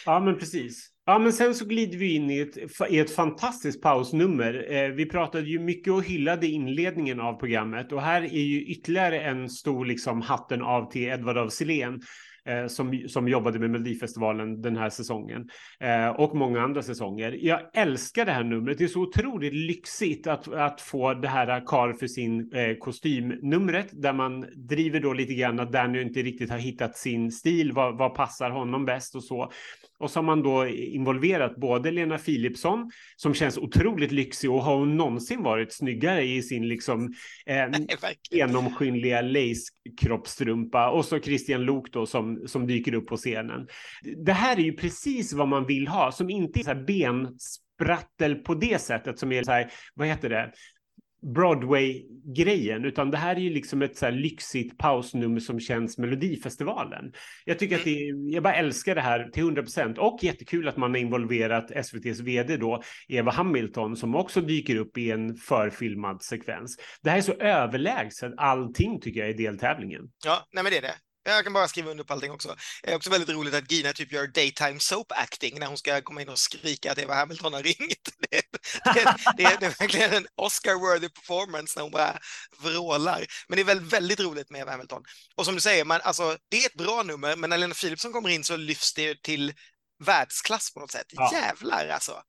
Ja, 0.07 0.21
men 0.21 0.39
precis. 0.39 0.91
Ja, 1.07 1.19
men 1.19 1.33
sen 1.33 1.55
så 1.55 1.65
glider 1.65 1.99
vi 1.99 2.15
in 2.15 2.31
i 2.31 2.39
ett, 2.39 2.57
i 2.91 2.99
ett 2.99 3.15
fantastiskt 3.15 3.83
pausnummer. 3.83 4.73
Eh, 4.73 4.89
vi 4.89 5.07
pratade 5.07 5.49
ju 5.49 5.59
mycket 5.59 5.93
och 5.93 6.05
hyllade 6.05 6.47
inledningen 6.47 7.21
av 7.21 7.41
programmet 7.41 7.93
och 7.93 8.03
här 8.03 8.23
är 8.23 8.43
ju 8.43 8.63
ytterligare 8.67 9.21
en 9.21 9.51
stor 9.51 9.87
liksom 9.87 10.23
hatten 10.23 10.63
av 10.63 10.91
till 10.93 11.03
Edvard 11.03 11.39
af 11.39 11.53
Sillén 11.53 12.01
eh, 12.49 12.67
som, 12.67 13.05
som 13.09 13.29
jobbade 13.29 13.59
med 13.59 13.71
Melodifestivalen 13.71 14.63
den 14.63 14.77
här 14.77 14.91
säsongen 14.91 15.49
eh, 15.81 16.09
och 16.09 16.37
många 16.37 16.61
andra 16.61 16.83
säsonger. 16.83 17.39
Jag 17.41 17.61
älskar 17.75 18.25
det 18.25 18.33
här 18.33 18.45
numret. 18.45 18.79
Det 18.79 18.85
är 18.85 18.89
så 18.89 19.01
otroligt 19.01 19.55
lyxigt 19.55 20.27
att, 20.27 20.49
att 20.53 20.81
få 20.81 21.15
det 21.15 21.29
här 21.29 21.49
eh, 21.49 21.65
karl 21.67 21.95
för 21.95 22.07
sin 22.07 22.53
eh, 22.53 22.77
kostymnumret 22.77 23.89
där 23.93 24.13
man 24.13 24.47
driver 24.55 25.01
då 25.01 25.13
lite 25.13 25.35
grann 25.35 25.61
att 25.61 25.73
Danny 25.73 26.03
inte 26.03 26.23
riktigt 26.23 26.51
har 26.51 26.59
hittat 26.59 26.97
sin 26.97 27.33
stil. 27.33 27.73
Vad, 27.73 27.99
vad 27.99 28.15
passar 28.15 28.51
honom 28.51 28.85
bäst 28.85 29.15
och 29.15 29.25
så. 29.25 29.53
Och 29.99 30.11
så 30.11 30.19
har 30.19 30.25
man 30.25 30.43
då 30.43 30.67
involverat 30.69 31.57
både 31.57 31.91
Lena 31.91 32.19
Philipsson 32.19 32.91
som 33.17 33.35
känns 33.35 33.59
otroligt 33.59 34.13
lyxig 34.13 34.51
och 34.51 34.63
har 34.63 34.77
hon 34.77 34.97
någonsin 34.97 35.43
varit 35.43 35.73
snyggare 35.73 36.23
i 36.23 36.43
sin 36.43 36.69
liksom 36.69 37.15
eh, 37.47 37.67
genomskinliga 38.31 39.21
lace-kroppstrumpa 39.21 40.91
och 40.91 41.05
så 41.05 41.21
Christian 41.21 41.63
Lok 41.63 41.93
då 41.93 42.07
som, 42.07 42.49
som 42.49 42.67
dyker 42.67 42.95
upp 42.95 43.07
på 43.07 43.17
scenen. 43.17 43.67
Det 44.25 44.33
här 44.33 44.57
är 44.57 44.63
ju 44.63 44.73
precis 44.73 45.33
vad 45.33 45.49
man 45.49 45.67
vill 45.67 45.89
ha 45.89 46.13
som 46.13 46.31
inte 46.31 46.61
är 46.61 46.65
så 46.65 46.71
här 46.71 46.85
bensprattel 46.85 48.35
på 48.35 48.55
det 48.55 48.81
sättet 48.81 49.19
som 49.19 49.33
är 49.33 49.43
så 49.43 49.51
här, 49.51 49.71
vad 49.95 50.09
heter 50.09 50.29
det, 50.29 50.53
Broadway-grejen, 51.25 52.85
utan 52.85 53.11
det 53.11 53.17
här 53.17 53.37
är 53.37 53.41
ju 53.41 53.51
liksom 53.51 53.83
ett 53.83 53.97
så 53.97 54.05
här 54.05 54.13
lyxigt 54.13 54.79
pausnummer 54.79 55.41
som 55.41 55.61
känns 55.61 55.99
Melodifestivalen. 55.99 57.13
Jag 57.45 57.59
tycker 57.59 57.77
att 57.77 57.85
det, 57.85 57.99
jag 58.31 58.43
bara 58.43 58.55
älskar 58.55 58.95
det 58.95 59.01
här 59.01 59.29
till 59.33 59.43
100 59.43 59.63
procent 59.63 59.99
och 59.99 60.19
jättekul 60.23 60.69
att 60.69 60.77
man 60.77 60.91
har 60.91 60.99
involverat 60.99 61.71
SVTs 61.71 62.21
vd 62.21 62.57
då, 62.57 62.83
Eva 63.09 63.33
Hamilton, 63.33 63.97
som 63.97 64.15
också 64.15 64.41
dyker 64.41 64.77
upp 64.77 64.99
i 64.99 65.11
en 65.11 65.35
förfilmad 65.37 66.23
sekvens. 66.23 66.77
Det 67.03 67.11
här 67.11 67.19
är 67.19 67.23
så 67.23 67.33
överlägset 67.33 68.33
allting 68.37 69.01
tycker 69.01 69.21
jag 69.21 69.31
i 69.31 69.33
deltävlingen. 69.33 70.03
Ja, 70.25 70.49
nej 70.53 70.65
men 70.65 70.73
det 70.73 70.79
är 70.79 70.83
det. 70.83 70.95
Jag 71.25 71.45
kan 71.45 71.53
bara 71.53 71.69
skriva 71.69 71.91
under 71.91 72.05
på 72.05 72.13
allting 72.13 72.31
också. 72.31 72.57
Det 72.83 72.91
är 72.91 72.97
också 72.97 73.11
väldigt 73.11 73.29
roligt 73.29 73.55
att 73.55 73.71
Gina 73.71 73.93
typ 73.93 74.13
gör 74.13 74.27
daytime 74.27 74.81
soap 74.81 75.13
acting 75.13 75.59
när 75.59 75.67
hon 75.67 75.79
ska 75.79 76.01
komma 76.01 76.23
in 76.23 76.29
och 76.29 76.39
skrika 76.39 76.93
att 76.93 76.99
Eva 76.99 77.15
Hamilton 77.15 77.53
har 77.53 77.63
ringt. 77.63 78.09
Det, 78.31 78.43
det, 78.95 79.17
det, 79.37 79.57
det 79.61 79.67
är 79.67 79.79
verkligen 79.79 80.13
en 80.13 80.27
Oscar-worthy 80.37 81.09
performance 81.09 81.73
när 81.79 81.83
hon 81.83 81.93
bara 81.93 82.19
vrålar. 82.59 83.27
Men 83.49 83.57
det 83.57 83.63
är 83.63 83.65
väldigt, 83.65 83.93
väldigt 83.93 84.21
roligt 84.21 84.51
med 84.51 84.61
Eva 84.61 84.71
Hamilton. 84.71 85.03
Och 85.35 85.45
som 85.45 85.55
du 85.55 85.61
säger, 85.61 85.85
man, 85.85 86.01
alltså, 86.01 86.37
det 86.49 86.57
är 86.57 86.67
ett 86.67 86.75
bra 86.75 87.03
nummer, 87.03 87.37
men 87.37 87.51
när 87.51 87.59
Lena 87.59 87.75
Philipsson 87.75 88.13
kommer 88.13 88.29
in 88.29 88.45
så 88.45 88.57
lyfts 88.57 88.95
det 88.95 89.23
till 89.23 89.55
världsklass 90.05 90.75
på 90.75 90.81
något 90.81 90.91
sätt. 90.91 91.07
Ja. 91.09 91.31
Jävlar 91.33 91.89
alltså! 91.89 92.23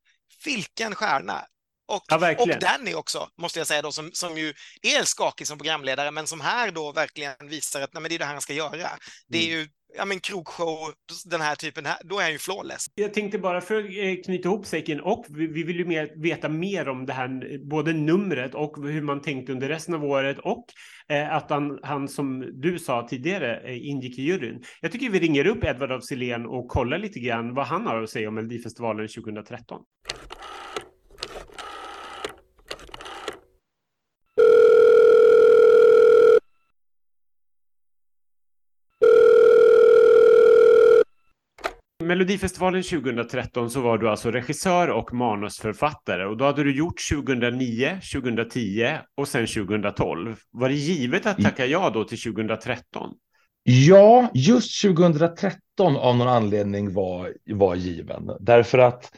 Vilken 0.45 0.95
stjärna! 0.95 1.45
Och, 1.87 2.03
ja, 2.07 2.35
och 2.39 2.59
Danny 2.59 2.93
också, 2.93 3.29
måste 3.37 3.59
jag 3.59 3.67
säga, 3.67 3.81
då, 3.81 3.91
som, 3.91 4.09
som 4.13 4.37
ju 4.37 4.53
är 4.81 5.03
skakig 5.03 5.47
som 5.47 5.57
programledare, 5.57 6.11
men 6.11 6.27
som 6.27 6.41
här 6.41 6.71
då 6.71 6.91
verkligen 6.91 7.35
visar 7.49 7.81
att 7.81 7.93
nej, 7.93 8.01
men 8.01 8.09
det 8.09 8.15
är 8.15 8.19
det 8.19 8.25
här 8.25 8.33
han 8.33 8.41
ska 8.41 8.53
göra. 8.53 8.89
Det 9.27 9.37
är 9.37 9.47
mm. 9.47 9.59
ju 9.59 9.67
ja, 9.97 10.05
men 10.05 10.19
krogshow, 10.19 10.77
den 11.25 11.41
här 11.41 11.55
typen, 11.55 11.87
då 12.03 12.19
är 12.19 12.23
han 12.23 12.31
ju 12.31 12.37
flawless. 12.37 12.85
Jag 12.95 13.13
tänkte 13.13 13.39
bara 13.39 13.61
för 13.61 13.79
att 13.79 13.85
eh, 13.85 14.23
knyta 14.25 14.49
ihop 14.49 14.65
säcken 14.65 15.01
och 15.01 15.25
vi 15.29 15.63
vill 15.63 15.75
ju 15.75 15.85
mer, 15.85 16.21
veta 16.21 16.49
mer 16.49 16.89
om 16.89 17.05
det 17.05 17.13
här, 17.13 17.57
både 17.69 17.93
numret 17.93 18.55
och 18.55 18.87
hur 18.87 19.01
man 19.01 19.21
tänkte 19.21 19.51
under 19.51 19.69
resten 19.69 19.95
av 19.95 20.05
året 20.05 20.37
och 20.39 20.65
eh, 21.09 21.33
att 21.35 21.49
han, 21.49 21.79
han, 21.83 22.07
som 22.07 22.51
du 22.61 22.79
sa 22.79 23.07
tidigare, 23.07 23.59
eh, 23.59 23.87
ingick 23.87 24.19
i 24.19 24.21
juryn. 24.21 24.63
Jag 24.81 24.91
tycker 24.91 25.09
vi 25.09 25.19
ringer 25.19 25.47
upp 25.47 25.63
Edvard 25.63 25.91
af 25.91 26.03
och 26.47 26.67
kollar 26.67 26.97
lite 26.97 27.19
grann 27.19 27.53
vad 27.53 27.65
han 27.65 27.87
har 27.87 28.03
att 28.03 28.09
säga 28.09 28.27
om 28.27 28.35
Melodifestivalen 28.35 29.07
2013. 29.07 29.81
Melodifestivalen 42.05 42.83
2013 42.83 43.69
så 43.69 43.81
var 43.81 43.97
du 43.97 44.09
alltså 44.09 44.31
regissör 44.31 44.87
och 44.87 45.13
manusförfattare 45.13 46.25
och 46.25 46.37
då 46.37 46.45
hade 46.45 46.63
du 46.63 46.77
gjort 46.77 47.09
2009, 47.11 47.99
2010 48.13 48.97
och 49.15 49.27
sen 49.27 49.47
2012. 49.47 50.35
Var 50.51 50.69
det 50.69 50.75
givet 50.75 51.25
att 51.25 51.37
tacka 51.37 51.65
ja 51.65 51.89
då 51.89 52.03
till 52.03 52.21
2013? 52.21 53.13
Ja, 53.63 54.31
just 54.33 54.81
2013 54.81 55.97
av 55.97 56.17
någon 56.17 56.27
anledning 56.27 56.93
var, 56.93 57.33
var 57.45 57.75
given. 57.75 58.31
Därför 58.39 58.77
att 58.77 59.11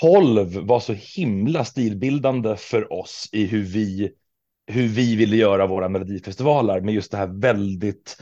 12 0.00 0.66
var 0.66 0.80
så 0.80 0.92
himla 0.92 1.64
stilbildande 1.64 2.56
för 2.56 2.92
oss 2.92 3.28
i 3.32 3.46
hur 3.46 3.62
vi, 3.62 4.10
hur 4.66 4.88
vi 4.88 5.16
ville 5.16 5.36
göra 5.36 5.66
våra 5.66 5.88
melodifestivaler 5.88 6.80
med 6.80 6.94
just 6.94 7.10
det 7.10 7.16
här 7.16 7.40
väldigt 7.40 8.16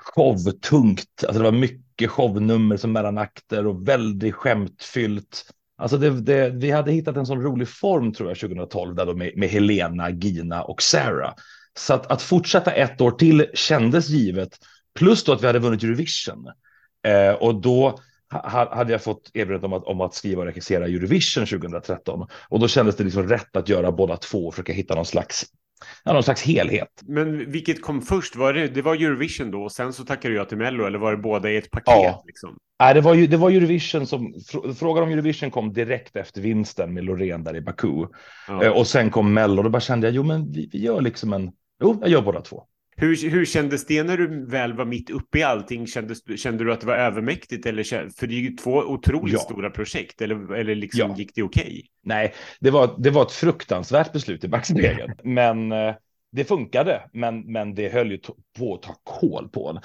showtungt. 0.00 1.24
Alltså 1.26 1.38
det 1.38 1.50
var 1.50 1.58
mycket 1.58 2.10
shownummer 2.10 2.76
som 2.76 2.92
mellanakter 2.92 3.66
och 3.66 3.88
väldigt 3.88 4.34
skämtfyllt. 4.34 5.44
Alltså 5.78 5.96
det, 5.96 6.10
det, 6.10 6.50
vi 6.50 6.70
hade 6.70 6.92
hittat 6.92 7.16
en 7.16 7.26
sån 7.26 7.42
rolig 7.42 7.68
form 7.68 8.12
tror 8.12 8.30
jag 8.30 8.38
2012 8.38 8.94
där 8.94 9.06
då 9.06 9.14
med, 9.14 9.32
med 9.36 9.48
Helena, 9.48 10.10
Gina 10.10 10.62
och 10.62 10.82
Sarah. 10.82 11.34
Så 11.78 11.94
att, 11.94 12.10
att 12.10 12.22
fortsätta 12.22 12.72
ett 12.72 13.00
år 13.00 13.10
till 13.10 13.46
kändes 13.54 14.08
givet. 14.08 14.58
Plus 14.94 15.24
då 15.24 15.32
att 15.32 15.42
vi 15.42 15.46
hade 15.46 15.58
vunnit 15.58 15.82
Eurovision. 15.82 16.46
Eh, 17.06 17.32
och 17.32 17.60
då 17.60 17.98
ha, 18.32 18.76
hade 18.76 18.92
jag 18.92 19.02
fått 19.02 19.30
erbjudandet 19.34 19.64
om 19.64 19.72
att, 19.72 19.84
om 19.84 20.00
att 20.00 20.14
skriva 20.14 20.40
och 20.40 20.46
regissera 20.46 20.84
Eurovision 20.84 21.46
2013. 21.46 22.26
Och 22.48 22.60
då 22.60 22.68
kändes 22.68 22.96
det 22.96 23.04
liksom 23.04 23.28
rätt 23.28 23.56
att 23.56 23.68
göra 23.68 23.92
båda 23.92 24.16
två 24.16 24.46
och 24.46 24.54
försöka 24.54 24.72
hitta 24.72 24.94
någon 24.94 25.06
slags 25.06 25.46
ja, 26.04 26.12
någon 26.12 26.22
slags 26.22 26.42
helhet. 26.42 27.02
Men 27.02 27.50
vilket 27.50 27.82
kom 27.82 28.02
först? 28.02 28.36
Var 28.36 28.52
det, 28.52 28.68
det 28.68 28.82
var 28.82 28.94
Eurovision 28.94 29.50
då 29.50 29.62
och 29.62 29.72
sen 29.72 29.92
så 29.92 30.04
tackade 30.04 30.34
jag 30.34 30.48
till 30.48 30.58
Mello 30.58 30.84
eller 30.84 30.98
var 30.98 31.10
det 31.10 31.18
båda 31.18 31.50
i 31.50 31.56
ett 31.56 31.70
paket? 31.70 31.84
Ja. 31.86 32.22
Liksom? 32.26 32.56
Nej, 32.80 32.94
det 32.94 33.00
var, 33.00 33.14
ju, 33.14 33.26
det 33.26 33.36
var 33.36 33.50
Eurovision 33.50 34.06
som, 34.06 34.34
frågan 34.78 35.04
om 35.04 35.10
Eurovision 35.10 35.50
kom 35.50 35.72
direkt 35.72 36.16
efter 36.16 36.40
vinsten 36.40 36.94
med 36.94 37.04
Loreen 37.04 37.44
där 37.44 37.56
i 37.56 37.60
Baku. 37.60 38.06
Ja. 38.48 38.64
Eh, 38.64 38.72
och 38.72 38.86
sen 38.86 39.10
kom 39.10 39.34
Mello 39.34 39.56
och 39.56 39.64
då 39.64 39.70
bara 39.70 39.80
kände 39.80 40.06
jag, 40.06 40.14
jo 40.14 40.22
men 40.22 40.52
vi, 40.52 40.68
vi 40.72 40.78
gör 40.78 41.00
liksom 41.00 41.32
en, 41.32 41.52
jo 41.82 41.98
jag 42.00 42.10
gör 42.10 42.22
båda 42.22 42.40
två. 42.40 42.64
Hur, 43.00 43.30
hur 43.30 43.44
kändes 43.44 43.86
det 43.86 44.02
när 44.02 44.16
du 44.16 44.46
väl 44.46 44.72
var 44.72 44.84
mitt 44.84 45.10
uppe 45.10 45.38
i 45.38 45.42
allting? 45.42 45.86
Kändes, 45.86 46.18
kände 46.36 46.64
du 46.64 46.72
att 46.72 46.80
det 46.80 46.86
var 46.86 46.94
övermäktigt? 46.94 47.66
Eller, 47.66 47.84
för 48.18 48.26
det 48.26 48.34
är 48.34 48.40
ju 48.40 48.56
två 48.56 48.72
otroligt 48.72 49.34
ja. 49.34 49.40
stora 49.40 49.70
projekt. 49.70 50.22
Eller, 50.22 50.54
eller 50.54 50.74
liksom, 50.74 51.10
ja. 51.10 51.16
gick 51.16 51.34
det 51.34 51.42
okej? 51.42 51.62
Okay? 51.62 51.82
Nej, 52.04 52.34
det 52.60 52.70
var, 52.70 52.94
det 52.98 53.10
var 53.10 53.22
ett 53.22 53.32
fruktansvärt 53.32 54.12
beslut 54.12 54.44
i 54.44 54.48
backspegeln. 54.48 55.12
men 55.24 55.72
eh, 55.72 55.94
det 56.32 56.44
funkade, 56.44 57.02
men, 57.12 57.52
men 57.52 57.74
det 57.74 57.88
höll 57.88 58.10
ju 58.10 58.18
på 58.58 58.74
att 58.74 58.82
ta 58.82 58.94
kål 59.04 59.48
på 59.48 59.68
en. 59.68 59.80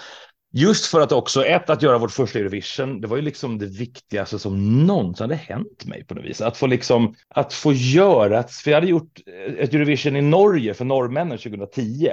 Just 0.53 0.85
för 0.85 1.01
att 1.01 1.11
också, 1.11 1.45
ett, 1.45 1.69
att 1.69 1.81
göra 1.81 1.97
vårt 1.97 2.11
första 2.11 2.39
Eurovision, 2.39 3.01
det 3.01 3.07
var 3.07 3.17
ju 3.17 3.21
liksom 3.21 3.57
det 3.57 3.65
viktigaste 3.65 4.39
som 4.39 4.85
någonsin 4.85 5.23
hade 5.23 5.35
hänt 5.35 5.85
mig 5.85 6.05
på 6.05 6.15
något 6.15 6.25
vis. 6.25 6.41
Att 6.41 6.57
få 6.57 6.67
liksom, 6.67 7.15
att 7.27 7.53
få 7.53 7.73
göra, 7.73 8.43
för 8.43 8.71
jag 8.71 8.77
hade 8.77 8.87
gjort 8.87 9.19
ett 9.57 9.73
Eurovision 9.73 10.15
i 10.15 10.21
Norge 10.21 10.73
för 10.73 10.85
norrmännen 10.85 11.37
2010. 11.37 12.09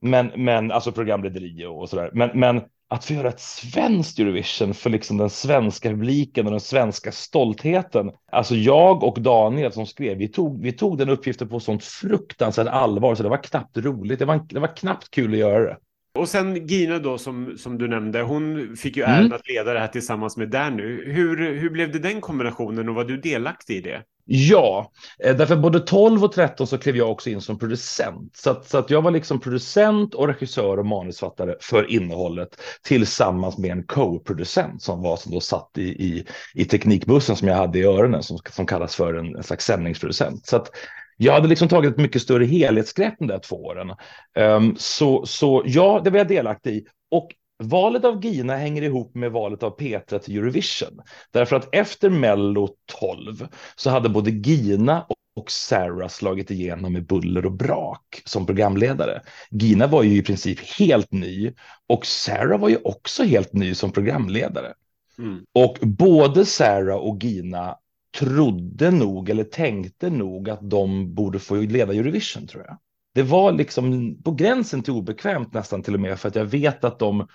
Men, 0.00 0.30
men 0.36 0.70
alltså 0.70 0.92
programlederi 0.92 1.66
och 1.66 1.88
sådär. 1.88 2.10
Men, 2.12 2.30
men 2.34 2.60
att 2.88 3.04
få 3.04 3.14
göra 3.14 3.28
ett 3.28 3.40
svenskt 3.40 4.18
Eurovision 4.18 4.74
för 4.74 4.90
liksom 4.90 5.16
den 5.16 5.30
svenska 5.30 5.90
publiken 5.90 6.46
och 6.46 6.50
den 6.50 6.60
svenska 6.60 7.12
stoltheten. 7.12 8.10
Alltså 8.32 8.54
jag 8.54 9.04
och 9.04 9.20
Daniel 9.20 9.72
som 9.72 9.86
skrev, 9.86 10.18
vi 10.18 10.28
tog, 10.28 10.62
vi 10.62 10.72
tog 10.72 10.98
den 10.98 11.08
uppgiften 11.08 11.48
på 11.48 11.60
sånt 11.60 11.84
fruktansvärt 11.84 12.66
allvar 12.66 13.14
så 13.14 13.22
det 13.22 13.28
var 13.28 13.42
knappt 13.42 13.76
roligt. 13.76 14.18
Det 14.18 14.24
var, 14.24 14.46
det 14.48 14.60
var 14.60 14.76
knappt 14.76 15.10
kul 15.10 15.32
att 15.32 15.38
göra 15.38 15.64
det. 15.64 15.76
Och 16.18 16.28
sen 16.28 16.66
Gina 16.66 16.98
då 16.98 17.18
som, 17.18 17.58
som 17.58 17.78
du 17.78 17.88
nämnde, 17.88 18.22
hon 18.22 18.76
fick 18.76 18.96
ju 18.96 19.02
äran 19.02 19.20
mm. 19.20 19.32
att 19.32 19.48
leda 19.48 19.72
det 19.72 19.80
här 19.80 19.88
tillsammans 19.88 20.36
med 20.36 20.48
Danny. 20.48 21.12
Hur, 21.12 21.54
hur 21.54 21.70
blev 21.70 21.92
det 21.92 21.98
den 21.98 22.20
kombinationen 22.20 22.88
och 22.88 22.94
var 22.94 23.04
du 23.04 23.16
delaktig 23.16 23.76
i 23.76 23.80
det? 23.80 24.02
Ja, 24.32 24.92
eh, 25.24 25.36
därför 25.36 25.56
både 25.56 25.80
12 25.80 26.24
och 26.24 26.32
13 26.32 26.66
så 26.66 26.78
klev 26.78 26.96
jag 26.96 27.10
också 27.10 27.30
in 27.30 27.40
som 27.40 27.58
producent. 27.58 28.36
Så 28.36 28.50
att, 28.50 28.68
så 28.68 28.78
att 28.78 28.90
jag 28.90 29.02
var 29.02 29.10
liksom 29.10 29.40
producent 29.40 30.14
och 30.14 30.28
regissör 30.28 30.78
och 30.78 30.86
manusfattare 30.86 31.56
för 31.60 31.90
innehållet 31.90 32.60
tillsammans 32.82 33.58
med 33.58 33.70
en 33.70 33.82
co-producent 33.82 34.82
som 34.82 35.02
var 35.02 35.16
som 35.16 35.32
då 35.32 35.40
satt 35.40 35.70
i, 35.78 35.82
i, 35.82 36.26
i 36.54 36.64
teknikbussen 36.64 37.36
som 37.36 37.48
jag 37.48 37.56
hade 37.56 37.78
i 37.78 37.82
öronen 37.82 38.22
som, 38.22 38.38
som 38.50 38.66
kallas 38.66 38.96
för 38.96 39.14
en, 39.14 39.36
en 39.36 39.42
slags 39.42 39.64
sändningsproducent. 39.64 40.46
Så 40.46 40.56
att 40.56 40.70
jag 41.16 41.32
hade 41.32 41.48
liksom 41.48 41.68
tagit 41.68 41.90
ett 41.90 41.98
mycket 41.98 42.22
större 42.22 42.44
helhetsgrepp 42.44 43.14
de 43.18 43.26
där 43.26 43.38
två 43.38 43.64
åren. 43.64 43.90
Um, 44.38 44.76
så, 44.78 45.26
så 45.26 45.62
ja, 45.66 46.00
det 46.04 46.10
var 46.10 46.18
jag 46.18 46.28
delaktig 46.28 46.70
i. 46.70 46.84
Och 47.10 47.28
valet 47.60 48.04
av 48.04 48.24
Gina 48.24 48.56
hänger 48.56 48.82
ihop 48.82 49.14
med 49.14 49.32
valet 49.32 49.62
av 49.62 49.70
Petra 49.70 50.18
till 50.18 50.38
Eurovision. 50.38 51.00
Därför 51.30 51.56
att 51.56 51.74
efter 51.74 52.10
Mello 52.10 52.68
12 53.00 53.46
så 53.76 53.90
hade 53.90 54.08
både 54.08 54.30
Gina 54.30 55.06
och 55.36 55.50
Sarah 55.50 56.08
slagit 56.08 56.50
igenom 56.50 56.92
med 56.92 57.06
buller 57.06 57.46
och 57.46 57.52
brak 57.52 58.22
som 58.24 58.46
programledare. 58.46 59.22
Gina 59.50 59.86
var 59.86 60.02
ju 60.02 60.16
i 60.16 60.22
princip 60.22 60.78
helt 60.78 61.12
ny 61.12 61.52
och 61.86 62.06
Sarah 62.06 62.60
var 62.60 62.68
ju 62.68 62.78
också 62.84 63.22
helt 63.22 63.52
ny 63.52 63.74
som 63.74 63.92
programledare. 63.92 64.72
Mm. 65.18 65.44
Och 65.54 65.78
både 65.82 66.46
Sarah 66.46 66.96
och 66.96 67.24
Gina 67.24 67.76
trodde 68.18 68.90
nog 68.90 69.30
eller 69.30 69.44
tänkte 69.44 70.10
nog 70.10 70.50
att 70.50 70.70
de 70.70 71.14
borde 71.14 71.38
få 71.38 71.54
leda 71.54 71.92
Eurovision 71.92 72.46
tror 72.46 72.64
jag. 72.66 72.78
Det 73.14 73.22
var 73.22 73.52
liksom 73.52 74.16
på 74.24 74.32
gränsen 74.32 74.82
till 74.82 74.92
obekvämt 74.92 75.54
nästan 75.54 75.82
till 75.82 75.94
och 75.94 76.00
med 76.00 76.18
för 76.18 76.28
att 76.28 76.34
jag 76.34 76.44
vet 76.44 76.84
att 76.84 76.98
de, 76.98 77.26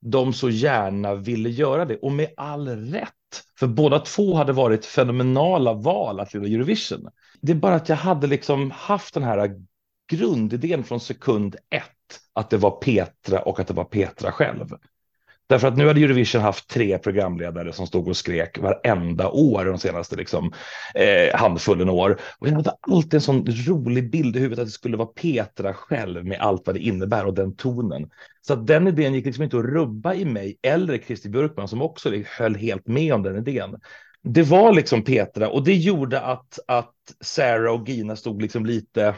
de 0.00 0.32
så 0.32 0.50
gärna 0.50 1.14
ville 1.14 1.48
göra 1.48 1.84
det 1.84 1.96
och 1.96 2.12
med 2.12 2.28
all 2.36 2.68
rätt. 2.68 3.10
För 3.58 3.66
båda 3.66 3.98
två 3.98 4.34
hade 4.34 4.52
varit 4.52 4.86
fenomenala 4.86 5.72
val 5.72 6.20
att 6.20 6.34
leda 6.34 6.46
Eurovision. 6.46 7.08
Det 7.40 7.52
är 7.52 7.56
bara 7.56 7.74
att 7.74 7.88
jag 7.88 7.96
hade 7.96 8.26
liksom 8.26 8.70
haft 8.70 9.14
den 9.14 9.22
här 9.22 9.62
grundidén 10.10 10.84
från 10.84 11.00
sekund 11.00 11.56
ett 11.70 12.20
att 12.32 12.50
det 12.50 12.56
var 12.56 12.70
Petra 12.70 13.42
och 13.42 13.60
att 13.60 13.66
det 13.66 13.74
var 13.74 13.84
Petra 13.84 14.32
själv. 14.32 14.76
Därför 15.50 15.68
att 15.68 15.76
nu 15.76 15.86
hade 15.86 16.00
Eurovision 16.00 16.42
haft 16.42 16.68
tre 16.68 16.98
programledare 16.98 17.72
som 17.72 17.86
stod 17.86 18.08
och 18.08 18.16
skrek 18.16 18.58
varenda 18.58 19.28
år 19.28 19.64
de 19.64 19.78
senaste 19.78 20.16
liksom, 20.16 20.52
eh, 20.94 21.36
handfullen 21.38 21.88
år. 21.88 22.20
Och 22.38 22.48
jag 22.48 22.52
hade 22.52 22.72
alltid 22.80 23.14
en 23.14 23.20
sån 23.20 23.46
rolig 23.46 24.10
bild 24.10 24.36
i 24.36 24.38
huvudet 24.38 24.58
att 24.58 24.66
det 24.66 24.72
skulle 24.72 24.96
vara 24.96 25.08
Petra 25.08 25.74
själv 25.74 26.24
med 26.24 26.40
allt 26.40 26.66
vad 26.66 26.76
det 26.76 26.80
innebär 26.80 27.26
och 27.26 27.34
den 27.34 27.56
tonen. 27.56 28.10
Så 28.40 28.52
att 28.52 28.66
den 28.66 28.88
idén 28.88 29.14
gick 29.14 29.26
liksom 29.26 29.44
inte 29.44 29.58
att 29.58 29.64
rubba 29.64 30.14
i 30.14 30.24
mig 30.24 30.58
eller 30.62 30.98
Christer 30.98 31.28
Björkman 31.28 31.68
som 31.68 31.82
också 31.82 32.12
höll 32.38 32.54
helt 32.54 32.86
med 32.86 33.14
om 33.14 33.22
den 33.22 33.36
idén. 33.36 33.76
Det 34.22 34.42
var 34.42 34.72
liksom 34.72 35.04
Petra 35.04 35.48
och 35.48 35.64
det 35.64 35.74
gjorde 35.74 36.20
att, 36.20 36.58
att 36.66 36.94
Sarah 37.20 37.74
och 37.74 37.88
Gina 37.88 38.16
stod 38.16 38.42
liksom 38.42 38.66
lite 38.66 39.14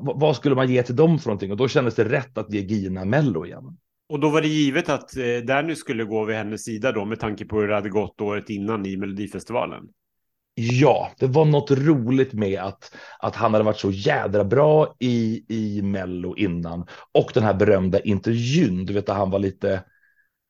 vad 0.00 0.36
skulle 0.36 0.54
man 0.54 0.70
ge 0.70 0.82
till 0.82 0.96
dem 0.96 1.18
för 1.18 1.28
någonting? 1.28 1.50
Och 1.50 1.56
då 1.56 1.68
kändes 1.68 1.94
det 1.94 2.04
rätt 2.04 2.38
att 2.38 2.52
ge 2.52 2.60
Gina 2.60 3.04
Mello 3.04 3.46
igen. 3.46 3.76
Och 4.08 4.20
då 4.20 4.28
var 4.28 4.42
det 4.42 4.48
givet 4.48 4.88
att 4.88 5.16
eh, 5.16 5.36
Danny 5.44 5.74
skulle 5.74 6.04
gå 6.04 6.24
vid 6.24 6.36
hennes 6.36 6.64
sida 6.64 6.92
då 6.92 7.04
med 7.04 7.20
tanke 7.20 7.44
på 7.44 7.60
hur 7.60 7.68
det 7.68 7.74
hade 7.74 7.88
gått 7.88 8.20
året 8.20 8.50
innan 8.50 8.86
i 8.86 8.96
Melodifestivalen. 8.96 9.82
Ja, 10.58 11.10
det 11.18 11.26
var 11.26 11.44
något 11.44 11.70
roligt 11.70 12.32
med 12.32 12.60
att, 12.60 12.96
att 13.18 13.36
han 13.36 13.52
hade 13.52 13.64
varit 13.64 13.78
så 13.78 13.90
jädra 13.90 14.44
bra 14.44 14.94
i, 14.98 15.44
i 15.48 15.82
Mello 15.82 16.36
innan. 16.36 16.86
Och 17.12 17.30
den 17.34 17.42
här 17.42 17.54
berömda 17.54 18.00
intervjun, 18.00 18.86
du 18.86 18.92
vet 18.92 19.08
att 19.08 19.16
han 19.16 19.30
var 19.30 19.38
lite, 19.38 19.82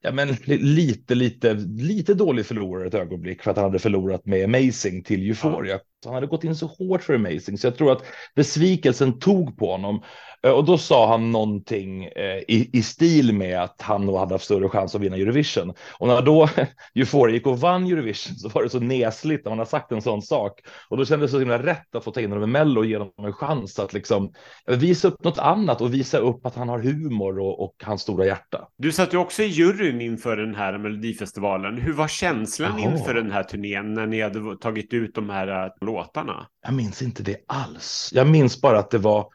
ja 0.02 0.12
men 0.12 0.28
lite, 0.46 1.14
lite, 1.14 1.54
lite 1.78 2.14
dålig 2.14 2.46
förlorare 2.46 2.86
ett 2.86 2.94
ögonblick 2.94 3.42
för 3.42 3.50
att 3.50 3.56
han 3.56 3.64
hade 3.64 3.78
förlorat 3.78 4.26
med 4.26 4.44
Amazing 4.44 5.02
till 5.02 5.28
Euphoria. 5.28 5.74
Ja. 5.74 5.80
Han 6.04 6.14
hade 6.14 6.26
gått 6.26 6.44
in 6.44 6.56
så 6.56 6.66
hårt 6.66 7.02
för 7.02 7.14
Amazing, 7.14 7.58
så 7.58 7.66
jag 7.66 7.76
tror 7.76 7.92
att 7.92 8.04
besvikelsen 8.34 9.18
tog 9.18 9.58
på 9.58 9.72
honom. 9.72 10.02
Eh, 10.42 10.50
och 10.50 10.64
då 10.64 10.78
sa 10.78 11.08
han 11.08 11.32
någonting 11.32 12.04
eh, 12.04 12.38
i, 12.48 12.70
i 12.72 12.82
stil 12.82 13.34
med 13.34 13.62
att 13.62 13.82
han 13.82 14.06
nog 14.06 14.16
hade 14.16 14.34
haft 14.34 14.44
större 14.44 14.68
chans 14.68 14.94
att 14.94 15.00
vinna 15.00 15.16
Eurovision. 15.16 15.72
Och 15.98 16.08
när 16.08 16.22
då 16.22 16.48
Euphoria 16.94 17.34
gick 17.34 17.46
och 17.46 17.60
vann 17.60 17.86
Eurovision 17.86 18.36
så 18.36 18.48
var 18.48 18.62
det 18.62 18.68
så 18.68 18.80
nesligt 18.80 19.44
när 19.44 19.50
man 19.50 19.58
har 19.58 19.66
sagt 19.66 19.92
en 19.92 20.02
sån 20.02 20.22
sak. 20.22 20.60
Och 20.88 20.96
då 20.96 21.04
kändes 21.04 21.30
det 21.30 21.32
så 21.32 21.38
himla 21.38 21.62
rätt 21.62 21.94
att 21.94 22.04
få 22.04 22.10
ta 22.10 22.20
in 22.20 22.32
honom 22.32 22.48
i 22.48 22.52
Mello 22.52 22.80
och 22.80 22.86
ge 22.86 22.96
honom 22.96 23.12
en 23.18 23.32
chans 23.32 23.78
att 23.78 23.92
liksom 23.92 24.32
visa 24.66 25.08
upp 25.08 25.24
något 25.24 25.38
annat 25.38 25.80
och 25.80 25.94
visa 25.94 26.18
upp 26.18 26.46
att 26.46 26.54
han 26.54 26.68
har 26.68 26.78
humor 26.78 27.38
och, 27.38 27.64
och 27.64 27.74
hans 27.84 28.02
stora 28.02 28.26
hjärta. 28.26 28.68
Du 28.78 28.92
satt 28.92 29.14
ju 29.14 29.18
också 29.18 29.42
i 29.42 29.46
juryn 29.46 30.00
inför 30.00 30.36
den 30.36 30.54
här 30.54 30.78
Melodifestivalen. 30.78 31.78
Hur 31.78 31.92
var 31.92 32.08
känslan 32.08 32.78
Jaha. 32.78 32.90
inför 32.90 33.14
den 33.14 33.30
här 33.30 33.42
turnén 33.42 33.94
när 33.94 34.06
ni 34.06 34.22
hade 34.22 34.56
tagit 34.56 34.92
ut 34.92 35.14
de 35.14 35.30
här 35.30 35.64
äh, 35.64 35.72
låtarna? 35.80 36.46
Jag 36.66 36.74
minns 36.74 37.02
inte 37.02 37.22
det 37.22 37.36
alls. 37.46 38.10
Jag 38.14 38.26
minns 38.26 38.60
bara 38.60 38.78
att 38.78 38.90
det 38.90 38.98
var 38.98 39.26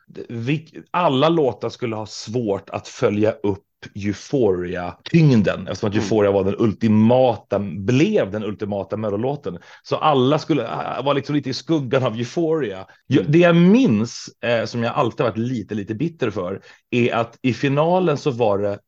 alla 0.92 1.30
låtar 1.30 1.70
skulle 1.70 1.96
ha 1.96 2.06
svårt 2.06 2.70
att 2.70 2.88
följa 2.88 3.32
upp 3.32 3.64
Euphoria-tyngden 3.96 5.68
eftersom 5.68 5.90
att 5.90 5.94
mm. 5.94 6.04
Euphoria 6.04 6.32
var 6.32 6.44
den 6.44 6.56
ultimata, 6.58 7.60
blev 7.60 8.32
den 8.32 8.44
ultimata 8.44 8.98
mellolåten. 8.98 9.60
Så 9.84 9.96
alla 9.96 10.40
skulle 10.40 10.64
äh, 10.64 11.04
vara 11.04 11.14
liksom 11.14 11.36
lite 11.36 11.50
i 11.50 11.54
skuggan 11.54 12.04
av 12.04 12.16
Euphoria. 12.16 12.88
Mm. 13.14 13.26
Det 13.28 13.40
jag 13.40 13.56
minns, 13.56 14.30
eh, 14.44 14.66
som 14.66 14.84
jag 14.84 14.96
alltid 14.96 15.24
varit 15.24 15.38
lite, 15.38 15.76
lite 15.76 15.96
bitter 15.96 16.30
för, 16.30 16.62
är 16.90 17.14
att 17.14 17.38
i 17.42 17.54
finalen 17.54 18.18
så 18.18 18.32
var 18.32 18.60
det 18.60 18.80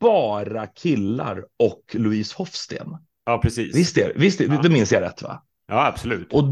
bara 0.00 0.66
killar 0.66 1.44
och 1.58 1.82
Louise 1.92 2.34
Hofsten. 2.38 2.88
Ja, 3.26 3.38
precis. 3.38 3.76
Visst, 3.76 3.98
är, 3.98 4.12
visst 4.16 4.40
är, 4.40 4.48
ja. 4.48 4.60
det 4.62 4.68
minns 4.68 4.92
jag 4.92 5.02
rätt 5.02 5.22
va? 5.22 5.42
Ja, 5.68 5.86
absolut. 5.86 6.32
Och, 6.32 6.44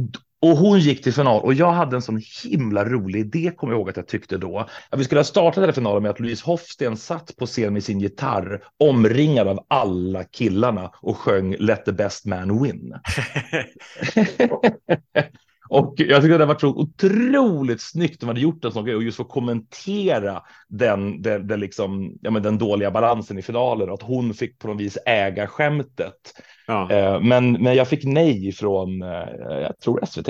och 0.45 0.57
hon 0.57 0.79
gick 0.79 1.03
till 1.03 1.13
final 1.13 1.43
och 1.43 1.55
jag 1.55 1.73
hade 1.73 1.97
en 1.97 2.03
sån 2.03 2.23
himla 2.45 2.85
rolig 2.85 3.21
idé, 3.21 3.51
kommer 3.57 3.73
jag 3.73 3.79
ihåg 3.81 3.91
att 3.91 3.97
jag 3.97 4.09
tyckte 4.09 4.37
då. 4.37 4.69
Att 4.91 5.01
vi 5.01 5.05
skulle 5.05 5.19
ha 5.19 5.25
startat 5.25 5.65
den 5.65 5.73
finalen 5.73 6.03
med 6.03 6.11
att 6.11 6.21
Louise 6.21 6.45
Hofsten 6.47 6.97
satt 6.97 7.37
på 7.37 7.47
scen 7.47 7.73
med 7.73 7.85
sin 7.85 8.01
gitarr 8.01 8.63
omringad 8.79 9.49
av 9.49 9.67
alla 9.69 10.25
killarna 10.25 10.91
och 11.01 11.17
sjöng 11.17 11.57
Let 11.59 11.85
the 11.85 11.93
best 11.93 12.25
man 12.27 12.63
win. 12.63 12.95
Och 15.69 15.95
jag 15.97 16.23
tycker 16.23 16.39
det 16.39 16.47
var 16.47 16.59
så 16.59 16.69
otroligt 16.69 17.81
snyggt 17.81 18.21
de 18.21 18.27
hade 18.27 18.41
gjort 18.41 18.65
en 18.65 18.73
sån 18.73 18.85
grej 18.85 18.97
och 18.97 19.03
just 19.03 19.17
få 19.17 19.25
kommentera 19.25 20.43
den, 20.69 21.23
den, 21.23 21.47
den, 21.47 21.61
liksom, 21.61 22.19
ja, 22.23 22.31
men 22.31 22.43
den 22.43 22.59
dåliga 22.59 22.91
balansen 22.91 23.39
i 23.39 23.43
finalen 23.43 23.89
och 23.89 23.95
att 23.95 24.03
hon 24.03 24.35
fick 24.35 24.59
på 24.59 24.69
något 24.69 24.81
vis 24.81 24.99
äga 25.07 25.47
skämtet. 25.47 26.35
Ja. 26.67 26.91
Eh, 26.91 27.21
men, 27.21 27.53
men 27.53 27.75
jag 27.75 27.89
fick 27.89 28.05
nej 28.05 28.53
från, 28.53 29.03
eh, 29.03 29.09
jag 29.63 29.79
tror 29.79 30.05
SVT. 30.07 30.29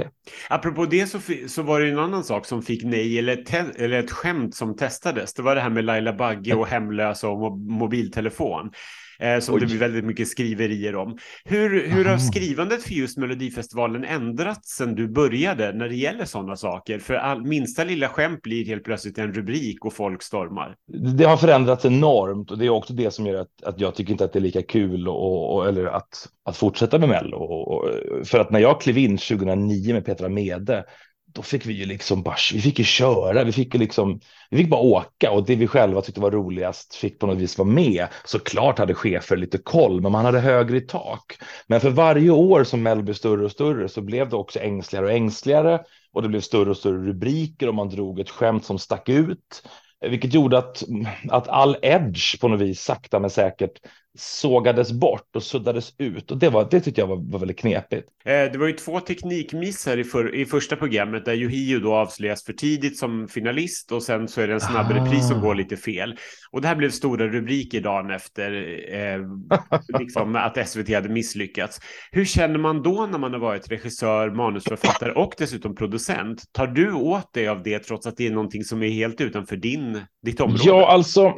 Apropå 0.48 0.85
det 0.85 1.06
så, 1.06 1.19
så 1.48 1.62
var 1.62 1.81
det 1.81 1.89
en 1.89 1.98
annan 1.98 2.24
sak 2.24 2.47
som 2.47 2.62
fick 2.62 2.85
nej, 2.85 3.19
eller, 3.19 3.36
te, 3.36 3.65
eller 3.77 3.98
ett 3.98 4.11
skämt 4.11 4.55
som 4.55 4.77
testades. 4.77 5.35
Det 5.35 5.43
var 5.43 5.55
det 5.55 5.61
här 5.61 5.70
med 5.70 5.85
Laila 5.85 6.12
Bagge 6.12 6.55
och 6.55 6.66
hemlösa 6.66 7.28
och 7.28 7.59
mobiltelefon 7.59 8.70
eh, 9.18 9.40
som 9.40 9.54
Oj. 9.54 9.60
det 9.60 9.66
blir 9.66 9.78
väldigt 9.78 10.04
mycket 10.04 10.28
skriverier 10.28 10.96
om. 10.96 11.18
Hur, 11.44 11.88
hur 11.88 12.04
har 12.04 12.18
skrivandet 12.18 12.82
för 12.82 12.94
just 12.94 13.18
Melodifestivalen 13.18 14.04
ändrats 14.04 14.76
sedan 14.76 14.94
du 14.94 15.08
började 15.08 15.72
när 15.72 15.88
det 15.88 15.96
gäller 15.96 16.24
sådana 16.24 16.56
saker? 16.56 16.98
För 16.98 17.14
all, 17.14 17.44
minsta 17.44 17.84
lilla 17.84 18.08
skämt 18.08 18.42
blir 18.42 18.66
helt 18.66 18.84
plötsligt 18.84 19.18
en 19.18 19.32
rubrik 19.32 19.84
och 19.84 19.92
folk 19.92 20.22
stormar. 20.22 20.76
Det 21.16 21.24
har 21.24 21.36
förändrats 21.36 21.84
enormt 21.84 22.50
och 22.50 22.58
det 22.58 22.66
är 22.66 22.70
också 22.70 22.92
det 22.92 23.10
som 23.10 23.26
gör 23.26 23.40
att, 23.40 23.62
att 23.62 23.80
jag 23.80 23.94
tycker 23.94 24.12
inte 24.12 24.24
att 24.24 24.32
det 24.32 24.38
är 24.38 24.40
lika 24.40 24.62
kul 24.62 25.08
och, 25.08 25.54
och 25.54 25.68
eller 25.68 25.86
att, 25.86 26.28
att 26.44 26.56
fortsätta 26.56 26.98
med 26.98 27.08
Mello. 27.08 27.36
Och, 27.36 27.68
och, 27.68 27.90
för 28.26 28.38
att 28.38 28.50
när 28.50 28.60
jag 28.60 28.80
klev 28.80 28.98
in 28.98 29.18
2009 29.18 29.92
med 29.92 30.04
Petra 30.04 30.28
Mede 30.28 30.84
då 31.35 31.43
fick 31.43 31.66
vi 31.66 31.73
ju 31.73 31.86
liksom 31.86 32.23
bara, 32.23 32.36
vi 32.52 32.61
fick 32.61 32.78
ju 32.78 32.85
köra, 32.85 33.44
vi 33.44 33.52
fick 33.52 33.74
ju 33.74 33.81
liksom, 33.81 34.20
vi 34.51 34.56
fick 34.56 34.69
bara 34.69 34.81
åka 34.81 35.31
och 35.31 35.47
det 35.47 35.56
vi 35.56 35.66
själva 35.66 36.01
tyckte 36.01 36.20
var 36.20 36.31
roligast 36.31 36.94
fick 36.94 37.19
på 37.19 37.27
något 37.27 37.39
vis 37.39 37.59
vara 37.59 37.69
med. 37.69 38.06
Såklart 38.24 38.78
hade 38.78 38.94
chefer 38.94 39.36
lite 39.36 39.59
koll, 39.59 40.01
men 40.01 40.12
man 40.12 40.24
hade 40.24 40.40
högre 40.40 40.77
i 40.77 40.81
tak. 40.81 41.39
Men 41.66 41.81
för 41.81 41.90
varje 41.90 42.31
år 42.31 42.65
som 42.65 42.82
Mellby 42.82 43.02
blev 43.02 43.15
större 43.15 43.44
och 43.44 43.51
större 43.51 43.89
så 43.89 44.01
blev 44.01 44.28
det 44.28 44.36
också 44.36 44.59
ängsligare 44.61 45.06
och 45.06 45.12
ängsligare 45.12 45.81
och 46.12 46.23
det 46.23 46.28
blev 46.28 46.40
större 46.40 46.70
och 46.70 46.77
större 46.77 47.06
rubriker 47.06 47.69
och 47.69 47.74
man 47.74 47.89
drog 47.89 48.20
ett 48.20 48.31
skämt 48.31 48.65
som 48.65 48.78
stack 48.78 49.09
ut. 49.09 49.69
Vilket 50.01 50.35
gjorde 50.35 50.59
att, 50.59 50.82
att 51.31 51.48
all 51.48 51.77
edge 51.82 52.40
på 52.40 52.48
något 52.48 52.61
vis 52.61 52.81
sakta 52.81 53.19
men 53.19 53.31
säkert 53.31 53.78
sågades 54.18 54.92
bort 54.92 55.36
och 55.36 55.42
suddades 55.42 55.94
ut. 55.98 56.30
Och 56.30 56.38
det, 56.38 56.48
var, 56.48 56.68
det 56.70 56.80
tyckte 56.80 57.00
jag 57.00 57.08
var, 57.08 57.16
var 57.16 57.38
väldigt 57.38 57.58
knepigt. 57.58 58.08
Eh, 58.24 58.32
det 58.32 58.56
var 58.58 58.66
ju 58.66 58.72
två 58.72 59.00
teknikmissar 59.00 59.96
i, 59.96 60.04
för, 60.04 60.34
i 60.34 60.46
första 60.46 60.76
programmet 60.76 61.24
där 61.24 61.34
Yohio 61.34 61.78
då 61.78 61.94
avslöjas 61.94 62.44
för 62.44 62.52
tidigt 62.52 62.98
som 62.98 63.28
finalist 63.28 63.92
och 63.92 64.02
sen 64.02 64.28
så 64.28 64.40
är 64.40 64.46
det 64.48 64.54
en 64.54 64.60
snabb 64.60 64.86
ah. 64.90 64.94
repris 64.94 65.28
som 65.28 65.40
går 65.40 65.54
lite 65.54 65.76
fel. 65.76 66.18
Och 66.50 66.60
det 66.60 66.68
här 66.68 66.76
blev 66.76 66.90
stora 66.90 67.28
rubriker 67.28 67.80
dagen 67.80 68.10
efter 68.10 68.52
eh, 68.94 69.20
liksom 69.98 70.36
att 70.36 70.68
SVT 70.68 70.94
hade 70.94 71.08
misslyckats. 71.08 71.80
Hur 72.12 72.24
känner 72.24 72.58
man 72.58 72.82
då 72.82 73.06
när 73.10 73.18
man 73.18 73.32
har 73.32 73.40
varit 73.40 73.70
regissör, 73.70 74.30
manusförfattare 74.30 75.12
och 75.12 75.34
dessutom 75.38 75.74
producent? 75.74 76.42
Tar 76.52 76.66
du 76.66 76.92
åt 76.92 77.32
dig 77.32 77.48
av 77.48 77.62
det 77.62 77.78
trots 77.78 78.06
att 78.06 78.16
det 78.16 78.26
är 78.26 78.30
någonting 78.30 78.64
som 78.64 78.82
är 78.82 78.88
helt 78.88 79.20
utanför 79.20 79.56
din, 79.56 80.00
ditt 80.22 80.40
område? 80.40 80.62
Ja, 80.64 80.92
alltså 80.92 81.34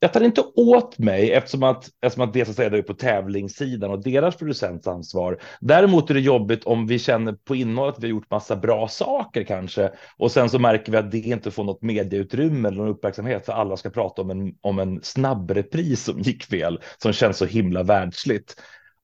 jag 0.00 0.12
tar 0.12 0.20
inte 0.20 0.44
åt 0.54 0.98
mig 0.98 1.32
eftersom 1.32 1.62
att, 1.62 1.90
eftersom 2.00 2.28
att 2.28 2.32
det 2.32 2.44
så 2.44 2.50
att 2.50 2.56
säga 2.56 2.76
är 2.76 2.82
på 2.82 2.94
tävlingssidan 2.94 3.90
och 3.90 4.02
deras 4.02 4.36
producentansvar. 4.36 5.42
Däremot 5.60 6.10
är 6.10 6.14
det 6.14 6.20
jobbigt 6.20 6.64
om 6.64 6.86
vi 6.86 6.98
känner 6.98 7.32
på 7.32 7.54
innehållet 7.56 7.96
att 7.96 8.02
vi 8.02 8.06
har 8.06 8.14
gjort 8.14 8.30
massa 8.30 8.56
bra 8.56 8.88
saker 8.88 9.44
kanske 9.44 9.92
och 10.16 10.30
sen 10.30 10.50
så 10.50 10.58
märker 10.58 10.92
vi 10.92 10.98
att 10.98 11.10
det 11.10 11.18
inte 11.18 11.50
får 11.50 11.64
något 11.64 11.82
medieutrymme 11.82 12.68
eller 12.68 12.78
någon 12.78 12.88
uppmärksamhet 12.88 13.46
för 13.46 13.52
alla 13.52 13.76
ska 13.76 13.90
prata 13.90 14.22
om 14.22 14.30
en, 14.30 14.54
om 14.60 14.78
en 14.78 15.00
snabbrepris 15.02 16.04
som 16.04 16.20
gick 16.20 16.44
fel 16.44 16.80
som 16.98 17.12
känns 17.12 17.36
så 17.36 17.44
himla 17.44 17.82
världsligt. 17.82 18.54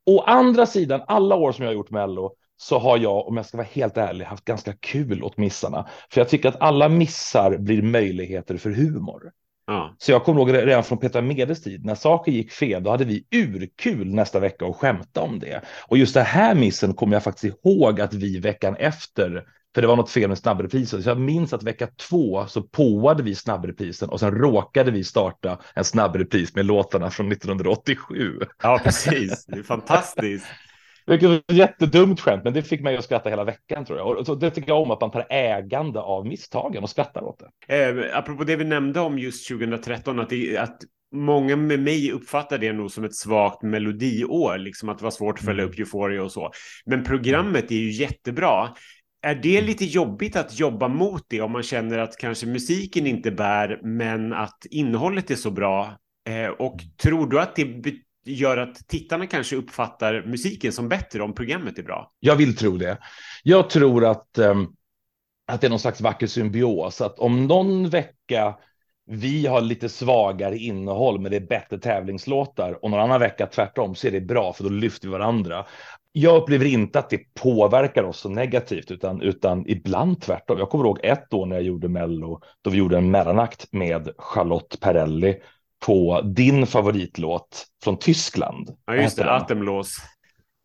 Å 0.07 0.21
andra 0.21 0.67
sidan, 0.67 1.03
alla 1.07 1.35
år 1.35 1.53
som 1.53 1.65
jag 1.65 1.71
har 1.71 1.77
gjort 1.77 1.91
Mello 1.91 2.33
så 2.57 2.79
har 2.79 2.99
jag, 2.99 3.29
om 3.29 3.37
jag 3.37 3.47
ska 3.47 3.57
vara 3.57 3.69
helt 3.73 3.97
ärlig, 3.97 4.25
haft 4.25 4.45
ganska 4.45 4.73
kul 4.73 5.23
åt 5.23 5.37
missarna. 5.37 5.89
För 6.11 6.21
jag 6.21 6.29
tycker 6.29 6.49
att 6.49 6.61
alla 6.61 6.89
missar 6.89 7.57
blir 7.57 7.83
möjligheter 7.83 8.57
för 8.57 8.71
humor. 8.71 9.33
Ja. 9.67 9.95
Så 9.99 10.13
jag 10.13 10.25
kommer 10.25 10.41
ihåg 10.41 10.53
redan 10.53 10.85
från 10.85 10.99
Petra 10.99 11.23
Medes 11.23 11.63
tid, 11.63 11.85
när 11.85 11.95
saker 11.95 12.33
gick 12.33 12.53
fel, 12.53 12.83
då 12.83 12.91
hade 12.91 13.05
vi 13.05 13.25
urkul 13.31 14.15
nästa 14.15 14.41
vecka 14.41 14.65
och 14.65 14.77
skämta 14.77 15.21
om 15.21 15.39
det. 15.39 15.61
Och 15.89 15.99
just 15.99 16.15
det 16.15 16.23
här 16.23 16.55
missen 16.55 16.95
kommer 16.95 17.13
jag 17.13 17.23
faktiskt 17.23 17.65
ihåg 17.65 18.01
att 18.01 18.15
vi 18.15 18.39
veckan 18.39 18.77
efter, 18.77 19.45
för 19.75 19.83
det 19.83 19.89
var 19.89 19.97
något 19.97 20.11
fel 20.11 20.29
med 20.29 20.39
snabbreprisen, 20.39 21.03
så 21.03 21.09
jag 21.09 21.21
minns 21.21 21.53
att 21.53 21.63
vecka 21.63 21.89
två 22.09 22.47
så 22.47 22.63
påade 22.63 23.23
vi 23.23 23.35
snabbreprisen 23.35 24.09
och 24.09 24.21
sen 24.21 24.31
råkade 24.31 24.91
vi 24.91 25.05
starta 25.05 25.59
en 25.75 25.85
snabbrepris 25.85 26.55
med 26.55 26.67
låtarna 26.67 27.11
från 27.11 27.33
1987. 27.33 28.39
ja, 28.63 28.81
precis. 28.85 29.47
Det 29.47 29.59
är 29.59 29.63
fantastiskt. 29.63 30.47
Vilket 31.07 31.29
var 31.29 31.37
ett 31.37 31.53
jättedumt 31.53 32.21
skämt, 32.21 32.45
men 32.45 32.53
det 32.53 32.63
fick 32.63 32.81
mig 32.81 32.97
att 32.97 33.05
skratta 33.05 33.31
hela 33.31 33.45
veckan 33.45 33.85
tror 33.85 33.99
jag. 33.99 34.19
Och 34.19 34.27
så 34.27 34.35
det 34.35 34.51
tycker 34.51 34.69
jag 34.69 34.83
om 34.83 34.91
att 34.91 35.01
man 35.01 35.11
tar 35.11 35.27
ägande 35.31 36.01
av 36.01 36.27
misstagen 36.27 36.83
och 36.83 36.91
skrattar 36.91 37.25
åt 37.25 37.43
det. 37.67 37.85
Eh, 37.85 38.19
apropå 38.19 38.45
det 38.45 38.57
vi 38.57 38.65
nämnde 38.65 39.01
om 39.01 39.19
just 39.19 39.49
2013, 39.49 40.21
att, 40.21 40.29
det, 40.29 40.59
att 40.59 40.79
många 41.15 41.57
med 41.57 41.81
mig 41.81 42.13
uppfattar 42.13 42.59
det 42.59 42.73
nog 42.73 42.91
som 42.91 43.05
ett 43.05 43.17
svagt 43.17 43.63
melodiår, 43.63 44.59
liksom 44.59 44.89
att 44.89 44.99
det 44.99 45.05
var 45.05 45.11
svårt 45.11 45.39
att 45.39 45.45
följa 45.45 45.65
upp 45.65 45.79
Euphoria 45.79 46.23
och 46.23 46.33
så. 46.33 46.51
Men 46.87 47.05
programmet 47.05 47.71
är 47.71 47.77
ju 47.77 47.91
jättebra. 47.91 48.69
Är 49.23 49.35
det 49.35 49.61
lite 49.61 49.85
jobbigt 49.85 50.37
att 50.37 50.59
jobba 50.59 50.89
mot 50.89 51.27
det 51.29 51.41
om 51.41 51.53
man 51.53 51.63
känner 51.63 51.99
att 51.99 52.17
kanske 52.17 52.47
musiken 52.47 53.07
inte 53.07 53.31
bär, 53.31 53.81
men 53.83 54.33
att 54.33 54.67
innehållet 54.71 55.31
är 55.31 55.37
så 55.37 55.51
bra? 55.51 55.97
Eh, 56.29 56.49
och 56.49 56.81
tror 57.03 57.27
du 57.27 57.41
att 57.41 57.57
det 57.57 57.65
gör 58.25 58.57
att 58.57 58.89
tittarna 58.89 59.27
kanske 59.27 59.57
uppfattar 59.57 60.23
musiken 60.27 60.73
som 60.73 60.89
bättre 60.89 61.23
om 61.23 61.35
programmet 61.35 61.79
är 61.79 61.83
bra? 61.83 62.13
Jag 62.21 62.37
vill 62.37 62.57
tro 62.57 62.77
det. 62.77 62.99
Jag 63.43 63.71
tror 63.71 64.05
att, 64.05 64.39
um, 64.39 64.77
att 65.47 65.61
det 65.61 65.67
är 65.67 65.71
någon 65.71 65.79
slags 65.79 66.01
vacker 66.01 66.27
symbios, 66.27 67.01
att 67.01 67.19
om 67.19 67.47
någon 67.47 67.89
vecka 67.89 68.55
vi 69.07 69.47
har 69.47 69.61
lite 69.61 69.89
svagare 69.89 70.57
innehåll, 70.57 71.21
men 71.21 71.31
det 71.31 71.37
är 71.37 71.47
bättre 71.47 71.79
tävlingslåtar 71.79 72.85
och 72.85 72.91
någon 72.91 73.01
annan 73.01 73.21
vecka 73.21 73.47
tvärtom 73.47 73.95
så 73.95 74.07
är 74.07 74.11
det 74.11 74.21
bra 74.21 74.53
för 74.53 74.65
då 74.65 74.71
lyfter 74.71 75.09
vi 75.09 75.13
varandra. 75.13 75.67
Jag 76.13 76.43
upplever 76.43 76.65
inte 76.65 76.99
att 76.99 77.11
det 77.11 77.35
påverkar 77.35 78.03
oss 78.03 78.19
så 78.19 78.29
negativt, 78.29 78.91
utan, 78.91 79.23
utan 79.23 79.69
ibland 79.69 80.21
tvärtom. 80.21 80.59
Jag 80.59 80.71
kommer 80.71 80.85
ihåg 80.85 81.01
ett 81.03 81.33
år 81.35 81.47
när 81.47 81.57
jag 81.57 81.65
gjorde 81.65 81.89
Mello, 81.89 82.41
då 82.63 82.71
vi 82.71 82.79
gjorde 82.79 82.97
en 82.97 83.11
mellanakt 83.11 83.73
med 83.73 84.09
Charlotte 84.19 84.81
Perrelli 84.81 85.37
på 85.85 86.21
din 86.21 86.67
favoritlåt 86.67 87.67
från 87.85 87.99
Tyskland. 87.99 88.71
Ja, 88.87 88.95
just 88.95 89.17
det, 89.17 89.33
Atemlås. 89.33 89.97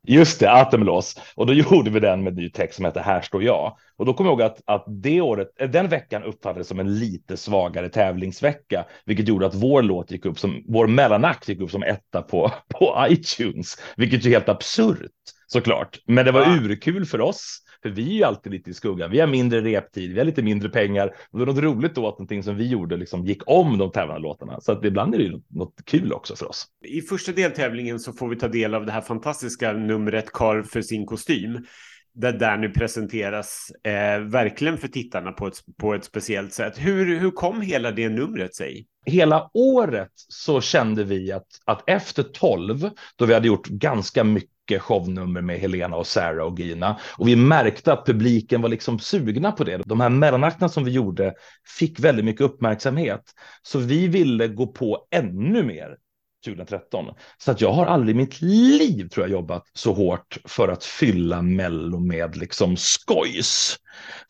Just 0.08 0.40
det, 0.40 0.52
Atemlås. 0.52 1.20
Och 1.36 1.46
då 1.46 1.54
gjorde 1.72 1.90
vi 1.90 2.00
den 2.00 2.24
med 2.24 2.36
ny 2.36 2.50
text 2.50 2.76
som 2.76 2.86
heter 2.86 3.02
Här 3.02 3.22
står 3.22 3.44
jag. 3.44 3.78
Och 3.98 4.06
då 4.06 4.14
kommer 4.14 4.30
jag 4.30 4.40
ihåg 4.40 4.52
att, 4.52 4.62
att 4.66 4.86
det 4.88 5.22
året, 5.22 5.48
eh, 5.60 5.70
den 5.70 5.88
veckan 5.88 6.24
uppfattades 6.24 6.68
som 6.68 6.80
en 6.80 7.00
lite 7.00 7.38
svagare 7.38 7.90
tävlingsvecka, 7.90 8.86
vilket 9.06 9.28
gjorde 9.28 9.46
att 9.46 9.56
vår 9.56 9.82
låt 9.82 10.12
gick 10.12 10.26
upp 10.26 10.40
som, 10.40 10.64
vår 10.68 10.88
mellanakt 10.88 11.50
gick 11.50 11.62
upp 11.62 11.72
som 11.72 11.84
etta 11.84 12.22
på, 12.22 12.52
på 12.80 13.06
iTunes, 13.10 13.78
vilket 13.98 14.26
är 14.26 14.30
helt 14.30 14.50
absurt 14.50 15.12
såklart. 15.48 16.00
Men 16.06 16.26
det 16.26 16.32
var 16.32 16.42
ja. 16.42 16.56
urkul 16.56 17.06
för 17.06 17.22
oss 17.22 17.60
för 17.84 17.90
vi 17.90 18.10
är 18.10 18.14
ju 18.14 18.24
alltid 18.24 18.52
lite 18.52 18.70
i 18.70 18.74
skuggan. 18.74 19.12
Vi 19.12 19.20
har 19.20 19.28
mindre 19.28 19.62
reptid, 19.62 20.12
vi 20.14 20.18
har 20.18 20.26
lite 20.26 20.42
mindre 20.42 20.70
pengar. 20.70 21.08
Och 21.08 21.40
det 21.40 21.46
var 21.46 21.54
något 21.54 21.64
roligt 21.64 21.96
då 21.96 22.08
att 22.08 22.14
någonting 22.14 22.44
som 22.44 22.56
vi 22.56 22.68
gjorde 22.68 22.98
liksom 22.98 23.26
gick 23.26 23.42
om 23.46 23.78
de 23.78 23.92
tävlande 23.92 24.22
låtarna. 24.22 24.62
Så 24.62 24.72
att 24.72 24.86
ibland 24.86 25.14
är 25.14 25.18
det 25.18 25.24
ju 25.24 25.42
något 25.48 25.86
kul 25.86 26.14
också 26.14 26.36
för 26.36 26.50
oss. 26.50 26.66
I 26.86 27.02
första 27.02 27.32
deltävlingen 27.32 28.00
så 28.00 28.14
får 28.14 28.30
vi 28.30 28.36
ta 28.36 28.48
del 28.48 28.76
av 28.76 28.86
det 28.86 28.92
här 28.92 29.02
fantastiska 29.02 29.74
numret 29.74 30.32
Karl 30.32 30.64
för 30.64 30.82
sin 30.82 31.06
kostym 31.06 31.66
där 32.14 32.34
Danny 32.34 32.70
presenteras 32.70 33.72
eh, 33.84 34.20
verkligen 34.20 34.78
för 34.78 34.88
tittarna 34.88 35.32
på 35.32 35.48
ett, 35.48 35.56
på 35.78 35.94
ett 35.94 36.04
speciellt 36.06 36.54
sätt. 36.54 36.74
Hur, 36.78 37.20
hur 37.20 37.32
kom 37.32 37.62
hela 37.62 37.92
det 37.92 38.10
numret 38.10 38.56
sig? 38.56 38.88
Hela 39.06 39.50
året 39.54 40.12
så 40.16 40.62
kände 40.62 41.04
vi 41.04 41.32
att, 41.32 41.48
att 41.66 41.90
efter 41.90 42.24
12, 42.24 42.90
då 43.16 43.26
vi 43.26 43.34
hade 43.34 43.48
gjort 43.48 43.68
ganska 43.68 44.24
mycket 44.24 44.50
mycket 44.50 44.59
shownummer 44.78 45.42
med 45.42 45.60
Helena 45.60 45.96
och 45.96 46.08
Sarah 46.08 46.46
och 46.46 46.60
Gina. 46.60 47.00
Och 47.18 47.28
vi 47.28 47.36
märkte 47.36 47.94
att 47.94 48.06
publiken 48.06 48.62
var 48.62 48.70
liksom 48.70 49.00
sugna 49.00 49.52
på 49.52 49.64
det. 49.64 49.82
De 49.86 50.00
här 50.00 50.10
mellanakterna 50.10 50.70
som 50.70 50.84
vi 50.84 50.92
gjorde 50.92 51.34
fick 51.80 52.00
väldigt 52.00 52.26
mycket 52.26 52.42
uppmärksamhet. 52.42 53.24
Så 53.62 53.80
vi 53.80 54.08
ville 54.08 54.48
gå 54.48 54.68
på 54.68 55.08
ännu 55.12 55.64
mer 55.64 55.98
2013. 56.46 57.06
Så 57.38 57.52
att 57.52 57.62
jag 57.62 57.72
har 57.72 57.86
aldrig 57.86 58.16
i 58.16 58.20
mitt 58.20 58.42
liv 58.42 59.08
tror 59.08 59.26
jag 59.26 59.32
jobbat 59.32 59.64
så 59.74 59.94
hårt 59.94 60.38
för 60.46 60.68
att 60.68 60.84
fylla 60.84 61.42
Mello 61.42 62.00
med 62.00 62.38
liksom 62.38 62.78
skojs. 62.78 63.78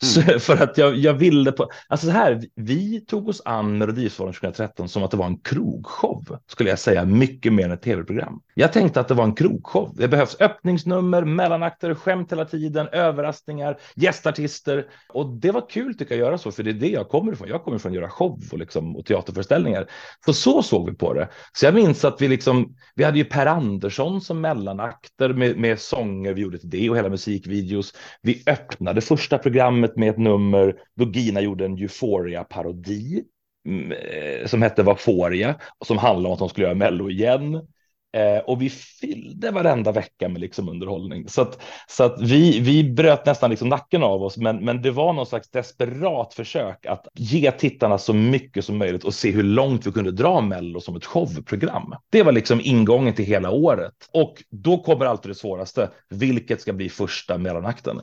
Mm. 0.02 0.38
Så, 0.38 0.38
för 0.54 0.62
att 0.62 0.78
jag, 0.78 0.96
jag 0.96 1.14
ville 1.14 1.52
på, 1.52 1.68
alltså 1.88 2.06
så 2.06 2.12
här, 2.12 2.40
vi 2.54 3.00
tog 3.00 3.28
oss 3.28 3.42
an 3.44 3.78
Melodifestivalen 3.78 4.34
2013 4.34 4.88
som 4.88 5.02
att 5.02 5.10
det 5.10 5.16
var 5.16 5.26
en 5.26 5.38
krogshow, 5.38 6.38
skulle 6.46 6.70
jag 6.70 6.78
säga, 6.78 7.04
mycket 7.04 7.52
mer 7.52 7.64
än 7.64 7.70
ett 7.70 7.82
tv-program. 7.82 8.40
Jag 8.54 8.72
tänkte 8.72 9.00
att 9.00 9.08
det 9.08 9.14
var 9.14 9.24
en 9.24 9.34
krogshow. 9.34 9.94
Det 9.96 10.08
behövs 10.08 10.36
öppningsnummer, 10.40 11.24
mellanakter, 11.24 11.94
skämt 11.94 12.32
hela 12.32 12.44
tiden, 12.44 12.88
överraskningar, 12.92 13.78
gästartister. 13.94 14.86
Och 15.08 15.26
det 15.26 15.50
var 15.50 15.70
kul 15.70 15.94
tycker 15.94 16.14
jag 16.14 16.22
att 16.22 16.28
göra 16.28 16.38
så, 16.38 16.52
för 16.52 16.62
det 16.62 16.70
är 16.70 16.74
det 16.74 16.88
jag 16.88 17.08
kommer 17.08 17.32
ifrån. 17.32 17.48
Jag 17.48 17.64
kommer 17.64 17.76
ifrån 17.76 17.92
att 17.92 17.96
göra 17.96 18.08
show 18.08 18.42
och, 18.52 18.58
liksom, 18.58 18.96
och 18.96 19.06
teaterföreställningar. 19.06 19.86
Så 20.24 20.32
så 20.32 20.62
såg 20.62 20.90
vi 20.90 20.96
på 20.96 21.14
det. 21.14 21.28
Så 21.52 21.64
jag 21.64 21.74
minns 21.74 22.04
att 22.04 22.22
vi 22.22 22.28
liksom, 22.28 22.76
vi 22.94 23.04
hade 23.04 23.18
ju 23.18 23.24
Per 23.24 23.46
Andersson 23.46 24.20
som 24.20 24.40
mellanakter 24.40 25.28
med, 25.28 25.56
med 25.56 25.78
sånger, 25.78 26.34
vi 26.34 26.42
gjorde 26.42 26.58
till 26.58 26.70
det 26.70 26.90
och 26.90 26.96
hela 26.96 27.08
musikvideos. 27.08 27.94
Vi 28.22 28.42
öppnade 28.46 29.00
första 29.00 29.38
programmet 29.38 29.49
programmet 29.50 29.96
med 29.96 30.10
ett 30.10 30.18
nummer 30.18 30.76
då 30.96 31.10
Gina 31.12 31.40
gjorde 31.40 31.64
en 31.64 31.78
Euphoria-parodi 31.78 33.24
mm, 33.66 33.92
eh, 33.92 34.46
som 34.46 34.62
hette 34.62 34.82
Vaforia 34.82 35.54
och 35.78 35.86
som 35.86 35.98
handlade 35.98 36.28
om 36.28 36.34
att 36.34 36.40
hon 36.40 36.48
skulle 36.48 36.66
göra 36.66 36.74
Mello 36.76 37.10
igen. 37.10 37.66
Eh, 38.12 38.38
och 38.38 38.62
vi 38.62 38.70
fyllde 38.70 39.50
varenda 39.50 39.92
vecka 39.92 40.28
med 40.28 40.40
liksom 40.40 40.68
underhållning. 40.68 41.28
Så 41.28 41.42
att, 41.42 41.62
så 41.88 42.04
att 42.04 42.20
vi, 42.20 42.60
vi 42.60 42.84
bröt 42.84 43.26
nästan 43.26 43.50
liksom 43.50 43.68
nacken 43.68 44.02
av 44.02 44.22
oss, 44.22 44.36
men, 44.36 44.64
men 44.64 44.82
det 44.82 44.90
var 44.90 45.12
någon 45.12 45.26
slags 45.26 45.50
desperat 45.50 46.34
försök 46.34 46.86
att 46.86 47.06
ge 47.14 47.50
tittarna 47.50 47.98
så 47.98 48.12
mycket 48.12 48.64
som 48.64 48.78
möjligt 48.78 49.04
och 49.04 49.14
se 49.14 49.30
hur 49.30 49.42
långt 49.42 49.86
vi 49.86 49.92
kunde 49.92 50.10
dra 50.10 50.40
Mello 50.40 50.80
som 50.80 50.96
ett 50.96 51.04
showprogram. 51.04 51.94
Det 52.10 52.22
var 52.22 52.32
liksom 52.32 52.60
ingången 52.60 53.14
till 53.14 53.24
hela 53.24 53.50
året. 53.50 53.94
Och 54.12 54.42
då 54.50 54.78
kommer 54.78 55.06
alltid 55.06 55.30
det 55.30 55.34
svåraste, 55.34 55.90
vilket 56.08 56.60
ska 56.60 56.72
bli 56.72 56.88
första 56.88 57.38
mellanakten. 57.38 58.00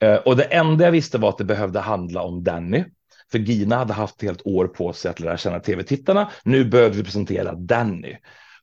Eh, 0.00 0.14
och 0.14 0.36
det 0.36 0.44
enda 0.44 0.84
jag 0.84 0.92
visste 0.92 1.18
var 1.18 1.28
att 1.28 1.38
det 1.38 1.44
behövde 1.44 1.80
handla 1.80 2.22
om 2.22 2.44
Danny, 2.44 2.84
för 3.32 3.38
Gina 3.38 3.76
hade 3.76 3.92
haft 3.92 4.16
ett 4.16 4.22
helt 4.22 4.46
år 4.46 4.66
på 4.66 4.92
sig 4.92 5.10
att 5.10 5.20
lära 5.20 5.36
känna 5.36 5.60
tv-tittarna. 5.60 6.30
Nu 6.44 6.64
behövde 6.64 6.96
vi 6.96 7.04
presentera 7.04 7.54
Danny. 7.54 8.16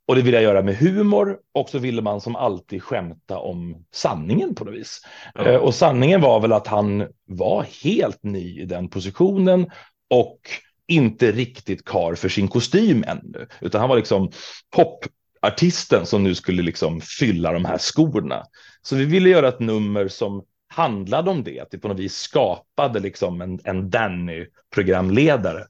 Och 0.07 0.15
det 0.15 0.21
ville 0.21 0.37
jag 0.37 0.43
göra 0.43 0.61
med 0.61 0.75
humor 0.75 1.37
och 1.53 1.69
så 1.69 1.79
ville 1.79 2.01
man 2.01 2.21
som 2.21 2.35
alltid 2.35 2.83
skämta 2.83 3.37
om 3.37 3.85
sanningen 3.93 4.55
på 4.55 4.65
något 4.65 4.73
vis. 4.73 5.01
Mm. 5.39 5.61
och 5.61 5.75
sanningen 5.75 6.21
var 6.21 6.39
väl 6.39 6.53
att 6.53 6.67
han 6.67 7.07
var 7.27 7.65
helt 7.83 8.23
ny 8.23 8.61
i 8.61 8.65
den 8.65 8.89
positionen 8.89 9.69
och 10.09 10.39
inte 10.87 11.31
riktigt 11.31 11.85
kar 11.85 12.15
för 12.15 12.29
sin 12.29 12.47
kostym 12.47 13.03
ännu, 13.07 13.47
utan 13.61 13.81
han 13.81 13.89
var 13.89 13.95
liksom 13.95 14.31
popartisten 14.75 16.05
som 16.05 16.23
nu 16.23 16.35
skulle 16.35 16.63
liksom 16.63 17.01
fylla 17.01 17.51
de 17.51 17.65
här 17.65 17.77
skorna. 17.77 18.43
Så 18.81 18.95
vi 18.95 19.05
ville 19.05 19.29
göra 19.29 19.47
ett 19.47 19.59
nummer 19.59 20.07
som 20.07 20.43
handlade 20.67 21.31
om 21.31 21.43
det, 21.43 21.59
att 21.59 21.71
det 21.71 21.77
på 21.77 21.87
något 21.87 21.99
vis 21.99 22.15
skapade 22.15 22.99
liksom 22.99 23.41
en, 23.41 23.59
en 23.63 23.89
Danny-programledare 23.89 25.65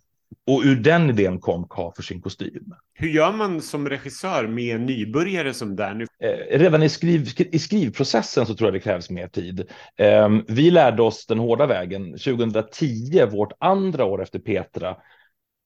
och 0.47 0.61
ur 0.65 0.75
den 0.75 1.09
idén 1.09 1.39
kom 1.39 1.67
K 1.67 1.93
för 1.95 2.03
sin 2.03 2.21
kostym. 2.21 2.73
Hur 2.93 3.09
gör 3.09 3.31
man 3.31 3.61
som 3.61 3.89
regissör 3.89 4.47
med 4.47 4.75
en 4.75 4.85
nybörjare 4.85 5.53
som 5.53 5.75
Danny? 5.75 6.05
Eh, 6.23 6.59
redan 6.59 6.83
i, 6.83 6.89
skriv, 6.89 7.29
i 7.37 7.59
skrivprocessen 7.59 8.45
så 8.45 8.55
tror 8.55 8.67
jag 8.67 8.73
det 8.73 8.79
krävs 8.79 9.09
mer 9.09 9.27
tid. 9.27 9.69
Eh, 9.97 10.29
vi 10.47 10.71
lärde 10.71 11.01
oss 11.01 11.25
den 11.25 11.39
hårda 11.39 11.65
vägen 11.65 12.11
2010, 12.11 13.25
vårt 13.31 13.51
andra 13.59 14.05
år 14.05 14.21
efter 14.21 14.39
Petra, 14.39 14.95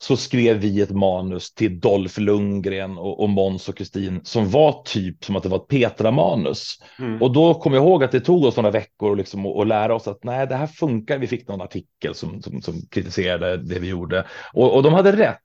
så 0.02 0.18
skrev 0.18 0.58
vi 0.58 0.82
ett 0.82 0.92
manus 0.92 1.54
till 1.54 1.80
Dolph 1.80 2.20
Lundgren 2.20 2.98
och, 2.98 3.24
och 3.24 3.30
Måns 3.30 3.70
och 3.70 3.78
Kristin 3.78 4.20
som 4.24 4.50
var 4.50 4.84
typ 4.86 5.26
som 5.26 5.36
att 5.36 5.44
det 5.44 5.50
var 5.50 5.58
ett 5.58 5.68
Petra-manus. 5.68 6.82
Mm. 7.00 7.22
Och 7.22 7.34
då 7.34 7.54
kom 7.54 7.74
jag 7.74 7.84
ihåg 7.84 8.04
att 8.04 8.12
det 8.12 8.20
tog 8.20 8.46
oss 8.46 8.56
några 8.56 8.72
veckor 8.72 9.16
liksom 9.16 9.68
lära 9.68 9.96
oss 9.96 10.08
att 10.08 10.24
nej, 10.24 10.48
det 10.48 10.56
här 10.56 10.68
funkar. 10.68 11.18
Vi 11.18 11.28
fick 11.28 11.48
någon 11.48 11.62
artikel 11.62 12.16
som, 12.16 12.42
som, 12.42 12.62
som 12.62 12.82
kritiserade 12.92 13.58
det 13.58 13.80
vi 13.80 13.88
gjorde 13.88 14.26
och, 14.54 14.76
och 14.76 14.84
de 14.84 14.94
hade 14.94 15.12
rätt. 15.12 15.40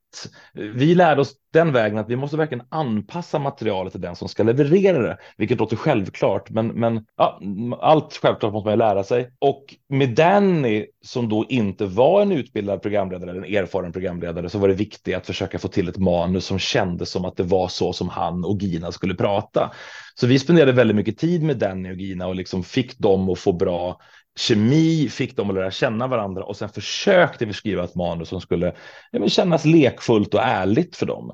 Vi 0.53 0.95
lärde 0.95 1.21
oss 1.21 1.35
den 1.53 1.73
vägen 1.73 1.99
att 1.99 2.09
vi 2.09 2.17
måste 2.17 2.37
verkligen 2.37 2.67
anpassa 2.69 3.39
materialet 3.39 3.93
till 3.93 4.01
den 4.01 4.17
som 4.17 4.29
ska 4.29 4.43
leverera 4.43 5.03
det, 5.03 5.19
vilket 5.37 5.59
låter 5.59 5.77
självklart, 5.77 6.51
men, 6.51 6.67
men 6.67 7.05
ja, 7.17 7.41
allt 7.81 8.19
självklart 8.23 8.53
måste 8.53 8.67
man 8.67 8.73
ju 8.73 8.79
lära 8.79 9.05
sig. 9.05 9.31
Och 9.39 9.75
med 9.89 10.15
Danny, 10.15 10.87
som 11.05 11.29
då 11.29 11.45
inte 11.49 11.87
var 11.87 12.23
en 12.23 12.33
utbildad 12.33 12.83
programledare 12.83 13.31
eller 13.31 13.43
en 13.43 13.57
erfaren 13.57 13.93
programledare, 13.93 14.49
så 14.49 14.59
var 14.59 14.69
det 14.69 14.75
viktigt 14.75 15.17
att 15.17 15.27
försöka 15.27 15.59
få 15.59 15.69
till 15.69 15.89
ett 15.89 15.99
manus 15.99 16.45
som 16.45 16.59
kändes 16.59 17.11
som 17.11 17.25
att 17.25 17.37
det 17.37 17.43
var 17.43 17.69
så 17.69 17.93
som 17.93 18.09
han 18.09 18.45
och 18.45 18.63
Gina 18.63 18.93
skulle 18.93 19.15
prata. 19.15 19.73
Så 20.15 20.27
vi 20.27 20.39
spenderade 20.39 20.73
väldigt 20.73 20.97
mycket 20.97 21.19
tid 21.19 21.43
med 21.43 21.59
Danny 21.59 21.93
och 21.93 21.97
Gina 21.97 22.27
och 22.27 22.35
liksom 22.35 22.65
fick 22.65 22.99
dem 22.99 23.29
att 23.29 23.39
få 23.39 23.53
bra 23.53 24.01
kemi, 24.37 25.09
fick 25.09 25.37
dem 25.37 25.51
att 25.51 25.55
lära 25.55 25.71
känna 25.71 26.07
varandra 26.07 26.45
och 26.45 26.57
sen 26.57 26.69
försökte 26.69 27.47
vi 27.47 27.53
skriva 27.53 27.85
ett 27.85 27.95
manus 27.95 28.29
som 28.29 28.41
skulle 28.41 28.75
ja, 29.11 29.29
kännas 29.29 29.65
lekfullt 29.65 30.35
och 30.35 30.43
ärligt 30.43 30.97
för 30.97 31.07
dem. 31.07 31.33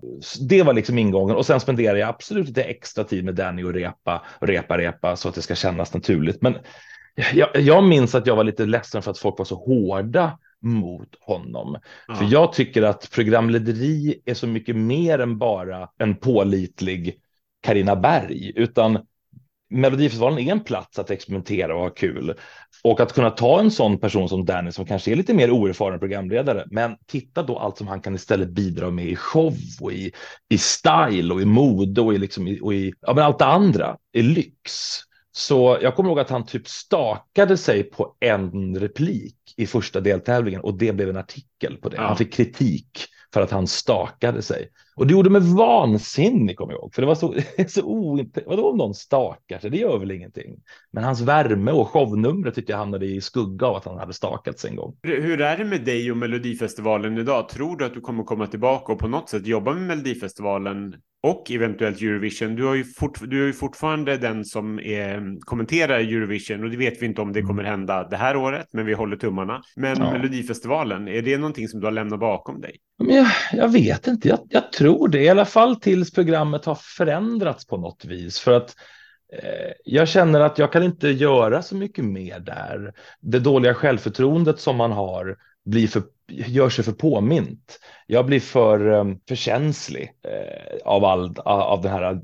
Det 0.48 0.62
var 0.62 0.74
liksom 0.74 0.98
ingången 0.98 1.36
och 1.36 1.46
sen 1.46 1.60
spenderade 1.60 1.98
jag 1.98 2.08
absolut 2.08 2.48
lite 2.48 2.62
extra 2.62 3.04
tid 3.04 3.24
med 3.24 3.34
Danny 3.34 3.62
och 3.62 3.72
repa, 3.72 4.22
repa, 4.40 4.78
repa 4.78 5.16
så 5.16 5.28
att 5.28 5.34
det 5.34 5.42
ska 5.42 5.54
kännas 5.54 5.94
naturligt. 5.94 6.42
Men 6.42 6.54
jag, 7.34 7.48
jag 7.56 7.84
minns 7.84 8.14
att 8.14 8.26
jag 8.26 8.36
var 8.36 8.44
lite 8.44 8.66
ledsen 8.66 9.02
för 9.02 9.10
att 9.10 9.18
folk 9.18 9.38
var 9.38 9.44
så 9.44 9.54
hårda 9.54 10.38
mot 10.60 11.16
honom. 11.20 11.78
Ja. 12.08 12.14
För 12.14 12.24
jag 12.24 12.52
tycker 12.52 12.82
att 12.82 13.10
programlederi 13.10 14.20
är 14.24 14.34
så 14.34 14.46
mycket 14.46 14.76
mer 14.76 15.18
än 15.18 15.38
bara 15.38 15.88
en 15.98 16.14
pålitlig 16.14 17.20
Karina 17.62 17.96
Berg, 17.96 18.52
utan 18.56 18.98
Melodifestivalen 19.70 20.38
är 20.38 20.52
en 20.52 20.64
plats 20.64 20.98
att 20.98 21.10
experimentera 21.10 21.74
och 21.74 21.80
ha 21.80 21.90
kul. 21.90 22.34
Och 22.84 23.00
att 23.00 23.12
kunna 23.12 23.30
ta 23.30 23.60
en 23.60 23.70
sån 23.70 23.98
person 23.98 24.28
som 24.28 24.44
Danny 24.44 24.72
som 24.72 24.86
kanske 24.86 25.12
är 25.12 25.16
lite 25.16 25.34
mer 25.34 25.50
oerfaren 25.50 25.98
programledare, 25.98 26.64
men 26.70 26.96
titta 27.06 27.42
då 27.42 27.58
allt 27.58 27.78
som 27.78 27.88
han 27.88 28.00
kan 28.00 28.14
istället 28.14 28.48
bidra 28.48 28.90
med 28.90 29.04
i 29.04 29.16
show 29.16 29.54
och 29.80 29.92
i, 29.92 30.12
i 30.48 30.58
style 30.58 31.34
och 31.34 31.42
i 31.42 31.44
mode 31.44 32.00
och 32.00 32.14
i, 32.14 32.18
liksom, 32.18 32.58
och 32.62 32.74
i 32.74 32.92
ja, 33.00 33.14
men 33.14 33.24
allt 33.24 33.38
det 33.38 33.44
andra, 33.44 33.96
i 34.12 34.22
lyx. 34.22 34.72
Så 35.32 35.78
jag 35.82 35.96
kommer 35.96 36.10
ihåg 36.10 36.20
att 36.20 36.30
han 36.30 36.46
typ 36.46 36.68
stakade 36.68 37.56
sig 37.56 37.82
på 37.82 38.16
en 38.20 38.78
replik 38.78 39.36
i 39.56 39.66
första 39.66 40.00
deltävlingen 40.00 40.60
och 40.60 40.78
det 40.78 40.92
blev 40.92 41.08
en 41.08 41.16
artikel 41.16 41.76
på 41.76 41.88
det. 41.88 41.96
Ja. 41.96 42.02
Han 42.02 42.16
fick 42.16 42.32
kritik 42.32 43.06
för 43.34 43.40
att 43.40 43.50
han 43.50 43.66
stakade 43.66 44.42
sig. 44.42 44.68
Och 44.96 45.06
det 45.06 45.12
gjorde 45.12 45.30
mig 45.30 45.40
vansinnig, 45.56 46.56
kommer 46.56 46.72
jag 46.72 46.80
ihåg. 46.80 46.94
För 46.94 47.02
det 47.02 47.08
var 47.08 47.14
så, 47.14 47.34
så 47.68 47.82
ointressant. 47.82 48.48
Vadå 48.48 48.70
om 48.70 48.76
någon 48.76 48.94
stakar 48.94 49.58
sig? 49.58 49.70
Det 49.70 49.76
gör 49.76 49.98
väl 49.98 50.10
ingenting. 50.10 50.56
Men 50.92 51.04
hans 51.04 51.20
värme 51.20 51.72
och 51.72 51.88
shownumret 51.88 52.54
tyckte 52.54 52.72
jag 52.72 52.78
hamnade 52.78 53.06
i 53.06 53.20
skugga 53.20 53.66
av 53.66 53.76
att 53.76 53.84
han 53.84 53.98
hade 53.98 54.12
stakat 54.12 54.58
sig 54.58 54.70
en 54.70 54.76
gång. 54.76 54.96
Hur 55.02 55.40
är 55.40 55.56
det 55.56 55.64
med 55.64 55.84
dig 55.84 56.10
och 56.10 56.16
Melodifestivalen 56.16 57.18
idag? 57.18 57.48
Tror 57.48 57.76
du 57.76 57.84
att 57.84 57.94
du 57.94 58.00
kommer 58.00 58.24
komma 58.24 58.46
tillbaka 58.46 58.92
och 58.92 58.98
på 58.98 59.08
något 59.08 59.28
sätt 59.28 59.46
jobba 59.46 59.74
med 59.74 59.82
Melodifestivalen 59.82 60.94
och 61.22 61.50
eventuellt 61.50 62.02
Eurovision. 62.02 62.56
Du, 62.56 62.64
har 62.64 62.74
ju 62.74 62.84
du 63.26 63.42
är 63.42 63.46
ju 63.46 63.52
fortfarande 63.52 64.16
den 64.16 64.44
som 64.44 64.78
är, 64.78 65.40
kommenterar 65.40 65.98
Eurovision 65.98 66.64
och 66.64 66.70
det 66.70 66.76
vet 66.76 67.02
vi 67.02 67.06
inte 67.06 67.20
om 67.20 67.32
det 67.32 67.42
kommer 67.42 67.64
hända 67.64 68.08
det 68.08 68.16
här 68.16 68.36
året, 68.36 68.66
men 68.72 68.86
vi 68.86 68.92
håller 68.92 69.16
tummarna. 69.16 69.62
Men 69.76 69.98
ja. 69.98 70.12
Melodifestivalen, 70.12 71.08
är 71.08 71.22
det 71.22 71.38
någonting 71.38 71.68
som 71.68 71.80
du 71.80 71.86
har 71.86 71.92
lämnat 71.92 72.20
bakom 72.20 72.60
dig? 72.60 72.76
Jag, 72.98 73.26
jag 73.52 73.68
vet 73.68 74.06
inte, 74.06 74.28
jag, 74.28 74.38
jag, 74.48 74.72
tror 74.72 74.89
det, 75.10 75.22
i 75.22 75.28
alla 75.28 75.44
fall 75.44 75.76
tills 75.76 76.12
programmet 76.12 76.64
har 76.64 76.74
förändrats 76.74 77.66
på 77.66 77.76
något 77.76 78.04
vis. 78.04 78.40
För 78.40 78.52
att 78.52 78.76
eh, 79.32 79.72
jag 79.84 80.08
känner 80.08 80.40
att 80.40 80.58
jag 80.58 80.72
kan 80.72 80.82
inte 80.82 81.08
göra 81.08 81.62
så 81.62 81.76
mycket 81.76 82.04
mer 82.04 82.40
där. 82.40 82.94
Det 83.20 83.38
dåliga 83.38 83.74
självförtroendet 83.74 84.60
som 84.60 84.76
man 84.76 84.92
har 84.92 85.36
blir 85.64 85.88
för, 85.88 86.02
gör 86.28 86.68
sig 86.68 86.84
för 86.84 86.92
påmint. 86.92 87.78
Jag 88.06 88.26
blir 88.26 88.40
för, 88.40 88.92
eh, 88.92 89.04
för 89.28 89.34
känslig 89.34 90.12
eh, 90.24 90.76
av, 90.84 91.04
all, 91.04 91.34
av 91.44 91.82
den 91.82 91.92
här 91.92 92.20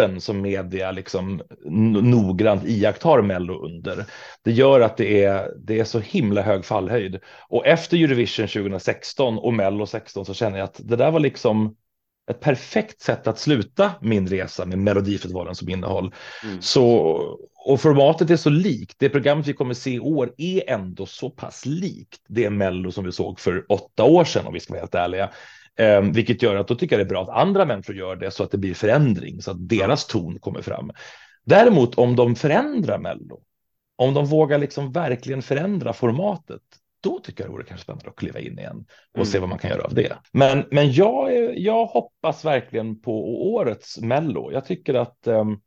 luppen 0.00 0.20
som 0.20 0.40
media 0.40 0.90
liksom 0.90 1.42
noggrant 2.02 2.64
iakttar 2.64 3.22
Mello 3.22 3.64
under. 3.64 4.04
Det 4.44 4.52
gör 4.52 4.80
att 4.80 4.96
det 4.96 5.24
är, 5.24 5.50
det 5.66 5.80
är 5.80 5.84
så 5.84 5.98
himla 5.98 6.42
hög 6.42 6.64
fallhöjd. 6.64 7.20
Och 7.48 7.66
efter 7.66 7.96
Eurovision 7.96 8.48
2016 8.48 9.38
och 9.38 9.54
Mello 9.54 9.86
16 9.86 10.26
så 10.26 10.34
känner 10.34 10.58
jag 10.58 10.64
att 10.64 10.80
det 10.84 10.96
där 10.96 11.10
var 11.10 11.20
liksom 11.20 11.76
ett 12.30 12.40
perfekt 12.40 13.00
sätt 13.00 13.26
att 13.26 13.38
sluta 13.38 13.90
min 14.00 14.28
resa 14.28 14.66
med 14.66 14.78
Melodifestivalen 14.78 15.54
som 15.54 15.68
innehåll. 15.68 16.14
Mm. 16.44 16.62
Så, 16.62 16.84
och 17.66 17.80
formatet 17.80 18.30
är 18.30 18.36
så 18.36 18.50
likt. 18.50 18.96
Det 18.98 19.08
programmet 19.08 19.46
vi 19.46 19.52
kommer 19.52 19.74
se 19.74 19.90
i 19.90 20.00
år 20.00 20.32
är 20.36 20.70
ändå 20.70 21.06
så 21.06 21.30
pass 21.30 21.66
likt 21.66 22.20
det 22.28 22.50
Mello 22.50 22.92
som 22.92 23.04
vi 23.04 23.12
såg 23.12 23.40
för 23.40 23.64
åtta 23.68 24.04
år 24.04 24.24
sedan 24.24 24.46
om 24.46 24.54
vi 24.54 24.60
ska 24.60 24.72
vara 24.72 24.80
helt 24.80 24.94
ärliga. 24.94 25.30
Eh, 25.80 26.02
vilket 26.02 26.42
gör 26.42 26.56
att 26.56 26.68
då 26.68 26.74
tycker 26.74 26.98
jag 26.98 27.06
det 27.06 27.08
är 27.08 27.12
bra 27.12 27.22
att 27.22 27.42
andra 27.42 27.64
människor 27.64 27.96
gör 27.96 28.16
det 28.16 28.30
så 28.30 28.42
att 28.42 28.50
det 28.50 28.58
blir 28.58 28.74
förändring, 28.74 29.42
så 29.42 29.50
att 29.50 29.68
deras 29.68 30.06
ton 30.06 30.38
kommer 30.38 30.62
fram. 30.62 30.90
Däremot 31.44 31.98
om 31.98 32.16
de 32.16 32.34
förändrar 32.34 32.98
Mello, 32.98 33.40
om 33.96 34.14
de 34.14 34.26
vågar 34.26 34.58
liksom 34.58 34.92
verkligen 34.92 35.42
förändra 35.42 35.92
formatet, 35.92 36.60
då 37.02 37.18
tycker 37.18 37.44
jag 37.44 37.50
det 37.50 37.52
vore 37.52 37.64
kanske 37.64 37.84
spännande 37.84 38.08
att 38.08 38.16
kliva 38.16 38.40
in 38.40 38.58
igen 38.58 38.84
och 39.10 39.16
mm. 39.16 39.26
se 39.26 39.38
vad 39.38 39.48
man 39.48 39.58
kan 39.58 39.70
göra 39.70 39.82
av 39.82 39.94
det. 39.94 40.16
Men, 40.32 40.64
men 40.70 40.92
jag, 40.92 41.58
jag 41.58 41.86
hoppas 41.86 42.44
verkligen 42.44 43.00
på 43.00 43.44
årets 43.54 44.00
Mello. 44.00 44.52
Jag 44.52 44.64
tycker 44.64 44.94
att 44.94 45.26
um, 45.26 45.60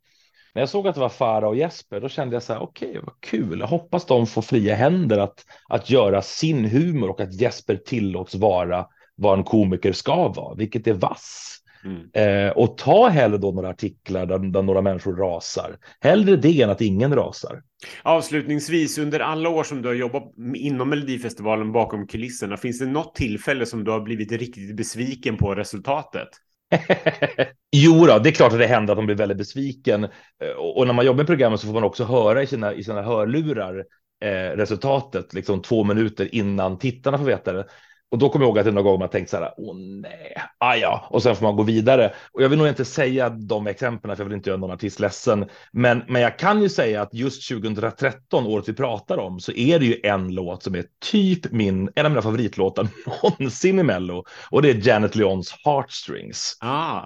när 0.54 0.62
jag 0.62 0.70
såg 0.70 0.88
att 0.88 0.96
det 0.96 1.02
var 1.02 1.10
Farah 1.10 1.50
och 1.50 1.56
Jesper, 1.56 2.02
då 2.02 2.10
kände 2.10 2.36
jag 2.36 2.44
så 2.44 2.54
här, 2.54 2.62
okej, 2.62 2.90
okay, 2.90 3.02
vad 3.04 3.20
kul. 3.20 3.60
Jag 3.60 3.68
hoppas 3.68 4.06
de 4.06 4.28
får 4.28 4.42
fria 4.42 4.76
händer 4.76 5.18
att, 5.18 5.46
att 5.70 5.90
göra 5.90 6.22
sin 6.22 6.66
humor 6.66 7.10
och 7.10 7.22
att 7.22 7.34
Jesper 7.34 7.76
tillåts 7.76 8.36
vara 8.36 8.88
vad 9.24 9.38
en 9.38 9.44
komiker 9.44 9.92
ska 9.92 10.28
vara, 10.28 10.56
vilket 10.56 10.88
är 10.88 10.94
vass. 10.94 11.54
Mm. 11.86 12.10
Eh, 12.14 12.52
och 12.52 12.78
ta 12.78 13.08
hellre 13.08 13.38
då 13.38 13.52
några 13.52 13.70
artiklar 13.70 14.26
där, 14.26 14.40
där, 14.40 14.62
några 14.62 14.82
människor 14.82 15.16
rasar. 15.16 15.78
Hellre 16.00 16.36
det 16.36 16.62
än 16.62 16.70
att 16.70 16.82
ingen 16.82 17.16
rasar. 17.16 17.62
Avslutningsvis, 18.04 18.98
under 18.98 19.20
alla 19.20 19.50
år 19.50 19.64
som 19.64 19.82
du 19.82 19.88
har 19.88 19.96
jobbat 19.96 20.24
inom 20.56 20.90
Melodifestivalen 20.90 21.72
bakom 21.72 22.08
kulisserna, 22.08 22.58
finns 22.58 22.80
det 22.80 22.86
något 22.86 23.16
tillfälle 23.16 23.66
som 23.66 23.84
du 23.84 23.92
har 23.92 24.02
blivit 24.02 24.32
riktigt 24.32 24.76
besviken 24.76 25.38
på 25.38 25.56
resultatet? 25.56 26.30
jo 27.72 28.06
då, 28.06 28.20
det 28.20 28.30
är 28.30 28.34
klart 28.34 28.54
att 28.54 28.60
det 28.60 28.68
händer 28.68 28.94
att 28.94 28.98
de 28.98 29.06
blir 29.06 29.16
väldigt 29.16 29.38
besviken. 29.38 30.04
Eh, 30.04 30.10
och, 30.58 30.78
och 30.78 30.88
när 30.88 30.94
man 30.94 31.06
jobbar 31.06 31.18
med 31.18 31.28
programmet 31.28 31.60
så 31.60 31.68
får 31.68 31.74
man 31.74 31.84
också 31.84 32.04
höra 32.04 32.44
i 32.44 32.48
sina, 32.48 32.74
i 32.74 32.84
sina 32.84 33.02
hörlurar 33.02 33.86
eh, 34.24 34.58
resultatet 34.58 35.34
liksom 35.34 35.62
två 35.62 35.84
minuter 35.84 36.36
innan 36.36 36.78
tittarna 36.78 37.18
får 37.18 37.26
veta 37.26 37.54
det. 37.54 37.66
Och 38.14 38.20
då 38.20 38.30
kommer 38.30 38.46
jag 38.46 38.50
ihåg 38.50 38.60
att 38.60 38.66
det 38.66 38.72
någon 38.72 38.84
gång 38.84 39.00
man 39.00 39.10
tänkt 39.10 39.30
så 39.30 39.38
här, 39.38 39.54
åh 39.58 39.76
nej, 39.76 40.36
ah, 40.58 40.76
ja, 40.76 41.08
och 41.10 41.24
sen 41.24 41.36
får 41.36 41.46
man 41.46 41.56
gå 41.56 41.64
vidare. 41.64 42.14
Och 42.32 42.44
jag 42.44 42.50
vill 42.50 42.58
nog 42.58 42.68
inte 42.68 42.86
säga 42.86 43.30
de 43.30 43.68
exemplen, 43.68 44.16
för 44.16 44.24
jag 44.24 44.30
vill 44.30 44.38
inte 44.38 44.50
göra 44.50 44.60
någon 44.60 44.72
artist 44.72 45.00
ledsen. 45.00 45.46
Men, 45.72 46.04
men 46.08 46.22
jag 46.22 46.40
kan 46.40 46.62
ju 46.62 46.70
säga 46.70 47.02
att 47.02 47.14
just 47.14 47.50
2013, 47.50 48.46
året 48.46 48.70
vi 48.70 48.74
pratar 48.74 49.18
om, 49.18 49.40
så 49.40 49.52
är 49.52 49.80
det 49.80 49.86
ju 49.86 50.00
en 50.04 50.34
låt 50.34 50.64
som 50.64 50.76
är 50.76 50.86
typ 51.12 51.52
min, 51.52 51.90
en 51.96 52.06
av 52.06 52.12
mina 52.12 52.22
favoritlåtar 52.22 52.88
någonsin 53.24 53.80
i 53.80 53.84
Mello. 53.84 54.24
Och 54.50 54.62
det 54.62 54.70
är 54.70 54.88
Janet 54.88 55.16
Leons 55.16 55.56
Heartstrings. 55.66 56.58
Ah 56.60 57.02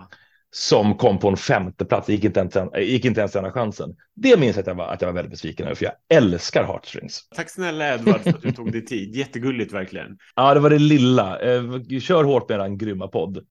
som 0.51 0.97
kom 0.97 1.19
på 1.19 1.27
en 1.27 1.37
femte 1.37 1.85
plats, 1.85 2.09
gick 2.09 2.23
inte 2.23 2.39
ens, 2.39 2.55
gick 2.77 3.05
inte 3.05 3.19
ens 3.19 3.31
denna 3.31 3.51
chansen. 3.51 3.95
Det 4.15 4.39
minns 4.39 4.55
jag 4.55 4.61
att 4.61 4.67
jag 4.67 4.75
var, 4.75 4.87
att 4.87 5.01
jag 5.01 5.07
var 5.07 5.13
väldigt 5.13 5.31
besviken 5.31 5.65
över, 5.65 5.75
för 5.75 5.85
jag 5.85 5.93
älskar 6.09 6.63
Heartstrings. 6.63 7.27
Tack 7.35 7.49
snälla 7.49 7.93
Edvard 7.93 8.21
för 8.21 8.29
att 8.29 8.41
du 8.41 8.51
tog 8.51 8.71
dig 8.71 8.85
tid. 8.85 9.15
Jättegulligt 9.15 9.73
verkligen. 9.73 10.17
Ja, 10.35 10.53
det 10.53 10.59
var 10.59 10.69
det 10.69 10.79
lilla. 10.79 11.39
Eh, 11.39 11.99
kör 11.99 12.23
hårt 12.23 12.49
med 12.49 12.59
en 12.59 12.77
grymma 12.77 13.07
podd. 13.07 13.45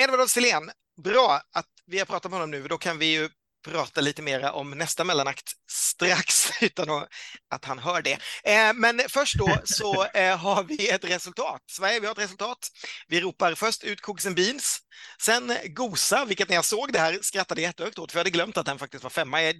Edvard 0.00 0.28
Silén, 0.28 0.70
bra 1.02 1.40
att 1.54 1.68
vi 1.86 1.98
har 1.98 2.06
pratat 2.06 2.30
med 2.30 2.40
honom 2.40 2.50
nu. 2.50 2.62
Då 2.68 2.78
kan 2.78 2.98
vi 2.98 3.12
ju 3.12 3.28
prata 3.64 4.00
lite 4.00 4.22
mer 4.22 4.50
om 4.50 4.70
nästa 4.70 5.04
mellanakt 5.04 5.52
strax 5.70 6.50
utan 6.62 7.06
att 7.50 7.64
han 7.64 7.78
hör 7.78 8.02
det. 8.02 8.18
Eh, 8.44 8.74
men 8.74 9.00
först 9.08 9.38
då 9.38 9.58
så 9.64 10.04
eh, 10.04 10.38
har 10.38 10.62
vi 10.62 10.88
ett 10.88 11.04
resultat. 11.04 11.62
Sverige, 11.70 12.00
vi 12.00 12.06
har 12.06 12.12
ett 12.12 12.18
resultat. 12.18 12.68
Vi 13.08 13.20
ropar 13.20 13.54
först 13.54 13.84
ut 13.84 14.00
Cooks 14.00 14.26
and 14.26 14.36
Beans, 14.36 14.78
sen 15.22 15.56
Gosa, 15.64 16.24
vilket 16.24 16.48
när 16.48 16.56
jag 16.56 16.64
såg 16.64 16.92
det 16.92 16.98
här 16.98 17.18
skrattade 17.22 17.62
jättehögt 17.62 17.98
åt, 17.98 18.12
för 18.12 18.18
jag 18.18 18.20
hade 18.20 18.30
glömt 18.30 18.56
att 18.56 18.66
den 18.66 18.78
faktiskt 18.78 19.02
var 19.02 19.10
femma. 19.10 19.42
Jag, 19.42 19.56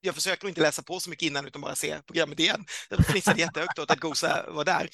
jag 0.00 0.14
försöker 0.14 0.48
inte 0.48 0.60
läsa 0.60 0.82
på 0.82 1.00
så 1.00 1.10
mycket 1.10 1.26
innan 1.26 1.46
utan 1.46 1.60
bara 1.60 1.74
se 1.74 2.02
programmet 2.06 2.40
igen. 2.40 2.64
Jag 2.90 3.06
fnissade 3.06 3.40
jättehögt 3.40 3.78
åt 3.78 3.90
att 3.90 4.00
Gosa 4.00 4.44
var 4.48 4.64
där. 4.64 4.88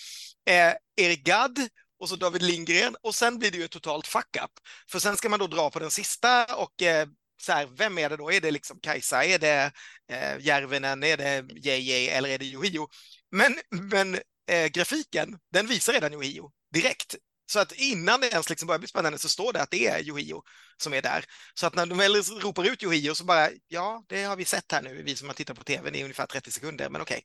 Eh, 0.49 0.75
Erik 0.97 1.25
Gadd 1.25 1.69
och 2.01 2.09
så 2.09 2.17
David 2.17 2.43
Lindgren 2.43 2.97
och 3.03 3.15
sen 3.15 3.39
blir 3.39 3.51
det 3.51 3.59
ju 3.59 3.65
ett 3.65 3.71
totalt 3.71 4.07
fuck 4.07 4.37
up. 4.37 4.51
För 4.91 4.99
sen 4.99 5.17
ska 5.17 5.29
man 5.29 5.39
då 5.39 5.47
dra 5.47 5.71
på 5.71 5.79
den 5.79 5.91
sista 5.91 6.57
och 6.57 6.83
eh, 6.83 7.09
så 7.41 7.53
här, 7.53 7.67
vem 7.67 7.99
är 7.99 8.09
det 8.09 8.17
då? 8.17 8.33
Är 8.33 8.41
det 8.41 8.51
liksom 8.51 8.81
Kajsa? 8.81 9.25
Är 9.25 9.39
det 9.39 9.73
eh, 10.13 10.41
Järvinen? 10.41 11.03
Är 11.03 11.17
det 11.17 11.45
JJ 11.57 12.09
eller 12.09 12.29
är 12.29 12.39
det 12.39 12.45
Yohio? 12.45 12.89
Men, 13.31 13.59
men 13.71 14.15
eh, 14.51 14.67
grafiken, 14.67 15.39
den 15.53 15.67
visar 15.67 15.93
redan 15.93 16.13
Yohio 16.13 16.51
direkt. 16.75 17.17
Så 17.53 17.59
att 17.59 17.73
innan 17.73 18.21
det 18.21 18.29
ens 18.29 18.51
liksom 18.51 18.67
börjar 18.67 18.79
bli 18.79 18.89
spännande 18.89 19.19
så 19.19 19.29
står 19.29 19.53
det 19.53 19.63
att 19.63 19.71
det 19.71 19.87
är 19.87 20.03
Yohio 20.03 20.43
som 20.77 20.95
är 20.95 21.03
där. 21.03 21.25
Så 21.55 21.67
att 21.67 21.75
när 21.75 21.87
de 21.87 21.99
väl 21.99 22.15
ropar 22.15 22.65
ut 22.65 22.83
Yohio 22.83 23.15
så 23.15 23.25
bara, 23.25 23.51
ja, 23.69 24.05
det 24.09 24.23
har 24.23 24.37
vi 24.37 24.45
sett 24.45 24.73
här 24.73 24.83
nu, 24.83 25.03
vi 25.03 25.17
som 25.17 25.29
har 25.29 25.35
tittat 25.35 25.59
på 25.59 25.65
tv 25.65 25.99
i 25.99 26.03
ungefär 26.03 26.27
30 26.27 26.51
sekunder, 26.51 26.91
men 26.91 27.01
okej. 27.01 27.23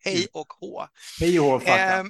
Hej 0.00 0.16
mm. 0.16 0.28
och 0.32 0.52
hå. 0.52 0.88
Hej 1.20 1.40
och 1.40 1.62
hå, 1.62 1.68
eh, 1.68 2.04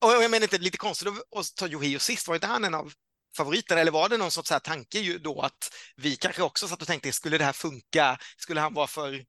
Och 0.00 0.10
jag 0.10 0.30
menar 0.30 0.42
inte 0.44 0.58
lite 0.58 0.78
konstigt 0.78 1.08
att 1.08 1.54
ta 1.56 1.68
Yohio 1.68 1.98
sist, 1.98 2.28
var 2.28 2.34
inte 2.34 2.46
han 2.46 2.64
en 2.64 2.74
av 2.74 2.92
favoriter 3.36 3.76
eller 3.76 3.92
var 3.92 4.08
det 4.08 4.16
någon 4.16 4.30
sorts 4.30 4.50
här 4.50 4.58
tanke 4.58 5.18
då 5.18 5.40
att 5.40 5.70
vi 5.96 6.16
kanske 6.16 6.42
också 6.42 6.68
satt 6.68 6.80
och 6.80 6.86
tänkte, 6.86 7.12
skulle 7.12 7.38
det 7.38 7.44
här 7.44 7.52
funka? 7.52 8.18
Skulle 8.36 8.60
han 8.60 8.74
vara 8.74 8.86
för 8.86 9.24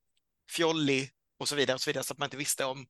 fjollig 0.51 1.09
och 1.39 1.47
så 1.47 1.55
vidare 1.55 1.75
och 1.75 1.81
så 1.81 1.89
vidare 1.89 2.03
så 2.03 2.13
att 2.13 2.19
man 2.19 2.25
inte 2.25 2.37
visste 2.37 2.65
om 2.65 2.85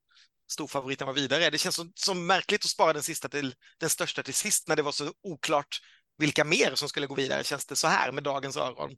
storfavoriten 0.52 1.08
var 1.08 1.14
vidare. 1.14 1.50
Det 1.50 1.58
känns 1.58 1.76
som, 1.76 1.92
så 1.96 2.14
märkligt 2.14 2.66
att 2.66 2.70
spara 2.70 2.94
den 2.94 3.04
sista 3.04 3.30
till 3.30 3.56
den 3.80 3.90
största 3.90 4.24
till 4.24 4.34
sist 4.34 4.68
när 4.68 4.76
det 4.76 4.82
var 4.82 4.92
så 4.92 5.14
oklart 5.24 5.80
vilka 6.18 6.46
mer 6.46 6.76
som 6.76 6.90
skulle 6.90 7.08
gå 7.08 7.16
vidare, 7.16 7.44
känns 7.44 7.66
det 7.66 7.76
så 7.76 7.88
här 7.88 8.12
med 8.12 8.24
dagens 8.24 8.58
öron. 8.58 8.96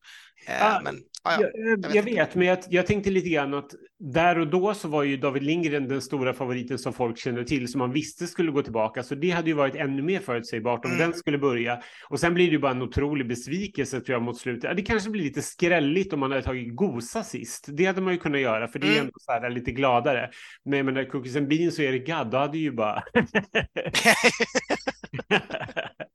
Ah, 0.61 0.81
men, 0.83 0.95
ah, 1.23 1.37
ja, 1.39 1.49
jag, 1.53 1.79
jag, 1.79 1.95
jag 1.95 2.03
vet, 2.03 2.35
men 2.35 2.47
jag, 2.47 2.57
jag, 2.69 2.87
tänkte 2.87 3.09
lite 3.09 3.29
grann 3.29 3.53
att 3.53 3.71
där 3.99 4.39
och 4.39 4.47
då 4.47 4.73
så 4.73 4.87
var 4.87 5.03
ju 5.03 5.17
David 5.17 5.43
Lindgren 5.43 5.87
den 5.87 6.01
stora 6.01 6.33
favoriten 6.33 6.79
som 6.79 6.93
folk 6.93 7.17
kände 7.17 7.45
till, 7.45 7.71
som 7.71 7.79
man 7.79 7.91
visste 7.91 8.27
skulle 8.27 8.51
gå 8.51 8.61
tillbaka. 8.61 9.03
Så 9.03 9.15
det 9.15 9.31
hade 9.31 9.47
ju 9.47 9.53
varit 9.53 9.75
ännu 9.75 10.01
mer 10.01 10.19
förutsägbart 10.19 10.85
om 10.85 10.91
mm. 10.91 11.03
den 11.03 11.13
skulle 11.19 11.37
börja. 11.37 11.81
Och 12.09 12.19
sen 12.19 12.33
blir 12.33 12.45
det 12.45 12.51
ju 12.51 12.59
bara 12.59 12.71
en 12.71 12.81
otrolig 12.81 13.27
besvikelse 13.27 14.01
tror 14.01 14.13
jag 14.13 14.21
mot 14.21 14.37
slutet. 14.37 14.77
Det 14.77 14.81
kanske 14.81 15.09
blir 15.09 15.23
lite 15.23 15.41
skrälligt 15.41 16.13
om 16.13 16.19
man 16.19 16.31
hade 16.31 16.43
tagit 16.43 16.75
Gosa 16.75 17.23
sist. 17.23 17.65
Det 17.67 17.85
hade 17.85 18.01
man 18.01 18.13
ju 18.13 18.19
kunnat 18.19 18.41
göra, 18.41 18.67
för 18.67 18.79
det 18.79 18.87
är 18.87 18.91
mm. 18.91 19.01
ändå 19.01 19.13
så 19.19 19.31
här 19.31 19.49
lite 19.49 19.71
gladare. 19.71 20.29
Men 20.65 20.85
med 20.85 21.11
Cookies 21.11 21.35
and 21.35 21.47
Beans 21.47 21.79
och 21.79 21.85
Erik 21.85 22.07
Gadd, 22.07 22.31
då 22.31 22.37
hade 22.37 22.57
ju 22.57 22.71
bara... 22.71 23.03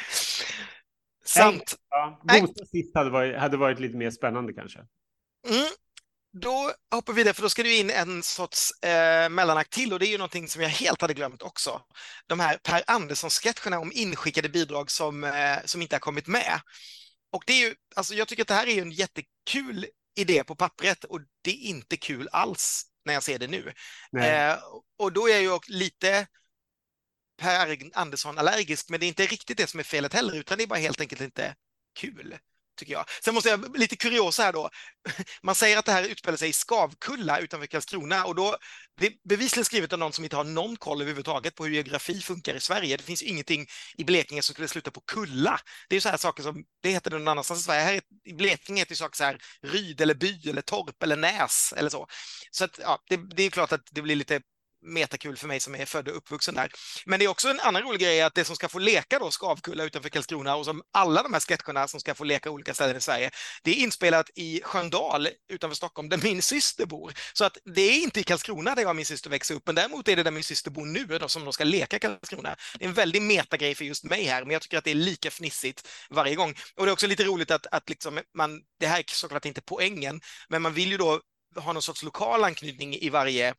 Sant. 1.34 1.76
Ja, 1.90 2.20
Gosa 2.22 2.66
sist 2.66 2.94
hade 2.94 3.10
varit, 3.10 3.38
hade 3.38 3.56
varit 3.56 3.80
lite 3.80 3.96
mer 3.96 4.10
spännande 4.10 4.52
kanske. 4.52 4.78
Mm. 5.48 5.66
Då 6.32 6.72
hoppar 6.94 7.12
vi 7.12 7.16
vidare, 7.16 7.34
för 7.34 7.42
då 7.42 7.48
ska 7.48 7.62
du 7.62 7.76
in 7.76 7.90
en 7.90 8.22
sorts 8.22 8.82
eh, 8.82 9.28
mellanakt 9.28 9.72
till 9.72 9.92
och 9.92 9.98
det 9.98 10.06
är 10.06 10.10
ju 10.10 10.18
någonting 10.18 10.48
som 10.48 10.62
jag 10.62 10.68
helt 10.68 11.00
hade 11.00 11.14
glömt 11.14 11.42
också. 11.42 11.82
De 12.26 12.40
här 12.40 12.56
Per 12.56 12.82
Andersson-sketcherna 12.86 13.78
om 13.78 13.92
inskickade 13.94 14.48
bidrag 14.48 14.90
som, 14.90 15.24
eh, 15.24 15.58
som 15.64 15.82
inte 15.82 15.94
har 15.94 16.00
kommit 16.00 16.26
med. 16.26 16.60
Och 17.32 17.42
det 17.46 17.52
är 17.52 17.68
ju, 17.68 17.74
alltså 17.96 18.14
jag 18.14 18.28
tycker 18.28 18.42
att 18.42 18.48
det 18.48 18.54
här 18.54 18.68
är 18.68 18.82
en 18.82 18.90
jättekul 18.90 19.86
idé 20.16 20.44
på 20.44 20.56
pappret 20.56 21.04
och 21.04 21.20
det 21.42 21.50
är 21.50 21.68
inte 21.68 21.96
kul 21.96 22.28
alls 22.32 22.82
när 23.04 23.14
jag 23.14 23.22
ser 23.22 23.38
det 23.38 23.46
nu. 23.46 23.72
Eh, 24.20 24.58
och 24.98 25.12
då 25.12 25.28
är 25.28 25.32
jag 25.32 25.42
ju 25.42 25.58
lite 25.68 26.26
Per 27.40 27.78
Andersson 27.94 28.38
allergisk, 28.38 28.88
men 28.88 29.00
det 29.00 29.06
är 29.06 29.08
inte 29.08 29.26
riktigt 29.26 29.56
det 29.56 29.66
som 29.66 29.80
är 29.80 29.84
felet 29.84 30.14
heller, 30.14 30.34
utan 30.36 30.58
det 30.58 30.64
är 30.64 30.68
bara 30.68 30.78
helt 30.78 31.00
enkelt 31.00 31.20
inte 31.20 31.54
kul. 31.98 32.38
Tycker 32.80 32.92
jag. 32.92 33.04
Sen 33.24 33.34
måste 33.34 33.50
jag, 33.50 33.78
lite 33.78 33.96
kuriosa 33.96 34.42
här 34.42 34.52
då. 34.52 34.70
Man 35.42 35.54
säger 35.54 35.78
att 35.78 35.84
det 35.84 35.92
här 35.92 36.04
utspelar 36.08 36.36
sig 36.36 36.48
i 36.48 36.52
Skavkulla 36.52 37.38
utanför 37.38 37.66
Karlskrona 37.66 38.24
och 38.24 38.34
då, 38.34 38.56
det 39.00 39.06
är 39.06 39.12
bevisligen 39.28 39.64
skrivet 39.64 39.92
av 39.92 39.98
någon 39.98 40.12
som 40.12 40.24
inte 40.24 40.36
har 40.36 40.44
någon 40.44 40.76
koll 40.76 41.00
överhuvudtaget 41.00 41.54
på 41.54 41.64
hur 41.64 41.72
geografi 41.72 42.20
funkar 42.20 42.54
i 42.54 42.60
Sverige. 42.60 42.96
Det 42.96 43.02
finns 43.02 43.22
ingenting 43.22 43.66
i 43.96 44.04
Blekinge 44.04 44.42
som 44.42 44.52
skulle 44.52 44.68
sluta 44.68 44.90
på 44.90 45.00
kulla. 45.00 45.60
Det 45.88 45.94
är 45.94 45.96
ju 45.96 46.00
så 46.00 46.08
här 46.08 46.16
saker 46.16 46.42
som, 46.42 46.64
det 46.82 46.90
heter 46.90 47.10
det 47.10 47.18
någon 47.18 47.28
annanstans 47.28 47.60
i 47.60 47.62
Sverige. 47.62 47.82
Här 47.82 48.00
I 48.24 48.32
Blekinge 48.32 48.80
heter 48.80 48.94
det 48.94 48.98
saker 48.98 49.16
så 49.16 49.24
här 49.24 49.38
Ryd 49.62 50.00
eller 50.00 50.14
by 50.14 50.50
eller 50.50 50.62
torp 50.62 51.02
eller 51.02 51.16
näs 51.16 51.74
eller 51.76 51.90
så. 51.90 52.06
Så 52.50 52.64
att, 52.64 52.78
ja, 52.82 52.98
det, 53.08 53.16
det 53.36 53.42
är 53.42 53.50
klart 53.50 53.72
att 53.72 53.88
det 53.90 54.02
blir 54.02 54.16
lite 54.16 54.40
metakul 54.82 55.36
för 55.36 55.48
mig 55.48 55.60
som 55.60 55.74
är 55.74 55.86
född 55.86 56.08
och 56.08 56.16
uppvuxen 56.16 56.54
där. 56.54 56.70
Men 57.06 57.18
det 57.18 57.24
är 57.24 57.28
också 57.28 57.48
en 57.48 57.60
annan 57.60 57.82
rolig 57.82 58.00
grej 58.00 58.22
att 58.22 58.34
det 58.34 58.44
som 58.44 58.56
ska 58.56 58.68
få 58.68 58.78
leka 58.78 59.18
då 59.18 59.30
Skavkulla 59.30 59.84
utanför 59.84 60.08
Karlskrona 60.08 60.56
och 60.56 60.64
som 60.64 60.82
alla 60.92 61.22
de 61.22 61.32
här 61.32 61.40
sketcherna 61.40 61.88
som 61.88 62.00
ska 62.00 62.14
få 62.14 62.24
leka 62.24 62.50
olika 62.50 62.74
ställen 62.74 62.96
i 62.96 63.00
Sverige, 63.00 63.30
det 63.62 63.70
är 63.70 63.74
inspelat 63.74 64.30
i 64.34 64.60
Sköndal 64.64 65.28
utanför 65.48 65.74
Stockholm 65.74 66.08
där 66.08 66.18
min 66.18 66.42
syster 66.42 66.86
bor. 66.86 67.12
Så 67.32 67.44
att 67.44 67.58
det 67.64 67.82
är 67.82 68.02
inte 68.02 68.20
i 68.20 68.22
Karlskrona 68.22 68.74
där 68.74 68.82
jag 68.82 68.90
och 68.90 68.96
min 68.96 69.06
syster 69.06 69.30
växer 69.30 69.54
upp, 69.54 69.62
men 69.66 69.74
däremot 69.74 70.08
är 70.08 70.16
det 70.16 70.22
där 70.22 70.30
min 70.30 70.44
syster 70.44 70.70
bor 70.70 70.86
nu 70.86 71.04
då, 71.04 71.28
som 71.28 71.44
de 71.44 71.52
ska 71.52 71.64
leka 71.64 71.96
i 71.96 72.00
Karlskrona. 72.00 72.56
Det 72.78 72.84
är 72.84 72.88
en 72.88 72.94
väldig 72.94 73.22
metagrej 73.22 73.74
för 73.74 73.84
just 73.84 74.04
mig 74.04 74.24
här, 74.24 74.44
men 74.44 74.52
jag 74.52 74.62
tycker 74.62 74.78
att 74.78 74.84
det 74.84 74.90
är 74.90 74.94
lika 74.94 75.30
fnissigt 75.30 75.88
varje 76.10 76.34
gång. 76.34 76.54
Och 76.76 76.86
det 76.86 76.90
är 76.90 76.92
också 76.92 77.06
lite 77.06 77.24
roligt 77.24 77.50
att, 77.50 77.66
att 77.70 77.88
liksom 77.88 78.20
man, 78.34 78.60
det 78.80 78.86
här 78.86 78.98
är 78.98 79.04
såklart 79.06 79.44
inte 79.44 79.60
poängen, 79.60 80.20
men 80.48 80.62
man 80.62 80.74
vill 80.74 80.90
ju 80.90 80.96
då 80.96 81.20
ha 81.56 81.72
någon 81.72 81.82
sorts 81.82 82.02
lokal 82.02 82.44
anknytning 82.44 82.94
i 82.94 83.08
varje 83.08 83.54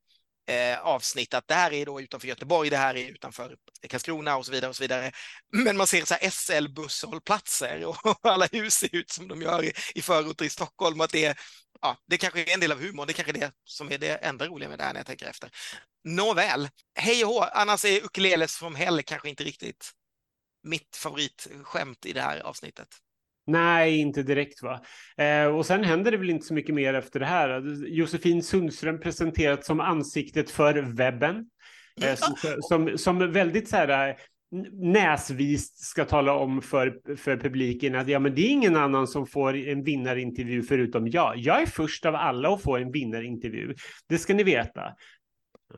eh, 0.52 0.80
avsnitt 0.80 1.34
att 1.34 1.48
det 1.48 1.54
här 1.54 1.74
är 1.74 1.86
då 1.86 2.02
utanför 2.02 2.28
Göteborg, 2.28 2.70
det 2.70 2.78
här 2.78 2.98
är 2.98 3.10
utanför 3.10 3.56
Karlskrona 3.90 4.38
och 4.38 4.46
så 4.46 4.52
vidare 4.52 4.70
och 4.70 4.76
så 4.76 4.84
vidare. 4.84 5.12
Men 5.52 5.78
man 5.78 5.88
ser 5.88 6.06
så 6.06 6.14
här 6.14 6.30
SL-busshållplatser 6.30 7.86
och 7.86 7.98
alla 8.28 8.46
hus 8.52 8.74
ser 8.74 8.96
ut 8.96 9.10
som 9.10 9.28
de 9.28 9.42
gör 9.42 9.64
i, 9.64 9.74
i 9.96 10.02
förorter 10.02 10.46
i 10.46 10.50
Stockholm. 10.50 11.02
Att 11.02 11.12
det, 11.12 11.26
är, 11.26 11.40
ja, 11.82 11.98
det 12.08 12.18
kanske 12.18 12.42
är 12.42 12.54
en 12.54 12.60
del 12.60 12.72
av 12.72 12.80
humorn, 12.80 13.08
det 13.08 13.14
kanske 13.14 13.32
är 13.32 13.40
det 13.40 13.52
som 13.64 13.92
är 13.92 13.98
det 13.98 14.16
enda 14.16 14.48
roliga 14.48 14.70
med 14.70 14.80
det 14.80 14.84
här 14.84 14.94
när 14.94 15.00
jag 15.00 15.08
tänker 15.08 15.26
efter. 15.26 15.50
Nåväl, 16.04 16.70
hej 16.96 17.26
och 17.26 17.32
hå, 17.32 17.42
annars 17.42 17.86
är 17.86 18.06
ukuleles 18.06 18.56
from 18.56 18.76
hell 18.76 19.04
kanske 19.04 19.30
inte 19.30 19.44
riktigt 19.44 19.92
mitt 20.64 20.96
favoritskämt 20.96 22.06
i 22.06 22.14
det 22.14 22.22
här 22.22 22.40
avsnittet. 22.40 22.88
Nej, 23.52 23.98
inte 23.98 24.24
direkt 24.24 24.64
va. 24.64 24.82
Eh, 25.18 25.46
och 25.46 25.66
sen 25.66 25.84
händer 25.84 26.12
det 26.12 26.18
väl 26.18 26.30
inte 26.30 26.46
så 26.46 26.54
mycket 26.54 26.76
mer 26.76 26.94
efter 26.94 27.20
det 27.20 27.26
här. 27.26 27.64
Josefin 27.88 28.44
Sundström 28.44 29.00
presenterat 29.00 29.66
som 29.66 29.80
ansiktet 29.80 30.50
för 30.50 30.74
webben. 30.74 31.46
Eh, 32.02 32.16
som, 32.16 32.36
som, 32.62 32.98
som, 32.98 33.32
väldigt 33.32 33.70
så 33.70 33.76
här 33.76 34.10
eh, 34.10 34.16
näsvist 34.72 35.78
ska 35.78 36.06
tala 36.06 36.34
om 36.34 36.62
för, 36.62 37.16
för 37.16 37.38
publiken 37.38 37.96
att 37.96 38.08
ja, 38.08 38.20
men 38.20 38.36
det 38.36 38.42
är 38.42 38.50
ingen 38.50 38.76
annan 38.76 39.08
som 39.08 39.28
får 39.28 39.56
en 39.56 39.84
vinnarintervju 39.84 40.64
förutom 40.64 41.08
jag. 41.08 41.38
Jag 41.38 41.62
är 41.62 41.66
först 41.66 42.06
av 42.06 42.16
alla 42.16 42.54
att 42.54 42.62
få 42.62 42.78
en 42.78 42.92
vinnarintervju. 42.92 43.74
Det 44.10 44.18
ska 44.18 44.34
ni 44.34 44.44
veta. 44.44 44.82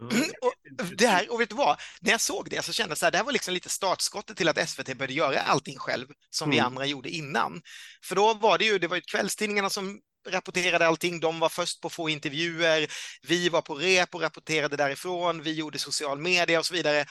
Mm, 0.02 0.30
och, 0.42 0.54
det 0.98 1.08
här, 1.08 1.32
och 1.32 1.42
vet 1.42 1.50
du 1.50 1.56
vad? 1.56 1.80
När 2.02 2.12
jag 2.12 2.22
såg 2.22 2.50
det 2.50 2.66
så 2.66 2.74
kände 2.74 2.92
jag 2.92 2.98
så 2.98 3.06
här, 3.06 3.12
det 3.12 3.18
här 3.18 3.26
var 3.26 3.32
liksom 3.32 3.54
lite 3.54 3.70
startskottet 3.70 4.38
till 4.38 4.48
att 4.48 4.70
SVT 4.70 4.98
började 4.98 5.14
göra 5.14 5.40
allting 5.40 5.78
själv 5.78 6.08
som 6.30 6.46
mm. 6.46 6.56
vi 6.56 6.60
andra 6.60 6.86
gjorde 6.86 7.10
innan. 7.10 7.62
För 8.04 8.16
då 8.16 8.34
var 8.34 8.58
det 8.58 8.66
ju, 8.66 8.80
det 8.80 8.88
var 8.88 8.96
ju 8.96 9.02
kvällstidningarna 9.02 9.70
som 9.70 10.00
rapporterade 10.30 10.88
allting. 10.88 11.20
De 11.20 11.40
var 11.40 11.50
först 11.50 11.82
på 11.82 11.90
få 11.90 12.10
intervjuer. 12.10 12.88
Vi 13.28 13.50
var 13.50 13.62
på 13.62 13.76
rep 13.76 14.16
och 14.16 14.22
rapporterade 14.22 14.78
därifrån. 14.78 15.42
Vi 15.42 15.54
gjorde 15.54 15.80
social 15.80 16.20
media 16.20 16.60
och 16.60 16.66
så 16.66 16.74
vidare. 16.74 17.06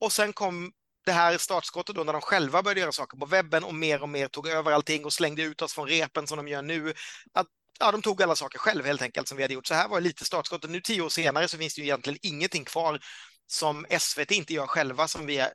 Och 0.00 0.12
sen 0.12 0.32
kom 0.32 0.72
det 1.06 1.12
här 1.12 1.38
startskottet 1.38 1.96
då 1.96 2.04
när 2.04 2.12
de 2.12 2.22
själva 2.22 2.62
började 2.62 2.80
göra 2.80 2.92
saker 2.92 3.18
på 3.18 3.26
webben 3.26 3.64
och 3.64 3.74
mer 3.74 4.02
och 4.02 4.08
mer 4.08 4.28
tog 4.28 4.48
över 4.48 4.72
allting 4.72 5.04
och 5.04 5.12
slängde 5.12 5.42
ut 5.42 5.62
oss 5.62 5.74
från 5.74 5.88
repen 5.88 6.26
som 6.26 6.36
de 6.36 6.48
gör 6.48 6.62
nu. 6.62 6.94
Att 7.32 7.46
ja, 7.78 7.92
de 7.92 8.02
tog 8.02 8.22
alla 8.22 8.36
saker 8.36 8.58
själv 8.58 8.84
helt 8.84 9.02
enkelt 9.02 9.28
som 9.28 9.36
vi 9.36 9.42
hade 9.42 9.54
gjort. 9.54 9.66
Så 9.66 9.74
här 9.74 9.88
var 9.88 10.00
lite 10.00 10.24
startskottet. 10.24 10.70
Nu 10.70 10.80
tio 10.80 11.02
år 11.02 11.08
senare 11.08 11.48
så 11.48 11.58
finns 11.58 11.74
det 11.74 11.80
ju 11.80 11.86
egentligen 11.86 12.18
ingenting 12.22 12.64
kvar 12.64 13.00
som 13.46 13.86
SVT 13.98 14.30
inte 14.30 14.54
gör 14.54 14.66
själva 14.66 15.08
som 15.08 15.26
vi 15.26 15.38
eh, 15.38 15.46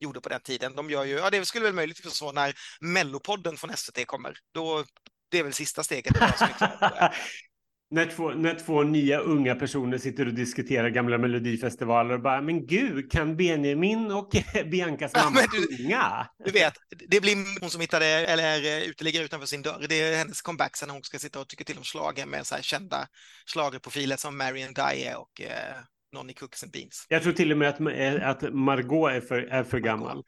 gjorde 0.00 0.20
på 0.20 0.28
den 0.28 0.40
tiden. 0.40 0.76
De 0.76 0.90
gör 0.90 1.04
ju, 1.04 1.14
ja 1.14 1.30
det 1.30 1.46
skulle 1.46 1.64
väl 1.64 1.74
möjligtvis 1.74 2.22
vara 2.22 2.32
när 2.32 2.54
Mellopodden 2.80 3.56
från 3.56 3.76
SVT 3.76 4.06
kommer. 4.06 4.38
Då, 4.54 4.84
det 5.30 5.38
är 5.38 5.42
väl 5.42 5.54
sista 5.54 5.84
steget. 5.84 6.16
när 7.90 8.06
två, 8.06 8.30
när 8.30 8.54
två 8.54 8.82
nya 8.82 9.18
unga 9.18 9.54
personer 9.54 9.98
sitter 9.98 10.26
och 10.26 10.34
diskuterar 10.34 10.88
gamla 10.88 11.18
melodifestivaler 11.18 12.14
och 12.14 12.22
bara, 12.22 12.40
men 12.40 12.66
gud, 12.66 13.12
kan 13.12 13.36
Benjamin 13.36 14.10
och 14.10 14.30
Biancas 14.70 15.14
mamma 15.14 15.40
ja, 15.40 15.46
du, 15.52 15.76
sjunga? 15.76 16.26
Du 16.44 16.50
vet, 16.50 16.74
det 17.08 17.20
blir 17.20 17.60
hon 17.60 17.70
som 17.70 17.80
hittade, 17.80 18.06
eller 18.06 18.86
uteliggare 18.88 19.24
utanför 19.24 19.46
sin 19.46 19.62
dörr. 19.62 19.86
Det 19.88 20.00
är 20.00 20.16
hennes 20.16 20.42
comeback 20.42 20.76
sen 20.76 20.90
hon 20.90 21.02
ska 21.02 21.18
sitta 21.18 21.40
och 21.40 21.48
tycka 21.48 21.64
till 21.64 21.78
om 21.78 21.84
slager 21.84 22.26
med 22.26 22.46
så 22.46 22.54
här 22.54 22.62
kända 22.62 23.06
slagerprofiler 23.46 24.16
som 24.16 24.38
Marion 24.38 24.74
Dye 24.74 25.14
och 25.14 25.40
eh, 25.40 25.76
någon 26.12 26.30
i 26.30 26.34
Cookies 26.34 26.62
and 26.62 26.72
Beans. 26.72 27.06
Jag 27.08 27.22
tror 27.22 27.32
till 27.32 27.52
och 27.52 27.58
med 27.58 27.68
att, 27.68 28.42
att 28.42 28.54
Margot 28.54 29.10
är 29.10 29.20
för, 29.20 29.38
är 29.42 29.64
för 29.64 29.78
gammal. 29.78 30.22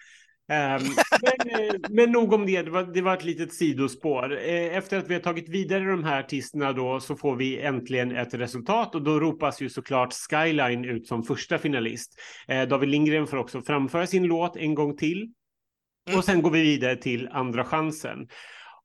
Ehm, 0.50 0.82
men, 1.22 1.64
eh, 1.64 1.74
men 1.90 2.12
nog 2.12 2.32
om 2.32 2.46
det, 2.46 2.62
det 2.62 2.70
var, 2.70 2.82
det 2.82 3.02
var 3.02 3.14
ett 3.14 3.24
litet 3.24 3.52
sidospår. 3.52 4.32
Eh, 4.32 4.76
efter 4.76 4.98
att 4.98 5.10
vi 5.10 5.14
har 5.14 5.20
tagit 5.20 5.48
vidare 5.48 5.84
de 5.84 6.04
här 6.04 6.20
artisterna 6.20 6.72
då 6.72 7.00
så 7.00 7.16
får 7.16 7.36
vi 7.36 7.60
äntligen 7.60 8.16
ett 8.16 8.34
resultat 8.34 8.94
och 8.94 9.02
då 9.02 9.20
ropas 9.20 9.62
ju 9.62 9.68
såklart 9.68 10.12
Skyline 10.12 10.84
ut 10.84 11.06
som 11.06 11.22
första 11.22 11.58
finalist. 11.58 12.20
Eh, 12.48 12.68
David 12.68 12.88
Lindgren 12.88 13.26
får 13.26 13.36
också 13.36 13.62
framföra 13.62 14.06
sin 14.06 14.26
låt 14.26 14.56
en 14.56 14.74
gång 14.74 14.96
till. 14.96 15.32
Och 16.16 16.24
sen 16.24 16.42
går 16.42 16.50
vi 16.50 16.62
vidare 16.62 16.96
till 16.96 17.28
andra 17.32 17.64
chansen. 17.64 18.28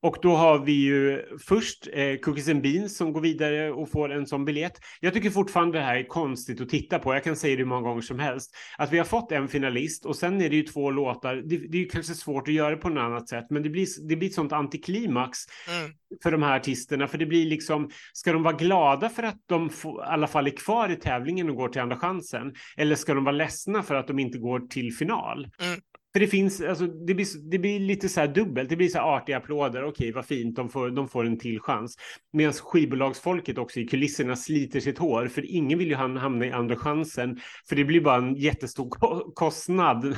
Och 0.05 0.17
då 0.21 0.35
har 0.35 0.59
vi 0.59 0.71
ju 0.71 1.23
först 1.47 1.87
eh, 1.93 2.15
Cookies 2.15 2.49
and 2.49 2.61
Beans 2.61 2.97
som 2.97 3.13
går 3.13 3.21
vidare 3.21 3.71
och 3.71 3.91
får 3.91 4.11
en 4.11 4.27
sån 4.27 4.45
biljett. 4.45 4.79
Jag 4.99 5.13
tycker 5.13 5.29
fortfarande 5.29 5.77
det 5.77 5.83
här 5.83 5.95
är 5.95 6.07
konstigt 6.07 6.61
att 6.61 6.69
titta 6.69 6.99
på. 6.99 7.13
Jag 7.13 7.23
kan 7.23 7.35
säga 7.35 7.55
det 7.55 7.61
hur 7.61 7.65
många 7.65 7.81
gånger 7.81 8.01
som 8.01 8.19
helst. 8.19 8.55
Att 8.77 8.91
vi 8.91 8.97
har 8.97 9.05
fått 9.05 9.31
en 9.31 9.47
finalist 9.47 10.05
och 10.05 10.15
sen 10.15 10.41
är 10.41 10.49
det 10.49 10.55
ju 10.55 10.63
två 10.63 10.91
låtar. 10.91 11.35
Det, 11.35 11.57
det 11.57 11.77
är 11.77 11.81
ju 11.81 11.87
kanske 11.87 12.13
svårt 12.13 12.47
att 12.47 12.53
göra 12.53 12.77
på 12.77 12.89
något 12.89 13.01
annat 13.01 13.29
sätt, 13.29 13.45
men 13.49 13.63
det 13.63 13.69
blir, 13.69 14.07
det 14.07 14.15
blir 14.15 14.29
ett 14.29 14.35
sånt 14.35 14.53
antiklimax 14.53 15.37
mm. 15.79 15.91
för 16.23 16.31
de 16.31 16.43
här 16.43 16.55
artisterna. 16.55 17.07
För 17.07 17.17
det 17.17 17.25
blir 17.25 17.45
liksom, 17.45 17.89
ska 18.13 18.33
de 18.33 18.43
vara 18.43 18.55
glada 18.55 19.09
för 19.09 19.23
att 19.23 19.39
de 19.45 19.69
få, 19.69 20.01
i 20.01 20.05
alla 20.05 20.27
fall 20.27 20.47
är 20.47 20.57
kvar 20.57 20.89
i 20.89 20.95
tävlingen 20.95 21.49
och 21.49 21.55
går 21.55 21.69
till 21.69 21.81
andra 21.81 21.97
chansen? 21.97 22.53
Eller 22.77 22.95
ska 22.95 23.13
de 23.13 23.23
vara 23.23 23.35
ledsna 23.35 23.83
för 23.83 23.95
att 23.95 24.07
de 24.07 24.19
inte 24.19 24.37
går 24.37 24.59
till 24.59 24.95
final? 24.95 25.47
Mm. 25.61 25.79
För 26.15 26.19
det 26.19 26.27
finns, 26.27 26.61
alltså, 26.61 26.87
det 26.87 27.13
blir, 27.13 27.49
det 27.51 27.59
blir 27.59 27.79
lite 27.79 28.09
så 28.09 28.19
här 28.19 28.27
dubbelt. 28.27 28.69
Det 28.69 28.75
blir 28.75 28.87
så 28.87 28.97
här 28.97 29.05
artiga 29.05 29.37
applåder. 29.37 29.83
Okej, 29.83 30.11
vad 30.11 30.25
fint, 30.25 30.55
de 30.55 30.69
får, 30.69 30.89
de 30.89 31.07
får 31.07 31.25
en 31.25 31.39
till 31.39 31.59
chans. 31.59 31.95
Medan 32.33 32.53
skivbolagsfolket 32.53 33.57
också 33.57 33.79
i 33.79 33.87
kulisserna 33.87 34.35
sliter 34.35 34.79
sitt 34.79 34.97
hår. 34.97 35.27
För 35.27 35.51
ingen 35.55 35.79
vill 35.79 35.87
ju 35.87 35.95
hamna 35.95 36.45
i 36.45 36.51
andra 36.51 36.75
chansen. 36.75 37.39
För 37.69 37.75
det 37.75 37.85
blir 37.85 38.01
bara 38.01 38.15
en 38.15 38.35
jättestor 38.35 38.89
kostnad. 39.33 40.03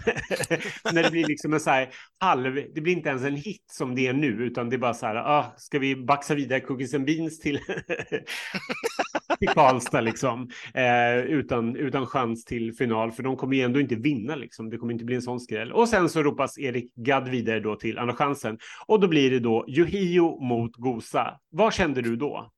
När 0.93 1.03
det 1.03 1.11
blir 1.11 1.27
liksom 1.27 1.53
en 1.53 1.59
så 1.59 1.69
här 1.69 1.89
halv, 2.19 2.55
det 2.75 2.81
blir 2.81 2.93
inte 2.93 3.09
ens 3.09 3.23
en 3.23 3.35
hit 3.35 3.65
som 3.71 3.95
det 3.95 4.07
är 4.07 4.13
nu. 4.13 4.27
Utan 4.27 4.69
det 4.69 4.75
är 4.75 4.77
bara 4.77 4.93
så 4.93 5.05
här, 5.05 5.15
ah, 5.15 5.53
ska 5.57 5.79
vi 5.79 5.95
baxa 5.95 6.35
vidare 6.35 6.59
Cookies 6.59 6.93
and 6.93 7.05
Beans 7.05 7.39
till 7.39 7.59
till 9.39 9.49
Karlstad 9.49 10.01
liksom. 10.01 10.49
Eh, 10.73 11.17
utan, 11.17 11.75
utan 11.75 12.05
chans 12.05 12.45
till 12.45 12.73
final, 12.73 13.11
för 13.11 13.23
de 13.23 13.37
kommer 13.37 13.55
ju 13.55 13.61
ändå 13.61 13.79
inte 13.79 13.95
vinna 13.95 14.35
liksom. 14.35 14.69
Det 14.69 14.77
kommer 14.77 14.93
inte 14.93 15.05
bli 15.05 15.15
en 15.15 15.21
sån 15.21 15.39
skräll. 15.39 15.71
Och 15.71 15.86
sen 15.87 16.09
så 16.09 16.23
ropas 16.23 16.57
Erik 16.57 16.95
Gadd 16.95 17.29
vidare 17.29 17.59
då 17.59 17.75
till 17.75 17.97
andra 17.97 18.15
chansen. 18.15 18.57
Och 18.85 18.99
då 18.99 19.07
blir 19.07 19.31
det 19.31 19.39
då 19.39 19.65
Yohio 19.67 20.39
mot 20.41 20.75
Gosa. 20.75 21.39
Vad 21.49 21.73
kände 21.73 22.01
du 22.01 22.15
då? 22.15 22.51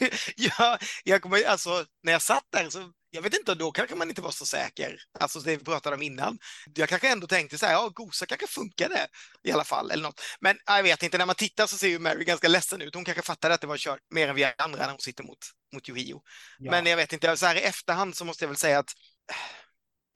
ja, 0.36 0.78
jag 1.04 1.22
kommer, 1.22 1.44
alltså, 1.44 1.84
när 2.02 2.12
jag 2.12 2.22
satt 2.22 2.44
där 2.50 2.70
så, 2.70 2.92
jag 3.10 3.22
vet 3.22 3.34
inte, 3.34 3.54
då 3.54 3.72
kanske 3.72 3.94
man 3.96 4.08
inte 4.08 4.22
var 4.22 4.30
så 4.30 4.46
säker. 4.46 4.98
Alltså 5.20 5.40
det 5.40 5.56
vi 5.56 5.64
pratade 5.64 5.96
om 5.96 6.02
innan. 6.02 6.38
Jag 6.74 6.88
kanske 6.88 7.12
ändå 7.12 7.26
tänkte 7.26 7.58
så 7.58 7.66
här, 7.66 7.72
ja, 7.72 7.88
Gosa 7.94 8.26
kanske 8.26 8.46
funkade 8.46 9.06
i 9.42 9.52
alla 9.52 9.64
fall, 9.64 9.90
eller 9.90 10.02
något. 10.02 10.20
Men 10.40 10.56
jag 10.66 10.82
vet 10.82 11.02
inte, 11.02 11.18
när 11.18 11.26
man 11.26 11.34
tittar 11.34 11.66
så 11.66 11.78
ser 11.78 11.88
ju 11.88 11.98
Mary 11.98 12.24
ganska 12.24 12.48
ledsen 12.48 12.82
ut. 12.82 12.94
Hon 12.94 13.04
kanske 13.04 13.22
fattade 13.22 13.54
att 13.54 13.60
det 13.60 13.66
var 13.66 13.76
kört 13.76 14.00
mer 14.10 14.28
än 14.28 14.34
vi 14.34 14.52
andra 14.58 14.78
när 14.78 14.90
hon 14.90 15.00
sitter 15.00 15.24
mot, 15.24 15.38
mot 15.74 15.88
Yohio. 15.88 16.22
Ja. 16.58 16.70
Men 16.70 16.86
jag 16.86 16.96
vet 16.96 17.12
inte, 17.12 17.36
så 17.36 17.46
här 17.46 17.56
i 17.56 17.60
efterhand 17.60 18.16
så 18.16 18.24
måste 18.24 18.44
jag 18.44 18.48
väl 18.48 18.56
säga 18.56 18.78
att 18.78 18.92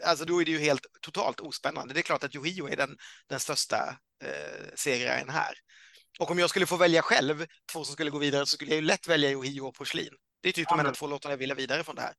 Alltså 0.04 0.24
då 0.24 0.40
är 0.40 0.44
det 0.44 0.50
ju 0.50 0.58
helt 0.58 0.86
totalt 1.00 1.40
ospännande. 1.40 1.94
Det 1.94 2.00
är 2.00 2.02
klart 2.02 2.24
att 2.24 2.34
Yohio 2.34 2.68
är 2.68 2.76
den, 2.76 2.96
den 3.28 3.40
största 3.40 3.76
eh, 4.24 4.74
segraren 4.74 5.28
här. 5.28 5.52
Och 6.20 6.30
om 6.30 6.38
jag 6.38 6.50
skulle 6.50 6.66
få 6.66 6.76
välja 6.76 7.02
själv, 7.02 7.46
två 7.72 7.84
som 7.84 7.92
skulle 7.92 8.10
gå 8.10 8.18
vidare, 8.18 8.46
så 8.46 8.54
skulle 8.54 8.70
jag 8.70 8.80
ju 8.80 8.86
lätt 8.86 9.08
välja 9.08 9.30
Yohio 9.30 9.60
och 9.60 9.74
Porslin. 9.74 10.14
Det 10.42 10.48
är 10.48 10.52
typ 10.52 10.66
ja, 10.70 10.76
de 10.76 10.80
enda 10.80 10.92
två 10.92 11.06
låtarna 11.06 11.32
jag 11.32 11.38
vill 11.38 11.50
ha 11.50 11.56
vidare 11.56 11.84
från 11.84 11.94
det 11.94 12.02
här. 12.02 12.14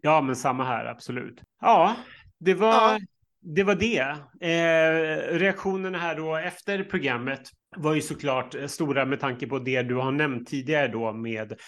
Ja, 0.00 0.20
men 0.20 0.36
samma 0.36 0.64
här, 0.64 0.84
absolut. 0.84 1.40
Ja, 1.60 1.96
det 2.40 2.54
var 2.54 2.92
ja 2.92 2.98
det. 3.40 3.64
Var 3.64 3.74
det. 3.74 4.00
Eh, 4.40 5.38
reaktionerna 5.38 5.98
här 5.98 6.16
då 6.16 6.36
efter 6.36 6.84
programmet 6.84 7.40
var 7.76 7.94
ju 7.94 8.00
såklart 8.00 8.54
eh, 8.54 8.66
stora 8.66 9.04
med 9.04 9.20
tanke 9.20 9.46
på 9.46 9.58
det 9.58 9.82
du 9.82 9.94
har 9.94 10.12
nämnt 10.12 10.48
tidigare 10.48 10.88
då 10.88 11.12
med 11.12 11.58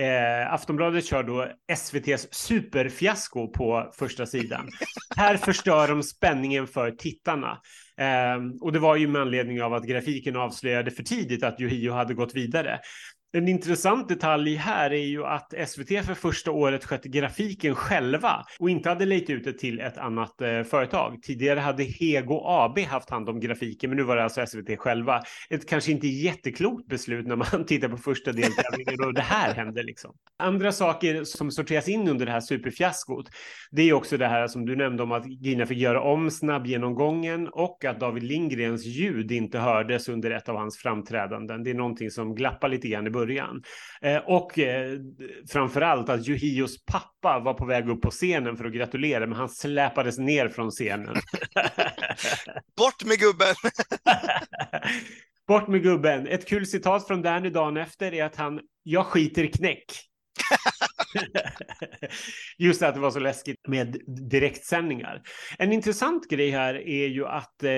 Eh, 0.00 0.52
Aftonbladet 0.52 1.04
kör 1.04 1.22
då 1.22 1.48
SVTs 1.72 2.28
superfiasko 2.30 3.52
på 3.52 3.92
första 3.98 4.26
sidan. 4.26 4.68
Här 5.16 5.36
förstör 5.36 5.88
de 5.88 6.02
spänningen 6.02 6.66
för 6.66 6.90
tittarna. 6.90 7.58
Eh, 7.98 8.36
och 8.60 8.72
det 8.72 8.78
var 8.78 8.96
ju 8.96 9.08
med 9.08 9.22
anledning 9.22 9.62
av 9.62 9.74
att 9.74 9.86
grafiken 9.86 10.36
avslöjade 10.36 10.90
för 10.90 11.02
tidigt 11.02 11.44
att 11.44 11.60
Yohio 11.60 11.92
hade 11.92 12.14
gått 12.14 12.34
vidare. 12.34 12.80
En 13.32 13.48
intressant 13.48 14.08
detalj 14.08 14.54
här 14.54 14.90
är 14.90 15.04
ju 15.04 15.24
att 15.24 15.54
SVT 15.68 15.88
för 15.88 16.14
första 16.14 16.50
året 16.50 16.84
skötte 16.84 17.08
grafiken 17.08 17.74
själva 17.74 18.44
och 18.58 18.70
inte 18.70 18.88
hade 18.88 19.06
lejt 19.06 19.30
ut 19.30 19.44
det 19.44 19.52
till 19.52 19.80
ett 19.80 19.98
annat 19.98 20.40
eh, 20.40 20.62
företag. 20.62 21.22
Tidigare 21.22 21.60
hade 21.60 21.82
Hego 21.82 22.40
AB 22.44 22.78
haft 22.78 23.10
hand 23.10 23.28
om 23.28 23.40
grafiken, 23.40 23.90
men 23.90 23.96
nu 23.96 24.02
var 24.02 24.16
det 24.16 24.24
alltså 24.24 24.46
SVT 24.46 24.78
själva. 24.78 25.22
Ett 25.50 25.68
kanske 25.68 25.92
inte 25.92 26.06
jätteklokt 26.08 26.88
beslut 26.88 27.26
när 27.26 27.36
man 27.36 27.64
tittar 27.66 27.88
på 27.88 27.96
första 27.96 28.32
deltävlingen 28.32 29.04
och 29.04 29.14
det 29.14 29.20
här 29.20 29.54
hände 29.54 29.82
liksom. 29.82 30.14
Andra 30.38 30.72
saker 30.72 31.24
som 31.24 31.50
sorteras 31.50 31.88
in 31.88 32.08
under 32.08 32.26
det 32.26 32.32
här 32.32 32.40
superfiaskot, 32.40 33.26
det 33.70 33.82
är 33.82 33.92
också 33.92 34.16
det 34.16 34.26
här 34.26 34.48
som 34.48 34.66
du 34.66 34.76
nämnde 34.76 35.02
om 35.02 35.12
att 35.12 35.26
Gina 35.26 35.66
fick 35.66 35.78
göra 35.78 36.02
om 36.02 36.30
snabbgenomgången 36.30 37.48
och 37.48 37.84
att 37.84 38.00
David 38.00 38.22
Lindgrens 38.22 38.84
ljud 38.84 39.32
inte 39.32 39.58
hördes 39.58 40.08
under 40.08 40.30
ett 40.30 40.48
av 40.48 40.56
hans 40.56 40.78
framträdanden. 40.78 41.62
Det 41.62 41.70
är 41.70 41.74
någonting 41.74 42.10
som 42.10 42.34
glappar 42.34 42.68
lite 42.68 42.88
grann 42.88 43.06
i 43.06 43.10
början. 43.10 43.19
Eh, 44.02 44.16
och 44.16 44.58
eh, 44.58 44.98
framför 45.48 45.80
allt 45.80 46.08
att 46.08 46.26
Juhios 46.26 46.84
pappa 46.84 47.38
var 47.38 47.54
på 47.54 47.64
väg 47.64 47.88
upp 47.88 48.02
på 48.02 48.10
scenen 48.10 48.56
för 48.56 48.64
att 48.64 48.72
gratulera, 48.72 49.26
men 49.26 49.38
han 49.38 49.48
släpades 49.48 50.18
ner 50.18 50.48
från 50.48 50.70
scenen. 50.70 51.14
Bort 52.76 53.04
med 53.04 53.18
gubben! 53.18 53.54
Bort 55.48 55.68
med 55.68 55.82
gubben. 55.82 56.26
Ett 56.26 56.48
kul 56.48 56.66
citat 56.66 57.06
från 57.06 57.22
Danny 57.22 57.50
dagen 57.50 57.76
efter 57.76 58.14
är 58.14 58.24
att 58.24 58.36
han, 58.36 58.60
jag 58.82 59.06
skiter 59.06 59.46
knäck. 59.46 59.84
Just 62.58 62.82
att 62.82 62.94
det 62.94 63.00
var 63.00 63.10
så 63.10 63.18
läskigt 63.18 63.68
med 63.68 63.96
direktsändningar. 64.30 65.22
En 65.58 65.72
intressant 65.72 66.28
grej 66.28 66.50
här 66.50 66.74
är 66.74 67.06
ju 67.06 67.26
att 67.26 67.62
eh, 67.62 67.70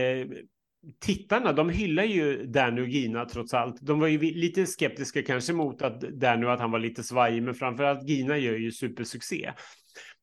tittarna, 1.00 1.52
de 1.52 1.70
hyllar 1.70 2.04
ju 2.04 2.46
Danny 2.46 2.80
och 2.80 2.88
Gina 2.88 3.24
trots 3.24 3.54
allt. 3.54 3.76
De 3.80 4.00
var 4.00 4.08
ju 4.08 4.18
lite 4.18 4.66
skeptiska 4.66 5.22
kanske 5.22 5.52
mot 5.52 5.82
att 5.82 6.00
Danny 6.00 6.46
att 6.46 6.60
han 6.60 6.70
var 6.70 6.78
lite 6.78 7.02
svajig, 7.02 7.42
men 7.42 7.54
framförallt 7.54 8.08
Gina 8.08 8.38
gör 8.38 8.56
ju 8.56 8.72
supersuccé. 8.72 9.52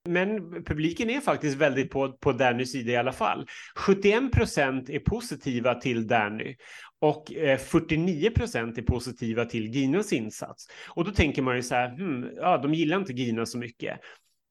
Men 0.06 0.52
publiken 0.64 1.10
är 1.10 1.20
faktiskt 1.20 1.58
väldigt 1.58 1.92
på, 1.92 2.12
på 2.12 2.32
Dannys 2.32 2.72
sida 2.72 2.92
i 2.92 2.96
alla 2.96 3.12
fall. 3.12 3.48
71 3.76 4.32
procent 4.32 4.90
är 4.90 5.00
positiva 5.00 5.76
till 5.76 6.08
Danny 6.08 6.56
och 7.02 7.34
eh, 7.34 7.58
49 7.58 8.30
procent 8.30 8.78
är 8.78 8.82
positiva 8.82 9.46
till 9.46 9.66
Ginas 9.66 10.14
insats. 10.14 10.68
Och 10.88 11.06
då 11.06 11.12
tänker 11.12 11.42
man 11.42 11.56
ju 11.56 11.62
så 11.64 11.76
här, 11.76 11.90
hmm, 11.98 12.30
ja, 12.36 12.58
de 12.58 12.74
gillar 12.74 12.98
inte 12.98 13.14
Gina 13.14 13.46
så 13.46 13.58
mycket. 13.58 14.00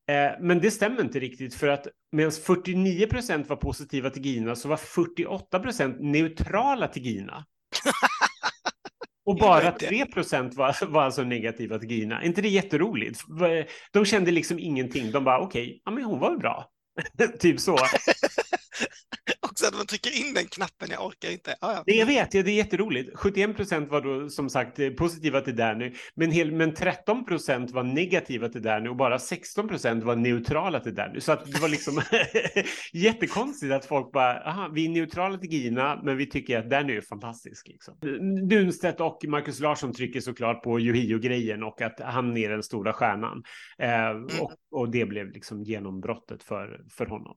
Eh, 0.09 0.31
men 0.41 0.61
det 0.61 0.71
stämmer 0.71 1.01
inte 1.01 1.21
riktigt 1.21 1.55
för 1.55 1.69
att 1.69 1.87
medan 2.13 2.33
49 2.33 3.07
procent 3.07 3.49
var 3.49 3.57
positiva 3.57 4.11
till 4.11 4.27
Gina 4.27 4.57
så 4.57 4.69
var 4.69 4.77
48 4.77 5.59
procent 5.59 5.97
neutrala 6.01 6.89
till 6.89 7.03
Gina. 7.07 7.45
Och 9.25 9.37
bara 9.37 9.73
3 9.73 10.07
procent 10.07 10.55
var, 10.55 10.87
var 10.87 11.03
alltså 11.03 11.23
negativa 11.23 11.79
till 11.79 11.91
Gina. 11.91 12.21
Är 12.21 12.27
inte 12.27 12.43
det 12.43 12.49
jätteroligt? 12.49 13.21
De 13.93 14.05
kände 14.05 14.31
liksom 14.31 14.59
ingenting. 14.59 15.11
De 15.13 15.25
bara 15.25 15.41
okej, 15.41 15.63
okay, 15.63 15.81
ja 15.85 15.91
men 15.91 16.05
hon 16.05 16.19
var 16.19 16.37
bra. 16.37 16.71
typ 17.41 17.61
så. 17.61 17.79
Att 19.69 19.77
man 19.77 19.87
trycker 19.87 20.27
in 20.27 20.35
den 20.35 20.47
knappen, 20.47 20.89
jag 20.91 21.07
orkar 21.07 21.31
inte. 21.31 21.57
Ah, 21.61 21.73
ja. 21.73 21.83
jag 21.87 22.07
vet, 22.07 22.35
ja, 22.35 22.43
det 22.43 22.51
är 22.51 22.55
jätteroligt. 22.55 23.11
71 23.15 23.57
procent 23.57 23.91
var 23.91 24.01
då 24.01 24.29
som 24.29 24.51
sagt 24.51 24.97
positiva 24.97 25.41
till 25.41 25.57
Danny, 25.57 25.95
men, 26.15 26.31
hel, 26.31 26.53
men 26.53 26.75
13 26.75 27.25
procent 27.25 27.71
var 27.71 27.83
negativa 27.83 28.49
till 28.49 28.63
Danny 28.63 28.89
och 28.89 28.97
bara 28.97 29.19
16 29.19 29.69
procent 29.69 30.05
var 30.05 30.17
neutrala 30.17 30.81
till 30.81 30.95
Danny. 30.95 31.21
Så 31.21 31.33
att 31.33 31.53
det 31.53 31.61
var 31.61 31.69
liksom 31.69 32.03
jättekonstigt 32.93 33.73
att 33.73 33.85
folk 33.85 34.13
bara, 34.13 34.41
aha, 34.41 34.71
vi 34.75 34.85
är 34.85 34.89
neutrala 34.89 35.39
till 35.39 35.53
Gina, 35.53 36.01
men 36.05 36.17
vi 36.17 36.27
tycker 36.27 36.59
att 36.59 36.71
Danny 36.71 36.97
är 36.97 37.01
fantastisk. 37.01 37.69
Liksom. 37.69 37.95
Dunstedt 38.49 39.01
och 39.01 39.25
Marcus 39.29 39.61
Larsson 39.61 39.93
trycker 39.93 40.21
såklart 40.21 40.63
på 40.63 40.81
Yohio-grejen 40.81 41.63
och 41.63 41.83
att 41.83 42.01
han 42.01 42.37
är 42.37 42.51
den 42.51 42.63
stora 42.63 42.93
stjärnan. 42.93 43.43
Eh, 43.79 44.09
mm. 44.09 44.25
och, 44.41 44.53
och 44.71 44.91
det 44.91 45.07
blev 45.07 45.33
liksom 45.33 45.63
genombrottet 45.63 46.43
för, 46.43 46.81
för 46.91 47.07
honom. 47.07 47.37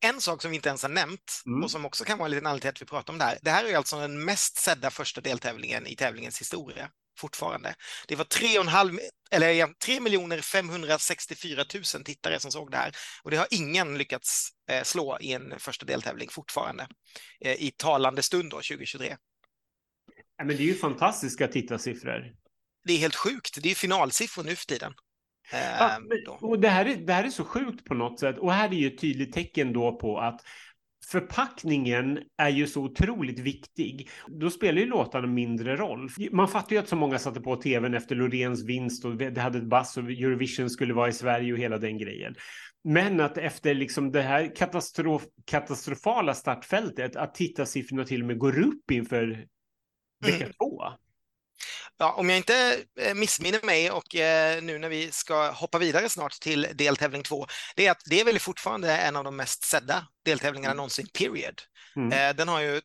En 0.00 0.20
sak 0.20 0.42
som 0.42 0.50
vi 0.50 0.56
inte 0.56 0.68
ens 0.68 0.82
har 0.82 0.88
nämnt 0.88 1.42
mm. 1.46 1.64
och 1.64 1.70
som 1.70 1.84
också 1.84 2.04
kan 2.04 2.18
vara 2.18 2.26
en 2.26 2.30
liten 2.30 2.46
anledning 2.46 2.60
till 2.60 2.68
att 2.68 2.82
vi 2.82 2.86
pratar 2.86 3.12
om 3.12 3.18
det 3.18 3.24
här. 3.24 3.38
Det 3.42 3.50
här 3.50 3.64
är 3.64 3.76
alltså 3.76 4.00
den 4.00 4.24
mest 4.24 4.56
sedda 4.56 4.90
första 4.90 5.20
deltävlingen 5.20 5.86
i 5.86 5.96
tävlingens 5.96 6.40
historia 6.40 6.90
fortfarande. 7.18 7.74
Det 8.08 8.16
var 8.16 8.24
3,5 8.24 8.98
eller 9.30 9.74
3 10.36 10.42
564 10.42 11.64
000 11.74 12.04
tittare 12.04 12.40
som 12.40 12.52
såg 12.52 12.70
det 12.70 12.76
här 12.76 12.92
och 13.22 13.30
det 13.30 13.36
har 13.36 13.46
ingen 13.50 13.98
lyckats 13.98 14.48
eh, 14.70 14.82
slå 14.82 15.18
i 15.20 15.32
en 15.32 15.54
första 15.58 15.86
deltävling 15.86 16.28
fortfarande 16.30 16.88
eh, 17.40 17.62
i 17.62 17.70
talande 17.76 18.22
stund 18.22 18.50
då 18.50 18.56
2023. 18.56 19.16
men 20.38 20.56
det 20.56 20.62
är 20.62 20.66
ju 20.66 20.74
fantastiska 20.74 21.48
tittarsiffror. 21.48 22.34
Det 22.84 22.92
är 22.92 22.98
helt 22.98 23.16
sjukt. 23.16 23.58
Det 23.62 23.70
är 23.70 23.74
finalsiffror 23.74 24.44
nu 24.44 24.56
för 24.56 24.66
tiden. 24.66 24.94
Ja, 25.52 25.96
ehm, 25.96 26.08
och 26.40 26.58
det, 26.60 26.68
här 26.68 26.86
är, 26.86 26.96
det 26.96 27.12
här 27.12 27.24
är 27.24 27.28
så 27.28 27.44
sjukt 27.44 27.84
på 27.84 27.94
något 27.94 28.20
sätt. 28.20 28.38
Och 28.38 28.52
här 28.52 28.68
är 28.68 28.72
ju 28.72 28.86
ett 28.86 29.00
tydligt 29.00 29.32
tecken 29.32 29.72
då 29.72 29.98
på 29.98 30.18
att 30.18 30.40
förpackningen 31.06 32.18
är 32.36 32.48
ju 32.48 32.66
så 32.66 32.82
otroligt 32.82 33.38
viktig. 33.38 34.10
Då 34.26 34.50
spelar 34.50 34.80
ju 34.80 34.86
låtarna 34.86 35.26
mindre 35.26 35.76
roll. 35.76 36.08
Man 36.32 36.48
fattar 36.48 36.72
ju 36.72 36.78
att 36.78 36.88
så 36.88 36.96
många 36.96 37.18
satte 37.18 37.40
på 37.40 37.56
tvn 37.56 37.94
efter 37.94 38.14
Loreens 38.16 38.64
vinst 38.64 39.04
och 39.04 39.16
det 39.16 39.40
hade 39.40 39.58
ett 39.58 39.68
bass 39.68 39.96
och 39.96 40.02
Eurovision 40.02 40.70
skulle 40.70 40.94
vara 40.94 41.08
i 41.08 41.12
Sverige 41.12 41.52
och 41.52 41.58
hela 41.58 41.78
den 41.78 41.98
grejen. 41.98 42.34
Men 42.84 43.20
att 43.20 43.38
efter 43.38 43.74
liksom 43.74 44.12
det 44.12 44.22
här 44.22 44.56
katastrof, 44.56 45.22
katastrofala 45.46 46.34
startfältet, 46.34 47.16
att 47.16 47.34
tittarsiffrorna 47.34 48.04
till 48.04 48.20
och 48.20 48.26
med 48.26 48.38
går 48.38 48.58
upp 48.58 48.90
inför 48.90 49.46
vecka 50.24 50.44
mm. 50.44 50.52
två. 50.52 50.82
Ja, 52.02 52.12
om 52.12 52.28
jag 52.28 52.36
inte 52.36 52.84
eh, 53.00 53.14
missminner 53.14 53.66
mig 53.66 53.90
och 53.90 54.14
eh, 54.14 54.62
nu 54.62 54.78
när 54.78 54.88
vi 54.88 55.12
ska 55.12 55.50
hoppa 55.50 55.78
vidare 55.78 56.08
snart 56.08 56.32
till 56.32 56.68
deltävling 56.74 57.22
två, 57.22 57.46
det 57.76 57.86
är 57.86 57.90
att 57.90 58.02
det 58.04 58.20
är 58.20 58.24
väl 58.24 58.38
fortfarande 58.38 58.96
en 58.96 59.16
av 59.16 59.24
de 59.24 59.36
mest 59.36 59.64
sedda 59.64 60.06
deltävlingarna 60.24 60.70
mm. 60.70 60.76
någonsin, 60.76 61.06
period. 61.18 61.62
Mm. 61.96 62.12
Eh, 62.12 62.36
den 62.36 62.48
har 62.48 62.60
ju 62.60 62.80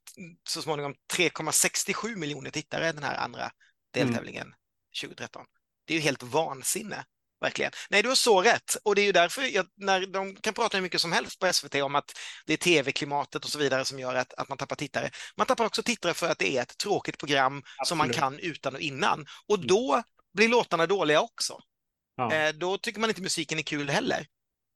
så 0.50 0.62
småningom 0.62 0.96
3,67 1.14 2.16
miljoner 2.16 2.50
tittare, 2.50 2.92
den 2.92 3.04
här 3.04 3.16
andra 3.16 3.42
mm. 3.42 3.52
deltävlingen 3.94 4.48
mm. 4.48 4.56
2013. 5.02 5.46
Det 5.86 5.94
är 5.94 5.98
ju 5.98 6.04
helt 6.04 6.24
vansinne 6.24 7.06
verkligen. 7.42 7.72
Nej, 7.90 8.04
du 8.04 8.10
har 8.10 8.16
så 8.16 8.42
rätt. 8.42 8.78
Och 8.84 8.96
det 8.96 9.02
är 9.02 9.06
ju 9.06 9.12
därför 9.12 9.42
jag, 9.42 9.66
när 9.78 10.06
de 10.06 10.36
kan 10.36 10.54
prata 10.54 10.78
hur 10.78 10.82
mycket 10.82 11.02
som 11.02 11.12
helst 11.12 11.40
på 11.40 11.54
SVT 11.54 11.76
om 11.76 11.96
att 11.96 12.12
det 12.46 12.54
är 12.54 12.58
tv-klimatet 12.58 13.46
och 13.46 13.52
så 13.52 13.60
vidare 13.60 13.86
som 13.86 14.00
gör 14.00 14.16
att, 14.16 14.34
att 14.34 14.50
man 14.50 14.58
tappar 14.58 14.76
tittare. 14.76 15.10
Man 15.38 15.48
tappar 15.48 15.66
också 15.66 15.84
tittare 15.84 16.14
för 16.14 16.30
att 16.30 16.40
det 16.40 16.58
är 16.58 16.62
ett 16.62 16.78
tråkigt 16.78 17.18
program 17.18 17.58
Absolut. 17.58 17.88
som 17.88 17.98
man 17.98 18.10
kan 18.10 18.40
utan 18.40 18.76
och 18.76 18.82
innan. 18.82 19.26
Och 19.48 19.56
mm. 19.56 19.68
då 19.68 20.04
blir 20.34 20.50
låtarna 20.50 20.86
dåliga 20.86 21.22
också. 21.22 21.60
Ja. 22.16 22.34
Eh, 22.34 22.54
då 22.54 22.78
tycker 22.78 23.00
man 23.00 23.10
inte 23.10 23.22
musiken 23.22 23.60
är 23.60 23.64
kul 23.64 23.90
heller. 23.90 24.28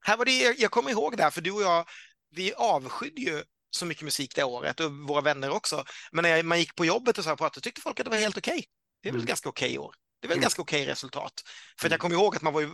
Här 0.06 0.18
var 0.18 0.26
det, 0.26 0.60
jag 0.60 0.72
kommer 0.72 0.92
ihåg 0.92 1.18
det 1.18 1.24
här, 1.24 1.32
för 1.32 1.42
du 1.42 1.52
och 1.52 1.62
jag, 1.62 1.90
vi 2.36 2.54
avskydde 2.54 3.22
ju 3.22 3.44
så 3.70 3.86
mycket 3.86 4.04
musik 4.04 4.36
det 4.36 4.44
året 4.44 4.80
och 4.80 4.92
våra 4.92 5.22
vänner 5.22 5.50
också. 5.50 5.86
Men 6.12 6.24
när 6.24 6.44
man 6.44 6.60
gick 6.60 6.76
på 6.76 6.86
jobbet 6.86 7.18
och 7.18 7.24
så 7.24 7.30
här 7.30 7.38
pratade 7.38 7.64
tyckte 7.64 7.82
folk 7.82 8.00
att 8.00 8.06
det 8.06 8.10
var 8.10 8.18
helt 8.18 8.38
okej. 8.38 8.54
Okay. 8.54 8.66
Det 9.02 9.10
är 9.10 9.12
väl 9.12 9.20
mm. 9.20 9.28
ganska 9.28 9.50
okej 9.50 9.70
okay 9.70 9.78
år. 9.78 9.96
Det 10.22 10.26
är 10.26 10.30
väl 10.30 10.36
Mm. 10.38 10.42
ganska 10.42 10.62
okej 10.62 10.86
resultat. 10.86 11.34
För 11.80 11.88
att 11.88 11.92
jag 11.92 11.98
Mm. 11.98 12.00
kommer 12.00 12.16
ihåg 12.16 12.36
att 12.36 12.42
man 12.42 12.54
var 12.54 12.62
ju 12.62 12.68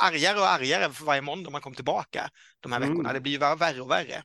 argare 0.00 0.38
och 0.38 0.46
argare 0.50 0.92
för 0.92 1.04
varje 1.04 1.22
måndag 1.22 1.50
man 1.50 1.60
kom 1.60 1.74
tillbaka 1.74 2.28
de 2.60 2.72
här 2.72 2.78
Mm. 2.80 2.88
veckorna. 2.90 3.12
Det 3.12 3.20
blir 3.20 3.32
ju 3.32 3.38
värre 3.38 3.80
och 3.80 3.90
värre. 3.90 4.22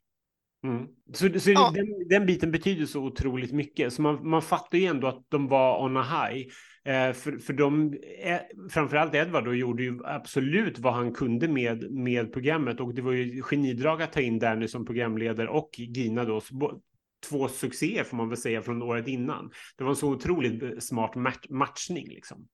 Mm. 0.63 0.87
Så, 1.13 1.39
så 1.39 1.51
Ja. 1.51 1.71
den, 1.75 2.07
den 2.09 2.25
biten 2.25 2.51
betyder 2.51 2.85
så 2.85 3.03
otroligt 3.03 3.51
mycket. 3.51 3.93
Så 3.93 4.01
man, 4.01 4.29
man 4.29 4.41
fattar 4.41 4.77
ju 4.77 4.85
ändå 4.85 5.07
att 5.07 5.25
de 5.29 5.47
var 5.47 5.83
on 5.85 5.97
a 5.97 6.03
high. 6.03 6.47
Eh, 6.85 7.13
för, 7.13 7.37
för 7.37 7.53
de, 7.53 7.93
eh, 8.23 8.39
framförallt 8.71 9.15
Edvard 9.15 9.45
då, 9.45 9.53
gjorde 9.55 9.83
ju 9.83 9.99
absolut 10.05 10.79
vad 10.79 10.93
han 10.93 11.13
kunde 11.13 11.47
med, 11.47 11.91
med 11.91 12.33
programmet. 12.33 12.79
Och 12.79 12.93
det 12.95 13.01
var 13.01 13.11
ju 13.11 13.41
genidrag 13.43 14.01
att 14.01 14.13
ta 14.13 14.19
in 14.21 14.39
Danny 14.39 14.67
som 14.67 14.85
programledare 14.85 15.47
och 15.47 15.69
Gina 15.77 16.23
då. 16.25 16.41
Så, 16.41 16.81
två 17.29 17.47
succéer 17.47 18.03
får 18.03 18.17
man 18.17 18.29
väl 18.29 18.37
säga 18.37 18.61
från 18.61 18.81
året 18.81 19.07
innan. 19.07 19.51
Det 19.77 19.83
var 19.83 19.91
en 19.91 19.95
så 19.95 20.09
otroligt 20.09 20.63
eh, 20.63 20.69
smart 20.79 21.15
mat- 21.15 21.49
matchning 21.49 22.07
liksom. 22.07 22.47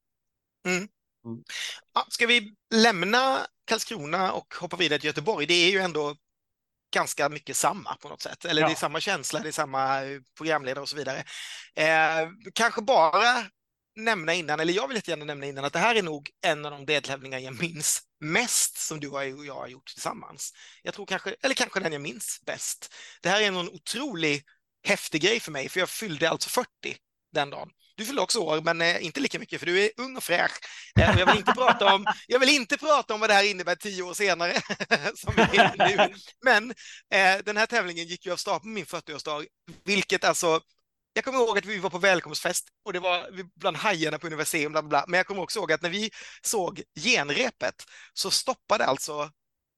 Ja, 1.94 2.06
ska 2.10 2.27
vi 2.27 2.56
lämna 2.73 3.48
Karlskrona 3.65 4.31
och 4.31 4.53
hoppa 4.60 4.77
vidare 4.77 4.99
till 4.99 5.07
Göteborg? 5.07 5.45
Det 5.45 5.53
är 5.53 5.72
ju 5.72 5.80
ändå 5.80 6.15
ganska 6.94 7.30
mycket 7.30 7.57
samma 7.57 7.95
på 7.95 8.10
något 8.10 8.22
sätt. 8.22 8.45
Eller 8.45 8.61
Ja. 8.61 8.68
det 8.68 8.73
är 8.73 8.77
samma 8.77 8.99
känsla, 8.99 9.40
det 9.40 9.48
är 9.48 9.52
samma 9.52 10.03
eh, 10.06 10.22
programledare 10.38 10.81
och 10.81 10.90
så 10.90 10.95
vidare. 10.95 11.23
Eh, 11.76 12.30
kanske 12.53 12.81
bara 12.81 13.45
nämna 13.95 14.34
innan, 14.34 14.60
eller 14.60 14.73
jag 14.73 14.88
vill 14.88 14.95
jättegärna 14.98 15.26
nämna 15.26 15.45
innan, 15.45 15.65
att 15.65 15.73
det 15.73 15.80
här 15.80 15.95
är 15.95 16.03
nog 16.03 16.30
en 16.41 16.65
av 16.65 16.72
de 16.72 16.85
deltävlingar 16.85 17.40
jag 17.40 17.60
minns 17.61 18.02
mest 18.19 18.77
som 18.77 18.99
du 18.99 19.07
och 19.10 19.26
jag 19.45 19.56
har 19.56 19.68
gjort 19.68 19.88
tillsammans. 19.88 20.53
Jag 20.84 20.94
tror 20.94 21.06
kanske, 21.06 21.35
eller 21.41 21.56
kanske 21.56 21.80
den 21.80 21.94
jag 21.94 22.02
minns 22.02 22.41
bäst. 22.45 22.94
Det 23.22 23.30
här 23.30 23.41
är 23.41 23.48
en 23.48 23.57
otrolig 23.57 24.44
häftig 24.88 25.22
grej 25.22 25.40
för 25.40 25.52
mig, 25.52 25.69
för 25.69 25.80
jag 25.80 25.90
fyllde 25.90 26.30
alltså 26.30 26.49
40 26.49 26.98
den 27.34 27.49
dagen. 27.49 27.69
Du 27.95 28.06
fyllde 28.06 28.22
också 28.22 28.40
år, 28.40 28.61
men 28.61 28.82
eh, 28.82 29.06
inte 29.06 29.20
lika 29.20 29.40
mycket, 29.40 29.60
för 29.60 29.65
du 29.65 29.86
är 29.86 29.91
ung 29.98 30.18
och 30.18 30.24
fräsch. 30.24 30.52
Eh, 30.99 31.20
jag, 31.20 31.26
vill 31.26 31.38
inte 31.38 31.52
prata 31.52 31.95
om, 31.95 32.06
jag 32.28 32.40
vill 32.40 32.49
inte 32.49 32.78
prata 32.78 33.14
om 33.14 33.20
vad 33.20 33.30
det 33.30 33.34
här 33.34 33.44
innebär 33.44 33.76
tio 33.76 34.03
år 34.03 34.14
senare, 34.14 34.53
som 35.15 35.34
vi 35.36 35.57
är 35.57 35.98
nu. 35.98 36.15
Men 36.44 36.70
eh, 37.14 37.44
den 37.45 37.57
här 37.57 37.65
tävlingen 37.65 38.07
gick 38.07 38.26
ju 38.26 38.32
av 38.32 38.38
stapeln 38.38 38.61
på 38.61 38.68
min 38.68 38.86
40-årsdag, 38.86 39.45
vilket 39.84 40.24
alltså 40.24 40.61
jag 41.14 41.26
kommer 41.26 41.40
ihåg 41.40 41.57
att 41.57 41.65
vi 41.65 41.80
var 41.80 41.90
på 41.90 41.98
välkomstfest 41.98 42.68
och 42.86 42.94
det 42.94 42.99
var 42.99 43.30
bland 43.60 43.78
hajarna 43.78 44.20
på 44.20 44.28
Universium, 44.28 44.72
bla, 44.72 44.82
bla, 44.82 44.90
bla. 44.90 45.06
men 45.07 45.18
jag 45.18 45.28
kommer 45.28 45.41
också 45.41 45.60
ihåg 45.60 45.72
att 45.72 45.82
när 45.82 45.90
vi 45.90 46.11
såg 46.41 46.82
genrepet 46.99 47.76
så 48.14 48.32
stoppade 48.32 48.86
alltså 48.86 49.32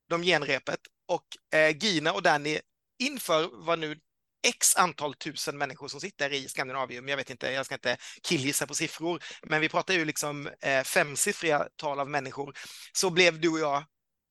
de 0.09 0.23
genrepet 0.23 0.79
och 1.07 1.57
eh, 1.59 1.77
Gina 1.77 2.13
och 2.13 2.23
Danny 2.23 2.59
inför 2.99 3.49
vad 3.65 3.79
nu 3.79 3.99
x 4.45 4.75
antal 4.75 5.13
tusen 5.13 5.57
människor 5.57 5.87
som 5.87 6.01
sitter 6.01 6.33
i 6.33 6.47
Skandinavium. 6.47 7.07
Jag 7.07 7.17
vet 7.17 7.29
inte, 7.29 7.51
jag 7.51 7.65
ska 7.65 7.75
inte 7.75 7.97
killgissa 8.23 8.67
på 8.67 8.73
siffror, 8.75 9.23
men 9.43 9.61
vi 9.61 9.69
pratar 9.69 9.93
ju 9.93 10.05
liksom 10.05 10.49
eh, 10.61 10.83
femsiffriga 10.83 11.67
tal 11.75 11.99
av 11.99 12.09
människor. 12.09 12.57
Så 12.93 13.09
blev 13.09 13.39
du 13.39 13.49
och 13.49 13.59
jag 13.59 13.83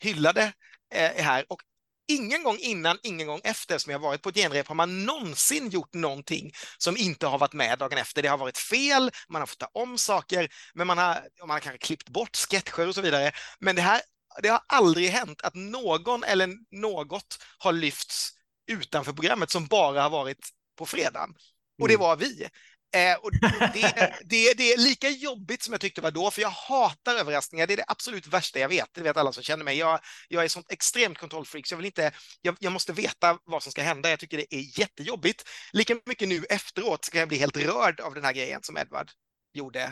hyllade 0.02 0.52
eh, 0.94 1.24
här 1.24 1.44
och 1.48 1.60
ingen 2.08 2.42
gång 2.42 2.56
innan, 2.60 2.98
ingen 3.02 3.26
gång 3.26 3.40
efter 3.44 3.78
som 3.78 3.92
jag 3.92 3.98
varit 3.98 4.22
på 4.22 4.28
ett 4.28 4.36
genrep 4.36 4.68
har 4.68 4.74
man 4.74 5.04
någonsin 5.04 5.70
gjort 5.70 5.94
någonting 5.94 6.52
som 6.78 6.96
inte 6.96 7.26
har 7.26 7.38
varit 7.38 7.52
med 7.52 7.78
dagen 7.78 7.98
efter. 7.98 8.22
Det 8.22 8.28
har 8.28 8.38
varit 8.38 8.58
fel, 8.58 9.10
man 9.28 9.42
har 9.42 9.46
fått 9.46 9.58
ta 9.58 9.68
om 9.72 9.98
saker, 9.98 10.48
men 10.74 10.86
man 10.86 10.98
har, 10.98 11.28
man 11.40 11.50
har 11.50 11.60
kanske 11.60 11.86
klippt 11.86 12.08
bort 12.08 12.36
sketcher 12.36 12.88
och 12.88 12.94
så 12.94 13.00
vidare. 13.00 13.32
Men 13.60 13.76
det 13.76 13.82
här 13.82 14.00
det 14.42 14.48
har 14.48 14.60
aldrig 14.68 15.10
hänt 15.10 15.42
att 15.42 15.54
någon 15.54 16.24
eller 16.24 16.50
något 16.70 17.38
har 17.58 17.72
lyfts 17.72 18.30
utanför 18.66 19.12
programmet 19.12 19.50
som 19.50 19.66
bara 19.66 20.02
har 20.02 20.10
varit 20.10 20.48
på 20.78 20.86
fredagen. 20.86 21.34
Och 21.82 21.88
det 21.88 21.94
Mm. 21.94 22.02
var 22.02 22.16
vi. 22.16 22.48
Eh, 22.96 23.14
och 23.16 23.30
det, 23.74 24.10
det, 24.24 24.54
det 24.54 24.72
är 24.72 24.78
lika 24.78 25.08
jobbigt 25.08 25.62
som 25.62 25.72
jag 25.72 25.80
tyckte 25.80 26.00
det 26.00 26.02
var 26.04 26.10
då, 26.10 26.30
för 26.30 26.42
jag 26.42 26.50
hatar 26.50 27.14
överraskningar. 27.14 27.66
Det 27.66 27.72
är 27.74 27.76
det 27.76 27.84
absolut 27.86 28.26
värsta 28.26 28.58
jag 28.58 28.68
vet. 28.68 28.88
Det 28.94 29.00
vet 29.00 29.16
alla 29.16 29.32
som 29.32 29.42
känner 29.42 29.64
mig. 29.64 29.78
Jag, 29.78 30.00
jag 30.28 30.44
är 30.44 30.48
sånt 30.48 30.72
extremt 30.72 31.18
kontrollfreak, 31.18 31.66
så 31.66 31.72
jag 31.72 31.76
vill 31.76 31.86
inte... 31.86 32.12
Jag, 32.40 32.56
jag 32.60 32.72
måste 32.72 32.92
veta 32.92 33.38
vad 33.44 33.62
som 33.62 33.72
ska 33.72 33.82
hända. 33.82 34.10
Jag 34.10 34.18
tycker 34.18 34.36
det 34.36 34.54
är 34.54 34.80
jättejobbigt. 34.80 35.44
Lika 35.72 35.96
mycket 36.06 36.28
nu 36.28 36.44
efteråt 36.48 37.04
ska 37.04 37.18
jag 37.18 37.28
bli 37.28 37.38
helt 37.38 37.56
rörd 37.56 38.00
av 38.00 38.14
den 38.14 38.24
här 38.24 38.32
grejen 38.32 38.62
som 38.62 38.76
Edvard 38.76 39.10
gjorde 39.52 39.82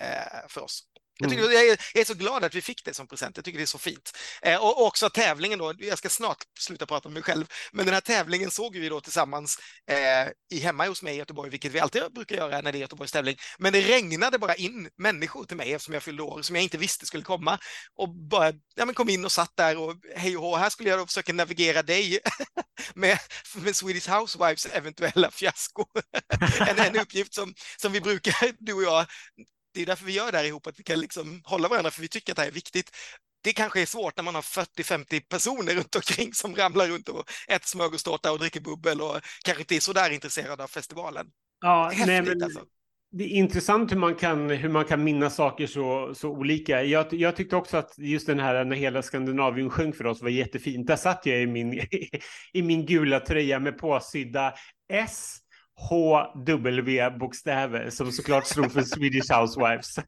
eh, 0.00 0.48
för 0.48 0.60
oss. 0.60 0.82
Jag, 1.20 1.30
tycker, 1.30 1.44
Mm. 1.44 1.76
jag, 1.94 2.00
är, 2.02 2.04
så 2.04 2.14
glad 2.14 2.44
att 2.44 2.54
vi 2.54 2.62
fick 2.62 2.84
det 2.84 2.94
som 2.94 3.06
present. 3.06 3.36
Jag 3.36 3.44
tycker 3.44 3.58
det 3.58 3.64
är 3.64 3.66
så 3.66 3.78
fint. 3.78 4.12
Eh, 4.42 4.56
och, 4.56 4.80
och 4.80 4.86
också 4.86 5.10
tävlingen 5.10 5.58
då, 5.58 5.74
jag 5.78 5.98
ska 5.98 6.08
snart 6.08 6.38
sluta 6.58 6.86
prata 6.86 7.08
om 7.08 7.14
mig 7.14 7.22
själv, 7.22 7.46
men 7.72 7.84
den 7.84 7.94
här 7.94 8.00
tävlingen 8.00 8.50
såg 8.50 8.76
vi 8.76 8.88
då 8.88 9.00
tillsammans 9.00 9.58
eh, 9.90 10.56
i 10.56 10.60
hemma 10.60 10.86
hos 10.86 11.02
mig 11.02 11.14
i 11.14 11.18
Göteborg, 11.18 11.50
vilket 11.50 11.72
vi 11.72 11.80
alltid 11.80 12.02
brukar 12.14 12.36
göra 12.36 12.60
när 12.60 12.72
det 12.72 12.78
är 12.78 12.80
Göteborgs 12.80 13.12
tävling. 13.12 13.36
Men 13.58 13.72
det 13.72 13.80
regnade 13.80 14.38
bara 14.38 14.54
in 14.54 14.88
människor 14.98 15.44
till 15.44 15.56
mig 15.56 15.72
eftersom 15.72 15.94
jag 15.94 16.02
fyllde 16.02 16.22
år, 16.22 16.42
som 16.42 16.56
jag 16.56 16.62
inte 16.62 16.78
visste 16.78 17.06
skulle 17.06 17.22
komma. 17.22 17.58
Och 17.96 18.08
bara 18.08 18.52
ja, 18.74 18.84
men 18.84 18.94
kom 18.94 19.08
in 19.08 19.24
och 19.24 19.32
satt 19.32 19.56
där 19.56 19.76
och 19.78 19.96
hej 20.16 20.36
och 20.36 20.42
hå, 20.42 20.56
här 20.56 20.70
skulle 20.70 20.90
jag 20.90 20.98
då 20.98 21.06
försöka 21.06 21.32
navigera 21.32 21.82
dig 21.82 22.18
med, 22.94 23.18
med 23.54 23.76
Swedish 23.76 24.10
Housewives 24.10 24.66
eventuella 24.66 25.30
fiasko. 25.30 25.84
en, 26.68 26.78
en 26.78 27.00
uppgift 27.00 27.34
som, 27.34 27.54
som 27.76 27.92
vi 27.92 28.00
brukar, 28.00 28.34
du 28.58 28.72
och 28.72 28.82
jag, 28.82 29.06
det 29.74 29.82
är 29.82 29.86
därför 29.86 30.04
vi 30.04 30.12
gör 30.12 30.32
det 30.32 30.38
här 30.38 30.44
ihop, 30.44 30.66
att 30.66 30.80
vi 30.80 30.84
kan 30.84 31.00
liksom 31.00 31.42
hålla 31.44 31.68
varandra, 31.68 31.90
för 31.90 32.02
vi 32.02 32.08
tycker 32.08 32.32
att 32.32 32.36
det 32.36 32.42
här 32.42 32.48
är 32.48 32.52
viktigt. 32.52 32.90
Det 33.42 33.52
kanske 33.52 33.82
är 33.82 33.86
svårt 33.86 34.16
när 34.16 34.24
man 34.24 34.34
har 34.34 34.42
40-50 34.42 35.20
personer 35.28 35.74
runt 35.74 35.96
omkring 35.96 36.34
som 36.34 36.56
ramlar 36.56 36.88
runt 36.88 37.08
och 37.08 37.24
äter 37.48 37.66
smörgåstårta 37.66 38.32
och 38.32 38.38
dricker 38.38 38.60
bubbel 38.60 39.00
och 39.00 39.20
kanske 39.44 39.62
inte 39.62 39.76
är 39.76 39.80
så 39.80 39.92
där 39.92 40.10
intresserade 40.10 40.62
av 40.64 40.68
festivalen. 40.68 41.26
Ja, 41.60 41.84
Häftigt 41.84 42.06
nej, 42.06 42.22
men 42.22 42.42
alltså. 42.42 42.60
Det 43.12 43.24
är 43.24 43.28
intressant 43.28 43.92
hur 43.92 43.96
man 43.96 44.14
kan, 44.14 44.50
hur 44.50 44.68
man 44.68 44.84
kan 44.84 45.04
minnas 45.04 45.34
saker 45.34 45.66
så, 45.66 46.14
så 46.14 46.28
olika. 46.28 46.82
Jag, 46.82 47.12
jag 47.12 47.36
tyckte 47.36 47.56
också 47.56 47.76
att 47.76 47.94
just 47.98 48.26
den 48.26 48.40
här 48.40 48.64
när 48.64 48.76
hela 48.76 49.02
Skandinavien 49.02 49.70
sjöng 49.70 49.92
för 49.92 50.06
oss 50.06 50.22
var 50.22 50.28
jättefint. 50.28 50.86
Där 50.86 50.96
satt 50.96 51.26
jag 51.26 51.42
i 51.42 51.46
min, 51.46 51.72
i 52.52 52.62
min 52.62 52.86
gula 52.86 53.20
tröja 53.20 53.58
med 53.58 53.78
påsydda 53.78 54.54
S 54.92 55.39
HW-bokstäver 55.88 57.90
som 57.90 58.12
såklart 58.12 58.46
stod 58.46 58.72
för 58.72 58.82
Swedish 58.82 59.32
Housewives. 59.32 59.94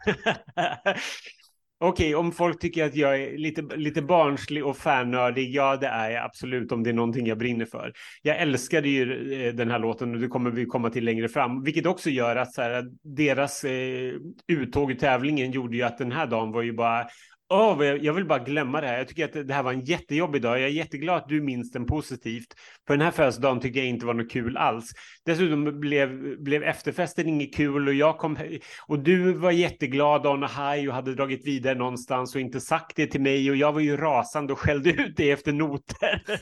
Okej, 1.85 2.15
om 2.15 2.33
folk 2.33 2.61
tycker 2.61 2.85
att 2.85 2.95
jag 2.95 3.23
är 3.23 3.39
lite, 3.39 3.63
lite 3.63 4.03
barnslig 4.03 4.67
och 4.67 4.77
fannördig, 4.77 5.55
ja 5.55 5.77
det 5.77 5.87
är 5.87 6.11
jag 6.11 6.25
absolut 6.25 6.73
om 6.73 6.83
det 6.83 6.91
är 6.91 6.95
någonting 6.95 7.27
jag 7.27 7.39
brinner 7.39 7.67
för. 7.67 7.93
Jag 8.23 8.41
älskade 8.41 8.89
ju 8.89 9.33
eh, 9.33 9.55
den 9.55 9.71
här 9.71 9.79
låten 9.79 10.15
och 10.15 10.21
det 10.21 10.29
kommer 10.29 10.51
vi 10.51 10.67
komma 10.67 10.91
till 10.91 11.05
längre 11.05 11.29
fram, 11.29 11.65
vilket 11.65 11.87
också 11.87 12.11
gör 12.11 12.37
att 12.37 12.55
så 12.55 12.63
här, 12.63 12.85
deras 13.03 13.65
eh, 13.65 14.13
uttåg 14.49 14.93
i 14.93 14.95
tävlingen 14.95 15.51
gjorde 15.51 15.77
ju 15.77 15.83
att 15.83 15.99
den 15.99 16.13
här 16.13 16.27
dagen 16.27 16.53
var 16.53 16.63
ju 16.63 16.73
bara 16.73 17.07
Oh, 17.53 17.85
jag 17.85 18.13
vill 18.13 18.27
bara 18.27 18.39
glömma 18.39 18.81
det 18.81 18.87
här. 18.87 18.99
Jag 18.99 19.09
tycker 19.09 19.25
att 19.25 19.49
det 19.49 19.55
här 19.55 19.63
var 19.63 19.73
en 19.73 19.85
jättejobbig 19.85 20.43
dag. 20.43 20.59
Jag 20.59 20.65
är 20.65 20.73
jätteglad 20.73 21.17
att 21.17 21.29
du 21.29 21.41
minns 21.41 21.73
den 21.73 21.87
positivt. 21.87 22.47
För 22.87 22.97
den 22.97 23.05
här 23.05 23.11
födelsedagen 23.11 23.61
tycker 23.61 23.81
jag 23.81 23.89
inte 23.89 24.07
var 24.07 24.15
något 24.15 24.31
kul 24.31 24.57
alls. 24.57 24.91
Dessutom 25.27 25.81
blev, 25.81 26.39
blev 26.43 26.63
efterfesten 26.63 27.29
inget 27.29 27.55
kul 27.55 27.89
och 27.89 27.95
jag 27.95 28.19
kom 28.19 28.39
och 28.87 28.99
du 28.99 29.33
var 29.33 29.51
jätteglad 29.51 30.27
on 30.27 30.43
high 30.43 30.89
och 30.89 30.95
hade 30.95 31.15
dragit 31.15 31.47
vidare 31.47 31.75
någonstans 31.75 32.35
och 32.35 32.41
inte 32.41 32.61
sagt 32.61 32.97
det 32.97 33.07
till 33.07 33.21
mig 33.21 33.51
och 33.51 33.57
jag 33.57 33.73
var 33.73 33.81
ju 33.81 33.97
rasande 33.97 34.53
och 34.53 34.59
skällde 34.59 34.91
ut 34.91 35.17
dig 35.17 35.31
efter 35.31 35.53
noter. 35.53 36.23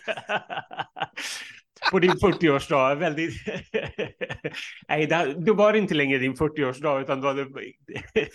På 1.91 1.99
din 1.99 2.11
40-årsdag. 2.11 2.95
Väldigt... 2.95 3.35
Nej, 4.89 5.07
det, 5.07 5.35
då 5.39 5.55
var 5.55 5.73
det 5.73 5.79
inte 5.79 5.95
längre 5.95 6.19
din 6.19 6.35
40-årsdag 6.35 7.01
utan 7.01 7.21
då 7.21 7.29
hade 7.29 7.47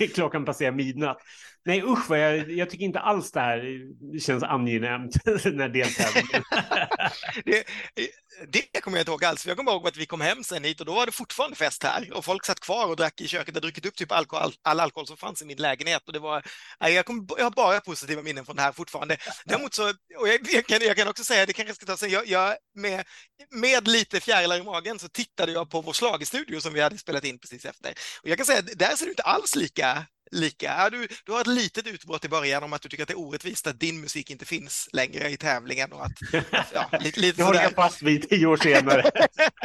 klockan 0.15 0.45
passerat 0.45 0.75
midnatt. 0.75 1.17
Nej 1.65 1.83
usch, 1.83 2.09
vad 2.09 2.19
jag, 2.19 2.51
jag 2.51 2.69
tycker 2.69 2.85
inte 2.85 2.99
alls 2.99 3.31
det 3.31 3.39
här 3.39 3.79
känns 4.19 4.43
angenämt 4.43 5.15
när 5.25 5.69
deltävlingen. 5.69 6.43
det, 7.45 7.63
det 8.47 8.81
kommer 8.81 8.97
jag 8.97 9.01
inte 9.01 9.11
ihåg 9.11 9.25
alls. 9.25 9.47
Jag 9.47 9.57
kommer 9.57 9.71
ihåg 9.71 9.87
att 9.87 9.97
vi 9.97 10.05
kom 10.05 10.21
hem 10.21 10.43
sen 10.43 10.63
hit 10.63 10.79
och 10.79 10.85
då 10.85 10.93
var 10.95 11.05
det 11.05 11.11
fortfarande 11.11 11.55
fest 11.55 11.83
här 11.83 12.13
och 12.13 12.25
folk 12.25 12.45
satt 12.45 12.59
kvar 12.59 12.87
och 12.87 12.95
drack 12.95 13.21
i 13.21 13.27
köket. 13.27 13.55
och 13.55 13.61
druckit 13.61 13.85
upp 13.85 13.95
typ 13.95 14.11
alkohol, 14.11 14.53
all 14.61 14.79
alkohol 14.79 15.07
som 15.07 15.17
fanns 15.17 15.41
i 15.41 15.45
min 15.45 15.57
lägenhet 15.57 16.07
och 16.07 16.13
det 16.13 16.19
var, 16.19 16.43
jag, 16.79 17.05
kom, 17.05 17.27
jag 17.37 17.43
har 17.43 17.51
bara 17.51 17.79
positiva 17.79 18.21
minnen 18.21 18.45
från 18.45 18.55
det 18.55 18.61
här 18.61 18.71
fortfarande. 18.71 19.17
Däremot 19.45 19.73
så, 19.73 19.89
och 19.89 20.27
jag, 20.27 20.39
jag, 20.51 20.65
kan, 20.65 20.81
jag 20.81 20.97
kan 20.97 21.07
också 21.07 21.23
säga, 21.23 21.45
det 21.45 21.53
kanske 21.53 21.69
jag 21.69 21.75
ska 21.75 21.85
ta 21.85 21.97
sen, 21.97 22.09
jag, 22.09 22.27
jag 22.27 22.55
med, 22.75 23.05
med 23.51 23.87
lite 23.87 24.19
fjärilar 24.19 24.57
i 24.57 24.63
magen 24.63 24.99
så 24.99 25.09
tittade 25.09 25.51
jag 25.51 25.69
på 25.69 25.81
vår 25.81 25.93
schlagerstudio 25.93 26.59
som 26.59 26.73
vi 26.73 26.81
hade 26.81 26.97
spelat 26.97 27.23
in 27.23 27.39
precis 27.39 27.65
efter. 27.65 27.93
Och 28.23 28.29
jag 28.29 28.37
kan 28.37 28.45
säga, 28.45 28.61
där 28.61 28.95
ser 28.95 29.05
det 29.05 29.09
inte 29.09 29.23
alls 29.23 29.55
lika 29.55 30.05
lika. 30.31 30.65
Ja, 30.65 30.89
du, 30.89 31.07
du 31.25 31.31
har 31.31 31.41
ett 31.41 31.47
litet 31.47 31.87
utbrott 31.87 32.25
i 32.25 32.29
början 32.29 32.63
om 32.63 32.73
att 32.73 32.81
du 32.81 32.89
tycker 32.89 33.03
att 33.03 33.07
det 33.07 33.13
är 33.13 33.19
orättvist 33.19 33.67
att 33.67 33.79
din 33.79 34.01
musik 34.01 34.29
inte 34.29 34.45
finns 34.45 34.89
längre 34.93 35.29
i 35.29 35.37
tävlingen 35.37 35.93
och 35.93 36.05
att, 36.05 36.11
ja, 36.73 36.89
lite, 36.99 37.19
lite 37.19 37.37
Det 37.37 37.43
håller 37.43 37.61
jag 37.61 37.73
fast 37.73 38.01
vid 38.01 38.29
tio 38.29 38.45
år 38.45 38.57
senare. 38.57 39.11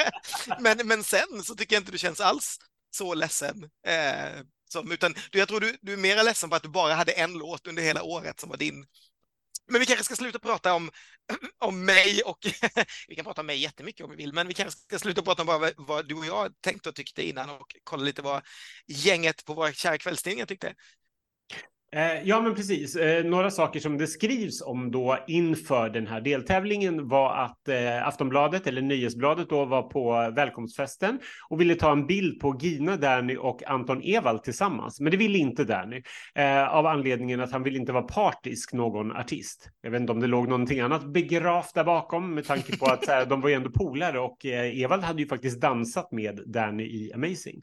men, 0.61 0.79
men 0.85 1.05
sen 1.05 1.43
så 1.45 1.55
tycker 1.55 1.77
jag 1.77 1.81
inte 1.81 1.93
du 1.93 1.99
känns 1.99 2.21
alls 2.21 2.59
så 2.91 3.15
ledsen. 3.15 3.65
Eh, 3.87 4.43
som, 4.73 4.93
utan 4.93 5.15
du, 5.31 5.39
jag 5.39 5.49
tror 5.49 5.61
du, 5.61 5.77
du 5.83 5.93
är 5.93 5.97
mer 5.97 6.25
ledsen 6.25 6.51
på 6.51 6.57
att 6.57 6.63
du 6.63 6.69
bara 6.69 6.95
hade 6.95 7.13
en 7.13 7.33
låt 7.33 7.67
under 7.67 7.83
hela 7.83 8.03
året 8.03 8.41
som 8.41 8.49
var 8.49 8.57
din. 8.57 8.87
Men 9.71 9.81
vi 9.81 9.87
kanske 9.87 10.05
ska 10.05 10.17
sluta 10.17 10.39
prata 10.39 10.75
om, 10.75 10.91
om 11.59 11.85
mig 11.85 12.23
och 12.23 12.39
vi 13.09 13.15
kan 13.15 13.25
prata 13.25 13.41
om 13.41 13.47
mig 13.47 13.57
jättemycket 13.57 14.05
om 14.05 14.11
vi 14.11 14.17
vill, 14.17 14.33
men 14.33 14.49
vi 14.49 14.55
kanske 14.55 14.81
ska 14.81 14.99
sluta 14.99 15.23
prata 15.23 15.43
om 15.43 15.47
bara 15.47 15.73
vad, 15.77 16.09
du 16.09 16.15
och 16.15 16.27
jag 16.27 16.61
tänkte 16.61 16.89
och 16.89 16.95
tyckte 16.95 17.29
innan 17.29 17.51
och 17.51 17.77
kolla 17.85 18.05
lite 18.05 18.23
vad 18.23 18.43
gänget 18.87 19.45
på 19.45 19.55
våra 19.55 19.73
kära 19.73 19.99
kvällstidningar 19.99 20.47
tyckte. 20.47 20.75
Eh, 21.97 22.23
ja, 22.25 22.41
men 22.41 22.55
precis. 22.55 22.97
Eh, 22.97 23.25
några 23.25 23.51
saker 23.51 23.81
som 23.81 23.99
det 23.99 24.07
skrivs 24.07 24.63
om 24.63 24.91
då 24.91 25.19
inför 25.27 25.91
den 25.91 26.07
här 26.07 26.21
deltävlingen 26.21 27.09
var 27.09 27.37
att 27.37 27.69
eh, 27.69 28.07
Aftonbladet 28.07 28.67
eller 28.67 28.83
Nöjesbladet 28.83 29.49
då 29.49 29.65
var 29.65 29.83
på 29.83 30.33
välkomstfesten 30.37 31.21
och 31.49 31.61
ville 31.61 31.75
ta 31.75 31.93
en 31.93 32.07
bild 32.07 32.41
på 32.41 32.59
Gina 32.61 32.97
Derny 32.97 33.37
och 33.37 33.63
Anton 33.67 34.03
Ewald 34.03 34.43
tillsammans. 34.43 35.01
Men 35.01 35.11
det 35.11 35.17
ville 35.17 35.39
inte 35.39 35.65
Derny 35.65 36.03
av 36.69 36.87
anledningen 36.87 37.41
att 37.41 37.53
han 37.53 37.63
vill 37.63 37.77
inte 37.77 37.93
vara 37.93 38.03
partisk 38.03 38.73
någon 38.73 39.13
artist. 39.13 39.71
Jag 39.83 39.91
vet 39.91 40.01
inte 40.01 40.13
om 40.13 40.21
det 40.21 40.27
låg 40.27 40.49
någonting 40.49 40.81
annat 40.81 41.05
begravt 41.05 41.75
där 41.75 41.85
bakom 41.85 42.35
med 42.35 42.47
tanke 42.47 42.77
på 42.77 42.87
att 42.87 43.07
här, 43.07 43.27
de 43.27 43.41
var 43.41 43.49
ju 43.49 43.55
ändå 43.55 43.71
polare 43.71 44.21
och 44.21 44.45
Ewald 44.45 45.03
hade 45.03 45.23
ju 45.23 45.29
faktiskt 45.29 45.61
dansat 45.61 46.13
med 46.13 46.41
Derny 46.47 46.85
i 46.85 47.13
Amazing. 47.15 47.63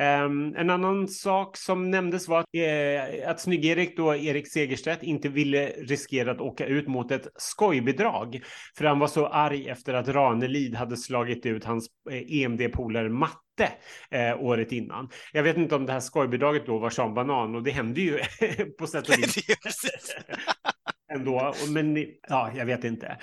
Um, 0.00 0.54
en 0.56 0.70
annan 0.70 1.08
sak 1.08 1.56
som 1.56 1.90
nämndes 1.90 2.28
var 2.28 2.40
att, 2.40 2.46
eh, 2.54 3.30
att 3.30 3.40
Snygg-Erik 3.40 3.96
då, 3.96 4.14
Erik 4.14 4.52
Segerstedt, 4.52 5.02
inte 5.02 5.28
ville 5.28 5.66
riskera 5.66 6.30
att 6.30 6.40
åka 6.40 6.66
ut 6.66 6.88
mot 6.88 7.10
ett 7.10 7.28
skojbidrag. 7.36 8.40
För 8.78 8.84
han 8.84 8.98
var 8.98 9.06
så 9.06 9.26
arg 9.26 9.68
efter 9.68 9.94
att 9.94 10.08
Ranelid 10.08 10.74
hade 10.74 10.96
slagit 10.96 11.46
ut 11.46 11.64
hans 11.64 11.86
eh, 12.10 12.42
EMD-polare 12.42 13.08
Matte 13.08 13.72
eh, 14.10 14.42
året 14.42 14.72
innan. 14.72 15.08
Jag 15.32 15.42
vet 15.42 15.56
inte 15.56 15.74
om 15.74 15.86
det 15.86 15.92
här 15.92 16.00
skojbidraget 16.00 16.66
då 16.66 16.78
var 16.78 16.90
Sean 16.90 17.14
Banan 17.14 17.54
och 17.54 17.62
det 17.62 17.70
hände 17.70 18.00
ju 18.00 18.18
på 18.78 18.86
sätt 18.86 19.08
och 19.08 19.14
vis 19.18 19.44
ändå. 21.10 21.54
Men 21.68 22.06
ja, 22.28 22.52
jag 22.56 22.66
vet 22.66 22.84
inte. 22.84 23.18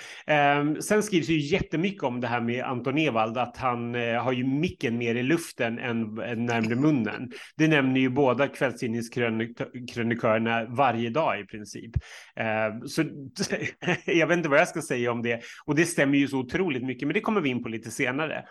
Um, 0.59 0.81
sen 0.81 1.03
skrivs 1.03 1.29
ju 1.29 1.39
jättemycket 1.39 2.03
om 2.03 2.21
det 2.21 2.27
här 2.27 2.41
med 2.41 2.63
Anton 2.63 2.97
Ewald, 2.97 3.37
att 3.37 3.57
han 3.57 3.95
uh, 3.95 4.21
har 4.21 4.31
ju 4.31 4.43
micken 4.43 4.97
mer 4.97 5.15
i 5.15 5.23
luften 5.23 5.79
än, 5.79 6.19
än 6.19 6.45
närmre 6.45 6.75
munnen. 6.75 7.31
Det 7.55 7.67
nämner 7.67 7.99
ju 7.99 8.09
båda 8.09 8.47
kvällstidningskrönikörerna 8.47 10.65
varje 10.65 11.09
dag 11.09 11.39
i 11.39 11.45
princip. 11.45 11.91
Uh, 12.39 12.85
så 12.85 13.03
jag 14.05 14.27
vet 14.27 14.37
inte 14.37 14.49
vad 14.49 14.59
jag 14.59 14.67
ska 14.67 14.81
säga 14.81 15.11
om 15.11 15.21
det. 15.21 15.41
Och 15.65 15.75
det 15.75 15.85
stämmer 15.85 16.17
ju 16.17 16.27
så 16.27 16.37
otroligt 16.37 16.83
mycket, 16.83 17.07
men 17.07 17.13
det 17.13 17.21
kommer 17.21 17.41
vi 17.41 17.49
in 17.49 17.63
på 17.63 17.69
lite 17.69 17.91
senare. 17.91 18.43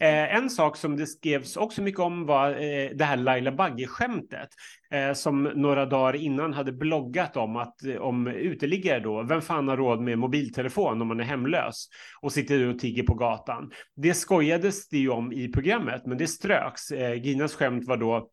Eh, 0.00 0.36
en 0.36 0.50
sak 0.50 0.76
som 0.76 0.96
det 0.96 1.06
skrevs 1.06 1.56
också 1.56 1.82
mycket 1.82 2.00
om 2.00 2.26
var 2.26 2.50
eh, 2.50 2.90
det 2.94 3.04
här 3.04 3.16
Laila 3.16 3.52
Bagge-skämtet 3.52 4.48
Eh, 4.90 5.12
som 5.12 5.42
några 5.42 5.86
dagar 5.86 6.16
innan 6.16 6.52
hade 6.52 6.72
bloggat 6.72 7.36
om 7.36 7.56
att 7.56 7.84
eh, 7.84 7.96
om 7.96 8.26
uteliggare 8.26 9.00
då, 9.00 9.22
vem 9.22 9.42
fan 9.42 9.68
har 9.68 9.76
råd 9.76 10.00
med 10.00 10.18
mobiltelefon 10.18 11.02
om 11.02 11.08
man 11.08 11.20
är 11.20 11.24
hemlös 11.24 11.88
och 12.20 12.32
sitter 12.32 12.68
och 12.68 12.78
tigger 12.78 13.02
på 13.02 13.14
gatan. 13.14 13.70
Det 13.96 14.14
skojades 14.14 14.88
det 14.88 14.98
ju 14.98 15.08
om 15.08 15.32
i 15.32 15.48
programmet, 15.48 16.06
men 16.06 16.18
det 16.18 16.26
ströks. 16.26 16.90
Eh, 16.90 17.22
Ginas 17.22 17.54
skämt 17.54 17.86
var 17.86 17.96
då 17.96 18.30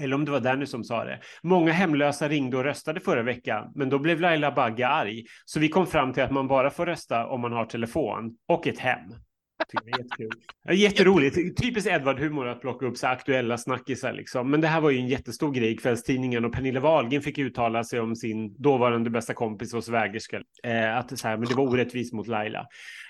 eller 0.00 0.16
om 0.16 0.24
det 0.24 0.30
var 0.30 0.40
Danny 0.40 0.66
som 0.66 0.84
sa 0.84 1.04
det. 1.04 1.20
Många 1.42 1.72
hemlösa 1.72 2.28
ringde 2.28 2.56
och 2.56 2.64
röstade 2.64 3.00
förra 3.00 3.22
veckan, 3.22 3.72
men 3.74 3.88
då 3.88 3.98
blev 3.98 4.20
Laila 4.20 4.52
Bagge 4.52 4.88
arg. 4.88 5.24
Så 5.44 5.60
vi 5.60 5.68
kom 5.68 5.86
fram 5.86 6.12
till 6.12 6.22
att 6.22 6.32
man 6.32 6.48
bara 6.48 6.70
får 6.70 6.86
rösta 6.86 7.26
om 7.26 7.40
man 7.40 7.52
har 7.52 7.64
telefon 7.64 8.36
och 8.48 8.66
ett 8.66 8.78
hem. 8.78 9.14
Det 9.70 9.92
är 9.92 9.98
jättekul. 9.98 10.30
Jätteroligt. 10.72 11.62
Typiskt 11.62 11.90
Edvard-humor 11.90 12.48
att 12.48 12.60
plocka 12.60 12.86
upp 12.86 12.96
så 12.96 13.06
aktuella 13.06 13.58
snackisar 13.58 14.12
liksom. 14.12 14.50
Men 14.50 14.60
det 14.60 14.68
här 14.68 14.80
var 14.80 14.90
ju 14.90 14.98
en 14.98 15.08
jättestor 15.08 15.52
grej 15.52 15.72
i 15.72 15.76
kvällstidningen 15.76 16.44
och 16.44 16.52
Pernilla 16.52 16.80
Wahlgren 16.80 17.22
fick 17.22 17.38
uttala 17.38 17.84
sig 17.84 18.00
om 18.00 18.16
sin 18.16 18.62
dåvarande 18.62 19.10
bästa 19.10 19.34
kompis 19.34 19.74
och 19.74 19.84
svägerska. 19.84 20.42
Eh, 20.64 20.96
att 20.96 21.18
så 21.18 21.28
här, 21.28 21.36
men 21.36 21.48
det 21.48 21.54
var 21.54 21.64
orättvist 21.64 22.12
mot 22.12 22.26
Laila. 22.26 22.66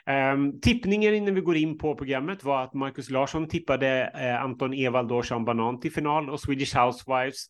Ehm, 0.07 0.41
um, 0.41 0.61
tippningen 0.61 1.15
innan 1.15 1.35
vi 1.35 1.41
går 1.41 1.57
in 1.57 1.79
på 1.79 1.95
programmet 1.95 2.45
var 2.45 2.65
att 2.65 2.74
Marcus 2.74 3.11
Larsson 3.11 3.49
tippade 3.49 4.12
uh, 4.15 4.43
Anton 4.43 4.74
Ewald 4.74 5.12
och 5.12 5.27
Sean 5.27 5.45
Banan 5.45 5.81
till 5.81 5.93
final 5.93 6.31
och 6.31 6.41
Swedish 6.41 6.77
Housewives, 6.77 7.47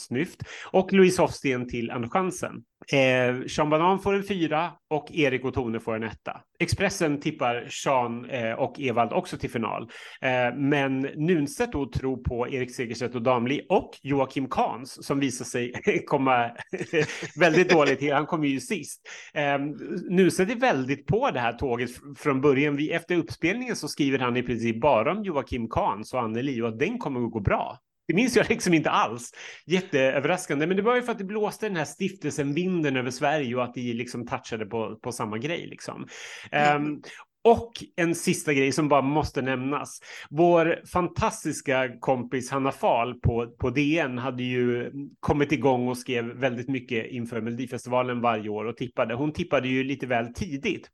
snyft, 0.00 0.42
och 0.70 0.92
Louise 0.92 1.22
Hofsten 1.22 1.68
till 1.68 1.90
Andra 1.90 2.08
chansen. 2.08 2.62
Ehm, 2.92 3.48
Sean 3.48 3.70
Banan 3.70 3.98
får 3.98 4.14
en 4.14 4.22
fyra 4.22 4.72
och 4.90 5.12
Erik 5.12 5.44
och 5.44 5.54
Tone 5.54 5.80
får 5.80 5.94
en 5.96 6.02
etta. 6.02 6.40
Expressen 6.58 7.20
tippar 7.20 7.66
Sean 7.70 8.24
uh, 8.24 8.34
eh, 8.34 8.54
och 8.54 8.80
Evald 8.80 9.12
också 9.12 9.36
till 9.36 9.50
final. 9.50 9.90
Ehm, 10.20 10.68
men 10.68 11.00
Nunstedt 11.00 11.72
då 11.72 11.86
tror 11.86 12.16
på 12.16 12.48
Erik 12.48 12.74
Segerstedt 12.74 13.14
och 13.14 13.22
Damli 13.22 13.66
och 13.68 13.90
Joakim 14.02 14.48
Kans 14.48 15.06
som 15.06 15.20
visar 15.20 15.44
sig 15.44 15.72
komma 16.06 16.50
väldigt 17.36 17.70
dåligt. 17.70 18.12
Han 18.12 18.26
kommer 18.26 18.48
ju 18.48 18.60
sist. 18.60 19.00
Um, 19.34 19.78
Nunstedt 20.16 20.50
är 20.50 20.56
väldigt 20.56 21.06
på 21.06 21.30
det 21.30 21.40
här 21.40 21.52
tåget 21.52 21.91
från 22.16 22.40
början. 22.40 22.76
Vi, 22.76 22.92
efter 22.92 23.16
uppspelningen 23.16 23.76
så 23.76 23.88
skriver 23.88 24.18
han 24.18 24.36
i 24.36 24.42
princip 24.42 24.80
bara 24.80 25.12
om 25.12 25.24
Joakim 25.24 25.68
Kahns 25.68 26.14
och 26.14 26.20
Anneli 26.20 26.62
och 26.62 26.68
att 26.68 26.78
den 26.78 26.98
kommer 26.98 27.26
att 27.26 27.32
gå 27.32 27.40
bra. 27.40 27.78
Det 28.06 28.14
minns 28.14 28.36
jag 28.36 28.48
liksom 28.50 28.74
inte 28.74 28.90
alls. 28.90 29.30
Jätteöverraskande. 29.66 30.66
Men 30.66 30.76
det 30.76 30.82
var 30.82 30.96
ju 30.96 31.02
för 31.02 31.12
att 31.12 31.18
det 31.18 31.24
blåste 31.24 31.68
den 31.68 31.76
här 31.76 31.84
stiftelsen 31.84 32.54
vinden 32.54 32.96
över 32.96 33.10
Sverige 33.10 33.56
och 33.56 33.64
att 33.64 33.74
det 33.74 33.92
liksom 33.92 34.26
touchade 34.26 34.66
på, 34.66 34.96
på 34.96 35.12
samma 35.12 35.38
grej 35.38 35.66
liksom. 35.66 36.06
Mm. 36.50 36.86
Um, 36.86 37.02
och 37.44 37.72
en 37.96 38.14
sista 38.14 38.52
grej 38.52 38.72
som 38.72 38.88
bara 38.88 39.02
måste 39.02 39.42
nämnas. 39.42 40.00
Vår 40.30 40.80
fantastiska 40.92 41.98
kompis 42.00 42.50
Hanna 42.50 42.72
Fahl 42.72 43.20
på, 43.20 43.46
på 43.58 43.70
DN 43.70 44.18
hade 44.18 44.42
ju 44.42 44.92
kommit 45.20 45.52
igång 45.52 45.88
och 45.88 45.98
skrev 45.98 46.24
väldigt 46.24 46.68
mycket 46.68 47.10
inför 47.10 47.40
Melodifestivalen 47.40 48.20
varje 48.20 48.48
år 48.48 48.64
och 48.64 48.76
tippade. 48.76 49.14
Hon 49.14 49.32
tippade 49.32 49.68
ju 49.68 49.84
lite 49.84 50.06
väl 50.06 50.34
tidigt 50.34 50.90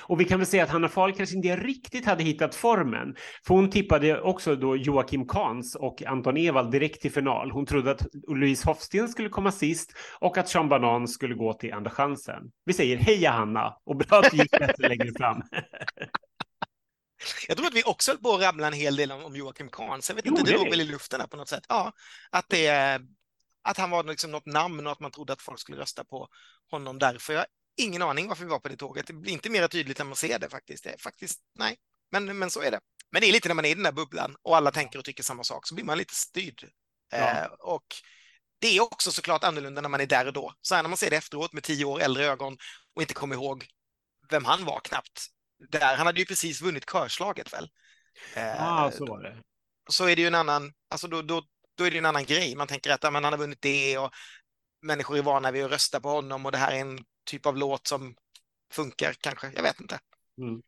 och 0.00 0.20
vi 0.20 0.24
kan 0.24 0.38
väl 0.38 0.46
säga 0.46 0.64
att 0.64 0.70
Hanna 0.70 0.88
Fahl 0.88 1.12
kanske 1.12 1.36
inte 1.36 1.56
riktigt 1.56 2.06
hade 2.06 2.24
hittat 2.24 2.54
formen. 2.54 3.16
För 3.46 3.54
hon 3.54 3.70
tippade 3.70 4.20
också 4.20 4.56
då 4.56 4.76
Joakim 4.76 5.28
Kans 5.28 5.74
och 5.74 6.02
Anton 6.02 6.36
Ewald 6.36 6.70
direkt 6.70 7.02
till 7.02 7.12
final. 7.12 7.50
Hon 7.50 7.66
trodde 7.66 7.90
att 7.90 8.06
Louise 8.28 8.68
Hofsten 8.68 9.08
skulle 9.08 9.28
komma 9.28 9.52
sist 9.52 9.92
och 10.20 10.38
att 10.38 10.48
Sean 10.48 10.68
Banan 10.68 11.08
skulle 11.08 11.34
gå 11.34 11.52
till 11.52 11.72
andra 11.72 11.90
chansen. 11.90 12.42
Vi 12.64 12.72
säger 12.72 12.96
heja 12.96 13.30
Hanna 13.30 13.74
och 13.84 13.96
bra 13.96 14.18
att 14.18 14.30
det 14.30 14.36
gick 14.36 14.50
bättre 14.50 14.88
längre 14.88 15.12
fram. 15.18 15.42
Jag 17.48 17.56
tror 17.56 17.66
att 17.66 17.74
vi 17.74 17.84
också 17.84 18.10
höll 18.10 18.18
på 18.18 18.34
att 18.34 18.42
ramla 18.42 18.66
en 18.66 18.72
hel 18.72 18.96
del 18.96 19.12
om, 19.12 19.36
Joakim 19.36 19.68
Kans. 19.68 20.08
Jag 20.08 20.16
vet 20.16 20.26
inte, 20.26 20.42
det 20.42 20.52
låg 20.52 20.70
väl 20.70 20.80
i 20.80 20.84
luften 20.84 21.28
på 21.30 21.36
något 21.36 21.48
sätt. 21.48 21.64
Ja, 21.68 21.92
att, 22.30 22.48
det, 22.48 23.00
att 23.62 23.78
han 23.78 23.90
var 23.90 24.04
liksom 24.04 24.30
något 24.30 24.46
namn 24.46 24.86
och 24.86 24.92
att 24.92 25.00
man 25.00 25.10
trodde 25.10 25.32
att 25.32 25.42
folk 25.42 25.60
skulle 25.60 25.78
rösta 25.78 26.04
på 26.04 26.28
honom 26.70 26.98
därför. 26.98 27.32
Jag 27.32 27.46
ingen 27.76 28.02
aning 28.02 28.28
varför 28.28 28.44
vi 28.44 28.50
var 28.50 28.58
på 28.58 28.68
det 28.68 28.76
tåget. 28.76 29.06
Det 29.06 29.12
blir 29.12 29.32
inte 29.32 29.50
mer 29.50 29.68
tydligt 29.68 30.00
än 30.00 30.06
man 30.06 30.16
ser 30.16 30.38
det 30.38 30.48
faktiskt. 30.48 30.84
Det 30.84 30.90
är 30.90 30.98
faktiskt, 30.98 31.40
nej, 31.58 31.76
men, 32.10 32.38
men 32.38 32.50
så 32.50 32.62
är 32.62 32.70
det. 32.70 32.80
Men 33.12 33.20
det 33.20 33.28
är 33.28 33.32
lite 33.32 33.48
när 33.48 33.54
man 33.54 33.64
är 33.64 33.70
i 33.70 33.74
den 33.74 33.82
där 33.82 33.92
bubblan 33.92 34.36
och 34.42 34.56
alla 34.56 34.70
tänker 34.70 34.98
och 34.98 35.04
tycker 35.04 35.22
samma 35.22 35.44
sak 35.44 35.66
så 35.66 35.74
blir 35.74 35.84
man 35.84 35.98
lite 35.98 36.14
styrd. 36.14 36.68
Ja. 37.10 37.16
Eh, 37.16 37.46
och 37.46 37.86
det 38.58 38.76
är 38.76 38.80
också 38.80 39.12
såklart 39.12 39.44
annorlunda 39.44 39.80
när 39.80 39.88
man 39.88 40.00
är 40.00 40.06
där 40.06 40.26
och 40.26 40.32
då. 40.32 40.54
Så 40.60 40.74
här 40.74 40.82
när 40.82 40.88
man 40.88 40.96
ser 40.96 41.10
det 41.10 41.16
efteråt 41.16 41.52
med 41.52 41.62
tio 41.62 41.84
år 41.84 42.00
äldre 42.00 42.26
ögon 42.26 42.56
och 42.94 43.02
inte 43.02 43.14
kommer 43.14 43.34
ihåg 43.34 43.66
vem 44.30 44.44
han 44.44 44.64
var 44.64 44.80
knappt. 44.80 45.26
Där, 45.70 45.96
han 45.96 46.06
hade 46.06 46.20
ju 46.20 46.26
precis 46.26 46.62
vunnit 46.62 46.86
körslaget 46.86 47.52
väl? 47.52 47.68
Ja, 48.34 48.56
ah, 48.58 48.90
så 48.90 49.06
var 49.06 49.22
det. 49.22 49.42
Så 49.90 50.08
är 50.08 50.16
det 50.16 50.22
ju 50.22 50.28
en 50.28 50.34
annan, 50.34 50.72
alltså 50.90 51.08
då, 51.08 51.22
då, 51.22 51.42
då 51.76 51.84
är 51.84 51.90
det 51.90 51.98
en 51.98 52.06
annan 52.06 52.24
grej. 52.24 52.56
Man 52.56 52.66
tänker 52.66 52.90
att 52.90 53.02
ja, 53.02 53.10
men 53.10 53.24
han 53.24 53.32
har 53.32 53.38
vunnit 53.38 53.62
det 53.62 53.98
och 53.98 54.10
människor 54.82 55.18
är 55.18 55.22
vana 55.22 55.50
vid 55.50 55.64
att 55.64 55.70
rösta 55.70 56.00
på 56.00 56.08
honom 56.08 56.46
och 56.46 56.52
det 56.52 56.58
här 56.58 56.72
är 56.72 56.80
en 56.80 56.98
typ 57.26 57.46
av 57.46 57.56
låt 57.56 57.86
som 57.86 58.14
funkar 58.72 59.14
kanske. 59.20 59.50
Jag 59.54 59.62
vet 59.62 59.80
inte. 59.80 59.98
Mm. 60.40 60.62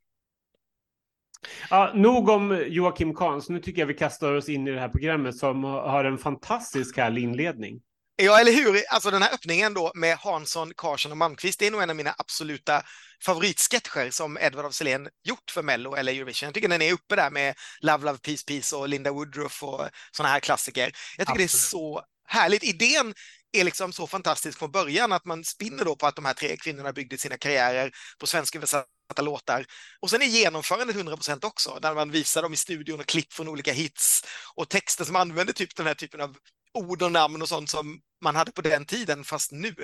Ja, 1.71 1.93
nog 1.95 2.29
om 2.29 2.65
Joakim 2.67 3.15
Kahns. 3.15 3.49
Nu 3.49 3.61
tycker 3.61 3.83
jag 3.83 3.87
vi 3.87 3.95
kastar 3.95 4.35
oss 4.35 4.49
in 4.49 4.69
i 4.69 4.71
det 4.71 4.81
här 4.81 4.89
programmet 4.89 5.37
som 5.37 5.65
har 5.65 6.05
en 6.05 6.19
fantastisk 6.19 6.97
härlig 6.97 7.23
inledning. 7.23 7.81
Ja, 8.23 8.41
eller 8.41 8.53
hur? 8.53 8.83
Alltså 8.89 9.11
den 9.11 9.23
här 9.23 9.35
öppningen 9.35 9.75
då 9.75 9.93
med 9.95 10.17
Hansson, 10.17 10.73
Karlsson 10.77 11.13
och 11.13 11.19
Malmqvist, 11.19 11.59
det 11.59 11.67
är 11.67 11.71
nog 11.71 11.83
en 11.83 11.91
av 11.91 11.97
mina 11.97 12.15
absoluta 12.19 12.83
favoritsketcher 13.25 14.11
som 14.11 14.39
Edward 14.39 14.67
af 14.67 14.75
Sillén 14.75 15.09
gjort 15.25 15.51
för 15.51 15.63
Mello 15.63 15.95
eller 15.95 16.13
Eurovision. 16.13 16.47
Jag 16.47 16.55
tycker 16.55 16.69
den 16.69 16.83
är 16.83 16.93
uppe 16.93 17.17
där 17.17 17.31
med 17.31 17.55
Love, 17.81 18.07
Love, 18.07 18.19
Peace, 18.19 18.45
Peace 18.47 18.77
och 18.77 18.89
Linda 18.89 19.13
Woodruff 19.13 19.63
och 19.63 19.89
sådana 20.13 20.33
här 20.33 20.41
klassiker. 20.41 20.93
Jag 21.17 21.27
tycker 21.27 21.33
Absolut. 21.33 21.39
det 21.39 21.43
är 21.43 21.49
så 21.49 22.03
härligt. 22.27 22.65
Idén 22.65 23.15
är 23.53 23.65
liksom 23.65 23.93
så 23.93 24.07
fantastisk 24.07 24.59
från 24.59 24.71
början 24.71 25.13
att 25.13 25.25
man 25.25 25.45
spinner 25.45 25.85
då 25.85 25.97
på 25.97 26.07
att 26.07 26.17
de 26.17 26.25
här 26.25 26.35
tre 26.35 26.57
kvinnorna 26.57 26.93
byggde 26.93 27.19
sina 27.19 27.37
karriärer 27.37 27.91
på 28.19 28.27
översatta 28.57 29.23
låtar. 29.23 29.67
Och 30.01 30.11
sen 30.11 30.23
är 30.23 30.27
genomförandet 30.27 30.97
100% 30.97 31.45
också, 31.45 31.79
där 31.83 31.95
man 31.95 32.11
visar 32.11 32.43
dem 32.43 32.53
i 32.53 32.57
studion 32.57 33.01
och 33.01 33.07
klipp 33.07 33.33
från 33.33 33.49
olika 33.49 33.73
hits 33.73 34.25
och 34.55 34.69
texter 34.69 35.05
som 35.05 35.17
använder 35.17 35.53
typ 35.53 35.77
den 35.77 35.87
här 35.87 35.95
typen 35.95 36.21
av 36.21 36.37
ord 36.75 37.03
och 37.03 37.13
namn 37.13 37.43
och 37.43 37.49
sånt 37.49 37.71
som 37.71 38.01
man 38.23 38.37
hade 38.37 38.53
på 38.53 38.63
den 38.63 38.87
tiden, 38.87 39.25
fast 39.25 39.53
nu. 39.53 39.75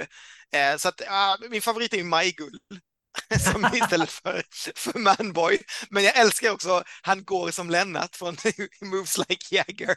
Eh, 0.52 0.76
så 0.76 0.88
att 0.88 1.00
ja, 1.06 1.38
min 1.50 1.62
favorit 1.62 1.92
är 1.92 1.96
ju 1.96 2.04
Majgull 2.04 2.58
som 3.52 3.70
istället 3.74 4.10
för, 4.10 4.42
för 4.74 4.98
Manboy. 4.98 5.58
Men 5.90 6.04
jag 6.04 6.16
älskar 6.16 6.50
också 6.50 6.82
Han 7.02 7.24
går 7.24 7.50
som 7.50 7.70
Lennart 7.70 8.16
från 8.16 8.36
Moves 8.80 9.18
Like 9.18 9.54
Jagger. 9.54 9.96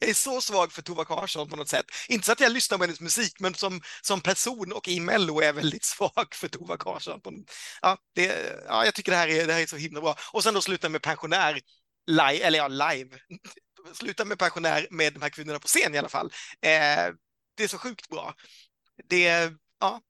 Jag 0.00 0.10
är 0.10 0.14
så 0.14 0.40
svag 0.40 0.72
för 0.72 0.82
Tova 0.82 1.04
Karsson 1.04 1.48
på 1.48 1.56
något 1.56 1.68
sätt. 1.68 1.86
Inte 2.08 2.26
så 2.26 2.32
att 2.32 2.40
jag 2.40 2.52
lyssnar 2.52 2.78
på 2.78 2.84
hennes 2.84 3.00
musik, 3.00 3.40
men 3.40 3.54
som, 3.54 3.80
som 4.02 4.20
person 4.20 4.72
och 4.72 4.88
i 4.88 5.00
Mello 5.00 5.40
är 5.40 5.46
jag 5.46 5.52
väldigt 5.52 5.84
svag 5.94 6.34
för 6.34 6.48
Tova 6.48 6.76
Karsson. 6.76 7.20
Ja, 7.82 7.98
det, 8.14 8.54
ja, 8.66 8.84
jag 8.84 8.94
tycker 8.94 9.12
det 9.12 9.18
här, 9.18 9.28
är, 9.28 9.46
det 9.46 9.52
här 9.52 9.62
är 9.62 9.66
så 9.66 9.76
himla 9.76 10.00
bra. 10.00 10.16
Och 10.32 10.42
sen 10.42 10.54
då 10.54 10.60
sluta 10.60 10.88
med 10.88 11.02
pensionär, 11.02 11.60
live, 12.06 12.44
eller 12.44 12.58
ja, 12.58 12.68
live. 12.68 13.18
Sluta 13.94 14.24
med 14.24 14.38
pensionär 14.38 14.86
med 14.90 15.12
de 15.12 15.22
här 15.22 15.30
kvinnorna 15.30 15.58
på 15.58 15.66
scen 15.68 15.94
i 15.94 15.98
alla 15.98 16.08
fall. 16.08 16.26
Eh, 16.60 17.12
det 17.56 17.64
är 17.64 17.68
så 17.68 17.78
sjukt 17.78 18.08
bra. 18.08 18.34
Det, 19.08 19.52
ja, 19.80 20.00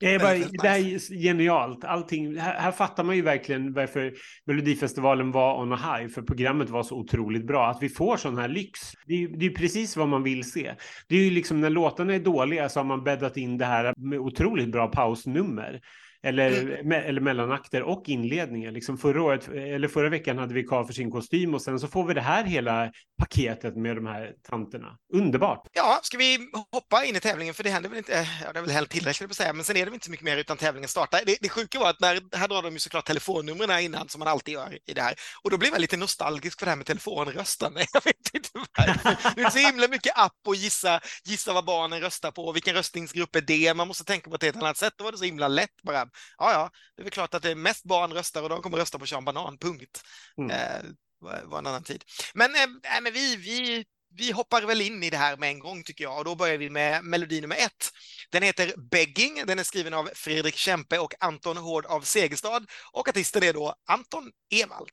det, 0.00 0.14
är 0.14 0.18
bara, 0.18 0.34
det 0.62 0.68
här 0.68 0.78
är 0.78 1.22
genialt. 1.22 1.84
Allting, 1.84 2.36
här, 2.36 2.60
här 2.60 2.72
fattar 2.72 3.04
man 3.04 3.16
ju 3.16 3.22
verkligen 3.22 3.72
varför 3.72 4.12
Melodifestivalen 4.46 5.32
var 5.32 5.62
on 5.62 5.72
a 5.72 5.76
high, 5.76 6.08
för 6.08 6.22
programmet 6.22 6.70
var 6.70 6.82
så 6.82 6.96
otroligt 6.96 7.46
bra. 7.46 7.70
Att 7.70 7.82
vi 7.82 7.88
får 7.88 8.16
sån 8.16 8.38
här 8.38 8.48
lyx, 8.48 8.80
det 9.06 9.14
är 9.14 9.28
det 9.28 9.46
är 9.46 9.50
precis 9.50 9.96
vad 9.96 10.08
man 10.08 10.22
vill 10.22 10.50
se. 10.50 10.74
Det 11.08 11.16
är 11.16 11.24
ju 11.24 11.30
liksom 11.30 11.60
när 11.60 11.70
låtarna 11.70 12.14
är 12.14 12.18
dåliga 12.18 12.68
så 12.68 12.80
har 12.80 12.84
man 12.84 13.04
bäddat 13.04 13.36
in 13.36 13.58
det 13.58 13.64
här 13.64 13.94
med 13.96 14.18
otroligt 14.18 14.72
bra 14.72 14.86
pausnummer. 14.86 15.80
Eller, 16.22 16.62
Mm. 16.62 16.88
me, 16.88 16.96
eller 16.96 17.20
mellanakter 17.20 17.82
och 17.82 18.08
inledningar. 18.08 18.70
Liksom 18.72 18.98
förra, 18.98 19.22
året, 19.22 19.48
eller 19.48 19.88
förra 19.88 20.08
veckan 20.08 20.38
hade 20.38 20.54
vi 20.54 20.62
Karl 20.62 20.86
för 20.86 20.92
sin 20.92 21.10
kostym 21.10 21.54
och 21.54 21.62
sen 21.62 21.80
så 21.80 21.88
får 21.88 22.06
vi 22.06 22.14
det 22.14 22.20
här 22.20 22.44
hela 22.44 22.92
paketet 23.18 23.76
med 23.76 23.96
de 23.96 24.06
här 24.06 24.32
tanterna. 24.48 24.96
Underbart! 25.14 25.66
Ja, 25.72 26.00
ska 26.02 26.18
vi 26.18 26.38
hoppa 26.72 27.04
in 27.04 27.16
i 27.16 27.20
tävlingen? 27.20 27.54
För 27.54 27.64
det 27.64 27.70
händer 27.70 27.88
väl 27.88 27.98
inte, 27.98 28.26
ja, 28.44 28.52
det 28.52 28.58
är 28.58 28.62
väl 28.62 28.70
helt 28.70 28.90
tillräckligt 28.90 29.28
på 29.28 29.32
att 29.32 29.36
säga, 29.36 29.52
men 29.52 29.64
sen 29.64 29.76
är 29.76 29.86
det 29.86 29.94
inte 29.94 30.04
så 30.04 30.10
mycket 30.10 30.24
mer 30.24 30.36
utan 30.36 30.56
tävlingen 30.56 30.88
startar. 30.88 31.20
Det, 31.26 31.36
det 31.40 31.48
sjuka 31.48 31.78
var 31.78 31.90
att 31.90 32.00
när, 32.00 32.36
här 32.36 32.48
drar 32.48 32.62
de 32.62 32.72
ju 32.72 32.78
såklart 32.78 33.06
telefonnumren 33.06 33.80
innan 33.80 34.08
som 34.08 34.18
man 34.18 34.28
alltid 34.28 34.54
gör 34.54 34.78
i 34.90 34.94
det 34.94 35.02
här. 35.02 35.14
Och 35.44 35.50
då 35.50 35.58
blev 35.58 35.72
jag 35.72 35.80
lite 35.80 35.96
nostalgisk 35.96 36.58
för 36.58 36.66
det 36.66 36.70
här 36.70 36.76
med 36.76 36.86
telefonröstande. 36.86 37.86
Jag 37.92 38.04
vet 38.04 38.34
inte 38.34 38.48
varför. 38.54 39.34
Det 39.34 39.42
är 39.42 39.50
så 39.50 39.58
himla 39.58 39.88
mycket 39.88 40.18
app 40.18 40.32
och 40.46 40.54
gissa, 40.54 41.00
gissa 41.24 41.52
vad 41.52 41.64
barnen 41.64 42.00
röstar 42.00 42.30
på 42.30 42.44
och 42.44 42.56
vilken 42.56 42.74
röstningsgrupp 42.74 43.36
är 43.36 43.40
det? 43.40 43.74
Man 43.74 43.88
måste 43.88 44.04
tänka 44.04 44.30
på 44.30 44.36
ett 44.36 44.42
helt 44.42 44.56
annat 44.56 44.76
sätt. 44.76 44.92
Då 44.96 45.04
var 45.04 45.12
det 45.12 45.18
så 45.18 45.24
himla 45.24 45.48
lätt 45.48 45.82
bara. 45.82 46.09
Ja, 46.38 46.52
ja, 46.52 46.70
det 46.96 47.02
är 47.02 47.04
väl 47.04 47.12
klart 47.12 47.34
att 47.34 47.42
det 47.42 47.50
är 47.50 47.54
mest 47.54 47.84
barn 47.84 48.12
röstar 48.12 48.42
och 48.42 48.48
de 48.48 48.62
kommer 48.62 48.78
rösta 48.78 48.98
på 48.98 49.06
Sean 49.06 49.24
Banan, 49.24 49.58
punkt. 49.58 50.02
Mm. 50.38 50.50
Eh, 50.50 50.90
var, 51.20 51.42
var 51.44 51.58
en 51.58 51.66
annan 51.66 51.84
tid. 51.84 52.04
Men, 52.34 52.54
eh, 52.54 53.00
men 53.02 53.12
vi, 53.12 53.36
vi, 53.36 53.84
vi 54.16 54.32
hoppar 54.32 54.62
väl 54.62 54.80
in 54.80 55.02
i 55.02 55.10
det 55.10 55.16
här 55.16 55.36
med 55.36 55.50
en 55.50 55.58
gång 55.58 55.82
tycker 55.82 56.04
jag 56.04 56.18
och 56.18 56.24
då 56.24 56.34
börjar 56.34 56.58
vi 56.58 56.70
med 56.70 57.04
melodi 57.04 57.40
nummer 57.40 57.56
ett. 57.56 57.90
Den 58.30 58.42
heter 58.42 58.74
Begging, 58.90 59.42
den 59.46 59.58
är 59.58 59.64
skriven 59.64 59.94
av 59.94 60.10
Fredrik 60.14 60.54
Kempe 60.54 60.98
och 60.98 61.14
Anton 61.20 61.56
Hård 61.56 61.86
av 61.86 62.00
Segerstad 62.00 62.66
och 62.92 63.08
artisten 63.08 63.42
är 63.42 63.52
då 63.52 63.74
Anton 63.88 64.30
Ewald. 64.50 64.90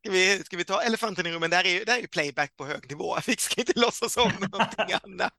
Ska 0.00 0.10
vi, 0.10 0.42
ska 0.44 0.56
vi 0.56 0.64
ta 0.64 0.82
elefanten 0.82 1.26
i 1.26 1.32
rummet? 1.32 1.50
Det 1.50 1.56
här 1.56 1.66
är 1.66 1.86
här 1.86 1.96
är 1.96 2.00
ju 2.00 2.06
playback 2.08 2.56
på 2.56 2.66
hög 2.66 2.90
nivå. 2.90 3.18
Vi 3.26 3.36
ska 3.36 3.60
inte 3.60 3.80
låtsas 3.80 4.16
om 4.16 4.32
någonting 4.40 4.92
annat. 5.02 5.32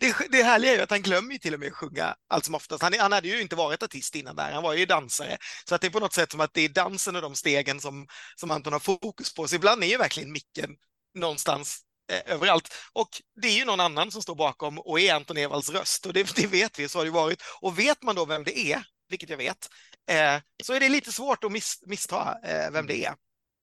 Det, 0.00 0.14
det 0.30 0.42
härliga 0.42 0.72
är 0.72 0.76
ju 0.76 0.82
att 0.82 0.90
han 0.90 1.02
glömmer 1.02 1.32
ju 1.32 1.38
till 1.38 1.54
och 1.54 1.60
med 1.60 1.68
att 1.68 1.74
sjunga 1.74 2.14
allt 2.28 2.44
som 2.44 2.54
oftast. 2.54 2.82
Han, 2.82 2.92
han 2.98 3.12
hade 3.12 3.28
ju 3.28 3.40
inte 3.40 3.56
varit 3.56 3.82
artist 3.82 4.14
innan 4.14 4.36
där, 4.36 4.52
han 4.52 4.62
var 4.62 4.74
ju 4.74 4.86
dansare. 4.86 5.36
Så 5.68 5.74
att 5.74 5.80
det 5.80 5.86
är 5.86 5.90
på 5.90 6.00
något 6.00 6.12
sätt 6.14 6.30
som 6.30 6.40
att 6.40 6.54
det 6.54 6.60
är 6.60 6.68
dansen 6.68 7.16
och 7.16 7.22
de 7.22 7.34
stegen 7.34 7.80
som, 7.80 8.06
som 8.36 8.50
Anton 8.50 8.72
har 8.72 8.80
fokus 8.80 9.34
på. 9.34 9.48
Så 9.48 9.56
ibland 9.56 9.84
är 9.84 9.88
ju 9.88 9.96
verkligen 9.96 10.32
micken 10.32 10.70
någonstans 11.14 11.80
eh, 12.12 12.34
överallt. 12.34 12.74
Och 12.92 13.08
det 13.42 13.48
är 13.48 13.52
ju 13.56 13.64
någon 13.64 13.80
annan 13.80 14.10
som 14.10 14.22
står 14.22 14.34
bakom 14.34 14.78
och 14.78 15.00
är 15.00 15.14
Anton 15.14 15.36
Ewalds 15.36 15.70
röst. 15.70 16.06
Och 16.06 16.12
det, 16.12 16.36
det 16.36 16.46
vet 16.46 16.78
vi, 16.78 16.88
så 16.88 16.98
har 16.98 17.04
det 17.04 17.10
varit. 17.10 17.42
Och 17.60 17.78
vet 17.78 18.02
man 18.02 18.14
då 18.16 18.24
vem 18.24 18.44
det 18.44 18.58
är, 18.58 18.82
vilket 19.08 19.30
jag 19.30 19.36
vet, 19.36 19.68
eh, 20.10 20.40
så 20.62 20.72
är 20.72 20.80
det 20.80 20.88
lite 20.88 21.12
svårt 21.12 21.44
att 21.44 21.52
miss, 21.52 21.82
missta 21.86 22.38
eh, 22.44 22.70
vem 22.70 22.86
det 22.86 23.04
är. 23.04 23.14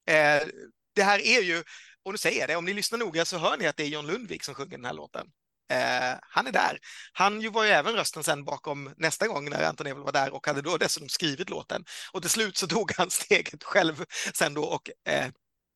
Eh, 0.10 0.48
det 0.96 1.04
här 1.04 1.20
är 1.20 1.42
ju, 1.42 1.64
och 2.04 2.12
nu 2.12 2.18
säger 2.18 2.40
jag 2.40 2.50
det, 2.50 2.56
om 2.56 2.66
ni 2.66 2.74
lyssnar 2.74 3.00
noga 3.00 3.26
så 3.26 3.38
hör 3.38 3.58
ni 3.58 3.68
att 3.68 3.78
det 3.78 3.84
är 3.84 3.88
John 3.88 4.08
Lundvik 4.08 4.44
som 4.44 4.56
sjunger 4.56 4.78
den 4.78 4.86
här 4.86 4.94
låten. 4.94 5.28
Eh, 5.70 6.20
han 6.22 6.48
är 6.48 6.52
där. 6.52 6.80
Han 7.14 7.42
ju 7.42 7.50
var 7.50 7.64
ju 7.64 7.70
även 7.70 7.94
rösten 7.94 8.24
sen 8.24 8.46
bakom 8.46 8.94
nästa 8.98 9.28
gång 9.28 9.50
när 9.50 9.64
Anton 9.64 9.88
Ewald 9.88 10.06
var 10.06 10.12
där 10.12 10.34
och 10.34 10.48
hade 10.48 10.62
då 10.62 10.78
dessutom 10.78 11.10
skrivit 11.10 11.50
låten. 11.50 11.86
Och 12.12 12.22
till 12.22 12.32
slut 12.32 12.58
så 12.58 12.68
tog 12.68 12.92
han 12.98 13.10
steget 13.12 13.64
själv 13.64 14.06
sen 14.34 14.54
då 14.54 14.64
och 14.64 14.90
eh, 15.10 15.28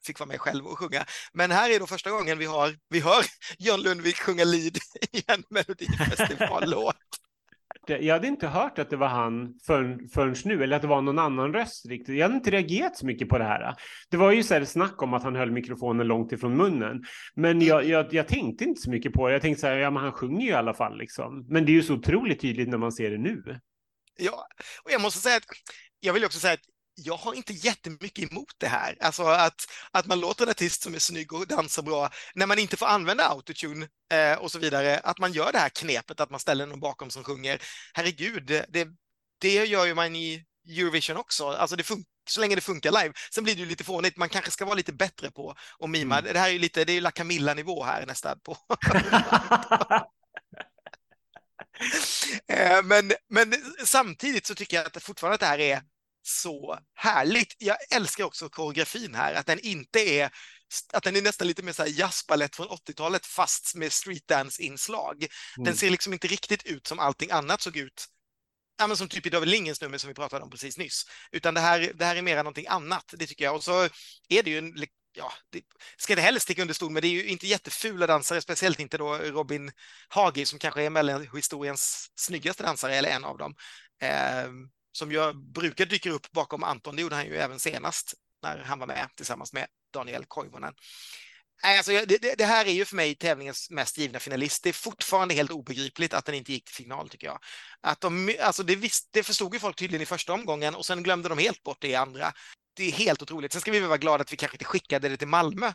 fick 0.05 0.19
vara 0.19 0.27
med 0.27 0.41
själv 0.41 0.67
och 0.67 0.79
sjunga. 0.79 1.05
Men 1.33 1.51
här 1.51 1.69
är 1.69 1.79
då 1.79 1.87
första 1.87 2.11
gången 2.11 2.37
vi, 2.37 2.45
har, 2.45 2.77
vi 2.89 2.99
hör 2.99 3.25
John 3.57 3.81
Lundvik 3.81 4.17
sjunga 4.17 4.43
lead 4.43 4.77
i 5.11 5.23
en 5.27 5.43
Melodifestivallåt. 5.49 6.95
Jag 7.87 8.13
hade 8.13 8.27
inte 8.27 8.47
hört 8.47 8.79
att 8.79 8.89
det 8.89 8.97
var 8.97 9.07
han 9.07 9.59
förrän, 9.65 10.09
förrän 10.09 10.35
nu, 10.45 10.63
eller 10.63 10.75
att 10.75 10.81
det 10.81 10.87
var 10.87 11.01
någon 11.01 11.19
annan 11.19 11.53
röst 11.53 11.85
riktigt. 11.85 12.15
Jag 12.15 12.23
hade 12.23 12.35
inte 12.35 12.51
reagerat 12.51 12.97
så 12.97 13.05
mycket 13.05 13.29
på 13.29 13.37
det 13.37 13.43
här. 13.43 13.75
Det 14.09 14.17
var 14.17 14.31
ju 14.31 14.43
så 14.43 14.53
här 14.53 14.65
snack 14.65 15.01
om 15.01 15.13
att 15.13 15.23
han 15.23 15.35
höll 15.35 15.51
mikrofonen 15.51 16.07
långt 16.07 16.31
ifrån 16.31 16.57
munnen. 16.57 17.03
Men 17.35 17.61
jag, 17.61 17.85
jag, 17.85 18.13
jag 18.13 18.27
tänkte 18.27 18.63
inte 18.63 18.81
så 18.81 18.89
mycket 18.89 19.13
på 19.13 19.27
det. 19.27 19.33
Jag 19.33 19.41
tänkte 19.41 19.61
så 19.61 19.67
här, 19.67 19.77
ja 19.77 19.91
men 19.91 20.03
han 20.03 20.11
sjunger 20.11 20.45
ju 20.45 20.51
i 20.51 20.53
alla 20.53 20.73
fall 20.73 20.97
liksom. 20.97 21.45
Men 21.49 21.65
det 21.65 21.71
är 21.71 21.73
ju 21.73 21.83
så 21.83 21.93
otroligt 21.93 22.41
tydligt 22.41 22.69
när 22.69 22.77
man 22.77 22.91
ser 22.91 23.11
det 23.11 23.17
nu. 23.17 23.59
Ja, 24.19 24.47
och 24.83 24.91
jag 24.91 25.01
måste 25.01 25.19
säga 25.19 25.37
att 25.37 25.45
jag 25.99 26.13
vill 26.13 26.25
också 26.25 26.39
säga 26.39 26.53
att 26.53 26.70
jag 26.95 27.17
har 27.17 27.33
inte 27.33 27.53
jättemycket 27.53 28.31
emot 28.31 28.53
det 28.57 28.67
här. 28.67 28.97
Alltså 28.99 29.23
att, 29.23 29.65
att 29.91 30.05
man 30.05 30.19
låter 30.19 30.43
en 30.43 30.49
artist 30.49 30.83
som 30.83 30.95
är 30.95 30.99
snygg 30.99 31.33
och 31.33 31.47
dansar 31.47 31.83
bra, 31.83 32.09
när 32.35 32.45
man 32.45 32.59
inte 32.59 32.77
får 32.77 32.85
använda 32.85 33.29
autotune 33.29 33.87
eh, 34.13 34.37
och 34.37 34.51
så 34.51 34.59
vidare, 34.59 34.99
att 34.99 35.19
man 35.19 35.33
gör 35.33 35.51
det 35.51 35.59
här 35.59 35.69
knepet 35.69 36.19
att 36.19 36.29
man 36.29 36.39
ställer 36.39 36.65
någon 36.65 36.79
bakom 36.79 37.09
som 37.09 37.23
sjunger. 37.23 37.61
Herregud, 37.93 38.45
det, 38.45 38.87
det, 39.39 39.65
gör 39.65 39.85
ju 39.85 39.93
man 39.93 40.15
i 40.15 40.45
Eurovision 40.69 41.17
också. 41.17 41.49
Alltså 41.49 41.75
det 41.75 41.83
funkar 41.83 42.11
så 42.29 42.41
länge 42.41 42.55
det 42.55 42.61
funkar 42.61 42.91
live. 42.91 43.13
Sen 43.33 43.43
blir 43.43 43.55
det 43.55 43.61
ju 43.61 43.67
lite 43.67 43.83
fånigt. 43.83 44.17
Man 44.17 44.29
kanske 44.29 44.51
ska 44.51 44.65
vara 44.65 44.75
lite 44.75 44.93
bättre 44.93 45.31
på 45.31 45.55
att 45.79 45.89
mima. 45.89 46.19
Mm. 46.19 46.33
Det 46.33 46.39
här 46.39 46.47
är 46.47 46.53
ju 46.53 46.59
lite, 46.59 46.85
det 46.85 46.91
är 46.91 46.93
ju 46.93 47.01
La 47.01 47.11
Camilla-nivå 47.11 47.83
här 47.83 48.05
nästan 48.05 48.39
på. 48.39 48.57
Eh, 52.47 52.83
men, 52.83 53.11
men 53.29 53.53
samtidigt 53.85 54.45
så 54.45 54.55
tycker 54.55 54.77
jag 54.77 54.85
att 54.85 55.03
fortfarande 55.03 55.33
att 55.33 55.39
det 55.39 55.45
här 55.45 55.59
är 55.59 55.81
så 56.23 56.79
härligt. 56.95 57.55
Jag 57.57 57.77
älskar 57.95 58.23
också 58.23 58.49
koreografin 58.49 59.15
här, 59.15 59.33
att 59.33 59.45
den 59.45 59.59
inte 59.59 59.99
är 59.99 60.31
att 60.93 61.03
den 61.03 61.15
är 61.15 61.21
nästan 61.21 61.47
lite 61.47 61.63
mer 61.63 61.73
så 61.73 61.85
jazzbalett 61.87 62.55
från 62.55 62.67
80-talet 62.67 63.25
fast 63.25 63.75
med 63.75 63.91
streetdance-inslag. 63.93 65.27
Den 65.55 65.65
Mm. 65.65 65.77
ser 65.77 65.89
liksom 65.89 66.13
inte 66.13 66.27
riktigt 66.27 66.63
ut 66.65 66.87
som 66.87 66.99
allting 66.99 67.31
annat 67.31 67.61
såg 67.61 67.77
ut. 67.77 68.05
Ja, 68.77 68.87
men 68.87 68.97
som 68.97 69.07
typ 69.09 69.25
i 69.25 69.29
David 69.29 69.49
Lindgrens 69.49 69.81
nummer 69.81 69.97
som 69.97 70.07
vi 70.07 70.13
pratade 70.13 70.43
om 70.43 70.49
precis 70.49 70.77
nyss. 70.77 71.05
Utan 71.31 71.53
det 71.53 71.59
här, 71.61 71.91
det 71.95 72.05
här 72.05 72.15
är 72.15 72.21
mer 72.21 72.35
någonting 72.37 72.67
annat, 72.67 73.13
det 73.17 73.27
tycker 73.27 73.45
jag. 73.45 73.55
Och 73.55 73.63
så 73.63 73.83
är 74.29 74.43
det 74.43 74.49
ju 74.49 74.57
en, 74.57 74.85
ja, 75.13 75.33
det 75.51 75.61
ska 75.97 76.15
det 76.15 76.21
heller 76.21 76.39
sticka 76.39 76.61
under 76.61 76.73
stol, 76.73 76.91
men 76.91 77.01
det 77.01 77.07
är 77.07 77.11
ju 77.11 77.25
inte 77.25 77.47
jättefula 77.47 78.07
dansare, 78.07 78.41
speciellt 78.41 78.79
inte 78.79 78.97
då 78.97 79.17
Robin 79.17 79.71
Hagi 80.07 80.45
som 80.45 80.59
kanske 80.59 80.83
är 80.83 80.89
mellanhistoriens 80.89 82.11
snyggaste 82.15 82.63
dansare, 82.63 82.95
eller 82.95 83.09
en 83.09 83.23
av 83.25 83.37
dem. 83.37 83.55
Eh, 84.01 84.47
som 84.91 85.11
jag 85.11 85.35
brukar 85.35 85.85
dyka 85.85 86.11
upp 86.11 86.31
bakom 86.31 86.63
Anton, 86.63 86.95
det 86.95 87.01
gjorde 87.01 87.15
han 87.15 87.25
ju 87.25 87.37
även 87.37 87.59
senast 87.59 88.13
när 88.43 88.57
han 88.57 88.79
var 88.79 88.87
med 88.87 89.09
tillsammans 89.15 89.53
med 89.53 89.67
Daniel 89.93 90.25
Koivunen. 90.27 90.73
Alltså, 91.63 91.91
det, 91.91 92.21
det, 92.21 92.35
det 92.37 92.45
här 92.45 92.65
är 92.65 92.71
ju 92.71 92.85
för 92.85 92.95
mig 92.95 93.15
tävlingens 93.15 93.69
mest 93.69 93.97
givna 93.97 94.19
finalist. 94.19 94.63
Det 94.63 94.69
är 94.69 94.73
fortfarande 94.73 95.33
helt 95.33 95.51
obegripligt 95.51 96.13
att 96.13 96.25
den 96.25 96.35
inte 96.35 96.51
gick 96.51 96.65
till 96.65 96.75
final, 96.75 97.09
tycker 97.09 97.27
jag. 97.27 97.39
Att 97.81 98.01
de, 98.01 98.35
alltså 98.41 98.63
det, 98.63 98.75
visst, 98.75 99.09
det 99.11 99.23
förstod 99.23 99.53
ju 99.53 99.59
folk 99.59 99.75
tydligen 99.75 100.01
i 100.01 100.05
första 100.05 100.33
omgången 100.33 100.75
och 100.75 100.85
sen 100.85 101.03
glömde 101.03 101.29
de 101.29 101.37
helt 101.37 101.63
bort 101.63 101.77
det 101.81 101.87
i 101.87 101.95
andra. 101.95 102.33
Det 102.73 102.83
är 102.83 102.91
helt 102.91 103.21
otroligt. 103.21 103.51
Sen 103.51 103.61
ska 103.61 103.71
vi 103.71 103.79
väl 103.79 103.87
vara 103.87 103.97
glada 103.97 104.21
att 104.21 104.33
vi 104.33 104.37
kanske 104.37 104.55
inte 104.55 104.65
skickade 104.65 105.09
det 105.09 105.17
till 105.17 105.27
Malmö. 105.27 105.67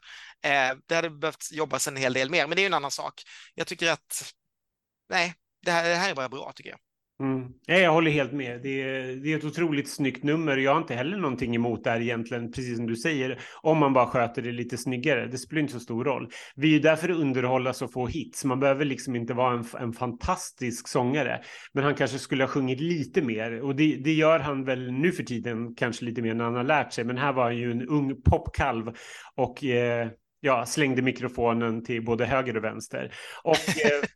Eh, 0.43 0.77
det 0.87 0.95
hade 0.95 1.11
behövt 1.11 1.53
jobbas 1.53 1.89
en 1.89 1.97
hel 1.97 2.13
del 2.13 2.31
mer, 2.31 2.47
men 2.47 2.57
det 2.57 2.61
är 2.61 2.65
ju 2.65 2.67
en 2.67 2.75
annan 2.75 2.91
sak. 2.91 3.23
Jag 3.55 3.67
tycker 3.67 3.91
att, 3.91 4.33
nej, 5.09 5.35
det 5.63 5.71
här, 5.71 5.89
det 5.89 5.95
här 5.95 6.11
är 6.11 6.15
bara 6.15 6.29
bra, 6.29 6.53
tycker 6.53 6.71
jag. 6.71 6.79
Mm. 7.21 7.49
Ja, 7.67 7.75
jag 7.75 7.93
håller 7.93 8.11
helt 8.11 8.33
med. 8.33 8.63
Det 8.63 8.83
är, 8.83 9.17
det 9.17 9.33
är 9.33 9.39
ett 9.39 9.45
otroligt 9.45 9.91
snyggt 9.91 10.25
nummer. 10.25 10.57
Jag 10.57 10.73
har 10.73 10.79
inte 10.79 10.95
heller 10.95 11.17
någonting 11.17 11.55
emot 11.55 11.85
det 11.85 11.91
här 11.91 12.01
egentligen, 12.01 12.53
precis 12.53 12.77
som 12.77 12.87
du 12.87 12.97
säger. 12.97 13.41
Om 13.63 13.79
man 13.79 13.93
bara 13.93 14.07
sköter 14.07 14.43
det 14.43 14.53
lite 14.53 14.77
snyggare. 14.77 15.27
Det 15.27 15.39
spelar 15.39 15.61
inte 15.61 15.73
så 15.73 15.81
stor 15.81 16.05
roll. 16.05 16.31
Vi 16.57 16.69
är 16.69 16.73
ju 16.73 16.79
där 16.79 16.97
för 16.97 17.09
att 17.09 17.17
underhålla 17.17 17.73
så 17.73 17.89
få 17.89 18.07
hits. 18.07 18.45
Man 18.45 18.61
behöver 18.61 18.85
liksom 18.85 19.17
inte 19.17 19.35
vara 19.35 19.59
en, 19.59 19.65
en 19.81 19.93
fantastisk 19.93 20.89
sångare. 20.89 21.41
Men 21.73 21.85
han 21.85 21.95
kanske 21.95 22.19
skulle 22.19 22.43
ha 22.43 22.49
sjungit 22.49 22.81
lite 22.81 23.23
mer. 23.23 23.63
Och 23.63 23.77
det, 23.77 23.97
det 23.97 24.13
gör 24.13 24.39
han 24.39 24.65
väl 24.65 24.93
nu 24.93 25.13
för 25.13 25.23
tiden, 25.23 25.75
kanske 25.75 26.05
lite 26.05 26.23
mer 26.23 26.35
när 26.35 26.45
han 26.45 26.55
har 26.55 26.65
lärt 26.65 26.93
sig. 26.93 27.05
Men 27.05 27.19
här 27.19 27.33
var 27.33 27.45
han 27.45 27.57
ju 27.57 27.71
en 27.71 27.89
ung 27.89 28.23
popkalv. 28.23 28.93
Och 29.35 29.65
eh, 29.65 30.09
ja, 30.41 30.67
slängde 30.67 31.03
mikrofonen 31.03 31.85
till 31.85 32.05
både 32.05 32.27
höger 32.27 32.57
och 32.57 32.65
vänster. 32.65 33.13
Och 33.43 33.55
eh, 33.85 34.09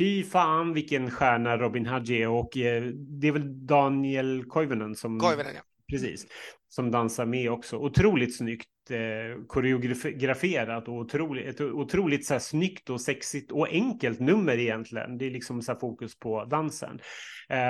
Fy 0.00 0.24
fan 0.24 0.72
vilken 0.72 1.10
stjärna 1.10 1.56
Robin 1.56 1.86
Hadji 1.86 2.22
är 2.22 2.28
och 2.28 2.56
eh, 2.56 2.82
det 2.92 3.28
är 3.28 3.32
väl 3.32 3.66
Daniel 3.66 4.44
Koivunen 4.44 4.94
som... 4.94 5.18
Koivunen, 5.18 5.54
ja. 5.54 5.60
precis. 5.90 6.26
Som 6.68 6.90
dansar 6.90 7.26
med 7.26 7.50
också. 7.50 7.76
Otroligt 7.76 8.36
snyggt 8.36 8.68
eh, 8.90 9.44
koreograferat 9.46 10.88
och 10.88 10.94
otroligt, 10.94 11.46
ett 11.46 11.60
otroligt 11.60 12.26
så 12.26 12.34
här, 12.34 12.40
snyggt 12.40 12.90
och 12.90 13.00
sexigt 13.00 13.52
och 13.52 13.68
enkelt 13.68 14.20
nummer 14.20 14.58
egentligen. 14.58 15.18
Det 15.18 15.26
är 15.26 15.30
liksom 15.30 15.62
så 15.62 15.72
här, 15.72 15.78
fokus 15.78 16.18
på 16.18 16.44
dansen. 16.44 17.00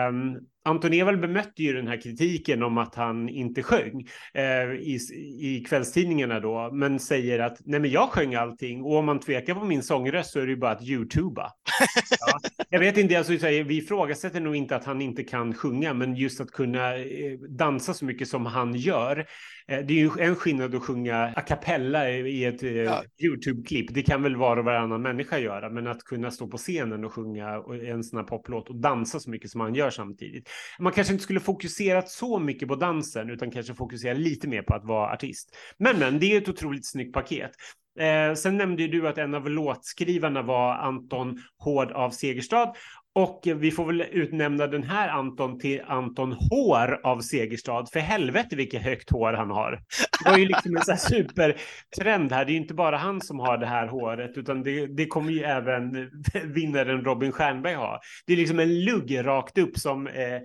Um, 0.08 0.38
Anton 0.64 0.92
Ewald 0.92 1.20
bemötte 1.20 1.62
ju 1.62 1.72
den 1.72 1.88
här 1.88 2.00
kritiken 2.00 2.62
om 2.62 2.78
att 2.78 2.94
han 2.94 3.28
inte 3.28 3.62
sjöng 3.62 4.08
eh, 4.34 4.72
i, 4.72 4.98
i 5.40 5.64
kvällstidningarna 5.68 6.40
då, 6.40 6.70
men 6.72 6.98
säger 6.98 7.38
att 7.38 7.58
nej 7.64 7.80
men 7.80 7.90
jag 7.90 8.08
sjöng 8.08 8.34
allting 8.34 8.82
och 8.82 8.96
om 8.96 9.06
man 9.06 9.20
tvekar 9.20 9.54
på 9.54 9.64
min 9.64 9.82
sångröst 9.82 10.30
så 10.30 10.40
är 10.40 10.46
det 10.46 10.50
ju 10.50 10.56
bara 10.56 10.70
att 10.70 10.82
youtuba. 10.82 11.50
ja, 12.20 12.38
jag 12.68 12.80
vet 12.80 12.96
inte, 12.96 13.18
alltså, 13.18 13.32
vi 13.46 13.76
ifrågasätter 13.76 14.40
nog 14.40 14.56
inte 14.56 14.76
att 14.76 14.84
han 14.84 15.02
inte 15.02 15.24
kan 15.24 15.54
sjunga, 15.54 15.94
men 15.94 16.14
just 16.14 16.40
att 16.40 16.50
kunna 16.50 16.96
eh, 16.96 17.38
dansa 17.48 17.94
så 17.94 18.04
mycket 18.04 18.28
som 18.28 18.46
han 18.46 18.74
gör. 18.74 19.26
Eh, 19.68 19.78
det 19.78 19.94
är 19.94 19.98
ju 19.98 20.10
en 20.18 20.36
skillnad 20.36 20.74
att 20.74 20.82
sjunga 20.82 21.32
a 21.36 21.40
cappella 21.40 22.10
i 22.10 22.44
ett 22.44 22.62
eh, 22.62 22.72
ja. 22.72 23.02
YouTube-klipp. 23.22 23.94
Det 23.94 24.02
kan 24.02 24.22
väl 24.22 24.36
var 24.36 24.56
och 24.56 24.64
varannan 24.64 25.02
människa 25.02 25.38
göra, 25.38 25.70
men 25.70 25.86
att 25.86 26.04
kunna 26.04 26.30
stå 26.30 26.46
på 26.46 26.56
scenen 26.56 27.04
och 27.04 27.12
sjunga 27.12 27.62
en 27.86 28.04
sån 28.04 28.18
här 28.18 28.26
poplåt 28.26 28.68
och 28.68 28.76
dansa 28.76 29.20
så 29.20 29.30
mycket 29.30 29.50
som 29.50 29.60
han 29.60 29.74
gör 29.74 29.90
samtidigt. 29.90 30.48
Man 30.78 30.92
kanske 30.92 31.12
inte 31.12 31.24
skulle 31.24 31.40
fokuserat 31.40 32.08
så 32.08 32.38
mycket 32.38 32.68
på 32.68 32.76
dansen, 32.76 33.30
utan 33.30 33.50
kanske 33.50 33.74
fokusera 33.74 34.14
lite 34.14 34.48
mer 34.48 34.62
på 34.62 34.74
att 34.74 34.84
vara 34.84 35.12
artist. 35.12 35.56
Men, 35.78 35.98
men 35.98 36.18
det 36.18 36.26
är 36.26 36.40
ett 36.42 36.48
otroligt 36.48 36.86
snyggt 36.86 37.12
paket. 37.12 37.50
Eh, 37.98 38.34
sen 38.34 38.56
nämnde 38.56 38.86
du 38.86 39.08
att 39.08 39.18
en 39.18 39.34
av 39.34 39.50
låtskrivarna 39.50 40.42
var 40.42 40.74
Anton 40.74 41.38
Hård 41.58 41.92
av 41.92 42.10
Segerstad 42.10 42.72
och 43.14 43.42
vi 43.44 43.70
får 43.70 43.86
väl 43.86 44.00
utnämna 44.00 44.66
den 44.66 44.82
här 44.82 45.08
Anton 45.08 45.58
till 45.58 45.82
Anton 45.86 46.32
Hår 46.32 47.00
av 47.04 47.20
Segerstad. 47.20 47.86
För 47.92 48.00
helvete 48.00 48.56
vilket 48.56 48.82
högt 48.82 49.10
hår 49.10 49.32
han 49.32 49.50
har. 49.50 49.82
Det 50.24 50.30
var 50.30 50.38
ju 50.38 50.46
liksom 50.46 50.76
en 50.76 50.82
sån 50.82 50.92
här 50.92 51.08
supertrend 51.08 52.32
här. 52.32 52.44
Det 52.44 52.50
är 52.50 52.54
ju 52.54 52.60
inte 52.60 52.74
bara 52.74 52.96
han 52.96 53.20
som 53.20 53.38
har 53.38 53.58
det 53.58 53.66
här 53.66 53.86
håret, 53.86 54.38
utan 54.38 54.62
det, 54.62 54.86
det 54.86 55.06
kommer 55.06 55.32
ju 55.32 55.42
även 55.42 56.10
vinnaren 56.54 57.04
Robin 57.04 57.32
Stjernberg 57.32 57.74
ha. 57.74 58.00
Det 58.26 58.32
är 58.32 58.36
liksom 58.36 58.58
en 58.58 58.84
lugg 58.84 59.26
rakt 59.26 59.58
upp 59.58 59.78
som 59.78 60.06
eh, 60.06 60.34
eh 60.34 60.40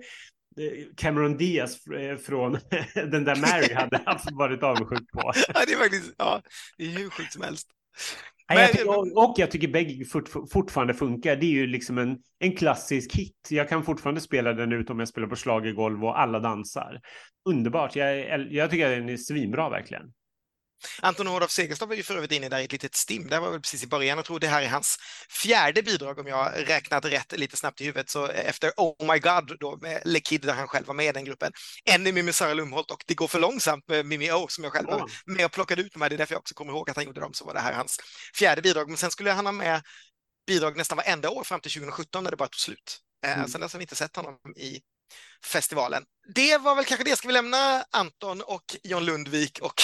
Cameron 0.96 1.36
Diaz 1.36 1.86
eh, 1.86 2.16
från 2.16 2.52
den 2.94 3.24
där 3.24 3.36
Mary 3.36 3.74
hade 3.74 4.00
varit 4.32 4.62
avundsjuk 4.62 5.10
på. 5.12 5.32
Ja, 5.54 5.62
det 5.66 5.72
är 5.72 5.78
faktiskt, 5.78 6.14
ja, 6.18 6.42
det 6.78 6.84
är 6.84 6.88
hur 6.88 7.10
sjukt 7.10 7.32
som 7.32 7.42
helst. 7.42 7.68
Men, 8.48 8.58
jag 8.58 8.72
tycker, 8.72 9.18
och 9.18 9.34
jag 9.36 9.50
tycker 9.50 9.68
Begging 9.68 10.04
fort, 10.04 10.28
fortfarande 10.52 10.94
funkar. 10.94 11.36
Det 11.36 11.46
är 11.46 11.50
ju 11.50 11.66
liksom 11.66 11.98
en, 11.98 12.18
en 12.38 12.56
klassisk 12.56 13.16
hit. 13.16 13.48
Jag 13.50 13.68
kan 13.68 13.82
fortfarande 13.82 14.20
spela 14.20 14.52
den 14.52 14.72
ut 14.72 14.90
om 14.90 14.98
jag 14.98 15.08
spelar 15.08 15.28
på 15.28 15.36
schlagergolv 15.36 16.04
och 16.04 16.20
alla 16.20 16.40
dansar. 16.40 17.00
Underbart. 17.48 17.96
Jag, 17.96 18.52
jag 18.52 18.70
tycker 18.70 18.90
att 18.90 18.98
den 18.98 19.08
är 19.08 19.16
svinbra 19.16 19.68
verkligen. 19.68 20.12
Anton 21.02 21.26
Hård 21.26 21.42
av 21.42 21.48
Segerstad 21.48 21.86
var 21.86 21.94
ju 21.94 22.02
för 22.02 22.16
övrigt 22.16 22.32
inne 22.32 22.48
där 22.48 22.58
i 22.58 22.64
ett 22.64 22.72
litet 22.72 22.94
stim. 22.94 23.28
Det 23.28 23.40
var 23.40 23.50
väl 23.50 23.60
precis 23.60 23.82
i 23.82 23.86
början. 23.86 24.18
Jag 24.18 24.24
tror 24.24 24.40
det 24.40 24.48
här 24.48 24.62
är 24.62 24.68
hans 24.68 24.96
fjärde 25.30 25.82
bidrag 25.82 26.18
om 26.18 26.26
jag 26.26 26.52
räknat 26.56 27.04
rätt 27.04 27.38
lite 27.38 27.56
snabbt 27.56 27.80
i 27.80 27.84
huvudet. 27.84 28.10
Så 28.10 28.26
efter 28.26 28.72
Oh 28.76 29.12
My 29.12 29.18
God 29.18 29.58
då 29.60 29.76
med 29.76 30.02
Le 30.04 30.20
Kid 30.20 30.40
där 30.40 30.54
han 30.54 30.68
själv 30.68 30.86
var 30.86 30.94
med 30.94 31.06
i 31.06 31.12
den 31.12 31.24
gruppen. 31.24 31.52
En 31.84 32.06
är 32.06 32.12
Mimmi 32.12 32.32
Sara 32.32 32.54
Lumholt 32.54 32.90
och 32.90 33.04
Det 33.06 33.14
går 33.14 33.28
för 33.28 33.40
långsamt 33.40 33.88
med 33.88 34.06
Mimmi 34.06 34.32
O 34.32 34.46
som 34.48 34.64
jag 34.64 34.72
själv 34.72 34.86
var 34.86 35.10
med 35.26 35.44
och 35.44 35.52
plockade 35.52 35.82
ut 35.82 35.96
med. 35.96 36.10
Det 36.10 36.14
är 36.16 36.18
därför 36.18 36.34
jag 36.34 36.40
också 36.40 36.54
kommer 36.54 36.72
ihåg 36.72 36.90
att 36.90 36.96
han 36.96 37.04
gjorde 37.04 37.20
dem. 37.20 37.34
Så 37.34 37.44
var 37.44 37.54
det 37.54 37.60
här 37.60 37.72
hans 37.72 38.00
fjärde 38.38 38.62
bidrag. 38.62 38.88
Men 38.88 38.96
sen 38.96 39.10
skulle 39.10 39.30
han 39.30 39.46
ha 39.46 39.52
med 39.52 39.82
bidrag 40.46 40.76
nästan 40.76 40.96
varenda 40.96 41.30
år 41.30 41.44
fram 41.44 41.60
till 41.60 41.72
2017 41.72 42.24
när 42.24 42.30
det 42.30 42.36
bara 42.36 42.48
tog 42.48 42.60
slut. 42.60 43.00
Eh, 43.26 43.36
mm. 43.36 43.48
Sen 43.48 43.60
dess 43.60 43.72
har 43.72 43.78
vi 43.78 43.84
inte 43.84 43.96
sett 43.96 44.16
honom 44.16 44.34
i 44.56 44.80
festivalen. 45.44 46.04
Det 46.34 46.58
var 46.58 46.74
väl 46.74 46.84
kanske 46.84 47.04
det. 47.04 47.16
Ska 47.16 47.28
vi 47.28 47.34
lämna 47.34 47.84
Anton 47.90 48.40
och 48.40 48.76
John 48.82 49.04
Lundvik 49.04 49.58
och 49.62 49.82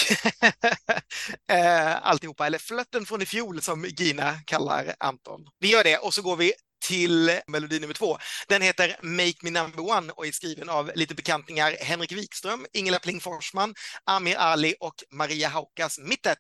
eh, 1.53 2.07
alltihopa, 2.07 2.47
eller 2.47 2.59
flötten 2.59 3.07
från 3.07 3.23
i 3.23 3.27
fjol 3.27 3.63
som 3.63 3.85
Gina 3.85 4.39
kallar 4.47 4.95
Anton. 4.99 5.41
Vi 5.59 5.71
gör 5.71 5.85
det 5.85 5.99
och 5.99 6.15
så 6.15 6.23
går 6.23 6.37
vi 6.37 6.53
till 6.85 7.41
melodi 7.47 7.81
nummer 7.81 7.95
två. 7.95 8.19
Den 8.49 8.63
heter 8.63 8.97
Make 9.03 9.39
Me 9.43 9.51
Number 9.51 9.91
One 9.91 10.13
och 10.13 10.27
är 10.27 10.33
skriven 10.33 10.69
av 10.69 10.93
lite 10.95 11.15
bekantingar 11.15 11.77
Henrik 11.81 12.13
Wikström, 12.13 12.67
Ingela 12.73 12.99
Pling 12.99 13.21
Forsman, 13.21 13.75
Amir 14.05 14.37
Ali 14.37 14.75
och 14.81 14.95
Maria 15.11 15.49
Haukas 15.49 15.99
Mittet. 15.99 16.39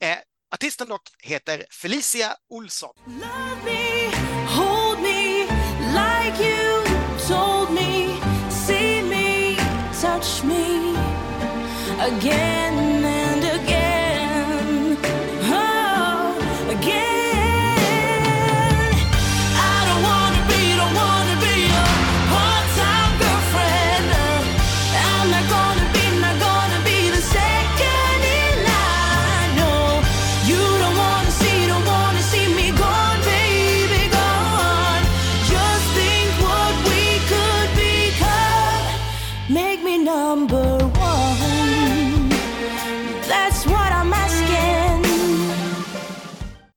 Eh, 0.00 0.16
artisten 0.54 0.88
dock 0.88 1.02
heter 1.22 1.64
Felicia 1.70 2.36
Olsson. 2.50 2.94
Again 12.06 12.95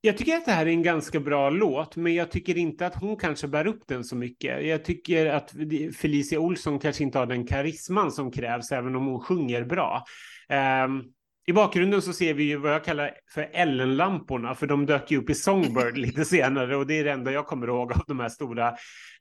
Jag 0.02 0.16
tycker 0.16 0.36
att 0.36 0.44
det 0.44 0.52
här 0.52 0.66
är 0.66 0.70
en 0.70 0.82
ganska 0.82 1.20
bra 1.20 1.50
låt, 1.50 1.96
men 1.96 2.14
jag 2.14 2.30
tycker 2.30 2.58
inte 2.58 2.86
att 2.86 2.94
hon 2.94 3.16
kanske 3.16 3.48
bär 3.48 3.66
upp 3.66 3.82
den 3.86 4.04
så 4.04 4.16
mycket. 4.16 4.66
Jag 4.66 4.84
tycker 4.84 5.26
att 5.26 5.54
Felicia 5.96 6.40
Olsson 6.40 6.78
kanske 6.78 7.02
inte 7.02 7.18
har 7.18 7.26
den 7.26 7.46
karisman 7.46 8.12
som 8.12 8.32
krävs, 8.32 8.72
även 8.72 8.96
om 8.96 9.06
hon 9.06 9.20
sjunger 9.20 9.64
bra. 9.64 10.04
Ehm, 10.48 11.02
I 11.46 11.52
bakgrunden 11.52 12.02
så 12.02 12.12
ser 12.12 12.34
vi 12.34 12.42
ju 12.42 12.56
vad 12.56 12.72
jag 12.72 12.84
kallar 12.84 13.10
för 13.34 13.50
Ellen-lamporna, 13.52 14.54
för 14.54 14.66
de 14.66 14.86
dök 14.86 15.10
ju 15.10 15.18
upp 15.18 15.30
i 15.30 15.34
Songbird 15.34 15.96
lite 15.98 16.24
senare 16.24 16.76
och 16.76 16.86
det 16.86 16.94
är 16.98 17.04
det 17.04 17.12
enda 17.12 17.32
jag 17.32 17.46
kommer 17.46 17.66
ihåg 17.66 17.92
av 17.92 18.02
de 18.06 18.20
här 18.20 18.28
stora 18.28 18.68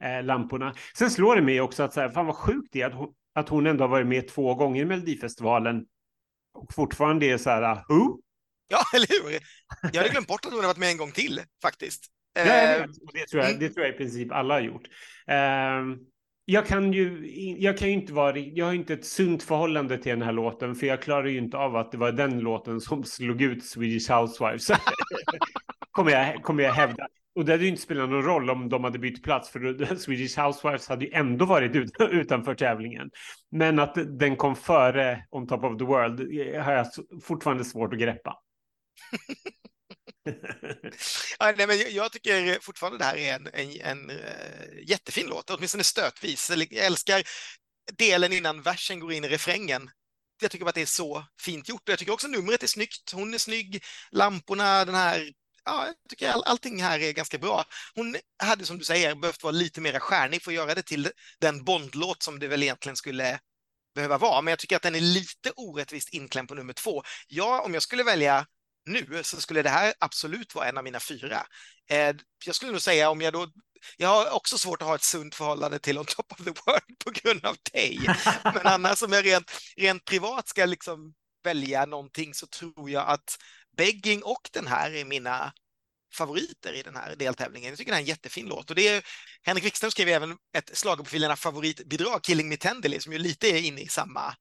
eh, 0.04 0.24
lamporna. 0.24 0.74
Sen 0.98 1.10
slår 1.10 1.36
det 1.36 1.42
mig 1.42 1.62
också 1.62 1.84
att 1.84 1.94
så 1.94 2.02
här, 2.02 2.10
fan 2.10 2.26
vad 2.26 2.36
sjukt 2.36 2.70
det 2.72 2.82
är 2.82 2.88
att 2.88 2.94
hon, 2.94 3.14
att 3.36 3.50
hon 3.50 3.66
ändå 3.68 3.84
har 3.84 3.90
varit 3.90 4.08
med 4.08 4.28
två 4.28 4.56
gånger 4.56 4.82
i 4.82 4.86
Melodifestivalen 4.86 5.86
och 6.54 6.74
fortfarande 6.74 7.26
är 7.26 7.38
så 7.38 7.50
här, 7.50 7.76
who? 7.90 8.20
Ja, 8.70 8.80
eller 8.96 9.08
hur? 9.08 9.40
Jag 9.94 10.02
hade 10.02 10.10
glömt 10.10 10.28
bort 10.28 10.46
att 10.46 10.52
hon 10.52 10.60
hade 10.60 10.68
varit 10.68 10.78
med 10.78 10.90
en 10.90 10.98
gång 10.98 11.12
till 11.12 11.42
faktiskt. 11.62 12.06
Ja, 12.34 12.42
Eh, 12.42 12.86
det, 13.14 13.26
tror 13.26 13.44
jag, 13.44 13.60
det 13.60 13.70
tror 13.70 13.86
jag 13.86 13.96
i 13.96 13.98
princip 13.98 14.32
alla 14.32 14.54
har 14.54 14.62
gjort. 14.62 14.88
Ehm, 15.28 15.98
jag 16.46 16.66
kan 16.68 16.94
ju 16.94 17.28
jag 17.60 17.78
kan 17.78 17.88
ju 17.88 17.94
inte 17.94 18.14
vara, 18.14 18.38
jag 18.38 18.66
har 18.66 18.74
inte 18.74 18.94
ett 18.94 19.06
sunt 19.06 19.44
förhållande 19.44 19.98
till 19.98 20.10
den 20.10 20.22
här 20.22 20.32
låten, 20.32 20.76
för 20.76 20.88
jag 20.88 21.02
klarar 21.02 21.26
ju 21.26 21.38
inte 21.38 21.58
av 21.58 21.76
att 21.76 21.92
det 21.92 21.98
var 21.98 22.12
den 22.12 22.40
låten 22.40 22.82
som 22.82 23.04
slog 23.04 23.42
ut 23.42 23.66
Swedish 23.66 24.12
Housewives. 24.12 24.72
kommer, 25.92 26.12
jag, 26.12 26.44
kommer 26.44 26.64
jag 26.64 26.74
hävda. 26.74 27.08
Och 27.36 27.46
det 27.46 27.52
hade 27.52 27.64
ju 27.64 27.70
inte 27.70 27.82
spelat 27.82 28.10
någon 28.10 28.24
roll 28.24 28.50
om 28.50 28.70
de 28.70 28.84
hade 28.84 29.00
bytt 29.00 29.24
plats, 29.24 29.50
för 29.50 29.96
Swedish 29.96 30.40
Housewives 30.40 30.88
hade 30.90 31.06
ju 31.06 31.12
ändå 31.12 31.46
varit 31.46 31.76
ut, 31.76 31.92
utanför 32.00 32.56
tävlingen. 32.56 33.10
Men 33.52 33.80
att 33.80 34.20
den 34.20 34.36
kom 34.36 34.56
före 34.56 35.24
On 35.30 35.48
Top 35.48 35.64
of 35.64 35.78
the 35.78 35.86
World 35.86 36.20
eh, 36.20 36.62
har 36.62 36.74
jag 36.74 36.88
fortfarande 37.24 37.66
svårt 37.66 37.94
att 37.94 38.00
greppa. 38.00 38.36
Ja, 41.40 41.54
nej, 41.58 41.68
men 41.68 41.94
jag- 41.96 42.12
tycker 42.12 42.60
fortfarande 42.62 42.98
det 42.98 43.06
här 43.06 43.18
är 43.18 43.34
en, 43.36 43.48
en, 43.54 43.82
en 43.82 44.10
eh, 44.10 44.90
jättefin 44.90 45.28
låt, 45.28 45.50
åtminstone 45.50 45.84
stötvis. 45.84 46.50
Jag 46.50 46.74
älskar 46.74 47.24
delen 47.98 48.34
innan 48.34 48.62
versen 48.62 49.00
går 49.00 49.14
in 49.14 49.24
i 49.26 49.30
refrängen. 49.30 49.90
Jag 50.42 50.52
tycker 50.52 50.66
bara 50.66 50.70
att 50.70 50.76
det 50.76 50.82
är 50.82 50.86
så 50.86 51.26
fint 51.42 51.70
gjort. 51.70 51.82
Och 51.82 51.90
Jag 51.92 52.00
tycker 52.00 52.12
också 52.14 52.28
numret 52.28 52.64
är 52.64 52.68
snyggt. 52.68 53.12
Hon 53.12 53.34
är 53.34 53.38
snygg, 53.38 53.84
lamporna, 54.12 54.86
den 54.86 54.96
här 54.96 55.32
Ja, 55.66 55.86
jag 55.86 55.96
tycker 56.10 56.30
all, 56.30 56.44
allting 56.44 56.84
här 56.84 57.00
är 57.00 57.12
ganska 57.12 57.38
bra. 57.38 57.66
Hon 57.96 58.16
hade 58.44 58.66
som 58.66 58.78
du 58.80 58.86
säger 58.86 59.16
behövt 59.16 59.44
vara 59.44 59.52
lite 59.52 59.82
mer 59.82 60.00
stjärnig 60.00 60.44
för 60.44 60.52
att 60.52 60.56
göra 60.56 60.76
det 60.76 60.82
till 60.82 61.12
den 61.40 61.64
Bondlåt 61.64 62.24
som 62.24 62.40
det 62.40 62.48
väl 62.48 62.64
egentligen 62.64 62.96
skulle 62.96 63.40
behöva 63.96 64.18
vara. 64.18 64.42
Men 64.42 64.52
jag 64.52 64.60
tycker 64.60 64.76
att 64.76 64.82
den 64.82 64.96
är 64.96 65.02
lite 65.02 65.52
orättvist 65.56 66.10
inklämd 66.14 66.50
på 66.50 66.56
nummer 66.56 66.74
två. 66.74 67.04
Ja, 67.28 67.62
om 67.62 67.74
jag 67.74 67.84
skulle 67.84 68.04
välja 68.04 68.46
nu 68.90 69.24
så 69.24 69.42
skulle 69.42 69.62
det 69.62 69.70
här 69.70 69.94
absolut 70.00 70.56
vara 70.56 70.68
en 70.68 70.78
av 70.78 70.84
mina 70.84 71.00
fyra. 71.00 71.46
Eh, 71.90 72.16
jag 72.46 72.56
skulle 72.56 72.72
nog 72.72 72.82
säga 72.82 73.10
om 73.10 73.22
jag 73.22 73.34
då 73.34 73.48
jag 73.98 74.10
har 74.10 74.36
också 74.36 74.58
svårt 74.58 74.82
att 74.82 74.88
ha 74.88 74.96
ett 74.96 75.04
sunt 75.04 75.36
förhållande 75.36 75.80
till 75.80 75.98
On 75.98 76.06
Top 76.06 76.32
of 76.32 76.38
the 76.38 76.52
World 76.66 77.00
på 77.06 77.12
grund 77.12 77.46
av 77.46 77.56
dig. 77.74 78.00
Men 78.44 78.62
annars 78.68 79.04
om 79.04 79.12
jag 79.12 79.26
rent, 79.26 79.52
rent 79.78 80.06
privat 80.06 80.48
ska 80.48 80.66
liksom 80.66 81.14
välja 81.44 81.86
någonting 81.86 82.34
så 82.34 82.48
tror 82.48 82.90
jag 82.90 83.08
att 83.08 83.38
Begging 83.78 84.24
och 84.24 84.50
den 84.54 84.68
här 84.68 84.92
är 84.96 85.06
mina 85.06 85.54
favoriter 86.14 86.74
i 86.74 86.82
den 86.82 86.96
här 86.96 87.16
deltävlingen. 87.16 87.70
Jag 87.70 87.78
tycker 87.78 87.92
det 87.92 87.98
är 87.98 88.02
en 88.02 88.06
jättefin 88.06 88.46
låt. 88.46 88.70
Och 88.70 88.76
det 88.76 88.88
är, 88.88 89.04
Henrik 89.44 89.66
Wikström 89.66 89.92
skrev 89.92 90.08
även 90.08 90.38
ett 90.58 90.78
schlagerprofilerna 90.78 91.36
favoritbidrag, 91.36 92.24
Killing 92.24 92.50
Me 92.50 92.58
Tenderly, 92.58 93.00
som 93.00 93.14
ju 93.14 93.20
lite 93.20 93.48
är 93.48 93.62
inne 93.62 93.82
i 93.82 93.88
samma 93.88 94.36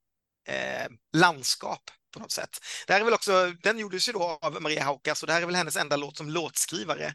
eh, 0.49 0.89
landskap 1.17 1.91
på 2.15 2.21
något 2.21 2.33
sätt. 2.33 2.59
Det 2.87 2.93
här 2.93 3.01
är 3.01 3.05
väl 3.05 3.15
också, 3.15 3.53
den 3.63 3.79
gjordes 3.79 4.09
ju 4.09 4.13
då 4.13 4.39
av 4.43 4.63
Maria 4.63 4.85
Haukas 4.85 5.23
och 5.23 5.27
det 5.27 5.33
här 5.33 5.43
är 5.43 5.47
väl 5.47 5.55
hennes 5.55 5.77
enda 5.77 5.97
låt 5.97 6.17
som 6.17 6.31
låtskrivare 6.31 7.15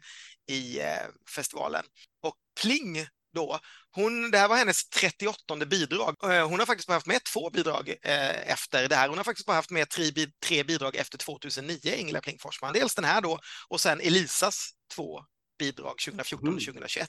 i 0.50 0.80
eh, 0.80 1.06
festivalen. 1.36 1.84
Och 2.22 2.34
Pling 2.62 3.06
då, 3.34 3.58
hon, 3.90 4.30
det 4.30 4.38
här 4.38 4.48
var 4.48 4.56
hennes 4.56 4.88
38 4.88 5.66
bidrag. 5.66 6.16
Eh, 6.24 6.48
Hon 6.48 6.58
har 6.58 6.66
faktiskt 6.66 6.88
bara 6.88 6.94
haft 6.94 7.06
med 7.06 7.24
två 7.24 7.50
bidrag 7.50 7.88
eh, 8.02 8.50
efter 8.52 8.88
det 8.88 8.96
här. 8.96 9.08
Hon 9.08 9.16
har 9.16 9.24
faktiskt 9.24 9.46
bara 9.46 9.56
haft 9.56 9.70
med 9.70 9.88
tre, 9.88 10.12
tre 10.46 10.64
bidrag 10.64 10.96
efter 10.96 11.18
2009, 11.18 11.94
Ingela 11.96 12.20
Pling 12.20 12.38
Forsman. 12.38 12.72
Dels 12.72 12.94
den 12.94 13.04
här 13.04 13.20
då 13.20 13.38
och 13.68 13.80
sen 13.80 14.00
Elisas 14.00 14.70
två 14.94 15.24
bidrag 15.58 15.98
2014 15.98 16.54
och 16.54 16.60
2021. 16.60 17.08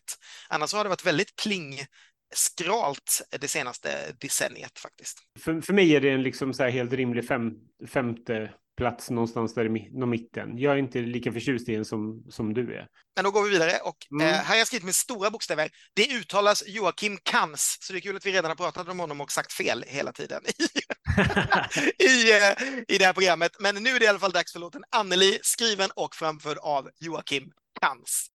Annars 0.49 0.73
har 0.73 0.83
det 0.83 0.89
varit 0.89 1.05
väldigt 1.05 1.35
pling 1.35 1.85
skralt 2.33 3.21
det 3.39 3.47
senaste 3.47 4.11
decenniet 4.21 4.79
faktiskt. 4.79 5.17
För, 5.39 5.61
för 5.61 5.73
mig 5.73 5.95
är 5.95 6.01
det 6.01 6.09
en 6.09 6.23
liksom 6.23 6.53
så 6.53 6.63
här 6.63 6.69
helt 6.69 6.93
rimlig 6.93 7.27
fem, 7.27 7.51
femte 7.87 8.51
plats 8.77 9.09
någonstans 9.09 9.53
där 9.53 9.65
i 9.65 9.69
mitten. 10.05 10.57
Jag 10.57 10.73
är 10.73 10.77
inte 10.77 10.99
lika 10.99 11.31
förtjust 11.31 11.69
i 11.69 11.75
den 11.75 11.85
som, 11.85 12.23
som 12.29 12.53
du 12.53 12.75
är. 12.75 12.87
Men 13.15 13.23
då 13.25 13.31
går 13.31 13.43
vi 13.43 13.49
vidare 13.49 13.71
och 13.83 13.95
Mm. 14.11 14.27
eh, 14.27 14.33
här 14.33 14.43
har 14.45 14.55
jag 14.55 14.67
skrivit 14.67 14.85
med 14.85 14.95
stora 14.95 15.31
bokstäver. 15.31 15.69
Det 15.93 16.11
uttalas 16.13 16.63
Joakim 16.67 17.17
Kans, 17.23 17.77
så 17.81 17.93
det 17.93 17.99
är 17.99 18.01
kul 18.01 18.15
att 18.15 18.25
vi 18.25 18.31
redan 18.31 18.51
har 18.51 18.55
pratat 18.55 18.87
om 18.89 18.99
honom 18.99 19.21
och 19.21 19.31
sagt 19.31 19.53
fel 19.53 19.83
hela 19.87 20.11
tiden 20.11 20.41
i, 20.47 22.31
eh, 22.31 22.53
i 22.95 22.97
det 22.97 23.05
här 23.05 23.13
programmet. 23.13 23.51
Men 23.59 23.75
nu 23.83 23.89
är 23.89 23.99
det 23.99 24.05
i 24.05 24.07
alla 24.07 24.19
fall 24.19 24.31
dags 24.31 24.53
för 24.53 24.59
låten 24.59 24.83
Anneli, 24.89 25.39
skriven 25.41 25.89
och 25.95 26.15
framförd 26.15 26.57
av 26.57 26.89
Joakim 26.99 27.43
Kans. 27.81 28.27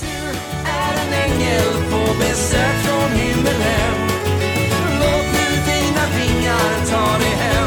Du 0.00 0.06
är 0.70 1.06
en 1.06 1.12
ängel 1.12 1.90
på 1.90 2.14
besök 2.18 2.88
himmelen 3.42 3.94
Låt 5.00 5.26
nu 5.32 5.48
dina 5.66 6.06
vingar 6.16 6.86
ta 6.90 7.18
dig 7.18 7.36
hem. 7.38 7.61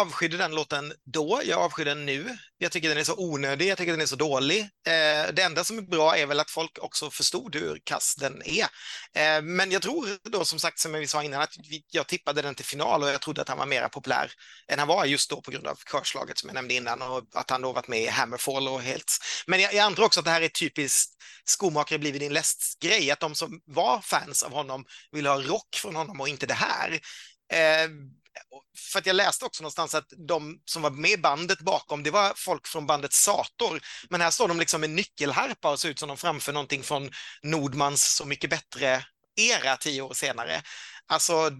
Avskydde 0.00 0.36
den 0.36 0.54
låten 0.54 0.92
då, 1.04 1.40
jag 1.44 1.60
avskyr 1.60 1.84
den 1.84 2.06
nu. 2.06 2.38
Jag 2.58 2.72
tycker 2.72 2.88
den 2.88 2.98
är 2.98 3.04
så 3.04 3.14
onödig, 3.16 3.68
jag 3.68 3.78
tycker 3.78 3.92
den 3.92 4.00
är 4.00 4.06
så 4.06 4.16
dålig. 4.16 4.60
Eh, 4.60 5.32
det 5.32 5.42
enda 5.42 5.64
som 5.64 5.78
är 5.78 5.82
bra 5.82 6.16
är 6.16 6.26
väl 6.26 6.40
att 6.40 6.50
folk 6.50 6.78
också 6.80 7.10
förstod 7.10 7.56
hur 7.56 7.80
kass 7.84 8.14
den 8.18 8.42
är. 8.44 8.66
Eh, 9.14 9.42
men 9.42 9.70
jag 9.70 9.82
tror 9.82 10.08
då 10.30 10.44
som 10.44 10.58
sagt, 10.58 10.78
som 10.78 10.92
vi 10.92 11.06
sa 11.06 11.22
innan, 11.22 11.40
att 11.40 11.54
vi, 11.70 11.84
jag 11.90 12.06
tippade 12.06 12.42
den 12.42 12.54
till 12.54 12.64
final 12.64 13.02
och 13.02 13.08
jag 13.08 13.20
trodde 13.20 13.42
att 13.42 13.48
han 13.48 13.58
var 13.58 13.66
mer 13.66 13.88
populär 13.88 14.32
än 14.68 14.78
han 14.78 14.88
var 14.88 15.04
just 15.04 15.30
då 15.30 15.40
på 15.40 15.50
grund 15.50 15.66
av 15.66 15.78
körslaget 15.92 16.38
som 16.38 16.48
jag 16.48 16.54
nämnde 16.54 16.74
innan 16.74 17.02
och 17.02 17.22
att 17.34 17.50
han 17.50 17.62
då 17.62 17.72
varit 17.72 17.88
med 17.88 18.02
i 18.02 18.06
Hammerfall 18.06 18.68
och 18.68 18.82
helt. 18.82 19.18
Men 19.46 19.60
jag, 19.60 19.74
jag 19.74 19.84
antar 19.84 20.02
också 20.02 20.20
att 20.20 20.26
det 20.26 20.32
här 20.32 20.42
är 20.42 20.48
typiskt 20.48 21.18
skomakare 21.44 21.98
blivit 21.98 22.20
din 22.20 22.32
läst-grej, 22.32 23.10
att 23.10 23.20
de 23.20 23.34
som 23.34 23.60
var 23.64 24.00
fans 24.00 24.42
av 24.42 24.52
honom 24.52 24.84
vill 25.12 25.26
ha 25.26 25.42
rock 25.42 25.76
från 25.76 25.96
honom 25.96 26.20
och 26.20 26.28
inte 26.28 26.46
det 26.46 26.54
här. 26.54 27.00
Eh, 27.52 27.88
för 28.92 28.98
att 28.98 29.06
jag 29.06 29.16
läste 29.16 29.44
också 29.44 29.62
någonstans 29.62 29.94
att 29.94 30.12
de 30.28 30.60
som 30.64 30.82
var 30.82 30.90
med 30.90 31.10
i 31.10 31.16
bandet 31.16 31.60
bakom, 31.60 32.02
det 32.02 32.10
var 32.10 32.32
folk 32.36 32.66
från 32.66 32.86
bandet 32.86 33.12
Sator. 33.12 33.80
Men 34.10 34.20
här 34.20 34.30
står 34.30 34.48
de 34.48 34.58
liksom 34.58 34.80
med 34.80 34.90
nyckelharpa 34.90 35.70
och 35.70 35.80
ser 35.80 35.88
ut 35.88 35.98
som 35.98 36.08
de 36.08 36.16
framför 36.16 36.52
någonting 36.52 36.82
från 36.82 37.10
Nordmans 37.42 38.14
Så 38.16 38.24
mycket 38.24 38.50
bättre 38.50 39.04
era 39.36 39.76
tio 39.76 40.02
år 40.02 40.14
senare. 40.14 40.62
Alltså, 41.06 41.50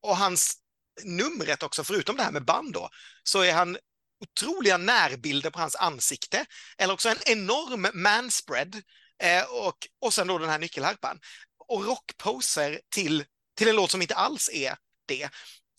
och 0.00 0.16
hans 0.16 0.56
numret 1.04 1.62
också, 1.62 1.84
förutom 1.84 2.16
det 2.16 2.22
här 2.22 2.32
med 2.32 2.44
band 2.44 2.72
då, 2.72 2.88
så 3.22 3.40
är 3.40 3.52
han 3.52 3.76
otroliga 4.20 4.76
närbilder 4.76 5.50
på 5.50 5.58
hans 5.58 5.76
ansikte, 5.76 6.46
eller 6.78 6.94
också 6.94 7.08
en 7.08 7.22
enorm 7.26 7.86
manspread 7.94 8.82
eh, 9.22 9.44
och, 9.44 9.76
och 10.00 10.14
sen 10.14 10.26
då 10.26 10.38
den 10.38 10.48
här 10.48 10.58
nyckelharpan. 10.58 11.20
Och 11.68 11.84
rockposer 11.84 12.80
till, 12.88 13.24
till 13.56 13.68
en 13.68 13.76
låt 13.76 13.90
som 13.90 14.02
inte 14.02 14.14
alls 14.14 14.50
är 14.52 14.76
det. 15.06 15.30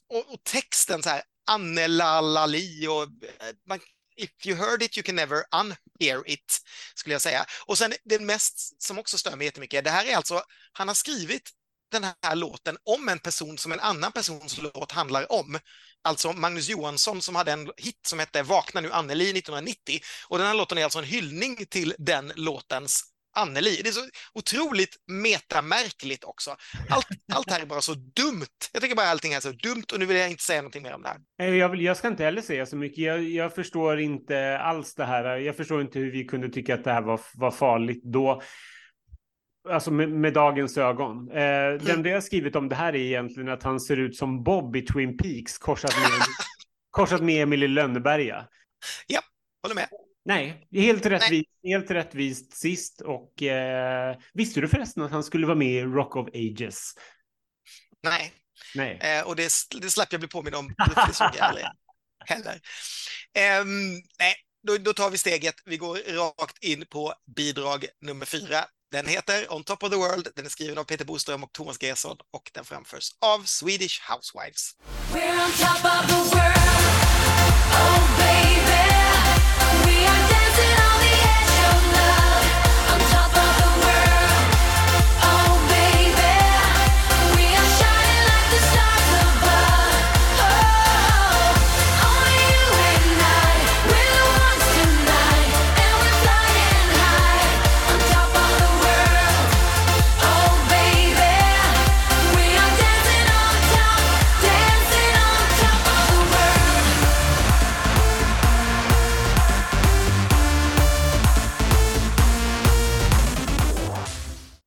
Och, 0.09 0.33
och 0.33 0.43
texten 0.43 1.03
så 1.03 1.09
här, 1.09 1.21
Anne 1.47 1.87
la 1.87 2.21
la 2.21 2.45
li 2.45 2.87
och 2.87 3.03
eh, 3.03 3.55
man, 3.67 3.79
if 4.15 4.29
you 4.45 4.57
heard 4.57 4.83
it 4.83 4.97
you 4.97 5.03
can 5.03 5.15
never 5.15 5.43
unhear 5.51 6.29
it, 6.29 6.59
skulle 6.95 7.13
jag 7.13 7.21
säga. 7.21 7.45
Och 7.65 7.77
sen 7.77 7.93
det 8.05 8.19
mest 8.19 8.83
som 8.83 8.99
också 8.99 9.17
stör 9.17 9.35
mig 9.35 9.45
jättemycket, 9.45 9.83
det 9.83 9.91
här 9.91 10.05
är 10.05 10.15
alltså, 10.15 10.41
han 10.71 10.87
har 10.87 10.95
skrivit 10.95 11.51
den 11.91 12.03
här 12.23 12.35
låten 12.35 12.77
om 12.83 13.09
en 13.09 13.19
person 13.19 13.57
som 13.57 13.71
en 13.71 13.79
annan 13.79 14.11
persons 14.11 14.57
låt 14.57 14.91
handlar 14.91 15.31
om. 15.31 15.59
Alltså 16.01 16.33
Magnus 16.33 16.69
Johansson 16.69 17.21
som 17.21 17.35
hade 17.35 17.51
en 17.51 17.71
hit 17.77 17.99
som 18.07 18.19
hette 18.19 18.43
Vakna 18.43 18.81
nu 18.81 18.91
Anneli 18.91 19.23
1990 19.23 19.99
och 20.27 20.37
den 20.37 20.47
här 20.47 20.53
låten 20.53 20.77
är 20.77 20.83
alltså 20.83 20.99
en 20.99 21.05
hyllning 21.05 21.65
till 21.65 21.95
den 21.97 22.31
låtens 22.35 23.03
Anneli. 23.37 23.81
Det 23.83 23.89
är 23.89 23.93
så 23.93 24.09
otroligt 24.33 24.95
metamärkligt 25.07 26.23
också. 26.23 26.55
Allt, 26.89 27.07
allt 27.33 27.51
här 27.51 27.61
är 27.61 27.65
bara 27.65 27.81
så 27.81 27.93
dumt. 27.93 28.57
Jag 28.73 28.81
tycker 28.81 28.95
bara 28.95 29.07
allting 29.07 29.33
är 29.33 29.39
så 29.39 29.51
dumt 29.51 29.83
och 29.93 29.99
nu 29.99 30.05
vill 30.05 30.17
jag 30.17 30.29
inte 30.29 30.43
säga 30.43 30.61
någonting 30.61 30.83
mer 30.83 30.93
om 30.93 31.01
det 31.01 31.09
här. 31.09 31.17
Nej, 31.39 31.57
Jag, 31.57 31.69
vill, 31.69 31.81
jag 31.81 31.97
ska 31.97 32.07
inte 32.07 32.23
heller 32.23 32.41
säga 32.41 32.65
så 32.65 32.75
mycket. 32.75 32.97
Jag, 32.97 33.23
jag 33.23 33.55
förstår 33.55 33.99
inte 33.99 34.59
alls 34.59 34.95
det 34.95 35.05
här. 35.05 35.37
Jag 35.37 35.57
förstår 35.57 35.81
inte 35.81 35.99
hur 35.99 36.11
vi 36.11 36.23
kunde 36.25 36.49
tycka 36.49 36.73
att 36.73 36.83
det 36.83 36.93
här 36.93 37.01
var, 37.01 37.19
var 37.33 37.51
farligt 37.51 38.03
då. 38.03 38.41
Alltså 39.69 39.91
med, 39.91 40.09
med 40.09 40.33
dagens 40.33 40.77
ögon. 40.77 41.31
Eh, 41.31 41.37
det 41.37 41.91
enda 41.91 42.09
jag 42.09 42.23
skrivit 42.23 42.55
om 42.55 42.69
det 42.69 42.75
här 42.75 42.95
är 42.95 42.99
egentligen 42.99 43.49
att 43.49 43.63
han 43.63 43.79
ser 43.79 43.97
ut 43.97 44.15
som 44.15 44.43
Bob 44.43 44.75
i 44.75 44.81
Twin 44.81 45.17
Peaks 45.17 45.57
korsat 45.57 45.95
med, 46.01 46.11
korsat 46.91 47.21
med 47.21 47.43
Emil 47.43 47.63
i 47.63 47.67
Lönneberga. 47.67 48.47
Håller 49.63 49.75
med. 49.75 49.87
Nej, 50.27 50.67
helt 50.71 51.05
rättvist, 51.05 51.49
helt 51.63 51.91
rättvist 51.91 52.53
sist. 52.53 53.01
Och 53.01 53.43
eh, 53.43 54.17
visste 54.33 54.61
du 54.61 54.67
förresten 54.67 55.03
att 55.03 55.11
han 55.11 55.23
skulle 55.23 55.47
vara 55.47 55.57
med 55.57 55.67
i 55.67 55.81
Rock 55.81 56.15
of 56.15 56.27
Ages? 56.33 56.93
Nej, 58.03 58.33
Nej. 58.75 58.99
eh, 59.01 59.27
och 59.27 59.35
det, 59.35 59.51
det 59.81 59.89
slapp 59.89 60.11
jag 60.11 60.21
bli 60.21 60.29
påmind 60.29 60.55
om. 60.55 60.73
Det 61.07 61.13
såg 61.13 61.29
jag 61.35 61.39
aldrig 61.39 61.65
heller. 62.25 62.59
Ehm, 63.33 63.93
nej, 64.19 64.35
då, 64.67 64.77
då 64.77 64.93
tar 64.93 65.09
vi 65.09 65.17
steget. 65.17 65.55
Vi 65.65 65.77
går 65.77 65.95
rakt 66.17 66.63
in 66.63 66.85
på 66.85 67.13
bidrag 67.35 67.85
nummer 68.01 68.25
fyra. 68.25 68.65
Den 68.91 69.07
heter 69.07 69.53
On 69.53 69.63
top 69.63 69.83
of 69.83 69.89
the 69.89 69.95
world. 69.95 70.27
Den 70.35 70.45
är 70.45 70.49
skriven 70.49 70.77
av 70.77 70.83
Peter 70.83 71.05
Boström 71.05 71.43
och 71.43 71.53
Thomas 71.53 71.83
Gesson 71.83 72.17
och 72.33 72.51
den 72.53 72.65
framförs 72.65 73.09
av 73.19 73.43
Swedish 73.43 74.01
Housewives. 74.11 74.75
We're 75.13 75.43
on 75.45 75.51
top 75.51 75.85
of 75.85 76.07
the 76.07 76.35
world. 76.35 76.57
Oh, 77.71 78.06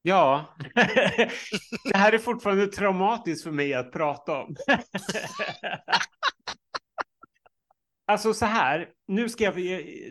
Ja, 0.02 0.56
det 1.84 1.96
här 1.96 2.12
är 2.12 2.18
fortfarande 2.18 2.66
traumatiskt 2.66 3.44
för 3.44 3.50
mig 3.50 3.74
att 3.74 3.92
prata 3.92 4.32
om. 4.42 4.56
Alltså 8.10 8.34
så 8.34 8.46
här, 8.46 8.86
nu 9.08 9.28
ska 9.28 9.44
jag, 9.44 9.54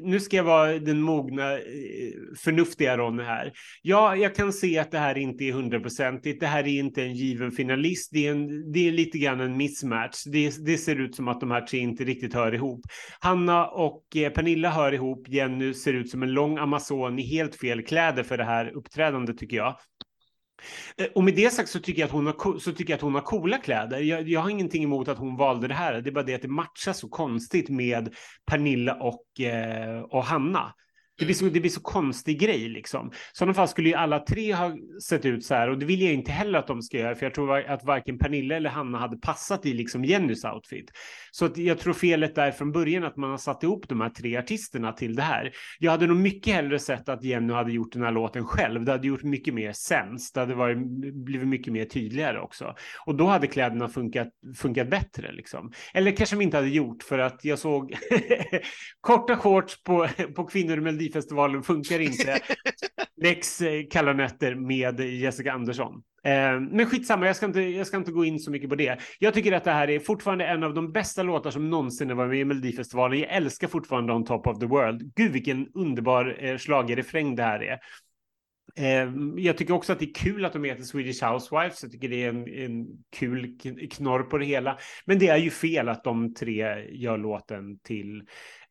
nu 0.01 0.19
ska 0.19 0.37
jag 0.37 0.43
vara 0.43 0.79
den 0.79 1.01
mogna, 1.01 1.53
eh, 1.53 1.59
förnuftiga 2.43 2.97
Ronny 2.97 3.23
här. 3.23 3.51
Ja, 3.81 4.15
jag 4.15 4.35
kan 4.35 4.53
se 4.53 4.79
att 4.79 4.91
det 4.91 4.99
här 4.99 5.17
inte 5.17 5.43
är 5.43 5.51
hundraprocentigt. 5.53 6.39
Det 6.39 6.47
här 6.47 6.63
är 6.63 6.79
inte 6.79 7.03
en 7.03 7.13
given 7.13 7.51
finalist. 7.51 8.09
Det 8.13 8.27
är, 8.27 8.31
en, 8.31 8.71
det 8.71 8.87
är 8.87 8.91
lite 8.91 9.17
grann 9.17 9.39
en 9.39 9.57
mismatch. 9.57 10.23
Det, 10.25 10.65
det 10.65 10.77
ser 10.77 10.95
ut 10.95 11.15
som 11.15 11.27
att 11.27 11.39
de 11.39 11.51
här 11.51 11.61
tre 11.61 11.79
inte 11.79 12.03
riktigt 12.03 12.33
hör 12.33 12.55
ihop. 12.55 12.81
Hanna 13.19 13.67
och 13.67 14.03
eh, 14.15 14.29
Pernilla 14.31 14.69
hör 14.69 14.93
ihop. 14.93 15.27
Jenny 15.27 15.73
ser 15.73 15.93
ut 15.93 16.09
som 16.09 16.23
en 16.23 16.31
lång 16.31 16.57
amazon 16.57 17.19
i 17.19 17.21
helt 17.21 17.55
fel 17.55 17.83
kläder 17.83 18.23
för 18.23 18.37
det 18.37 18.45
här 18.45 18.77
uppträdandet 18.77 19.37
tycker 19.37 19.57
jag. 19.57 19.75
Eh, 20.97 21.07
och 21.15 21.23
med 21.23 21.35
det 21.35 21.53
sagt 21.53 21.69
så 21.69 21.79
tycker 21.79 22.01
jag 22.01 22.07
att 22.07 22.13
hon 22.13 22.27
har, 22.27 22.59
så 22.59 22.71
tycker 22.71 22.93
jag 22.93 22.97
att 22.97 23.01
hon 23.01 23.13
har 23.13 23.21
coola 23.21 23.57
kläder. 23.57 23.99
Jag, 23.99 24.29
jag 24.29 24.39
har 24.39 24.49
ingenting 24.49 24.83
emot 24.83 25.07
att 25.07 25.17
hon 25.17 25.37
valde 25.37 25.67
det 25.67 25.73
här. 25.73 26.01
Det 26.01 26.09
är 26.09 26.11
bara 26.11 26.23
det 26.23 26.35
att 26.35 26.41
det 26.41 26.47
matchar 26.47 26.93
så 26.93 27.09
konstigt 27.09 27.69
med 27.69 28.15
Pernilla 28.45 28.95
och, 28.95 29.39
eh, 29.39 30.01
och 30.01 30.23
Hanna. 30.23 30.73
Det 31.19 31.25
blir, 31.25 31.35
så, 31.35 31.45
det 31.45 31.59
blir 31.59 31.71
så 31.71 31.81
konstig 31.81 32.39
grej 32.39 32.69
liksom. 32.69 33.07
I 33.07 33.11
sådana 33.33 33.53
fall 33.53 33.67
skulle 33.67 33.89
ju 33.89 33.95
alla 33.95 34.19
tre 34.19 34.53
ha 34.53 34.77
sett 35.03 35.25
ut 35.25 35.45
så 35.45 35.55
här 35.55 35.69
och 35.69 35.79
det 35.79 35.85
vill 35.85 36.01
jag 36.01 36.13
inte 36.13 36.31
heller 36.31 36.59
att 36.59 36.67
de 36.67 36.81
ska 36.81 36.97
göra 36.97 37.15
för 37.15 37.25
jag 37.25 37.33
tror 37.33 37.57
att 37.57 37.83
varken 37.83 38.17
Pernilla 38.17 38.55
eller 38.55 38.69
Hanna 38.69 38.97
hade 38.97 39.17
passat 39.17 39.65
i 39.65 39.73
liksom 39.73 40.05
Jennys 40.05 40.45
outfit. 40.45 40.91
Så 41.31 41.45
att 41.45 41.57
jag 41.57 41.79
tror 41.79 41.93
felet 41.93 42.35
där 42.35 42.51
från 42.51 42.71
början 42.71 43.03
att 43.03 43.17
man 43.17 43.29
har 43.29 43.37
satt 43.37 43.63
ihop 43.63 43.89
de 43.89 44.01
här 44.01 44.09
tre 44.09 44.37
artisterna 44.37 44.91
till 44.91 45.15
det 45.15 45.21
här. 45.21 45.51
Jag 45.79 45.91
hade 45.91 46.07
nog 46.07 46.17
mycket 46.17 46.53
hellre 46.53 46.79
sett 46.79 47.09
att 47.09 47.23
Jenny 47.23 47.53
hade 47.53 47.71
gjort 47.71 47.93
den 47.93 48.03
här 48.03 48.11
låten 48.11 48.45
själv. 48.45 48.85
Det 48.85 48.91
hade 48.91 49.07
gjort 49.07 49.23
mycket 49.23 49.53
mer 49.53 49.71
sens. 49.71 50.31
Det 50.31 50.39
hade 50.39 50.55
varit, 50.55 50.77
blivit 51.13 51.47
mycket 51.47 51.73
mer 51.73 51.85
tydligare 51.85 52.39
också. 52.39 52.75
Och 53.05 53.15
då 53.15 53.27
hade 53.27 53.47
kläderna 53.47 53.89
funkat, 53.89 54.27
funkat 54.57 54.89
bättre 54.89 55.31
liksom. 55.31 55.71
Eller 55.93 56.11
kanske 56.11 56.35
de 56.35 56.41
inte 56.41 56.57
hade 56.57 56.69
gjort 56.69 57.03
för 57.03 57.19
att 57.19 57.45
jag 57.45 57.59
såg 57.59 57.97
korta 59.01 59.37
shorts 59.37 59.83
på, 59.83 60.07
på 60.35 60.45
kvinnor 60.45 60.77
i 60.77 60.81
Melodifestivalen 61.09 61.63
funkar 61.63 61.99
inte. 61.99 62.39
Lex 63.21 63.61
eh, 63.61 63.83
kalla 63.91 64.13
nätter 64.13 64.55
med 64.55 64.99
Jessica 64.99 65.51
Andersson. 65.51 65.93
Eh, 66.23 66.59
men 66.59 66.85
skitsamma, 66.85 67.27
jag 67.27 67.35
ska, 67.35 67.45
inte, 67.45 67.61
jag 67.61 67.87
ska 67.87 67.97
inte 67.97 68.11
gå 68.11 68.25
in 68.25 68.39
så 68.39 68.51
mycket 68.51 68.69
på 68.69 68.75
det. 68.75 68.99
Jag 69.19 69.33
tycker 69.33 69.51
att 69.51 69.63
det 69.63 69.71
här 69.71 69.89
är 69.89 69.99
fortfarande 69.99 70.45
en 70.45 70.63
av 70.63 70.73
de 70.73 70.91
bästa 70.91 71.23
låtar 71.23 71.51
som 71.51 71.69
någonsin 71.69 72.09
har 72.09 72.15
varit 72.15 72.29
med 72.29 72.39
i 72.39 72.45
Melodifestivalen. 72.45 73.19
Jag 73.19 73.29
älskar 73.29 73.67
fortfarande 73.67 74.13
On 74.13 74.25
Top 74.25 74.47
of 74.47 74.59
the 74.59 74.65
World. 74.65 75.11
Gud 75.15 75.31
vilken 75.31 75.67
underbar 75.73 76.37
eh, 76.39 76.57
schlagerrefräng 76.57 77.35
det 77.35 77.43
här 77.43 77.63
är. 77.63 77.79
Jag 79.35 79.57
tycker 79.57 79.73
också 79.73 79.93
att 79.93 79.99
det 79.99 80.05
är 80.05 80.13
kul 80.13 80.45
att 80.45 80.53
de 80.53 80.63
heter 80.63 80.83
Swedish 80.83 81.23
Housewives. 81.23 81.83
Jag 81.83 81.91
tycker 81.91 82.09
det 82.09 82.23
är 82.23 82.29
en, 82.29 82.47
en 82.47 82.87
kul 83.09 83.57
knorr 83.91 84.23
på 84.23 84.37
det 84.37 84.45
hela. 84.45 84.77
Men 85.05 85.19
det 85.19 85.27
är 85.27 85.37
ju 85.37 85.49
fel 85.49 85.89
att 85.89 86.03
de 86.03 86.33
tre 86.33 86.85
gör 86.91 87.17
låten 87.17 87.79
till 87.79 88.23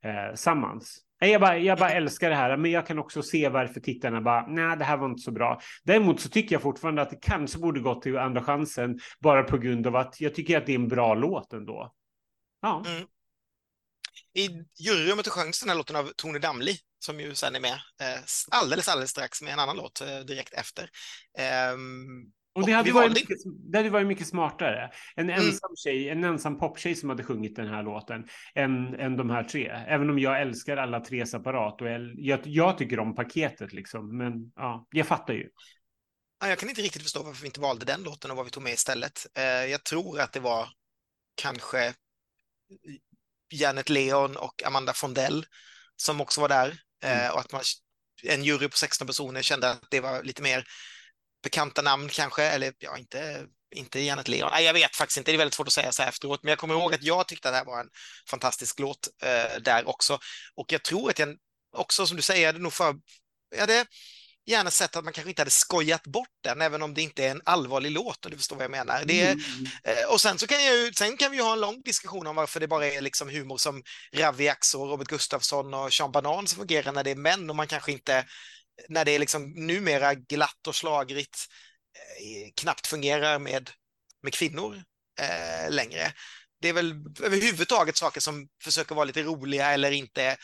eh, 0.05 0.35
sammans. 0.35 1.08
Jag 1.19 1.41
bara, 1.41 1.59
jag 1.59 1.79
bara 1.79 1.91
älskar 1.91 2.31
det 2.31 2.37
här, 2.37 2.57
men 2.57 2.71
jag 2.71 2.87
kan 2.87 2.99
också 2.99 3.23
se 3.23 3.49
varför 3.49 3.81
tittarna 3.81 4.21
bara, 4.21 4.47
nej, 4.47 4.77
det 4.77 4.85
här 4.85 4.97
var 4.97 5.07
inte 5.07 5.23
så 5.23 5.31
bra. 5.31 5.61
Däremot 5.83 6.21
så 6.21 6.29
tycker 6.29 6.55
jag 6.55 6.63
fortfarande 6.63 7.03
att 7.03 7.11
det 7.11 7.19
kanske 7.23 7.59
borde 7.59 7.81
gått 7.81 8.03
till 8.03 8.19
Andra 8.19 8.45
chansen, 8.45 8.99
bara 9.21 9.43
på 9.43 9.59
grund 9.59 9.87
av 9.87 9.97
att 9.97 10.21
jag 10.21 10.35
tycker 10.35 10.59
att 10.59 10.67
det 10.67 10.73
är 10.73 10.79
en 10.79 10.89
bra 10.89 11.15
låt 11.15 11.53
ändå. 11.53 11.95
Ja, 12.63 12.85
Mm. 12.87 13.07
I 14.35 14.49
juryrummet 14.79 15.27
och 15.27 15.33
sjöngs 15.33 15.61
den 15.61 15.69
här 15.69 15.77
låten 15.77 15.97
av 15.97 16.13
Tone 16.17 16.39
Damli, 16.39 16.79
som 16.99 17.21
ju 17.21 17.35
sen 17.35 17.55
är 17.55 17.61
med 17.61 17.73
eh, 18.01 18.21
alldeles, 18.51 18.89
alldeles 18.89 19.11
strax 19.11 19.43
med 19.43 19.53
en 19.53 19.59
annan 19.59 19.77
låt 19.77 20.01
eh, 20.01 20.19
direkt 20.19 20.55
efter. 20.55 20.91
Ehm, 21.39 22.33
och 22.59 22.67
det 22.67 22.73
hade, 22.73 22.93
varit 22.93 23.15
mycket, 23.15 23.39
det 23.73 23.79
hade 23.79 23.91
varit 23.91 24.07
mycket 24.07 24.27
smartare. 24.27 24.91
En 25.17 25.31
Mm. 25.31 25.47
ensam 25.47 25.77
tjej, 25.77 26.09
en 26.09 26.25
ensam 26.25 26.59
poptjej 26.59 26.95
som 26.95 27.09
hade 27.09 27.25
sjungit 27.25 27.57
den 27.57 27.69
här 27.69 27.83
låten, 27.83 28.29
än, 28.55 28.95
än 28.95 29.17
de 29.17 29.31
här 29.31 29.45
tre. 29.45 29.67
Även 29.69 30.11
om 30.11 30.19
jag 30.19 30.41
älskar 30.43 30.77
alla 30.77 31.01
tre 31.01 31.27
separat 31.27 31.81
och 31.81 31.89
jag, 32.17 32.41
jag, 32.45 32.79
tycker 32.79 32.99
om 32.99 33.15
paketet 33.15 33.73
liksom. 33.73 34.17
Men 34.19 34.53
ja, 34.57 34.87
jag 34.91 35.07
fattar 35.07 35.35
ju. 35.35 35.49
Ja, 36.41 36.49
jag 36.49 36.59
kan 36.59 36.69
inte 36.69 36.83
riktigt 36.83 37.03
förstå 37.03 37.23
varför 37.23 37.43
vi 37.43 37.47
inte 37.47 37.61
valde 37.61 37.85
den 37.85 38.03
låten 38.03 38.31
och 38.31 38.37
vad 38.37 38.47
vi 38.47 38.51
tog 38.51 38.63
med 38.63 38.73
istället. 38.73 39.27
Eh, 39.35 39.45
jag 39.45 39.85
tror 39.85 40.21
att 40.21 40.33
det 40.33 40.41
var 40.41 40.69
kanske 41.35 41.95
Janet 43.51 43.89
Leon 43.89 44.37
och 44.37 44.63
Amanda 44.67 44.93
Fondell 44.93 45.47
som 45.97 46.21
också 46.21 46.41
var 46.41 46.49
där. 46.49 46.81
Eh, 47.05 47.31
och 47.33 47.41
att 47.41 47.53
man, 47.53 47.63
en 48.23 48.45
jury 48.45 48.69
på 48.69 48.77
16 48.77 49.07
personer 49.07 49.43
kände 49.43 49.71
att 49.71 49.87
det 49.91 50.01
var 50.01 50.23
lite 50.23 50.43
mer 50.43 50.65
bekanta 51.43 51.83
namn 51.83 52.09
kanske, 52.09 52.43
eller 52.43 52.73
ja, 52.79 52.99
inte, 52.99 53.47
inte 53.75 54.01
Janet 54.01 54.29
Leon. 54.29 54.51
Nej, 54.53 54.65
jag 54.65 54.73
vet 54.75 54.97
faktiskt 54.97 55.19
inte, 55.19 55.31
det 55.31 55.37
är 55.37 55.39
väldigt 55.39 55.55
svårt 55.55 55.67
att 55.67 55.73
säga 55.73 55.93
så 55.93 56.03
här 56.03 56.09
efteråt, 56.09 56.43
men 56.43 56.51
jag 56.51 56.59
kommer 56.59 56.75
ihåg 56.75 56.95
att 56.95 57.03
jag 57.03 57.29
tyckte 57.29 57.49
att 57.49 57.53
det 57.53 57.59
här 57.59 57.65
var 57.65 57.81
en 57.81 57.89
fantastisk 58.31 58.79
låt 58.81 59.09
eh, 59.23 59.61
där 59.61 59.89
också. 59.89 60.19
Och 60.55 60.73
jag 60.73 60.83
tror 60.83 61.11
att 61.11 61.19
jag 61.19 61.37
också, 61.77 62.07
som 62.07 62.17
du 62.17 62.23
säger, 62.23 62.43
jag 62.43 62.49
hade 62.49 62.63
nog 62.63 62.73
för... 62.73 62.95
Jag 63.51 63.61
hade 63.61 63.87
gärna 64.47 64.71
sett 64.71 64.97
att 64.97 65.05
man 65.05 65.13
kanske 65.13 65.31
inte 65.31 65.43
hade 65.43 65.51
skojat 65.51 66.03
bort 66.03 66.29
den, 66.45 66.61
även 66.61 66.83
om 66.83 66.95
det 66.95 67.03
inte 67.03 67.25
är 67.25 67.31
en 67.31 67.43
allvarlig 67.45 67.91
låt, 67.91 68.25
om 68.25 68.31
du 68.31 68.37
förstår 68.37 68.57
vad 68.57 68.65
jag 68.65 68.71
menar. 68.71 69.05
Det 69.05 69.21
är, 69.23 69.33
Mm. 69.33 69.67
Eh, 69.85 70.05
Och 70.13 70.21
sen 70.21 70.39
så 70.39 70.47
kan, 70.47 70.65
jag, 70.65 70.97
sen 70.97 71.17
kan 71.17 71.31
vi 71.31 71.37
ju 71.37 71.43
ha 71.43 71.53
en 71.53 71.61
lång 71.61 71.83
diskussion 71.83 72.27
om 72.27 72.37
varför 72.37 72.61
det 72.61 72.69
bara 72.69 72.87
är 72.87 73.01
liksom 73.01 73.29
humor 73.29 73.57
som 73.57 73.83
Ravi 74.15 74.49
Axo, 74.49 74.87
Robert 74.87 75.09
Gustafsson 75.09 75.75
och 75.75 75.93
Sean 75.93 76.13
Banan 76.13 76.47
som 76.47 76.59
fungerar 76.59 76.93
när 76.93 77.05
det 77.05 77.11
är 77.11 77.17
män 77.17 77.51
och 77.51 77.57
man 77.57 77.67
kanske 77.67 77.93
inte, 77.93 78.25
när 78.89 79.05
det 79.05 79.11
är 79.11 79.19
liksom 79.19 79.51
numera 79.51 80.15
glatt 80.15 80.67
och 80.67 80.75
slagrigt, 80.75 81.47
eh, 81.95 82.51
knappt 82.61 82.87
fungerar 82.87 83.39
med, 83.39 83.71
med 84.23 84.35
kvinnor 84.35 84.83
eh, 85.21 85.71
längre. 85.71 86.13
Det 86.61 86.69
är 86.69 86.73
väl 86.73 86.95
överhuvudtaget 87.23 87.97
saker 87.97 88.21
som 88.21 88.49
försöker 88.63 88.95
vara 88.95 89.05
lite 89.05 89.23
roliga 89.23 89.71
eller 89.73 89.91
inte. 89.91 90.37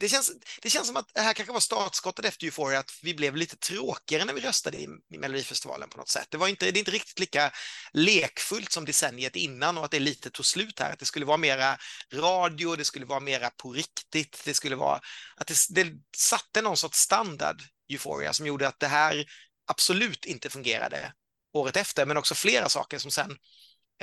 Det 0.00 0.08
känns, 0.08 0.32
det 0.62 0.70
känns 0.70 0.86
som 0.86 0.96
att 0.96 1.14
det 1.14 1.20
här 1.20 1.34
kanske 1.34 1.52
var 1.52 1.60
startskottet 1.60 2.24
efter 2.24 2.46
Euphoria, 2.46 2.78
att 2.78 2.98
vi 3.02 3.14
blev 3.14 3.36
lite 3.36 3.56
tråkigare 3.56 4.24
när 4.24 4.34
vi 4.34 4.40
röstade 4.40 4.76
i, 4.76 4.88
i 5.14 5.18
Melodifestivalen 5.18 5.88
på 5.88 5.98
något 5.98 6.08
sätt. 6.08 6.26
Det, 6.30 6.36
var 6.36 6.48
inte, 6.48 6.70
det 6.70 6.78
är 6.78 6.80
inte 6.80 6.90
riktigt 6.90 7.18
lika 7.18 7.52
lekfullt 7.92 8.72
som 8.72 8.84
decenniet 8.84 9.36
innan 9.36 9.78
och 9.78 9.84
att 9.84 9.90
det 9.90 9.98
lite 9.98 10.30
tog 10.30 10.46
slut 10.46 10.80
här. 10.80 10.92
Att 10.92 10.98
det 10.98 11.04
skulle 11.04 11.26
vara 11.26 11.36
mera 11.36 11.78
radio, 12.12 12.76
det 12.76 12.84
skulle 12.84 13.06
vara 13.06 13.20
mera 13.20 13.50
på 13.50 13.72
riktigt, 13.72 14.42
det 14.44 14.54
skulle 14.54 14.76
vara 14.76 15.00
att 15.36 15.46
det, 15.46 15.54
det 15.70 15.92
satte 16.16 16.62
någon 16.62 16.76
sorts 16.76 16.98
standard, 16.98 17.62
Euphoria, 17.92 18.32
som 18.32 18.46
gjorde 18.46 18.68
att 18.68 18.80
det 18.80 18.88
här 18.88 19.24
absolut 19.66 20.24
inte 20.24 20.50
fungerade 20.50 21.12
året 21.52 21.76
efter, 21.76 22.06
men 22.06 22.16
också 22.16 22.34
flera 22.34 22.68
saker 22.68 22.98
som 22.98 23.10
sen 23.10 23.30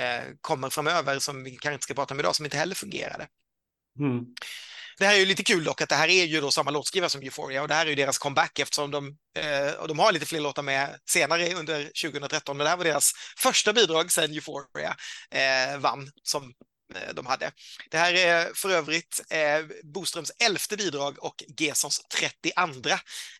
eh, 0.00 0.24
kommer 0.40 0.70
framöver 0.70 1.18
som 1.18 1.44
vi 1.44 1.50
kanske 1.50 1.72
inte 1.72 1.84
ska 1.84 1.94
prata 1.94 2.14
om 2.14 2.20
idag, 2.20 2.36
som 2.36 2.44
inte 2.44 2.56
heller 2.56 2.74
fungerade. 2.74 3.28
Mm. 3.98 4.24
Det 4.98 5.06
här 5.06 5.14
är 5.14 5.18
ju 5.18 5.26
lite 5.26 5.44
kul 5.44 5.64
dock 5.64 5.80
att 5.80 5.88
det 5.88 5.94
här 5.94 6.08
är 6.08 6.24
ju 6.24 6.40
då 6.40 6.50
samma 6.50 6.70
låtskrivare 6.70 7.10
som 7.10 7.22
Euphoria 7.22 7.62
och 7.62 7.68
det 7.68 7.74
här 7.74 7.86
är 7.86 7.90
ju 7.90 7.94
deras 7.94 8.18
comeback 8.18 8.58
eftersom 8.58 8.90
de, 8.90 9.16
eh, 9.38 9.72
och 9.72 9.88
de 9.88 9.98
har 9.98 10.12
lite 10.12 10.26
fler 10.26 10.40
låtar 10.40 10.62
med 10.62 10.98
senare 11.10 11.54
under 11.54 11.84
2013 12.02 12.56
men 12.56 12.64
det 12.64 12.70
här 12.70 12.76
var 12.76 12.84
deras 12.84 13.12
första 13.38 13.72
bidrag 13.72 14.12
sedan 14.12 14.32
Euphoria 14.32 14.96
eh, 15.30 15.78
vann 15.78 16.10
som 16.22 16.52
Eh, 16.94 17.14
de 17.14 17.26
hade. 17.26 17.52
Det 17.90 17.98
här 17.98 18.14
är 18.14 18.54
för 18.54 18.70
övrigt 18.70 19.20
eh, 19.30 19.66
Boströms 19.82 20.32
elfte 20.38 20.76
bidrag 20.76 21.24
och 21.24 21.44
Gesons 21.58 22.00
32 22.08 22.60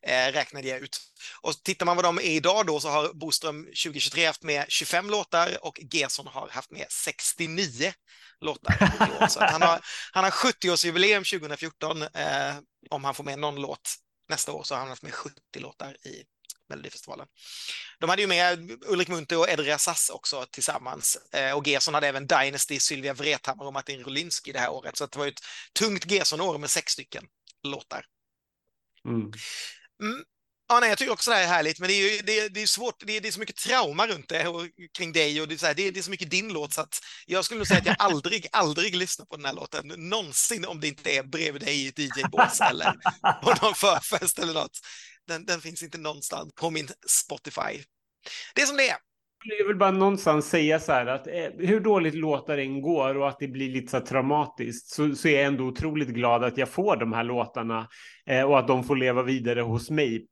eh, 0.03 0.33
räknade 0.33 0.69
jag 0.69 0.81
ut. 0.81 1.01
Och 1.41 1.63
tittar 1.63 1.87
man 1.87 1.97
vad 1.97 2.05
de 2.05 2.19
är 2.19 2.23
idag 2.23 2.67
då 2.67 2.81
så 2.81 2.89
har 2.89 3.13
Boström 3.13 3.65
2023 3.65 4.27
haft 4.27 4.43
med 4.43 4.65
25 4.69 5.11
låtar 5.11 5.65
och 5.65 5.81
Gesson 5.93 6.27
har 6.27 6.49
haft 6.49 6.71
med 6.71 6.87
69 6.91 7.93
låtar. 8.41 9.29
Så 9.29 9.41
att 9.41 9.51
han 9.51 9.63
har, 9.63 9.81
han 10.13 10.25
har 10.25 10.31
70-årsjubileum 10.31 11.39
2014. 11.39 12.03
Eh, 12.03 12.55
om 12.91 13.05
han 13.05 13.15
får 13.15 13.25
med 13.25 13.39
någon 13.39 13.57
låt 13.57 13.95
nästa 14.29 14.53
år 14.53 14.63
så 14.63 14.75
har 14.75 14.81
han 14.81 14.89
haft 14.89 15.03
med 15.03 15.15
70 15.15 15.35
låtar 15.55 16.07
i 16.07 16.25
Melodifestivalen. 16.69 17.27
De 17.99 18.11
hade 18.11 18.23
ju 18.23 18.29
med 18.29 18.71
Ulrik 18.87 19.09
Munthe 19.09 19.37
och 19.37 19.49
Edre 19.49 19.79
Sass 19.79 20.11
också 20.11 20.47
tillsammans. 20.51 21.19
Eh, 21.33 21.57
och 21.57 21.67
Gerson 21.67 21.95
hade 21.95 22.09
även 22.09 22.27
Dynasty, 22.27 22.81
Sylvia 22.81 23.15
Vrethammar 23.15 23.65
och 23.65 23.73
Martin 23.73 24.05
Rolinski 24.05 24.53
det 24.53 24.59
här 24.59 24.71
året. 24.71 24.97
Så 24.97 25.07
det 25.07 25.19
var 25.19 25.27
ett 25.27 25.41
tungt 25.79 26.11
Gerson-år 26.11 26.59
med 26.59 26.71
sex 26.71 26.93
stycken 26.93 27.25
låtar. 27.63 28.05
Mm. 30.03 30.25
Ja, 30.71 30.81
nej, 30.81 30.89
jag 30.89 30.99
tycker 30.99 31.13
också 31.13 31.31
det 31.31 31.37
här 31.37 31.43
är 31.43 31.49
härligt, 31.49 31.79
men 31.79 31.89
det 31.89 31.95
är 31.95 32.13
ju 32.13 32.23
det 32.23 32.49
det 32.49 32.63
är 32.63 32.67
svårt. 32.67 32.95
Det 33.07 33.17
är, 33.17 33.21
det 33.21 33.29
är 33.29 33.33
så 33.33 33.41
mycket 33.41 33.57
trauma 33.57 34.07
runt 34.07 34.29
det 34.29 34.49
och 34.49 34.67
kring 34.97 35.13
dig 35.13 35.41
och 35.41 35.49
det 35.49 35.55
är, 35.55 35.59
så 35.59 35.67
här, 35.67 35.75
det, 35.75 35.83
är, 35.83 35.93
det 35.93 36.01
är 36.01 36.03
så 36.03 36.11
mycket 36.11 36.31
din 36.31 36.53
låt 36.53 36.73
så 36.73 36.81
att 36.81 37.01
jag 37.27 37.45
skulle 37.45 37.59
nog 37.59 37.67
säga 37.67 37.81
att 37.81 37.87
jag 37.87 37.97
aldrig, 37.99 38.47
aldrig 38.53 38.97
lyssnar 38.97 39.27
på 39.27 39.37
den 39.37 39.45
här 39.45 39.53
låten 39.53 39.87
någonsin 39.97 40.65
om 40.65 40.81
det 40.81 40.89
inte 40.89 41.11
är 41.11 41.23
bredvid 41.23 41.63
dig 41.63 41.85
i 41.85 41.89
ett 41.89 41.99
DJ-bås 41.99 42.61
eller 42.61 42.93
på 43.43 43.55
någon 43.63 43.75
förfest 43.75 44.39
eller 44.39 44.55
något. 44.55 44.79
Den, 45.27 45.47
den 45.47 45.61
finns 45.61 45.83
inte 45.83 45.99
någonstans 45.99 46.53
på 46.55 46.71
min 46.71 46.89
Spotify. 47.09 47.85
Det 48.55 48.63
är 48.63 48.67
som 48.67 48.77
det 48.77 48.89
är. 48.89 48.97
Jag 49.45 49.67
vill 49.67 49.77
bara 49.77 49.91
någonstans 49.91 50.49
säga 50.49 50.81
så 50.81 50.93
här 50.93 51.07
att 51.07 51.27
eh, 51.27 51.49
hur 51.59 51.81
dåligt 51.81 52.15
låtar 52.15 52.59
än 52.59 52.83
går 52.83 53.15
och 53.17 53.29
att 53.29 53.39
det 53.39 53.49
blir 53.49 53.71
lite 53.71 53.91
så 53.91 53.97
här 53.97 54.05
traumatiskt 54.05 54.89
så, 54.89 55.15
så 55.15 55.29
är 55.29 55.37
jag 55.37 55.45
ändå 55.45 55.65
otroligt 55.65 56.09
glad 56.09 56.45
att 56.45 56.59
jag 56.59 56.69
får 56.69 56.97
de 56.97 57.13
här 57.13 57.25
låtarna 57.25 57.89
eh, 58.27 58.43
och 58.43 58.59
att 58.59 58.69
de 58.69 58.85
får 58.85 58.97
leva 58.97 59.23
vidare 59.23 59.61
hos 59.61 59.91
mig 59.91 60.27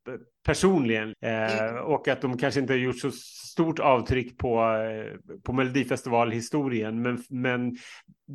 personligen 0.47 1.15
eh, 1.25 1.67
Mm. 1.69 1.85
och 1.85 2.09
att 2.09 2.21
de 2.21 2.39
kanske 2.39 2.61
inte 2.61 2.73
har 2.73 2.79
gjort 2.79 2.99
så 3.01 3.11
stort 3.53 3.79
avtryck 3.79 4.39
på, 4.39 4.61
eh, 4.61 5.37
på 5.45 5.53
Melodifestivalhistorien 5.53 7.03
men, 7.03 7.25
men 7.31 7.77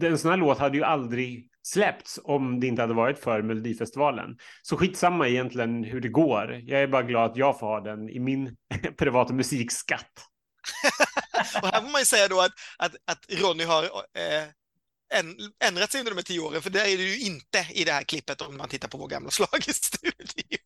en 0.03 0.18
sån 0.18 0.31
här 0.31 0.38
låt 0.38 0.60
hade 0.60 0.77
ju 0.77 0.84
aldrig 0.84 1.48
släppts 1.64 2.19
om 2.23 2.60
det 2.60 2.68
inte 2.68 2.81
hade 2.81 2.93
varit 2.93 3.19
för 3.19 3.41
Melodifestivalen. 3.41 4.38
Så 4.61 4.77
skitsamma 4.77 5.27
egentligen 5.27 5.84
hur 5.84 6.02
det 6.02 6.10
går. 6.10 6.61
Jag 6.64 6.81
är 6.81 6.88
bara 6.88 7.03
glad 7.03 7.31
att 7.31 7.38
jag 7.38 7.60
får 7.60 7.68
ha 7.68 7.81
den 7.81 8.10
i 8.10 8.19
min 8.19 8.56
privata 8.98 9.34
musikskatt. 9.34 10.31
Och 11.62 11.68
här 11.68 11.82
får 11.82 11.90
man 11.90 12.02
ju 12.02 12.06
säga 12.06 12.28
då 12.28 12.42
att, 12.42 12.52
att, 12.78 12.96
att 13.06 13.26
Ronny 13.30 13.64
har 13.64 13.84
eh, 14.18 14.48
än, 15.14 15.38
ändrat 15.64 15.92
sig 15.92 16.00
under 16.02 16.12
de 16.12 16.16
här 16.16 16.24
tio 16.24 16.40
åren, 16.40 16.62
för 16.62 16.70
det 16.70 16.82
är 16.82 16.98
det 16.98 17.04
ju 17.04 17.20
inte 17.20 17.68
i 17.74 17.84
det 17.84 17.92
här 17.92 18.04
klippet 18.04 18.42
om 18.42 18.58
man 18.58 18.70
tittar 18.70 18.88
på 18.88 18.98
vår 18.98 19.08
gamla 19.08 19.32
schlagerstudio. 19.32 20.58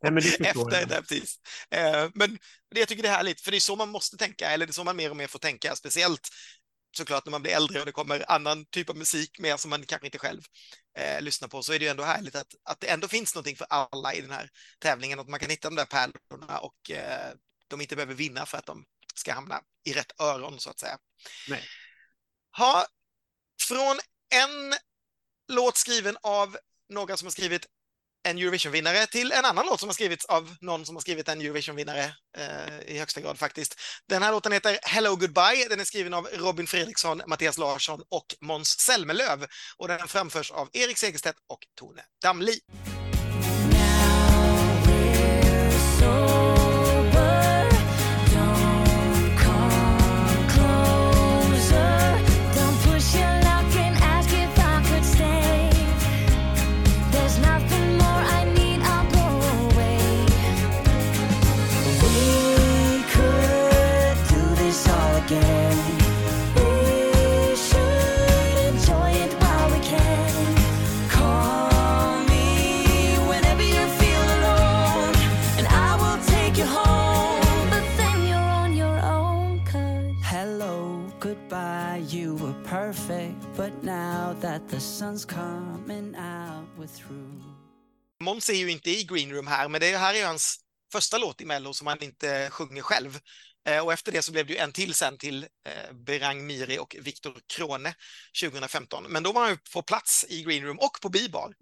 Efter 0.44 0.86
det, 0.86 1.02
precis. 1.02 1.40
Eh, 1.72 2.10
Men 2.14 2.38
det, 2.72 2.80
jag 2.80 2.88
tycker 2.88 3.04
det 3.04 3.10
är 3.10 3.14
härligt, 3.14 3.42
för 3.42 3.52
det 3.52 3.58
är 3.58 3.62
så 3.62 3.76
man 3.76 3.90
måste 3.90 4.18
tänka, 4.18 4.50
eller 4.50 4.66
det 4.66 4.72
är 4.72 4.74
så 4.74 4.84
man 4.84 4.96
mer 4.96 5.10
och 5.10 5.18
mer 5.18 5.28
får 5.28 5.40
tänka, 5.40 5.76
speciellt 5.76 6.30
såklart 6.98 7.26
när 7.26 7.32
man 7.32 7.42
blir 7.42 7.52
äldre 7.52 7.80
och 7.80 7.86
det 7.86 7.92
kommer 7.92 8.32
annan 8.32 8.66
typ 8.66 8.90
av 8.90 8.96
musik 8.98 9.40
med 9.40 9.60
som 9.60 9.70
man 9.70 9.84
kanske 9.86 10.08
inte 10.08 10.18
själv 10.18 10.42
eh, 10.98 11.22
lyssnar 11.22 11.48
på, 11.48 11.64
så 11.64 11.74
är 11.74 11.80
det 11.80 11.86
ju 11.86 11.92
ändå 11.92 12.04
härligt 12.04 12.36
att, 12.36 12.48
att 12.64 12.80
det 12.80 12.88
ändå 12.88 13.08
finns 13.08 13.36
någonting 13.36 13.56
för 13.56 13.68
alla 13.70 14.14
i 14.14 14.22
den 14.22 14.32
här 14.32 14.50
tävlingen, 14.80 15.20
att 15.20 15.30
man 15.30 15.40
kan 15.40 15.50
hitta 15.50 15.70
de 15.70 15.76
där 15.76 15.86
pärlorna 15.86 16.58
och 16.60 16.92
eh, 16.92 17.34
de 17.68 17.82
inte 17.82 17.96
behöver 17.96 18.14
vinna 18.14 18.46
för 18.46 18.58
att 18.58 18.66
de 18.66 18.86
ska 19.16 19.34
hamna 19.34 19.62
i 19.86 19.94
rätt 19.94 20.22
öron, 20.22 20.60
så 20.60 20.70
att 20.70 20.80
säga. 20.80 20.98
Nej. 21.48 21.64
Ha, 22.58 22.86
från 23.68 24.00
en 24.34 24.76
låt 25.48 25.78
skriven 25.78 26.18
av 26.22 26.58
några 26.90 27.18
som 27.18 27.26
har 27.26 27.32
skrivit 27.32 27.68
en 28.26 28.38
Eurovision-vinnare 28.38 29.08
till 29.08 29.32
en 29.32 29.46
annan 29.46 29.66
låt 29.66 29.80
som 29.80 29.90
har 29.90 29.94
skrivits 29.94 30.26
av 30.26 30.56
någon 30.62 30.86
som 30.86 30.96
har 30.96 31.02
skrivit 31.02 31.30
en 31.30 31.42
Eurovision-vinnare 31.42 32.16
eh, 32.38 32.80
i 32.86 33.00
högsta 33.00 33.22
grad 33.22 33.40
faktiskt. 33.40 33.80
Den 34.10 34.24
här 34.24 34.32
låten 34.32 34.52
heter 34.52 34.80
Hello 34.84 35.16
Goodbye. 35.16 35.68
Den 35.70 35.80
är 35.80 35.84
skriven 35.84 36.14
av 36.14 36.28
Robin 36.34 36.68
Fredriksson, 36.68 37.22
Mattias 37.28 37.58
Larsson 37.58 38.04
och 38.10 38.26
Måns 38.42 38.80
Zelmerlöw 38.80 39.48
och 39.78 39.88
den 39.88 40.08
framförs 40.08 40.52
av 40.52 40.70
Erik 40.74 40.98
Segerstedt 40.98 41.38
och 41.48 41.60
Tone 41.80 42.06
Damli. 42.22 42.60
Perfect. 82.96 83.58
But 83.58 83.84
now 83.84 84.36
that 84.42 84.70
the 84.70 84.80
sun's 84.80 85.26
coming 85.26 86.16
out, 86.16 86.68
we're 86.78 86.88
through. 86.88 87.44
Måns 88.24 88.50
är 88.50 88.54
ju 88.54 88.72
inte 88.72 88.90
i 88.90 89.04
Green 89.04 89.32
Room 89.32 89.48
här, 89.48 89.70
men 89.70 89.82
det 89.82 89.98
här 89.98 90.14
är 90.14 90.18
ju 90.18 90.26
hans 90.26 90.60
första 90.92 91.18
låt 91.18 91.42
i 91.42 91.46
Mello 91.46 91.74
som 91.74 91.88
han 91.88 92.04
inte 92.04 92.50
sjunger 92.52 92.82
själv. 92.82 93.20
Eh, 93.68 93.86
och 93.86 93.94
efter 93.94 94.12
det 94.12 94.22
så 94.22 94.32
blev 94.32 94.48
det 94.48 94.54
ju 94.54 94.60
en 94.60 94.72
till 94.72 94.94
sen 94.94 95.18
till 95.18 95.44
eh, 95.44 95.94
Berang 95.94 96.46
Miri 96.46 96.80
och 96.80 96.96
Viktor 97.00 97.38
Krone 97.54 97.94
2015. 98.42 99.06
Men 99.10 99.24
då 99.24 99.32
var 99.32 99.42
han 99.42 99.52
ju 99.52 99.58
på 99.74 99.82
plats 99.82 100.26
i 100.30 100.44
Green 100.44 100.64
Room 100.64 100.80
och 100.80 100.98
på 101.02 101.10
Bibar 101.10 101.54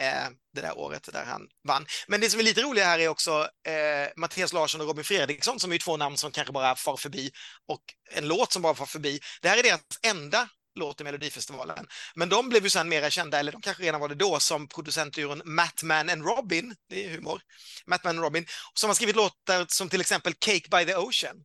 eh, 0.00 0.28
det 0.54 0.60
där 0.60 0.78
året 0.78 1.08
där 1.12 1.24
han 1.24 1.48
vann. 1.68 1.86
Men 2.08 2.20
det 2.20 2.30
som 2.30 2.40
är 2.40 2.44
lite 2.44 2.62
roligt 2.62 2.84
här 2.84 2.98
är 2.98 3.08
också 3.08 3.48
eh, 3.68 4.12
Mattias 4.16 4.52
Larsson 4.52 4.80
och 4.80 4.86
Robin 4.86 5.04
Fredriksson 5.04 5.60
som 5.60 5.70
är 5.70 5.74
ju 5.74 5.78
två 5.78 5.96
namn 5.96 6.16
som 6.16 6.30
kanske 6.30 6.52
bara 6.52 6.76
far 6.76 6.96
förbi 6.96 7.30
och 7.68 7.82
en 8.14 8.28
låt 8.28 8.52
som 8.52 8.62
bara 8.62 8.74
far 8.74 8.86
förbi. 8.86 9.20
Det 9.42 9.48
här 9.48 9.58
är 9.58 9.62
deras 9.62 9.80
enda 10.02 10.48
låt 10.74 11.00
i 11.00 11.04
Melodifestivalen. 11.04 11.86
Men 12.14 12.28
de 12.28 12.48
blev 12.48 12.64
ju 12.64 12.70
sen 12.70 12.88
mera 12.88 13.10
kända, 13.10 13.38
eller 13.38 13.52
de 13.52 13.60
kanske 13.60 13.82
redan 13.82 14.00
var 14.00 14.08
det 14.08 14.14
då, 14.14 14.40
som 14.40 14.68
producentduon 14.68 15.42
Mattman 15.44 16.10
and 16.10 16.24
Robin, 16.24 16.74
det 16.88 17.04
är 17.04 17.10
humor, 17.10 17.40
Mattman 17.86 18.16
and 18.16 18.24
Robin, 18.24 18.46
som 18.74 18.90
har 18.90 18.94
skrivit 18.94 19.16
låtar 19.16 19.66
som 19.68 19.88
till 19.88 20.00
exempel 20.00 20.34
Cake 20.34 20.68
by 20.70 20.84
the 20.84 20.96
Ocean, 20.96 21.36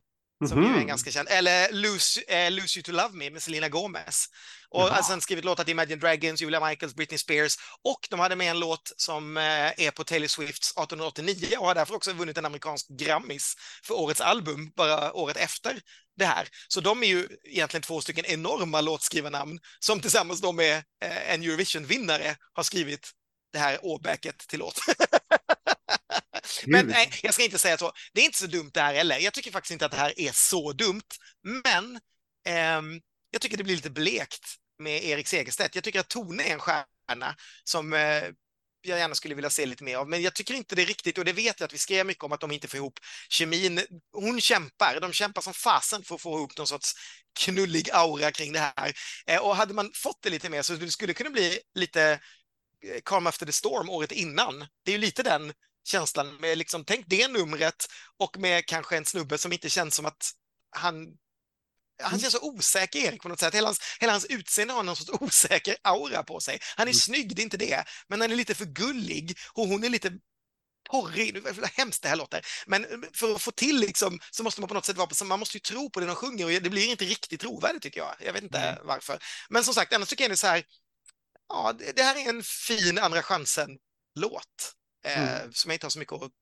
som 0.46 0.62
ju 0.64 0.76
är 0.76 0.78
Mhm. 0.78 0.86
ganska 0.86 1.10
känd, 1.10 1.28
eller 1.30 1.72
Lose, 1.72 2.20
eh, 2.28 2.50
Lose 2.50 2.78
You 2.78 2.82
to 2.82 2.92
Love 2.92 3.10
Me 3.12 3.30
med 3.30 3.42
Selena 3.42 3.68
Gomez. 3.68 4.26
Och 4.70 4.82
har 4.82 5.02
sen 5.02 5.20
skrivit 5.20 5.44
låtar 5.44 5.64
till 5.64 5.70
Imagine 5.72 6.00
Dragons, 6.00 6.42
Julia 6.42 6.68
Michaels, 6.68 6.94
Britney 6.94 7.18
Spears 7.18 7.56
och 7.84 8.06
de 8.10 8.20
hade 8.20 8.36
med 8.36 8.50
en 8.50 8.60
låt 8.60 8.92
som 8.96 9.36
eh, 9.36 9.42
är 9.86 9.90
på 9.90 10.04
Taylor 10.04 10.26
Swifts 10.28 10.70
1889 10.70 11.56
och 11.58 11.66
har 11.66 11.74
därför 11.74 11.94
också 11.94 12.12
vunnit 12.12 12.38
en 12.38 12.44
amerikansk 12.44 12.88
Grammis 12.88 13.54
för 13.84 13.94
årets 13.94 14.20
album 14.20 14.72
bara 14.76 15.12
året 15.12 15.36
efter 15.36 15.80
det 16.18 16.24
här. 16.26 16.48
Så 16.68 16.80
de 16.80 17.02
är 17.02 17.06
ju 17.08 17.28
egentligen 17.44 17.82
två 17.82 18.00
stycken 18.00 18.24
enorma 18.24 18.80
låtskrivarnamn 18.80 19.58
som 19.80 20.00
tillsammans 20.00 20.40
då 20.40 20.52
med 20.52 20.76
eh, 21.04 21.32
en 21.32 21.42
Eurovision-vinnare 21.42 22.36
har 22.52 22.62
skrivit 22.62 23.10
det 23.52 23.58
här 23.58 23.78
åbäket 23.82 24.38
till 24.38 24.58
låt. 24.58 24.78
Men 26.66 26.86
nej, 26.86 27.10
jag 27.22 27.34
ska 27.34 27.44
inte 27.44 27.58
säga 27.58 27.78
så. 27.78 27.92
Det 28.12 28.20
är 28.20 28.24
inte 28.24 28.38
så 28.38 28.46
dumt 28.46 28.70
det 28.74 28.80
här 28.80 28.94
heller. 28.94 29.18
Jag 29.18 29.34
tycker 29.34 29.50
faktiskt 29.50 29.72
inte 29.72 29.86
att 29.86 29.92
det 29.92 29.98
här 29.98 30.20
är 30.20 30.32
så 30.32 30.72
dumt. 30.72 31.02
Men 31.64 32.00
ehm, 32.46 33.00
jag 33.30 33.42
tycker 33.42 33.56
det 33.56 33.64
blir 33.64 33.76
lite 33.76 33.90
blekt 33.90 34.56
med 34.78 35.04
Erik 35.04 35.28
Segerstedt. 35.28 35.74
Jag 35.74 35.84
tycker 35.84 36.00
att 36.00 36.08
Tone 36.08 36.42
är 36.42 36.52
en 36.52 36.60
stjärna 36.60 37.36
som 37.64 37.92
eh, 37.92 38.24
jag 38.82 38.98
gärna 38.98 39.14
skulle 39.14 39.34
vilja 39.34 39.50
se 39.50 39.66
lite 39.66 39.84
mer 39.84 39.96
av. 39.96 40.08
Men 40.08 40.22
jag 40.22 40.34
tycker 40.34 40.54
inte 40.54 40.74
det 40.74 40.82
är 40.82 40.86
riktigt, 40.86 41.18
och 41.18 41.24
det 41.24 41.32
vet 41.32 41.60
jag 41.60 41.66
att 41.66 41.74
vi 41.74 41.78
skrev 41.78 42.06
mycket 42.06 42.24
om 42.24 42.32
att 42.32 42.40
de 42.40 42.52
inte 42.52 42.68
får 42.68 42.78
ihop 42.78 43.00
kemin. 43.28 43.80
Hon 44.12 44.40
kämpar, 44.40 45.00
de 45.00 45.12
kämpar 45.12 45.42
som 45.42 45.54
fasen 45.54 46.02
för 46.02 46.14
att 46.14 46.20
få 46.20 46.38
ihop 46.38 46.56
någon 46.58 46.66
sorts 46.66 46.92
knullig 47.38 47.90
aura 47.92 48.32
kring 48.32 48.52
det 48.52 48.72
här. 48.76 48.92
Eh, 49.26 49.40
och 49.40 49.56
hade 49.56 49.74
man 49.74 49.90
fått 49.94 50.22
det 50.22 50.30
lite 50.30 50.48
mer 50.50 50.62
så 50.62 50.72
det 50.72 50.90
skulle 50.90 51.14
kunna 51.14 51.30
bli 51.30 51.60
lite 51.74 52.02
eh, 52.84 53.00
Calm 53.04 53.26
After 53.26 53.46
the 53.46 53.52
Storm 53.52 53.90
året 53.90 54.12
innan. 54.12 54.66
Det 54.84 54.90
är 54.90 54.92
ju 54.92 55.00
lite 55.00 55.22
den 55.22 55.52
känslan 55.88 56.36
med 56.36 56.58
liksom, 56.58 56.84
tänk 56.84 57.04
det 57.08 57.28
numret 57.28 57.86
och 58.18 58.38
med 58.38 58.66
kanske 58.66 58.96
en 58.96 59.04
snubbe 59.04 59.38
som 59.38 59.52
inte 59.52 59.70
känns 59.70 59.94
som 59.94 60.06
att 60.06 60.30
han 60.70 61.06
han 62.02 62.20
känns 62.20 62.32
så 62.32 62.40
osäker, 62.42 62.98
Erik, 62.98 63.22
på 63.22 63.28
något 63.28 63.40
sätt. 63.40 63.54
Hela 63.54 63.68
hans, 63.68 63.80
hela 64.00 64.12
hans 64.12 64.24
utseende 64.24 64.74
har 64.74 64.82
någon 64.82 64.96
sorts 64.96 65.10
osäker 65.22 65.76
aura 65.82 66.22
på 66.22 66.40
sig. 66.40 66.58
Han 66.76 66.88
är 66.88 66.92
snygg, 66.92 67.36
det 67.36 67.42
är 67.42 67.44
inte 67.44 67.56
det, 67.56 67.84
men 68.08 68.20
han 68.20 68.32
är 68.32 68.36
lite 68.36 68.54
för 68.54 68.64
gullig 68.64 69.38
och 69.52 69.68
hon 69.68 69.84
är 69.84 69.88
lite 69.88 70.12
porrig. 70.90 71.36
Är 71.36 71.76
hemskt 71.78 72.02
det 72.02 72.08
här 72.08 72.16
låter. 72.16 72.46
Men 72.66 72.86
för 73.14 73.34
att 73.34 73.42
få 73.42 73.50
till 73.50 73.80
liksom, 73.80 74.18
så 74.30 74.42
måste 74.42 74.60
man 74.60 74.68
på 74.68 74.74
något 74.74 74.84
sätt 74.84 74.96
vara, 74.96 75.24
man 75.24 75.38
måste 75.38 75.56
ju 75.56 75.60
tro 75.60 75.90
på 75.90 76.00
det 76.00 76.06
de 76.06 76.14
sjunger 76.16 76.44
och 76.44 76.62
det 76.62 76.70
blir 76.70 76.90
inte 76.90 77.04
riktigt 77.04 77.40
trovärdigt 77.40 77.82
tycker 77.82 78.00
jag. 78.00 78.14
Jag 78.20 78.32
vet 78.32 78.42
inte 78.42 78.78
varför. 78.82 79.22
Men 79.48 79.64
som 79.64 79.74
sagt, 79.74 79.92
annars 79.92 80.08
tycker 80.08 80.24
jag 80.24 80.30
det 80.30 80.34
är 80.34 80.36
så 80.36 80.46
här, 80.46 80.64
ja, 81.48 81.72
det, 81.78 81.96
det 81.96 82.02
här 82.02 82.16
är 82.16 82.28
en 82.28 82.42
fin 82.42 82.98
Andra 82.98 83.22
chansen-låt. 83.22 84.74
Eh, 85.04 85.50
Som 85.50 85.70
jag 85.70 85.74
inte 85.76 85.86
har 85.86 85.90
så 85.90 85.98
mycket 85.98 86.12
att, 86.12 86.32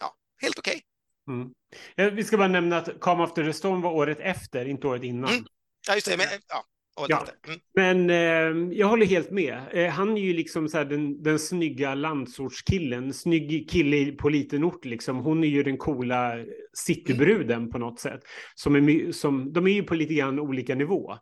ja, 0.00 0.16
helt 0.42 0.58
okej. 0.58 0.82
Mm. 1.28 1.48
Ja, 1.94 2.10
vi 2.10 2.24
ska 2.24 2.36
bara 2.36 2.48
nämna 2.48 2.76
att 2.76 3.00
Come 3.00 3.24
After 3.24 3.44
the 3.44 3.52
Storm 3.52 3.80
var 3.80 3.92
året 3.92 4.20
efter, 4.20 4.66
inte 4.66 4.86
året 4.86 5.02
innan. 5.02 5.30
Mm. 5.30 5.44
Ja, 5.88 5.94
just 5.94 6.10
det, 6.10 6.16
men, 6.16 6.26
ja. 6.48 6.64
Och 6.96 7.06
Ja. 7.08 7.20
lite. 7.20 7.34
Mm. 7.46 7.60
Men 7.74 8.10
eh, 8.10 8.78
jag 8.78 8.86
håller 8.88 9.06
helt 9.06 9.30
med. 9.30 9.62
Eh, 9.72 9.90
han 9.90 10.16
är 10.16 10.20
ju 10.20 10.32
liksom 10.32 10.68
så 10.68 10.84
den, 10.84 11.22
den 11.22 11.38
snygga 11.38 11.94
landsortskillen. 11.94 13.12
Snygg 13.12 13.70
kille 13.70 14.12
på 14.12 14.28
liten 14.28 14.64
ort 14.64 14.84
liksom. 14.84 15.16
Hon 15.16 15.44
är 15.44 15.48
ju 15.48 15.62
den 15.62 15.76
coola 15.76 16.34
citybruden 16.72 17.70
på 17.70 17.78
något 17.78 18.00
sätt. 18.00 18.20
Som 18.54 18.76
är, 18.76 19.12
som, 19.12 19.52
de 19.52 19.66
är 19.66 19.72
ju 19.72 19.82
på 19.82 19.94
lite 19.94 20.14
grann 20.14 20.38
olika 20.40 20.74
nivå. 20.74 21.12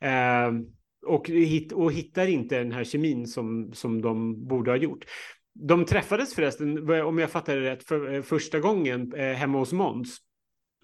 Eh, 0.00 0.52
och, 1.06 1.28
hit, 1.28 1.72
och 1.72 1.92
hittar 1.92 2.26
inte 2.26 2.58
den 2.58 2.72
här 2.72 2.84
kemin 2.84 3.26
som, 3.26 3.72
som 3.74 4.02
de 4.02 4.46
borde 4.48 4.70
ha 4.70 4.76
gjort. 4.76 5.04
De 5.54 5.84
träffades 5.84 6.34
förresten, 6.34 6.90
om 6.90 7.18
jag 7.18 7.30
fattar 7.30 7.56
det 7.56 7.70
rätt, 7.70 7.88
för, 7.88 8.14
eh, 8.14 8.22
första 8.22 8.60
gången 8.60 9.12
eh, 9.14 9.32
hemma 9.32 9.58
hos 9.58 9.72
Måns 9.72 10.20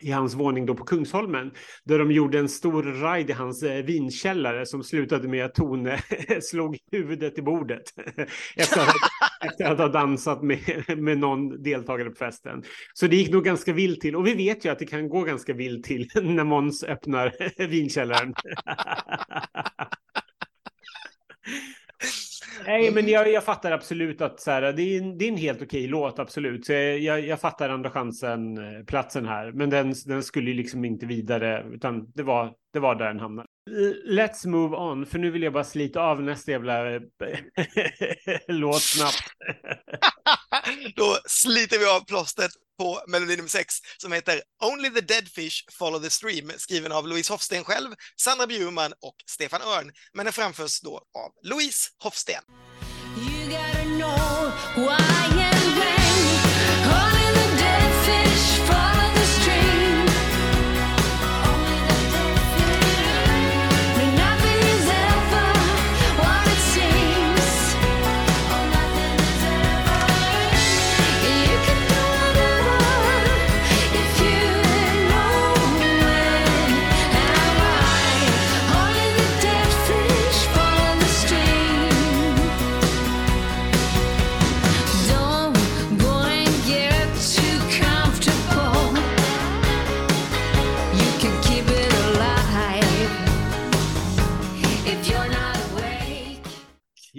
i 0.01 0.11
hans 0.11 0.35
våning 0.35 0.67
då 0.67 0.75
på 0.75 0.85
Kungsholmen. 0.85 1.51
Där 1.85 1.99
de 1.99 2.11
gjorde 2.13 2.39
en 2.39 2.49
stor 2.49 2.83
ride 2.83 3.33
i 3.33 3.37
hans 3.37 3.63
eh, 3.63 3.85
vinkällare 3.85 4.67
som 4.67 4.83
slutade 4.83 5.29
med 5.29 5.45
att 5.45 5.55
Tone 5.55 5.99
slog 6.43 6.79
huvudet 6.93 7.39
i 7.39 7.43
bordet. 7.43 7.83
efter, 8.57 8.81
att, 8.81 8.95
efter 9.51 9.65
att 9.65 9.79
ha 9.79 9.89
dansat 9.89 10.43
med, 10.43 10.59
med 10.99 11.19
någon 11.19 11.63
deltagare 11.63 12.11
på 12.11 12.17
festen. 12.17 12.63
Så 12.95 13.07
det 13.07 13.17
gick 13.17 13.33
nog 13.33 13.45
ganska 13.45 13.73
vilt 13.73 14.01
till. 14.01 14.17
Och 14.17 14.27
vi 14.27 14.35
vet 14.35 14.65
ju 14.65 14.69
att 14.69 14.79
det 14.79 14.87
kan 14.87 15.09
gå 15.09 15.23
ganska 15.23 15.55
vilt 15.55 15.85
till 15.85 16.09
när 16.15 16.45
Måns 16.45 16.85
öppnar 16.85 17.33
vinkällaren. 17.69 18.35
Nej, 22.67 22.91
men 22.91 23.09
jag, 23.09 23.33
jag 23.33 23.45
fattar 23.45 23.73
absolut 23.73 24.21
att 24.21 24.41
så 24.41 24.51
här, 24.51 24.73
det, 24.73 24.83
är 24.83 24.99
en, 24.99 25.19
det 25.19 25.25
är 25.25 25.29
en 25.29 25.37
helt 25.37 25.63
okej 25.63 25.87
låt, 25.87 26.19
absolut. 26.19 26.67
Så 26.67 26.73
jag, 26.73 27.21
jag, 27.21 27.41
fattar 27.41 27.69
andra 27.69 27.91
chansen-platsen 27.91 29.25
eh, 29.25 29.31
här. 29.31 29.53
Men 29.53 29.71
den, 29.71 29.95
den 30.07 30.23
skulle 30.23 30.51
ju 30.51 30.57
liksom 30.57 30.85
inte 30.85 31.07
vidare, 31.07 31.67
utan 31.73 32.11
det 32.15 32.23
var, 32.23 32.53
det 32.73 32.79
var 32.79 32.95
där 32.95 33.07
den 33.07 33.21
hamnade. 33.21 33.49
Let's 34.09 34.47
move 34.49 34.77
on, 34.77 35.07
för 35.07 35.19
nu 35.19 35.31
vill 35.31 35.43
jag 35.43 35.53
bara 35.53 35.65
slita 35.65 36.01
av 36.01 36.23
nästa 36.23 36.51
jävla 36.51 36.95
eh, 36.95 37.01
låt 38.49 38.83
snabbt. 38.83 39.25
Då 40.97 41.17
sliter 41.27 41.79
vi 41.79 41.85
av 41.85 42.07
plåstret 42.07 42.51
på 42.81 43.03
melodi 43.07 43.37
nummer 43.37 43.49
sex 43.49 43.75
som 43.97 44.13
heter 44.13 44.43
Only 44.65 44.91
the 44.91 45.01
Dead 45.01 45.29
Fish 45.29 45.65
Follow 45.73 46.01
the 46.01 46.11
Stream, 46.11 46.53
skriven 46.57 46.93
av 46.93 47.09
Louise 47.09 47.33
Hofsten 47.33 47.65
själv, 47.65 47.95
Sandra 48.17 48.47
Bjurman 48.47 48.93
och 49.01 49.15
Stefan 49.27 49.63
Örn. 49.63 49.93
Men 50.15 50.27
den 50.27 50.33
framförs 50.33 50.81
då 50.81 50.95
av 50.95 51.31
Louise 51.43 51.89
Hofsten. 52.03 52.43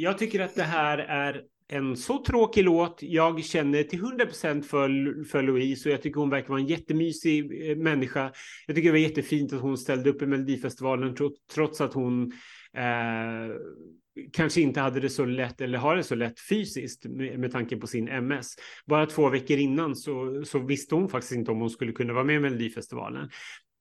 Jag 0.01 0.17
tycker 0.17 0.39
att 0.39 0.55
det 0.55 0.63
här 0.63 0.97
är 0.97 1.41
en 1.67 1.97
så 1.97 2.23
tråkig 2.23 2.63
låt. 2.63 2.99
Jag 3.01 3.43
känner 3.43 3.83
till 3.83 4.01
100% 4.01 4.61
för, 4.61 5.23
för 5.23 5.43
Louise 5.43 5.89
och 5.89 5.93
jag 5.93 6.01
tycker 6.01 6.19
hon 6.19 6.29
verkar 6.29 6.49
vara 6.49 6.59
en 6.59 6.67
jättemysig 6.67 7.69
eh, 7.69 7.77
människa. 7.77 8.31
Jag 8.67 8.75
tycker 8.75 8.89
det 8.89 8.99
var 8.99 9.07
jättefint 9.09 9.53
att 9.53 9.61
hon 9.61 9.77
ställde 9.77 10.09
upp 10.09 10.21
i 10.21 10.25
Melodifestivalen 10.25 11.15
trots 11.53 11.81
att 11.81 11.93
hon 11.93 12.31
eh, 12.77 13.55
kanske 14.33 14.61
inte 14.61 14.79
hade 14.79 14.99
det 14.99 15.09
så 15.09 15.25
lätt 15.25 15.61
eller 15.61 15.77
har 15.77 15.95
det 15.95 16.03
så 16.03 16.15
lätt 16.15 16.39
fysiskt 16.39 17.05
med, 17.05 17.39
med 17.39 17.51
tanke 17.51 17.77
på 17.77 17.87
sin 17.87 18.07
MS. 18.07 18.55
Bara 18.85 19.05
två 19.05 19.29
veckor 19.29 19.57
innan 19.57 19.95
så, 19.95 20.43
så 20.45 20.59
visste 20.59 20.95
hon 20.95 21.09
faktiskt 21.09 21.33
inte 21.33 21.51
om 21.51 21.59
hon 21.59 21.69
skulle 21.69 21.91
kunna 21.91 22.13
vara 22.13 22.23
med 22.23 22.35
i 22.35 22.39
Melodifestivalen. 22.39 23.29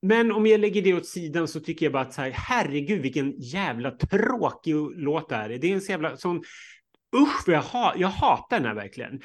Men 0.01 0.31
om 0.31 0.45
jag 0.45 0.59
lägger 0.59 0.81
det 0.81 0.93
åt 0.93 1.05
sidan 1.05 1.47
så 1.47 1.59
tycker 1.59 1.85
jag 1.85 1.93
bara 1.93 2.03
att 2.03 2.13
så 2.13 2.21
här, 2.21 2.31
herregud 2.31 3.01
vilken 3.01 3.33
jävla 3.37 3.91
tråkig 3.91 4.75
låt 4.95 5.29
det 5.29 5.35
här 5.35 5.49
är. 5.49 5.57
Det 5.57 5.67
är 5.67 5.73
en 5.73 5.81
så 5.81 5.91
jävla 5.91 6.17
sån, 6.17 6.37
usch 7.15 7.47
vad 7.47 7.55
jag, 7.55 7.61
ha, 7.61 7.93
jag 7.97 8.07
hatar 8.07 8.57
den 8.57 8.65
här 8.65 8.75
verkligen. 8.75 9.21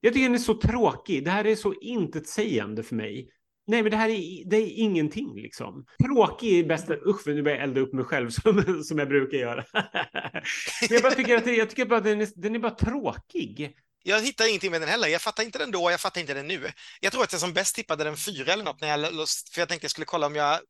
Jag 0.00 0.12
tycker 0.12 0.24
den 0.24 0.34
är 0.34 0.38
så 0.38 0.54
tråkig. 0.54 1.24
Det 1.24 1.30
här 1.30 1.46
är 1.46 1.56
så 1.56 1.74
intetsägande 1.74 2.82
för 2.82 2.94
mig. 2.94 3.30
Nej, 3.66 3.82
men 3.82 3.90
det 3.90 3.96
här 3.96 4.08
är, 4.08 4.50
det 4.50 4.56
är 4.56 4.72
ingenting 4.76 5.34
liksom. 5.34 5.84
Tråkig 6.04 6.58
är 6.58 6.64
bästa, 6.64 6.94
usch 6.94 7.26
nu 7.26 7.42
börjar 7.42 7.58
jag 7.58 7.64
elda 7.64 7.80
upp 7.80 7.92
mig 7.92 8.04
själv 8.04 8.30
som, 8.30 8.84
som 8.84 8.98
jag 8.98 9.08
brukar 9.08 9.38
göra. 9.38 9.64
Men 9.72 10.90
jag 10.90 11.02
bara 11.02 11.12
tycker 11.12 11.36
att 11.36 11.44
det, 11.44 11.56
jag 11.56 11.70
tycker 11.70 11.86
bara 11.86 11.98
att 11.98 12.04
den 12.04 12.20
är, 12.20 12.28
den 12.34 12.54
är 12.54 12.58
bara 12.58 12.74
tråkig. 12.74 13.76
Jag 14.08 14.20
hittar 14.22 14.48
ingenting 14.48 14.70
med 14.70 14.80
den 14.80 14.88
heller. 14.88 15.08
Jag 15.08 15.22
fattar 15.22 15.42
inte 15.42 15.58
den 15.58 15.70
då, 15.70 15.90
jag 15.90 16.00
fattar 16.00 16.20
inte 16.20 16.34
den 16.34 16.46
nu. 16.46 16.72
Jag 17.00 17.12
tror 17.12 17.24
att 17.24 17.32
jag 17.32 17.40
som 17.40 17.52
bäst 17.52 17.74
tippade 17.74 18.04
den 18.04 18.16
fyra 18.16 18.52
eller 18.52 18.64
något, 18.64 18.80
när 18.80 18.88
jag, 18.88 19.28
för 19.52 19.60
jag 19.60 19.68
tänkte 19.68 19.84
jag 19.84 19.90
skulle 19.90 20.04
kolla 20.04 20.26
om 20.26 20.34
jag 20.36 20.60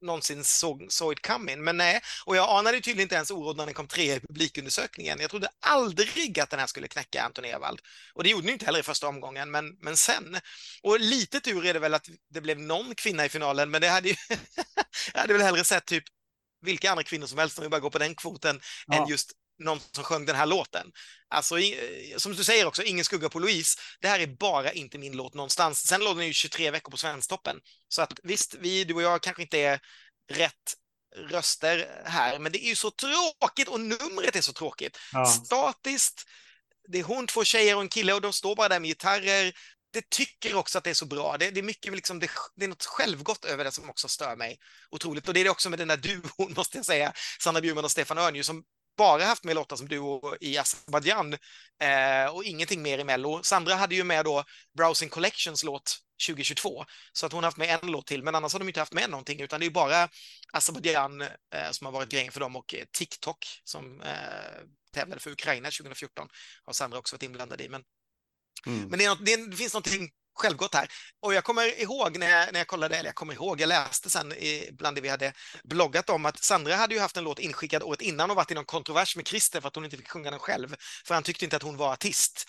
någonsin 0.00 0.44
såg, 0.44 0.86
såg 0.88 1.12
it 1.12 1.26
coming, 1.26 1.64
men 1.64 1.76
nej. 1.76 2.00
Och 2.26 2.36
jag 2.36 2.58
anade 2.58 2.76
tydligen 2.76 3.00
inte 3.00 3.14
ens 3.14 3.30
oråd 3.30 3.56
när 3.56 3.64
den 3.64 3.74
kom 3.74 3.86
tre 3.86 4.14
i 4.14 4.20
publikundersökningen. 4.20 5.20
Jag 5.20 5.30
trodde 5.30 5.48
aldrig 5.60 6.40
att 6.40 6.50
den 6.50 6.60
här 6.60 6.66
skulle 6.66 6.88
knäcka 6.88 7.22
Anton 7.22 7.44
Ewald. 7.44 7.80
Och 8.14 8.24
det 8.24 8.30
gjorde 8.30 8.42
den 8.46 8.52
inte 8.52 8.64
heller 8.64 8.80
i 8.80 8.82
första 8.82 9.08
omgången, 9.08 9.50
men, 9.50 9.76
men 9.80 9.96
sen. 9.96 10.38
Och 10.82 11.00
lite 11.00 11.40
tur 11.40 11.66
är 11.66 11.74
det 11.74 11.80
väl 11.80 11.94
att 11.94 12.08
det 12.30 12.40
blev 12.40 12.60
någon 12.60 12.94
kvinna 12.94 13.24
i 13.24 13.28
finalen, 13.28 13.70
men 13.70 13.80
det 13.80 13.88
hade 13.88 14.08
ju... 14.08 14.14
jag 15.12 15.20
hade 15.20 15.32
väl 15.32 15.42
hellre 15.42 15.64
sett 15.64 15.86
typ 15.86 16.04
vilka 16.60 16.90
andra 16.90 17.04
kvinnor 17.04 17.26
som 17.26 17.38
helst, 17.38 17.58
om 17.58 17.62
vi 17.62 17.68
bara 17.68 17.80
går 17.80 17.90
på 17.90 17.98
den 17.98 18.14
kvoten, 18.14 18.60
Ja. 18.86 19.02
än 19.02 19.08
just 19.08 19.32
någon 19.58 19.80
som 19.92 20.04
sjöng 20.04 20.26
den 20.26 20.36
här 20.36 20.46
låten. 20.46 20.86
Alltså, 21.28 21.58
i- 21.58 22.14
som 22.16 22.32
du 22.34 22.44
säger 22.44 22.66
också, 22.66 22.82
ingen 22.82 23.04
skugga 23.04 23.28
på 23.28 23.38
Louise. 23.38 23.78
Det 24.00 24.08
här 24.08 24.20
är 24.20 24.26
bara 24.26 24.72
inte 24.72 24.98
min 24.98 25.16
låt 25.16 25.34
någonstans. 25.34 25.86
Sen 25.86 26.04
låg 26.04 26.16
den 26.16 26.26
ju 26.26 26.32
23 26.32 26.70
veckor 26.70 26.90
på 26.90 26.96
Svensktoppen. 26.96 27.56
Så 27.88 28.02
att 28.02 28.12
visst, 28.22 28.54
vi, 28.54 28.84
du 28.84 28.94
och 28.94 29.02
jag 29.02 29.22
kanske 29.22 29.42
inte 29.42 29.58
är 29.58 29.80
rätt 30.32 30.74
röster 31.30 32.02
här, 32.04 32.38
men 32.38 32.52
det 32.52 32.64
är 32.64 32.68
ju 32.68 32.74
så 32.74 32.90
tråkigt 32.90 33.68
och 33.68 33.80
numret 33.80 34.36
är 34.36 34.40
så 34.40 34.52
tråkigt. 34.52 34.98
Ja. 35.12 35.26
Statiskt, 35.26 36.24
det 36.88 36.98
är 36.98 37.02
hon, 37.02 37.26
två 37.26 37.44
tjejer 37.44 37.74
och 37.76 37.82
en 37.82 37.88
kille 37.88 38.12
och 38.12 38.20
de 38.20 38.32
står 38.32 38.56
bara 38.56 38.68
där 38.68 38.80
med 38.80 38.88
gitarrer. 38.88 39.52
Det 39.92 40.10
tycker 40.10 40.54
också 40.54 40.78
att 40.78 40.84
det 40.84 40.90
är 40.90 40.94
så 40.94 41.06
bra. 41.06 41.36
Det, 41.38 41.50
det 41.50 41.60
är 41.60 41.64
mycket 41.64 41.92
liksom, 41.92 42.18
det, 42.18 42.30
det 42.56 42.64
är 42.64 42.68
något 42.68 42.84
självgott 42.84 43.44
över 43.44 43.64
det 43.64 43.72
som 43.72 43.90
också 43.90 44.08
stör 44.08 44.36
mig 44.36 44.58
otroligt. 44.90 45.28
Och 45.28 45.34
det 45.34 45.40
är 45.40 45.44
det 45.44 45.50
också 45.50 45.70
med 45.70 45.78
den 45.78 45.88
där 45.88 45.96
duon, 45.96 46.52
måste 46.56 46.78
jag 46.78 46.86
säga, 46.86 47.12
Sanna 47.42 47.60
Bjurman 47.60 47.84
och 47.84 47.90
Stefan 47.90 48.18
Örn, 48.18 48.34
ju, 48.34 48.42
som 48.44 48.64
bara 48.96 49.24
haft 49.24 49.44
med 49.44 49.54
låtar 49.54 49.76
som 49.76 49.88
duo 49.88 50.36
i 50.40 50.58
Azerbaijan 50.58 51.32
eh, 51.82 52.34
och 52.34 52.44
ingenting 52.44 52.82
mer 52.82 52.98
i 52.98 53.04
Mello. 53.04 53.42
Sandra 53.42 53.74
hade 53.74 53.94
ju 53.94 54.04
med 54.04 54.24
då 54.24 54.44
Browsing 54.78 55.08
Collections 55.08 55.64
låt 55.64 55.96
2022, 56.28 56.84
så 57.12 57.26
att 57.26 57.32
hon 57.32 57.42
har 57.44 57.46
haft 57.46 57.56
med 57.58 57.78
en 57.82 57.90
låt 57.90 58.06
till, 58.06 58.22
men 58.22 58.34
annars 58.34 58.52
har 58.52 58.58
de 58.58 58.68
inte 58.68 58.80
haft 58.80 58.92
med 58.92 59.10
någonting, 59.10 59.40
utan 59.40 59.60
det 59.60 59.66
är 59.66 59.70
bara 59.70 60.08
Azerbaijan 60.52 61.20
eh, 61.20 61.70
som 61.70 61.84
har 61.84 61.92
varit 61.92 62.08
grejen 62.08 62.32
för 62.32 62.40
dem 62.40 62.56
och 62.56 62.74
eh, 62.74 62.84
TikTok 62.92 63.46
som 63.64 64.00
eh, 64.00 64.62
tävlade 64.92 65.20
för 65.20 65.30
Ukraina 65.30 65.70
2014 65.70 66.28
har 66.64 66.72
Sandra 66.72 66.98
också 66.98 67.14
varit 67.16 67.22
inblandad 67.22 67.60
i. 67.60 67.68
Men 67.68 67.82
Mm. 68.66 68.88
men 68.88 68.98
det, 68.98 69.04
är 69.04 69.08
något, 69.08 69.50
det 69.50 69.56
finns 69.56 69.74
någonting 69.74 70.10
självgott 70.36 70.74
här. 70.74 70.88
Och 71.22 71.34
jag 71.34 71.44
kommer 71.44 71.80
ihåg 71.80 72.18
när 72.18 72.30
jag, 72.30 72.52
när 72.52 72.60
jag 72.60 72.66
kollade, 72.66 72.96
eller 72.96 73.08
jag 73.08 73.14
kommer 73.14 73.34
ihåg, 73.34 73.60
jag 73.60 73.68
läste 73.68 74.10
sen 74.10 74.32
i, 74.32 74.68
bland 74.72 74.96
det 74.96 75.00
vi 75.00 75.08
hade 75.08 75.32
bloggat 75.64 76.10
om 76.10 76.26
att 76.26 76.44
Sandra 76.44 76.74
hade 76.74 76.94
ju 76.94 77.00
haft 77.00 77.16
en 77.16 77.24
låt 77.24 77.38
inskickad 77.38 77.82
året 77.82 78.02
innan 78.02 78.30
och 78.30 78.36
varit 78.36 78.50
i 78.50 78.54
någon 78.54 78.64
kontrovers 78.64 79.16
med 79.16 79.28
Christer 79.28 79.60
för 79.60 79.68
att 79.68 79.74
hon 79.74 79.84
inte 79.84 79.96
fick 79.96 80.08
sjunga 80.08 80.30
den 80.30 80.40
själv. 80.40 80.74
För 81.06 81.14
han 81.14 81.22
tyckte 81.22 81.44
inte 81.44 81.56
att 81.56 81.62
hon 81.62 81.76
var 81.76 81.92
artist. 81.92 82.44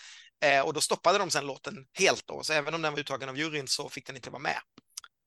Eh, 0.46 0.62
och 0.66 0.74
då 0.74 0.82
stoppade 0.82 1.18
de 1.18 1.32
sen 1.32 1.46
låten 1.46 1.86
helt 2.00 2.28
då. 2.28 2.44
Så 2.44 2.54
även 2.54 2.74
om 2.74 2.82
den 2.82 2.94
var 2.94 3.00
uttagen 3.00 3.30
av 3.30 3.38
juryn 3.38 3.68
så 3.68 3.90
fick 3.90 4.06
den 4.08 4.16
inte 4.16 4.30
vara 4.30 4.42
med 4.42 4.58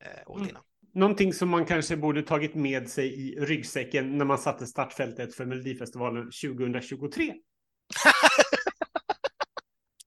eh, 0.05 0.11
året 0.27 0.37
Mm. 0.39 0.49
innan. 0.51 0.63
Någonting 0.95 1.33
som 1.35 1.49
man 1.49 1.67
kanske 1.67 1.97
borde 1.97 2.23
tagit 2.23 2.55
med 2.55 2.91
sig 2.91 3.07
i 3.07 3.41
ryggsäcken 3.41 4.19
när 4.19 4.25
man 4.25 4.39
satte 4.39 4.67
startfältet 4.67 5.35
för 5.35 5.45
Melodifestivalen 5.45 6.25
2023. 6.25 7.35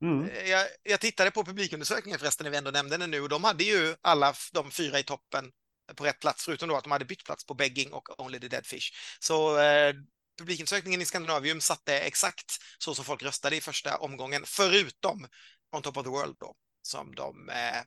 Mm. 0.04 0.30
Eh, 0.30 0.50
jag, 0.50 0.68
jag 0.84 1.00
tittade 1.00 1.32
på 1.32 1.46
publikundersökningen 1.46 2.20
förresten 2.20 2.44
när 2.44 2.52
vi 2.52 2.58
ändå 2.58 2.72
nämnde 2.72 2.98
den 2.98 3.12
nu 3.12 3.22
och 3.22 3.30
de 3.30 3.44
hade 3.44 3.64
ju 3.64 3.96
alla 4.02 4.34
de 4.52 4.72
fyra 4.72 5.00
i 5.00 5.04
toppen 5.04 5.52
på 5.96 6.06
rätt 6.06 6.20
plats, 6.20 6.46
förutom 6.46 6.70
då 6.70 6.76
att 6.76 6.84
de 6.84 6.92
hade 6.92 7.06
bytt 7.06 7.24
plats 7.24 7.46
på 7.46 7.54
Begging 7.54 7.94
och 7.94 8.20
Only 8.20 8.40
the 8.40 8.48
Dead 8.48 8.66
Fish. 8.66 8.92
Så 9.20 9.60
eh, 9.60 9.94
publikundersökningen 10.40 11.02
i 11.02 11.06
Skandinavium 11.06 11.62
satte 11.62 12.00
exakt 12.00 12.58
så 12.78 12.96
som 12.96 13.06
folk 13.06 13.24
röstade 13.24 13.56
i 13.56 13.62
första 13.62 13.98
omgången, 13.98 14.44
förutom 14.46 15.28
On 15.76 15.82
Top 15.82 15.98
of 15.98 16.04
the 16.04 16.10
World 16.10 16.36
då, 16.40 16.56
som 16.82 17.16
de 17.16 17.50
eh, 17.50 17.82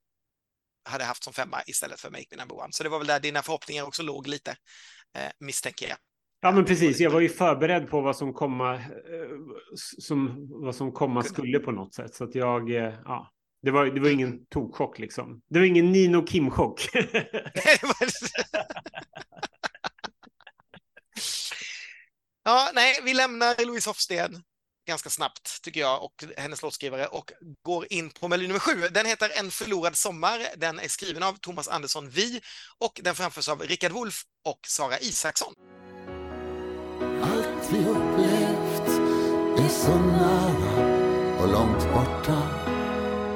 hade 0.85 1.05
haft 1.05 1.25
som 1.25 1.33
femma 1.33 1.63
istället 1.67 2.01
för 2.01 2.11
Make 2.11 2.27
Me 2.31 2.37
Number 2.37 2.57
One. 2.57 2.73
Så 2.73 2.83
det 2.83 2.89
var 2.89 2.99
väl 2.99 3.07
där 3.07 3.21
dina 3.21 3.43
förhoppningar 3.43 3.85
också 3.85 4.03
låg 4.03 4.27
lite, 4.27 4.57
eh, 5.17 5.31
misstänker 5.39 5.89
jag. 5.89 5.99
Ja, 6.41 6.53
men 6.53 6.65
precis. 6.65 7.01
Jag 7.01 7.11
var 7.11 7.21
ju 7.21 7.29
förberedd 7.29 7.91
på 7.91 8.01
vad 8.01 8.17
som 8.17 8.33
komma, 8.33 8.75
eh, 8.75 8.81
som, 9.99 10.49
vad 10.51 10.75
som 10.75 10.93
komma 10.93 11.23
skulle 11.23 11.59
på 11.59 11.71
något 11.71 11.95
sätt. 11.95 12.15
Så 12.15 12.25
att 12.25 12.35
jag, 12.35 12.71
eh, 12.71 12.95
ja, 13.05 13.33
det 13.63 13.71
var, 13.71 13.87
det 13.87 14.01
var 14.01 14.11
ingen 14.11 14.47
tokkock 14.47 14.99
liksom. 14.99 15.41
Det 15.51 15.59
var 15.59 15.67
ingen 15.67 15.93
Nino 15.93 16.27
Kim-chock. 16.27 16.89
Ja, 22.49 22.71
nej, 22.75 23.01
vi 23.03 23.15
lämnar 23.15 23.67
Louise 23.67 23.91
Hofsten 23.91 24.43
ganska 24.87 25.11
snabbt, 25.11 25.63
tycker 25.63 25.81
jag, 25.81 26.05
och 26.05 26.25
hennes 26.37 26.63
låtskrivare 26.63 27.07
och 27.07 27.33
går 27.63 27.93
in 27.93 28.11
på 28.11 28.29
melodi 28.29 28.49
nummer 28.49 28.61
sju. 28.61 28.89
Den 28.91 29.07
heter 29.07 29.31
En 29.39 29.51
förlorad 29.51 29.97
sommar. 29.97 30.41
Den 30.57 30.79
är 30.79 30.89
skriven 30.89 31.23
av 31.23 31.33
Thomas 31.33 31.69
Andersson 31.69 32.11
Vi 32.11 32.41
och 32.79 33.01
den 33.05 33.15
framförs 33.15 33.49
av 33.49 33.63
Rickard 33.63 33.93
Wolff 33.93 34.23
och 34.45 34.61
Sara 34.67 34.99
Isaksson. 34.99 35.55
Allt 37.01 37.71
vi 37.71 37.79
upplevt 37.79 38.89
är 39.59 39.69
så 39.69 39.95
nära 39.95 40.87
och 41.41 41.49
långt 41.49 41.87
borta. 41.95 42.43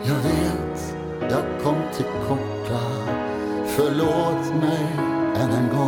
Jag 0.05 0.15
vet, 0.15 0.97
jag 1.21 1.63
kom 1.63 1.77
till 1.97 2.07
korta. 2.29 2.81
Förlåt 3.67 4.55
mig 4.61 4.87
än 5.37 5.51
en 5.51 5.69
gång. 5.77 5.80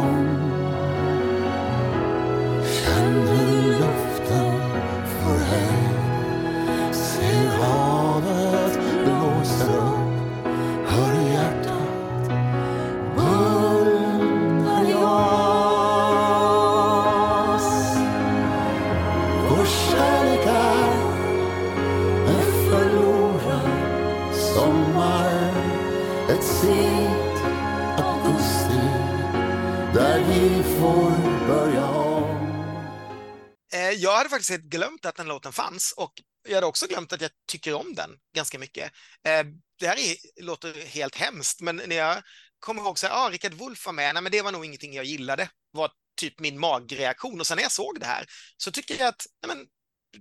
Faktiskt 34.43 34.61
helt 34.61 34.71
glömt 34.71 35.07
att 35.07 35.17
den 35.17 35.29
låten 35.29 35.53
fanns 35.53 35.95
och 35.97 36.13
jag 36.49 36.55
hade 36.55 36.67
också 36.67 36.87
glömt 36.87 37.13
att 37.13 37.21
jag 37.21 37.31
tycker 37.47 37.75
om 37.75 37.95
den 37.95 38.11
ganska 38.35 38.59
mycket. 38.59 38.93
Eh, 39.25 39.45
Det 39.79 39.87
här 39.87 39.99
är, 39.99 40.43
låter 40.43 40.87
helt 40.87 41.17
hemskt, 41.17 41.61
men 41.61 41.77
när 41.77 41.97
jag 41.97 42.23
kommer 42.59 42.83
ihåg 42.83 42.99
så 42.99 43.07
här, 43.07 43.15
ah, 43.15 43.31
Rickard 43.31 43.55
Wolff 43.55 43.87
var 43.87 43.93
med, 43.93 44.15
nej 44.15 44.23
men 44.23 44.33
det 44.33 44.43
var 44.43 44.53
nog 44.53 44.65
ingenting 44.65 44.95
jag 44.95 45.05
gillade, 45.05 45.49
var 45.73 45.91
typ 46.21 46.41
min 46.41 46.59
magreaktion. 46.59 47.41
Och 47.41 47.47
sen 47.47 47.57
när 47.57 47.63
jag 47.63 47.73
såg 47.73 48.01
det 48.01 48.07
här 48.07 48.27
så 48.57 48.71
tycker 48.73 48.99
jag 48.99 49.09
att, 49.09 49.27
nej 49.47 49.57
men 49.57 49.67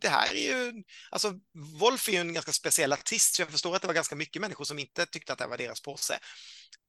det 0.01 0.09
här 0.09 0.35
är 0.35 0.41
ju, 0.41 0.83
alltså 1.11 1.33
Wolf 1.79 2.07
är 2.07 2.11
ju 2.11 2.17
en 2.17 2.33
ganska 2.33 2.51
speciell 2.51 2.93
artist, 2.93 3.35
så 3.35 3.41
jag 3.41 3.49
förstår 3.49 3.75
att 3.75 3.81
det 3.81 3.87
var 3.87 3.95
ganska 3.95 4.15
mycket 4.15 4.41
människor 4.41 4.65
som 4.65 4.79
inte 4.79 5.05
tyckte 5.05 5.33
att 5.33 5.39
det 5.39 5.47
var 5.47 5.57
deras 5.57 5.81
påse. 5.81 6.19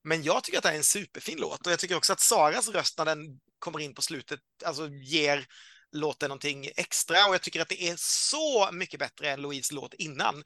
Men 0.05 0.23
jag 0.23 0.44
tycker 0.44 0.59
att 0.59 0.62
det 0.62 0.69
här 0.69 0.75
är 0.75 0.78
en 0.78 0.85
superfin 0.85 1.39
låt 1.39 1.67
och 1.67 1.73
jag 1.73 1.78
tycker 1.78 1.97
också 1.97 2.12
att 2.12 2.20
Saras 2.20 2.69
röst 2.69 2.99
när 2.99 3.05
den 3.05 3.19
kommer 3.59 3.81
in 3.81 3.94
på 3.94 4.02
slutet, 4.02 4.41
alltså 4.65 4.89
ger 4.89 5.47
låten 5.93 6.29
någonting 6.29 6.71
extra 6.77 7.27
och 7.27 7.35
jag 7.35 7.43
tycker 7.43 7.61
att 7.61 7.69
det 7.69 7.83
är 7.83 7.95
så 7.99 8.73
mycket 8.73 9.01
bättre 9.01 9.31
än 9.31 9.41
Louise 9.41 9.75
låt 9.75 9.95
innan. 9.95 10.39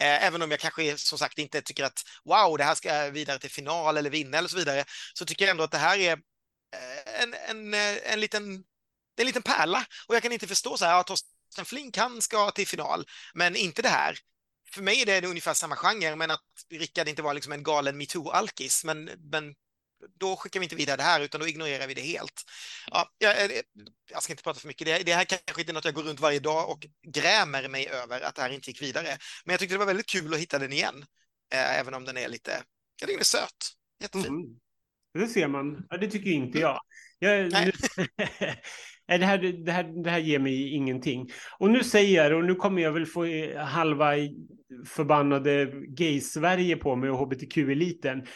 Eh, 0.00 0.24
även 0.24 0.42
om 0.42 0.50
jag 0.50 0.60
kanske 0.60 0.98
som 0.98 1.18
sagt 1.18 1.38
inte 1.38 1.62
tycker 1.62 1.84
att 1.84 2.02
wow, 2.24 2.58
det 2.58 2.64
här 2.64 2.74
ska 2.74 3.10
vidare 3.10 3.38
till 3.38 3.50
final 3.50 3.96
eller 3.96 4.10
vinna 4.10 4.38
eller 4.38 4.48
så 4.48 4.56
vidare, 4.56 4.84
så 5.14 5.24
tycker 5.24 5.44
jag 5.44 5.50
ändå 5.50 5.64
att 5.64 5.70
det 5.70 5.78
här 5.78 5.98
är 5.98 6.12
eh, 6.12 7.22
en, 7.22 7.34
en, 7.48 7.74
eh, 7.74 8.12
en, 8.12 8.20
liten, 8.20 8.64
en 9.16 9.26
liten 9.26 9.42
pärla 9.42 9.86
och 10.08 10.14
jag 10.14 10.22
kan 10.22 10.32
inte 10.32 10.46
förstå 10.46 10.76
så 10.76 10.84
här, 10.84 11.00
att 11.00 11.06
Torsten 11.06 11.64
Flink 11.64 11.96
han 11.96 12.22
ska 12.22 12.50
till 12.50 12.66
final, 12.66 13.04
men 13.34 13.56
inte 13.56 13.82
det 13.82 13.88
här. 13.88 14.18
För 14.74 14.82
mig 14.82 15.02
är 15.02 15.20
det 15.20 15.28
ungefär 15.28 15.54
samma 15.54 15.76
genre, 15.76 16.16
men 16.16 16.30
att 16.30 16.40
Rickard 16.70 17.08
inte 17.08 17.22
var 17.22 17.34
liksom 17.34 17.52
en 17.52 17.62
galen 17.62 18.00
metoo-alkis, 18.00 18.84
men, 18.84 19.04
men 19.04 19.54
då 20.18 20.36
skickar 20.36 20.60
vi 20.60 20.64
inte 20.64 20.76
vidare 20.76 20.96
det 20.96 21.02
här, 21.02 21.20
utan 21.20 21.40
då 21.40 21.48
ignorerar 21.48 21.86
vi 21.86 21.94
det 21.94 22.00
helt. 22.00 22.42
Ja, 22.90 23.08
jag, 23.18 23.50
jag 24.10 24.22
ska 24.22 24.32
inte 24.32 24.42
prata 24.42 24.60
för 24.60 24.68
mycket. 24.68 24.86
Det, 24.86 24.98
det 24.98 25.14
här 25.14 25.24
kanske 25.24 25.62
inte 25.62 25.72
är 25.72 25.74
något 25.74 25.84
jag 25.84 25.94
går 25.94 26.02
runt 26.02 26.20
varje 26.20 26.40
dag 26.40 26.70
och 26.70 26.86
grämer 27.06 27.68
mig 27.68 27.88
över 27.88 28.20
att 28.20 28.34
det 28.34 28.42
här 28.42 28.50
inte 28.50 28.70
gick 28.70 28.82
vidare. 28.82 29.18
Men 29.44 29.52
jag 29.52 29.60
tyckte 29.60 29.74
det 29.74 29.78
var 29.78 29.86
väldigt 29.86 30.08
kul 30.08 30.34
att 30.34 30.40
hitta 30.40 30.58
den 30.58 30.72
igen, 30.72 31.04
eh, 31.52 31.78
även 31.78 31.94
om 31.94 32.04
den 32.04 32.16
är 32.16 32.28
lite, 32.28 32.50
jag 32.50 33.08
tycker 33.08 33.12
den 33.12 33.20
är 33.20 33.24
söt. 33.24 33.74
Jättefin. 34.02 34.26
Mm. 34.26 34.60
Det 35.14 35.28
ser 35.28 35.48
man. 35.48 35.86
Ja, 35.90 35.96
det 35.96 36.10
tycker 36.10 36.30
inte 36.30 36.58
jag. 36.58 36.80
jag 37.18 37.52
Nej. 37.52 37.72
nu, 37.96 38.06
Nej, 39.08 39.18
det, 39.18 39.26
här, 39.26 39.38
det, 39.38 39.72
här, 39.72 40.02
det 40.04 40.10
här 40.10 40.18
ger 40.18 40.38
mig 40.38 40.74
ingenting. 40.74 41.30
Och 41.58 41.70
nu 41.70 41.84
säger 41.84 42.24
jag 42.24 42.38
och 42.38 42.44
nu 42.44 42.54
kommer 42.54 42.82
jag 42.82 42.92
väl 42.92 43.06
få 43.06 43.24
eh, 43.24 43.58
halva 43.58 44.12
förbannade 44.86 45.66
gay-Sverige 45.88 46.76
på 46.76 46.96
mig 46.96 47.10
och 47.10 47.18
hbtq-eliten. 47.18 48.26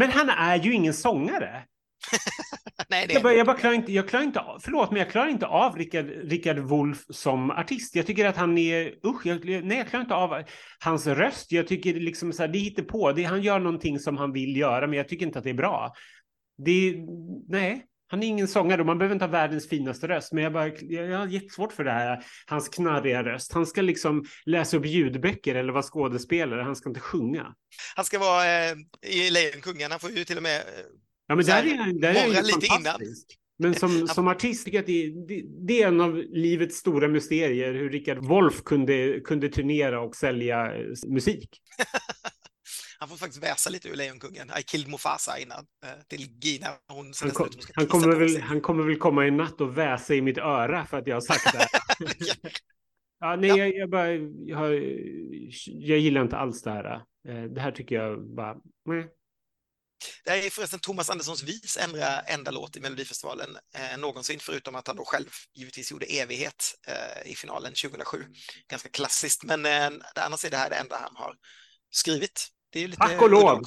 Men 0.00 0.10
han 0.10 0.28
är 0.28 0.56
ju 0.56 0.74
ingen 0.74 0.94
sångare. 0.94 1.62
Nej, 2.90 3.06
Jag, 3.10 3.22
bara, 3.22 3.32
jag, 3.32 3.46
bara 3.46 3.56
klarar 3.56 3.74
inte, 3.74 3.92
jag 3.92 4.08
klarar 4.08 4.24
inte 4.24 4.40
av, 4.40 4.58
förlåt, 4.58 4.90
men 4.90 4.98
jag 4.98 5.10
klarar 5.10 5.28
inte 5.28 5.46
av 5.46 5.76
Rickard, 5.76 6.06
Rickard 6.06 6.58
Wolff 6.58 7.04
som 7.10 7.50
artist. 7.50 7.96
Jag 7.96 8.06
tycker 8.06 8.26
att 8.26 8.36
han 8.36 8.58
är, 8.58 8.94
usch, 9.06 9.26
jag, 9.26 9.44
nej, 9.44 9.78
jag 9.78 9.88
klarar 9.88 10.02
inte 10.02 10.14
av 10.14 10.42
hans 10.84 11.06
röst. 11.06 11.52
Jag 11.52 11.66
tycker 11.66 11.94
liksom 11.94 12.32
så 12.32 12.42
här, 12.42 12.48
det 12.48 12.58
hittar 12.58 12.82
på. 12.82 13.12
Det, 13.12 13.24
han 13.24 13.42
gör 13.42 13.58
någonting 13.58 13.98
som 13.98 14.16
han 14.16 14.32
vill 14.32 14.56
göra, 14.56 14.86
men 14.86 14.96
jag 14.96 15.08
tycker 15.08 15.26
inte 15.26 15.38
att 15.38 15.44
det 15.44 15.50
är 15.50 15.54
bra. 15.54 15.92
Det, 16.58 16.94
nej, 17.48 17.84
han 18.10 18.22
är 18.22 18.26
ingen 18.26 18.48
sångare 18.48 18.80
och 18.80 18.86
man 18.86 18.98
behöver 18.98 19.14
inte 19.14 19.24
ha 19.24 19.32
världens 19.32 19.68
finaste 19.68 20.08
röst, 20.08 20.32
men 20.32 20.44
jag, 20.44 20.52
bara, 20.52 20.68
jag, 20.68 21.18
har 21.18 21.26
jättesvårt 21.26 21.72
för 21.72 21.84
det 21.84 21.90
här, 21.90 22.24
hans 22.46 22.68
knarriga 22.68 23.24
röst. 23.24 23.52
Han 23.52 23.66
ska 23.66 23.82
liksom 23.82 24.24
läsa 24.46 24.76
upp 24.76 24.86
ljudböcker 24.86 25.54
eller 25.54 25.72
vara 25.72 25.82
skådespelare, 25.82 26.62
han 26.62 26.76
ska 26.76 26.88
inte 26.88 27.00
sjunga. 27.00 27.54
Han 27.96 28.04
ska 28.04 28.18
vara 28.18 28.44
eh, 28.44 28.76
i 29.02 29.30
Lejonkungen, 29.30 29.90
han 29.90 30.00
får 30.00 30.10
ju 30.10 30.24
till 30.24 30.36
och 30.36 30.42
med 30.42 30.56
eh, 30.56 30.64
Ja, 31.30 31.36
men 31.36 31.44
där 31.44 31.62
är, 31.62 32.00
där 32.00 32.14
är 32.14 32.26
ju 32.26 32.42
lite 32.42 32.66
innan. 32.66 33.00
Men 33.58 33.74
som, 33.74 34.08
som 34.14 34.28
artist 34.28 34.64
tycker 34.64 34.78
jag 34.78 34.82
att 34.82 34.86
det, 34.86 35.26
det, 35.28 35.44
det 35.66 35.82
är 35.82 35.88
en 35.88 36.00
av 36.00 36.16
livets 36.16 36.76
stora 36.76 37.08
mysterier, 37.08 37.74
hur 37.74 37.90
Rickard 37.90 38.18
Wolff 38.18 38.62
kunde, 38.64 39.20
kunde 39.20 39.48
turnera 39.48 40.00
och 40.00 40.16
sälja 40.16 40.74
eh, 40.74 40.82
musik. 41.08 41.48
Han 43.00 43.08
får 43.08 43.16
faktiskt 43.16 43.42
väsa 43.42 43.70
lite 43.70 43.88
ur 43.88 43.96
Lejonkungen. 43.96 44.50
I 44.58 44.62
killed 44.62 44.88
Mufasa 44.88 45.38
innan 45.38 45.66
eh, 45.84 45.90
till 46.08 46.28
Gina. 46.42 46.68
Hon 46.88 47.12
Han, 47.20 47.30
kom, 47.30 47.48
han, 47.74 47.86
kommer 47.86 48.16
väl, 48.16 48.40
han 48.40 48.60
kommer 48.60 48.84
väl 48.84 48.98
komma 48.98 49.26
i 49.26 49.30
natt 49.30 49.60
och 49.60 49.78
väsa 49.78 50.14
i 50.14 50.22
mitt 50.22 50.38
öra 50.38 50.86
för 50.86 50.98
att 50.98 51.06
jag 51.06 51.16
har 51.16 51.20
sagt 51.20 51.52
det. 51.52 51.68
ja, 53.20 53.36
nej, 53.36 53.48
Ja. 53.50 53.56
jag, 53.56 53.74
jag, 53.74 53.90
bara, 53.90 54.12
jag, 54.12 54.74
jag 55.64 55.98
gillar 55.98 56.22
inte 56.22 56.36
alls 56.36 56.62
det 56.62 56.70
här. 56.70 56.94
Eh, 57.28 57.42
Det 57.42 57.60
här 57.60 57.72
tycker 57.72 57.94
jag 57.94 58.34
bara... 58.34 58.56
Nej. 58.84 59.08
Det 60.24 60.46
är 60.46 60.50
förresten 60.50 60.80
Thomas 60.80 61.10
Anderssons 61.10 61.42
vis 61.42 61.78
enda, 61.80 62.20
enda 62.20 62.50
låt 62.50 62.76
i 62.76 62.80
Melodifestivalen 62.80 63.56
eh, 63.74 63.98
någonsin, 63.98 64.38
förutom 64.40 64.74
att 64.74 64.86
han 64.86 64.96
då 64.96 65.04
själv 65.04 65.28
givetvis 65.54 65.92
gjorde 65.92 66.06
Evighet 66.06 66.74
eh, 66.88 67.30
i 67.32 67.34
finalen 67.34 67.72
2007. 67.72 68.24
Ganska 68.70 68.88
klassiskt, 68.88 69.44
men 69.44 69.66
eh, 69.66 69.90
annars 70.14 70.44
är 70.44 70.50
det 70.50 70.56
här 70.56 70.70
det 70.70 70.76
enda 70.76 70.96
han 70.96 71.16
har 71.16 71.34
skrivit. 71.90 72.48
Det 72.72 72.84
är 72.84 72.88
lite 72.88 73.00
Tack 73.02 73.22
och 73.22 73.30
lov. 73.30 73.62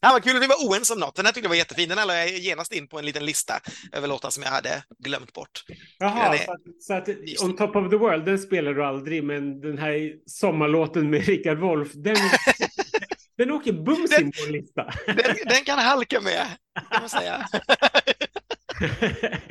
Ja, 0.00 0.10
vad 0.12 0.24
kul 0.24 0.36
att 0.36 0.42
vi 0.42 0.46
var 0.46 0.68
oense 0.68 0.92
om 0.92 0.98
något. 1.00 1.14
Den 1.16 1.26
här 1.26 1.32
tyckte 1.32 1.44
jag 1.44 1.48
var 1.48 1.56
jättefin. 1.56 1.88
Den 1.88 1.98
här 1.98 2.06
la 2.06 2.14
jag 2.14 2.28
genast 2.28 2.72
in 2.72 2.88
på 2.88 2.98
en 2.98 3.06
liten 3.06 3.26
lista 3.26 3.60
över 3.92 4.08
låtar 4.08 4.30
som 4.30 4.42
jag 4.42 4.50
hade 4.50 4.84
glömt 4.98 5.32
bort. 5.32 5.64
Jaha, 5.98 6.34
är- 6.36 6.44
så 6.44 6.52
att, 6.52 6.60
så 6.80 6.94
att 6.94 7.08
On 7.42 7.56
Top 7.56 7.76
of 7.76 7.90
the 7.90 7.96
World, 7.96 8.24
den 8.24 8.38
spelar 8.38 8.74
du 8.74 8.84
aldrig, 8.84 9.24
men 9.24 9.60
den 9.60 9.78
här 9.78 10.12
sommarlåten 10.26 11.10
med 11.10 11.24
Rickard 11.26 11.58
Wolff, 11.58 11.92
den, 11.94 12.16
den 13.38 13.50
åker 13.50 13.72
bums 13.72 14.18
in 14.18 14.32
på 14.32 14.46
en 14.46 14.52
lista. 14.52 14.92
Den, 15.06 15.36
den 15.46 15.64
kan 15.64 15.78
halka 15.78 16.20
med, 16.20 16.46
kan 16.90 17.00
man 17.00 17.08
säga. 17.10 17.46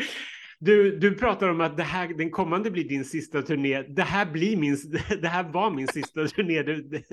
Du, 0.62 1.00
du 1.00 1.16
pratar 1.16 1.48
om 1.48 1.62
att 1.62 1.78
det 1.78 1.84
här, 1.84 2.08
den 2.08 2.32
kommande 2.32 2.72
blir 2.72 2.84
din 2.84 3.06
sista 3.06 3.42
turné. 3.42 3.82
Det 3.82 4.04
här, 4.04 4.26
blir 4.26 4.58
min, 4.58 4.78
det 5.22 5.28
här 5.28 5.44
var 5.44 5.72
min 5.72 5.88
sista 5.88 6.28
turné. 6.36 6.64
Du, 6.64 7.04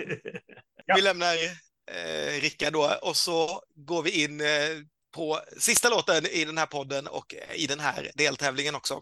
Ja. 0.88 0.94
Vi 0.96 1.02
lämnar 1.02 1.34
eh, 1.90 2.40
Rickard 2.40 2.72
då 2.72 2.98
och 3.02 3.16
så 3.16 3.62
går 3.74 4.02
vi 4.02 4.24
in 4.24 4.40
eh, 4.40 4.46
på 5.14 5.40
sista 5.58 5.88
låten 5.88 6.26
i 6.26 6.44
den 6.44 6.58
här 6.58 6.66
podden 6.66 7.06
och 7.06 7.34
eh, 7.34 7.62
i 7.62 7.66
den 7.66 7.80
här 7.80 8.10
deltävlingen 8.14 8.74
också. 8.74 9.00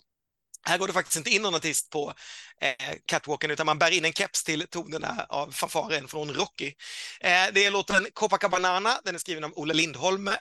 Här 0.68 0.78
går 0.78 0.86
det 0.86 0.92
faktiskt 0.92 1.16
inte 1.16 1.30
in 1.30 1.42
någon 1.42 1.54
artist 1.54 1.90
på 1.90 2.12
eh, 2.60 2.96
catwalken 3.06 3.50
utan 3.50 3.66
man 3.66 3.78
bär 3.78 3.90
in 3.90 4.04
en 4.04 4.12
keps 4.12 4.44
till 4.44 4.66
tonerna 4.70 5.26
av 5.28 5.50
fanfaren 5.50 6.08
från 6.08 6.34
Rocky. 6.34 6.74
Eh, 7.20 7.46
det 7.52 7.64
är 7.64 7.70
låten 7.70 8.06
Copacabana, 8.12 9.00
den 9.04 9.14
är 9.14 9.18
skriven 9.18 9.44
av 9.44 9.52
Olle 9.56 9.74
Lindholm, 9.74 10.28
eh, 10.28 10.34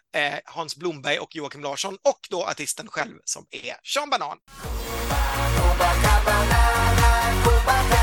Hans 0.45 0.75
Blomberg 0.75 1.19
och 1.19 1.35
Joakim 1.35 1.61
Larsson 1.61 1.97
och 2.03 2.19
då 2.29 2.43
artisten 2.43 2.87
själv 2.87 3.17
som 3.25 3.45
är 3.51 3.75
Sean 3.83 4.09
Banan. 4.09 4.37
Mer 7.89 7.94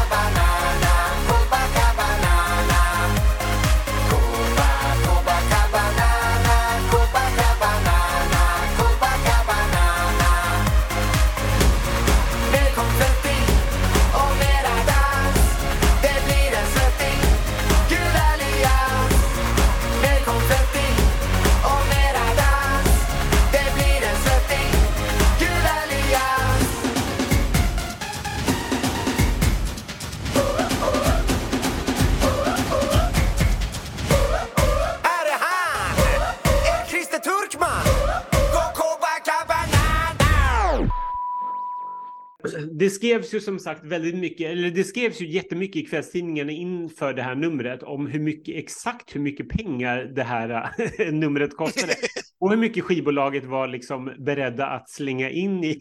det 42.72 42.90
skrevs 42.90 43.34
ju 43.34 43.40
som 43.40 43.58
sagt 43.58 43.84
väldigt 43.84 44.16
mycket, 44.16 44.50
eller 44.50 44.70
det 44.70 44.84
skrevs 44.84 45.20
ju 45.20 45.26
jättemycket 45.26 45.82
i 45.82 45.86
kvällstidningarna 45.86 46.52
inför 46.52 47.14
det 47.14 47.22
här 47.22 47.34
numret 47.34 47.82
om 47.82 48.06
hur 48.06 48.20
mycket, 48.20 48.56
exakt 48.56 49.16
hur 49.16 49.20
mycket 49.20 49.48
pengar 49.48 50.04
det 50.04 50.22
här 50.22 50.70
numret 51.12 51.56
kostade. 51.56 51.92
Och 52.40 52.50
hur 52.50 52.56
mycket 52.56 52.84
skivbolaget 52.84 53.44
var 53.44 53.68
liksom 53.68 54.12
beredda 54.18 54.66
att 54.66 54.90
slänga 54.90 55.30
in 55.30 55.64
i, 55.64 55.78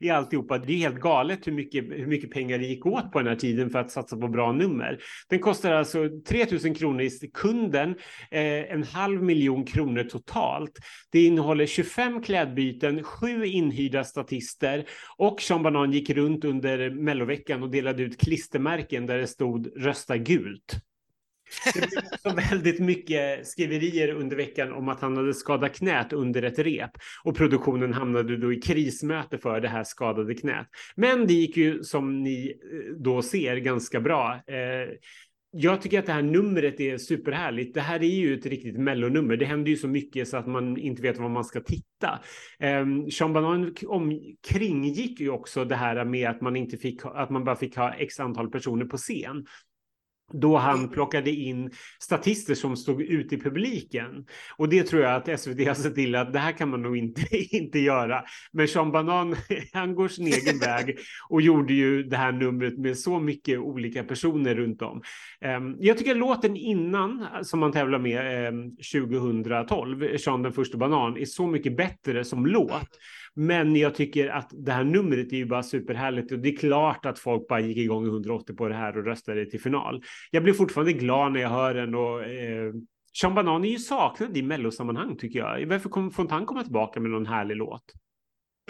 i 0.00 0.10
alltihopa. 0.10 0.58
Det 0.58 0.72
är 0.72 0.76
helt 0.76 1.00
galet 1.00 1.46
hur 1.46 1.52
mycket, 1.52 1.84
hur 1.84 2.06
mycket 2.06 2.30
pengar 2.30 2.58
det 2.58 2.66
gick 2.66 2.86
åt 2.86 3.12
på 3.12 3.18
den 3.18 3.28
här 3.28 3.36
tiden 3.36 3.70
för 3.70 3.78
att 3.78 3.90
satsa 3.90 4.16
på 4.16 4.28
bra 4.28 4.52
nummer. 4.52 4.98
Den 5.28 5.38
kostar 5.38 5.72
alltså 5.72 6.08
3000 6.28 6.74
kronor 6.74 7.00
i 7.00 7.10
sekunden, 7.10 7.90
eh, 8.30 8.72
en 8.72 8.82
halv 8.82 9.22
miljon 9.22 9.64
kronor 9.64 10.04
totalt. 10.04 10.78
Det 11.10 11.24
innehåller 11.24 11.66
25 11.66 12.22
klädbyten, 12.22 13.02
sju 13.02 13.44
inhyrda 13.44 14.04
statister 14.04 14.84
och 15.16 15.40
Sean 15.40 15.62
Banan 15.62 15.92
gick 15.92 16.10
runt 16.10 16.44
under 16.44 16.90
melloveckan 16.90 17.62
och 17.62 17.70
delade 17.70 18.02
ut 18.02 18.20
klistermärken 18.20 19.06
där 19.06 19.18
det 19.18 19.26
stod 19.26 19.84
rösta 19.84 20.16
gult. 20.16 20.87
Det 21.74 21.90
blev 21.90 22.04
också 22.12 22.50
väldigt 22.50 22.80
mycket 22.80 23.46
skriverier 23.46 24.08
under 24.08 24.36
veckan 24.36 24.72
om 24.72 24.88
att 24.88 25.00
han 25.00 25.16
hade 25.16 25.34
skadat 25.34 25.74
knät 25.74 26.12
under 26.12 26.42
ett 26.42 26.58
rep 26.58 26.90
och 27.24 27.36
produktionen 27.36 27.92
hamnade 27.92 28.36
då 28.36 28.52
i 28.52 28.60
krismöte 28.60 29.38
för 29.38 29.60
det 29.60 29.68
här 29.68 29.84
skadade 29.84 30.34
knät. 30.34 30.66
Men 30.96 31.26
det 31.26 31.32
gick 31.32 31.56
ju 31.56 31.82
som 31.82 32.22
ni 32.22 32.54
eh, 32.72 32.94
då 32.98 33.22
ser 33.22 33.56
ganska 33.56 34.00
bra. 34.00 34.40
Eh, 34.46 34.94
jag 35.50 35.82
tycker 35.82 35.98
att 35.98 36.06
det 36.06 36.12
här 36.12 36.22
numret 36.22 36.80
är 36.80 36.98
superhärligt. 36.98 37.74
Det 37.74 37.80
här 37.80 38.02
är 38.02 38.14
ju 38.14 38.34
ett 38.34 38.46
riktigt 38.46 38.78
mellonummer. 38.78 39.36
Det 39.36 39.44
händer 39.44 39.70
ju 39.70 39.76
så 39.76 39.88
mycket 39.88 40.28
så 40.28 40.36
att 40.36 40.46
man 40.46 40.76
inte 40.76 41.02
vet 41.02 41.18
var 41.18 41.28
man 41.28 41.44
ska 41.44 41.60
titta. 41.60 42.20
Um, 42.80 43.10
Sean 43.10 43.32
Banan 43.32 43.74
om, 43.86 44.20
kringgick 44.48 45.20
ju 45.20 45.30
också 45.30 45.64
det 45.64 45.74
här 45.74 46.04
med 46.04 46.30
att 46.30 46.40
man 46.40 46.56
inte 46.56 46.76
fick, 46.76 47.00
att 47.04 47.30
man 47.30 47.44
bara 47.44 47.56
fick 47.56 47.76
ha 47.76 47.94
x 47.94 48.20
antal 48.20 48.50
personer 48.50 48.84
på 48.84 48.96
scen 48.96 49.46
då 50.32 50.56
han 50.56 50.88
plockade 50.88 51.30
in 51.30 51.70
statister 51.98 52.54
som 52.54 52.76
stod 52.76 53.02
ute 53.02 53.34
i 53.34 53.40
publiken. 53.40 54.26
Och 54.56 54.68
det 54.68 54.82
tror 54.82 55.02
jag 55.02 55.14
att 55.14 55.40
SVT 55.40 55.66
har 55.66 55.74
sett 55.74 55.94
till 55.94 56.14
att 56.14 56.32
det 56.32 56.38
här 56.38 56.52
kan 56.52 56.68
man 56.68 56.82
nog 56.82 56.96
inte, 56.96 57.36
inte 57.56 57.78
göra. 57.78 58.24
Men 58.52 58.68
Sean 58.68 58.92
Banan, 58.92 59.36
han 59.72 59.94
går 59.94 60.08
sin 60.08 60.26
egen 60.26 60.58
väg 60.60 60.98
och 61.28 61.42
gjorde 61.42 61.72
ju 61.72 62.02
det 62.02 62.16
här 62.16 62.32
numret 62.32 62.78
med 62.78 62.98
så 62.98 63.20
mycket 63.20 63.58
olika 63.58 64.04
personer 64.04 64.54
runt 64.54 64.82
om. 64.82 65.02
Um, 65.44 65.76
jag 65.80 65.98
tycker 65.98 66.14
låten 66.14 66.56
innan, 66.56 67.26
som 67.42 67.60
man 67.60 67.72
tävlar 67.72 67.98
med 67.98 68.48
um, 68.48 68.76
2012, 68.76 70.18
Sean 70.18 70.42
den 70.42 70.52
första 70.52 70.78
banan, 70.78 71.16
är 71.16 71.24
så 71.24 71.46
mycket 71.46 71.76
bättre 71.76 72.24
som 72.24 72.46
låt. 72.46 72.88
Men 73.40 73.76
jag 73.76 73.94
tycker 73.94 74.28
att 74.28 74.50
det 74.52 74.72
här 74.72 74.84
numret 74.84 75.32
är 75.32 75.36
ju 75.36 75.46
bara 75.46 75.62
superhärligt 75.62 76.32
och 76.32 76.38
det 76.38 76.48
är 76.48 76.56
klart 76.56 77.06
att 77.06 77.18
folk 77.18 77.48
bara 77.48 77.60
gick 77.60 77.76
igång 77.76 78.04
i 78.04 78.08
180 78.08 78.56
på 78.56 78.68
det 78.68 78.74
här 78.74 78.98
och 78.98 79.04
röstade 79.04 79.50
till 79.50 79.60
final. 79.60 80.02
Jag 80.30 80.42
blir 80.42 80.52
fortfarande 80.54 80.92
glad 80.92 81.32
när 81.32 81.40
jag 81.40 81.48
hör 81.48 81.74
den 81.74 81.94
och 81.94 82.24
eh, 82.24 82.72
Sean 83.20 83.34
Banan 83.34 83.64
är 83.64 83.68
ju 83.68 83.78
saknad 83.78 84.36
i 84.36 84.42
mellosammanhang 84.42 85.16
tycker 85.16 85.38
jag. 85.38 85.66
Varför 85.66 85.88
kom, 85.88 86.10
får 86.10 86.22
inte 86.22 86.34
han 86.34 86.46
komma 86.46 86.62
tillbaka 86.62 87.00
med 87.00 87.10
någon 87.10 87.26
härlig 87.26 87.56
låt? 87.56 87.84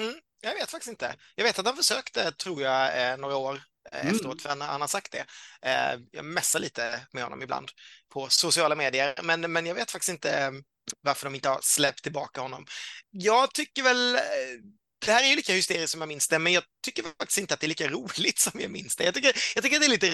Mm, 0.01 0.15
jag 0.43 0.55
vet 0.55 0.71
faktiskt 0.71 0.91
inte. 0.91 1.15
Jag 1.35 1.45
vet 1.45 1.59
att 1.59 1.67
han 1.67 1.77
försökte, 1.77 2.31
tror 2.31 2.63
jag, 2.63 3.13
eh, 3.13 3.19
några 3.19 3.37
år 3.37 3.55
eh, 3.93 4.01
Mm. 4.01 4.15
efteråt, 4.15 4.43
för 4.43 4.49
han, 4.49 4.61
han 4.61 4.81
har 4.81 4.89
sagt 4.89 5.13
det. 5.13 5.25
Eh, 5.69 6.01
jag 6.11 6.25
messar 6.25 6.61
lite 6.61 7.01
med 7.13 7.23
honom 7.23 7.43
ibland 7.43 7.69
på 8.13 8.27
sociala 8.31 8.75
medier, 8.75 9.15
men, 9.23 9.53
men 9.53 9.67
jag 9.67 9.75
vet 9.75 9.91
faktiskt 9.91 10.13
inte 10.13 10.53
varför 11.01 11.27
de 11.27 11.35
inte 11.35 11.49
har 11.49 11.59
släppt 11.63 12.03
tillbaka 12.03 12.41
honom. 12.41 12.67
Jag 13.11 13.55
tycker 13.55 13.83
väl, 13.83 14.15
eh, 14.15 14.21
det 15.07 15.13
här 15.13 15.25
är 15.25 15.29
ju 15.29 15.37
lika 15.37 15.53
hysteriskt 15.53 15.93
som 15.93 16.01
jag 16.01 16.09
minns 16.09 16.29
det, 16.29 16.39
men 16.39 16.53
jag 16.53 16.63
tycker 16.85 17.03
faktiskt 17.03 17.39
inte 17.39 17.55
att 17.55 17.61
det 17.61 17.67
är 17.67 17.69
lika 17.69 17.89
roligt 17.97 18.39
som 18.39 18.61
jag 18.61 18.71
minns 18.71 18.97
det. 18.97 19.05
Jag 19.05 19.15
tycker, 19.15 19.33
jag 19.55 19.65
tycker 19.65 19.77
att 19.77 19.83
det 19.83 19.87
är 19.87 19.91
lite 19.91 20.11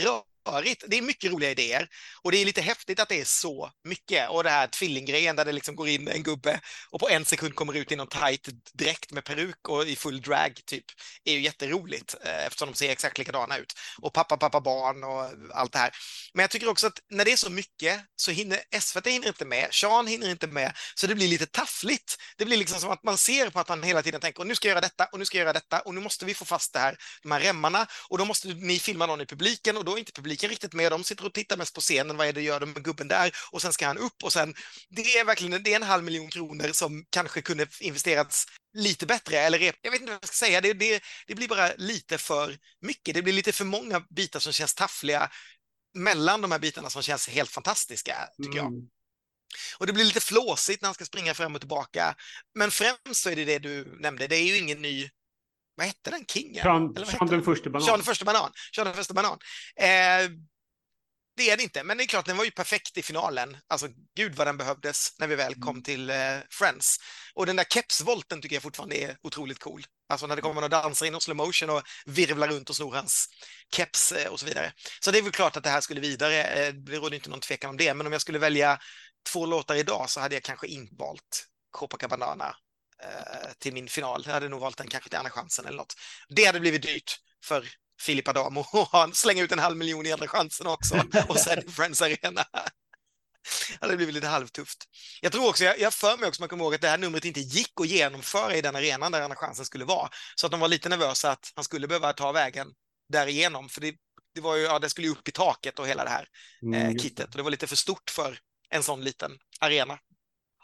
rörigt. 0.47 0.85
Det 0.87 0.99
är 0.99 1.03
mycket 1.03 1.33
roliga 1.33 1.51
idéer 1.51 1.89
och 2.23 2.33
det 2.33 2.39
är 2.39 2.45
lite 2.45 2.61
häftigt 2.61 3.01
att 3.01 3.09
det 3.09 3.21
är 3.21 3.25
så 3.25 3.71
mycket. 3.85 4.31
Och 4.31 4.45
det 4.45 4.51
här 4.51 4.67
tvillinggrejen 4.67 5.37
där 5.37 5.45
det 5.45 5.53
liksom 5.53 5.77
går 5.77 5.89
in 5.89 6.09
en 6.09 6.23
gubbe 6.23 6.61
och 6.91 7.01
på 7.01 7.09
en 7.09 7.25
sekund 7.25 7.55
kommer 7.55 7.77
ut 7.77 7.93
i 7.93 7.97
någon 7.97 8.09
tight 8.09 8.49
dräkt 8.73 9.13
med 9.13 9.25
peruk 9.25 9.69
och 9.69 9.87
i 9.87 9.97
full 9.97 10.21
drag 10.21 10.61
typ, 10.67 10.85
är 11.25 11.33
ju 11.33 11.41
jätteroligt 11.41 12.15
eh, 12.25 12.47
eftersom 12.47 12.71
de 12.71 12.75
ser 12.77 12.91
exakt 12.91 13.19
likadana 13.19 13.59
ut. 13.59 13.73
Och 14.03 14.13
pappa, 14.13 14.37
pappa, 14.37 14.61
barn 14.61 15.05
och 15.05 15.55
allt 15.57 15.73
det 15.73 15.79
här. 15.79 15.91
Men 16.35 16.43
jag 16.43 16.51
tycker 16.51 16.69
också 16.69 16.87
att 16.87 16.99
när 17.11 17.25
det 17.25 17.33
är 17.33 17.37
så 17.37 17.51
mycket 17.51 18.01
så 18.17 18.31
hinner 18.31 18.61
SVT 18.81 19.07
hinner 19.07 19.29
inte 19.29 19.45
med, 19.45 19.69
Sean 19.71 20.07
hinner 20.07 20.31
inte 20.31 20.47
med, 20.47 20.73
så 20.95 21.07
det 21.07 21.15
blir 21.15 21.29
lite 21.29 21.47
taffligt. 21.47 22.17
Det 22.37 22.45
blir 22.45 22.57
liksom 22.57 22.81
som 22.81 22.91
att 22.91 23.03
man 23.03 23.19
ser 23.19 23.51
på 23.51 23.61
att 23.61 23.69
han 23.69 23.83
hela 23.83 24.03
tiden 24.03 24.21
tänker, 24.21 24.41
och 24.41 24.47
nu 24.47 24.55
ska 24.55 24.69
jag 24.69 24.73
göra 24.73 24.81
detta 24.81 25.05
och 25.13 25.19
nu 25.19 25.25
ska 25.25 25.39
jag 25.39 25.43
göra 25.43 25.53
detta 25.53 25.81
och 25.81 25.95
nu 25.95 26.01
måste 26.01 26.25
vi 26.25 26.35
få 26.35 26.45
fast 26.45 26.73
det 26.73 26.79
här, 26.79 26.97
de 27.23 27.33
här 27.33 27.41
remmarna 27.41 27.87
och 28.09 28.19
då 28.19 28.25
måste 28.25 28.49
ni 28.49 28.79
filma 28.79 29.07
någon 29.07 29.21
i 29.21 29.27
publiken 29.27 29.77
och 29.77 29.85
då 29.85 29.95
är 29.95 29.99
inte 29.99 30.13
publiken 30.13 30.34
riktigt 30.43 30.73
med. 30.73 30.93
De 30.93 31.05
sitter 31.05 31.27
och 31.27 31.33
tittar 31.33 31.57
mest 31.57 31.75
på 31.75 31.81
scenen. 31.81 32.17
Vad 32.17 32.27
är 32.27 32.33
det 32.33 32.43
gör 32.43 32.61
de 32.61 32.73
med 32.73 32.85
gubben 32.85 33.09
där? 33.09 33.33
Och 33.53 33.63
sen 33.63 33.73
ska 33.73 33.87
han 33.87 33.99
upp 33.99 34.23
och 34.23 34.33
sen. 34.33 34.55
Det 34.89 35.19
är 35.19 35.25
verkligen 35.25 35.63
det 35.63 35.73
är 35.73 35.77
en 35.77 35.83
halv 35.83 36.05
miljon 36.05 36.31
kronor 36.31 36.73
som 36.73 37.05
kanske 37.11 37.43
kunde 37.43 37.67
investerats 37.81 38.47
lite 38.77 39.07
bättre. 39.07 39.39
Eller 39.39 39.59
jag 39.83 39.91
vet 39.91 40.01
inte 40.01 40.13
vad 40.13 40.23
jag 40.23 40.29
ska 40.29 40.47
säga. 40.47 40.61
Det, 40.61 40.73
det, 40.73 41.03
det 41.27 41.35
blir 41.35 41.49
bara 41.49 41.71
lite 41.77 42.19
för 42.19 42.59
mycket. 42.81 43.15
Det 43.15 43.23
blir 43.23 43.33
lite 43.33 43.53
för 43.53 43.65
många 43.65 44.01
bitar 44.01 44.41
som 44.41 44.53
känns 44.53 44.75
taffliga 44.75 45.31
mellan 45.95 46.41
de 46.41 46.53
här 46.53 46.59
bitarna 46.59 46.91
som 46.91 47.03
känns 47.03 47.29
helt 47.29 47.51
fantastiska, 47.51 48.29
tycker 48.43 48.59
jag. 48.59 48.67
Mm. 48.67 48.89
Och 49.79 49.87
det 49.87 49.93
blir 49.93 50.05
lite 50.05 50.21
flåsigt 50.21 50.83
när 50.83 50.87
han 50.87 50.95
ska 50.95 51.05
springa 51.05 51.35
fram 51.35 51.55
och 51.55 51.61
tillbaka. 51.61 52.15
Men 52.55 52.71
främst 52.71 53.23
så 53.23 53.31
är 53.31 53.37
det 53.37 53.45
det 53.45 53.59
du 53.59 53.97
nämnde. 54.01 54.27
Det 54.27 54.37
är 54.37 54.45
ju 54.45 54.59
ingen 54.59 54.83
ny 54.83 55.11
vad 55.77 55.87
hette 55.87 56.11
den? 56.11 56.25
Kingen? 56.27 56.63
Sean, 56.63 57.07
Sean 57.07 57.27
den 57.27 57.43
första 57.43 57.71
banan. 57.71 57.87
Sean 57.87 57.99
den 57.99 58.05
första 58.05 58.25
banan. 58.25 58.51
Sean 58.75 58.87
den 58.87 58.95
första 58.95 59.15
banan. 59.15 59.39
Eh, 59.77 60.31
det 61.37 61.51
är 61.51 61.57
det 61.57 61.63
inte, 61.63 61.85
men 61.85 61.97
det 61.97 62.05
är 62.05 62.07
klart, 62.07 62.27
den 62.27 62.37
var 62.37 62.45
ju 62.45 62.51
perfekt 62.51 62.99
i 62.99 63.03
finalen. 63.03 63.57
Alltså, 63.69 63.89
gud 64.17 64.35
vad 64.35 64.47
den 64.47 64.57
behövdes 64.57 65.19
när 65.19 65.27
vi 65.27 65.35
väl 65.35 65.55
kom 65.55 65.83
till 65.83 66.11
eh, 66.11 66.17
Friends. 66.51 66.97
Och 67.35 67.47
den 67.47 67.57
där 67.57 67.65
kepsvolten 67.65 68.43
tycker 68.43 68.57
jag 68.57 68.63
fortfarande 68.63 68.97
är 68.97 69.17
otroligt 69.23 69.59
cool. 69.59 69.85
Alltså 70.09 70.27
när 70.27 70.37
det 70.37 70.43
kommer 70.43 70.61
någon 70.61 70.71
dansare 70.71 71.09
in 71.09 71.15
och 71.15 71.23
slow 71.23 71.37
motion 71.37 71.71
och 71.71 71.83
virvlar 72.07 72.49
runt 72.49 72.71
och 72.71 72.77
snor 72.77 72.95
hans 72.95 73.29
keps 73.77 74.13
eh, 74.13 74.33
och 74.33 74.41
så 74.41 74.47
vidare. 74.47 74.73
Så 75.01 75.11
det 75.11 75.19
är 75.19 75.23
väl 75.23 75.33
klart 75.33 75.57
att 75.57 75.65
det 75.65 75.71
här 75.71 75.81
skulle 75.81 76.01
vidare. 76.01 76.45
Eh, 76.45 76.75
det 76.75 76.97
råder 76.97 77.15
inte 77.15 77.31
någon 77.31 77.41
tvekan 77.41 77.71
om 77.71 77.77
det, 77.77 77.95
men 77.95 78.07
om 78.07 78.13
jag 78.13 78.21
skulle 78.21 78.39
välja 78.39 78.79
två 79.33 79.47
låtar 79.47 79.75
idag 79.75 80.11
så 80.11 80.21
hade 80.21 80.35
jag 80.35 80.43
kanske 80.43 80.67
inte 80.67 80.95
valt 80.99 81.47
Copacabana 81.71 82.57
till 83.59 83.73
min 83.75 83.89
final. 83.89 84.23
Jag 84.27 84.33
hade 84.33 84.49
nog 84.49 84.61
valt 84.61 84.77
den 84.77 84.89
kanske 84.89 85.11
till 85.11 85.19
Andra 85.19 85.31
chansen 85.31 85.67
eller 85.67 85.77
något. 85.77 85.95
Det 86.29 86.45
hade 86.45 86.61
blivit 86.61 86.83
dyrt 86.83 87.17
för 87.45 87.69
Filip 88.01 88.29
Adamo 88.29 88.61
att 88.73 88.89
ha- 88.89 89.11
slänga 89.13 89.43
ut 89.43 89.53
en 89.53 89.59
halv 89.59 89.77
miljon 89.77 90.07
i 90.07 90.13
Andra 90.13 90.29
chansen 90.29 90.67
också 90.67 91.03
och 91.29 91.39
sen 91.39 91.69
i 91.69 91.71
Friends 91.71 92.03
Arena. 92.03 92.45
Det 93.71 93.87
hade 93.87 93.97
blivit 93.97 94.15
lite 94.15 94.27
halvtufft. 94.27 94.85
Jag 95.21 95.33
tror 95.33 95.49
också, 95.49 95.65
jag, 95.65 95.81
jag 95.81 95.95
för 95.95 96.17
mig 96.17 96.29
också, 96.29 96.43
man 96.43 96.49
kommer 96.49 96.65
ihåg 96.65 96.75
att 96.75 96.81
det 96.81 96.89
här 96.89 96.99
numret 96.99 97.25
inte 97.25 97.41
gick 97.41 97.81
att 97.81 97.87
genomföra 97.87 98.57
i 98.57 98.63
den 98.63 98.77
arenan 98.77 99.13
där 99.13 99.23
Andra 99.23 99.37
chansen 99.37 99.65
skulle 99.65 99.85
vara. 99.85 100.09
Så 100.35 100.47
att 100.47 100.51
de 100.51 100.61
var 100.61 100.69
lite 100.69 100.89
nervösa 100.89 101.31
att 101.31 101.53
han 101.55 101.65
skulle 101.65 101.89
behöva 101.89 102.13
ta 102.13 102.33
vägen 102.33 102.67
därigenom. 103.13 103.69
För 103.69 103.81
det, 103.81 103.95
det 104.35 104.41
var 104.41 104.57
ju, 104.57 104.63
ja, 104.63 104.79
det 104.79 104.91
skulle 104.91 105.07
ju 105.07 105.13
upp 105.13 105.29
i 105.29 105.33
taket 105.33 105.79
och 105.79 105.89
hela 105.89 106.05
det 106.05 106.11
här 106.11 106.27
Mm, 106.63 106.75
eh, 106.87 106.93
just 106.93 107.03
kittet. 107.05 107.27
Och 107.31 107.37
det 107.37 107.43
var 107.43 107.51
lite 107.51 107.67
för 107.67 107.77
stort 107.77 108.11
för 108.11 108.39
en 108.71 108.83
sån 108.83 109.05
liten 109.05 109.33
arena. 109.61 109.99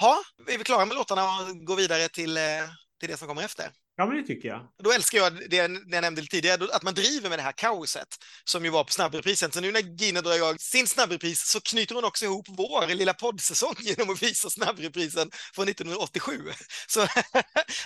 Ja, 0.00 0.22
är 0.48 0.58
vi 0.58 0.64
klara 0.64 0.84
med 0.84 0.96
låtarna 0.96 1.22
och 1.24 1.64
går 1.66 1.76
vidare 1.76 2.08
till, 2.08 2.36
eh, 2.36 2.42
till 3.00 3.08
det 3.08 3.16
som 3.16 3.28
kommer 3.28 3.42
efter? 3.42 3.70
Ja, 3.96 4.06
men 4.06 4.16
det 4.16 4.22
tycker 4.22 4.48
jag. 4.48 4.68
Då 4.82 4.92
älskar 4.92 5.18
jag 5.18 5.50
det 5.50 5.56
jag 5.56 5.70
nämnde 6.02 6.22
tidigare, 6.22 6.68
att 6.72 6.82
man 6.82 6.94
driver 6.94 7.28
med 7.28 7.38
det 7.38 7.42
här 7.42 7.52
kaoset 7.52 8.08
som 8.44 8.64
ju 8.64 8.70
var 8.70 8.84
på 8.84 8.92
snabbreprisen. 8.92 9.52
Så 9.52 9.60
nu 9.60 9.72
när 9.72 9.80
Gina 9.80 10.20
drar 10.20 10.36
igång 10.36 10.58
sin 10.58 10.86
snabbrepris 10.86 11.46
så 11.46 11.60
knyter 11.60 11.94
hon 11.94 12.04
också 12.04 12.24
ihop 12.24 12.46
vår 12.48 12.94
lilla 12.94 13.14
poddsäsong 13.14 13.74
genom 13.80 14.10
att 14.10 14.22
visa 14.22 14.50
snabbreprisen 14.50 15.30
från 15.54 15.68
1987. 15.68 16.32
Så 16.88 17.00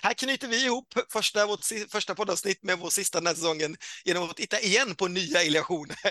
här 0.02 0.14
knyter 0.14 0.48
vi 0.48 0.64
ihop 0.64 0.94
första, 1.12 1.46
vårt 1.46 1.64
första 1.90 2.14
poddavsnitt 2.14 2.62
med 2.62 2.78
vår 2.78 2.90
sista 2.90 3.18
den 3.18 3.26
här 3.26 3.34
säsongen 3.34 3.76
genom 4.04 4.30
att 4.30 4.36
titta 4.36 4.60
igen 4.60 4.94
på 4.94 5.08
nya 5.08 5.42
illusioner. 5.42 6.10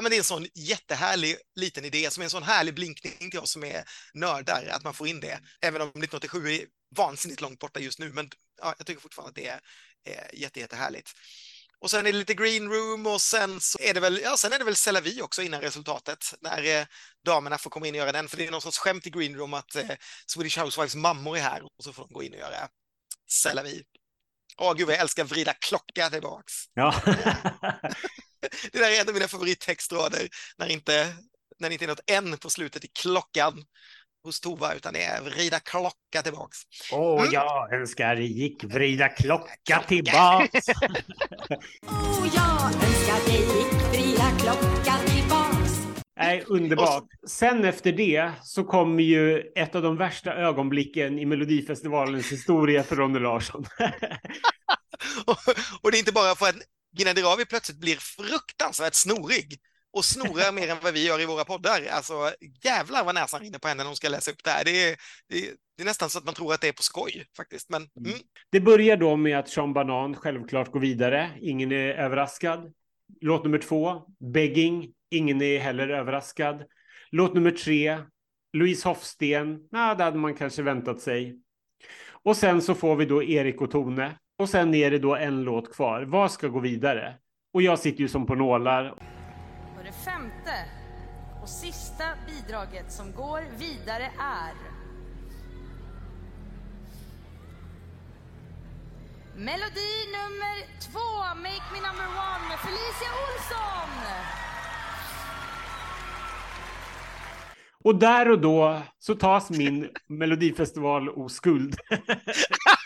Ja, 0.00 0.02
men 0.02 0.10
det 0.10 0.16
är 0.16 0.18
en 0.18 0.24
sån 0.24 0.46
jättehärlig 0.54 1.36
liten 1.54 1.84
idé 1.84 2.10
som 2.10 2.20
är 2.20 2.24
en 2.24 2.30
sån 2.30 2.42
härlig 2.42 2.74
blinkning 2.74 3.30
till 3.30 3.40
oss 3.40 3.52
som 3.52 3.64
är 3.64 3.84
nördar, 4.14 4.66
att 4.70 4.84
man 4.84 4.94
får 4.94 5.08
in 5.08 5.20
det. 5.20 5.40
Även 5.60 5.82
om 5.82 5.88
1987 5.88 6.52
är 6.52 6.66
vansinnigt 6.96 7.40
långt 7.40 7.58
borta 7.58 7.80
just 7.80 7.98
nu, 7.98 8.12
men 8.12 8.30
ja, 8.62 8.74
jag 8.78 8.86
tycker 8.86 9.00
fortfarande 9.00 9.28
att 9.28 9.34
det 9.34 9.46
är, 9.46 9.60
är 10.04 10.34
jätte, 10.34 10.60
jättehärligt. 10.60 11.10
Och 11.78 11.90
sen 11.90 12.06
är 12.06 12.12
det 12.12 12.18
lite 12.18 12.34
green 12.34 12.68
room 12.68 13.06
och 13.06 13.20
sen 13.20 13.60
så 13.60 13.78
är 13.80 13.94
det 13.94 14.00
väl, 14.00 14.20
ja, 14.24 14.36
sen 14.36 14.52
är 14.52 14.58
det 14.58 14.64
väl 14.64 14.74
C'est 14.74 14.92
la 14.92 15.00
vie 15.00 15.22
också 15.22 15.42
innan 15.42 15.60
resultatet, 15.60 16.34
när 16.40 16.80
eh, 16.80 16.86
damerna 17.24 17.58
får 17.58 17.70
komma 17.70 17.86
in 17.86 17.94
och 17.94 17.98
göra 17.98 18.12
den, 18.12 18.28
för 18.28 18.36
det 18.36 18.46
är 18.46 18.50
någon 18.50 18.62
sorts 18.62 18.78
skämt 18.78 19.06
i 19.06 19.10
green 19.10 19.36
room 19.36 19.54
att 19.54 19.76
eh, 19.76 19.90
Swedish 20.26 20.58
Housewives 20.58 20.94
mammor 20.94 21.36
är 21.36 21.42
här 21.42 21.62
och 21.62 21.84
så 21.84 21.92
får 21.92 22.02
de 22.02 22.14
gå 22.14 22.22
in 22.22 22.32
och 22.32 22.38
göra 22.38 22.68
C'est 23.30 23.54
la 23.54 23.62
vie. 23.62 23.82
Åh 24.58 24.74
gud 24.74 24.86
vad 24.86 24.94
jag 24.94 25.00
älskar 25.00 25.24
vrida 25.24 25.54
klocka 25.54 26.10
tillbaks. 26.10 26.54
ja. 26.74 27.02
Det 28.72 28.78
där 28.78 28.90
är 28.90 29.00
en 29.00 29.08
av 29.08 29.14
mina 29.14 29.28
favorittextrader 29.28 30.28
när 30.58 30.68
inte, 30.68 31.14
när 31.58 31.68
det 31.68 31.72
inte 31.72 31.84
är 31.84 31.88
något 31.88 32.10
N 32.10 32.36
på 32.40 32.50
slutet 32.50 32.84
i 32.84 32.88
klockan 32.88 33.64
hos 34.24 34.40
Tova, 34.40 34.74
utan 34.74 34.92
det 34.92 35.02
är 35.02 35.20
vrida 35.22 35.60
klocka 35.60 36.22
tillbaks. 36.22 36.58
Åh, 36.92 37.20
Mm. 37.20 37.32
jag 37.32 37.72
önskar 37.74 38.16
det 38.16 38.22
gick 38.22 38.64
vrida 38.64 39.08
klocka 39.08 39.82
tillbaks. 39.88 40.68
Oh, 41.82 42.28
jag 42.34 42.74
önskar 42.84 43.26
dig 43.26 43.46
vrida 43.90 44.30
klockan 44.40 45.06
tillbaks. 45.06 45.70
Nej, 46.16 46.44
underbart. 46.46 47.04
Sen 47.28 47.64
efter 47.64 47.92
det 47.92 48.32
så 48.42 48.64
kommer 48.64 49.02
ju 49.02 49.52
ett 49.56 49.74
av 49.74 49.82
de 49.82 49.96
värsta 49.96 50.34
ögonblicken 50.34 51.18
i 51.18 51.26
Melodifestivalens 51.26 52.32
historia 52.32 52.82
för 52.82 52.96
Ronny 52.96 53.18
Larsson. 53.18 53.64
Och, 55.26 55.36
och 55.80 55.90
det 55.90 55.96
är 55.96 55.98
inte 55.98 56.12
bara 56.12 56.34
för 56.34 56.46
att 56.46 56.56
Gina 56.92 57.12
Dirawi 57.12 57.44
plötsligt 57.44 57.78
blir 57.78 57.96
fruktansvärt 57.96 58.94
snorig 58.94 59.58
och 59.92 60.04
snorar 60.04 60.52
mer 60.52 60.68
än 60.68 60.76
vad 60.82 60.94
vi 60.94 61.06
gör 61.06 61.20
i 61.20 61.26
våra 61.26 61.44
poddar. 61.44 61.86
Alltså 61.90 62.32
jävlar 62.64 63.04
vad 63.04 63.14
näsan 63.14 63.40
rinner 63.40 63.58
på 63.58 63.68
henne 63.68 63.82
när 63.82 63.88
hon 63.88 63.96
ska 63.96 64.08
läsa 64.08 64.30
upp 64.30 64.44
det 64.44 64.50
här. 64.50 64.64
Det 64.64 64.90
är, 64.90 64.96
det, 65.28 65.38
är, 65.38 65.54
det 65.76 65.82
är 65.82 65.84
nästan 65.84 66.10
så 66.10 66.18
att 66.18 66.24
man 66.24 66.34
tror 66.34 66.54
att 66.54 66.60
det 66.60 66.68
är 66.68 66.72
på 66.72 66.82
skoj 66.82 67.26
faktiskt. 67.36 67.70
Men 67.70 67.82
mm. 67.82 68.18
Det 68.50 68.60
börjar 68.60 68.96
då 68.96 69.16
med 69.16 69.38
att 69.38 69.48
Sean 69.48 69.72
Banan 69.72 70.16
självklart 70.16 70.72
går 70.72 70.80
vidare. 70.80 71.30
Ingen 71.40 71.72
är 71.72 71.94
överraskad. 71.94 72.72
Låt 73.20 73.44
nummer 73.44 73.58
två, 73.58 74.02
Begging, 74.32 74.92
Ingen 75.10 75.42
är 75.42 75.58
heller 75.58 75.88
överraskad. 75.88 76.64
Låt 77.10 77.34
nummer 77.34 77.50
tre, 77.50 77.98
Louise 78.52 78.88
Hofsten. 78.88 79.68
Ja, 79.70 79.94
det 79.94 80.04
hade 80.04 80.18
man 80.18 80.34
kanske 80.34 80.62
väntat 80.62 81.00
sig. 81.00 81.38
Och 82.22 82.36
sen 82.36 82.62
så 82.62 82.74
får 82.74 82.96
vi 82.96 83.04
då 83.04 83.22
Erik 83.22 83.60
och 83.60 83.70
Tone. 83.70 84.18
Och 84.40 84.48
sen 84.48 84.74
är 84.74 84.90
det 84.90 84.98
då 84.98 85.16
en 85.16 85.42
låt 85.42 85.74
kvar. 85.74 86.02
Vad 86.02 86.30
ska 86.32 86.48
gå 86.48 86.60
vidare? 86.60 87.14
Och 87.54 87.62
jag 87.62 87.78
sitter 87.78 88.00
ju 88.00 88.08
som 88.08 88.26
på 88.26 88.34
nålar. 88.34 88.90
Och 89.78 89.84
det 89.84 89.92
femte 89.92 90.54
och 91.42 91.48
sista 91.48 92.04
bidraget 92.26 92.92
som 92.92 93.12
går 93.12 93.42
vidare 93.58 94.04
är 94.18 94.54
Melodi 99.36 99.92
nummer 100.16 100.56
två, 100.80 101.08
Make 101.36 101.66
Me 101.72 101.80
Number 101.88 102.06
One 102.06 102.48
med 102.48 102.58
Felicia 102.58 103.10
Olsson. 103.24 103.90
Och 107.84 107.96
där 107.96 108.30
och 108.30 108.40
då 108.40 108.82
så 108.98 109.14
tas 109.14 109.50
min 109.50 109.88
Melodifestival-oskuld. 110.06 111.76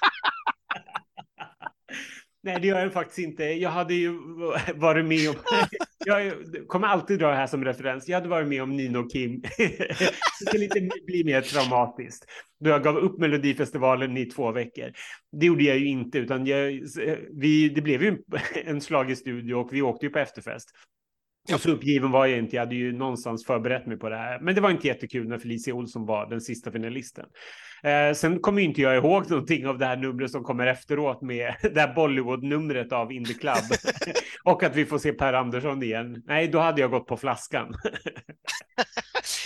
Nej, 2.44 2.58
det 2.60 2.66
gör 2.66 2.80
jag 2.80 2.92
faktiskt 2.92 3.18
inte. 3.18 3.44
Jag 3.44 3.70
hade 3.70 3.94
ju 3.94 4.12
varit 4.74 5.04
med 5.04 5.28
om... 5.30 5.34
Jag 6.06 6.32
kommer 6.66 6.88
alltid 6.88 7.18
dra 7.18 7.28
det 7.28 7.36
här 7.36 7.46
som 7.46 7.64
referens. 7.64 8.08
Jag 8.08 8.16
hade 8.16 8.28
varit 8.28 8.48
med 8.48 8.62
om 8.62 8.76
Nino 8.76 9.08
Kim. 9.08 9.40
Det 9.58 10.46
skulle 10.46 10.64
inte 10.64 10.90
bli 11.06 11.24
mer 11.24 11.40
traumatiskt. 11.40 12.24
Då 12.60 12.70
jag 12.70 12.84
gav 12.84 12.96
upp 12.96 13.18
Melodifestivalen 13.18 14.16
i 14.16 14.26
två 14.26 14.52
veckor. 14.52 14.92
Det 15.40 15.46
gjorde 15.46 15.64
jag 15.64 15.78
ju 15.78 15.86
inte, 15.86 16.18
utan 16.18 16.46
jag, 16.46 16.80
vi, 17.40 17.68
det 17.68 17.80
blev 17.80 18.02
ju 18.02 18.18
en 18.64 18.80
slag 18.80 19.10
i 19.10 19.16
studio 19.16 19.54
och 19.54 19.72
vi 19.72 19.82
åkte 19.82 20.06
ju 20.06 20.12
på 20.12 20.18
efterfest. 20.18 20.70
Och 21.52 21.60
så 21.60 21.70
uppgiven 21.70 22.10
var 22.10 22.26
jag 22.26 22.38
inte. 22.38 22.56
Jag 22.56 22.62
hade 22.62 22.74
ju 22.74 22.92
någonstans 22.92 23.46
förberett 23.46 23.86
mig 23.86 23.98
på 23.98 24.08
det 24.08 24.16
här. 24.16 24.40
Men 24.40 24.54
det 24.54 24.60
var 24.60 24.70
inte 24.70 24.86
jättekul 24.86 25.28
när 25.28 25.38
Felicia 25.38 25.74
Olsson 25.74 26.06
var 26.06 26.30
den 26.30 26.40
sista 26.40 26.72
finalisten. 26.72 27.26
Eh, 27.82 28.14
sen 28.14 28.40
kommer 28.40 28.62
inte 28.62 28.80
jag 28.80 28.96
ihåg 28.96 29.30
någonting 29.30 29.66
av 29.66 29.78
det 29.78 29.86
här 29.86 29.96
numret 29.96 30.30
som 30.30 30.44
kommer 30.44 30.66
efteråt 30.66 31.22
med 31.22 31.54
det 31.74 31.80
här 31.80 31.94
Bollywood-numret 31.94 32.92
av 32.92 33.12
In 33.12 33.24
the 33.24 33.34
Club. 33.34 33.64
och 34.44 34.62
att 34.62 34.76
vi 34.76 34.86
får 34.86 34.98
se 34.98 35.12
Per 35.12 35.32
Andersson 35.32 35.82
igen. 35.82 36.22
Nej, 36.26 36.48
då 36.48 36.58
hade 36.58 36.80
jag 36.80 36.90
gått 36.90 37.06
på 37.06 37.16
flaskan. 37.16 37.74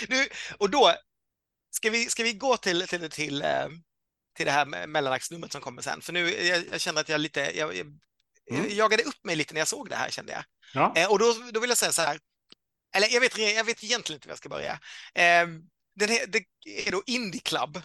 Nu, 0.09 0.15
och 0.57 0.69
då 0.69 0.91
ska 1.71 1.89
vi, 1.89 2.05
ska 2.05 2.23
vi 2.23 2.33
gå 2.33 2.57
till, 2.57 2.87
till, 2.87 3.09
till, 3.09 3.41
eh, 3.41 3.67
till 4.37 4.45
det 4.45 4.51
här 4.51 4.65
med 4.65 4.89
mellanaktsnumret 4.89 5.51
som 5.51 5.61
kommer 5.61 5.81
sen. 5.81 6.01
För 6.01 6.13
nu, 6.13 6.29
jag, 6.29 6.63
jag 6.71 6.81
känner 6.81 7.01
att 7.01 7.09
jag 7.09 7.21
lite, 7.21 7.39
jag, 7.57 7.75
jag, 7.75 7.99
Mm. 8.51 8.63
jag 8.63 8.71
jagade 8.71 9.03
upp 9.03 9.23
mig 9.23 9.35
lite 9.35 9.53
när 9.53 9.61
jag 9.61 9.67
såg 9.67 9.89
det 9.89 9.95
här 9.95 10.09
kände 10.09 10.31
jag. 10.31 10.43
Ja. 10.73 10.93
Eh, 10.95 11.11
och 11.11 11.19
då, 11.19 11.33
då 11.51 11.59
vill 11.59 11.69
jag 11.69 11.77
säga 11.77 11.91
så 11.91 12.01
här, 12.01 12.19
eller 12.95 13.07
jag 13.07 13.21
vet, 13.21 13.37
jag 13.37 13.63
vet 13.63 13.83
egentligen 13.83 14.17
inte 14.17 14.27
hur 14.27 14.31
jag 14.31 14.37
ska 14.37 14.49
börja. 14.49 14.71
Eh, 15.15 15.47
den 15.95 16.09
här, 16.09 16.27
det 16.27 16.43
är 16.87 16.91
då 16.91 17.03
Indie 17.05 17.41
Club, 17.41 17.75
eh, 17.77 17.83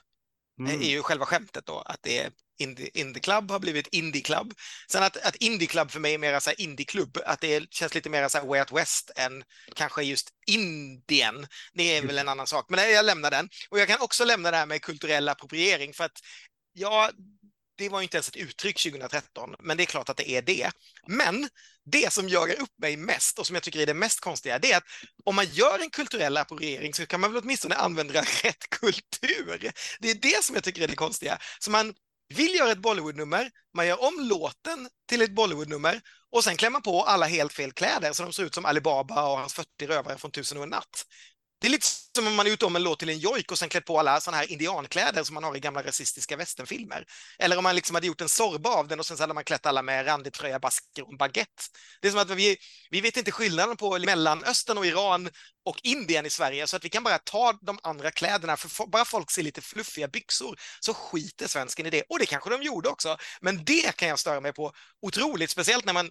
Mm. 0.60 0.82
är 0.82 0.88
ju 0.88 1.02
själva 1.02 1.26
skämtet 1.26 1.66
då, 1.66 1.80
att 1.80 2.02
det 2.02 2.18
är 2.18 2.30
Indie, 2.58 2.90
Indie 2.94 3.20
Club 3.20 3.50
har 3.50 3.58
blivit 3.58 3.86
Indie 3.86 4.22
Club. 4.22 4.54
Sen 4.90 5.02
att, 5.02 5.16
att 5.16 5.36
Indie 5.36 5.68
Club 5.68 5.90
för 5.90 6.00
mig 6.00 6.14
är 6.14 6.18
mer 6.18 6.40
så 6.40 6.50
här 6.50 6.60
Indie-klubb, 6.60 7.18
att 7.26 7.40
det 7.40 7.72
känns 7.72 7.94
lite 7.94 8.10
mer 8.10 8.28
så 8.28 8.38
här 8.38 8.46
Way 8.46 8.60
Out 8.60 8.72
West 8.72 9.10
än 9.16 9.44
kanske 9.74 10.02
just 10.02 10.30
Indien. 10.46 11.46
Det 11.72 11.96
är 11.96 12.02
väl 12.02 12.18
en 12.18 12.28
annan 12.28 12.46
sak, 12.46 12.66
men 12.68 12.90
jag 12.92 13.04
lämnar 13.04 13.30
den. 13.30 13.48
Och 13.70 13.78
jag 13.78 13.88
kan 13.88 14.00
också 14.00 14.24
lämna 14.24 14.50
det 14.50 14.56
här 14.56 14.66
med 14.66 14.82
kulturell 14.82 15.28
appropriering 15.28 15.92
för 15.94 16.04
att 16.04 16.18
ja, 16.72 17.10
det 17.76 17.88
var 17.88 18.00
ju 18.00 18.02
inte 18.02 18.16
ens 18.16 18.28
ett 18.28 18.36
uttryck 18.36 18.82
2013, 18.82 19.54
men 19.58 19.76
det 19.76 19.82
är 19.82 19.86
klart 19.86 20.08
att 20.08 20.16
det 20.16 20.30
är 20.30 20.42
det. 20.42 20.70
Men 21.06 21.48
det 21.84 22.12
som 22.12 22.28
jagar 22.28 22.60
upp 22.60 22.78
mig 22.78 22.96
mest 22.96 23.38
och 23.38 23.46
som 23.46 23.54
jag 23.54 23.62
tycker 23.62 23.80
är 23.80 23.86
det 23.86 23.94
mest 23.94 24.20
konstiga, 24.20 24.58
det 24.58 24.72
är 24.72 24.76
att 24.76 24.84
om 25.24 25.34
man 25.36 25.46
gör 25.46 25.78
en 25.78 25.90
kulturell 25.90 26.36
appropriering 26.36 26.94
så 26.94 27.06
kan 27.06 27.20
man 27.20 27.32
väl 27.32 27.42
åtminstone 27.42 27.74
använda 27.74 28.20
rätt 28.20 28.70
kultur. 28.70 29.72
Det 30.00 30.10
är 30.10 30.14
det 30.14 30.44
som 30.44 30.54
jag 30.54 30.64
tycker 30.64 30.82
är 30.82 30.88
det 30.88 30.96
konstiga. 30.96 31.38
Så 31.58 31.70
man 31.70 31.94
vill 32.34 32.54
göra 32.54 32.72
ett 32.72 32.78
Bollywood-nummer, 32.78 33.50
man 33.76 33.86
gör 33.86 34.02
om 34.02 34.20
låten 34.20 34.88
till 35.08 35.22
ett 35.22 35.34
Bollywood-nummer 35.34 36.00
och 36.30 36.44
sen 36.44 36.56
klämmer 36.56 36.72
man 36.72 36.82
på 36.82 37.02
alla 37.02 37.26
helt 37.26 37.52
fel 37.52 37.72
kläder 37.72 38.12
så 38.12 38.22
de 38.22 38.32
ser 38.32 38.44
ut 38.44 38.54
som 38.54 38.64
Alibaba 38.64 39.28
och 39.28 39.38
hans 39.38 39.54
40 39.54 39.86
rövare 39.86 40.18
från 40.18 40.30
Tusen 40.30 40.58
och 40.58 40.64
en 40.64 40.70
natt. 40.70 41.04
Det 41.64 41.68
är 41.68 41.70
lite 41.70 41.86
som 42.16 42.26
om 42.26 42.34
man 42.34 42.46
gjort 42.46 42.62
om 42.62 42.76
en 42.76 42.82
låt 42.82 42.98
till 42.98 43.08
en 43.08 43.18
jojk 43.18 43.52
och 43.52 43.58
sen 43.58 43.68
klätt 43.68 43.84
på 43.84 43.98
alla 43.98 44.20
sådana 44.20 44.36
här 44.36 44.52
indiankläder 44.52 45.24
som 45.24 45.34
man 45.34 45.44
har 45.44 45.56
i 45.56 45.60
gamla 45.60 45.82
rasistiska 45.82 46.36
västernfilmer. 46.36 47.04
Eller 47.38 47.56
om 47.56 47.62
man 47.62 47.74
liksom 47.74 47.94
hade 47.94 48.06
gjort 48.06 48.20
en 48.20 48.28
sorba 48.28 48.70
av 48.70 48.88
den 48.88 49.00
och 49.00 49.06
sen 49.06 49.16
så 49.16 49.22
hade 49.22 49.34
man 49.34 49.44
klätt 49.44 49.66
alla 49.66 49.82
med 49.82 50.06
randig 50.06 50.32
tröja, 50.32 50.58
basker 50.58 51.08
och 51.08 51.16
baguette. 51.16 51.62
Det 52.00 52.08
är 52.08 52.12
som 52.12 52.20
att 52.20 52.30
vi, 52.30 52.56
vi 52.90 53.00
vet 53.00 53.16
inte 53.16 53.32
skillnaden 53.32 53.76
på 53.76 53.98
Mellanöstern 53.98 54.78
och 54.78 54.86
Iran 54.86 55.30
och 55.64 55.80
Indien 55.82 56.26
i 56.26 56.30
Sverige 56.30 56.66
så 56.66 56.76
att 56.76 56.84
vi 56.84 56.88
kan 56.88 57.02
bara 57.02 57.18
ta 57.18 57.52
de 57.62 57.78
andra 57.82 58.10
kläderna 58.10 58.56
för 58.56 58.86
bara 58.86 59.04
folk 59.04 59.30
ser 59.30 59.42
lite 59.42 59.60
fluffiga 59.60 60.08
byxor 60.08 60.58
så 60.80 60.94
skiter 60.94 61.48
svensken 61.48 61.86
i 61.86 61.90
det. 61.90 62.02
Och 62.08 62.18
det 62.18 62.26
kanske 62.26 62.50
de 62.50 62.62
gjorde 62.62 62.88
också. 62.88 63.16
Men 63.40 63.64
det 63.64 63.96
kan 63.96 64.08
jag 64.08 64.18
störa 64.18 64.40
mig 64.40 64.52
på 64.52 64.72
otroligt, 65.02 65.50
speciellt 65.50 65.84
när 65.84 65.92
man 65.92 66.10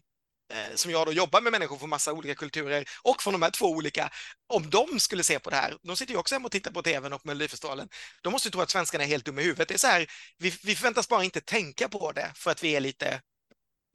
som 0.75 0.91
jag 0.91 1.07
då 1.07 1.13
jobbar 1.13 1.41
med 1.41 1.51
människor 1.51 1.77
från 1.77 1.89
massa 1.89 2.13
olika 2.13 2.35
kulturer 2.35 2.85
och 3.01 3.23
från 3.23 3.33
de 3.33 3.41
här 3.41 3.51
två 3.51 3.65
olika, 3.65 4.11
om 4.47 4.69
de 4.69 4.99
skulle 4.99 5.23
se 5.23 5.39
på 5.39 5.49
det 5.49 5.55
här, 5.55 5.77
de 5.81 5.97
sitter 5.97 6.13
ju 6.13 6.19
också 6.19 6.35
hemma 6.35 6.45
och 6.45 6.51
tittar 6.51 6.71
på 6.71 6.81
tvn 6.81 7.13
och 7.13 7.25
Melodifestivalen, 7.25 7.89
de 8.21 8.31
måste 8.33 8.47
ju 8.47 8.51
tro 8.51 8.61
att 8.61 8.69
svenskarna 8.69 9.03
är 9.03 9.07
helt 9.07 9.25
dumma 9.25 9.41
i 9.41 9.43
huvudet. 9.43 9.67
Det 9.67 9.73
är 9.73 9.77
så 9.77 9.87
här, 9.87 10.07
vi, 10.37 10.53
vi 10.63 10.75
förväntas 10.75 11.09
bara 11.09 11.23
inte 11.23 11.41
tänka 11.41 11.89
på 11.89 12.11
det 12.11 12.31
för 12.35 12.51
att 12.51 12.63
vi 12.63 12.75
är 12.75 12.79
lite, 12.79 13.21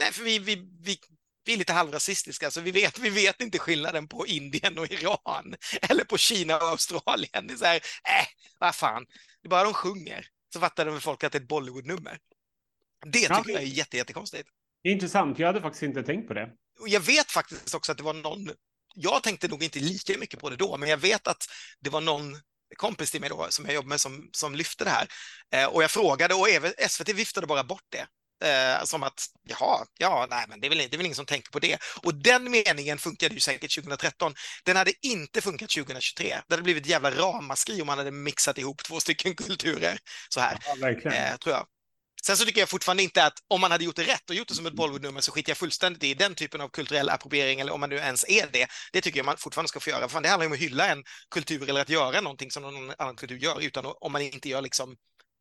nej, 0.00 0.12
för 0.12 0.22
vi, 0.22 0.38
vi, 0.38 0.56
vi, 0.80 0.98
vi 1.44 1.52
är 1.52 1.56
lite 1.56 1.72
halvrasistiska, 1.72 2.50
så 2.50 2.60
vi 2.60 2.70
vet, 2.70 2.98
vi 2.98 3.10
vet 3.10 3.40
inte 3.40 3.58
skillnaden 3.58 4.08
på 4.08 4.26
Indien 4.26 4.78
och 4.78 4.92
Iran 4.92 5.54
eller 5.82 6.04
på 6.04 6.18
Kina 6.18 6.56
och 6.56 6.68
Australien. 6.68 7.46
Det 7.46 7.54
är 7.54 7.56
så 7.56 7.64
här, 7.64 7.76
äh, 7.76 8.26
vad 8.58 8.74
fan, 8.74 9.06
det 9.42 9.46
är 9.46 9.50
bara 9.50 9.64
de 9.64 9.74
sjunger 9.74 10.26
så 10.52 10.60
fattar 10.60 10.84
de 10.84 11.00
folk 11.00 11.24
att 11.24 11.32
det 11.32 11.38
är 11.38 11.42
ett 11.42 11.48
Bollywood-nummer. 11.48 12.18
Det 13.06 13.28
tycker 13.28 13.50
jag 13.50 13.62
är 13.62 13.66
jätte, 13.66 13.96
jättekonstigt. 13.96 14.48
Det 14.82 14.88
är 14.88 14.92
intressant. 14.92 15.38
Jag 15.38 15.46
hade 15.46 15.60
faktiskt 15.60 15.82
inte 15.82 16.02
tänkt 16.02 16.28
på 16.28 16.34
det. 16.34 16.50
Och 16.80 16.88
jag 16.88 17.00
vet 17.00 17.30
faktiskt 17.30 17.74
också 17.74 17.92
att 17.92 17.98
det 17.98 18.04
var 18.04 18.14
någon, 18.14 18.50
jag 18.94 19.22
tänkte 19.22 19.48
nog 19.48 19.62
inte 19.62 19.78
lika 19.78 20.18
mycket 20.18 20.40
på 20.40 20.50
det 20.50 20.56
då, 20.56 20.76
men 20.76 20.88
jag 20.88 20.96
vet 20.96 21.28
att 21.28 21.46
det 21.80 21.90
var 21.90 22.00
någon 22.00 22.40
kompis 22.76 23.10
till 23.10 23.20
mig 23.20 23.30
då 23.30 23.46
som 23.50 23.64
jag 23.64 23.74
jobbar 23.74 23.88
med 23.88 24.00
som, 24.00 24.28
som 24.32 24.54
lyfte 24.54 24.84
det 24.84 24.90
här. 24.90 25.06
Eh, 25.54 25.66
och 25.66 25.82
jag 25.82 25.90
frågade 25.90 26.34
och 26.34 26.46
SVT 26.88 27.08
viftade 27.08 27.46
bara 27.46 27.64
bort 27.64 27.84
det. 27.88 28.06
Eh, 28.44 28.84
som 28.84 29.02
att, 29.02 29.26
jaha, 29.48 29.86
ja, 29.98 30.26
nej, 30.30 30.44
men 30.48 30.60
det 30.60 30.66
är, 30.66 30.68
väl, 30.68 30.78
det 30.78 30.94
är 30.94 30.96
väl 30.96 31.06
ingen 31.06 31.16
som 31.16 31.26
tänker 31.26 31.50
på 31.50 31.58
det. 31.58 31.78
Och 32.02 32.14
den 32.14 32.50
meningen 32.50 32.98
funkade 32.98 33.34
ju 33.34 33.40
säkert 33.40 33.74
2013. 33.74 34.34
Den 34.64 34.76
hade 34.76 34.92
inte 35.02 35.40
funkat 35.40 35.68
2023. 35.70 36.36
Det 36.48 36.54
hade 36.54 36.62
blivit 36.62 36.82
ett 36.82 36.90
jävla 36.90 37.10
ramaskri 37.10 37.80
om 37.80 37.86
man 37.86 37.98
hade 37.98 38.10
mixat 38.10 38.58
ihop 38.58 38.82
två 38.84 39.00
stycken 39.00 39.34
kulturer 39.34 39.98
så 40.28 40.40
här 40.40 40.58
Ja, 40.64 40.88
eh, 40.88 41.36
tror 41.36 41.54
jag. 41.54 41.66
Sen 42.22 42.36
så 42.36 42.44
tycker 42.44 42.60
jag 42.60 42.68
fortfarande 42.68 43.02
inte 43.02 43.24
att 43.24 43.38
om 43.48 43.60
man 43.60 43.70
hade 43.70 43.84
gjort 43.84 43.96
det 43.96 44.02
rätt 44.02 44.30
och 44.30 44.36
gjort 44.36 44.48
det 44.48 44.54
som 44.54 44.66
ett 44.66 44.72
Bollywood-nummer 44.72 45.20
så 45.20 45.32
skiter 45.32 45.50
jag 45.50 45.58
fullständigt 45.58 46.04
i 46.04 46.14
den 46.14 46.34
typen 46.34 46.60
av 46.60 46.68
kulturell 46.68 47.08
appropriering 47.08 47.60
eller 47.60 47.72
om 47.72 47.80
man 47.80 47.90
nu 47.90 47.96
ens 47.96 48.24
är 48.28 48.48
det. 48.52 48.66
Det 48.92 49.00
tycker 49.00 49.18
jag 49.18 49.26
man 49.26 49.36
fortfarande 49.36 49.68
ska 49.68 49.80
få 49.80 49.90
göra. 49.90 50.08
Fan, 50.08 50.22
det 50.22 50.28
handlar 50.28 50.44
ju 50.44 50.46
om 50.46 50.52
att 50.52 50.58
hylla 50.58 50.88
en 50.88 51.04
kultur 51.30 51.68
eller 51.68 51.80
att 51.80 51.88
göra 51.88 52.20
någonting 52.20 52.50
som 52.50 52.62
någon 52.62 52.92
annan 52.98 53.16
kultur 53.16 53.38
gör 53.38 53.60
utan 53.60 53.84
om 54.00 54.12
man 54.12 54.22
inte 54.22 54.48
gör 54.48 54.62
liksom 54.62 54.96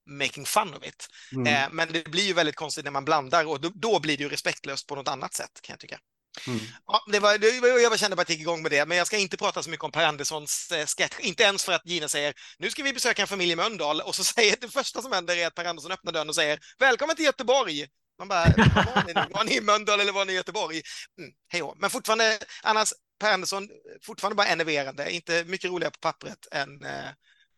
making 0.09 0.45
fun 0.45 0.73
of 0.73 0.83
it. 0.83 1.07
Mm. 1.31 1.47
Eh, 1.47 1.69
men 1.72 1.93
det 1.93 2.11
blir 2.11 2.23
ju 2.23 2.33
väldigt 2.33 2.56
konstigt 2.56 2.83
när 2.83 2.91
man 2.91 3.06
blandar 3.06 3.45
och 3.45 3.61
då, 3.61 3.72
då 3.75 3.99
blir 3.99 4.17
det 4.17 4.23
ju 4.23 4.30
respektlöst 4.30 4.88
på 4.88 4.95
något 4.95 5.07
annat 5.07 5.33
sätt 5.33 5.61
kan 5.61 5.73
jag 5.73 5.80
tycka. 5.80 5.99
Mm. 6.48 6.59
Ja, 6.88 7.03
det 7.11 7.19
var, 7.19 7.38
det, 7.38 7.59
var- 7.61 7.67
jag 7.80 7.99
kände 7.99 8.16
bara 8.16 8.22
att 8.22 8.30
jag 8.30 8.33
gick 8.35 8.41
igång 8.41 8.61
med 8.61 8.72
det, 8.72 8.85
men 8.85 8.98
jag 8.98 9.07
ska 9.07 9.17
inte 9.17 9.38
prata 9.38 9.64
så 9.64 9.69
mycket 9.69 9.83
om 9.83 9.91
Per 9.91 10.06
Anderssons 10.06 10.72
eh, 10.72 10.85
sketch. 10.85 11.19
Inte 11.19 11.43
ens 11.43 11.64
för 11.66 11.74
att 11.74 11.85
Gina 11.85 12.07
säger 12.07 12.33
nu 12.59 12.69
ska 12.69 12.83
vi 12.83 12.93
besöka 12.93 13.22
en 13.22 13.27
familj 13.27 13.51
i 13.51 13.56
Mölndal 13.56 14.01
och 14.01 14.16
så 14.16 14.24
säger 14.33 14.56
det 14.61 14.69
första 14.69 15.01
som 15.01 15.11
händer 15.11 15.38
är 15.38 15.48
att 15.48 15.56
Per 15.56 15.66
Andersson 15.66 15.91
öppnar 15.91 16.11
dörren 16.14 16.30
och 16.30 16.35
säger 16.35 16.59
välkommen 16.80 17.16
till 17.16 17.25
Göteborg. 17.25 17.88
Man 18.19 18.27
bara, 18.27 18.45
"Vad 18.57 18.85
var 18.85 19.03
ni, 19.07 19.14
var 19.33 19.43
ni 19.43 19.56
i 19.57 19.61
Mölndal 19.61 19.99
eller 19.99 20.11
var 20.11 20.25
ni 20.25 20.33
i 20.33 20.35
Göteborg? 20.35 20.82
Mm, 21.19 21.32
hej. 21.48 21.61
Men 21.77 21.90
fortfarande, 21.90 22.40
annars 22.64 22.90
Per 23.19 23.33
Andersson, 23.33 23.69
fortfarande 24.06 24.35
bara 24.35 24.48
enerverande, 24.48 25.11
inte 25.11 25.43
mycket 25.43 25.69
roligare 25.72 25.91
på 25.91 25.99
pappret 25.99 26.48
än, 26.51 26.85
eh, 26.85 27.09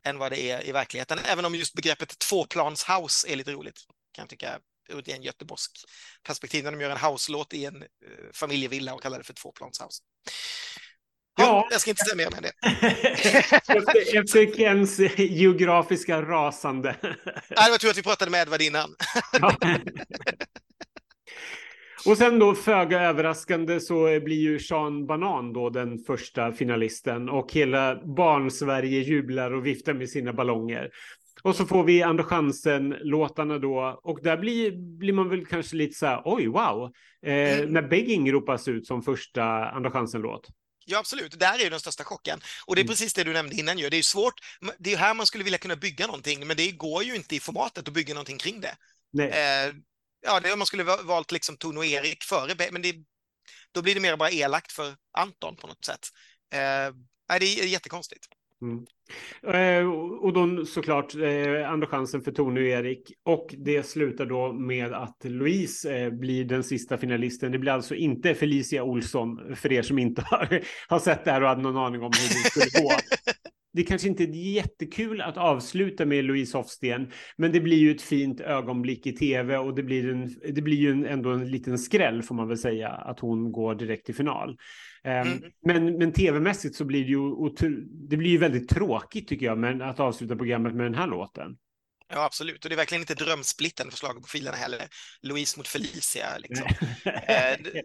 än 0.05 0.17
vad 0.17 0.31
det 0.31 0.39
är 0.51 0.65
i 0.67 0.71
verkligheten. 0.71 1.19
Även 1.25 1.45
om 1.45 1.55
just 1.55 1.73
begreppet 1.73 2.19
tvåplanshouse 2.19 3.27
är 3.31 3.35
lite 3.35 3.51
roligt, 3.51 3.77
kan 4.13 4.21
jag 4.23 4.29
tycka, 4.29 4.59
ur 4.89 5.09
en 5.09 5.21
göteborgsk 5.21 5.71
perspektiv, 6.23 6.63
när 6.63 6.71
de 6.71 6.81
gör 6.81 6.89
en 6.89 6.97
house-låt 6.97 7.53
i 7.53 7.65
en 7.65 7.75
eh, 7.81 7.87
familjevilla 8.33 8.93
och 8.93 9.01
kallar 9.01 9.17
det 9.17 9.23
för 9.23 9.33
tvåplanshouse. 9.33 10.03
Ja, 11.37 11.45
Ja. 11.45 11.67
jag 11.71 11.81
ska 11.81 11.89
inte 11.89 12.03
säga 12.05 12.15
mer 12.15 12.27
om 12.27 12.41
det. 12.41 12.51
efter, 13.77 14.19
efter 14.21 14.55
Kens 14.57 14.99
geografiska 15.17 16.21
rasande. 16.21 16.95
Nej, 17.03 17.15
det 17.65 17.71
var 17.71 17.77
tur 17.77 17.89
att 17.89 17.97
vi 17.97 18.03
pratade 18.03 18.31
med 18.31 18.41
Edvard 18.41 18.61
innan. 18.61 18.95
Ja. 19.41 19.55
Och 22.05 22.17
sen 22.17 22.39
då 22.39 22.55
föga 22.55 23.01
överraskande 23.01 23.79
så 23.79 24.19
blir 24.19 24.37
ju 24.41 24.59
Sean 24.59 25.05
Banan 25.07 25.53
då 25.53 25.69
den 25.69 25.99
första 25.99 26.51
finalisten 26.51 27.29
och 27.29 27.53
hela 27.53 27.95
barn-Sverige 28.15 28.99
jublar 28.99 29.51
och 29.51 29.65
viftar 29.65 29.93
med 29.93 30.09
sina 30.09 30.33
ballonger. 30.33 30.89
Och 31.43 31.55
så 31.55 31.65
får 31.65 31.83
vi 31.83 32.03
Andra 32.03 32.23
chansen-låtarna 32.23 33.59
då 33.59 33.99
och 34.03 34.19
där 34.23 34.37
blir, 34.37 34.71
blir 34.97 35.13
man 35.13 35.29
väl 35.29 35.45
kanske 35.45 35.75
lite 35.75 35.97
så 35.99 36.05
här 36.05 36.21
oj 36.25 36.47
wow, 36.47 36.91
eh, 37.25 37.59
Mm. 37.59 37.73
när 37.73 37.81
Begging 37.81 38.31
ropas 38.31 38.67
ut 38.67 38.87
som 38.87 39.03
första 39.03 39.43
Andra 39.69 39.91
chansen-låt. 39.91 40.47
Ja, 40.85 40.99
absolut. 40.99 41.39
Där 41.39 41.59
är 41.59 41.63
ju 41.63 41.69
den 41.69 41.79
största 41.79 42.03
chocken. 42.03 42.39
Och 42.65 42.75
det 42.75 42.81
är 42.81 42.83
Mm. 42.83 42.89
precis 42.91 43.13
det 43.13 43.23
du 43.23 43.33
nämnde 43.33 43.55
innan 43.55 43.77
ju. 43.79 43.89
Det 43.89 43.95
är 43.95 43.97
ju 43.97 44.03
svårt. 44.03 44.33
Det 44.79 44.93
är 44.93 44.97
här 44.97 45.13
man 45.13 45.25
skulle 45.25 45.43
vilja 45.43 45.59
kunna 45.59 45.75
bygga 45.75 46.05
någonting, 46.07 46.47
men 46.47 46.57
det 46.57 46.71
går 46.71 47.03
ju 47.03 47.15
inte 47.15 47.35
i 47.35 47.39
formatet 47.39 47.87
att 47.87 47.93
bygga 47.93 48.13
någonting 48.13 48.37
kring 48.37 48.61
det. 48.61 48.75
Eh, 49.23 49.75
ja, 50.25 50.39
det, 50.39 50.55
man 50.55 50.67
skulle 50.67 50.83
va- 50.83 51.01
valt 51.03 51.31
liksom 51.31 51.57
Tone 51.57 51.77
och 51.79 51.85
Erik 51.85 52.23
före, 52.23 52.69
men 52.71 52.81
det, 52.81 52.95
då 53.71 53.81
blir 53.81 53.95
det 53.95 54.01
mer 54.01 54.17
bara 54.17 54.29
elakt 54.31 54.71
för 54.71 54.95
Anton 55.17 55.55
på 55.55 55.67
något 55.67 55.85
sätt. 55.85 56.07
Eh, 56.53 56.95
nej, 57.29 57.39
det 57.39 57.45
är 57.45 57.65
jättekonstigt. 57.65 58.25
Eh, 59.47 59.87
och 60.21 60.33
då 60.33 60.65
såklart 60.65 61.15
eh, 61.15 61.71
andra 61.71 61.87
chansen 61.87 62.21
för 62.21 62.31
Tony 62.31 62.61
och 62.61 62.67
Erik. 62.67 63.11
Och 63.23 63.55
det 63.57 63.83
slutar 63.83 64.25
då 64.25 64.53
med 64.53 64.93
att 64.93 65.17
Louise 65.23 65.97
eh, 65.97 66.09
blir 66.09 66.45
den 66.45 66.63
sista 66.63 66.97
finalisten. 66.97 67.51
Det 67.51 67.59
blir 67.59 67.71
alltså 67.71 67.95
inte 67.95 68.35
Felicia 68.35 68.83
Olsson 68.83 69.55
för 69.55 69.71
er 69.71 69.81
som 69.81 69.99
inte 69.99 70.21
har, 70.21 70.61
har 70.87 70.99
sett 70.99 71.25
det 71.25 71.31
här 71.31 71.41
och 71.41 71.49
hade 71.49 71.61
någon 71.61 71.77
aning 71.77 72.01
om 72.01 72.11
hur 72.19 72.43
det 72.43 72.49
skulle 72.49 72.83
gå. 72.83 72.91
Det 73.73 73.83
kanske 73.83 74.07
inte 74.07 74.23
är 74.23 74.53
jättekul 74.53 75.21
att 75.21 75.37
avsluta 75.37 76.05
med 76.05 76.25
Louise 76.25 76.57
Hofsten, 76.57 77.11
men 77.37 77.51
det 77.51 77.59
blir 77.59 77.77
ju 77.77 77.91
ett 77.91 78.01
fint 78.01 78.39
ögonblick 78.39 79.07
i 79.07 79.11
tv 79.11 79.57
och 79.57 79.75
det 79.75 79.83
blir, 79.83 80.09
en, 80.09 80.35
det 80.53 80.61
blir 80.61 80.77
ju 80.77 80.91
en, 80.91 81.05
ändå 81.05 81.29
en 81.29 81.51
liten 81.51 81.77
skräll 81.77 82.23
får 82.23 82.35
man 82.35 82.47
väl 82.47 82.57
säga 82.57 82.89
att 82.89 83.19
hon 83.19 83.51
går 83.51 83.75
direkt 83.75 84.05
till 84.05 84.15
final. 84.15 84.57
Ehm, 85.03 85.27
Mm. 85.27 85.51
Men, 85.61 85.97
men 85.97 86.13
tv-mässigt 86.13 86.75
så 86.75 86.85
blir 86.85 87.03
det 87.03 87.11
ju, 87.11 87.85
det 88.09 88.17
blir 88.17 88.29
ju 88.29 88.37
väldigt 88.37 88.69
tråkigt 88.69 89.27
tycker 89.27 89.45
jag, 89.45 89.57
men 89.57 89.81
att 89.81 89.99
avsluta 89.99 90.35
programmet 90.35 90.75
med 90.75 90.85
den 90.85 90.95
här 90.95 91.07
låten. 91.07 91.57
Ja, 92.11 92.25
absolut. 92.25 92.65
Och 92.65 92.69
det 92.69 92.75
är 92.75 92.77
verkligen 92.77 93.01
inte 93.01 93.15
drömsplitten 93.15 93.91
för 93.91 93.97
schlagerprofilerna 93.97 94.57
heller. 94.57 94.87
Louise 95.21 95.59
mot 95.59 95.67
Felicia, 95.67 96.37
liksom. 96.37 96.67
Eh, 97.05 97.81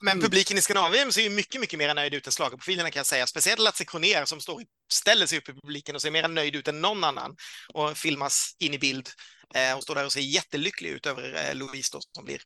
Men 0.00 0.12
Mm. 0.12 0.22
publiken 0.22 0.58
i 0.58 0.62
Skandinavien 0.62 1.12
ser 1.12 1.22
ju 1.22 1.30
mycket, 1.30 1.60
mycket 1.60 1.78
mer 1.78 1.94
nöjd 1.94 2.14
ut 2.14 2.26
än 2.26 2.32
schlagerprofilerna 2.32 2.90
kan 2.90 3.00
jag 3.00 3.06
säga. 3.06 3.26
Speciellt 3.26 3.60
Lasse 3.60 3.84
Kronér 3.84 4.24
som 4.24 4.40
står, 4.40 4.62
ställer 4.92 5.26
sig 5.26 5.38
upp 5.38 5.48
i 5.48 5.52
publiken 5.52 5.94
och 5.94 6.02
ser 6.02 6.10
mer 6.10 6.28
nöjd 6.28 6.56
ut 6.56 6.68
än 6.68 6.80
någon 6.80 7.04
annan 7.04 7.36
och 7.74 7.96
filmas 7.96 8.56
in 8.58 8.74
i 8.74 8.78
bild. 8.78 9.08
Eh, 9.54 9.72
Hon 9.72 9.82
står 9.82 9.94
där 9.94 10.04
och 10.04 10.12
ser 10.12 10.20
jättelycklig 10.20 10.90
ut 10.90 11.06
över 11.06 11.48
eh, 11.48 11.54
Louise 11.54 11.90
då, 11.92 12.00
som 12.12 12.24
blir 12.24 12.40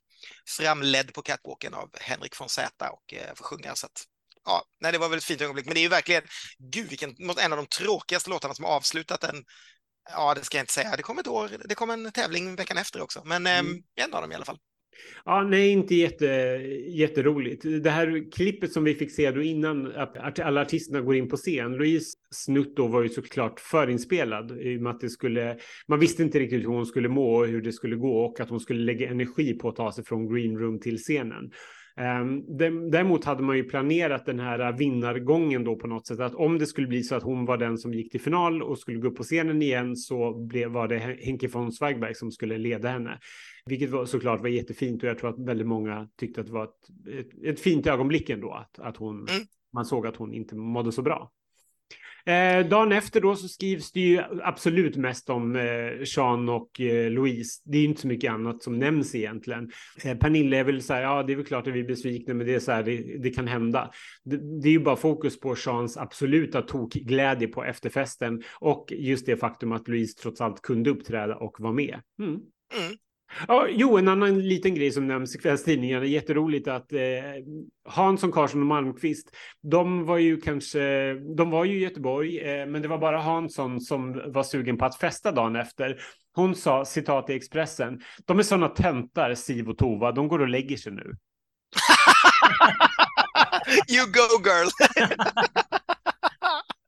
framledd 0.57 1.13
på 1.13 1.21
catwalken 1.21 1.73
av 1.73 1.89
Henrik 1.99 2.39
von 2.39 2.49
Zäta 2.49 2.89
och 2.91 3.13
eh, 3.13 3.35
får 3.35 3.45
sjunga. 3.45 3.75
Så 3.75 3.85
att, 3.85 4.03
ja, 4.45 4.63
nej, 4.81 4.91
det 4.91 4.97
var 4.97 5.09
väl 5.09 5.17
ett 5.17 5.23
fint 5.23 5.41
ögonblick, 5.41 5.65
men 5.65 5.73
det 5.73 5.79
är 5.79 5.83
ju 5.83 5.87
verkligen, 5.89 6.23
gud, 6.73 6.89
vilken, 6.89 7.15
en 7.39 7.53
av 7.53 7.57
de 7.57 7.67
tråkigaste 7.67 8.29
låtarna 8.29 8.53
som 8.53 8.65
har 8.65 8.71
avslutat 8.71 9.23
en 9.23 9.43
Ja, 10.11 10.33
det 10.33 10.43
ska 10.43 10.57
jag 10.57 10.63
inte 10.63 10.73
säga. 10.73 10.95
Det 10.97 11.03
kommer 11.03 11.21
ett 11.21 11.27
år, 11.27 11.51
det 11.65 11.75
kommer 11.75 11.93
en 11.93 12.11
tävling 12.11 12.55
veckan 12.55 12.77
efter 12.77 13.01
också, 13.01 13.21
men 13.25 13.47
Mm. 13.47 13.67
mm. 13.67 13.81
en 13.95 14.13
av 14.13 14.21
dem 14.21 14.31
i 14.31 14.35
alla 14.35 14.45
fall. 14.45 14.57
Ja, 15.25 15.43
nej, 15.43 15.69
inte 15.69 15.95
jätte, 15.95 16.25
jätteroligt. 16.87 17.83
Det 17.83 17.89
här 17.89 18.31
klippet 18.31 18.71
som 18.71 18.83
vi 18.83 18.95
fick 18.95 19.11
se 19.11 19.31
då 19.31 19.41
innan 19.41 19.91
att 19.95 20.39
alla 20.39 20.61
artisterna 20.61 21.01
går 21.01 21.15
in 21.15 21.29
på 21.29 21.37
scen. 21.37 21.71
Louise 21.71 22.17
snutt 22.35 22.75
då 22.75 22.87
var 22.87 23.03
ju 23.03 23.09
såklart 23.09 23.59
förinspelad 23.59 24.61
i 24.61 24.77
och 24.77 24.81
med 24.81 24.91
att 24.91 24.99
det 24.99 25.09
skulle, 25.09 25.57
man 25.87 25.99
visste 25.99 26.23
inte 26.23 26.39
riktigt 26.39 26.63
hur 26.63 26.67
hon 26.67 26.85
skulle 26.85 27.09
må 27.09 27.35
och 27.35 27.47
hur 27.47 27.61
det 27.61 27.73
skulle 27.73 27.95
gå 27.95 28.25
och 28.25 28.39
att 28.39 28.49
hon 28.49 28.59
skulle 28.59 28.83
lägga 28.83 29.09
energi 29.09 29.53
på 29.53 29.69
att 29.69 29.75
ta 29.75 29.91
sig 29.91 30.05
från 30.05 30.33
green 30.33 30.57
room 30.57 30.79
till 30.79 30.97
scenen. 30.97 31.51
Ehm, 31.99 32.57
däremot 32.91 33.25
hade 33.25 33.43
man 33.43 33.57
ju 33.57 33.63
planerat 33.63 34.25
den 34.25 34.39
här 34.39 34.77
vinnargången 34.77 35.63
då 35.63 35.75
på 35.75 35.87
något 35.87 36.07
sätt 36.07 36.19
att 36.19 36.35
om 36.35 36.59
det 36.59 36.65
skulle 36.65 36.87
bli 36.87 37.03
så 37.03 37.15
att 37.15 37.23
hon 37.23 37.45
var 37.45 37.57
den 37.57 37.77
som 37.77 37.93
gick 37.93 38.11
till 38.11 38.21
final 38.21 38.63
och 38.63 38.79
skulle 38.79 38.99
gå 38.99 39.07
upp 39.07 39.17
på 39.17 39.23
scenen 39.23 39.61
igen 39.61 39.95
så 39.95 40.45
blev, 40.45 40.69
var 40.69 40.87
det 40.87 40.97
Henke 40.97 41.47
von 41.47 41.71
Zweigbergk 41.71 42.17
som 42.17 42.31
skulle 42.31 42.57
leda 42.57 42.89
henne. 42.89 43.19
Vilket 43.69 43.89
var, 43.89 44.05
såklart 44.05 44.41
var 44.41 44.49
jättefint 44.49 45.03
och 45.03 45.09
jag 45.09 45.17
tror 45.17 45.29
att 45.29 45.39
väldigt 45.39 45.67
många 45.67 46.07
tyckte 46.17 46.41
att 46.41 46.47
det 46.47 46.53
var 46.53 46.63
ett, 46.63 47.19
ett, 47.19 47.43
ett 47.43 47.59
fint 47.59 47.87
ögonblick 47.87 48.29
ändå 48.29 48.51
att, 48.51 48.79
att 48.79 48.97
hon, 48.97 49.15
Mm. 49.15 49.47
man 49.73 49.85
såg 49.85 50.07
att 50.07 50.15
hon 50.15 50.33
inte 50.33 50.55
mådde 50.55 50.91
så 50.91 51.01
bra. 51.01 51.31
Eh, 52.25 52.67
dagen 52.67 52.91
efter 52.91 53.21
då 53.21 53.35
så 53.35 53.47
skrivs 53.47 53.91
det 53.91 53.99
ju 53.99 54.21
absolut 54.43 54.95
mest 54.97 55.29
om 55.29 55.55
eh, 55.55 56.03
Sean 56.05 56.49
och 56.49 56.81
eh, 56.81 57.11
Louise. 57.11 57.61
Det 57.65 57.77
är 57.77 57.85
inte 57.85 58.01
så 58.01 58.07
mycket 58.07 58.31
annat 58.31 58.63
som 58.63 58.79
nämns 58.79 59.15
egentligen. 59.15 59.71
Eh, 60.03 60.17
Pernilla 60.17 60.57
är 60.57 60.63
väl 60.63 60.81
så 60.81 60.93
här, 60.93 61.01
ja 61.01 61.23
det 61.23 61.33
är 61.33 61.37
väl 61.37 61.45
klart 61.45 61.67
att 61.67 61.73
vi 61.73 61.79
är 61.79 61.87
besvikna 61.87 62.33
men 62.33 62.47
det 62.47 62.55
är 62.55 62.59
så 62.59 62.71
här, 62.71 62.83
det, 62.83 63.17
det 63.17 63.29
kan 63.29 63.47
hända. 63.47 63.91
Det, 64.23 64.61
det 64.61 64.67
är 64.67 64.71
ju 64.71 64.79
bara 64.79 64.95
fokus 64.95 65.39
på 65.39 65.55
Seans 65.55 65.97
absoluta 65.97 66.61
tokglädje 66.61 67.47
på 67.47 67.63
efterfesten 67.63 68.43
och 68.59 68.93
just 68.97 69.25
det 69.25 69.37
faktum 69.37 69.71
att 69.71 69.87
Louise 69.87 70.17
trots 70.21 70.41
allt 70.41 70.61
kunde 70.61 70.89
uppträda 70.89 71.35
och 71.35 71.59
vara 71.59 71.73
med. 71.73 71.99
Mm. 72.19 72.31
Mm. 72.31 72.97
Ja, 73.47 73.67
jo, 73.69 73.97
en 73.97 74.07
annan 74.07 74.39
liten 74.41 74.75
grej 74.75 74.91
som 74.91 75.07
nämns 75.07 75.35
i 75.35 75.39
kvällstidningarna. 75.39 76.05
Jätteroligt 76.05 76.67
att 76.67 76.93
eh, 76.93 76.99
Hansson, 77.85 78.31
Karlsson 78.31 78.61
och 78.61 78.67
Malmqvist, 78.67 79.35
de 79.61 80.05
var 80.05 80.17
ju 80.17 80.41
kanske, 80.41 81.13
de 81.13 81.49
var 81.49 81.65
ju 81.65 81.77
i 81.77 81.83
Göteborg, 81.83 82.39
eh, 82.39 82.65
men 82.65 82.81
det 82.81 82.87
var 82.87 82.97
bara 82.97 83.19
Hansson 83.19 83.81
som 83.81 84.31
var 84.31 84.43
sugen 84.43 84.77
på 84.77 84.85
att 84.85 84.97
festa 84.97 85.31
dagen 85.31 85.55
efter. 85.55 86.01
Hon 86.35 86.55
sa, 86.55 86.85
citat 86.85 87.29
i 87.29 87.33
Expressen, 87.33 88.01
de 88.25 88.39
är 88.39 88.43
sådana 88.43 88.67
töntar, 88.67 89.35
Siv 89.35 89.69
och 89.69 89.77
Tova, 89.77 90.11
de 90.11 90.27
går 90.27 90.39
och 90.39 90.49
lägger 90.49 90.77
sig 90.77 90.91
nu. 90.91 91.03
you 93.89 94.05
go 94.05 94.49
girl! 94.49 94.69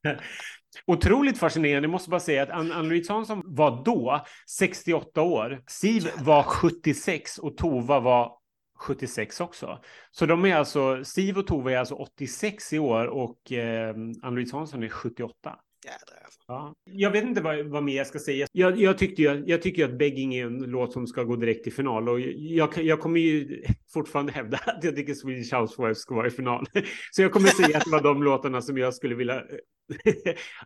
Otroligt 0.87 1.37
fascinerande, 1.37 1.85
jag 1.85 1.91
måste 1.91 2.09
bara 2.09 2.19
säga 2.19 2.43
att 2.43 2.49
Ann- 2.49 2.71
Ann-Louise 2.71 3.13
Hansson 3.13 3.41
var 3.45 3.83
då 3.85 4.25
68 4.57 5.21
år, 5.21 5.61
Siv 5.67 6.09
var 6.23 6.43
76 6.43 7.37
och 7.37 7.57
Tova 7.57 7.99
var 7.99 8.31
76 8.79 9.41
också. 9.41 9.79
Så 10.11 10.25
de 10.25 10.45
är 10.45 10.55
alltså, 10.55 11.03
Siv 11.03 11.37
och 11.37 11.47
Tova 11.47 11.71
är 11.71 11.77
alltså 11.77 11.95
86 11.95 12.73
i 12.73 12.79
år 12.79 13.05
och 13.07 13.51
eh, 13.51 13.95
Ann-Louise 14.21 14.55
Hansson 14.55 14.83
är 14.83 14.89
78. 14.89 15.55
Jädrar. 15.83 16.23
alltså. 16.25 16.39
Ja. 16.47 16.75
Jag 16.85 17.11
vet 17.11 17.23
inte 17.23 17.41
vad, 17.41 17.65
vad 17.65 17.83
mer 17.83 17.97
jag 17.97 18.07
ska 18.07 18.19
säga. 18.19 18.47
Jag, 18.51 18.77
jag, 18.77 18.97
tyckte 18.97 19.21
ju, 19.21 19.43
jag 19.47 19.61
tycker 19.61 19.85
att 19.85 19.97
Begging 19.97 20.35
är 20.35 20.45
en 20.45 20.57
låt 20.57 20.93
som 20.93 21.07
ska 21.07 21.23
gå 21.23 21.35
direkt 21.35 21.63
till 21.63 21.73
final 21.73 22.09
och 22.09 22.19
jag, 22.19 22.77
jag 22.77 22.99
kommer 22.99 23.19
ju 23.19 23.63
fortfarande 23.93 24.31
hävda 24.31 24.57
att 24.65 24.83
jag 24.83 24.95
tycker 24.95 25.13
Swedish 25.13 25.53
Housewives 25.53 25.99
ska 25.99 26.15
vara 26.15 26.27
i 26.27 26.31
final. 26.31 26.65
Så 27.11 27.21
jag 27.21 27.31
kommer 27.31 27.47
säga 27.47 27.77
att 27.77 27.83
det 27.85 27.91
var 27.91 28.01
de 28.01 28.23
låtarna 28.23 28.61
som 28.61 28.77
jag 28.77 28.93
skulle 28.93 29.15
vilja 29.15 29.43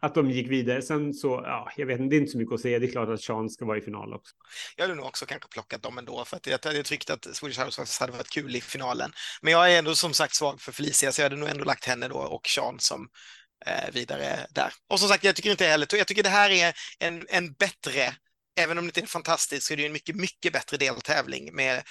att 0.01 0.15
de 0.15 0.31
gick 0.31 0.51
vidare. 0.51 0.81
Sen 0.81 1.13
så, 1.13 1.41
ja, 1.43 1.71
jag 1.77 1.85
vet 1.85 1.99
inte, 1.99 2.09
det 2.09 2.17
är 2.17 2.19
inte 2.19 2.31
så 2.31 2.37
mycket 2.37 2.53
att 2.53 2.61
säga. 2.61 2.79
Det 2.79 2.85
är 2.85 2.91
klart 2.91 3.09
att 3.09 3.21
Sean 3.21 3.49
ska 3.49 3.65
vara 3.65 3.77
i 3.77 3.81
final 3.81 4.13
också. 4.13 4.35
Jag 4.75 4.83
hade 4.83 4.95
nog 4.95 5.05
också 5.05 5.25
kanske 5.25 5.49
plockat 5.49 5.83
dem 5.83 5.97
ändå 5.97 6.25
för 6.25 6.37
att 6.37 6.47
jag 6.47 6.59
hade 6.65 6.83
tyckt 6.83 7.09
att 7.09 7.35
Swedish 7.35 7.59
Housewives 7.59 7.99
hade 7.99 8.11
varit 8.11 8.29
kul 8.29 8.55
i 8.55 8.61
finalen. 8.61 9.11
Men 9.41 9.53
jag 9.53 9.73
är 9.73 9.79
ändå 9.79 9.95
som 9.95 10.13
sagt 10.13 10.35
svag 10.35 10.61
för 10.61 10.71
Felicia 10.71 11.11
så 11.11 11.21
jag 11.21 11.25
hade 11.29 11.35
nog 11.41 11.49
ändå 11.49 11.63
lagt 11.63 11.85
henne 11.85 12.07
då 12.07 12.17
och 12.17 12.47
Sean 12.47 12.79
som 12.79 13.07
vidare 13.91 14.47
där. 14.49 14.73
Och 14.89 14.99
som 14.99 15.09
sagt, 15.09 15.23
jag 15.23 15.35
tycker 15.35 15.51
inte 15.51 15.65
heller, 15.65 15.87
jag 15.91 16.07
tycker 16.07 16.23
det 16.23 16.29
här 16.29 16.49
är 16.49 16.73
en, 16.99 17.25
en 17.29 17.53
bättre, 17.53 18.15
även 18.59 18.77
om 18.77 18.85
det 18.85 18.89
inte 18.89 19.01
är 19.01 19.05
fantastiskt, 19.05 19.67
så 19.67 19.73
är 19.73 19.77
det 19.77 19.81
ju 19.81 19.87
en 19.87 19.93
mycket, 19.93 20.15
mycket 20.15 20.53
bättre 20.53 20.77
deltävling 20.77 21.55
med 21.55 21.83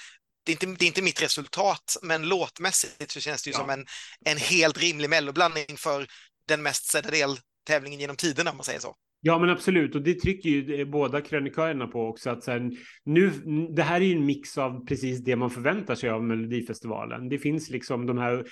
det 0.45 0.51
är, 0.51 0.53
inte, 0.53 0.65
det 0.79 0.85
är 0.85 0.87
inte 0.87 1.01
mitt 1.01 1.21
resultat, 1.21 1.97
men 2.01 2.23
låtmässigt 2.29 3.11
så 3.11 3.19
känns 3.19 3.43
det 3.43 3.49
ju 3.49 3.53
Ja. 3.53 3.59
som 3.59 3.69
en, 3.69 3.85
en 4.25 4.37
helt 4.37 4.77
rimlig 4.77 5.09
melloblandning 5.09 5.77
för 5.77 6.07
den 6.47 6.63
mest 6.63 6.85
sedda 6.85 7.09
deltävlingen 7.09 7.99
genom 7.99 8.15
tiderna, 8.15 8.51
om 8.51 8.57
man 8.57 8.63
säger 8.63 8.79
så. 8.79 8.95
Ja, 9.27 9.39
men 9.39 9.49
absolut. 9.49 9.95
Och 9.95 10.01
det 10.01 10.13
trycker 10.13 10.49
ju 10.49 10.79
eh, 10.79 10.87
båda 10.87 11.21
krönikörerna 11.21 11.87
på 11.87 12.07
också. 12.07 12.29
Att 12.29 12.43
sen, 12.43 12.75
nu, 13.03 13.31
det 13.75 13.81
här 13.81 14.01
är 14.01 14.05
ju 14.05 14.15
en 14.15 14.25
mix 14.25 14.57
av 14.57 14.85
precis 14.85 15.23
det 15.23 15.35
man 15.35 15.49
förväntar 15.49 15.95
sig 15.95 16.09
av 16.09 16.23
Melodifestivalen. 16.23 17.29
Det 17.29 17.37
finns 17.37 17.69
liksom 17.69 18.05
de 18.05 18.17
här 18.17 18.45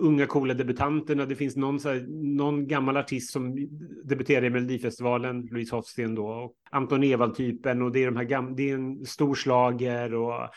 unga 0.00 0.26
coola 0.26 0.54
debutanterna. 0.54 1.26
Det 1.26 1.36
finns 1.36 1.56
någon, 1.56 1.80
så 1.80 1.88
här, 1.88 2.06
någon 2.36 2.66
gammal 2.66 2.96
artist 2.96 3.32
som 3.32 3.68
debuterade 4.04 4.46
i 4.46 4.50
Melodifestivalen, 4.50 5.42
Louise 5.50 5.76
Hofsten 5.76 6.14
då, 6.14 6.26
och 6.28 6.52
Anton 6.70 7.04
Ewald-typen. 7.04 7.82
Och 7.82 7.92
det 7.92 8.02
är, 8.02 8.06
de 8.06 8.16
här 8.16 8.24
gam- 8.24 8.54
det 8.56 8.70
är 8.70 8.74
en 8.74 9.04
stor 9.04 9.34
slager 9.34 10.14
och 10.14 10.48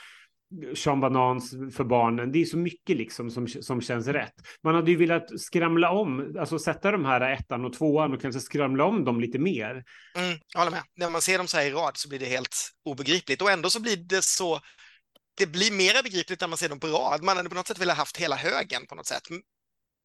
Sean 0.75 0.99
Banans 0.99 1.51
för 1.51 1.83
barnen. 1.83 2.31
Det 2.31 2.41
är 2.41 2.45
så 2.45 2.57
mycket 2.57 2.97
liksom 2.97 3.31
som, 3.31 3.47
som 3.47 3.81
känns 3.81 4.07
rätt. 4.07 4.33
Man 4.63 4.75
hade 4.75 4.91
ju 4.91 4.97
velat 4.97 5.39
skramla 5.39 5.91
om, 5.91 6.35
alltså 6.39 6.59
sätta 6.59 6.91
de 6.91 7.05
här 7.05 7.21
ettan 7.21 7.65
och 7.65 7.73
tvåan 7.73 8.13
och 8.13 8.21
kanske 8.21 8.41
skramla 8.41 8.85
om 8.85 9.05
dem 9.05 9.21
lite 9.21 9.39
mer. 9.39 9.83
Mm, 10.15 10.37
jag 10.53 10.59
håller 10.59 10.71
med. 10.71 10.83
När 10.95 11.09
man 11.09 11.21
ser 11.21 11.37
dem 11.37 11.47
så 11.47 11.57
här 11.57 11.65
i 11.65 11.71
rad 11.71 11.97
så 11.97 12.09
blir 12.09 12.19
det 12.19 12.25
helt 12.25 12.71
obegripligt 12.85 13.41
och 13.41 13.51
ändå 13.51 13.69
så 13.69 13.81
blir 13.81 13.97
det 13.97 14.21
så. 14.21 14.59
Det 15.37 15.47
blir 15.47 15.71
mera 15.71 16.03
begripligt 16.03 16.41
när 16.41 16.47
man 16.47 16.57
ser 16.57 16.69
dem 16.69 16.79
på 16.79 16.87
rad. 16.87 17.23
Man 17.23 17.37
hade 17.37 17.49
på 17.49 17.55
något 17.55 17.67
sätt 17.67 17.81
velat 17.81 17.97
haft 17.97 18.17
hela 18.17 18.35
högen 18.35 18.85
på 18.89 18.95
något 18.95 19.07
sätt. 19.07 19.23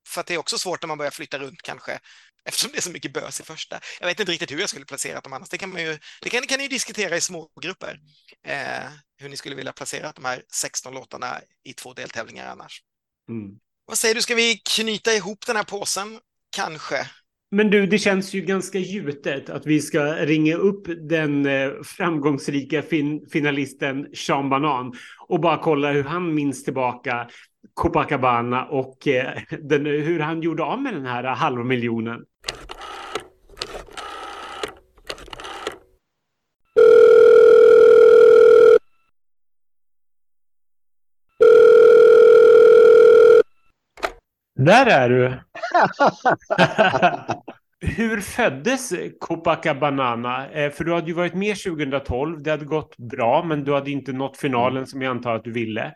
För 0.08 0.20
att 0.20 0.26
det 0.26 0.34
är 0.34 0.38
också 0.38 0.58
svårt 0.58 0.82
när 0.82 0.88
man 0.88 0.98
börjar 0.98 1.10
flytta 1.10 1.38
runt 1.38 1.62
kanske 1.62 1.98
eftersom 2.46 2.72
det 2.72 2.78
är 2.78 2.82
så 2.82 2.90
mycket 2.90 3.12
bös 3.12 3.40
i 3.40 3.42
första. 3.42 3.80
Jag 4.00 4.06
vet 4.06 4.20
inte 4.20 4.32
riktigt 4.32 4.50
hur 4.50 4.60
jag 4.60 4.68
skulle 4.68 4.84
placera 4.84 5.20
dem 5.20 5.32
annars. 5.32 5.48
Det 5.48 5.58
kan 5.58 5.70
man 5.70 5.82
ju, 5.82 5.98
det 6.22 6.30
kan, 6.30 6.42
kan 6.42 6.58
ni 6.58 6.62
ju 6.62 6.68
diskutera 6.68 7.16
i 7.16 7.20
små 7.20 7.50
grupper. 7.60 8.00
Eh, 8.46 8.90
hur 9.18 9.28
ni 9.28 9.36
skulle 9.36 9.54
vilja 9.54 9.72
placera 9.72 10.12
de 10.12 10.24
här 10.24 10.42
16 10.52 10.94
låtarna 10.94 11.26
i 11.64 11.72
två 11.72 11.92
deltävlingar 11.92 12.46
annars. 12.46 12.82
Mm. 13.28 13.58
Vad 13.86 13.98
säger 13.98 14.14
du, 14.14 14.22
ska 14.22 14.34
vi 14.34 14.60
knyta 14.76 15.12
ihop 15.12 15.46
den 15.46 15.56
här 15.56 15.64
påsen? 15.64 16.18
Kanske. 16.56 17.06
Men 17.50 17.70
du, 17.70 17.86
det 17.86 17.98
känns 17.98 18.34
ju 18.34 18.40
ganska 18.40 18.78
gjutet 18.78 19.50
att 19.50 19.66
vi 19.66 19.80
ska 19.80 20.04
ringa 20.04 20.56
upp 20.56 20.86
den 21.08 21.46
eh, 21.46 21.70
framgångsrika 21.84 22.82
fin 22.82 23.26
finalisten 23.32 24.06
Sean 24.14 24.50
Banan 24.50 24.92
och 25.28 25.40
bara 25.40 25.58
kolla 25.58 25.92
hur 25.92 26.04
han 26.04 26.34
minns 26.34 26.64
tillbaka 26.64 27.28
Copacabana 27.74 28.64
och 28.64 29.08
eh, 29.08 29.42
den, 29.60 29.86
hur 29.86 30.20
han 30.20 30.42
gjorde 30.42 30.62
av 30.62 30.82
med 30.82 30.94
den 30.94 31.06
här 31.06 31.24
halva 31.24 31.64
miljonen. 31.64 32.20
Där 44.66 44.86
är 44.86 45.08
du! 45.08 45.40
Hur 47.80 48.20
föddes 48.20 48.92
Copacabana? 49.18 50.50
Eh, 50.50 50.70
För 50.70 50.84
du 50.84 50.94
hade 50.94 51.06
ju 51.06 51.12
varit 51.12 51.34
med 51.34 51.56
2012, 51.62 52.42
det 52.42 52.50
hade 52.50 52.64
gått 52.64 52.96
bra, 52.96 53.44
men 53.44 53.64
du 53.64 53.74
hade 53.74 53.90
inte 53.90 54.12
nått 54.12 54.36
finalen 54.36 54.86
som 54.86 55.02
jag 55.02 55.10
antar 55.10 55.34
att 55.34 55.44
du 55.44 55.52
ville. 55.52 55.94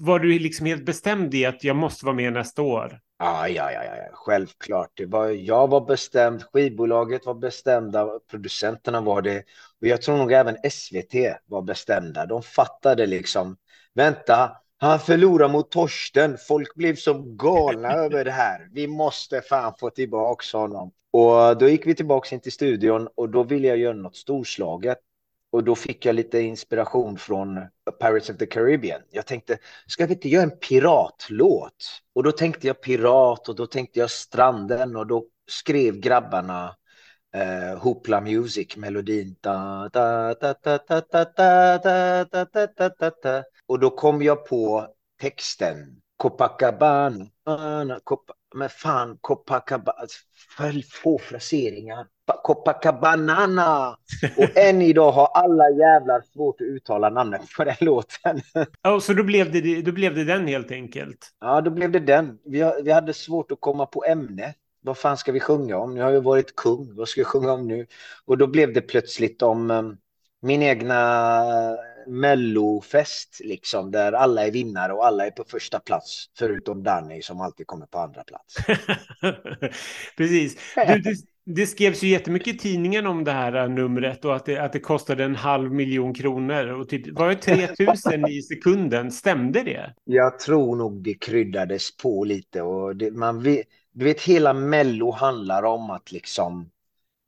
Var 0.00 0.18
du 0.18 0.38
liksom 0.38 0.66
helt 0.66 0.84
bestämd 0.84 1.34
i 1.34 1.44
att 1.46 1.64
jag 1.64 1.76
måste 1.76 2.06
vara 2.06 2.16
med 2.16 2.32
nästa 2.32 2.62
år? 2.62 3.00
Ja, 3.18 3.48
ja, 3.48 3.72
ja, 3.72 3.84
ja, 3.84 3.96
ja, 3.96 4.08
självklart. 4.12 4.90
Det 4.94 5.06
var, 5.06 5.28
jag 5.28 5.68
var 5.68 5.86
bestämd, 5.86 6.42
skivbolaget 6.52 7.26
var 7.26 7.34
bestämda, 7.34 8.08
producenterna 8.30 9.00
var 9.00 9.22
det. 9.22 9.38
Och 9.80 9.86
jag 9.86 10.02
tror 10.02 10.16
nog 10.16 10.32
även 10.32 10.56
SVT 10.70 11.14
var 11.46 11.62
bestämda. 11.62 12.26
De 12.26 12.42
fattade 12.42 13.06
liksom, 13.06 13.56
vänta, 13.94 14.56
han 14.82 15.00
förlorar 15.00 15.48
mot 15.48 15.70
Torsten. 15.70 16.38
Folk 16.48 16.74
blev 16.74 16.96
som 16.96 17.36
galna 17.36 17.92
över 17.92 18.24
det 18.24 18.30
här. 18.30 18.68
Vi 18.72 18.86
måste 18.86 19.40
fan 19.40 19.74
få 19.80 19.90
tillbaka 19.90 20.58
honom. 20.58 20.92
Och 21.10 21.58
då 21.58 21.68
gick 21.68 21.86
vi 21.86 21.94
tillbaka 21.94 22.34
in 22.34 22.40
till 22.40 22.52
studion 22.52 23.08
och 23.14 23.28
då 23.28 23.42
ville 23.42 23.68
jag 23.68 23.78
göra 23.78 23.96
något 23.96 24.16
storslaget. 24.16 24.98
Och 25.52 25.64
då 25.64 25.74
fick 25.74 26.06
jag 26.06 26.14
lite 26.14 26.40
inspiration 26.40 27.18
från 27.18 27.60
Pirates 28.00 28.30
of 28.30 28.36
the 28.36 28.46
Caribbean. 28.46 29.00
Jag 29.10 29.26
tänkte, 29.26 29.58
ska 29.86 30.06
vi 30.06 30.14
inte 30.14 30.28
göra 30.28 30.42
en 30.42 30.58
piratlåt? 30.58 32.02
Och 32.14 32.22
då 32.22 32.32
tänkte 32.32 32.66
jag 32.66 32.80
pirat 32.80 33.48
och 33.48 33.56
då 33.56 33.66
tänkte 33.66 34.00
jag 34.00 34.10
stranden 34.10 34.96
och 34.96 35.06
då 35.06 35.24
skrev 35.50 36.00
grabbarna 36.00 36.76
eh, 37.34 37.78
Hoopla 37.78 38.20
Music, 38.20 38.76
melodin. 38.76 39.36
Da, 39.40 39.88
da, 39.92 40.34
da, 40.34 40.54
da, 40.62 40.78
da, 40.88 41.00
da, 41.10 41.24
da, 41.24 41.78
da, 41.78 42.24
da, 42.44 42.66
da, 42.76 42.88
da, 42.98 43.10
da. 43.22 43.42
Och 43.72 43.78
då 43.78 43.90
kom 43.90 44.22
jag 44.22 44.46
på 44.46 44.86
texten. 45.20 45.76
Copacabana, 46.16 47.26
Ana, 47.44 48.00
Copa, 48.04 48.34
men 48.54 48.68
fan, 48.68 49.18
Copacabana, 49.20 50.06
för 50.56 50.82
få 51.02 51.18
fraseringar. 51.18 52.06
Pa- 52.26 52.40
Copacabana. 52.42 53.96
Och 54.36 54.56
än 54.58 54.82
idag 54.82 55.12
har 55.12 55.26
alla 55.26 55.70
jävlar 55.70 56.22
svårt 56.32 56.60
att 56.60 56.66
uttala 56.66 57.10
namnet 57.10 57.40
på 57.56 57.64
den 57.64 57.76
låten. 57.80 58.40
Ja, 58.82 59.00
så 59.00 59.12
då 59.12 59.22
blev, 59.22 59.52
det, 59.52 59.82
då 59.82 59.92
blev 59.92 60.14
det 60.14 60.24
den 60.24 60.46
helt 60.46 60.70
enkelt. 60.70 61.30
Ja, 61.40 61.60
då 61.60 61.70
blev 61.70 61.90
det 61.92 62.00
den. 62.00 62.38
Vi, 62.44 62.72
vi 62.84 62.92
hade 62.92 63.14
svårt 63.14 63.52
att 63.52 63.60
komma 63.60 63.86
på 63.86 64.04
ämne. 64.04 64.54
Vad 64.80 64.98
fan 64.98 65.16
ska 65.16 65.32
vi 65.32 65.40
sjunga 65.40 65.76
om? 65.78 65.94
Nu 65.94 66.02
har 66.02 66.10
jag 66.10 66.24
varit 66.24 66.56
kung. 66.56 66.96
Vad 66.96 67.08
ska 67.08 67.20
jag 67.20 67.28
sjunga 67.28 67.52
om 67.52 67.68
nu? 67.68 67.86
Och 68.24 68.38
då 68.38 68.46
blev 68.46 68.72
det 68.72 68.80
plötsligt 68.80 69.42
om 69.42 69.70
um, 69.70 69.96
min 70.42 70.62
egna 70.62 70.96
mellofest, 72.06 73.40
liksom, 73.44 73.90
där 73.90 74.12
alla 74.12 74.46
är 74.46 74.50
vinnare 74.50 74.92
och 74.92 75.06
alla 75.06 75.26
är 75.26 75.30
på 75.30 75.44
första 75.44 75.80
plats, 75.80 76.26
förutom 76.38 76.82
Danny 76.82 77.22
som 77.22 77.40
alltid 77.40 77.66
kommer 77.66 77.86
på 77.86 77.98
andra 77.98 78.24
plats. 78.24 78.56
Precis. 80.16 80.56
Du, 80.86 80.98
det, 80.98 81.16
det 81.44 81.66
skrevs 81.66 82.02
ju 82.02 82.08
jättemycket 82.08 82.54
i 82.54 82.58
tidningen 82.58 83.06
om 83.06 83.24
det 83.24 83.32
här 83.32 83.54
äh, 83.56 83.68
numret 83.68 84.24
och 84.24 84.36
att 84.36 84.44
det, 84.44 84.58
att 84.58 84.72
det 84.72 84.80
kostade 84.80 85.24
en 85.24 85.36
halv 85.36 85.72
miljon 85.72 86.14
kronor 86.14 86.66
och 86.66 86.88
typ, 86.88 87.18
var 87.18 87.28
det 87.28 87.36
3000 87.36 88.28
i 88.28 88.42
sekunden? 88.42 89.12
Stämde 89.12 89.62
det? 89.62 89.94
Jag 90.04 90.38
tror 90.38 90.76
nog 90.76 91.02
det 91.02 91.14
kryddades 91.14 91.96
på 91.96 92.24
lite 92.24 92.62
och 92.62 92.96
det, 92.96 93.10
man 93.10 93.42
vet, 93.42 93.66
du 93.92 94.04
vet 94.04 94.22
hela 94.22 94.52
Mello 94.52 95.10
handlar 95.10 95.62
om 95.62 95.90
att 95.90 96.12
liksom 96.12 96.70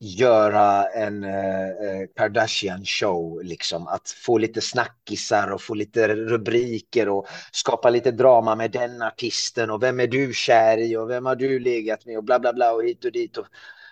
göra 0.05 0.84
en 0.84 1.24
eh, 1.24 1.68
eh, 1.68 2.07
Kardashian 2.16 2.84
show, 2.84 3.42
liksom 3.42 3.89
att 3.89 4.08
få 4.08 4.39
lite 4.39 4.60
snackisar 4.60 5.52
och 5.52 5.62
få 5.62 5.74
lite 5.74 6.08
rubriker 6.08 7.08
och 7.08 7.26
skapa 7.52 7.91
lite 7.91 8.10
drama 8.10 8.55
med 8.55 8.70
den 8.70 9.02
artisten 9.02 9.70
och 9.70 9.83
vem 9.83 10.00
är 10.00 10.07
du 10.07 10.33
kär 10.34 10.78
i 10.78 10.97
och 10.97 11.10
vem 11.10 11.26
har 11.26 11.36
du 11.36 11.58
legat 11.58 12.07
med 12.07 12.18
och 12.18 12.24
bla 12.24 12.39
bla 12.39 12.52
bla 12.52 12.73
och 12.73 12.84
hit 12.84 13.05
och 13.05 13.12
dit 13.12 13.36
och 13.36 13.47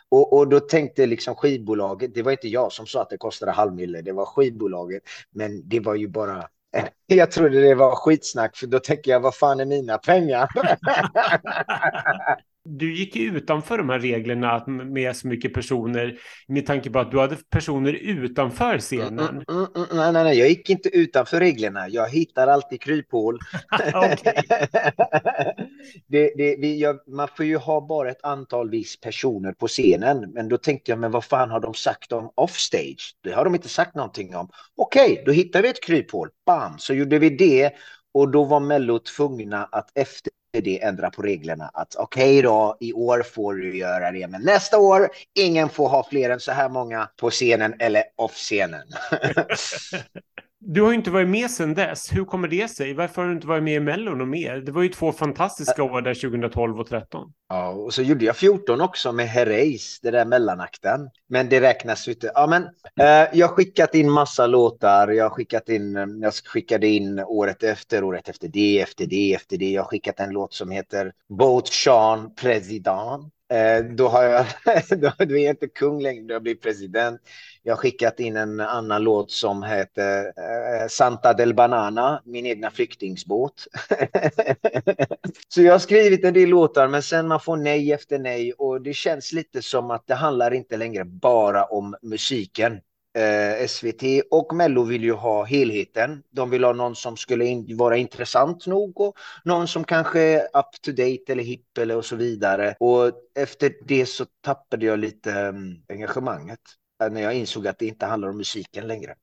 och, 0.08 0.32
och 0.32 0.48
då 0.48 0.60
tänkte 0.60 1.06
liksom 1.06 1.34
skivbolaget, 1.34 2.14
det 2.14 2.22
var 2.22 2.32
inte 2.32 2.48
jag 2.48 2.72
som 2.72 2.86
sa 2.86 3.02
att 3.02 3.10
det 3.10 3.16
kostade 3.16 3.52
halvmille, 3.52 4.02
det 4.02 4.12
var 4.12 4.24
skivbolaget, 4.24 5.02
men 5.30 5.68
det 5.68 5.80
var 5.80 5.94
ju 5.94 6.08
bara 6.08 6.48
jag 7.06 7.30
trodde 7.30 7.60
det 7.60 7.74
var 7.74 7.94
skitsnack 7.96 8.56
för 8.56 8.66
då 8.66 8.78
tänker 8.78 9.10
jag 9.10 9.20
vad 9.20 9.34
fan 9.36 9.60
är 9.60 9.64
mina 9.64 9.98
pengar? 9.98 10.48
Du 12.64 12.94
gick 12.94 13.16
utanför 13.16 13.78
de 13.78 13.88
här 13.88 13.98
reglerna 13.98 14.52
att 14.52 14.66
med 14.66 15.16
så 15.16 15.26
mycket 15.26 15.54
personer 15.54 16.18
med 16.48 16.66
tanke 16.66 16.90
på 16.90 16.98
att 16.98 17.10
du 17.10 17.20
hade 17.20 17.36
personer 17.50 17.92
utanför 17.92 18.78
scenen. 18.78 19.18
Mm, 19.18 19.44
mm, 19.48 19.66
mm, 19.74 19.86
nej, 19.92 20.12
nej, 20.12 20.24
nej, 20.24 20.38
jag 20.38 20.48
gick 20.48 20.70
inte 20.70 20.88
utanför 20.88 21.40
reglerna. 21.40 21.88
Jag 21.88 22.08
hittar 22.08 22.46
alltid 22.46 22.80
kryphål. 22.80 23.38
Det, 26.06 26.32
det, 26.36 26.56
vi, 26.56 26.80
jag, 26.80 26.98
man 27.06 27.28
får 27.36 27.46
ju 27.46 27.56
ha 27.56 27.80
bara 27.80 28.10
ett 28.10 28.24
antal 28.24 28.70
viss 28.70 29.00
personer 29.00 29.52
på 29.52 29.68
scenen. 29.68 30.32
Men 30.32 30.48
då 30.48 30.56
tänkte 30.56 30.92
jag, 30.92 30.98
men 30.98 31.10
vad 31.10 31.24
fan 31.24 31.50
har 31.50 31.60
de 31.60 31.74
sagt 31.74 32.12
om 32.12 32.32
offstage? 32.34 33.16
Det 33.20 33.32
har 33.32 33.44
de 33.44 33.54
inte 33.54 33.68
sagt 33.68 33.94
någonting 33.94 34.36
om. 34.36 34.48
Okej, 34.76 35.22
då 35.26 35.32
hittar 35.32 35.62
vi 35.62 35.68
ett 35.68 35.84
kryphål. 35.84 36.28
Bam, 36.46 36.78
så 36.78 36.94
gjorde 36.94 37.18
vi 37.18 37.30
det. 37.30 37.72
Och 38.14 38.30
då 38.30 38.44
var 38.44 38.60
Mello 38.60 38.98
tvungna 38.98 39.64
att 39.64 39.90
efter 39.94 40.32
det 40.60 40.82
ändra 40.82 41.10
på 41.10 41.22
reglerna. 41.22 41.70
Att 41.74 41.96
okej 41.96 42.42
då, 42.42 42.76
i 42.80 42.92
år 42.92 43.22
får 43.22 43.54
du 43.54 43.78
göra 43.78 44.10
det, 44.10 44.28
men 44.28 44.42
nästa 44.42 44.78
år, 44.78 45.08
ingen 45.34 45.68
får 45.68 45.88
ha 45.88 46.08
fler 46.10 46.30
än 46.30 46.40
så 46.40 46.52
här 46.52 46.68
många 46.68 47.08
på 47.16 47.30
scenen 47.30 47.74
eller 47.78 48.04
off-scenen. 48.16 48.86
Du 50.64 50.82
har 50.82 50.88
ju 50.88 50.94
inte 50.94 51.10
varit 51.10 51.28
med 51.28 51.50
sedan 51.50 51.74
dess. 51.74 52.12
Hur 52.12 52.24
kommer 52.24 52.48
det 52.48 52.68
sig? 52.68 52.94
Varför 52.94 53.22
har 53.22 53.28
du 53.28 53.34
inte 53.34 53.46
varit 53.46 53.62
med 53.62 53.74
i 53.74 53.80
Mellon 53.80 54.20
och 54.20 54.28
mer? 54.28 54.56
Det 54.56 54.72
var 54.72 54.82
ju 54.82 54.88
två 54.88 55.12
fantastiska 55.12 55.82
år 55.82 56.02
där 56.02 56.14
2012 56.14 56.80
och 56.80 56.86
2013. 56.86 57.32
Ja, 57.48 57.68
och 57.68 57.94
så 57.94 58.02
gjorde 58.02 58.24
jag 58.24 58.36
14 58.36 58.80
också 58.80 59.12
med 59.12 59.28
Herreys, 59.28 60.00
det 60.00 60.10
där 60.10 60.24
mellanakten. 60.24 61.10
Men 61.28 61.48
det 61.48 61.60
räknas 61.60 62.08
ju 62.08 62.12
inte. 62.12 62.32
Ja, 62.34 62.46
men 62.46 62.62
eh, 63.00 63.38
jag 63.38 63.48
har 63.48 63.54
skickat 63.54 63.94
in 63.94 64.10
massa 64.10 64.46
låtar. 64.46 65.08
Jag 65.08 65.24
har 65.24 65.30
skickat 65.30 65.68
in, 65.68 65.96
eh, 65.96 66.06
jag 66.20 66.34
skickade 66.34 66.86
in 66.86 67.18
året 67.18 67.62
efter, 67.62 68.04
året 68.04 68.28
efter 68.28 68.48
det, 68.48 68.80
efter 68.80 69.06
det, 69.06 69.34
efter 69.34 69.56
det. 69.56 69.70
Jag 69.70 69.82
har 69.82 69.88
skickat 69.88 70.20
en 70.20 70.30
låt 70.30 70.54
som 70.54 70.70
heter 70.70 71.12
Boat 71.28 71.68
Sean 71.68 72.34
President. 72.34 73.32
Eh, 73.52 73.84
då 73.84 74.08
har 74.08 74.24
jag, 74.24 74.46
då, 75.00 75.12
då 75.18 75.36
är 75.36 75.44
jag 75.44 75.52
inte 75.52 75.68
kung 75.68 76.02
längre, 76.02 76.22
då 76.22 76.28
har 76.28 76.34
jag 76.34 76.42
blivit 76.42 76.62
president. 76.62 77.20
Jag 77.62 77.72
har 77.72 77.78
skickat 77.78 78.20
in 78.20 78.36
en 78.36 78.60
annan 78.60 79.02
låt 79.02 79.30
som 79.30 79.62
heter 79.62 80.24
eh, 80.24 80.88
Santa 80.88 81.32
del 81.32 81.54
Banana, 81.54 82.22
min 82.24 82.46
egna 82.46 82.70
flyktingsbåt. 82.70 83.66
Så 85.48 85.62
jag 85.62 85.72
har 85.72 85.78
skrivit 85.78 86.24
en 86.24 86.34
del 86.34 86.48
låtar, 86.48 86.88
men 86.88 87.02
sen 87.02 87.28
man 87.28 87.40
får 87.40 87.56
nej 87.56 87.92
efter 87.92 88.18
nej 88.18 88.52
och 88.52 88.82
det 88.82 88.94
känns 88.94 89.32
lite 89.32 89.62
som 89.62 89.90
att 89.90 90.06
det 90.06 90.14
handlar 90.14 90.54
inte 90.54 90.76
längre 90.76 91.04
bara 91.04 91.64
om 91.64 91.96
musiken. 92.02 92.80
Eh, 93.14 93.66
SVT 93.66 94.02
och 94.30 94.54
Mello 94.54 94.82
vill 94.82 95.04
ju 95.04 95.12
ha 95.12 95.44
helheten. 95.44 96.22
De 96.30 96.50
vill 96.50 96.64
ha 96.64 96.72
någon 96.72 96.96
som 96.96 97.16
skulle 97.16 97.44
in, 97.44 97.76
vara 97.76 97.96
intressant 97.96 98.66
nog 98.66 99.00
och 99.00 99.16
någon 99.44 99.68
som 99.68 99.84
kanske 99.84 100.20
är 100.20 100.40
up 100.42 100.82
to 100.82 100.90
date 100.90 101.32
eller 101.32 101.42
hipp 101.42 101.78
eller 101.78 101.96
och 101.96 102.04
så 102.04 102.16
vidare. 102.16 102.74
Och 102.80 103.12
efter 103.34 103.72
det 103.86 104.06
så 104.06 104.26
tappade 104.40 104.86
jag 104.86 104.98
lite 104.98 105.32
um, 105.32 105.82
engagemanget 105.88 106.60
eh, 107.02 107.10
när 107.10 107.22
jag 107.22 107.34
insåg 107.34 107.66
att 107.66 107.78
det 107.78 107.86
inte 107.86 108.06
handlar 108.06 108.28
om 108.28 108.36
musiken 108.36 108.86
längre. 108.86 109.14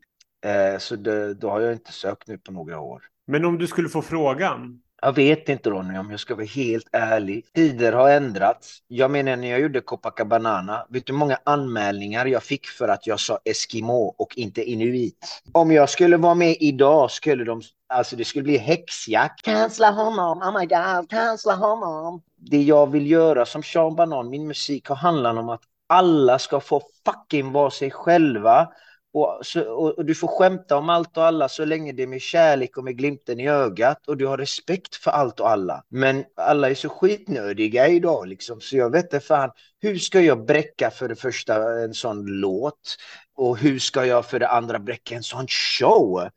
Eh, 0.45 0.77
så 0.79 0.95
det, 0.95 1.33
då 1.33 1.49
har 1.49 1.61
jag 1.61 1.73
inte 1.73 1.91
sökt 1.91 2.27
nu 2.27 2.37
på 2.37 2.51
några 2.51 2.79
år. 2.79 3.03
Men 3.27 3.45
om 3.45 3.57
du 3.57 3.67
skulle 3.67 3.89
få 3.89 4.01
frågan. 4.01 4.81
Jag 5.01 5.15
vet 5.15 5.49
inte 5.49 5.69
Ronny 5.69 5.97
om 5.97 6.11
jag 6.11 6.19
ska 6.19 6.35
vara 6.35 6.45
helt 6.45 6.89
ärlig. 6.91 7.45
Tider 7.55 7.93
har 7.93 8.09
ändrats. 8.09 8.77
Jag 8.87 9.11
menar 9.11 9.35
när 9.35 9.49
jag 9.49 9.59
gjorde 9.59 9.81
Copacabana, 9.81 10.85
vet 10.89 11.05
du 11.05 11.13
hur 11.13 11.17
många 11.17 11.37
anmälningar 11.43 12.25
jag 12.25 12.43
fick 12.43 12.67
för 12.67 12.87
att 12.87 13.07
jag 13.07 13.19
sa 13.19 13.39
Eskimo 13.45 14.15
och 14.17 14.37
inte 14.37 14.63
inuit? 14.63 15.41
Om 15.51 15.71
jag 15.71 15.89
skulle 15.89 16.17
vara 16.17 16.35
med 16.35 16.57
idag 16.59 17.11
skulle 17.11 17.43
de, 17.43 17.61
alltså 17.93 18.15
det 18.15 18.25
skulle 18.25 18.43
bli 18.43 18.57
häxjakt. 18.57 19.41
Cancella 19.41 19.91
honom, 19.91 20.37
oh 20.41 20.59
my 20.59 20.65
god, 20.65 21.09
cancella 21.09 21.55
honom. 21.55 22.21
Det 22.35 22.61
jag 22.61 22.91
vill 22.91 23.11
göra 23.11 23.45
som 23.45 23.63
Sean 23.63 23.95
Banan, 23.95 24.29
min 24.29 24.47
musik 24.47 24.89
har 24.89 24.95
handlat 24.95 25.37
om 25.37 25.49
att 25.49 25.61
alla 25.87 26.39
ska 26.39 26.59
få 26.59 26.81
fucking 27.05 27.51
vara 27.51 27.71
sig 27.71 27.91
själva. 27.91 28.67
Och, 29.13 29.39
så, 29.41 29.71
och, 29.71 30.05
du 30.05 30.15
får 30.15 30.27
skämta 30.27 30.77
om 30.77 30.89
allt 30.89 31.17
och 31.17 31.25
alla 31.25 31.49
så 31.49 31.65
länge 31.65 31.91
det 31.91 32.03
är 32.03 32.07
med 32.07 32.21
kärlek 32.21 32.77
och 32.77 32.83
med 32.83 32.97
glimten 32.97 33.39
i 33.39 33.49
ögat 33.49 34.07
och 34.07 34.17
du 34.17 34.25
har 34.25 34.37
respekt 34.37 34.95
för 34.95 35.11
allt 35.11 35.39
och 35.39 35.49
alla. 35.49 35.83
Men 35.89 36.25
alla 36.35 36.69
är 36.69 36.75
så 36.75 36.89
skitnödiga 36.89 37.87
idag 37.87 38.27
liksom 38.27 38.61
så 38.61 38.77
jag 38.77 38.91
vet 38.91 39.03
inte 39.03 39.19
fan 39.19 39.51
hur 39.81 39.97
ska 39.97 40.21
jag 40.21 40.45
bräcka 40.45 40.91
för 40.91 41.07
det 41.07 41.15
första 41.15 41.83
en 41.83 41.93
sån 41.93 42.25
låt 42.25 42.97
och 43.35 43.57
hur 43.57 43.79
ska 43.79 44.05
jag 44.05 44.25
för 44.25 44.39
det 44.39 44.47
andra 44.47 44.79
bräcka 44.79 45.15
en 45.15 45.23
sån 45.23 45.47
show? 45.47 46.29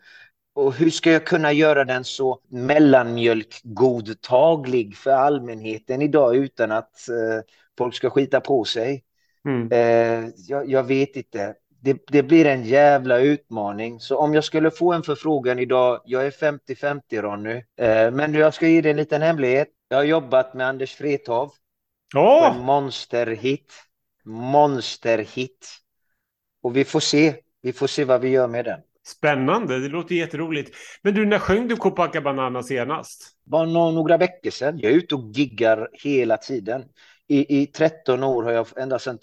Och 0.54 0.74
hur 0.74 0.90
ska 0.90 1.12
jag 1.12 1.26
kunna 1.26 1.52
göra 1.52 1.84
den 1.84 2.04
så 2.04 2.40
mellanmjölkgodtaglig 2.48 4.96
för 4.96 5.10
allmänheten 5.10 6.02
idag 6.02 6.36
utan 6.36 6.72
att 6.72 7.08
eh, 7.08 7.40
folk 7.78 7.94
ska 7.94 8.10
skita 8.10 8.40
på 8.40 8.64
sig? 8.64 9.04
Mm. 9.44 9.68
Eh, 9.72 10.30
jag, 10.48 10.70
jag 10.70 10.84
vet 10.84 11.16
inte. 11.16 11.54
Det, 11.84 12.02
det 12.06 12.22
blir 12.22 12.46
en 12.46 12.64
jävla 12.64 13.18
utmaning. 13.18 14.00
Så 14.00 14.16
om 14.16 14.34
jag 14.34 14.44
skulle 14.44 14.70
få 14.70 14.92
en 14.92 15.02
förfrågan 15.02 15.58
idag, 15.58 16.00
jag 16.04 16.26
är 16.26 16.30
50-50 16.30 17.22
Ronny, 17.22 17.54
eh, 17.80 18.10
men 18.10 18.34
jag 18.34 18.54
ska 18.54 18.68
ge 18.68 18.80
dig 18.80 18.90
en 18.90 18.96
liten 18.96 19.22
hemlighet. 19.22 19.68
Jag 19.88 19.96
har 19.96 20.04
jobbat 20.04 20.54
med 20.54 20.66
Anders 20.66 21.00
Wrethov 21.00 21.50
på 22.14 22.20
Åh! 22.20 22.56
en 22.56 22.64
monsterhit. 22.64 23.72
Monsterhit. 24.24 25.68
Och 26.62 26.76
vi 26.76 26.84
får 26.84 27.00
se. 27.00 27.34
Vi 27.62 27.72
får 27.72 27.86
se 27.86 28.04
vad 28.04 28.20
vi 28.20 28.28
gör 28.28 28.48
med 28.48 28.64
den. 28.64 28.80
Spännande, 29.06 29.78
det 29.80 29.88
låter 29.88 30.14
jätteroligt. 30.14 30.76
Men 31.02 31.14
du, 31.14 31.26
när 31.26 31.38
sjöng 31.38 31.68
du 31.68 31.76
Copacabana 31.76 32.62
senast? 32.62 33.22
Bara 33.44 33.64
nå- 33.64 33.90
några 33.90 34.16
veckor 34.16 34.50
sedan. 34.50 34.78
Jag 34.78 34.92
är 34.92 34.96
ute 34.96 35.14
och 35.14 35.30
giggar 35.34 35.88
hela 35.92 36.36
tiden. 36.36 36.84
I, 37.28 37.62
I 37.62 37.66
13 37.66 38.22
år 38.22 38.42
har 38.42 38.52
jag, 38.52 38.66
ända 38.76 38.98
sedan 38.98 39.18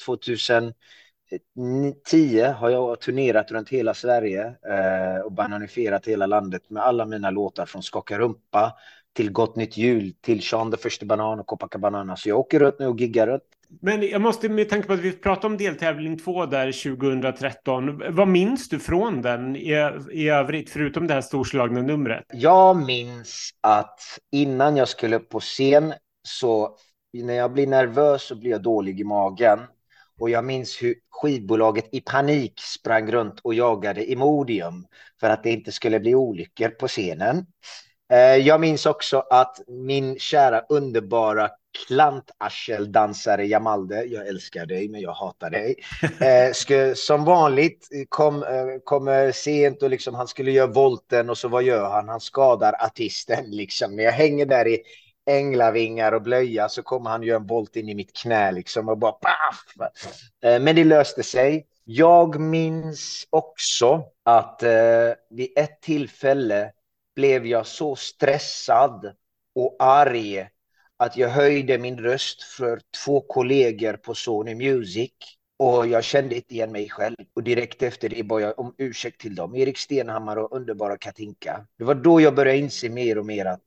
2010 1.55 2.41
har 2.41 2.69
jag 2.69 3.01
turnerat 3.01 3.51
runt 3.51 3.69
hela 3.69 3.93
Sverige 3.93 4.45
eh, 4.45 5.25
och 5.25 5.31
bananifierat 5.31 6.07
hela 6.07 6.25
landet 6.25 6.69
med 6.69 6.83
alla 6.83 7.05
mina 7.05 7.29
låtar 7.29 7.65
från 7.65 7.83
Skaka 7.83 8.19
rumpa 8.19 8.73
till 9.15 9.31
Gott 9.31 9.55
nytt 9.55 9.77
jul 9.77 10.13
till 10.21 10.41
Sean 10.41 10.71
the 10.71 10.77
första 10.77 11.05
banan 11.05 11.39
och 11.39 11.47
Copacabana. 11.47 12.15
Så 12.15 12.29
jag 12.29 12.39
åker 12.39 12.59
runt 12.59 12.79
nu 12.79 12.87
och 12.87 12.99
giggar 12.99 13.27
runt. 13.27 13.43
Men 13.81 14.01
jag 14.01 14.21
måste 14.21 14.49
med 14.49 14.69
tanke 14.69 14.87
på 14.87 14.93
att 14.93 14.99
vi 14.99 15.11
pratade 15.11 15.47
om 15.47 15.57
deltävling 15.57 16.17
två 16.17 16.45
där 16.45 16.97
2013. 16.97 18.01
Vad 18.09 18.27
minns 18.27 18.69
du 18.69 18.79
från 18.79 19.21
den 19.21 19.55
i, 19.55 19.91
i 20.11 20.29
övrigt, 20.29 20.69
förutom 20.69 21.07
det 21.07 21.13
här 21.13 21.21
storslagna 21.21 21.81
numret? 21.81 22.25
Jag 22.33 22.77
minns 22.77 23.49
att 23.61 23.99
innan 24.31 24.77
jag 24.77 24.87
skulle 24.87 25.15
upp 25.15 25.29
på 25.29 25.39
scen 25.39 25.93
så 26.27 26.75
när 27.13 27.33
jag 27.33 27.53
blir 27.53 27.67
nervös 27.67 28.23
så 28.23 28.35
blir 28.35 28.51
jag 28.51 28.61
dålig 28.61 28.99
i 28.99 29.03
magen. 29.03 29.59
Och 30.19 30.29
jag 30.29 30.45
minns 30.45 30.83
hur 30.83 30.95
skivbolaget 31.09 31.89
i 31.91 32.01
panik 32.01 32.53
sprang 32.59 33.11
runt 33.11 33.39
och 33.43 33.53
jagade 33.53 34.11
Imodium 34.11 34.85
för 35.19 35.29
att 35.29 35.43
det 35.43 35.51
inte 35.51 35.71
skulle 35.71 35.99
bli 35.99 36.15
olyckor 36.15 36.69
på 36.69 36.87
scenen. 36.87 37.45
Eh, 38.13 38.35
Jag 38.35 38.61
minns 38.61 38.85
också 38.85 39.23
att 39.29 39.59
min 39.67 40.19
kära 40.19 40.59
underbara 40.69 41.49
klantarseldansare 41.87 43.45
Jamalde, 43.45 44.03
jag 44.03 44.27
älskar 44.27 44.65
dig 44.65 44.89
men 44.89 45.01
jag 45.01 45.13
hatar 45.13 45.49
dig, 45.49 45.75
eh, 46.19 46.93
som 46.93 47.25
vanligt 47.25 47.87
kom, 48.09 48.43
eh, 48.43 48.65
kommer 48.83 49.31
sent 49.31 49.83
och 49.83 49.89
liksom 49.89 50.15
han 50.15 50.27
skulle 50.27 50.51
göra 50.51 50.67
volten 50.67 51.29
och 51.29 51.37
så 51.37 51.47
vad 51.47 51.63
gör 51.63 51.89
han? 51.89 52.09
Han 52.09 52.19
skadar 52.19 52.73
artisten 52.85 53.45
liksom. 53.47 53.95
När 53.95 54.03
jag 54.03 54.11
hänger 54.11 54.45
där 54.45 54.67
i 54.67 54.79
änglavingar 55.29 56.11
och 56.11 56.21
blöja 56.21 56.69
så 56.69 56.83
kommer 56.83 57.09
han 57.09 57.23
göra 57.23 57.37
en 57.37 57.47
volt 57.47 57.75
in 57.75 57.89
i 57.89 57.95
mitt 57.95 58.13
knä 58.13 58.51
liksom 58.51 58.89
och 58.89 58.97
bara 58.97 59.11
paff. 59.11 59.91
Eh, 60.43 60.59
men 60.61 60.75
det 60.75 60.83
löste 60.83 61.23
sig. 61.23 61.67
Jag 61.83 62.39
minns 62.39 63.27
också 63.29 64.03
att 64.23 64.63
eh, 64.63 65.13
vid 65.29 65.49
ett 65.55 65.81
tillfälle 65.81 66.71
blev 67.15 67.45
jag 67.45 67.67
så 67.67 67.95
stressad 67.95 69.15
och 69.55 69.75
arg 69.79 70.47
att 70.97 71.17
jag 71.17 71.29
höjde 71.29 71.77
min 71.77 71.99
röst 71.99 72.43
för 72.43 72.81
två 73.05 73.21
kollegor 73.21 73.93
på 73.93 74.15
Sony 74.15 74.55
Music 74.55 75.11
och 75.57 75.87
jag 75.87 76.03
kände 76.03 76.35
inte 76.35 76.53
igen 76.53 76.71
mig 76.71 76.89
själv. 76.89 77.15
Och 77.35 77.43
direkt 77.43 77.83
efter 77.83 78.09
det 78.09 78.23
bad 78.23 78.41
jag 78.41 78.59
om 78.59 78.75
ursäkt 78.77 79.21
till 79.21 79.35
dem. 79.35 79.55
Erik 79.55 79.77
Stenhammar 79.77 80.37
och 80.37 80.55
underbara 80.55 80.97
Katinka. 80.97 81.65
Det 81.77 81.83
var 81.83 81.95
då 81.95 82.21
jag 82.21 82.35
började 82.35 82.57
inse 82.57 82.89
mer 82.89 83.17
och 83.17 83.25
mer 83.25 83.45
att 83.45 83.61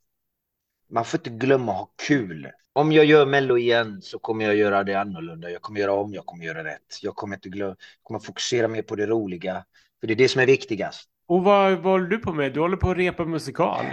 man 0.93 1.05
får 1.05 1.19
inte 1.19 1.31
glömma 1.31 1.73
att 1.73 1.79
ha 1.79 1.91
kul. 2.07 2.51
Om 2.73 2.93
jag 2.93 3.05
gör 3.05 3.27
Mello 3.27 3.59
igen 3.59 4.03
så 4.03 4.19
kommer 4.19 4.45
jag 4.45 4.57
göra 4.57 4.85
det 4.85 4.95
annorlunda. 4.95 5.51
Jag 5.51 5.63
kommer 5.63 5.81
göra 5.81 5.93
om, 5.93 6.15
jag 6.15 6.27
kommer 6.27 6.45
göra 6.45 6.65
rätt. 6.65 6.99
Jag 7.03 7.17
kommer 7.17 7.37
inte 7.37 7.49
glömma, 7.49 7.77
jag 7.79 8.03
kommer 8.03 8.21
fokusera 8.21 8.69
mer 8.69 8.83
på 8.83 8.97
det 8.97 9.07
roliga. 9.07 9.65
För 10.01 10.07
det 10.07 10.15
är 10.15 10.17
det 10.17 10.29
som 10.29 10.41
är 10.41 10.47
viktigast. 10.47 11.09
Och 11.27 11.45
vad, 11.45 11.73
vad 11.73 11.93
håller 11.93 12.07
du 12.07 12.19
på 12.19 12.33
med? 12.33 12.53
Du 12.53 12.61
håller 12.61 12.77
på 12.77 12.91
att 12.91 12.97
repa 12.97 13.25
musikal. 13.25 13.85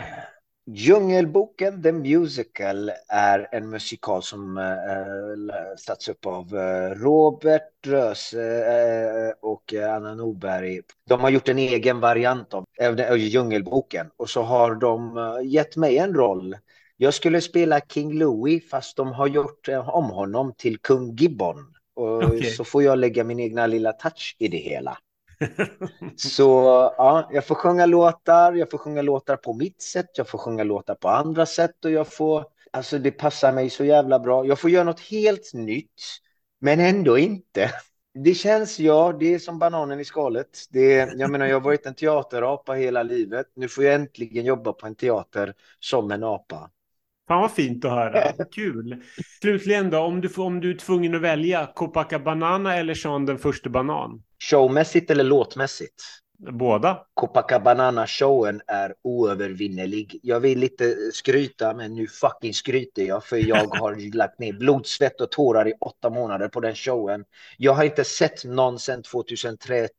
Djungelboken 0.72 1.84
The 1.84 1.92
Musical 1.92 2.92
är 3.08 3.48
en 3.52 3.70
musikal 3.70 4.24
som 4.24 4.58
äh, 4.58 5.76
satts 5.78 6.10
upp 6.10 6.26
av 6.26 6.56
äh, 6.56 6.96
Robert 6.96 7.88
Röse 7.88 8.42
äh, 9.30 9.34
och 9.42 9.74
Anna 9.74 10.16
Norberg. 10.16 10.82
De 11.08 11.22
har 11.22 11.30
gjort 11.30 11.50
en 11.50 11.58
egen 11.58 12.00
variant 12.00 12.54
av 12.54 12.66
äh, 12.80 13.16
Djungelboken 13.16 14.10
och 14.18 14.30
så 14.30 14.42
har 14.42 14.76
de 14.76 15.18
äh, 15.18 15.52
gett 15.52 15.76
mig 15.76 15.98
en 15.98 16.14
roll. 16.14 16.56
Jag 17.02 17.14
skulle 17.14 17.42
spela 17.42 17.80
King 17.80 18.14
Louis 18.14 18.70
fast 18.70 18.98
de 18.98 19.08
har 19.08 19.28
gjort 19.28 19.68
äh, 19.68 19.90
om 19.90 20.06
honom 20.06 20.54
till 20.58 20.78
kung 20.80 21.16
Gibbon. 21.16 21.76
Och 21.96 22.24
Okej. 22.24 22.44
så 22.44 22.64
får 22.64 22.84
jag 22.84 22.98
lägga 22.98 23.24
min 23.24 23.40
egna 23.40 23.68
lilla 23.68 23.94
touch 23.94 24.36
i 24.40 24.48
det 24.48 24.58
hela. 24.58 24.98
Så 26.16 26.44
ja, 26.98 27.30
jag 27.34 27.46
får 27.46 27.56
sjunga 27.56 27.86
låtar, 27.86 28.54
jag 28.54 28.72
får 28.72 28.78
sjunga 28.78 29.02
låtar 29.02 29.36
på 29.36 29.54
mitt 29.54 29.82
sätt, 29.82 30.10
jag 30.16 30.30
får 30.30 30.38
sjunga 30.38 30.64
låtar 30.64 30.96
på 30.96 31.10
andra 31.10 31.46
sätt 31.46 31.86
och 31.86 31.92
jag 31.92 32.14
får, 32.14 32.46
alltså 32.72 33.00
det 33.00 33.12
passar 33.12 33.54
mig 33.54 33.70
så 33.70 33.86
jävla 33.86 34.20
bra. 34.20 34.46
Jag 34.46 34.60
får 34.60 34.70
göra 34.70 34.84
något 34.84 35.00
helt 35.00 35.54
nytt, 35.54 36.02
men 36.62 36.80
ändå 36.80 37.18
inte. 37.18 37.72
Det 38.14 38.34
känns, 38.34 38.80
ja, 38.80 39.18
det 39.20 39.34
är 39.34 39.40
som 39.40 39.60
bananen 39.60 40.00
i 40.00 40.06
skalet. 40.06 40.66
Det, 40.70 41.14
jag 41.18 41.32
menar, 41.32 41.46
jag 41.46 41.56
har 41.56 41.62
varit 41.62 41.86
en 41.86 41.96
teaterapa 41.96 42.74
hela 42.74 43.04
livet. 43.04 43.48
Nu 43.56 43.68
får 43.68 43.84
jag 43.84 43.96
äntligen 43.96 44.46
jobba 44.46 44.74
på 44.74 44.88
en 44.88 44.96
teater 44.96 45.54
som 45.80 46.12
en 46.12 46.24
apa. 46.24 46.70
Fan 47.30 47.42
vad 47.42 47.52
fint 47.52 47.86
att 47.86 47.92
höra. 47.92 48.46
Kul. 48.56 49.04
Slutligen 49.42 49.90
då, 49.90 50.00
om 50.00 50.22
du, 50.22 50.30
om 50.38 50.60
du 50.60 50.72
är 50.72 50.76
tvungen 50.76 51.16
att 51.16 51.22
välja 51.22 51.72
Copacabana 51.76 52.76
eller 52.76 52.94
Sean 52.94 53.26
den 53.26 53.38
första 53.38 53.70
banan? 53.70 54.24
Showmässigt 54.50 55.12
eller 55.12 55.24
låtmässigt? 55.24 56.04
Båda. 56.40 57.06
Copacabana-showen 57.14 58.62
är 58.68 58.96
oövervinnerlig. 59.04 60.20
Jag 60.24 60.40
vill 60.40 60.64
inte 60.64 60.96
skryta, 61.14 61.74
men 61.74 61.96
nu 61.96 62.08
fucking 62.08 62.54
skryter 62.54 63.04
jag 63.04 63.24
för 63.24 63.38
jag 63.38 63.68
har 63.80 64.16
lagt 64.16 64.40
ner 64.40 64.54
blod, 64.54 64.88
svett 64.88 65.22
och 65.22 65.32
tårar 65.32 65.68
i 65.68 65.74
åtta 65.80 66.10
månader 66.10 66.48
på 66.48 66.60
den 66.60 66.76
showen. 66.76 67.26
Jag 67.58 67.74
har 67.74 67.84
inte 67.84 68.04
sett 68.04 68.46
någon 68.46 68.80
sedan 68.80 69.04
2013 69.04 69.92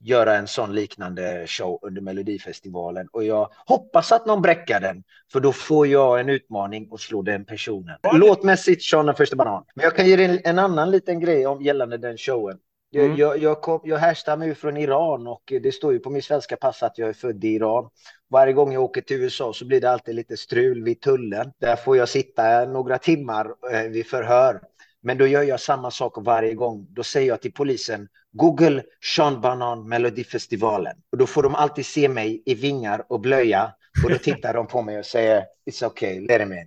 göra 0.00 0.36
en 0.36 0.46
sån 0.46 0.74
liknande 0.74 1.44
show 1.46 1.78
under 1.82 2.00
Melodifestivalen 2.02 3.08
och 3.12 3.24
jag 3.24 3.50
hoppas 3.66 4.12
att 4.12 4.26
någon 4.26 4.42
bräckar 4.42 4.80
den 4.80 5.02
för 5.32 5.40
då 5.40 5.52
får 5.52 5.86
jag 5.86 6.20
en 6.20 6.28
utmaning 6.28 6.88
och 6.90 7.00
slå 7.00 7.22
den 7.22 7.44
personen. 7.44 7.98
Låtmässigt 8.12 8.82
Sean 8.82 9.06
den 9.06 9.14
första 9.14 9.36
banan. 9.36 9.64
Men 9.74 9.84
jag 9.84 9.96
kan 9.96 10.06
ge 10.06 10.16
dig 10.16 10.24
en, 10.24 10.40
en 10.44 10.58
annan 10.58 10.90
liten 10.90 11.20
grej 11.20 11.46
om 11.46 11.62
gällande 11.62 11.98
den 11.98 12.16
showen. 12.16 12.58
Jag, 12.90 13.04
Mm. 13.04 13.16
jag, 13.16 13.38
jag, 13.38 13.60
kom, 13.60 13.80
jag 13.84 13.98
härstammar 13.98 14.46
ju 14.46 14.54
från 14.54 14.76
Iran 14.76 15.26
och 15.26 15.52
det 15.62 15.74
står 15.74 15.92
ju 15.92 15.98
på 15.98 16.10
min 16.10 16.22
svenska 16.22 16.56
pass 16.56 16.82
att 16.82 16.98
jag 16.98 17.08
är 17.08 17.12
född 17.12 17.44
i 17.44 17.48
Iran. 17.48 17.90
Varje 18.30 18.52
gång 18.52 18.72
jag 18.72 18.82
åker 18.82 19.00
till 19.00 19.22
USA 19.22 19.52
så 19.52 19.66
blir 19.66 19.80
det 19.80 19.90
alltid 19.90 20.14
lite 20.14 20.36
strul 20.36 20.82
vid 20.82 21.00
tullen. 21.00 21.52
Där 21.60 21.76
får 21.76 21.96
jag 21.96 22.08
sitta 22.08 22.64
några 22.64 22.98
timmar 22.98 23.46
eh, 23.72 23.82
vid 23.82 24.06
förhör. 24.06 24.60
Men 25.02 25.18
då 25.18 25.26
gör 25.26 25.42
jag 25.42 25.60
samma 25.60 25.90
sak 25.90 26.12
varje 26.16 26.54
gång. 26.54 26.86
Då 26.90 27.02
säger 27.02 27.28
jag 27.28 27.42
till 27.42 27.52
polisen 27.52 28.08
Google 28.32 28.82
Sean 29.16 29.40
Banan 29.40 29.88
Melodifestivalen. 29.88 30.96
Och 31.12 31.18
då 31.18 31.26
får 31.26 31.42
de 31.42 31.54
alltid 31.54 31.86
se 31.86 32.08
mig 32.08 32.42
i 32.46 32.54
vingar 32.54 33.04
och 33.08 33.20
blöja. 33.20 33.72
Och 34.04 34.10
då 34.10 34.18
tittar 34.18 34.54
de 34.54 34.66
på 34.66 34.82
mig 34.82 34.98
och 34.98 35.06
säger 35.06 35.44
It's 35.70 35.86
okay, 35.86 36.26
let 36.26 36.40
him 36.40 36.52
in. 36.52 36.66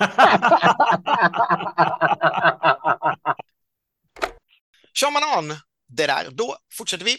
Kör 4.94 5.10
man 5.10 5.22
an 5.38 5.58
det 5.88 6.06
där, 6.06 6.28
då 6.30 6.56
fortsätter 6.78 7.04
vi. 7.04 7.16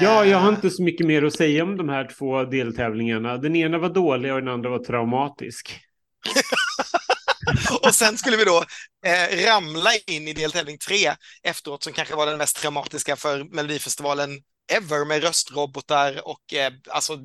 Ja, 0.00 0.24
jag 0.24 0.38
har 0.38 0.48
Eh, 0.48 0.54
inte 0.54 0.70
så 0.70 0.82
mycket 0.82 1.06
mer 1.06 1.22
att 1.22 1.34
säga 1.34 1.62
om 1.62 1.76
de 1.76 1.88
här 1.88 2.08
två 2.18 2.44
deltävlingarna. 2.44 3.36
Den 3.36 3.56
ena 3.56 3.78
var 3.78 3.88
dålig 3.88 4.32
och 4.32 4.38
den 4.38 4.48
andra 4.48 4.70
var 4.70 4.84
traumatisk. 4.84 5.80
Och 7.82 7.94
sen 7.94 8.18
skulle 8.18 8.36
vi 8.36 8.44
då 8.44 8.64
eh, 9.06 9.46
ramla 9.46 9.90
in 10.06 10.28
i 10.28 10.32
deltävling 10.32 10.78
tre 10.78 11.14
efteråt 11.42 11.82
som 11.82 11.92
kanske 11.92 12.16
var 12.16 12.26
den 12.26 12.38
mest 12.38 12.56
traumatiska 12.56 13.16
för 13.16 13.44
Melodifestivalen 13.44 14.30
ever 14.72 15.04
med 15.04 15.22
röstrobotar 15.22 16.28
och 16.28 16.54
eh, 16.54 16.72
alltså, 16.88 17.18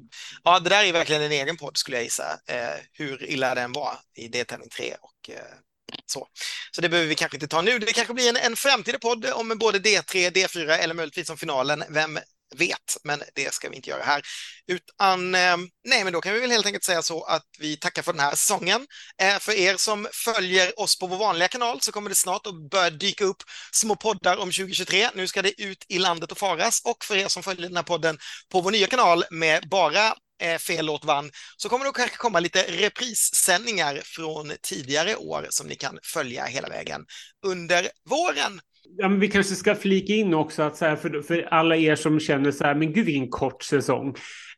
ja, 0.43 0.59
det 0.59 0.69
där 0.69 0.83
är 0.83 0.93
verkligen 0.93 1.21
en 1.21 1.31
egen 1.31 1.57
podd 1.57 1.77
skulle 1.77 1.97
jag 1.97 2.03
gissa, 2.03 2.39
eh, 2.47 2.79
hur 2.93 3.23
illa 3.23 3.55
den 3.55 3.71
var 3.71 3.93
i 4.15 4.27
deltävling 4.27 4.69
tre 4.69 4.95
och 5.01 5.29
eh, 5.29 5.55
så. 6.05 6.27
Så 6.71 6.81
det 6.81 6.89
behöver 6.89 7.09
vi 7.09 7.15
kanske 7.15 7.37
inte 7.37 7.47
ta 7.47 7.61
nu. 7.61 7.79
Det 7.79 7.93
kanske 7.93 8.13
blir 8.13 8.29
en, 8.29 8.37
en 8.37 8.55
framtida 8.55 8.99
podd 8.99 9.25
om 9.25 9.57
både 9.59 9.79
D3, 9.79 10.31
D4 10.31 10.69
eller 10.69 10.93
möjligtvis 10.93 11.29
om 11.29 11.37
finalen, 11.37 11.83
vem 11.89 12.19
vet, 12.55 12.97
men 13.03 13.23
det 13.35 13.53
ska 13.53 13.69
vi 13.69 13.75
inte 13.75 13.89
göra 13.89 14.03
här. 14.03 14.21
Utan, 14.67 15.35
eh, 15.35 15.57
nej, 15.83 16.03
men 16.03 16.13
då 16.13 16.21
kan 16.21 16.33
vi 16.33 16.39
väl 16.39 16.51
helt 16.51 16.65
enkelt 16.65 16.83
säga 16.83 17.01
så 17.01 17.23
att 17.23 17.45
vi 17.59 17.77
tackar 17.77 18.01
för 18.01 18.13
den 18.13 18.21
här 18.21 18.35
säsongen. 18.35 18.87
Eh, 19.21 19.39
för 19.39 19.51
er 19.51 19.77
som 19.77 20.07
följer 20.11 20.79
oss 20.79 20.99
på 20.99 21.07
vår 21.07 21.17
vanliga 21.17 21.47
kanal 21.47 21.81
så 21.81 21.91
kommer 21.91 22.09
det 22.09 22.15
snart 22.15 22.47
att 22.47 22.69
börja 22.69 22.89
dyka 22.89 23.25
upp 23.25 23.43
små 23.71 23.95
poddar 23.95 24.37
om 24.37 24.51
2023. 24.51 25.09
Nu 25.15 25.27
ska 25.27 25.41
det 25.41 25.61
ut 25.61 25.85
i 25.89 25.99
landet 25.99 26.31
och 26.31 26.37
faras 26.37 26.81
och 26.85 27.05
för 27.05 27.15
er 27.15 27.27
som 27.27 27.43
följer 27.43 27.67
den 27.67 27.77
här 27.77 27.83
podden 27.83 28.17
på 28.51 28.61
vår 28.61 28.71
nya 28.71 28.87
kanal 28.87 29.23
med 29.31 29.69
bara 29.69 30.15
eh, 30.41 30.57
fel 30.57 30.85
låt 30.85 31.05
vann, 31.05 31.31
så 31.57 31.69
kommer 31.69 31.85
det 31.85 31.91
kanske 31.91 32.17
komma 32.17 32.39
lite 32.39 32.63
reprissändningar 32.63 34.01
från 34.03 34.51
tidigare 34.61 35.15
år 35.15 35.47
som 35.49 35.67
ni 35.67 35.75
kan 35.75 35.99
följa 36.03 36.45
hela 36.45 36.69
vägen 36.69 37.05
under 37.45 37.89
våren. 38.09 38.61
Ja, 38.97 39.09
men 39.09 39.19
vi 39.19 39.27
kanske 39.27 39.55
ska 39.55 39.75
flika 39.75 40.13
in 40.13 40.33
också 40.33 40.63
att 40.63 40.77
så 40.77 40.85
här, 40.85 40.95
för, 40.95 41.21
för 41.21 41.47
alla 41.51 41.75
er 41.75 41.95
som 41.95 42.19
känner 42.19 42.51
så 42.51 42.63
här, 42.63 42.75
men 42.75 42.93
gud 42.93 43.05
vilken 43.05 43.29
kort 43.29 43.63
säsong. 43.63 44.09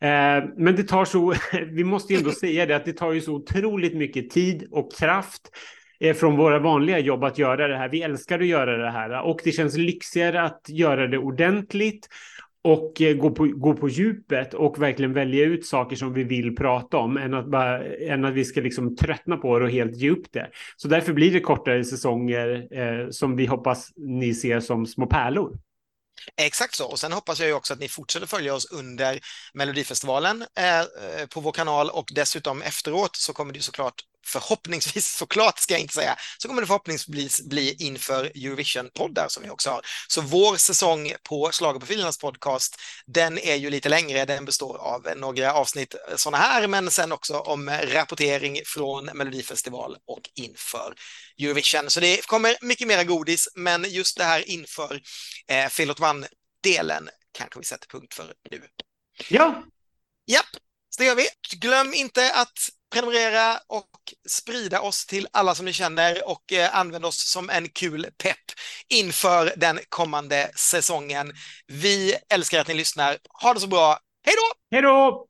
Eh, 0.02 0.44
men 0.58 0.76
det 0.76 0.84
tar 0.84 1.06
så, 1.06 1.34
vi 1.72 1.84
måste 1.84 2.14
ju 2.14 2.20
ändå 2.20 2.32
säga 2.42 2.66
det, 2.66 2.76
att 2.76 2.86
det 2.86 2.94
tar 2.94 3.12
ju 3.12 3.22
så 3.22 3.34
otroligt 3.34 3.96
mycket 3.96 4.30
tid 4.30 4.68
och 4.72 4.96
kraft 4.96 5.42
eh, 6.00 6.16
från 6.16 6.38
våra 6.38 6.60
vanliga 6.60 7.00
jobb 7.00 7.24
att 7.24 7.38
göra 7.38 7.68
det 7.68 7.78
här. 7.78 7.90
Vi 7.90 8.02
älskar 8.02 8.40
att 8.40 8.46
göra 8.46 8.78
det 8.78 8.92
här 8.92 9.22
och 9.22 9.40
det 9.44 9.52
känns 9.52 9.78
lyxigare 9.78 10.42
att 10.42 10.62
göra 10.70 11.08
det 11.08 11.18
ordentligt 11.18 12.08
och 12.68 13.02
eh, 13.02 13.16
gå 13.16 13.32
på, 13.32 13.46
gå 13.46 13.74
på 13.74 13.90
djupet 13.90 14.54
och 14.54 14.82
verkligen 14.82 15.14
välja 15.14 15.46
ut 15.46 15.66
saker 15.66 15.96
som 15.96 16.14
vi 16.14 16.24
vill 16.24 16.56
prata 16.56 16.98
om 16.98 17.18
än 17.18 17.34
att, 17.34 17.52
bara, 17.52 17.86
än 17.86 18.26
att 18.26 18.34
vi 18.34 18.46
ska 18.46 18.62
liksom 18.62 18.96
tröttna 18.96 19.38
på 19.38 19.60
det 19.60 19.66
och 19.66 19.72
helt 19.72 19.98
ge 19.98 20.10
upp 20.10 20.32
det. 20.32 20.52
Så 20.76 20.88
därför 20.88 21.14
blir 21.14 21.34
det 21.34 21.40
kortare 21.40 21.84
säsonger 21.84 22.68
eh, 22.72 23.10
som 23.10 23.36
vi 23.36 23.46
hoppas 23.46 23.92
ni 23.96 24.34
ser 24.34 24.60
som 24.60 24.86
små 24.86 25.06
pärlor. 25.06 25.60
Exakt 26.42 26.76
så. 26.76 26.92
Och 26.92 27.00
sen 27.00 27.12
hoppas 27.12 27.40
jag 27.40 27.48
ju 27.48 27.54
också 27.54 27.74
att 27.74 27.80
ni 27.80 27.88
fortsätter 27.88 28.28
följa 28.28 28.54
oss 28.54 28.72
under 28.72 29.20
Melodifestivalen 29.54 30.46
eh, 30.60 30.80
eh 30.80 30.86
på 31.34 31.40
vår 31.40 31.52
kanal 31.52 31.90
och 31.90 32.06
dessutom 32.16 32.62
efteråt 32.62 33.16
så 33.16 33.34
kommer 33.34 33.54
det 33.54 33.60
såklart 33.60 34.02
förhoppningsvis, 34.28 35.16
såklart 35.18 35.60
ska 35.60 35.74
jag 35.74 35.82
inte 35.82 35.94
säga, 35.94 36.16
så 36.38 36.48
kommer 36.48 36.62
det 36.62 36.68
förhoppningsvis 36.68 37.42
bli 37.42 37.76
inför 37.80 38.26
Eurovision-poddar 38.26 39.28
som 39.28 39.44
vi 39.44 39.50
också 39.50 39.70
har. 39.70 39.82
Så 40.08 40.22
vår 40.22 40.58
säsong 40.58 41.14
på 41.24 41.52
Schlagerprofilernas 41.52 42.18
podcast, 42.18 42.76
den 43.06 43.38
är 43.38 43.56
ju 43.56 43.70
lite 43.70 43.90
längre. 43.90 44.26
Den 44.26 44.46
består 44.46 44.78
av 44.78 45.08
några 45.16 45.54
avsnitt 45.54 45.96
sådana 46.16 46.38
här, 46.38 46.68
men 46.68 46.92
sen 46.92 47.12
också 47.12 47.40
om 47.40 47.70
rapportering 47.70 48.60
från 48.66 49.06
Melodifestival 49.06 49.96
och 50.08 50.22
inför 50.36 50.94
Eurovision. 51.40 51.90
Så 51.90 52.00
det 52.00 52.26
kommer 52.26 52.56
mycket 52.62 52.88
mera 52.88 53.04
godis, 53.04 53.50
men 53.56 53.86
just 53.90 54.18
det 54.18 54.24
här 54.24 54.50
inför 54.50 55.02
eh, 55.48 55.70
Fel 55.70 55.92
åt 55.92 56.00
delen 56.64 57.10
kanske 57.32 57.60
vi 57.60 57.66
sätter 57.66 57.88
punkt 57.88 58.14
för 58.14 58.34
nu. 58.52 58.62
Ja, 59.30 59.64
Japp, 60.28 60.46
så 60.90 61.02
det 61.02 61.06
gör 61.06 61.16
vi. 61.16 61.28
Glöm 61.58 61.94
inte 61.94 62.34
att 62.34 62.70
prenumerera 62.94 63.60
och 63.68 63.90
sprida 64.30 64.82
oss 64.82 65.06
till 65.06 65.28
alla 65.32 65.56
som 65.56 65.66
ni 65.66 65.74
känner 65.74 66.30
och 66.30 66.54
eh, 66.54 66.76
använd 66.76 67.06
oss 67.06 67.32
som 67.32 67.50
en 67.50 67.70
kul 67.70 68.08
pepp 68.24 68.46
inför 68.90 69.54
den 69.58 69.80
kommande 69.90 70.52
säsongen. 70.56 71.34
Vi 71.68 72.16
älskar 72.30 72.60
att 72.60 72.68
ni 72.68 72.74
lyssnar. 72.74 73.18
Ha 73.42 73.54
det 73.54 73.60
så 73.60 73.68
bra. 73.68 74.00
Hej 74.26 74.36
då! 74.36 74.76
hej 74.76 74.82
då! 74.82 75.27